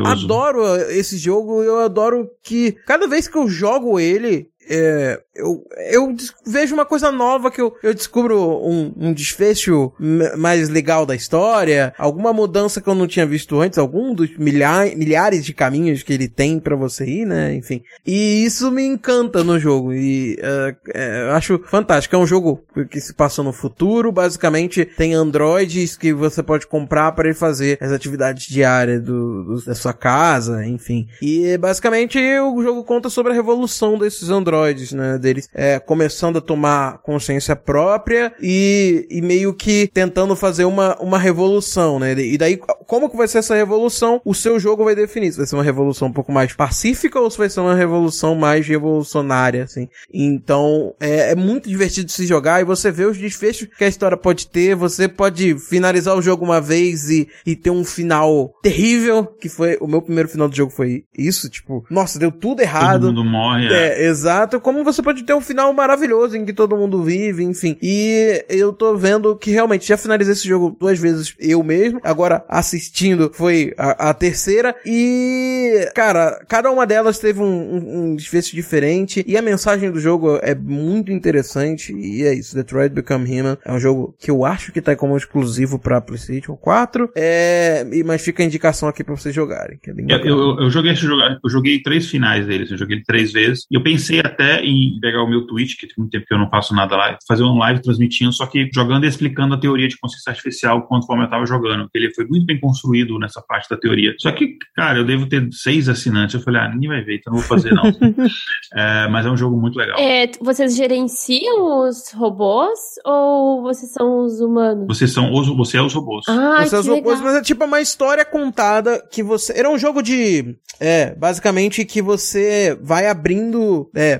adoro 0.06 0.66
esse 0.90 1.18
jogo, 1.18 1.64
eu 1.64 1.80
adoro 1.80 2.30
que 2.44 2.74
cada 2.86 3.08
vez 3.08 3.30
que 3.30 3.38
eu 3.38 3.48
jogo 3.48 3.98
ele, 3.98 4.50
é, 4.70 5.22
eu, 5.40 5.66
eu 5.92 6.16
vejo 6.46 6.74
uma 6.74 6.86
coisa 6.86 7.12
nova 7.12 7.50
que 7.50 7.62
eu, 7.62 7.74
eu 7.82 7.94
descubro 7.94 8.38
um, 8.40 8.94
um 8.98 9.14
desfecho 9.14 9.92
mais 10.38 10.70
legal 10.70 11.06
da 11.06 11.16
história, 11.16 11.94
alguma 11.98 12.34
mudança 12.34 12.82
que 12.82 12.88
eu 12.88 12.96
não 12.96 13.08
tinha 13.08 13.26
visto 13.26 13.60
antes, 13.60 13.80
algum 13.80 14.14
dos 14.14 14.38
milhares, 14.38 14.96
milhares 14.96 15.46
de 15.46 15.54
caminhos 15.54 16.04
que 16.04 16.14
ele 16.14 16.28
tem 16.28 16.60
para 16.60 16.76
você 16.76 17.06
ir, 17.06 17.26
né? 17.26 17.56
Enfim. 17.56 17.82
E 18.06 18.44
isso 18.44 18.70
me 18.72 18.86
encanta 18.86 19.44
no 19.44 19.60
jogo 19.60 19.94
e 19.94 20.36
uh, 20.36 20.76
é, 20.94 21.24
eu 21.30 21.32
acho 21.32 21.60
fantástico. 21.66 22.16
É 22.16 22.20
um 22.20 22.28
jogo 22.28 22.64
que 22.90 23.00
se 23.00 23.14
passa 23.14 23.42
no 23.42 23.54
futuro, 23.54 24.12
basicamente 24.12 24.86
tem 24.86 25.14
androides 25.14 25.96
que 25.96 26.14
você 26.14 26.44
pode 26.44 26.68
comprar 26.68 27.12
para 27.14 27.30
ele 27.30 27.38
fazer 27.38 27.78
as 27.82 27.92
atividades 27.92 28.46
diárias 28.48 29.02
do, 29.02 29.44
do, 29.44 29.66
da 29.66 29.76
sua 29.76 29.94
casa, 29.94 30.66
enfim. 30.66 31.08
E 31.22 31.58
basicamente 31.58 32.20
o 32.40 32.62
jogo 32.62 32.84
conta 32.84 33.10
sobre 33.10 33.32
a 33.32 33.36
revolução 33.36 33.98
desses 33.98 34.30
androides, 34.30 34.92
né? 34.92 35.18
Deles 35.30 35.50
é, 35.54 35.80
começando 35.80 36.38
a 36.38 36.42
tomar 36.42 37.00
consciência 37.00 37.56
própria 37.56 38.34
e, 38.42 39.08
e 39.10 39.22
meio 39.22 39.54
que 39.54 39.90
tentando 39.94 40.36
fazer 40.36 40.66
uma, 40.66 40.96
uma 41.00 41.18
revolução, 41.18 42.00
né? 42.00 42.14
E 42.14 42.38
daí, 42.38 42.58
como 42.88 43.10
que 43.10 43.18
vai 43.18 43.28
ser 43.28 43.40
essa 43.40 43.56
revolução? 43.56 44.22
O 44.26 44.34
seu 44.34 44.60
jogo 44.60 44.84
vai 44.84 44.96
definir 44.96 45.32
se 45.32 45.38
vai 45.38 45.46
ser 45.46 45.56
uma 45.56 45.64
revolução 45.64 46.08
um 46.08 46.14
pouco 46.14 46.32
mais 46.32 46.54
pacífica 46.54 47.20
ou 47.20 47.30
se 47.30 47.38
vai 47.38 47.50
ser 47.50 47.60
uma 47.60 47.76
revolução 47.76 48.36
mais 48.36 48.68
revolucionária, 48.68 49.64
assim. 49.64 49.88
Então, 50.14 50.94
é, 51.00 51.32
é 51.32 51.36
muito 51.36 51.70
divertido 51.70 52.12
se 52.12 52.26
jogar 52.26 52.62
e 52.62 52.66
você 52.66 52.92
vê 52.92 53.06
os 53.06 53.18
desfechos 53.18 53.68
que 53.78 53.84
a 53.84 53.88
história 53.88 54.18
pode 54.18 54.48
ter, 54.48 54.76
você 54.76 55.08
pode 55.08 55.58
finalizar 55.60 56.16
o 56.18 56.22
jogo 56.22 56.44
uma 56.44 56.60
vez 56.60 57.10
e, 57.10 57.28
e 57.46 57.56
ter 57.56 57.70
um 57.70 57.84
final 57.84 58.54
terrível, 58.62 59.26
que 59.26 59.50
foi, 59.50 59.78
o 59.80 59.88
meu 59.88 60.02
primeiro 60.02 60.30
final 60.30 60.50
do 60.50 60.56
jogo 60.56 60.72
foi 60.72 61.04
isso, 61.18 61.50
tipo, 61.50 61.86
nossa, 61.90 62.18
deu 62.18 62.32
tudo 62.32 62.62
errado. 62.62 63.02
Todo 63.02 63.16
mundo 63.16 63.26
morre. 63.26 63.68
É, 63.68 64.04
é 64.04 64.08
exato. 64.08 64.60
Como 64.60 64.84
você 64.84 65.02
pode 65.02 65.19
ter 65.24 65.34
um 65.34 65.42
final 65.42 65.72
maravilhoso 65.74 66.36
em 66.36 66.46
que 66.46 66.54
todo 66.54 66.78
mundo 66.78 67.04
vive, 67.04 67.44
enfim. 67.44 67.78
E 67.82 68.44
eu 68.50 68.74
tô 68.74 68.96
vendo 68.96 69.36
que 69.36 69.52
realmente 69.52 69.88
já 69.88 69.98
finalizei 69.98 70.34
esse 70.34 70.48
jogo 70.48 70.76
duas 70.80 71.00
vezes 71.00 71.36
eu 71.40 71.64
mesmo. 71.64 72.00
Agora 72.04 72.44
assistindo 72.48 73.32
foi 73.34 73.74
a, 73.78 74.10
a 74.10 74.14
terceira. 74.14 74.76
E, 74.86 75.90
cara, 75.96 76.44
cada 76.48 76.72
uma 76.72 76.86
delas 76.86 77.20
teve 77.20 77.40
um, 77.40 77.46
um, 77.46 77.98
um 78.12 78.16
desfecho 78.16 78.56
diferente. 78.56 79.24
E 79.28 79.38
a 79.38 79.42
mensagem 79.42 79.92
do 79.92 80.00
jogo 80.00 80.40
é 80.42 80.56
muito 80.56 81.12
interessante. 81.12 81.94
E 81.94 82.24
é 82.24 82.34
isso. 82.34 82.56
Detroit 82.56 82.94
Become 82.94 83.26
Human 83.26 83.58
é 83.64 83.72
um 83.72 83.80
jogo 83.80 84.16
que 84.20 84.32
eu 84.32 84.46
acho 84.46 84.72
que 84.72 84.82
tá 84.82 84.96
como 84.96 85.18
exclusivo 85.18 85.80
pra 85.80 86.02
PlayStation 86.02 86.56
4. 86.56 87.12
É, 87.16 87.86
mas 88.06 88.22
fica 88.22 88.44
a 88.44 88.46
indicação 88.46 88.90
aqui 88.90 89.04
pra 89.04 89.16
vocês 89.16 89.34
jogarem. 89.34 89.80
Que 89.82 89.92
é 89.92 89.94
bem 89.94 90.06
eu, 90.10 90.18
eu, 90.20 90.60
eu, 90.62 90.70
joguei 90.70 90.94
esse 90.94 91.02
jogo, 91.02 91.22
eu 91.22 91.50
joguei 91.50 91.82
três 91.82 92.10
finais 92.10 92.46
deles. 92.46 92.72
Eu 92.72 92.78
joguei 92.78 93.02
três 93.04 93.32
vezes. 93.32 93.66
E 93.70 93.76
eu 93.76 93.84
pensei 93.84 94.20
até 94.20 94.62
em 94.62 94.99
pegar 95.00 95.24
o 95.24 95.30
meu 95.30 95.46
Twitch, 95.48 95.78
que 95.78 95.88
tem 95.88 95.96
muito 95.98 96.12
tempo 96.12 96.26
que 96.26 96.34
eu 96.34 96.38
não 96.38 96.50
faço 96.50 96.74
nada 96.74 96.96
lá, 96.96 97.18
fazer 97.28 97.44
um 97.44 97.58
live 97.58 97.82
transmitindo, 97.82 98.32
só 98.34 98.46
que 98.46 98.70
jogando 98.74 99.06
e 99.06 99.08
explicando 99.08 99.56
a 99.56 99.60
teoria 99.60 99.88
de 99.88 99.98
consciência 99.98 100.32
artificial 100.32 100.84
conforme 100.88 101.24
eu 101.24 101.26
estava 101.26 101.46
jogando. 101.46 101.90
Ele 101.94 102.14
foi 102.14 102.26
muito 102.26 102.46
bem 102.46 102.60
construído 102.60 103.18
nessa 103.20 103.42
parte 103.42 103.70
da 103.70 103.78
teoria. 103.78 104.14
Só 104.20 104.32
que, 104.32 104.58
cara, 104.76 105.00
eu 105.00 105.06
devo 105.06 105.28
ter 105.28 105.48
seis 105.52 105.90
assinantes. 105.90 106.36
Eu 106.36 106.42
falei, 106.42 106.62
ah, 106.62 106.70
ninguém 106.70 106.90
vai 106.90 107.02
ver, 107.02 107.18
então 107.18 107.34
não 107.34 107.40
vou 107.40 107.48
fazer 107.48 107.74
não. 107.74 107.84
é, 108.76 109.08
mas 109.08 109.26
é 109.26 109.30
um 109.30 109.38
jogo 109.38 109.60
muito 109.60 109.78
legal. 109.78 109.98
É, 110.00 110.30
vocês 110.42 110.76
gerenciam 110.76 111.88
os 111.88 112.12
robôs 112.14 112.80
ou 113.06 113.62
vocês 113.62 113.92
são 113.92 114.26
os 114.26 114.40
humanos? 114.40 114.88
Vocês 114.88 115.12
são 115.12 115.34
os, 115.34 115.48
você 115.48 115.78
é 115.78 115.82
os 115.82 115.94
robôs. 115.94 116.26
Ah, 116.28 116.66
você 116.66 116.76
é 116.76 116.80
os 116.80 116.88
robôs, 116.88 117.22
mas 117.22 117.36
é 117.36 117.42
tipo 117.42 117.64
uma 117.66 117.82
história 117.82 118.26
contada 118.26 119.02
que 119.12 119.24
você. 119.24 119.58
Era 119.58 119.70
um 119.70 119.78
jogo 119.78 120.02
de. 120.02 120.56
É, 120.80 121.14
basicamente 121.16 121.86
que 121.86 122.02
você 122.02 122.78
vai 122.82 123.08
abrindo. 123.08 123.90
É, 123.96 124.20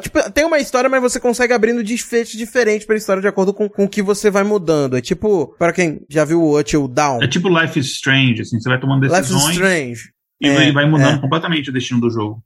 tipo, 0.00 0.18
tem 0.30 0.44
uma 0.44 0.58
história, 0.58 0.90
mas 0.90 1.00
você 1.00 1.18
consegue 1.20 1.52
abrindo 1.52 1.82
desfechos 1.82 2.36
diferentes 2.36 2.86
pra 2.86 2.96
história 2.96 3.22
de 3.22 3.28
acordo 3.28 3.54
com, 3.54 3.68
com 3.68 3.84
o 3.84 3.88
que 3.88 4.02
você 4.02 4.30
vai 4.30 4.42
mudando. 4.42 4.96
É 4.96 5.00
tipo, 5.00 5.54
para 5.58 5.72
quem 5.72 6.00
já 6.08 6.24
viu 6.24 6.42
o 6.42 6.58
Until 6.58 6.86
Down. 6.88 7.22
É 7.22 7.28
tipo 7.28 7.48
Life 7.48 7.78
is 7.78 7.86
Strange, 7.86 8.42
assim, 8.42 8.60
você 8.60 8.68
vai 8.68 8.80
tomando 8.80 9.08
decisões. 9.08 9.30
Life 9.30 9.42
is 9.42 9.52
Strange. 9.52 10.12
E 10.40 10.48
é, 10.48 10.72
vai 10.72 10.88
mudando 10.88 11.18
é. 11.18 11.20
completamente 11.20 11.70
o 11.70 11.72
destino 11.72 12.00
do 12.00 12.10
jogo. 12.10 12.42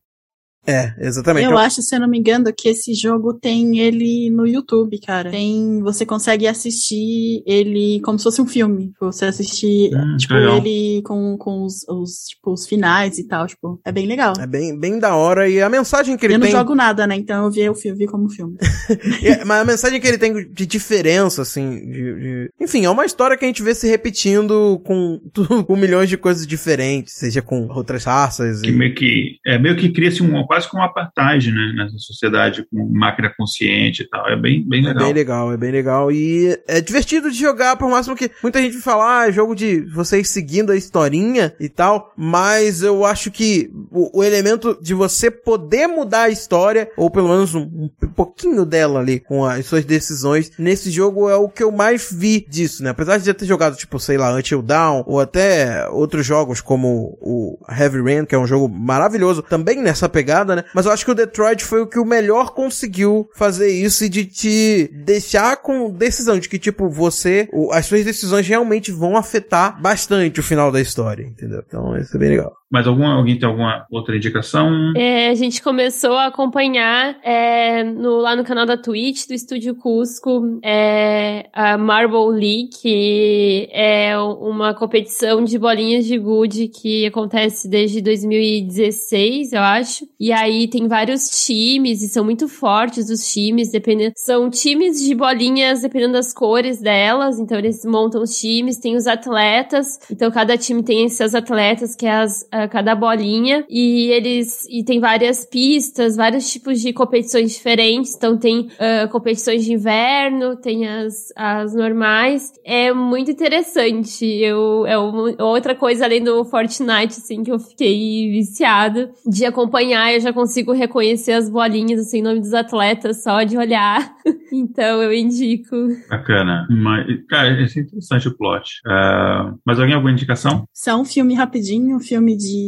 É, 0.66 0.94
exatamente. 0.98 1.44
Eu 1.50 1.58
acho, 1.58 1.82
se 1.82 1.94
eu 1.94 2.00
não 2.00 2.08
me 2.08 2.18
engano, 2.18 2.52
que 2.56 2.68
esse 2.68 2.94
jogo 2.94 3.34
tem 3.34 3.78
ele 3.78 4.30
no 4.30 4.46
YouTube, 4.46 4.98
cara. 5.00 5.30
Tem, 5.30 5.80
você 5.82 6.06
consegue 6.06 6.46
assistir 6.46 7.42
ele 7.46 8.00
como 8.02 8.18
se 8.18 8.24
fosse 8.24 8.40
um 8.40 8.46
filme. 8.46 8.92
Você 9.00 9.26
assistir, 9.26 9.90
hum, 9.94 10.16
tipo, 10.16 10.34
ele 10.34 11.02
com, 11.02 11.36
com 11.36 11.64
os, 11.64 11.86
os, 11.88 12.28
tipo, 12.28 12.52
os 12.52 12.66
finais 12.66 13.18
e 13.18 13.26
tal, 13.26 13.46
tipo, 13.46 13.80
é 13.84 13.92
bem 13.92 14.06
legal. 14.06 14.32
É 14.38 14.46
bem, 14.46 14.78
bem 14.78 14.98
da 14.98 15.14
hora 15.14 15.48
e 15.48 15.60
a 15.60 15.68
mensagem 15.68 16.16
que 16.16 16.26
ele 16.26 16.34
eu 16.34 16.40
tem... 16.40 16.48
Eu 16.48 16.54
não 16.54 16.60
jogo 16.60 16.74
nada, 16.74 17.06
né, 17.06 17.16
então 17.16 17.44
eu 17.44 17.50
vi, 17.50 17.60
eu 17.62 17.96
vi 17.96 18.06
como 18.06 18.30
filme. 18.30 18.56
é, 19.22 19.44
mas 19.44 19.60
a 19.60 19.64
mensagem 19.64 20.00
que 20.00 20.06
ele 20.06 20.18
tem 20.18 20.32
de 20.50 20.66
diferença, 20.66 21.42
assim, 21.42 21.90
de, 21.90 22.14
de... 22.14 22.50
enfim, 22.60 22.84
é 22.84 22.90
uma 22.90 23.04
história 23.04 23.36
que 23.36 23.44
a 23.44 23.48
gente 23.48 23.62
vê 23.62 23.74
se 23.74 23.86
repetindo 23.86 24.80
com, 24.84 25.20
com 25.66 25.76
milhões 25.76 26.08
de 26.08 26.16
coisas 26.16 26.46
diferentes, 26.46 27.14
seja 27.14 27.42
com 27.42 27.68
outras 27.68 28.04
raças. 28.04 28.60
Que 28.60 28.70
e... 28.70 28.72
meio 28.72 28.94
que, 28.94 29.36
é, 29.46 29.58
meio 29.58 29.76
que 29.76 29.90
cria-se 29.90 30.22
um 30.22 30.34
quase 30.54 30.68
como 30.68 30.82
um 30.82 30.86
apartheid, 30.86 31.50
né? 31.50 31.72
Nessa 31.76 31.98
sociedade 31.98 32.64
com 32.70 32.88
máquina 32.88 33.32
consciente 33.36 34.02
e 34.02 34.08
tal. 34.08 34.28
É 34.28 34.36
bem, 34.36 34.66
bem 34.66 34.82
legal. 34.82 35.02
É 35.02 35.04
bem 35.04 35.12
legal, 35.12 35.52
é 35.52 35.56
bem 35.56 35.72
legal. 35.72 36.12
E 36.12 36.58
é 36.68 36.80
divertido 36.80 37.30
de 37.30 37.38
jogar, 37.38 37.76
por 37.76 37.90
máximo 37.90 38.14
que 38.14 38.30
muita 38.42 38.60
gente 38.60 38.78
fala, 38.78 39.22
ah, 39.22 39.28
é 39.28 39.32
jogo 39.32 39.54
de 39.54 39.80
vocês 39.92 40.28
seguindo 40.28 40.70
a 40.70 40.76
historinha 40.76 41.54
e 41.58 41.68
tal, 41.68 42.12
mas 42.16 42.82
eu 42.82 43.04
acho 43.04 43.30
que 43.30 43.70
o, 43.90 44.20
o 44.20 44.24
elemento 44.24 44.78
de 44.80 44.94
você 44.94 45.30
poder 45.30 45.88
mudar 45.88 46.22
a 46.22 46.30
história, 46.30 46.88
ou 46.96 47.10
pelo 47.10 47.28
menos 47.28 47.54
um, 47.54 47.62
um, 47.62 48.08
pouquinho 48.14 48.64
dela 48.64 49.00
ali, 49.00 49.18
com 49.18 49.44
as 49.44 49.66
suas 49.66 49.84
decisões, 49.84 50.52
nesse 50.56 50.90
jogo 50.90 51.28
é 51.28 51.36
o 51.36 51.48
que 51.48 51.64
eu 51.64 51.72
mais 51.72 52.12
vi 52.12 52.46
disso, 52.48 52.84
né? 52.84 52.90
Apesar 52.90 53.18
de 53.18 53.26
já 53.26 53.34
ter 53.34 53.46
jogado, 53.46 53.76
tipo, 53.76 53.98
sei 53.98 54.16
lá, 54.16 54.32
Until 54.32 54.62
Down, 54.62 55.02
ou 55.06 55.20
até 55.20 55.88
outros 55.88 56.24
jogos 56.24 56.60
como 56.60 57.18
o 57.20 57.58
Heavy 57.68 58.00
Rain, 58.00 58.24
que 58.24 58.34
é 58.34 58.38
um 58.38 58.46
jogo 58.46 58.68
maravilhoso, 58.68 59.42
também 59.42 59.82
nessa 59.82 60.08
pegada, 60.08 60.43
né? 60.44 60.64
Mas 60.74 60.86
eu 60.86 60.92
acho 60.92 61.04
que 61.04 61.10
o 61.10 61.14
Detroit 61.14 61.64
foi 61.64 61.80
o 61.80 61.86
que 61.86 61.98
o 61.98 62.04
melhor 62.04 62.50
conseguiu 62.52 63.28
fazer 63.34 63.70
isso 63.70 64.04
e 64.04 64.08
de 64.08 64.24
te 64.24 64.90
deixar 64.92 65.56
com 65.58 65.90
decisão 65.90 66.38
de 66.38 66.48
que, 66.48 66.58
tipo, 66.58 66.88
você, 66.88 67.48
as 67.72 67.86
suas 67.86 68.04
decisões 68.04 68.46
realmente 68.46 68.90
vão 68.90 69.16
afetar 69.16 69.80
bastante 69.80 70.40
o 70.40 70.42
final 70.42 70.72
da 70.72 70.80
história, 70.80 71.22
entendeu? 71.22 71.62
Então, 71.66 71.96
isso 71.96 72.16
é 72.16 72.20
bem 72.20 72.30
legal. 72.30 72.52
Mas 72.74 72.88
alguma, 72.88 73.14
alguém 73.14 73.38
tem 73.38 73.48
alguma 73.48 73.86
outra 73.88 74.16
indicação? 74.16 74.92
É, 74.96 75.28
a 75.28 75.34
gente 75.36 75.62
começou 75.62 76.14
a 76.14 76.26
acompanhar 76.26 77.16
é, 77.22 77.84
no, 77.84 78.16
lá 78.16 78.34
no 78.34 78.42
canal 78.42 78.66
da 78.66 78.76
Twitch, 78.76 79.28
do 79.28 79.32
Estúdio 79.32 79.76
Cusco, 79.76 80.58
é, 80.60 81.48
a 81.52 81.78
Marble 81.78 82.32
League, 82.32 82.70
que 82.82 83.68
é 83.70 84.18
uma 84.18 84.74
competição 84.74 85.44
de 85.44 85.56
bolinhas 85.56 86.04
de 86.04 86.18
gude 86.18 86.66
que 86.66 87.06
acontece 87.06 87.68
desde 87.68 88.02
2016, 88.02 89.52
eu 89.52 89.62
acho. 89.62 90.04
E 90.18 90.32
aí 90.34 90.68
tem 90.68 90.88
vários 90.88 91.28
times, 91.46 92.02
e 92.02 92.08
são 92.08 92.24
muito 92.24 92.48
fortes 92.48 93.08
os 93.08 93.32
times, 93.32 93.70
dependendo. 93.70 94.12
São 94.16 94.50
times 94.50 95.02
de 95.02 95.14
bolinhas 95.14 95.82
dependendo 95.82 96.14
das 96.14 96.32
cores 96.32 96.80
delas, 96.80 97.38
então 97.38 97.58
eles 97.58 97.84
montam 97.84 98.22
os 98.22 98.38
times, 98.38 98.78
tem 98.78 98.96
os 98.96 99.06
atletas, 99.06 99.98
então 100.10 100.30
cada 100.30 100.56
time 100.56 100.82
tem 100.82 101.08
seus 101.08 101.34
atletas, 101.34 101.94
que 101.94 102.06
é 102.06 102.12
as 102.12 102.44
cada 102.70 102.94
bolinha 102.94 103.64
e 103.68 104.10
eles 104.10 104.66
e 104.68 104.84
tem 104.84 105.00
várias 105.00 105.44
pistas, 105.44 106.16
vários 106.16 106.50
tipos 106.50 106.80
de 106.80 106.92
competições 106.92 107.52
diferentes. 107.52 108.14
Então 108.16 108.36
tem 108.36 108.60
uh, 108.60 109.08
competições 109.10 109.64
de 109.64 109.72
inverno, 109.72 110.56
tem 110.56 110.86
as, 110.86 111.32
as 111.36 111.74
normais. 111.74 112.52
É 112.64 112.92
muito 112.92 113.30
interessante. 113.30 114.24
Eu 114.24 114.86
é 114.86 114.98
uma, 114.98 115.34
outra 115.42 115.74
coisa 115.74 116.04
além 116.04 116.22
do 116.22 116.44
Fortnite 116.44 117.18
assim 117.18 117.42
que 117.42 117.50
eu 117.50 117.58
fiquei 117.58 118.30
viciada 118.30 119.10
de 119.26 119.44
acompanhar. 119.44 120.12
Eu 120.12 120.20
já 120.24 120.32
consigo 120.32 120.72
reconhecer 120.72 121.32
as 121.32 121.48
bolinhas 121.48 122.00
assim, 122.00 122.22
nome 122.22 122.40
dos 122.40 122.54
atletas 122.54 123.22
só 123.22 123.42
de 123.42 123.56
olhar. 123.56 124.16
então 124.58 125.02
eu 125.02 125.12
indico. 125.12 125.76
Bacana. 126.08 126.66
Mas, 126.70 127.06
cara, 127.28 127.48
é 127.48 127.62
interessante 127.64 128.28
o 128.28 128.36
plot. 128.36 128.80
Uh, 128.86 129.58
mas 129.64 129.78
alguém 129.78 129.94
alguma 129.94 130.12
indicação? 130.12 130.64
Só 130.72 131.00
um 131.00 131.04
filme 131.04 131.34
rapidinho, 131.34 131.96
um 131.96 132.00
filme 132.00 132.36
de 132.36 132.64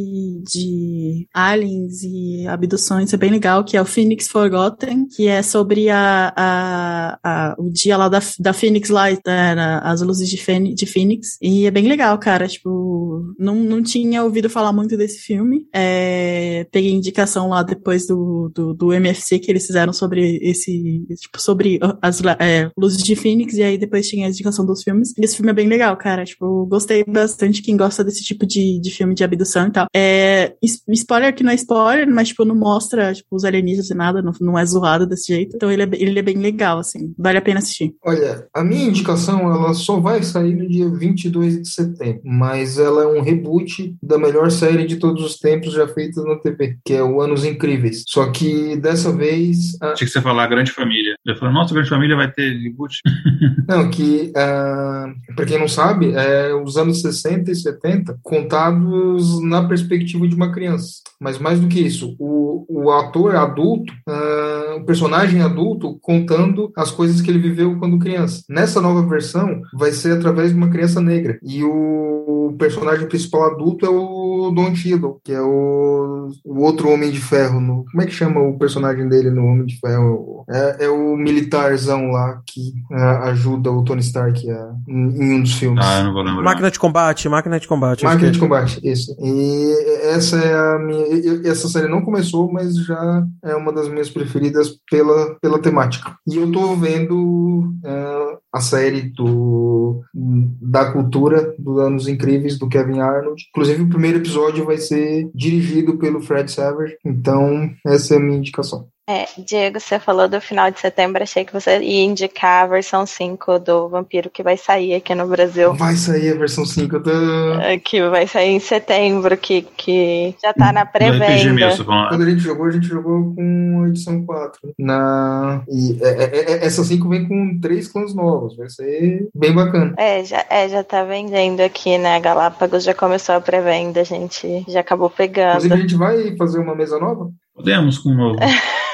de, 0.46 1.28
aliens 1.32 2.02
e 2.02 2.46
abduções 2.46 3.12
é 3.12 3.16
bem 3.16 3.30
legal, 3.30 3.64
que 3.64 3.76
é 3.76 3.82
o 3.82 3.84
Phoenix 3.84 4.28
Forgotten, 4.28 5.06
que 5.06 5.26
é 5.28 5.42
sobre 5.42 5.88
a, 5.90 6.32
a, 6.36 7.18
a 7.22 7.56
o 7.58 7.70
dia 7.70 7.96
lá 7.96 8.08
da, 8.08 8.20
da 8.38 8.52
Phoenix 8.52 8.88
Light, 8.88 9.20
né, 9.26 9.54
as 9.82 10.00
luzes 10.02 10.28
de, 10.28 10.36
Fen 10.36 10.74
de 10.74 10.86
Phoenix. 10.86 11.38
E 11.40 11.66
é 11.66 11.70
bem 11.70 11.86
legal, 11.86 12.18
cara. 12.18 12.46
Tipo, 12.46 13.34
não, 13.38 13.56
não 13.56 13.82
tinha 13.82 14.22
ouvido 14.22 14.50
falar 14.50 14.72
muito 14.72 14.96
desse 14.96 15.18
filme. 15.18 15.66
É, 15.72 16.66
peguei 16.70 16.92
indicação 16.92 17.48
lá 17.48 17.62
depois 17.62 18.06
do, 18.06 18.50
do, 18.54 18.74
do, 18.74 18.92
MFC 18.92 19.38
que 19.38 19.50
eles 19.50 19.66
fizeram 19.66 19.92
sobre 19.92 20.38
esse, 20.42 21.04
tipo, 21.20 21.40
sobre 21.40 21.75
as 22.00 22.20
é, 22.40 22.70
luzes 22.76 23.02
de 23.02 23.16
Phoenix, 23.16 23.54
e 23.54 23.62
aí 23.62 23.78
depois 23.78 24.08
tinha 24.08 24.26
a 24.26 24.28
indicação 24.28 24.64
dos 24.64 24.82
filmes. 24.82 25.12
E 25.16 25.24
esse 25.24 25.36
filme 25.36 25.50
é 25.50 25.54
bem 25.54 25.68
legal, 25.68 25.96
cara. 25.96 26.24
Tipo, 26.24 26.66
gostei 26.66 27.04
bastante. 27.04 27.62
Quem 27.62 27.76
gosta 27.76 28.04
desse 28.04 28.24
tipo 28.24 28.46
de, 28.46 28.80
de 28.80 28.90
filme 28.90 29.14
de 29.14 29.24
abdução 29.24 29.66
e 29.68 29.70
tal. 29.70 29.86
É, 29.94 30.54
spoiler 30.88 31.34
que 31.34 31.42
não 31.42 31.52
é 31.52 31.54
spoiler, 31.54 32.08
mas, 32.08 32.28
tipo, 32.28 32.44
não 32.44 32.54
mostra, 32.54 33.12
tipo, 33.12 33.34
os 33.34 33.44
alienígenas 33.44 33.90
e 33.90 33.94
nada, 33.94 34.22
não, 34.22 34.32
não 34.40 34.58
é 34.58 34.64
zoado 34.64 35.06
desse 35.06 35.28
jeito. 35.28 35.56
Então 35.56 35.70
ele 35.70 35.82
é, 35.82 35.88
ele 35.92 36.18
é 36.18 36.22
bem 36.22 36.36
legal, 36.36 36.78
assim. 36.78 37.14
Vale 37.18 37.38
a 37.38 37.42
pena 37.42 37.58
assistir. 37.58 37.94
Olha, 38.04 38.46
a 38.54 38.64
minha 38.64 38.86
indicação, 38.86 39.40
ela 39.52 39.74
só 39.74 39.98
vai 40.00 40.22
sair 40.22 40.54
no 40.54 40.68
dia 40.68 40.88
22 40.88 41.62
de 41.62 41.68
setembro, 41.68 42.20
mas 42.24 42.78
ela 42.78 43.02
é 43.02 43.06
um 43.06 43.22
reboot 43.22 43.94
da 44.02 44.18
melhor 44.18 44.50
série 44.50 44.86
de 44.86 44.96
todos 44.96 45.24
os 45.24 45.38
tempos 45.38 45.72
já 45.72 45.86
feita 45.88 46.22
na 46.22 46.36
TV, 46.36 46.78
que 46.84 46.94
é 46.94 47.02
o 47.02 47.20
Anos 47.20 47.44
Incríveis. 47.44 48.04
Só 48.06 48.30
que 48.30 48.76
dessa 48.76 49.12
vez... 49.12 49.76
A... 49.80 49.94
Tinha 49.94 50.06
que 50.06 50.12
você 50.12 50.20
falar 50.20 50.44
a 50.44 50.48
Grande 50.48 50.72
Família. 50.72 51.16
Eu 51.24 51.36
falei, 51.36 51.54
nossa, 51.54 51.65
a 51.72 51.74
Grande 51.74 51.90
Família 51.90 52.16
vai 52.16 52.30
ter 52.30 52.58
reboot. 52.62 53.00
não, 53.68 53.90
que, 53.90 54.32
uh, 54.36 55.34
pra 55.34 55.46
quem 55.46 55.58
não 55.58 55.68
sabe, 55.68 56.12
é 56.12 56.54
os 56.54 56.76
anos 56.76 57.00
60 57.00 57.50
e 57.50 57.54
70 57.54 58.18
contados 58.22 59.42
na 59.42 59.66
perspectiva 59.66 60.26
de 60.26 60.34
uma 60.34 60.52
criança. 60.52 61.00
Mas 61.20 61.38
mais 61.38 61.60
do 61.60 61.68
que 61.68 61.80
isso, 61.80 62.14
o, 62.18 62.66
o 62.68 62.90
ator 62.90 63.36
adulto, 63.36 63.92
uh, 64.08 64.76
o 64.76 64.84
personagem 64.84 65.40
adulto 65.40 65.98
contando 66.00 66.72
as 66.76 66.90
coisas 66.90 67.20
que 67.20 67.30
ele 67.30 67.38
viveu 67.38 67.78
quando 67.78 67.98
criança. 67.98 68.42
Nessa 68.48 68.80
nova 68.80 69.06
versão, 69.06 69.60
vai 69.74 69.92
ser 69.92 70.16
através 70.16 70.50
de 70.50 70.56
uma 70.56 70.70
criança 70.70 71.00
negra. 71.00 71.38
E 71.42 71.62
o 71.64 72.54
personagem 72.58 73.08
principal 73.08 73.44
adulto 73.44 73.86
é 73.86 73.88
o 73.88 74.50
Don 74.50 74.74
Cheadle, 74.74 75.20
que 75.24 75.32
é 75.32 75.40
o, 75.40 76.28
o 76.44 76.60
outro 76.60 76.90
Homem 76.90 77.10
de 77.10 77.20
Ferro. 77.20 77.60
No, 77.60 77.84
como 77.90 78.02
é 78.02 78.06
que 78.06 78.12
chama 78.12 78.40
o 78.40 78.58
personagem 78.58 79.08
dele 79.08 79.30
no 79.30 79.44
Homem 79.44 79.66
de 79.66 79.78
Ferro? 79.78 80.44
É, 80.48 80.84
é 80.84 80.88
o 80.88 81.16
militarzão 81.56 82.10
lá 82.10 82.40
que 82.46 82.72
uh, 82.90 83.24
ajuda 83.24 83.70
o 83.70 83.84
Tony 83.84 84.00
Stark 84.00 84.50
a, 84.50 84.74
em, 84.88 85.22
em, 85.22 85.34
um 85.34 85.42
dos 85.42 85.54
filmes. 85.54 85.84
Ah, 85.84 85.98
eu 85.98 86.04
não 86.04 86.12
vou 86.12 86.22
lembrar. 86.22 86.42
Máquina 86.42 86.70
de 86.70 86.78
combate, 86.78 87.28
máquina 87.28 87.60
de 87.60 87.68
combate. 87.68 88.04
Máquina 88.04 88.30
de 88.30 88.38
combate, 88.38 88.80
isso. 88.82 89.16
E 89.20 89.72
essa 90.08 90.36
é 90.36 90.54
a 90.54 90.78
minha. 90.78 91.06
Essa 91.48 91.68
série 91.68 91.88
não 91.88 92.02
começou, 92.02 92.50
mas 92.52 92.76
já 92.76 93.26
é 93.44 93.54
uma 93.54 93.72
das 93.72 93.88
minhas 93.88 94.10
preferidas 94.10 94.76
pela, 94.90 95.34
pela 95.40 95.58
temática. 95.58 96.16
E 96.26 96.36
eu 96.36 96.50
tô 96.50 96.74
vendo 96.76 97.72
uh, 97.84 98.38
a 98.52 98.60
série 98.60 99.02
do, 99.02 100.02
da 100.14 100.90
cultura 100.92 101.54
dos 101.58 101.78
Anos 101.78 102.08
Incríveis 102.08 102.58
do 102.58 102.68
Kevin 102.68 103.00
Arnold. 103.00 103.42
Inclusive, 103.50 103.82
o 103.82 103.88
primeiro 103.88 104.18
episódio 104.18 104.64
vai 104.64 104.78
ser 104.78 105.30
dirigido 105.34 105.98
pelo 105.98 106.20
Fred 106.20 106.50
Savage. 106.50 106.96
Então, 107.04 107.70
essa 107.84 108.14
é 108.14 108.16
a 108.16 108.20
minha 108.20 108.38
indicação. 108.38 108.88
É, 109.08 109.24
Diego, 109.38 109.78
você 109.78 110.00
falou 110.00 110.28
do 110.28 110.40
final 110.40 110.68
de 110.68 110.80
setembro, 110.80 111.22
achei 111.22 111.44
que 111.44 111.52
você 111.52 111.78
ia 111.78 112.02
indicar 112.02 112.64
a 112.64 112.66
versão 112.66 113.06
5 113.06 113.60
do 113.60 113.88
Vampiro 113.88 114.28
que 114.28 114.42
vai 114.42 114.56
sair 114.56 114.94
aqui 114.94 115.14
no 115.14 115.28
Brasil. 115.28 115.72
Vai 115.74 115.94
sair 115.94 116.32
a 116.32 116.34
versão 116.36 116.66
5 116.66 116.98
do. 116.98 117.60
É, 117.60 117.78
que 117.78 118.02
vai 118.08 118.26
sair 118.26 118.50
em 118.50 118.58
setembro, 118.58 119.36
que, 119.36 119.62
que 119.62 120.34
já 120.42 120.52
tá 120.52 120.72
na 120.72 120.84
pré-venda. 120.84 121.72
Quando 122.08 122.22
a 122.22 122.30
gente 122.30 122.40
jogou, 122.40 122.66
a 122.66 122.70
gente 122.72 122.86
jogou 122.88 123.32
com 123.32 123.84
a 123.84 123.88
edição 123.88 124.26
4. 124.26 124.74
Na... 124.76 125.62
E 125.68 125.96
é, 126.02 126.24
é, 126.24 126.52
é 126.54 126.66
essa 126.66 126.82
5 126.82 127.08
vem 127.08 127.28
com 127.28 127.60
três 127.60 127.86
clãs 127.86 128.12
novos, 128.12 128.56
vai 128.56 128.68
ser 128.68 129.28
bem 129.32 129.54
bacana. 129.54 129.94
É, 129.96 130.24
já, 130.24 130.44
é, 130.50 130.68
já 130.68 130.82
tá 130.82 131.04
vendendo 131.04 131.60
aqui, 131.60 131.96
né? 131.96 132.18
Galápagos 132.18 132.82
já 132.82 132.92
começou 132.92 133.36
a 133.36 133.40
pré-venda, 133.40 134.00
a 134.00 134.04
gente 134.04 134.64
já 134.66 134.80
acabou 134.80 135.08
pegando. 135.08 135.64
Inclusive, 135.64 135.74
a 135.74 135.78
gente 135.78 135.94
vai 135.94 136.36
fazer 136.36 136.58
uma 136.58 136.74
mesa 136.74 136.98
nova? 136.98 137.30
Podemos 137.56 137.98
com 137.98 138.10
o 138.10 138.14
novo. 138.14 138.38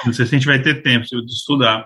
Não 0.06 0.12
sei 0.12 0.24
se 0.26 0.34
a 0.34 0.39
gente 0.39 0.47
vai 0.47 0.60
ter 0.60 0.82
tempo 0.82 1.05
de 1.05 1.32
estudar. 1.32 1.84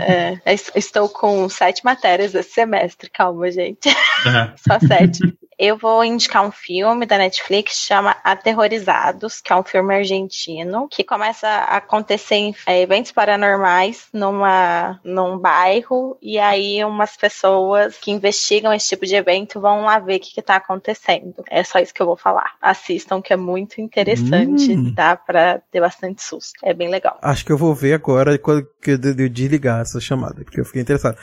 É, 0.00 0.38
estou 0.74 1.08
com 1.08 1.48
sete 1.48 1.84
matérias 1.84 2.34
esse 2.34 2.50
semestre, 2.50 3.10
calma, 3.10 3.50
gente. 3.50 3.88
É. 3.88 4.52
Só 4.56 4.78
sete. 4.78 5.20
Eu 5.58 5.76
vou 5.76 6.04
indicar 6.04 6.44
um 6.44 6.50
filme 6.50 7.06
da 7.06 7.16
Netflix 7.16 7.84
chama 7.86 8.16
Aterrorizados, 8.24 9.40
que 9.40 9.52
é 9.52 9.56
um 9.56 9.62
filme 9.62 9.94
argentino, 9.94 10.88
que 10.90 11.04
começa 11.04 11.46
a 11.46 11.76
acontecer 11.76 12.34
em 12.34 12.54
é, 12.66 12.80
eventos 12.80 13.12
paranormais 13.12 14.08
numa, 14.12 14.98
num 15.04 15.38
bairro, 15.38 16.18
e 16.20 16.36
aí 16.36 16.84
umas 16.84 17.16
pessoas 17.16 17.96
que 17.98 18.10
investigam 18.10 18.72
esse 18.72 18.88
tipo 18.88 19.06
de 19.06 19.14
evento 19.14 19.60
vão 19.60 19.82
lá 19.82 20.00
ver 20.00 20.16
o 20.16 20.20
que, 20.20 20.40
está 20.40 20.56
acontecendo. 20.56 21.44
É 21.48 21.62
só 21.62 21.78
isso 21.78 21.94
que 21.94 22.02
eu 22.02 22.06
vou 22.06 22.16
falar. 22.16 22.56
Assistam, 22.60 23.22
que 23.22 23.32
é 23.32 23.36
muito 23.36 23.80
interessante, 23.80 24.72
hum. 24.72 24.92
dá 24.92 25.14
pra 25.14 25.60
ter 25.70 25.80
bastante 25.80 26.11
susto. 26.20 26.58
É 26.62 26.74
bem 26.74 26.90
legal. 26.90 27.18
Acho 27.22 27.44
que 27.44 27.52
eu 27.52 27.56
vou 27.56 27.74
ver 27.74 27.94
agora 27.94 28.36
quando 28.38 28.66
eu 28.84 29.28
desligar 29.28 29.80
essa 29.80 30.00
chamada, 30.00 30.44
porque 30.44 30.60
eu 30.60 30.64
fiquei 30.64 30.82
interessado. 30.82 31.16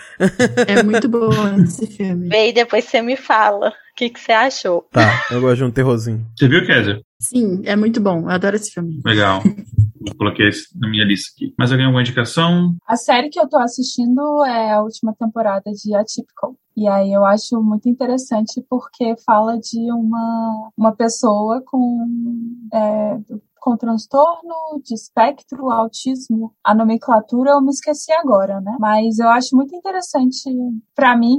É 0.67 0.81
muito 0.81 1.07
bom 1.07 1.29
esse 1.63 1.85
filme. 1.85 2.29
Vê 2.29 2.49
e 2.49 2.53
depois 2.53 2.85
você 2.85 3.01
me 3.01 3.15
fala 3.15 3.73
que, 3.99 4.09
que 4.09 4.19
você 4.19 4.31
achou? 4.31 4.87
Tá, 4.93 5.25
eu 5.29 5.41
gosto 5.41 5.57
de 5.57 5.63
um 5.65 5.71
terrorzinho. 5.71 6.25
Você 6.37 6.47
viu, 6.47 6.65
Kézia? 6.65 7.01
Sim, 7.19 7.61
é 7.65 7.75
muito 7.75 7.99
bom. 7.99 8.21
Eu 8.21 8.29
adoro 8.29 8.55
esse 8.55 8.71
filme. 8.71 9.01
Legal. 9.03 9.41
Eu 10.07 10.15
coloquei 10.15 10.47
isso 10.47 10.69
na 10.79 10.89
minha 10.89 11.03
lista 11.03 11.33
aqui. 11.35 11.53
Mais 11.59 11.69
alguém 11.69 11.85
alguma 11.85 12.01
indicação? 12.01 12.73
A 12.87 12.95
série 12.95 13.29
que 13.29 13.37
eu 13.37 13.49
tô 13.49 13.57
assistindo 13.57 14.45
é 14.45 14.71
a 14.71 14.81
última 14.81 15.13
temporada 15.13 15.69
de 15.73 15.93
Atypical. 15.93 16.55
E 16.77 16.87
aí 16.87 17.11
eu 17.11 17.25
acho 17.25 17.61
muito 17.61 17.89
interessante 17.89 18.63
porque 18.69 19.13
fala 19.25 19.57
de 19.57 19.91
uma, 19.91 20.71
uma 20.77 20.95
pessoa 20.95 21.61
com 21.65 22.07
é, 22.73 23.17
com 23.59 23.77
transtorno 23.77 24.81
de 24.83 24.93
espectro, 24.93 25.69
autismo. 25.71 26.53
A 26.63 26.73
nomenclatura 26.73 27.51
eu 27.51 27.61
me 27.61 27.69
esqueci 27.69 28.11
agora, 28.13 28.59
né? 28.61 28.75
Mas 28.79 29.19
eu 29.19 29.29
acho 29.29 29.55
muito 29.55 29.75
interessante 29.75 30.49
para 30.95 31.15
mim, 31.15 31.37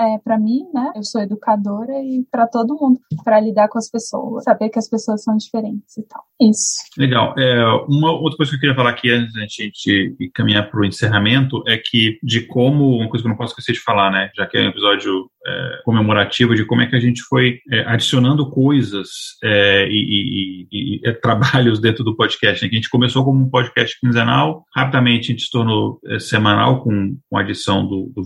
é, 0.00 0.18
para 0.18 0.38
mim, 0.38 0.64
né? 0.72 0.92
Eu 0.94 1.02
sou 1.02 1.20
educadora 1.20 1.92
e 2.02 2.24
para 2.30 2.46
todo 2.46 2.76
mundo, 2.80 3.00
para 3.24 3.40
lidar 3.40 3.68
com 3.68 3.78
as 3.78 3.90
pessoas, 3.90 4.44
saber 4.44 4.68
que 4.68 4.78
as 4.78 4.88
pessoas 4.88 5.22
são 5.22 5.36
diferentes 5.36 5.96
e 5.96 6.02
tal. 6.02 6.22
Isso. 6.40 6.76
Legal. 6.98 7.34
É, 7.38 7.64
uma 7.88 8.12
outra 8.12 8.36
coisa 8.36 8.50
que 8.50 8.56
eu 8.56 8.60
queria 8.60 8.74
falar 8.74 8.90
aqui 8.90 9.10
antes 9.10 9.32
da 9.32 9.40
gente 9.40 10.16
caminhar 10.34 10.70
para 10.70 10.80
o 10.80 10.84
encerramento 10.84 11.62
é 11.66 11.76
que 11.76 12.18
de 12.22 12.46
como, 12.46 12.96
uma 12.96 13.08
coisa 13.08 13.22
que 13.22 13.28
eu 13.28 13.30
não 13.30 13.36
posso 13.36 13.52
esquecer 13.52 13.72
de 13.72 13.80
falar, 13.80 14.10
né? 14.10 14.30
Já 14.36 14.46
que 14.46 14.58
é 14.58 14.62
um 14.62 14.70
episódio 14.70 15.30
é, 15.46 15.80
comemorativo 15.84 16.54
de 16.54 16.64
como 16.64 16.82
é 16.82 16.86
que 16.86 16.96
a 16.96 17.00
gente 17.00 17.22
foi 17.22 17.58
é, 17.70 17.80
adicionando 17.86 18.48
coisas 18.50 19.08
é, 19.42 19.88
e, 19.88 20.66
e, 20.70 20.96
e, 20.96 21.00
é, 21.04 21.12
trabalhos 21.12 21.80
dentro 21.80 22.04
do 22.04 22.16
podcast. 22.16 22.62
Né? 22.62 22.70
A 22.70 22.74
gente 22.74 22.88
começou 22.88 23.24
como 23.24 23.42
um 23.42 23.50
podcast 23.50 23.98
quinzenal, 24.00 24.64
rapidamente 24.74 25.30
a 25.30 25.34
gente 25.34 25.44
se 25.44 25.50
tornou 25.50 25.98
é, 26.06 26.18
semanal 26.18 26.82
com, 26.82 27.16
com 27.28 27.38
a 27.38 27.40
adição 27.40 27.86
do, 27.86 28.12
do 28.14 28.22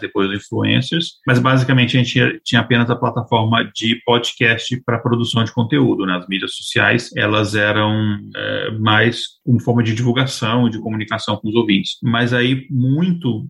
depois 0.00 0.28
do 0.28 0.34
Influencers, 0.34 1.14
mas 1.26 1.38
basicamente 1.38 1.96
a 1.96 2.00
gente 2.00 2.12
tinha, 2.12 2.40
tinha 2.44 2.60
apenas 2.60 2.88
a 2.90 2.96
plataforma 2.96 3.68
de 3.74 4.00
podcast 4.04 4.80
para 4.84 4.98
produção 4.98 5.44
de 5.44 5.52
conteúdo. 5.52 6.06
Né? 6.06 6.16
As 6.16 6.28
mídias 6.28 6.54
sociais, 6.54 7.10
elas 7.16 7.54
eram 7.54 8.18
é, 8.34 8.70
mais 8.78 9.40
como 9.44 9.60
forma 9.60 9.82
de 9.82 9.94
divulgação 9.94 10.68
de 10.70 10.80
comunicação 10.80 11.36
com 11.36 11.48
os 11.48 11.54
ouvintes. 11.54 11.96
Mas 12.02 12.32
aí, 12.32 12.66
muito 12.70 13.46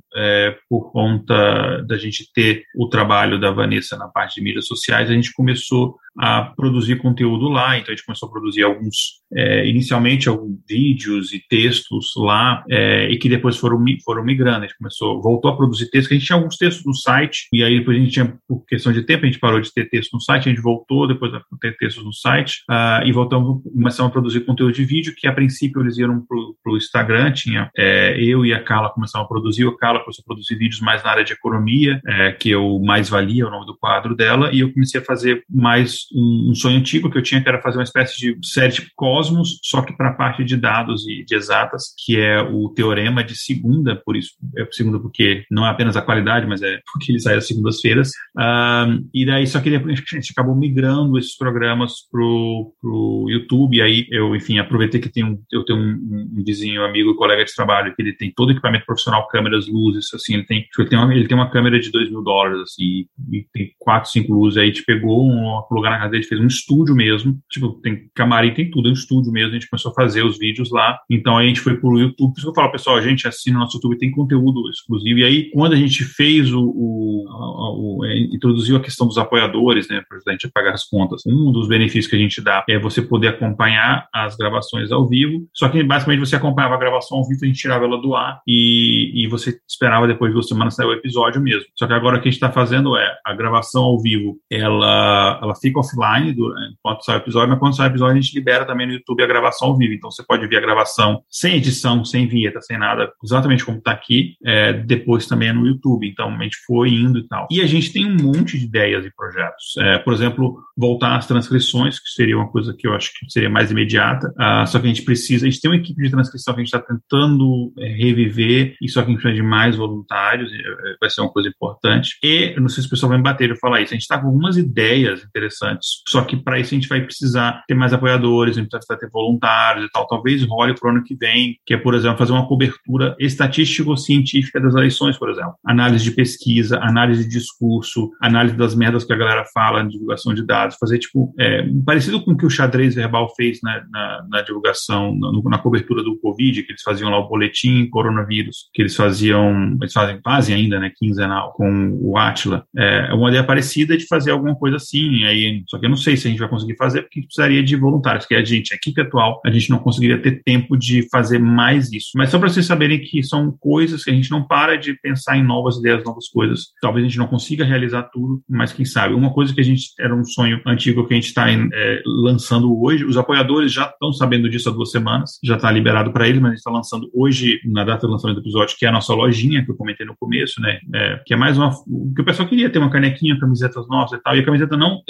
por 0.68 0.92
conta 0.92 1.82
da 1.86 1.96
gente 1.96 2.30
ter 2.32 2.64
o 2.76 2.88
trabalho 2.88 3.09
da 3.38 3.50
Vanessa 3.50 3.96
na 3.96 4.08
parte 4.08 4.36
de 4.36 4.42
mídias 4.42 4.66
sociais, 4.66 5.10
a 5.10 5.12
gente 5.12 5.32
começou 5.32 5.96
a 6.18 6.42
produzir 6.42 6.96
conteúdo 6.96 7.48
lá. 7.48 7.78
Então 7.78 7.92
a 7.92 7.96
gente 7.96 8.04
começou 8.04 8.28
a 8.28 8.32
produzir 8.32 8.62
alguns, 8.62 9.20
é, 9.34 9.66
inicialmente 9.66 10.28
alguns 10.28 10.58
vídeos 10.68 11.32
e 11.32 11.42
textos 11.48 12.12
lá 12.16 12.64
é, 12.68 13.08
e 13.10 13.18
que 13.18 13.28
depois 13.28 13.56
foram 13.56 13.82
foram 14.04 14.24
migrando. 14.24 14.64
A 14.64 14.66
gente 14.66 14.76
começou, 14.78 15.22
voltou 15.22 15.50
a 15.50 15.56
produzir 15.56 15.90
textos. 15.90 16.12
A 16.12 16.14
gente 16.14 16.26
tinha 16.26 16.36
alguns 16.36 16.56
textos 16.56 16.84
no 16.84 16.94
site 16.94 17.48
e 17.52 17.62
aí 17.62 17.78
depois 17.78 17.96
a 17.96 18.00
gente 18.00 18.12
tinha 18.12 18.38
por 18.48 18.64
questão 18.66 18.92
de 18.92 19.02
tempo 19.02 19.24
a 19.24 19.26
gente 19.26 19.38
parou 19.38 19.60
de 19.60 19.72
ter 19.72 19.88
texto 19.88 20.12
no 20.14 20.20
site. 20.20 20.48
A 20.48 20.52
gente 20.52 20.62
voltou 20.62 21.06
depois 21.06 21.32
a 21.34 21.42
ter 21.60 21.76
textos 21.76 22.04
no 22.04 22.12
site 22.12 22.62
uh, 22.70 23.06
e 23.06 23.12
voltamos 23.12 23.62
começamos 23.62 24.10
a 24.10 24.12
produzir 24.12 24.40
conteúdo 24.40 24.72
de 24.72 24.84
vídeo 24.84 25.14
que 25.16 25.26
a 25.26 25.32
princípio 25.32 25.80
eles 25.80 25.96
iam 25.98 26.24
para 26.26 26.72
o 26.72 26.76
Instagram. 26.76 27.32
Tinha 27.32 27.70
é, 27.76 28.20
eu 28.20 28.44
e 28.44 28.52
a 28.52 28.62
Carla 28.62 28.90
começamos 28.90 29.24
a 29.24 29.28
produzir. 29.28 29.64
O 29.64 29.76
Carla 29.76 30.00
começou 30.00 30.22
a 30.22 30.26
produzir 30.26 30.56
vídeos 30.56 30.80
mais 30.80 31.02
na 31.02 31.10
área 31.10 31.24
de 31.24 31.32
economia, 31.32 32.00
é, 32.06 32.32
que 32.32 32.50
eu 32.50 32.80
mais 32.80 33.08
valia 33.08 33.46
o 33.46 33.50
nome 33.50 33.66
do 33.66 33.76
quadro 33.76 34.14
dela 34.14 34.50
e 34.52 34.60
eu 34.60 34.72
comecei 34.72 35.00
a 35.00 35.04
fazer 35.04 35.44
mais 35.48 35.99
um, 36.14 36.50
um, 36.50 36.54
sonho 36.54 36.78
antigo 36.78 37.10
que 37.10 37.18
eu 37.18 37.22
tinha, 37.22 37.42
que 37.42 37.48
era 37.48 37.62
fazer 37.62 37.78
uma 37.78 37.84
espécie 37.84 38.16
de 38.18 38.38
série 38.46 38.72
tipo 38.72 38.90
Cosmos, 38.94 39.58
só 39.62 39.82
que 39.82 39.96
para 39.96 40.10
a 40.10 40.14
parte 40.14 40.44
de 40.44 40.56
dados 40.56 41.06
e 41.08 41.24
de 41.24 41.34
exatas, 41.34 41.94
que 42.04 42.18
é 42.18 42.40
o 42.42 42.68
teorema 42.68 43.22
de 43.24 43.36
segunda, 43.36 43.96
por 43.96 44.16
isso 44.16 44.30
é 44.56 44.66
segunda 44.70 44.98
porque 44.98 45.44
não 45.50 45.66
é 45.66 45.70
apenas 45.70 45.96
a 45.96 46.02
qualidade, 46.02 46.46
mas 46.46 46.62
é 46.62 46.80
porque 46.92 47.12
ele 47.12 47.20
sai 47.20 47.36
às 47.36 47.46
segundas-feiras. 47.46 48.10
Um, 48.36 49.08
e 49.12 49.26
daí, 49.26 49.46
só 49.46 49.60
que 49.60 49.70
depois 49.70 49.98
a 49.98 50.16
gente 50.16 50.32
acabou 50.32 50.54
migrando 50.54 51.18
esses 51.18 51.36
programas 51.36 51.94
pro, 52.10 52.72
pro 52.80 53.26
YouTube, 53.28 53.76
e 53.76 53.82
aí 53.82 54.06
eu, 54.10 54.34
enfim, 54.34 54.58
aproveitei 54.58 55.00
que 55.00 55.08
tem 55.08 55.24
um, 55.24 55.40
eu 55.52 55.64
tenho 55.64 55.78
um, 55.78 56.30
um 56.38 56.44
vizinho, 56.44 56.84
amigo, 56.84 57.14
colega 57.14 57.44
de 57.44 57.54
trabalho, 57.54 57.94
que 57.94 58.02
ele 58.02 58.12
tem 58.12 58.32
todo 58.34 58.48
o 58.48 58.52
equipamento 58.52 58.86
profissional, 58.86 59.26
câmeras, 59.28 59.66
luzes, 59.66 60.12
assim, 60.14 60.34
ele 60.34 60.44
tem, 60.44 60.66
ele 60.78 60.88
tem 60.88 60.98
uma, 60.98 61.14
ele 61.14 61.28
tem 61.28 61.36
uma 61.36 61.50
câmera 61.50 61.78
de 61.78 61.90
dois 61.90 62.10
mil 62.10 62.22
dólares, 62.22 62.60
assim, 62.60 63.06
e 63.32 63.46
tem 63.52 63.74
quatro, 63.78 64.10
cinco 64.10 64.34
luzes, 64.34 64.58
aí 64.58 64.64
a 64.64 64.66
gente 64.66 64.84
pegou 64.84 65.26
um 65.26 65.62
lugar 65.70 65.89
na 65.90 65.98
casa 65.98 66.10
dele, 66.10 66.24
fez 66.24 66.40
um 66.40 66.46
estúdio 66.46 66.94
mesmo, 66.94 67.38
tipo, 67.50 67.80
tem 67.82 68.08
camarim, 68.14 68.54
tem 68.54 68.70
tudo, 68.70 68.88
é 68.88 68.90
um 68.90 68.94
estúdio 68.94 69.32
mesmo, 69.32 69.50
a 69.50 69.54
gente 69.54 69.68
começou 69.68 69.92
a 69.92 69.94
fazer 69.94 70.24
os 70.24 70.38
vídeos 70.38 70.70
lá, 70.70 70.98
então 71.10 71.36
a 71.36 71.44
gente 71.44 71.60
foi 71.60 71.76
pro 71.76 71.98
YouTube, 71.98 72.32
por 72.32 72.38
isso 72.38 72.42
que 72.42 72.48
eu 72.48 72.54
falo, 72.54 72.72
pessoal, 72.72 72.96
a 72.96 73.02
gente 73.02 73.26
assina 73.26 73.56
o 73.56 73.60
nosso 73.60 73.76
YouTube, 73.76 73.98
tem 73.98 74.10
conteúdo 74.10 74.68
exclusivo, 74.70 75.18
e 75.18 75.24
aí 75.24 75.50
quando 75.50 75.72
a 75.72 75.76
gente 75.76 76.04
fez 76.04 76.52
o, 76.52 76.62
o, 76.62 77.98
o, 77.98 78.04
é, 78.04 78.18
introduziu 78.18 78.76
a 78.76 78.80
questão 78.80 79.06
dos 79.06 79.18
apoiadores, 79.18 79.88
né, 79.88 80.02
para 80.08 80.18
a 80.26 80.32
gente 80.32 80.46
a 80.46 80.50
pagar 80.52 80.74
as 80.74 80.84
contas, 80.84 81.22
um 81.26 81.52
dos 81.52 81.68
benefícios 81.68 82.06
que 82.06 82.16
a 82.16 82.18
gente 82.18 82.40
dá 82.40 82.64
é 82.68 82.78
você 82.78 83.02
poder 83.02 83.28
acompanhar 83.28 84.08
as 84.14 84.36
gravações 84.36 84.90
ao 84.90 85.08
vivo, 85.08 85.46
só 85.54 85.68
que 85.68 85.82
basicamente 85.82 86.20
você 86.20 86.36
acompanhava 86.36 86.74
a 86.74 86.78
gravação 86.78 87.18
ao 87.18 87.26
vivo, 87.26 87.40
a 87.42 87.46
gente 87.46 87.58
tirava 87.58 87.84
ela 87.84 88.00
do 88.00 88.14
ar 88.14 88.40
e, 88.46 89.24
e 89.24 89.28
você 89.28 89.58
esperava 89.68 90.06
depois 90.06 90.30
de 90.30 90.34
duas 90.34 90.48
semanas 90.48 90.74
sair 90.74 90.86
o 90.86 90.92
episódio 90.92 91.40
mesmo. 91.40 91.66
Só 91.76 91.86
que 91.86 91.92
agora 91.92 92.16
o 92.16 92.20
que 92.20 92.28
a 92.28 92.30
gente 92.30 92.40
está 92.40 92.52
fazendo 92.52 92.96
é 92.96 93.18
a 93.24 93.34
gravação 93.34 93.82
ao 93.82 94.00
vivo, 94.00 94.38
ela, 94.50 95.38
ela 95.42 95.54
fica 95.54 95.79
offline 95.80 96.34
enquanto 96.72 97.04
sai 97.04 97.16
o 97.16 97.18
episódio, 97.18 97.50
mas 97.50 97.58
quando 97.58 97.76
sai 97.76 97.88
o 97.88 97.90
episódio 97.90 98.18
a 98.18 98.20
gente 98.20 98.34
libera 98.34 98.64
também 98.64 98.86
no 98.86 98.92
YouTube 98.94 99.22
a 99.22 99.26
gravação 99.26 99.68
ao 99.68 99.76
vivo. 99.76 99.94
Então 99.94 100.10
você 100.10 100.22
pode 100.22 100.46
ver 100.46 100.56
a 100.56 100.60
gravação 100.60 101.22
sem 101.28 101.56
edição, 101.56 102.04
sem 102.04 102.26
vinheta, 102.26 102.60
sem 102.60 102.78
nada, 102.78 103.12
exatamente 103.22 103.64
como 103.64 103.78
está 103.78 103.92
aqui, 103.92 104.36
é, 104.44 104.72
depois 104.72 105.26
também 105.26 105.48
é 105.48 105.52
no 105.52 105.66
YouTube. 105.66 106.08
Então 106.08 106.28
a 106.28 106.42
gente 106.42 106.58
foi 106.66 106.90
indo 106.90 107.18
e 107.18 107.26
tal. 107.26 107.46
E 107.50 107.60
a 107.60 107.66
gente 107.66 107.92
tem 107.92 108.06
um 108.06 108.16
monte 108.16 108.58
de 108.58 108.64
ideias 108.64 109.04
e 109.04 109.10
projetos. 109.14 109.76
É, 109.78 109.98
por 109.98 110.12
exemplo, 110.12 110.58
voltar 110.76 111.16
às 111.16 111.26
transcrições, 111.26 111.98
que 111.98 112.08
seria 112.08 112.36
uma 112.36 112.50
coisa 112.50 112.74
que 112.76 112.86
eu 112.86 112.94
acho 112.94 113.10
que 113.12 113.30
seria 113.30 113.50
mais 113.50 113.70
imediata. 113.70 114.28
Uh, 114.28 114.66
só 114.66 114.78
que 114.78 114.86
a 114.86 114.88
gente 114.88 115.02
precisa, 115.02 115.46
a 115.46 115.50
gente 115.50 115.60
tem 115.60 115.70
uma 115.70 115.76
equipe 115.76 116.02
de 116.02 116.10
transcrição 116.10 116.54
que 116.54 116.60
a 116.60 116.64
gente 116.64 116.74
está 116.74 116.80
tentando 116.80 117.72
é, 117.78 117.88
reviver, 117.88 118.76
e 118.80 118.88
só 118.88 119.02
que 119.02 119.08
a 119.08 119.10
gente 119.10 119.20
precisa 119.20 119.42
de 119.42 119.46
mais 119.46 119.76
voluntários, 119.76 120.50
é, 120.52 120.96
vai 121.00 121.10
ser 121.10 121.20
uma 121.20 121.30
coisa 121.30 121.48
importante. 121.48 122.16
E, 122.22 122.58
não 122.58 122.68
sei 122.68 122.82
se 122.82 122.86
o 122.86 122.90
pessoal 122.90 123.10
vai 123.10 123.18
me 123.18 123.24
bater 123.24 123.50
eu 123.50 123.56
falar 123.56 123.80
isso, 123.80 123.92
a 123.92 123.96
gente 123.96 124.02
está 124.02 124.18
com 124.18 124.26
algumas 124.26 124.56
ideias 124.56 125.22
interessantes, 125.22 125.69
só 126.08 126.22
que 126.22 126.36
para 126.36 126.58
isso 126.58 126.74
a 126.74 126.78
gente 126.78 126.88
vai 126.88 127.00
precisar 127.00 127.62
ter 127.66 127.74
mais 127.74 127.92
apoiadores, 127.92 128.56
a 128.56 128.60
gente 128.60 128.70
vai 128.70 128.78
precisar 128.78 128.98
ter 128.98 129.10
voluntários 129.10 129.86
e 129.86 129.90
tal. 129.90 130.06
Talvez 130.06 130.42
role 130.44 130.74
para 130.74 130.88
o 130.88 130.92
ano 130.92 131.04
que 131.04 131.14
vem, 131.14 131.56
que 131.66 131.74
é, 131.74 131.76
por 131.76 131.94
exemplo, 131.94 132.18
fazer 132.18 132.32
uma 132.32 132.46
cobertura 132.46 133.16
estatístico-científica 133.18 134.60
das 134.60 134.74
eleições, 134.74 135.18
por 135.18 135.30
exemplo. 135.30 135.54
Análise 135.64 136.04
de 136.04 136.10
pesquisa, 136.12 136.78
análise 136.80 137.24
de 137.24 137.30
discurso, 137.30 138.10
análise 138.20 138.56
das 138.56 138.74
merdas 138.74 139.04
que 139.04 139.12
a 139.12 139.16
galera 139.16 139.44
fala 139.52 139.82
na 139.82 139.88
divulgação 139.88 140.34
de 140.34 140.44
dados, 140.44 140.76
fazer, 140.78 140.98
tipo, 140.98 141.34
é, 141.38 141.66
parecido 141.84 142.22
com 142.22 142.32
o 142.32 142.36
que 142.36 142.46
o 142.46 142.50
xadrez 142.50 142.94
verbal 142.94 143.32
fez 143.34 143.58
né, 143.62 143.82
na, 143.90 144.26
na, 144.28 144.42
divulgação, 144.42 145.16
na, 145.16 145.30
na, 145.50 145.58
cobertura 145.58 146.02
do 146.02 146.18
Covid, 146.18 146.62
que 146.62 146.72
eles 146.72 146.82
faziam 146.82 147.10
lá 147.10 147.18
o 147.18 147.28
boletim 147.28 147.88
coronavírus, 147.88 148.68
que 148.72 148.82
eles 148.82 148.94
faziam, 148.94 149.76
eles 149.80 149.92
fazem, 149.92 150.20
fazem 150.24 150.54
ainda, 150.54 150.78
né, 150.78 150.92
quinzenal, 150.96 151.52
com 151.52 151.98
o 152.00 152.16
Atila. 152.16 152.64
É 152.76 153.12
uma 153.12 153.28
ideia 153.28 153.44
parecida 153.44 153.96
de 153.96 154.06
fazer 154.06 154.30
alguma 154.30 154.54
coisa 154.54 154.76
assim, 154.76 155.24
aí, 155.24 155.59
só 155.66 155.78
que 155.78 155.86
eu 155.86 155.90
não 155.90 155.96
sei 155.96 156.16
se 156.16 156.26
a 156.26 156.30
gente 156.30 156.40
vai 156.40 156.48
conseguir 156.48 156.76
fazer, 156.76 157.02
porque 157.02 157.18
a 157.18 157.20
gente 157.20 157.28
precisaria 157.28 157.62
de 157.62 157.76
voluntários, 157.76 158.26
que 158.26 158.34
a 158.34 158.44
gente, 158.44 158.72
a 158.72 158.76
equipe 158.76 159.00
atual, 159.00 159.40
a 159.44 159.50
gente 159.50 159.70
não 159.70 159.78
conseguiria 159.78 160.20
ter 160.20 160.42
tempo 160.42 160.76
de 160.76 161.08
fazer 161.10 161.38
mais 161.38 161.92
isso. 161.92 162.10
Mas 162.14 162.30
só 162.30 162.38
para 162.38 162.48
vocês 162.48 162.66
saberem 162.66 163.00
que 163.00 163.22
são 163.22 163.50
coisas 163.58 164.04
que 164.04 164.10
a 164.10 164.14
gente 164.14 164.30
não 164.30 164.42
para 164.46 164.76
de 164.76 164.94
pensar 164.94 165.36
em 165.36 165.42
novas 165.42 165.76
ideias, 165.76 166.04
novas 166.04 166.28
coisas. 166.28 166.68
Talvez 166.80 167.04
a 167.04 167.08
gente 167.08 167.18
não 167.18 167.26
consiga 167.26 167.64
realizar 167.64 168.04
tudo, 168.04 168.42
mas 168.48 168.72
quem 168.72 168.84
sabe. 168.84 169.14
Uma 169.14 169.32
coisa 169.32 169.54
que 169.54 169.60
a 169.60 169.64
gente 169.64 169.90
era 169.98 170.14
um 170.14 170.24
sonho 170.24 170.60
antigo 170.66 171.06
que 171.06 171.14
a 171.14 171.16
gente 171.16 171.28
está 171.28 171.50
é, 171.50 172.02
lançando 172.06 172.80
hoje, 172.80 173.04
os 173.04 173.16
apoiadores 173.16 173.72
já 173.72 173.86
estão 173.86 174.12
sabendo 174.12 174.48
disso 174.48 174.68
há 174.68 174.72
duas 174.72 174.90
semanas, 174.90 175.38
já 175.42 175.56
está 175.56 175.70
liberado 175.70 176.12
para 176.12 176.28
eles, 176.28 176.40
mas 176.40 176.50
a 176.50 176.52
gente 176.52 176.58
está 176.58 176.70
lançando 176.70 177.10
hoje, 177.14 177.60
na 177.64 177.84
data 177.84 178.06
do 178.06 178.12
lançamento 178.12 178.36
do 178.36 178.42
episódio, 178.42 178.76
que 178.78 178.84
é 178.84 178.88
a 178.88 178.92
nossa 178.92 179.14
lojinha, 179.14 179.64
que 179.64 179.70
eu 179.70 179.76
comentei 179.76 180.06
no 180.06 180.16
começo, 180.16 180.60
né? 180.60 180.78
É, 180.94 181.20
que 181.26 181.34
é 181.34 181.36
mais 181.36 181.56
uma. 181.56 181.70
que 182.14 182.22
o 182.22 182.24
pessoal 182.24 182.48
queria 182.48 182.70
ter 182.70 182.78
uma 182.78 182.90
canequinha, 182.90 183.38
camisetas 183.38 183.86
nossas 183.88 184.18
e 184.18 184.22
tal. 184.22 184.36
E 184.36 184.40
a 184.40 184.44
camiseta 184.44 184.76
não 184.76 185.00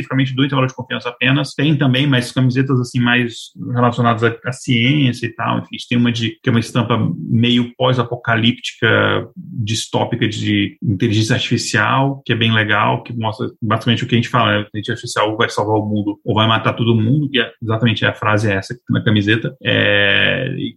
especificamente 0.00 0.34
do 0.34 0.44
intervalo 0.44 0.66
de 0.66 0.74
confiança 0.74 1.08
apenas, 1.08 1.54
tem 1.54 1.76
também, 1.76 2.06
mas 2.06 2.32
camisetas 2.32 2.78
assim 2.80 3.00
mais 3.00 3.50
relacionadas 3.72 4.24
à, 4.24 4.36
à 4.44 4.52
ciência 4.52 5.26
e 5.26 5.34
tal. 5.34 5.58
Enfim, 5.58 5.68
a 5.72 5.76
gente 5.76 5.88
tem 5.88 5.98
uma 5.98 6.12
de 6.12 6.30
que 6.42 6.48
é 6.48 6.50
uma 6.50 6.60
estampa 6.60 6.98
meio 7.18 7.72
pós-apocalíptica, 7.76 9.28
distópica 9.36 10.28
de 10.28 10.76
inteligência 10.82 11.34
artificial, 11.34 12.22
que 12.24 12.32
é 12.32 12.36
bem 12.36 12.52
legal, 12.52 13.02
que 13.02 13.12
mostra 13.12 13.48
basicamente 13.62 14.04
o 14.04 14.06
que 14.06 14.14
a 14.14 14.18
gente 14.18 14.28
fala, 14.28 14.52
né? 14.52 14.58
A 14.58 14.60
inteligência 14.60 14.92
artificial 14.92 15.36
vai 15.36 15.48
salvar 15.48 15.76
o 15.76 15.86
mundo 15.86 16.18
ou 16.24 16.34
vai 16.34 16.46
matar 16.46 16.72
todo 16.72 16.94
mundo, 16.94 17.28
que 17.28 17.40
é 17.40 17.50
exatamente 17.62 18.04
a 18.04 18.14
frase 18.14 18.50
é 18.50 18.54
essa 18.54 18.76
na 18.88 19.02
camiseta. 19.02 19.56
É, 19.62 20.54
e 20.58 20.74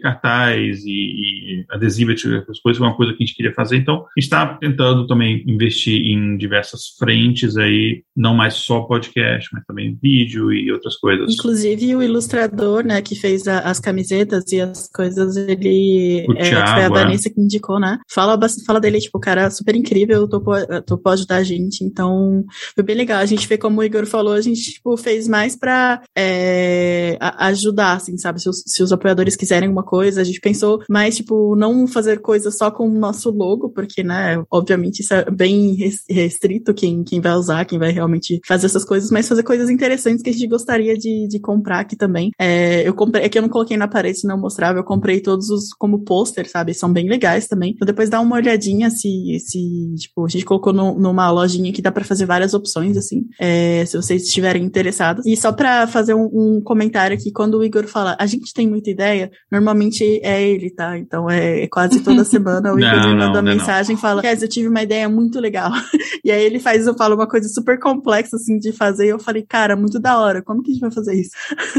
cartaz 0.00 0.84
e, 0.84 0.90
e 0.90 1.64
adesivo, 1.70 2.12
essas 2.12 2.60
coisas, 2.60 2.80
é 2.80 2.84
uma 2.84 2.96
coisa 2.96 3.12
que 3.12 3.22
a 3.22 3.26
gente 3.26 3.36
queria 3.36 3.52
fazer. 3.52 3.76
Então, 3.76 3.96
a 3.96 4.20
gente 4.20 4.24
está 4.24 4.46
tentando 4.46 5.06
também 5.06 5.42
investir 5.46 6.00
em 6.06 6.36
diversas 6.36 6.88
frentes 6.98 7.56
aí, 7.56 8.02
não 8.16 8.34
mais 8.34 8.54
só 8.58 8.82
podcast, 8.82 9.48
mas 9.52 9.64
também 9.64 9.98
vídeo 10.00 10.52
e 10.52 10.70
outras 10.72 10.96
coisas. 10.96 11.32
Inclusive 11.32 11.96
o 11.96 12.02
ilustrador, 12.02 12.84
né, 12.84 13.00
que 13.02 13.14
fez 13.14 13.46
a, 13.46 13.60
as 13.60 13.80
camisetas 13.80 14.50
e 14.52 14.60
as 14.60 14.88
coisas, 14.88 15.36
ele 15.36 16.26
o 16.28 16.32
é, 16.32 16.42
Thiago, 16.42 16.94
foi 16.94 17.02
a 17.02 17.10
é. 17.12 17.18
Que 17.18 17.40
indicou, 17.40 17.80
né? 17.80 17.98
Fala, 18.10 18.38
fala 18.66 18.80
dele, 18.80 19.00
tipo, 19.00 19.18
cara 19.18 19.50
super 19.50 19.74
incrível, 19.74 20.28
topou, 20.28 20.54
topou 20.86 21.12
ajudar 21.12 21.36
a 21.36 21.42
gente, 21.42 21.84
então 21.84 22.44
foi 22.74 22.84
bem 22.84 22.96
legal. 22.96 23.18
A 23.18 23.26
gente 23.26 23.46
vê 23.46 23.58
como 23.58 23.80
o 23.80 23.84
Igor 23.84 24.06
falou, 24.06 24.32
a 24.32 24.40
gente, 24.40 24.72
tipo, 24.72 24.96
fez 24.96 25.28
mais 25.28 25.56
pra 25.56 26.02
é, 26.16 27.16
ajudar, 27.20 27.94
assim, 27.94 28.16
sabe? 28.16 28.40
Se 28.40 28.48
os, 28.48 28.62
se 28.66 28.82
os 28.82 28.92
apoiadores 28.92 29.36
quiserem 29.36 29.68
alguma 29.68 29.84
coisa, 29.84 30.20
a 30.20 30.24
gente 30.24 30.40
pensou 30.40 30.82
mais, 30.88 31.16
tipo, 31.16 31.54
não 31.56 31.86
fazer 31.86 32.20
coisas 32.20 32.56
só 32.56 32.70
com 32.70 32.88
o 32.88 32.98
nosso 32.98 33.30
logo, 33.30 33.68
porque, 33.70 34.02
né, 34.02 34.42
obviamente 34.50 35.00
isso 35.00 35.14
é 35.14 35.30
bem 35.30 35.76
restrito 36.08 36.74
quem, 36.74 37.02
quem 37.04 37.20
vai 37.20 37.32
usar, 37.34 37.64
quem 37.64 37.78
vai 37.78 37.90
realmente 37.90 38.40
fazer 38.48 38.64
essas 38.64 38.84
coisas, 38.84 39.10
mas 39.10 39.28
fazer 39.28 39.42
coisas 39.42 39.68
interessantes 39.68 40.22
que 40.22 40.30
a 40.30 40.32
gente 40.32 40.46
gostaria 40.46 40.96
de, 40.96 41.28
de 41.28 41.38
comprar 41.38 41.80
aqui 41.80 41.94
também. 41.94 42.30
É, 42.40 42.88
eu 42.88 42.94
comprei, 42.94 43.24
é 43.24 43.28
que 43.28 43.36
eu 43.36 43.42
não 43.42 43.48
coloquei 43.50 43.76
na 43.76 43.86
parede, 43.86 44.20
senão 44.20 44.36
eu 44.36 44.40
mostrava, 44.40 44.78
eu 44.78 44.84
comprei 44.84 45.20
todos 45.20 45.50
os 45.50 45.74
como 45.74 46.02
pôster, 46.02 46.48
sabe? 46.48 46.72
São 46.72 46.90
bem 46.90 47.06
legais 47.08 47.46
também. 47.46 47.72
Então 47.72 47.84
depois 47.84 48.08
dá 48.08 48.18
uma 48.20 48.36
olhadinha 48.36 48.88
se, 48.88 49.38
se 49.40 49.94
tipo, 49.98 50.24
a 50.24 50.28
gente 50.28 50.46
colocou 50.46 50.72
no, 50.72 50.98
numa 50.98 51.30
lojinha 51.30 51.72
que 51.72 51.82
dá 51.82 51.92
para 51.92 52.04
fazer 52.04 52.24
várias 52.24 52.54
opções, 52.54 52.96
assim, 52.96 53.26
é, 53.38 53.84
se 53.84 53.98
vocês 53.98 54.22
estiverem 54.22 54.64
interessados. 54.64 55.26
E 55.26 55.36
só 55.36 55.52
para 55.52 55.86
fazer 55.86 56.14
um, 56.14 56.30
um, 56.32 56.62
comentário 56.64 57.14
aqui, 57.14 57.30
quando 57.30 57.58
o 57.58 57.64
Igor 57.64 57.86
fala, 57.86 58.16
a 58.18 58.24
gente 58.24 58.54
tem 58.54 58.66
muita 58.66 58.90
ideia, 58.90 59.30
normalmente 59.52 60.20
é 60.22 60.42
ele, 60.42 60.70
tá? 60.70 60.96
Então 60.96 61.28
é, 61.28 61.64
é 61.64 61.68
quase 61.68 62.00
toda 62.00 62.24
semana 62.24 62.72
o 62.72 62.78
Igor 62.78 62.96
não, 62.96 63.10
me 63.10 63.16
manda 63.16 63.42
não, 63.42 63.52
mensagem 63.52 63.94
e 63.94 63.98
fala, 63.98 64.22
Kes, 64.22 64.40
eu 64.40 64.48
tive 64.48 64.68
uma 64.68 64.82
ideia 64.82 65.06
muito 65.06 65.38
legal. 65.38 65.70
e 66.24 66.30
aí 66.30 66.42
ele 66.42 66.58
faz, 66.58 66.86
eu 66.86 66.94
falo 66.94 67.14
uma 67.14 67.28
coisa 67.28 67.46
super 67.48 67.78
complexa, 67.78 68.27
assim, 68.36 68.58
de 68.58 68.72
fazer, 68.72 69.06
e 69.06 69.10
eu 69.10 69.18
falei, 69.18 69.42
cara, 69.42 69.76
muito 69.76 69.98
da 70.00 70.18
hora, 70.18 70.42
como 70.42 70.62
que 70.62 70.70
a 70.70 70.74
gente 70.74 70.80
vai 70.80 70.90
fazer 70.90 71.14
isso? 71.14 71.30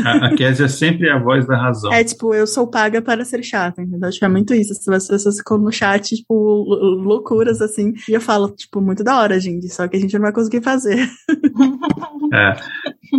A, 0.06 0.28
a 0.28 0.36
Kézia 0.36 0.66
é 0.66 0.70
sempre 0.70 1.10
a 1.10 1.18
voz 1.18 1.46
da 1.48 1.58
razão. 1.58 1.92
É, 1.92 2.04
tipo, 2.04 2.34
eu 2.34 2.48
sou 2.48 2.68
paga 2.68 3.02
para 3.02 3.26
ser 3.26 3.44
chata, 3.44 3.82
entendeu? 3.82 4.10
Acho 4.10 4.20
que 4.20 4.26
é 4.26 4.30
muito 4.30 4.54
isso. 4.54 4.74
As 4.92 5.08
pessoas 5.08 5.38
ficam 5.38 5.58
no 5.58 5.72
chat, 5.72 6.16
tipo, 6.16 6.34
loucuras, 7.04 7.62
assim, 7.62 7.94
e 8.08 8.14
eu 8.14 8.22
falo, 8.22 8.50
tipo, 8.50 8.82
muito 8.82 9.04
da 9.04 9.20
hora, 9.20 9.40
gente, 9.40 9.70
só 9.70 9.88
que 9.88 9.98
a 9.98 10.00
gente 10.00 10.14
não 10.14 10.22
vai 10.22 10.34
conseguir 10.34 10.62
fazer. 10.62 11.10
É. 12.32 12.56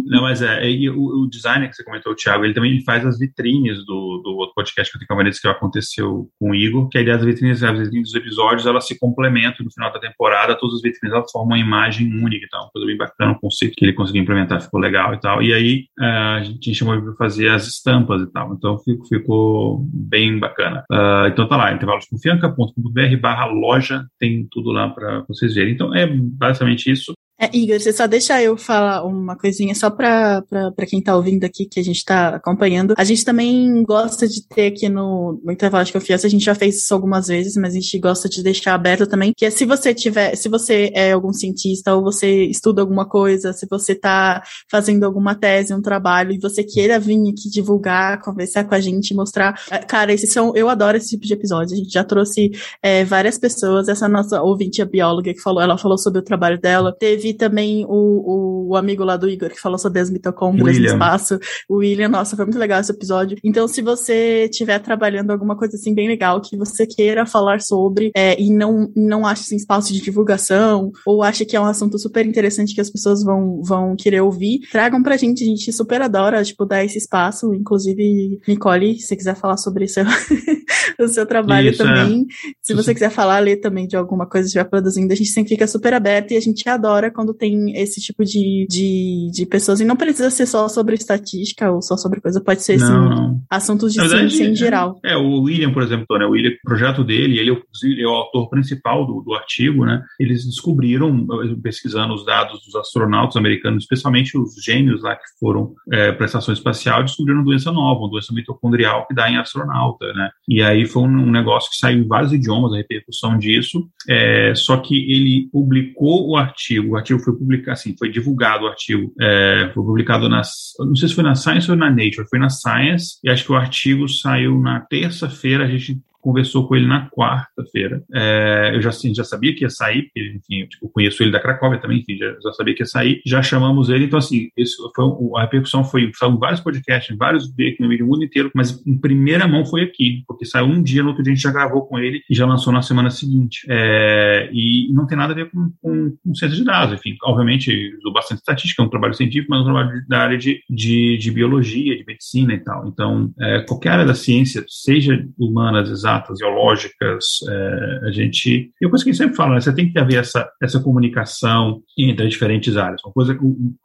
Não, 0.05 0.23
mas 0.23 0.41
é, 0.41 0.61
o, 0.89 1.25
o 1.25 1.29
designer 1.29 1.69
que 1.69 1.75
você 1.75 1.85
comentou, 1.85 2.13
o 2.13 2.15
Thiago, 2.15 2.45
ele 2.45 2.55
também 2.55 2.81
faz 2.85 3.05
as 3.05 3.19
vitrines 3.19 3.79
do, 3.85 4.21
do 4.23 4.37
outro 4.37 4.55
podcast 4.55 4.91
que 4.91 4.97
eu 4.97 5.01
tenho 5.01 5.09
com 5.09 5.15
a 5.15 5.17
Vanessa, 5.17 5.41
que 5.41 5.49
aconteceu 5.49 6.31
com 6.39 6.51
o 6.51 6.55
Igor, 6.55 6.89
que 6.89 6.99
a 6.99 7.01
ideia 7.01 7.17
das 7.17 7.27
vitrines, 7.27 7.63
as 7.63 7.79
vitrines 7.79 8.13
dos 8.13 8.15
episódios, 8.15 8.67
elas 8.67 8.87
se 8.87 8.99
complementam 8.99 9.65
no 9.65 9.73
final 9.73 9.93
da 9.93 9.99
temporada, 9.99 10.57
todas 10.57 10.77
as 10.77 10.83
vitrines 10.83 11.15
elas 11.15 11.31
formam 11.31 11.57
uma 11.57 11.59
imagem 11.59 12.07
única 12.23 12.47
e 12.47 12.49
tal, 12.49 12.63
uma 12.65 12.71
coisa 12.71 12.87
bem 12.87 12.97
bacana, 12.97 13.20
um 13.29 13.35
conceito 13.35 13.75
que 13.77 13.85
ele 13.85 13.93
conseguiu 13.93 14.23
implementar, 14.23 14.61
ficou 14.61 14.81
legal 14.81 15.15
e 15.15 15.21
tal. 15.21 15.43
E 15.43 15.53
aí 15.53 15.85
uh, 15.99 16.39
a 16.39 16.43
gente 16.43 16.75
chamou 16.75 16.95
ele 16.95 17.05
para 17.05 17.15
fazer 17.15 17.49
as 17.49 17.67
estampas 17.67 18.23
e 18.23 18.33
tal, 18.33 18.55
então 18.55 18.79
ficou, 18.79 19.07
ficou 19.07 19.87
bem 19.93 20.39
bacana. 20.39 20.85
Uh, 20.91 21.29
então 21.29 21.49
tá 21.49 21.57
lá, 21.57 21.73
intervalosconfianca.com.br 21.73 23.17
barra 23.21 23.47
loja, 23.47 24.07
tem 24.19 24.47
tudo 24.51 24.71
lá 24.71 24.89
para 24.89 25.21
vocês 25.29 25.55
verem. 25.55 25.75
Então 25.75 25.95
é 25.95 26.07
basicamente 26.07 26.91
isso. 26.91 27.13
É, 27.43 27.49
Igor, 27.57 27.81
você 27.81 27.91
só 27.91 28.07
deixa 28.07 28.43
eu 28.43 28.55
falar 28.55 29.03
uma 29.03 29.35
coisinha 29.35 29.75
só 29.75 29.89
para 29.89 30.45
quem 30.87 30.99
está 30.99 31.17
ouvindo 31.17 31.43
aqui, 31.45 31.65
que 31.65 31.81
a 31.81 31.83
gente 31.83 31.97
está 31.97 32.37
acompanhando. 32.37 32.93
A 32.99 33.03
gente 33.03 33.25
também 33.25 33.83
gosta 33.83 34.29
de 34.29 34.47
ter 34.47 34.67
aqui 34.67 34.91
no, 34.91 35.41
no 35.43 35.51
intervalo 35.51 35.83
de 35.83 35.93
confiança, 35.93 36.27
a 36.27 36.31
gente 36.31 36.45
já 36.45 36.55
fez 36.55 36.77
isso 36.77 36.93
algumas 36.93 37.29
vezes, 37.29 37.57
mas 37.57 37.71
a 37.71 37.81
gente 37.81 37.99
gosta 37.99 38.29
de 38.29 38.43
deixar 38.43 38.75
aberto 38.75 39.07
também, 39.07 39.33
que 39.35 39.47
é 39.47 39.51
se 39.51 39.65
você 39.65 39.95
tiver, 39.95 40.37
se 40.37 40.51
você 40.51 40.91
é 40.95 41.13
algum 41.13 41.33
cientista 41.33 41.95
ou 41.95 42.03
você 42.03 42.45
estuda 42.45 42.83
alguma 42.83 43.09
coisa, 43.09 43.55
se 43.55 43.67
você 43.71 43.93
está 43.93 44.43
fazendo 44.71 45.05
alguma 45.05 45.35
tese, 45.35 45.73
um 45.73 45.81
trabalho, 45.81 46.33
e 46.33 46.39
você 46.39 46.63
queira 46.63 46.99
vir 46.99 47.17
aqui 47.23 47.49
divulgar, 47.51 48.21
conversar 48.21 48.65
com 48.65 48.75
a 48.75 48.81
gente, 48.81 49.15
mostrar. 49.15 49.59
É, 49.71 49.79
cara, 49.79 50.13
esses 50.13 50.31
são, 50.31 50.55
eu 50.55 50.69
adoro 50.69 50.99
esse 50.99 51.09
tipo 51.09 51.25
de 51.25 51.33
episódio. 51.33 51.75
A 51.75 51.79
gente 51.79 51.91
já 51.91 52.05
trouxe 52.05 52.51
é, 52.83 53.03
várias 53.03 53.39
pessoas, 53.39 53.89
essa 53.89 54.07
nossa 54.07 54.43
ouvinte, 54.43 54.83
a 54.83 54.85
bióloga, 54.85 55.33
que 55.33 55.41
falou, 55.41 55.63
ela 55.63 55.79
falou 55.79 55.97
sobre 55.97 56.19
o 56.19 56.23
trabalho 56.23 56.61
dela. 56.61 56.95
Teve 56.95 57.30
também 57.35 57.85
o, 57.89 58.69
o 58.71 58.77
amigo 58.77 59.05
lá 59.05 59.17
do 59.17 59.29
Igor 59.29 59.51
que 59.51 59.61
falou 59.61 59.79
sobre 59.79 60.01
as 60.01 60.11
mitocôndrias 60.11 60.79
no 60.79 60.85
espaço, 60.87 61.39
o 61.69 61.77
William, 61.77 62.09
nossa, 62.09 62.37
foi 62.37 62.45
muito 62.45 62.59
legal 62.59 62.81
esse 62.81 62.93
episódio. 62.93 63.37
Então, 63.43 63.67
se 63.67 63.83
você 63.83 64.49
estiver 64.51 64.79
trabalhando 64.79 65.31
alguma 65.31 65.57
coisa 65.57 65.77
assim 65.77 65.95
bem 65.95 66.09
legal 66.09 66.41
que 66.41 66.57
você 66.57 66.87
queira 66.87 67.27
falar 67.27 67.61
sobre 67.61 68.11
é, 68.15 68.41
e 68.41 68.51
não, 68.51 68.91
não 68.95 69.27
acha 69.27 69.43
assim, 69.43 69.57
espaço 69.57 69.93
de 69.93 70.01
divulgação, 70.01 70.93
ou 71.07 71.23
acha 71.23 71.45
que 71.45 71.57
é 71.57 71.61
um 71.61 71.67
assunto 71.67 71.99
super 71.99 72.27
interessante 72.27 72.75
que 72.75 72.81
as 72.81 72.91
pessoas 72.91 73.23
vão, 73.23 73.63
vão 73.63 73.97
querer 73.97 74.21
ouvir, 74.21 74.61
tragam 74.71 75.03
pra 75.03 75.17
gente, 75.17 75.43
a 75.43 75.47
gente 75.47 75.73
super 75.73 76.03
adora, 76.03 76.43
tipo, 76.45 76.65
dar 76.65 76.85
esse 76.85 76.99
espaço. 76.99 77.55
Inclusive, 77.55 78.41
Nicole, 78.47 78.99
se 78.99 79.07
você 79.07 79.17
quiser 79.17 79.35
falar 79.35 79.57
sobre 79.57 79.85
isso, 79.85 80.01
o 80.99 81.09
seu 81.09 81.27
trabalho 81.27 81.71
Isso, 81.71 81.79
também. 81.79 82.27
É. 82.47 82.51
Se 82.63 82.75
você 82.75 82.95
quiser 82.95 83.11
falar, 83.11 83.39
ler 83.41 83.57
também 83.57 83.87
de 83.87 83.97
alguma 83.97 84.27
coisa 84.27 84.45
que 84.45 84.49
estiver 84.49 84.65
produzindo, 84.65 85.13
a 85.13 85.17
gente 85.17 85.31
sempre 85.31 85.51
fica 85.51 85.67
super 85.67 85.95
aberto 85.95 86.33
e 86.33 86.37
a 86.37 86.41
gente 86.41 86.69
adora 86.69 87.11
quando 87.21 87.35
tem 87.35 87.77
esse 87.77 88.01
tipo 88.01 88.25
de, 88.25 88.67
de, 88.69 89.31
de 89.31 89.45
pessoas. 89.45 89.79
E 89.79 89.85
não 89.85 89.95
precisa 89.95 90.31
ser 90.31 90.47
só 90.47 90.69
sobre 90.69 90.95
estatística 90.95 91.71
ou 91.71 91.83
só 91.83 91.95
sobre 91.99 92.19
coisa, 92.19 92.41
pode 92.41 92.63
ser, 92.63 92.83
assim, 92.83 93.39
assuntos 93.51 93.93
de 93.93 94.01
verdade, 94.01 94.31
ciência 94.31 94.51
em 94.51 94.55
geral. 94.55 94.99
É, 95.05 95.17
o 95.17 95.43
William, 95.43 95.71
por 95.71 95.83
exemplo, 95.83 96.07
né, 96.19 96.25
o 96.25 96.31
William, 96.31 96.51
o 96.51 96.69
projeto 96.69 97.05
dele, 97.05 97.39
ele 97.39 97.51
é 97.51 98.07
o, 98.07 98.11
autor 98.11 98.49
principal 98.49 99.07
do, 99.07 99.21
do 99.21 99.35
artigo, 99.35 99.85
né? 99.85 100.03
Eles 100.19 100.47
descobriram, 100.47 101.27
pesquisando 101.63 102.15
os 102.15 102.25
dados 102.25 102.65
dos 102.65 102.75
astronautas 102.75 103.37
americanos, 103.37 103.85
especialmente 103.85 104.39
os 104.39 104.55
gêmeos 104.65 105.03
lá 105.03 105.15
que 105.15 105.23
foram 105.39 105.75
é, 105.93 106.13
para 106.13 106.25
a 106.25 106.27
estação 106.27 106.55
espacial, 106.55 107.03
descobriram 107.03 107.41
uma 107.41 107.45
doença 107.45 107.71
nova, 107.71 108.01
uma 108.01 108.11
doença 108.11 108.33
mitocondrial 108.33 109.07
que 109.07 109.15
dá 109.15 109.31
em 109.31 109.37
astronauta, 109.37 110.07
né? 110.15 110.31
E 110.49 110.63
aí 110.63 110.87
foi 110.87 111.03
um, 111.03 111.07
um 111.07 111.31
negócio 111.31 111.71
que 111.71 111.77
saiu 111.77 111.99
em 111.99 112.09
vários 112.09 112.33
idiomas, 112.33 112.73
a 112.73 112.77
repercussão 112.77 113.37
disso, 113.37 113.87
é, 114.09 114.55
só 114.55 114.79
que 114.79 114.95
ele 115.13 115.51
publicou 115.53 116.31
o 116.31 116.37
artigo, 116.37 116.93
o 116.93 116.97
artigo 116.97 117.10
foi 117.19 117.37
publicado, 117.37 117.73
assim, 117.73 117.95
foi 117.99 118.11
divulgado 118.11 118.65
o 118.65 118.69
artigo, 118.69 119.13
é, 119.21 119.71
foi 119.75 119.83
publicado 119.83 120.29
nas, 120.29 120.73
não 120.79 120.95
sei 120.95 121.09
se 121.09 121.15
foi 121.15 121.25
na 121.25 121.35
Science 121.35 121.71
ou 121.71 121.77
na 121.77 121.91
Nature, 121.91 122.29
foi 122.29 122.39
na 122.39 122.51
Science, 122.51 123.19
e 123.25 123.31
acho 123.31 123.45
que 123.45 123.53
o 123.53 123.57
artigo 123.57 124.09
saiu 124.09 124.61
na 124.61 124.81
terça-feira, 124.81 125.65
a 125.65 125.69
gente 125.69 125.99
conversou 126.21 126.67
com 126.67 126.77
ele 126.77 126.87
na 126.87 127.09
quarta-feira. 127.09 128.03
É, 128.15 128.73
eu 128.75 128.83
já, 128.83 128.91
assim, 128.91 129.15
já 129.15 129.25
sabia 129.25 129.55
que 129.55 129.65
ia 129.65 129.71
sair, 129.71 130.05
porque, 130.05 130.35
enfim, 130.37 130.63
eu 130.63 130.69
tipo, 130.69 130.89
conheço 130.89 131.23
ele 131.23 131.33
da 131.33 131.41
Cracóvia 131.41 131.81
também, 131.81 131.99
enfim, 131.99 132.17
já, 132.17 132.35
já, 132.43 132.53
sabia 132.53 132.75
que 132.75 132.83
ia 132.83 132.87
sair. 132.87 133.21
Já 133.27 133.43
chamamos 133.43 133.89
ele, 133.89 134.05
então, 134.05 134.19
assim, 134.19 134.49
esse 134.57 134.77
foi, 134.95 135.05
a 135.37 135.43
repercussão 135.43 135.85
foi, 135.85 136.11
saiu 136.15 136.39
vários 136.39 136.61
podcasts, 136.61 137.17
vários 137.17 137.51
aqui 137.51 137.77
no 137.81 137.89
meio 137.89 138.01
do 138.01 138.07
mundo 138.07 138.25
inteiro, 138.25 138.51
mas 138.55 138.85
em 138.87 138.99
primeira 138.99 139.47
mão 139.47 139.65
foi 139.65 139.83
aqui, 139.83 140.23
porque 140.27 140.45
saiu 140.45 140.67
um 140.67 140.83
dia, 140.83 141.03
no 141.03 141.09
outro 141.09 141.23
dia 141.23 141.33
a 141.33 141.35
gente 141.35 141.43
já 141.43 141.53
gravou 141.53 141.87
com 141.87 141.99
ele 141.99 142.21
e 142.29 142.35
já 142.35 142.47
lançou 142.47 142.73
na 142.73 142.83
semana 142.83 143.11
seguinte. 143.11 143.67
É, 143.69 144.51
e 144.53 144.93
não 144.93 145.07
tem 145.07 145.17
nada 145.17 145.33
a 145.33 145.37
ver 145.37 145.51
com, 145.51 145.71
com, 145.81 146.17
com 146.23 146.35
ciência 146.35 146.57
de 146.57 146.65
dados, 146.65 146.95
enfim, 146.95 147.17
obviamente, 147.25 147.97
usou 147.99 148.13
bastante 148.13 148.39
estatística, 148.39 148.83
é 148.83 148.85
um 148.85 148.91
trabalho 148.91 149.15
científico, 149.15 149.51
mas 149.51 149.61
é 149.61 149.63
um 149.63 149.65
trabalho 149.65 150.03
da 150.09 150.19
área 150.19 150.39
de, 150.39 150.63
de, 150.69 151.19
de 151.19 151.31
biologia, 151.31 151.97
de 151.97 152.05
medicina 152.05 152.55
e 152.55 152.59
tal. 152.59 152.89
Então, 152.89 153.33
é, 153.39 153.61
qualquer 153.61 153.91
área 153.91 154.07
da 154.07 154.15
ciência, 154.15 154.65
seja 154.69 155.27
humanas, 155.39 155.91
exatas, 155.91 156.10
exatas, 156.11 156.39
geológicas, 156.39 157.25
é, 157.49 158.01
a 158.09 158.11
gente. 158.11 158.73
Eu 158.81 158.91
coisa 158.91 159.05
que 159.05 159.15
sempre 159.15 159.37
falo, 159.37 159.55
né, 159.55 159.61
você 159.61 159.73
tem 159.73 159.91
que 159.91 159.99
haver 159.99 160.19
essa, 160.19 160.51
essa 160.63 160.81
comunicação 160.81 161.83
entre 161.97 162.27
as 162.27 162.33
diferentes 162.33 162.77
áreas. 162.77 163.03
Uma 163.05 163.13
coisa 163.13 163.39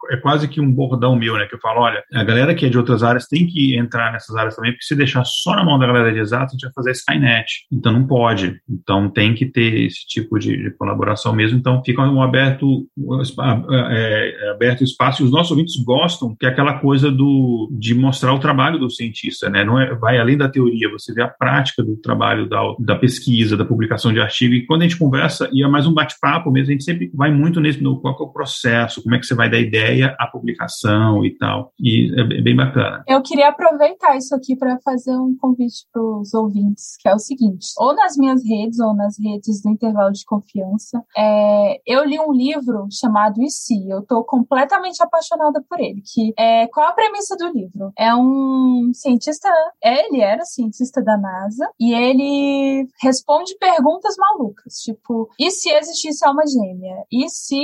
é 0.09 0.17
quase 0.17 0.47
que 0.47 0.59
um 0.59 0.71
bordão 0.71 1.15
meu, 1.15 1.37
né? 1.37 1.45
Que 1.45 1.55
eu 1.55 1.59
falo, 1.59 1.81
olha, 1.81 2.03
a 2.13 2.23
galera 2.23 2.55
que 2.55 2.65
é 2.65 2.69
de 2.69 2.77
outras 2.77 3.03
áreas 3.03 3.27
tem 3.27 3.45
que 3.45 3.77
entrar 3.77 4.11
nessas 4.11 4.35
áreas 4.35 4.55
também, 4.55 4.71
porque 4.71 4.85
se 4.85 4.95
deixar 4.95 5.23
só 5.25 5.55
na 5.55 5.63
mão 5.63 5.77
da 5.77 5.87
galera 5.87 6.11
de 6.11 6.19
exatas, 6.19 6.49
a 6.49 6.53
gente 6.53 6.63
vai 6.63 6.73
fazer 6.73 6.91
Skynet. 6.91 7.45
Então 7.71 7.91
não 7.91 8.05
pode. 8.05 8.59
Então 8.69 9.09
tem 9.09 9.33
que 9.33 9.45
ter 9.45 9.85
esse 9.85 10.05
tipo 10.07 10.39
de, 10.39 10.55
de 10.55 10.71
colaboração 10.71 11.33
mesmo. 11.33 11.57
Então 11.57 11.81
fica 11.83 12.01
um 12.01 12.21
aberto, 12.21 12.87
é, 13.69 14.35
é, 14.47 14.51
aberto 14.51 14.83
espaço. 14.83 15.21
E 15.21 15.25
os 15.25 15.31
nossos 15.31 15.51
ouvintes 15.51 15.75
gostam, 15.83 16.35
que 16.35 16.45
é 16.45 16.49
aquela 16.49 16.79
coisa 16.79 17.11
do, 17.11 17.69
de 17.71 17.93
mostrar 17.93 18.33
o 18.33 18.39
trabalho 18.39 18.79
do 18.79 18.89
cientista, 18.89 19.49
né? 19.49 19.63
Não 19.63 19.79
é, 19.79 19.93
vai 19.95 20.17
além 20.17 20.37
da 20.37 20.49
teoria, 20.49 20.89
você 20.89 21.13
vê 21.13 21.21
a 21.21 21.27
prática 21.27 21.83
do 21.83 21.95
trabalho 21.97 22.14
trabalho 22.15 22.47
da, 22.47 22.61
da 22.79 22.95
pesquisa, 22.95 23.57
da 23.57 23.65
publicação 23.65 24.13
de 24.13 24.21
artigo. 24.21 24.53
E 24.53 24.65
quando 24.65 24.81
a 24.81 24.85
gente 24.85 24.97
conversa, 24.97 25.49
e 25.51 25.63
é 25.63 25.67
mais 25.67 25.85
um 25.85 25.93
bate-papo 25.93 26.49
mesmo, 26.49 26.69
a 26.69 26.71
gente 26.71 26.83
sempre 26.85 27.11
vai 27.13 27.31
muito 27.31 27.59
nesse, 27.59 27.83
no 27.83 27.99
qual 27.99 28.15
é 28.17 28.23
o 28.23 28.29
processo, 28.29 29.03
como 29.03 29.15
é 29.15 29.19
que 29.19 29.25
você 29.25 29.35
vai 29.35 29.49
da 29.49 29.59
ideia 29.59 30.15
à 30.17 30.25
publicação 30.27 31.25
e 31.25 31.35
tal. 31.37 31.73
E 31.79 32.13
é 32.17 32.41
bem 32.41 32.55
bacana. 32.55 33.03
Eu 33.07 33.21
queria 33.21 33.49
aproveitar 33.49 34.15
isso 34.15 34.33
aqui 34.33 34.55
para 34.55 34.79
fazer 34.83 35.11
um 35.11 35.35
convite 35.37 35.85
para 35.91 36.01
os 36.01 36.33
ouvintes, 36.33 36.95
que 36.99 37.09
é 37.09 37.13
o 37.13 37.19
seguinte: 37.19 37.67
ou 37.77 37.93
nas 37.93 38.15
minhas 38.17 38.41
redes, 38.45 38.79
ou 38.79 38.95
nas 38.95 39.15
redes 39.19 39.61
do 39.61 39.69
intervalo 39.69 40.11
de 40.11 40.23
confiança, 40.25 41.03
é, 41.17 41.81
eu 41.85 42.05
li 42.05 42.17
um 42.19 42.31
livro 42.31 42.87
chamado 42.91 43.41
E 43.43 43.49
Se. 43.49 43.75
Eu 43.89 43.99
estou 43.99 44.23
completamente 44.23 45.03
apaixonada 45.03 45.61
por 45.69 45.79
ele. 45.79 46.01
Que 46.01 46.33
é, 46.37 46.67
qual 46.67 46.87
a 46.87 46.93
premissa 46.93 47.35
do 47.35 47.51
livro? 47.51 47.91
É 47.97 48.15
um 48.15 48.91
cientista, 48.93 49.49
ele 49.83 50.21
era 50.21 50.45
cientista 50.45 51.03
da 51.03 51.17
NASA, 51.17 51.69
e 51.79 51.93
ele 52.09 52.87
responde 53.01 53.57
perguntas 53.59 54.15
malucas, 54.17 54.75
tipo, 54.81 55.29
e 55.39 55.51
se 55.51 55.69
existisse 55.69 56.25
alma 56.25 56.43
gêmea? 56.45 57.05
E 57.11 57.29
se 57.29 57.59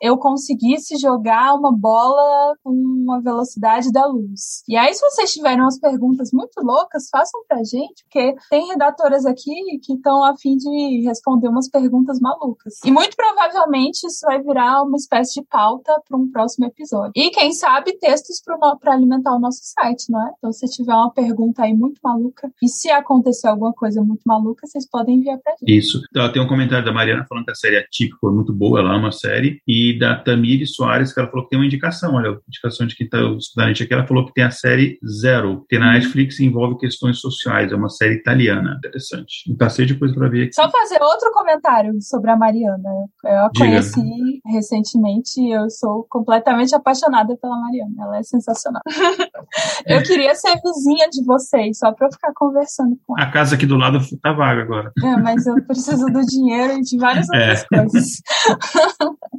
eu 0.00 0.16
conseguisse 0.18 0.96
jogar 0.96 1.54
uma 1.54 1.72
bola 1.72 2.54
com 2.62 2.70
uma 2.70 3.20
velocidade 3.20 3.92
da 3.92 4.06
luz? 4.06 4.62
E 4.68 4.76
aí, 4.76 4.92
se 4.94 5.00
vocês 5.00 5.32
tiverem 5.32 5.60
umas 5.60 5.78
perguntas 5.78 6.30
muito 6.32 6.60
loucas, 6.62 7.08
façam 7.10 7.40
pra 7.48 7.58
gente, 7.58 8.04
porque 8.04 8.34
tem 8.50 8.66
redatoras 8.68 9.24
aqui 9.26 9.54
que 9.82 9.94
estão 9.94 10.24
a 10.24 10.36
fim 10.36 10.56
de 10.56 11.02
responder 11.06 11.48
umas 11.48 11.68
perguntas 11.68 12.20
malucas. 12.20 12.74
E 12.84 12.90
muito 12.90 13.16
provavelmente 13.16 14.06
isso 14.06 14.26
vai 14.26 14.42
virar 14.42 14.82
uma 14.82 14.96
espécie 14.96 15.40
de 15.40 15.46
pauta 15.46 16.00
para 16.06 16.16
um 16.18 16.30
próximo 16.30 16.66
episódio. 16.66 17.12
E 17.14 17.30
quem 17.30 17.52
sabe 17.52 17.98
textos 17.98 18.42
para 18.80 18.92
alimentar 18.92 19.34
o 19.34 19.40
nosso 19.40 19.60
site, 19.62 20.10
não 20.10 20.20
é? 20.26 20.32
Então, 20.38 20.52
se 20.52 20.66
tiver 20.66 20.94
uma 20.94 21.10
pergunta 21.10 21.62
aí 21.62 21.74
muito 21.74 22.00
maluca, 22.02 22.50
e 22.62 22.68
se 22.68 22.90
acontecer 22.90 23.48
alguma 23.48 23.72
coisa 23.76 24.02
muito 24.02 24.22
maluca, 24.26 24.66
vocês 24.66 24.88
podem 24.88 25.16
enviar 25.16 25.38
pra 25.38 25.52
gente. 25.52 25.76
Isso. 25.76 26.02
Então, 26.10 26.30
tem 26.32 26.42
um 26.42 26.48
comentário 26.48 26.84
da 26.84 26.92
Mariana 26.92 27.24
falando 27.28 27.44
que 27.44 27.52
a 27.52 27.54
série 27.54 27.76
Atípico 27.76 28.28
é 28.28 28.32
muito 28.32 28.52
boa, 28.52 28.80
ela 28.80 28.94
ama 28.94 29.08
a 29.08 29.12
série, 29.12 29.60
e 29.66 29.98
da 29.98 30.16
Tamiri 30.16 30.66
Soares, 30.66 31.12
que 31.12 31.20
ela 31.20 31.28
falou 31.28 31.44
que 31.44 31.50
tem 31.50 31.58
uma 31.58 31.66
indicação, 31.66 32.14
olha, 32.14 32.36
indicação 32.48 32.86
de 32.86 32.96
quem 32.96 33.04
está 33.04 33.18
estudando 33.38 33.66
a 33.66 33.68
gente 33.68 33.82
aqui, 33.84 33.94
ela 33.94 34.06
falou 34.06 34.26
que 34.26 34.32
tem 34.32 34.44
a 34.44 34.50
série 34.50 34.98
Zero, 35.06 35.64
que 35.68 35.78
na 35.78 35.92
Netflix 35.92 36.40
e 36.40 36.44
envolve 36.46 36.78
questões 36.78 37.18
sociais, 37.18 37.72
é 37.72 37.76
uma 37.76 37.88
série 37.88 38.14
italiana. 38.14 38.76
Interessante. 38.78 39.50
Um 39.50 39.56
cacete 39.56 39.92
de 39.92 39.98
coisa 39.98 40.14
para 40.14 40.28
ver 40.28 40.44
aqui. 40.44 40.54
Só 40.54 40.70
fazer 40.70 41.02
outro 41.02 41.30
comentário 41.32 41.92
sobre 42.00 42.30
a 42.30 42.36
Mariana. 42.36 42.88
Eu 43.24 43.46
a 43.46 43.50
conheci 43.56 44.40
recentemente 44.46 45.40
e 45.40 45.52
eu 45.52 45.68
sou 45.70 46.06
completamente 46.08 46.74
apaixonada 46.74 47.36
pela 47.36 47.56
Mariana. 47.56 47.94
Ela 48.00 48.18
é 48.18 48.22
sensacional. 48.22 48.82
eu 49.86 50.02
queria 50.02 50.34
ser 50.34 50.54
vizinha 50.62 51.08
de 51.10 51.24
vocês, 51.24 51.78
só 51.78 51.92
para 51.92 52.06
eu 52.06 52.12
ficar 52.12 52.32
conversando 52.34 52.98
com 53.06 53.18
ela. 53.18 53.28
A 53.28 53.32
casa 53.32 53.56
aqui 53.66 53.68
do 53.68 53.76
lado 53.76 53.98
tá 54.22 54.32
vaga 54.32 54.62
agora. 54.62 54.92
É, 55.02 55.16
mas 55.16 55.46
eu 55.46 55.60
preciso 55.66 56.06
do 56.06 56.20
dinheiro 56.24 56.74
e 56.74 56.80
de 56.80 56.96
várias 56.96 57.26
é. 57.34 57.38
outras 57.38 57.66
é. 57.72 57.76
coisas. 57.76 58.22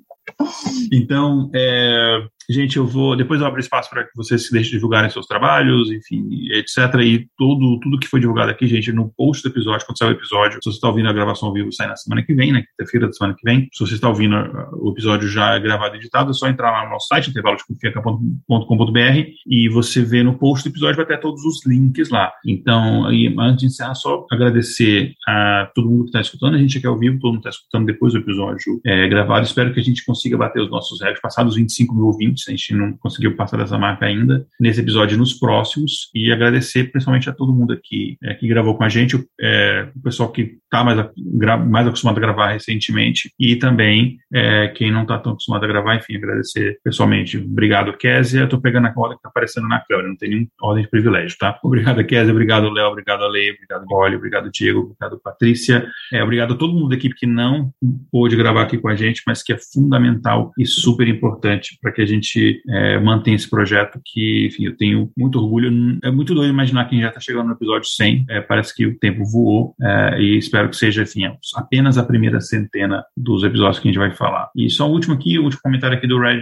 Então, 0.93 1.49
é, 1.55 2.19
Gente, 2.49 2.78
eu 2.78 2.88
vou. 2.88 3.14
Depois 3.15 3.41
eu 3.41 3.48
abro 3.48 3.60
espaço 3.60 3.90
para 3.90 4.06
que 4.06 4.11
vocês 4.15 4.45
se 4.45 4.53
deixem 4.53 4.72
divulgarem 4.72 5.10
seus 5.10 5.26
trabalhos, 5.26 5.91
enfim, 5.91 6.48
etc. 6.53 6.78
E 7.03 7.28
tudo, 7.38 7.78
tudo 7.82 7.99
que 7.99 8.07
foi 8.07 8.22
divulgado 8.22 8.49
aqui, 8.49 8.65
gente, 8.68 8.90
no 8.94 9.10
post 9.10 9.44
do 9.44 9.49
episódio, 9.49 9.86
quando 9.86 9.98
sair 9.98 10.07
o 10.07 10.11
episódio, 10.11 10.60
se 10.64 10.69
você 10.69 10.78
está 10.78 10.88
ouvindo 10.88 11.10
a 11.10 11.14
gravação 11.14 11.49
ao 11.49 11.53
vivo, 11.53 11.74
sai 11.74 11.88
na 11.88 11.98
semana 11.98 12.24
que 12.24 12.34
vem, 12.34 12.53
na 12.53 12.61
quinta-feira 12.61 13.07
da 13.07 13.14
semana 13.14 13.36
que 13.38 13.44
vem. 13.44 13.68
Se 13.74 13.86
você 13.86 13.95
está 13.95 14.07
ouvindo 14.07 14.34
o 14.74 14.91
episódio 14.91 15.28
já 15.28 15.60
gravado 15.60 15.95
e 15.95 15.98
editado, 15.99 16.32
é 16.32 16.34
só 16.34 16.48
entrar 16.48 16.72
lá 16.72 16.86
no 16.86 16.91
nosso 16.91 17.07
site, 17.07 17.32
intervalodeconsfianca.com.br, 17.32 19.30
e 19.45 19.68
você 19.68 20.02
vê 20.02 20.24
no 20.24 20.40
post 20.40 20.64
do 20.64 20.72
episódio, 20.72 20.95
vai 20.95 21.06
ter 21.06 21.19
todos 21.19 21.44
os 21.44 21.65
links 21.65 22.10
lá. 22.10 22.32
Então, 22.45 23.11
e, 23.11 23.36
antes 23.38 23.60
de 23.60 23.65
encerrar, 23.65 23.95
só 23.95 24.26
agradecer 24.32 25.11
a 25.28 25.69
todo 25.76 25.90
mundo 25.90 26.03
que 26.03 26.10
está 26.10 26.22
escutando. 26.22 26.56
A 26.56 26.60
gente 26.60 26.78
aqui 26.78 26.88
ao 26.88 26.98
vivo, 26.98 27.19
todo 27.19 27.34
mundo 27.34 27.40
está 27.40 27.49
escutando 27.49 27.86
depois 27.86 28.14
do 28.14 28.19
episódio 28.19 28.80
é, 28.86 29.06
gravado. 29.10 29.45
Espero 29.45 29.74
que 29.74 29.82
a 29.82 29.84
gente 29.84 30.06
consiga 30.06 30.38
bater 30.38 30.61
os 30.61 30.69
nossos 30.69 31.02
recordes, 31.02 31.22
passados 31.22 31.56
25 31.56 31.94
mil 31.94 32.06
ouvintes 32.06 32.36
a 32.47 32.51
gente 32.51 32.73
não 32.73 32.93
conseguiu 32.97 33.35
passar 33.35 33.57
dessa 33.57 33.77
marca 33.77 34.05
ainda, 34.05 34.45
nesse 34.59 34.81
episódio 34.81 35.15
e 35.15 35.18
nos 35.18 35.34
próximos, 35.34 36.09
e 36.14 36.31
agradecer 36.31 36.91
principalmente 36.91 37.30
a 37.30 37.34
todo 37.34 37.53
mundo 37.53 37.73
aqui 37.73 38.18
é, 38.23 38.34
que 38.34 38.47
gravou 38.47 38.76
com 38.76 38.84
a 38.84 38.89
gente, 38.89 39.23
é, 39.39 39.89
o 39.95 40.01
pessoal 40.01 40.31
que 40.31 40.57
está 40.64 40.84
mais, 40.84 41.09
mais 41.68 41.88
acostumado 41.88 42.18
a 42.18 42.22
gravar 42.22 42.51
recentemente, 42.51 43.31
e 43.39 43.55
também 43.55 44.18
é, 44.34 44.68
quem 44.69 44.91
não 44.91 45.03
está 45.03 45.18
tão 45.18 45.34
acostumado 45.34 45.64
a 45.64 45.68
gravar, 45.68 45.95
enfim, 45.95 46.18
agradecer 46.18 46.80
pessoalmente. 46.84 47.38
Obrigado, 47.38 47.95
Kézia. 47.97 48.43
Estou 48.43 48.61
pegando 48.61 48.88
a 48.88 48.93
ordem 48.95 49.18
que 49.18 49.19
está 49.19 49.30
aparecendo 49.30 49.68
na 49.68 49.80
câmera, 49.80 50.09
não 50.09 50.18
tem 50.18 50.30
nenhuma 50.30 50.47
ordem 50.61 50.84
de 50.84 50.89
privilégio, 50.89 51.38
tá? 51.38 51.59
Obrigado, 51.64 52.03
Kézia, 52.05 52.31
obrigado, 52.31 52.69
Léo, 52.69 52.88
obrigado, 52.88 53.23
Ale, 53.23 53.51
obrigado, 53.51 53.85
Gole, 53.85 54.15
obrigado, 54.15 54.51
Diego, 54.51 54.80
obrigado, 54.81 55.19
Patrícia. 55.23 55.88
É, 56.11 56.23
obrigado 56.23 56.53
a 56.53 56.57
todo 56.57 56.73
mundo 56.73 56.89
da 56.89 56.95
equipe 56.95 57.15
que 57.15 57.26
não 57.26 57.72
pôde 58.11 58.35
gravar 58.35 58.64
aqui 58.64 58.77
com 58.77 58.89
a 58.89 58.95
gente, 58.95 59.22
mas 59.26 59.43
que 59.43 59.53
é 59.53 59.57
fundamental 59.57 60.51
e 60.57 60.65
super 60.65 61.07
importante 61.07 61.77
para 61.81 61.91
que 61.91 62.01
a 62.01 62.05
gente 62.05 62.26
é, 62.67 62.99
mantenha 62.99 63.35
esse 63.35 63.49
projeto 63.49 63.99
que, 64.03 64.47
enfim, 64.47 64.65
eu 64.65 64.75
tenho 64.75 65.11
muito 65.17 65.39
orgulho. 65.39 65.99
É 66.03 66.11
muito 66.11 66.33
doido 66.33 66.49
imaginar 66.49 66.85
que 66.85 66.89
a 66.89 66.93
gente 66.93 67.03
já 67.03 67.09
está 67.09 67.19
chegando 67.19 67.47
no 67.47 67.53
episódio 67.53 67.87
100. 67.87 68.25
É, 68.29 68.41
parece 68.41 68.75
que 68.75 68.85
o 68.85 68.97
tempo 68.97 69.23
voou 69.25 69.75
é, 69.81 70.21
e 70.21 70.37
espero 70.37 70.69
que 70.69 70.75
seja, 70.75 71.03
enfim, 71.03 71.23
apenas 71.55 71.97
a 71.97 72.03
primeira 72.03 72.39
centena 72.39 73.03
dos 73.15 73.43
episódios 73.43 73.79
que 73.79 73.87
a 73.87 73.91
gente 73.91 73.99
vai 73.99 74.11
falar. 74.11 74.49
E 74.55 74.69
só 74.69 74.87
o 74.89 74.91
último 74.91 75.13
aqui, 75.13 75.37
o 75.37 75.43
último 75.43 75.61
comentário 75.61 75.97
aqui 75.97 76.07
do 76.07 76.19
Red 76.19 76.41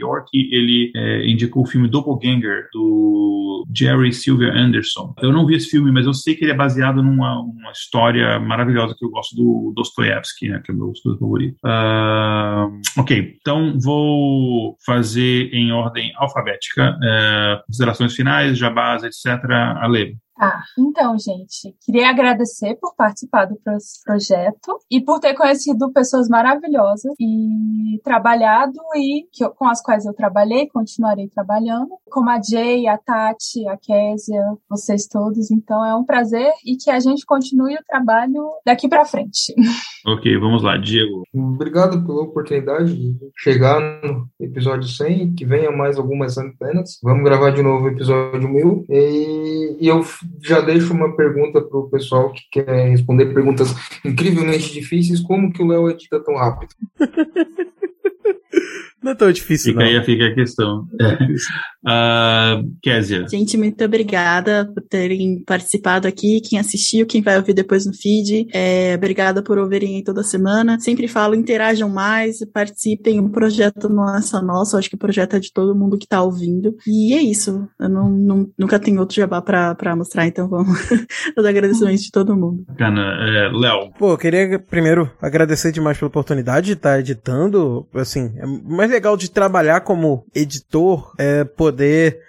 York, 0.00 0.30
ele 0.34 0.92
é, 0.94 1.26
indicou 1.28 1.62
o 1.62 1.66
filme 1.66 1.88
Doppelganger, 1.88 2.68
do 2.72 3.66
Jerry 3.74 4.12
Sylvia 4.12 4.52
Anderson. 4.52 5.14
Eu 5.20 5.32
não 5.32 5.46
vi 5.46 5.56
esse 5.56 5.68
filme, 5.68 5.90
mas 5.90 6.06
eu 6.06 6.14
sei 6.14 6.34
que 6.34 6.44
ele 6.44 6.52
é 6.52 6.56
baseado 6.56 7.02
numa 7.02 7.44
história 7.72 8.38
maravilhosa 8.38 8.94
que 8.98 9.04
eu 9.04 9.10
gosto 9.10 9.34
do 9.36 9.72
Dostoevsky, 9.74 10.48
né, 10.48 10.60
que 10.64 10.70
é 10.70 10.74
o 10.74 10.76
meu 10.76 10.92
escritor 10.92 11.18
favorito. 11.18 11.56
Uh, 11.64 13.00
ok, 13.00 13.36
então 13.40 13.78
vou 13.78 14.76
fazer 14.84 15.25
em 15.52 15.72
ordem 15.72 16.12
alfabética. 16.16 16.96
É, 17.02 17.62
considerações 17.66 18.14
finais, 18.14 18.58
jabás, 18.58 19.02
etc. 19.02 19.42
Ale. 19.80 20.16
Tá, 20.36 20.62
então, 20.78 21.16
gente, 21.18 21.74
queria 21.82 22.10
agradecer 22.10 22.76
por 22.78 22.94
participar 22.94 23.46
do 23.46 23.56
projeto 24.04 24.78
e 24.90 25.00
por 25.00 25.18
ter 25.18 25.32
conhecido 25.32 25.90
pessoas 25.92 26.28
maravilhosas 26.28 27.14
e 27.18 27.24
trabalhado 27.98 28.78
e 28.94 29.26
que, 29.32 29.48
com 29.50 29.66
as 29.66 29.82
quais 29.82 30.04
eu 30.04 30.14
trabalhei, 30.14 30.68
continuarei 30.68 31.28
trabalhando, 31.28 31.90
como 32.10 32.30
a 32.30 32.40
Jay, 32.40 32.86
a 32.86 32.98
Tati, 32.98 33.66
a 33.68 33.76
Késia, 33.76 34.42
vocês 34.68 35.06
todos. 35.06 35.50
Então, 35.50 35.84
é 35.84 35.94
um 35.94 36.04
prazer 36.04 36.52
e 36.64 36.76
que 36.76 36.90
a 36.90 37.00
gente 37.00 37.24
continue 37.24 37.74
o 37.74 37.84
trabalho 37.86 38.42
daqui 38.64 38.88
para 38.88 39.04
frente. 39.04 39.54
Ok, 40.06 40.38
vamos 40.38 40.62
lá, 40.62 40.76
Diego. 40.76 41.24
Obrigado 41.34 42.06
pela 42.06 42.22
oportunidade 42.22 42.94
de 42.94 43.18
chegar 43.36 43.80
no 44.04 44.28
episódio 44.38 44.88
100, 44.88 45.34
que 45.34 45.44
venha 45.44 45.72
mais 45.72 45.98
algumas 45.98 46.38
antenas. 46.38 47.00
Vamos 47.02 47.24
gravar 47.24 47.50
de 47.50 47.60
novo 47.60 47.86
o 47.86 47.88
episódio 47.88 48.48
mil. 48.48 48.84
E, 48.88 49.76
e 49.80 49.88
eu 49.88 50.04
já 50.44 50.60
deixo 50.60 50.94
uma 50.94 51.16
pergunta 51.16 51.60
para 51.60 51.76
o 51.76 51.90
pessoal 51.90 52.32
que 52.32 52.42
quer 52.52 52.88
responder 52.88 53.34
perguntas 53.34 53.74
incrivelmente 54.04 54.72
difíceis. 54.72 55.20
Como 55.20 55.52
que 55.52 55.60
o 55.60 55.66
Léo 55.66 55.90
edita 55.90 56.22
tão 56.22 56.36
rápido? 56.36 56.72
Não 59.02 59.12
é 59.12 59.14
tão 59.14 59.30
difícil, 59.30 59.72
fica 59.72 59.84
não. 59.84 59.90
Aí, 59.90 60.04
fica 60.04 60.26
a 60.26 60.34
questão. 60.34 60.86
Uh, 61.86 62.68
Késia. 62.82 63.28
Gente, 63.28 63.56
muito 63.56 63.82
obrigada 63.84 64.68
por 64.74 64.82
terem 64.82 65.42
participado 65.44 66.08
aqui. 66.08 66.40
Quem 66.40 66.58
assistiu, 66.58 67.06
quem 67.06 67.22
vai 67.22 67.36
ouvir 67.36 67.54
depois 67.54 67.86
no 67.86 67.94
feed. 67.94 68.48
É, 68.52 68.94
obrigada 68.96 69.40
por 69.40 69.56
ouvirem 69.56 70.02
toda 70.02 70.24
semana. 70.24 70.80
Sempre 70.80 71.06
falo, 71.06 71.36
interajam 71.36 71.88
mais, 71.88 72.44
participem. 72.52 73.20
O 73.20 73.30
projeto 73.30 73.88
não 73.88 74.16
é 74.16 74.20
só 74.20 74.42
nosso, 74.42 74.76
acho 74.76 74.88
que 74.88 74.96
o 74.96 74.98
projeto 74.98 75.36
é 75.36 75.38
de 75.38 75.52
todo 75.52 75.76
mundo 75.76 75.96
que 75.96 76.06
está 76.06 76.20
ouvindo. 76.22 76.74
E 76.84 77.14
é 77.14 77.22
isso. 77.22 77.68
Eu 77.78 77.88
não, 77.88 78.10
não, 78.10 78.50
nunca 78.58 78.80
tenho 78.80 78.98
outro 78.98 79.14
jabá 79.14 79.40
para 79.40 79.94
mostrar, 79.94 80.26
então 80.26 80.48
vamos. 80.48 80.76
Os 81.38 81.44
agradecimentos 81.44 82.02
de 82.02 82.10
todo 82.10 82.36
mundo. 82.36 82.64
Bacana. 82.66 83.02
É, 83.20 83.48
Léo. 83.52 83.92
Pô, 83.96 84.12
eu 84.12 84.18
queria 84.18 84.58
primeiro 84.58 85.08
agradecer 85.22 85.70
demais 85.70 85.96
pela 85.96 86.08
oportunidade 86.08 86.66
de 86.66 86.72
estar 86.72 86.98
editando. 86.98 87.86
Assim, 87.94 88.32
é 88.38 88.46
mais 88.46 88.90
legal 88.90 89.16
de 89.16 89.30
trabalhar 89.30 89.82
como 89.82 90.26
editor 90.34 91.14
é 91.18 91.44
poder 91.44 91.75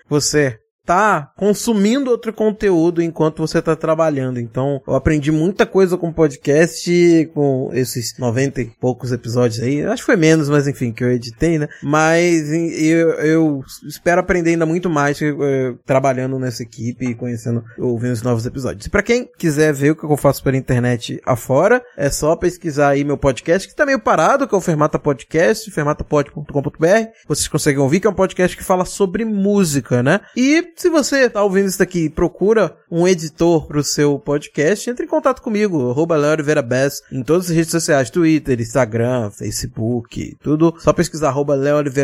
você 0.07 0.59
tá 0.87 1.33
consumindo 1.35 2.09
outro 2.09 2.31
conteúdo 2.31 3.01
enquanto 3.01 3.45
você 3.45 3.61
tá 3.61 3.75
trabalhando. 3.75 4.39
Então, 4.39 4.81
eu 4.87 4.95
aprendi 4.95 5.33
muita 5.33 5.65
coisa 5.65 5.97
com 5.97 6.13
podcast, 6.13 7.29
com 7.33 7.69
esses 7.73 8.17
90 8.17 8.61
e 8.61 8.65
poucos 8.79 9.11
episódios 9.11 9.61
aí. 9.61 9.85
Acho 9.85 10.03
que 10.03 10.05
foi 10.05 10.15
menos, 10.15 10.49
mas 10.49 10.65
enfim, 10.65 10.93
que 10.93 11.03
eu 11.03 11.11
editei, 11.11 11.59
né? 11.59 11.67
Mas 11.83 12.49
eu, 12.49 13.09
eu 13.19 13.63
espero 13.85 14.21
aprender 14.21 14.51
ainda 14.51 14.65
muito 14.65 14.89
mais 14.89 15.19
uh, 15.19 15.77
trabalhando 15.85 16.39
nessa 16.39 16.63
equipe 16.63 17.05
e 17.05 17.15
conhecendo, 17.15 17.65
ouvindo 17.77 18.13
os 18.13 18.21
novos 18.21 18.45
episódios. 18.45 18.85
E 18.85 18.89
pra 18.89 19.03
quem 19.03 19.29
quiser 19.37 19.73
ver 19.73 19.91
o 19.91 19.95
que 19.95 20.05
eu 20.05 20.15
faço 20.15 20.41
pela 20.41 20.55
internet 20.55 21.19
afora, 21.25 21.83
é 21.97 22.09
só 22.09 22.33
pesquisar 22.37 22.89
aí 22.89 23.03
meu 23.03 23.17
podcast, 23.17 23.67
que 23.67 23.75
tá 23.75 23.85
meio 23.85 23.99
parado, 23.99 24.47
que 24.47 24.55
é 24.55 24.57
o 24.57 24.61
Fermata 24.61 24.97
Podcast, 24.97 25.69
fermatapod.com.br. 25.69 26.87
Vocês 27.27 27.49
conseguem 27.49 27.81
ouvir 27.81 27.99
que 27.99 28.07
é 28.07 28.09
um 28.09 28.13
podcast 28.13 28.55
que 28.55 28.63
fala 28.63 28.85
sobre 28.85 29.25
música, 29.25 30.01
né? 30.01 30.21
E 30.33 30.76
se 30.77 30.89
você 30.89 31.29
tá 31.29 31.43
ouvindo 31.43 31.67
isso 31.67 31.79
daqui 31.79 32.09
procura 32.09 32.75
um 32.89 33.07
editor 33.07 33.67
pro 33.67 33.83
seu 33.83 34.19
podcast, 34.19 34.89
entre 34.89 35.05
em 35.05 35.09
contato 35.09 35.41
comigo, 35.41 35.89
arroba 35.89 36.15
Bass, 36.61 37.01
em 37.11 37.23
todas 37.23 37.49
as 37.49 37.55
redes 37.55 37.71
sociais, 37.71 38.09
Twitter, 38.09 38.61
Instagram, 38.61 39.31
Facebook, 39.31 40.37
tudo. 40.41 40.75
Só 40.77 40.93
pesquisar 40.93 41.29
arroba 41.29 41.57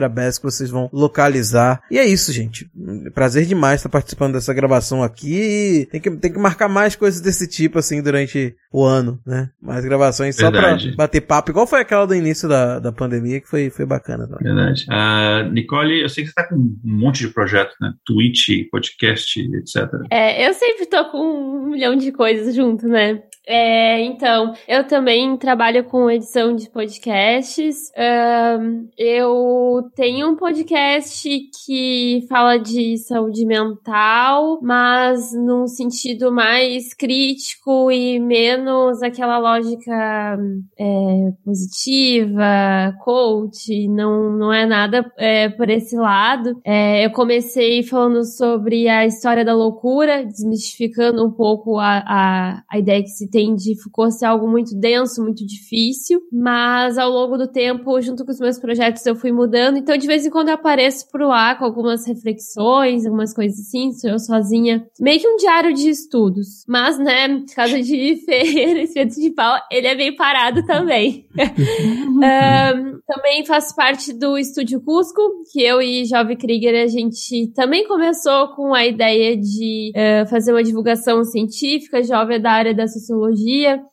Bass 0.09 0.37
que 0.39 0.45
vocês 0.45 0.69
vão 0.69 0.89
localizar. 0.91 1.81
E 1.89 1.99
é 1.99 2.05
isso, 2.05 2.33
gente. 2.33 2.69
Prazer 3.13 3.45
demais 3.45 3.79
estar 3.79 3.89
participando 3.89 4.33
dessa 4.33 4.53
gravação 4.53 5.03
aqui. 5.03 5.87
Tem 5.91 6.01
que, 6.01 6.11
tem 6.11 6.33
que 6.33 6.39
marcar 6.39 6.67
mais 6.67 6.95
coisas 6.95 7.21
desse 7.21 7.47
tipo, 7.47 7.77
assim, 7.77 8.01
durante 8.01 8.55
o 8.71 8.83
ano, 8.83 9.19
né? 9.25 9.49
Mais 9.61 9.85
gravações 9.85 10.35
Verdade. 10.35 10.85
só 10.85 10.87
pra 10.89 10.97
bater 10.97 11.21
papo, 11.21 11.51
igual 11.51 11.67
foi 11.67 11.79
aquela 11.79 12.07
do 12.07 12.15
início 12.15 12.49
da, 12.49 12.79
da 12.79 12.91
pandemia, 12.91 13.39
que 13.39 13.47
foi, 13.47 13.69
foi 13.69 13.85
bacana. 13.85 14.27
Também. 14.27 14.43
Verdade. 14.43 14.85
Uh, 14.89 15.51
Nicole, 15.51 16.01
eu 16.01 16.09
sei 16.09 16.23
que 16.23 16.31
você 16.31 16.35
tá 16.35 16.47
com 16.47 16.55
um 16.55 16.77
monte 16.83 17.19
de 17.19 17.27
projetos, 17.27 17.75
né? 17.79 17.93
Twitch, 18.03 18.62
podcast, 18.69 19.39
etc. 19.39 19.87
É, 20.09 20.47
eu 20.47 20.53
sempre 20.53 20.85
tô 20.85 21.05
com 21.05 21.19
um 21.19 21.69
milhão 21.69 21.95
de 21.95 22.11
coisas 22.11 22.55
junto, 22.55 22.87
né? 22.87 23.23
É, 23.45 24.01
então, 24.05 24.53
eu 24.67 24.87
também 24.87 25.35
trabalho 25.37 25.83
com 25.83 26.09
edição 26.09 26.55
de 26.55 26.69
podcasts. 26.69 27.91
Um, 27.97 28.87
eu 28.97 29.89
tenho 29.95 30.29
um 30.29 30.35
podcast 30.35 31.29
que 31.65 32.25
fala 32.29 32.57
de 32.57 32.97
saúde 32.97 33.45
mental, 33.45 34.59
mas 34.61 35.33
num 35.33 35.67
sentido 35.67 36.31
mais 36.31 36.93
crítico 36.93 37.91
e 37.91 38.17
menos 38.17 39.03
aquela 39.03 39.37
lógica 39.37 40.37
é, 40.79 41.31
positiva, 41.43 42.95
coach. 43.03 43.89
Não, 43.89 44.31
não 44.31 44.53
é 44.53 44.65
nada 44.65 45.11
é, 45.17 45.49
por 45.49 45.69
esse 45.69 45.97
lado. 45.97 46.61
É, 46.63 47.05
eu 47.05 47.11
comecei 47.11 47.83
falando 47.83 48.23
sobre 48.23 48.87
a 48.87 49.05
história 49.05 49.43
da 49.43 49.53
loucura, 49.53 50.25
desmistificando 50.25 51.25
um 51.25 51.31
pouco 51.31 51.77
a, 51.77 52.03
a, 52.07 52.63
a 52.71 52.79
ideia 52.79 53.03
que 53.03 53.09
se 53.09 53.32
tem 53.33 53.55
de 53.55 53.75
Foucault 53.81 54.15
ser 54.15 54.27
algo 54.27 54.47
muito 54.47 54.79
denso, 54.79 55.23
muito 55.23 55.43
difícil, 55.43 56.21
mas 56.31 56.99
ao 56.99 57.09
longo 57.09 57.35
do 57.35 57.47
tempo, 57.47 57.99
junto 57.99 58.23
com 58.23 58.31
os 58.31 58.39
meus 58.39 58.59
projetos, 58.59 59.03
eu 59.07 59.15
fui 59.15 59.31
mudando. 59.31 59.77
Então, 59.77 59.97
de 59.97 60.05
vez 60.05 60.23
em 60.23 60.29
quando 60.29 60.49
eu 60.49 60.53
apareço 60.53 61.09
por 61.11 61.21
lá 61.21 61.55
com 61.55 61.65
algumas 61.65 62.05
reflexões, 62.05 63.07
algumas 63.07 63.33
coisas 63.33 63.59
assim, 63.59 63.91
sou 63.93 64.11
eu 64.11 64.19
sozinha. 64.19 64.85
Meio 64.99 65.19
que 65.19 65.27
um 65.27 65.37
diário 65.37 65.73
de 65.73 65.89
estudos. 65.89 66.63
Mas, 66.67 66.99
né, 66.99 67.43
caso 67.55 67.81
de 67.81 68.17
Ferreira, 68.23 68.81
Espeto 68.81 69.19
de 69.19 69.31
Pau, 69.31 69.57
ele 69.71 69.87
é 69.87 69.95
bem 69.95 70.15
parado 70.15 70.63
também. 70.63 71.25
um, 71.35 72.99
também 73.07 73.43
faço 73.47 73.75
parte 73.75 74.13
do 74.13 74.37
Estúdio 74.37 74.79
Cusco, 74.79 75.21
que 75.51 75.59
eu 75.59 75.81
e 75.81 76.05
Jovem 76.05 76.37
Krieger, 76.37 76.83
a 76.83 76.87
gente 76.87 77.51
também 77.55 77.87
começou 77.87 78.49
com 78.49 78.75
a 78.75 78.85
ideia 78.85 79.35
de 79.35 79.91
uh, 79.95 80.29
fazer 80.29 80.51
uma 80.51 80.63
divulgação 80.63 81.23
científica. 81.23 82.03
Jovem 82.03 82.35
é 82.35 82.39
da 82.39 82.51
área 82.51 82.75
da 82.75 82.87
sociologia 82.87 83.22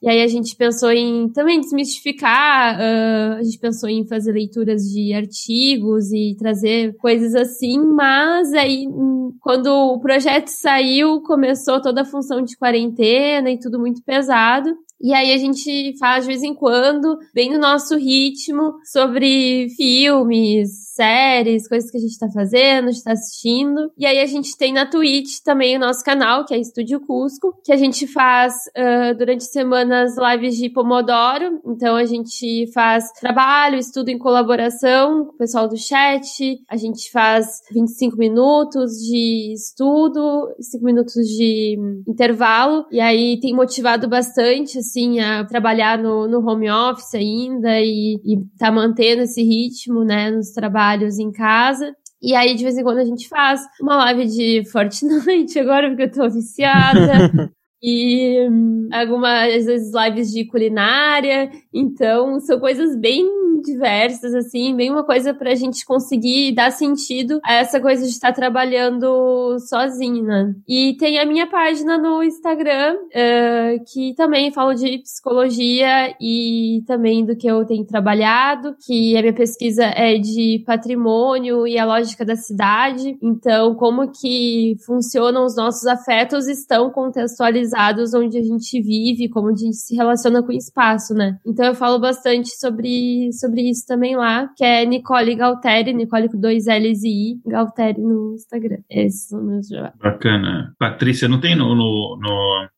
e 0.02 0.08
aí 0.08 0.22
a 0.22 0.26
gente 0.26 0.56
pensou 0.56 0.90
em 0.90 1.28
também 1.28 1.60
desmistificar, 1.60 2.78
uh, 2.78 3.38
a 3.38 3.42
gente 3.42 3.58
pensou 3.58 3.88
em 3.88 4.06
fazer 4.06 4.32
leituras 4.32 4.82
de 4.82 5.12
artigos 5.12 6.12
e 6.12 6.36
trazer 6.38 6.96
coisas 6.96 7.34
assim, 7.34 7.78
mas 7.78 8.52
aí 8.52 8.86
hum, 8.88 9.32
quando 9.40 9.68
o 9.68 10.00
projeto 10.00 10.48
saiu, 10.48 11.20
começou 11.22 11.80
toda 11.80 12.02
a 12.02 12.04
função 12.04 12.42
de 12.42 12.56
quarentena 12.56 13.50
e 13.50 13.58
tudo 13.58 13.78
muito 13.78 14.02
pesado. 14.02 14.70
E 15.00 15.14
aí 15.14 15.32
a 15.32 15.38
gente 15.38 15.96
faz 15.98 16.24
de 16.24 16.28
vez 16.28 16.42
em 16.42 16.54
quando, 16.54 17.18
bem 17.34 17.50
no 17.50 17.58
nosso 17.58 17.96
ritmo, 17.96 18.74
sobre 18.84 19.68
filmes, 19.76 20.90
séries, 20.94 21.66
coisas 21.66 21.90
que 21.90 21.96
a 21.96 22.00
gente 22.00 22.18
tá 22.18 22.28
fazendo, 22.28 22.90
está 22.90 23.12
assistindo. 23.12 23.90
E 23.96 24.04
aí 24.04 24.18
a 24.18 24.26
gente 24.26 24.54
tem 24.58 24.74
na 24.74 24.84
Twitch 24.84 25.38
também 25.42 25.76
o 25.76 25.80
nosso 25.80 26.04
canal, 26.04 26.44
que 26.44 26.52
é 26.52 26.58
Estúdio 26.58 27.00
Cusco, 27.00 27.54
que 27.64 27.72
a 27.72 27.76
gente 27.76 28.06
faz 28.06 28.52
uh, 28.76 29.16
durante 29.16 29.44
semanas 29.44 30.12
lives 30.18 30.56
de 30.56 30.68
Pomodoro. 30.68 31.60
Então 31.64 31.96
a 31.96 32.04
gente 32.04 32.70
faz 32.74 33.10
trabalho, 33.18 33.78
estudo 33.78 34.10
em 34.10 34.18
colaboração 34.18 35.24
com 35.24 35.32
o 35.32 35.38
pessoal 35.38 35.66
do 35.66 35.76
chat. 35.76 36.60
A 36.68 36.76
gente 36.76 37.10
faz 37.10 37.46
25 37.72 38.18
minutos 38.18 38.92
de 38.98 39.54
estudo, 39.54 40.54
5 40.60 40.84
minutos 40.84 41.26
de 41.26 41.78
intervalo. 42.06 42.84
E 42.90 43.00
aí 43.00 43.40
tem 43.40 43.54
motivado 43.54 44.06
bastante, 44.06 44.78
assim, 44.90 45.20
a 45.20 45.44
trabalhar 45.44 45.96
no, 45.96 46.26
no 46.26 46.46
home 46.46 46.68
office 46.70 47.14
ainda 47.14 47.80
e, 47.80 48.16
e 48.24 48.38
tá 48.58 48.70
mantendo 48.72 49.22
esse 49.22 49.42
ritmo, 49.42 50.04
né, 50.04 50.30
nos 50.30 50.50
trabalhos 50.50 51.18
em 51.18 51.30
casa. 51.30 51.94
E 52.20 52.34
aí, 52.34 52.54
de 52.54 52.64
vez 52.64 52.76
em 52.76 52.82
quando, 52.82 52.98
a 52.98 53.04
gente 53.04 53.28
faz 53.28 53.62
uma 53.80 53.96
live 53.96 54.26
de 54.26 54.64
Fortnite 54.70 55.58
agora, 55.60 55.88
porque 55.88 56.02
eu 56.02 56.12
tô 56.12 56.28
viciada. 56.28 57.50
e 57.82 58.46
hum, 58.50 58.88
algumas 58.92 59.64
vezes 59.64 59.92
lives 59.94 60.30
de 60.30 60.44
culinária. 60.44 61.50
Então, 61.72 62.38
são 62.40 62.60
coisas 62.60 62.94
bem 62.94 63.24
diversas, 63.60 64.34
assim, 64.34 64.74
bem 64.74 64.90
uma 64.90 65.04
coisa 65.04 65.32
pra 65.34 65.54
gente 65.54 65.84
conseguir 65.84 66.52
dar 66.52 66.70
sentido 66.70 67.40
a 67.44 67.54
essa 67.54 67.80
coisa 67.80 68.04
de 68.04 68.10
estar 68.10 68.32
trabalhando 68.32 69.58
sozinha. 69.60 70.22
Né? 70.22 70.54
E 70.68 70.96
tem 70.98 71.18
a 71.18 71.26
minha 71.26 71.46
página 71.46 71.96
no 71.98 72.22
Instagram, 72.22 72.96
uh, 72.96 73.84
que 73.92 74.14
também 74.14 74.52
falo 74.52 74.74
de 74.74 74.98
psicologia 74.98 76.14
e 76.20 76.82
também 76.86 77.24
do 77.24 77.36
que 77.36 77.46
eu 77.46 77.64
tenho 77.64 77.84
trabalhado, 77.84 78.74
que 78.86 79.16
a 79.16 79.20
minha 79.20 79.32
pesquisa 79.32 79.84
é 79.84 80.18
de 80.18 80.62
patrimônio 80.66 81.66
e 81.66 81.78
a 81.78 81.84
lógica 81.84 82.24
da 82.24 82.36
cidade. 82.36 83.16
Então, 83.22 83.74
como 83.74 84.10
que 84.10 84.76
funcionam 84.86 85.44
os 85.44 85.56
nossos 85.56 85.86
afetos 85.86 86.48
estão 86.48 86.90
contextualizados 86.90 88.14
onde 88.14 88.38
a 88.38 88.42
gente 88.42 88.80
vive, 88.80 89.28
como 89.28 89.48
a 89.48 89.54
gente 89.54 89.76
se 89.76 89.94
relaciona 89.94 90.42
com 90.42 90.48
o 90.48 90.56
espaço, 90.56 91.14
né? 91.14 91.38
Então, 91.46 91.66
eu 91.66 91.74
falo 91.74 91.98
bastante 91.98 92.50
sobre, 92.58 93.32
sobre 93.32 93.49
sobre 93.50 93.68
isso 93.68 93.84
também 93.86 94.16
lá, 94.16 94.48
que 94.56 94.64
é 94.64 94.86
Nicole 94.86 95.34
Galteri, 95.34 95.92
Nicole 95.92 96.28
com 96.28 96.40
dois 96.40 96.66
L's 96.66 97.02
e 97.02 97.32
I, 97.32 97.40
Galteri 97.44 98.00
no 98.00 98.34
Instagram. 98.34 98.78
Esses 98.88 99.28
são 99.28 99.42
meus. 99.42 99.68
Bacana. 100.00 100.74
Patrícia, 100.78 101.28
não 101.28 101.40
tem 101.40 101.56
no, 101.56 101.74
no, 101.74 102.16
no 102.16 102.68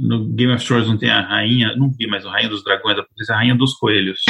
no 0.00 0.24
Game 0.24 0.52
of 0.52 0.64
Thrones 0.64 0.88
não 0.88 0.96
tem 0.96 1.10
a 1.10 1.20
rainha, 1.20 1.74
não 1.76 1.90
vi, 1.90 2.06
mas 2.06 2.24
a 2.24 2.30
rainha 2.30 2.48
dos 2.48 2.64
dragões, 2.64 2.96
a 3.30 3.34
rainha 3.34 3.54
dos 3.54 3.74
coelhos. 3.74 4.20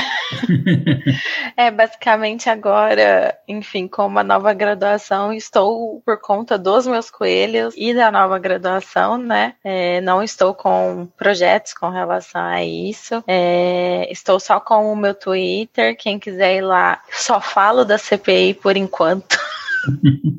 é, 1.57 1.71
basicamente 1.71 2.49
agora, 2.49 3.37
enfim, 3.47 3.87
com 3.87 4.07
uma 4.07 4.25
nova 4.25 4.53
graduação, 4.53 5.33
estou 5.33 6.03
por 6.05 6.21
conta 6.21 6.59
dos 6.59 6.87
meus 6.87 7.11
coelhos 7.11 7.75
e 7.77 7.95
da 7.95 8.11
nova 8.11 8.39
graduação, 8.39 9.19
né? 9.19 9.55
É, 9.63 10.01
não 10.01 10.23
estou 10.23 10.55
com 10.55 11.09
projetos 11.17 11.75
com 11.75 11.91
relação 11.91 12.43
a 12.43 12.65
isso. 12.65 13.23
É, 13.27 14.11
estou 14.11 14.41
só 14.41 14.59
com 14.59 14.93
o 14.93 14.97
meu 14.97 15.15
Twitter. 15.15 15.97
Quem 15.97 16.19
quiser 16.19 16.57
ir 16.57 16.63
lá, 16.63 17.01
só 17.11 17.41
falo 17.41 17.85
da 17.85 17.99
CPI 17.99 18.55
por 18.55 18.77
enquanto. 18.77 19.39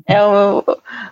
é 0.06 0.22
o, 0.22 0.64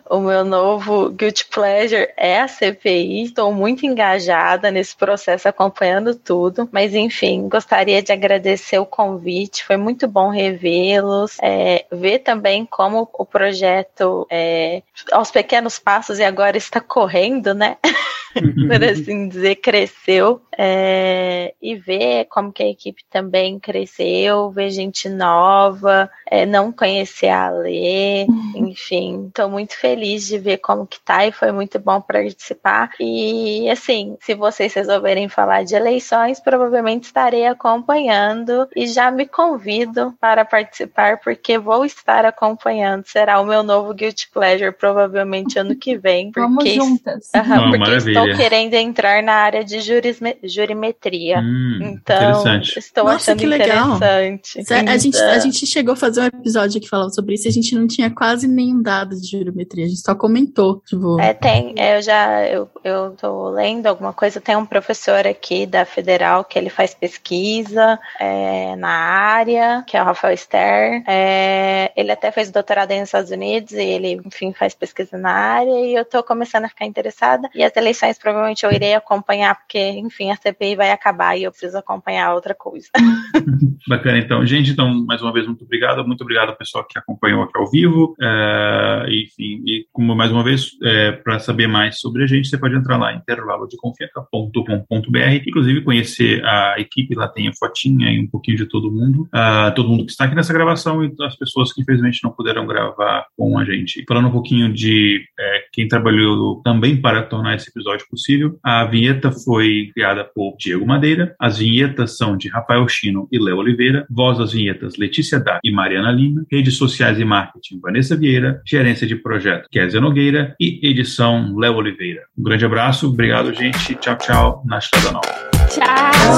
o 0.08 0.20
meu 0.20 0.44
novo 0.44 1.10
Guilty 1.10 1.46
Pleasure 1.46 2.08
é 2.16 2.40
a 2.40 2.48
CPI. 2.48 3.24
Estou 3.24 3.52
muito 3.52 3.86
engajada 3.86 4.70
nesse 4.70 4.96
processo, 4.96 5.48
acompanhando 5.48 6.14
tudo. 6.14 6.68
Mas, 6.72 6.94
enfim, 6.94 7.48
gostaria 7.48 8.02
de 8.02 8.12
agradecer 8.12 8.78
o 8.78 8.86
convite. 8.86 9.64
Foi 9.64 9.76
muito 9.76 10.08
bom 10.08 10.30
revê-los. 10.30 11.36
É, 11.42 11.84
ver 11.90 12.20
também 12.20 12.66
como 12.66 13.08
o 13.12 13.24
projeto, 13.24 14.26
é, 14.30 14.82
aos 15.10 15.30
pequenos 15.30 15.78
passos, 15.78 16.18
e 16.18 16.24
agora 16.24 16.56
está 16.56 16.80
correndo, 16.80 17.54
né? 17.54 17.76
por 18.32 18.84
assim 18.84 19.28
dizer, 19.28 19.56
cresceu. 19.56 20.40
É, 20.56 21.54
e 21.62 21.76
ver 21.76 22.26
como 22.26 22.52
que 22.52 22.62
a 22.62 22.68
equipe 22.68 23.02
também 23.10 23.58
cresceu, 23.58 24.50
ver 24.50 24.70
gente 24.70 25.08
nova, 25.08 26.10
é, 26.30 26.44
não 26.44 26.70
conhecer 26.70 27.28
a 27.28 27.48
Lê, 27.50 28.26
uhum. 28.28 28.68
enfim, 28.68 29.26
estou 29.28 29.48
muito 29.48 29.76
feliz 29.78 30.26
de 30.26 30.38
ver 30.38 30.58
como 30.58 30.86
que 30.86 31.00
tá 31.00 31.26
e 31.26 31.32
foi 31.32 31.52
muito 31.52 31.78
bom 31.78 32.00
participar. 32.00 32.90
E 33.00 33.68
assim, 33.70 34.16
se 34.20 34.34
vocês 34.34 34.74
resolverem 34.74 35.28
falar 35.28 35.64
de 35.64 35.74
eleições, 35.74 36.40
provavelmente 36.40 37.04
estarei 37.04 37.46
acompanhando 37.46 38.68
e 38.76 38.86
já 38.86 39.10
me 39.10 39.26
convido 39.26 40.14
para 40.20 40.44
participar 40.44 41.18
porque 41.18 41.58
vou 41.58 41.84
estar 41.84 42.24
acompanhando. 42.24 43.04
Será 43.06 43.40
o 43.40 43.46
meu 43.46 43.62
novo 43.62 43.94
Guilty 43.94 44.28
Pleasure 44.30 44.72
provavelmente 44.72 45.58
ano 45.58 45.76
que 45.76 45.96
vem. 45.96 46.30
Porque, 46.32 46.40
Vamos 46.40 46.74
juntas. 46.74 47.30
Uh 47.34 47.38
-huh, 47.38 47.70
porque 47.70 48.10
estou 48.10 48.36
querendo 48.36 48.74
entrar 48.74 49.22
na 49.22 49.34
área 49.34 49.64
de 49.64 49.80
jurisme, 49.80 50.36
jurimetria. 50.48 51.38
Hum, 51.40 51.78
então, 51.82 52.42
estou 52.62 53.04
Nossa, 53.04 53.32
achando 53.32 53.54
interessante. 53.54 54.60
Então... 54.60 54.76
A, 54.86 54.96
gente, 54.96 55.18
a 55.18 55.38
gente 55.38 55.66
chegou 55.66 55.94
a 55.94 55.96
fazer 55.96 56.22
um 56.22 56.26
episódio 56.26 56.80
que 56.80 56.88
falava 56.88 57.10
sobre 57.10 57.34
isso 57.34 57.48
e 57.48 57.50
a 57.50 57.52
gente 57.52 57.74
não 57.74 57.86
tinha 57.86 58.10
quase 58.10 58.46
nenhum 58.46 58.82
dado 58.82 59.16
de 59.20 59.30
jurimetria, 59.30 59.84
a 59.84 59.88
gente 59.88 60.00
só 60.00 60.14
comentou. 60.14 60.82
Tipo... 60.86 61.20
É, 61.20 61.32
tem, 61.34 61.74
eu 61.78 62.02
já, 62.02 62.46
eu, 62.46 62.68
eu 62.84 63.10
tô 63.12 63.50
lendo 63.50 63.86
alguma 63.86 64.12
coisa, 64.12 64.40
tem 64.40 64.56
um 64.56 64.66
professor 64.66 65.26
aqui 65.26 65.66
da 65.66 65.84
Federal 65.84 66.44
que 66.44 66.58
ele 66.58 66.70
faz 66.70 66.94
pesquisa 66.94 67.98
é, 68.20 68.76
na 68.76 68.90
área, 68.90 69.84
que 69.86 69.96
é 69.96 70.02
o 70.02 70.04
Rafael 70.04 70.36
Ster, 70.36 71.02
é, 71.06 71.92
ele 71.96 72.12
até 72.12 72.30
fez 72.30 72.50
doutorado 72.50 72.92
nos 72.92 73.08
Estados 73.08 73.30
Unidos 73.30 73.72
e 73.72 73.82
ele, 73.82 74.20
enfim, 74.24 74.52
faz 74.52 74.74
pesquisa 74.74 75.16
na 75.16 75.30
área 75.30 75.80
e 75.86 75.94
eu 75.94 76.04
tô 76.04 76.22
começando 76.22 76.64
a 76.64 76.68
ficar 76.68 76.84
interessada 76.84 77.48
e 77.54 77.62
as 77.62 77.74
eleições 77.76 78.18
provavelmente 78.18 78.64
eu 78.64 78.72
irei 78.72 78.94
acompanhar 78.94 79.54
porque, 79.54 79.78
enfim, 79.78 80.30
a 80.32 80.36
CPI 80.36 80.76
vai 80.76 80.90
acabar 80.90 81.36
e 81.36 81.44
eu 81.44 81.50
preciso 81.50 81.78
acompanhar 81.78 82.34
outra 82.34 82.54
coisa. 82.54 82.88
Bacana, 83.88 84.18
então. 84.18 84.44
Gente, 84.46 84.70
então, 84.70 85.04
mais 85.04 85.20
uma 85.22 85.32
vez, 85.32 85.46
muito 85.46 85.64
obrigado. 85.64 86.06
Muito 86.06 86.20
obrigado 86.22 86.50
ao 86.50 86.56
pessoal 86.56 86.84
que 86.84 86.98
acompanhou 86.98 87.42
aqui 87.42 87.58
ao 87.58 87.70
vivo. 87.70 88.14
É, 88.20 89.06
enfim, 89.08 89.62
e 89.66 89.86
como 89.92 90.14
mais 90.14 90.30
uma 90.30 90.44
vez, 90.44 90.70
é, 90.82 91.12
para 91.12 91.38
saber 91.38 91.66
mais 91.66 92.00
sobre 92.00 92.24
a 92.24 92.26
gente, 92.26 92.48
você 92.48 92.58
pode 92.58 92.74
entrar 92.74 92.96
lá 92.96 93.12
em 93.12 93.18
intervalodeconfiança.com.br, 93.18 95.44
inclusive 95.46 95.82
conhecer 95.82 96.42
a 96.44 96.76
equipe, 96.78 97.14
lá 97.14 97.28
tem 97.28 97.48
a 97.48 97.52
fotinha 97.54 98.10
e 98.10 98.20
um 98.20 98.26
pouquinho 98.26 98.56
de 98.56 98.66
todo 98.66 98.90
mundo, 98.90 99.28
uh, 99.34 99.72
todo 99.74 99.88
mundo 99.88 100.04
que 100.04 100.12
está 100.12 100.24
aqui 100.24 100.34
nessa 100.34 100.52
gravação 100.52 101.04
e 101.04 101.12
as 101.22 101.36
pessoas 101.36 101.72
que 101.72 101.82
infelizmente 101.82 102.20
não 102.22 102.30
puderam 102.30 102.66
gravar 102.66 103.26
com 103.36 103.58
a 103.58 103.64
gente. 103.64 104.04
Falando 104.06 104.28
um 104.28 104.32
pouquinho 104.32 104.72
de 104.72 105.24
é, 105.38 105.64
quem 105.72 105.88
trabalhou 105.88 106.62
também 106.62 107.00
para 107.00 107.22
tornar 107.22 107.56
esse 107.56 107.70
episódio 107.70 108.06
possível. 108.08 108.58
A 108.62 108.84
vinheta 108.84 109.32
foi 109.32 109.90
criada 109.94 110.21
por 110.24 110.56
Diego 110.58 110.86
Madeira. 110.86 111.34
As 111.38 111.58
vinhetas 111.58 112.16
são 112.16 112.36
de 112.36 112.48
Rafael 112.48 112.86
Chino 112.88 113.28
e 113.30 113.38
Léo 113.38 113.58
Oliveira. 113.58 114.06
Voz 114.10 114.38
das 114.38 114.52
vinhetas 114.52 114.96
Letícia 114.96 115.38
Dá 115.38 115.60
e 115.62 115.72
Mariana 115.72 116.10
Lima. 116.10 116.44
Redes 116.50 116.76
sociais 116.76 117.18
e 117.18 117.24
marketing 117.24 117.80
Vanessa 117.80 118.16
Vieira. 118.16 118.60
Gerência 118.66 119.06
de 119.06 119.16
projeto 119.16 119.68
Kézia 119.70 120.00
Nogueira 120.00 120.54
e 120.60 120.80
edição 120.82 121.56
Léo 121.56 121.76
Oliveira. 121.76 122.22
Um 122.38 122.42
grande 122.42 122.64
abraço, 122.64 123.08
obrigado, 123.08 123.52
gente. 123.52 123.94
Tchau, 123.96 124.16
tchau. 124.16 124.62
Na 124.66 124.78
Estrada 124.78 125.12
Nova. 125.12 125.26
Tchau, 125.68 125.86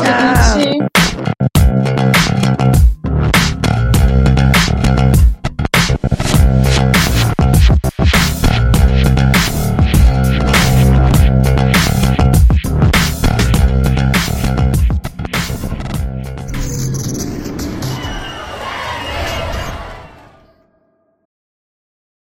Tchau, 0.03 0.61
gente. 0.61 0.95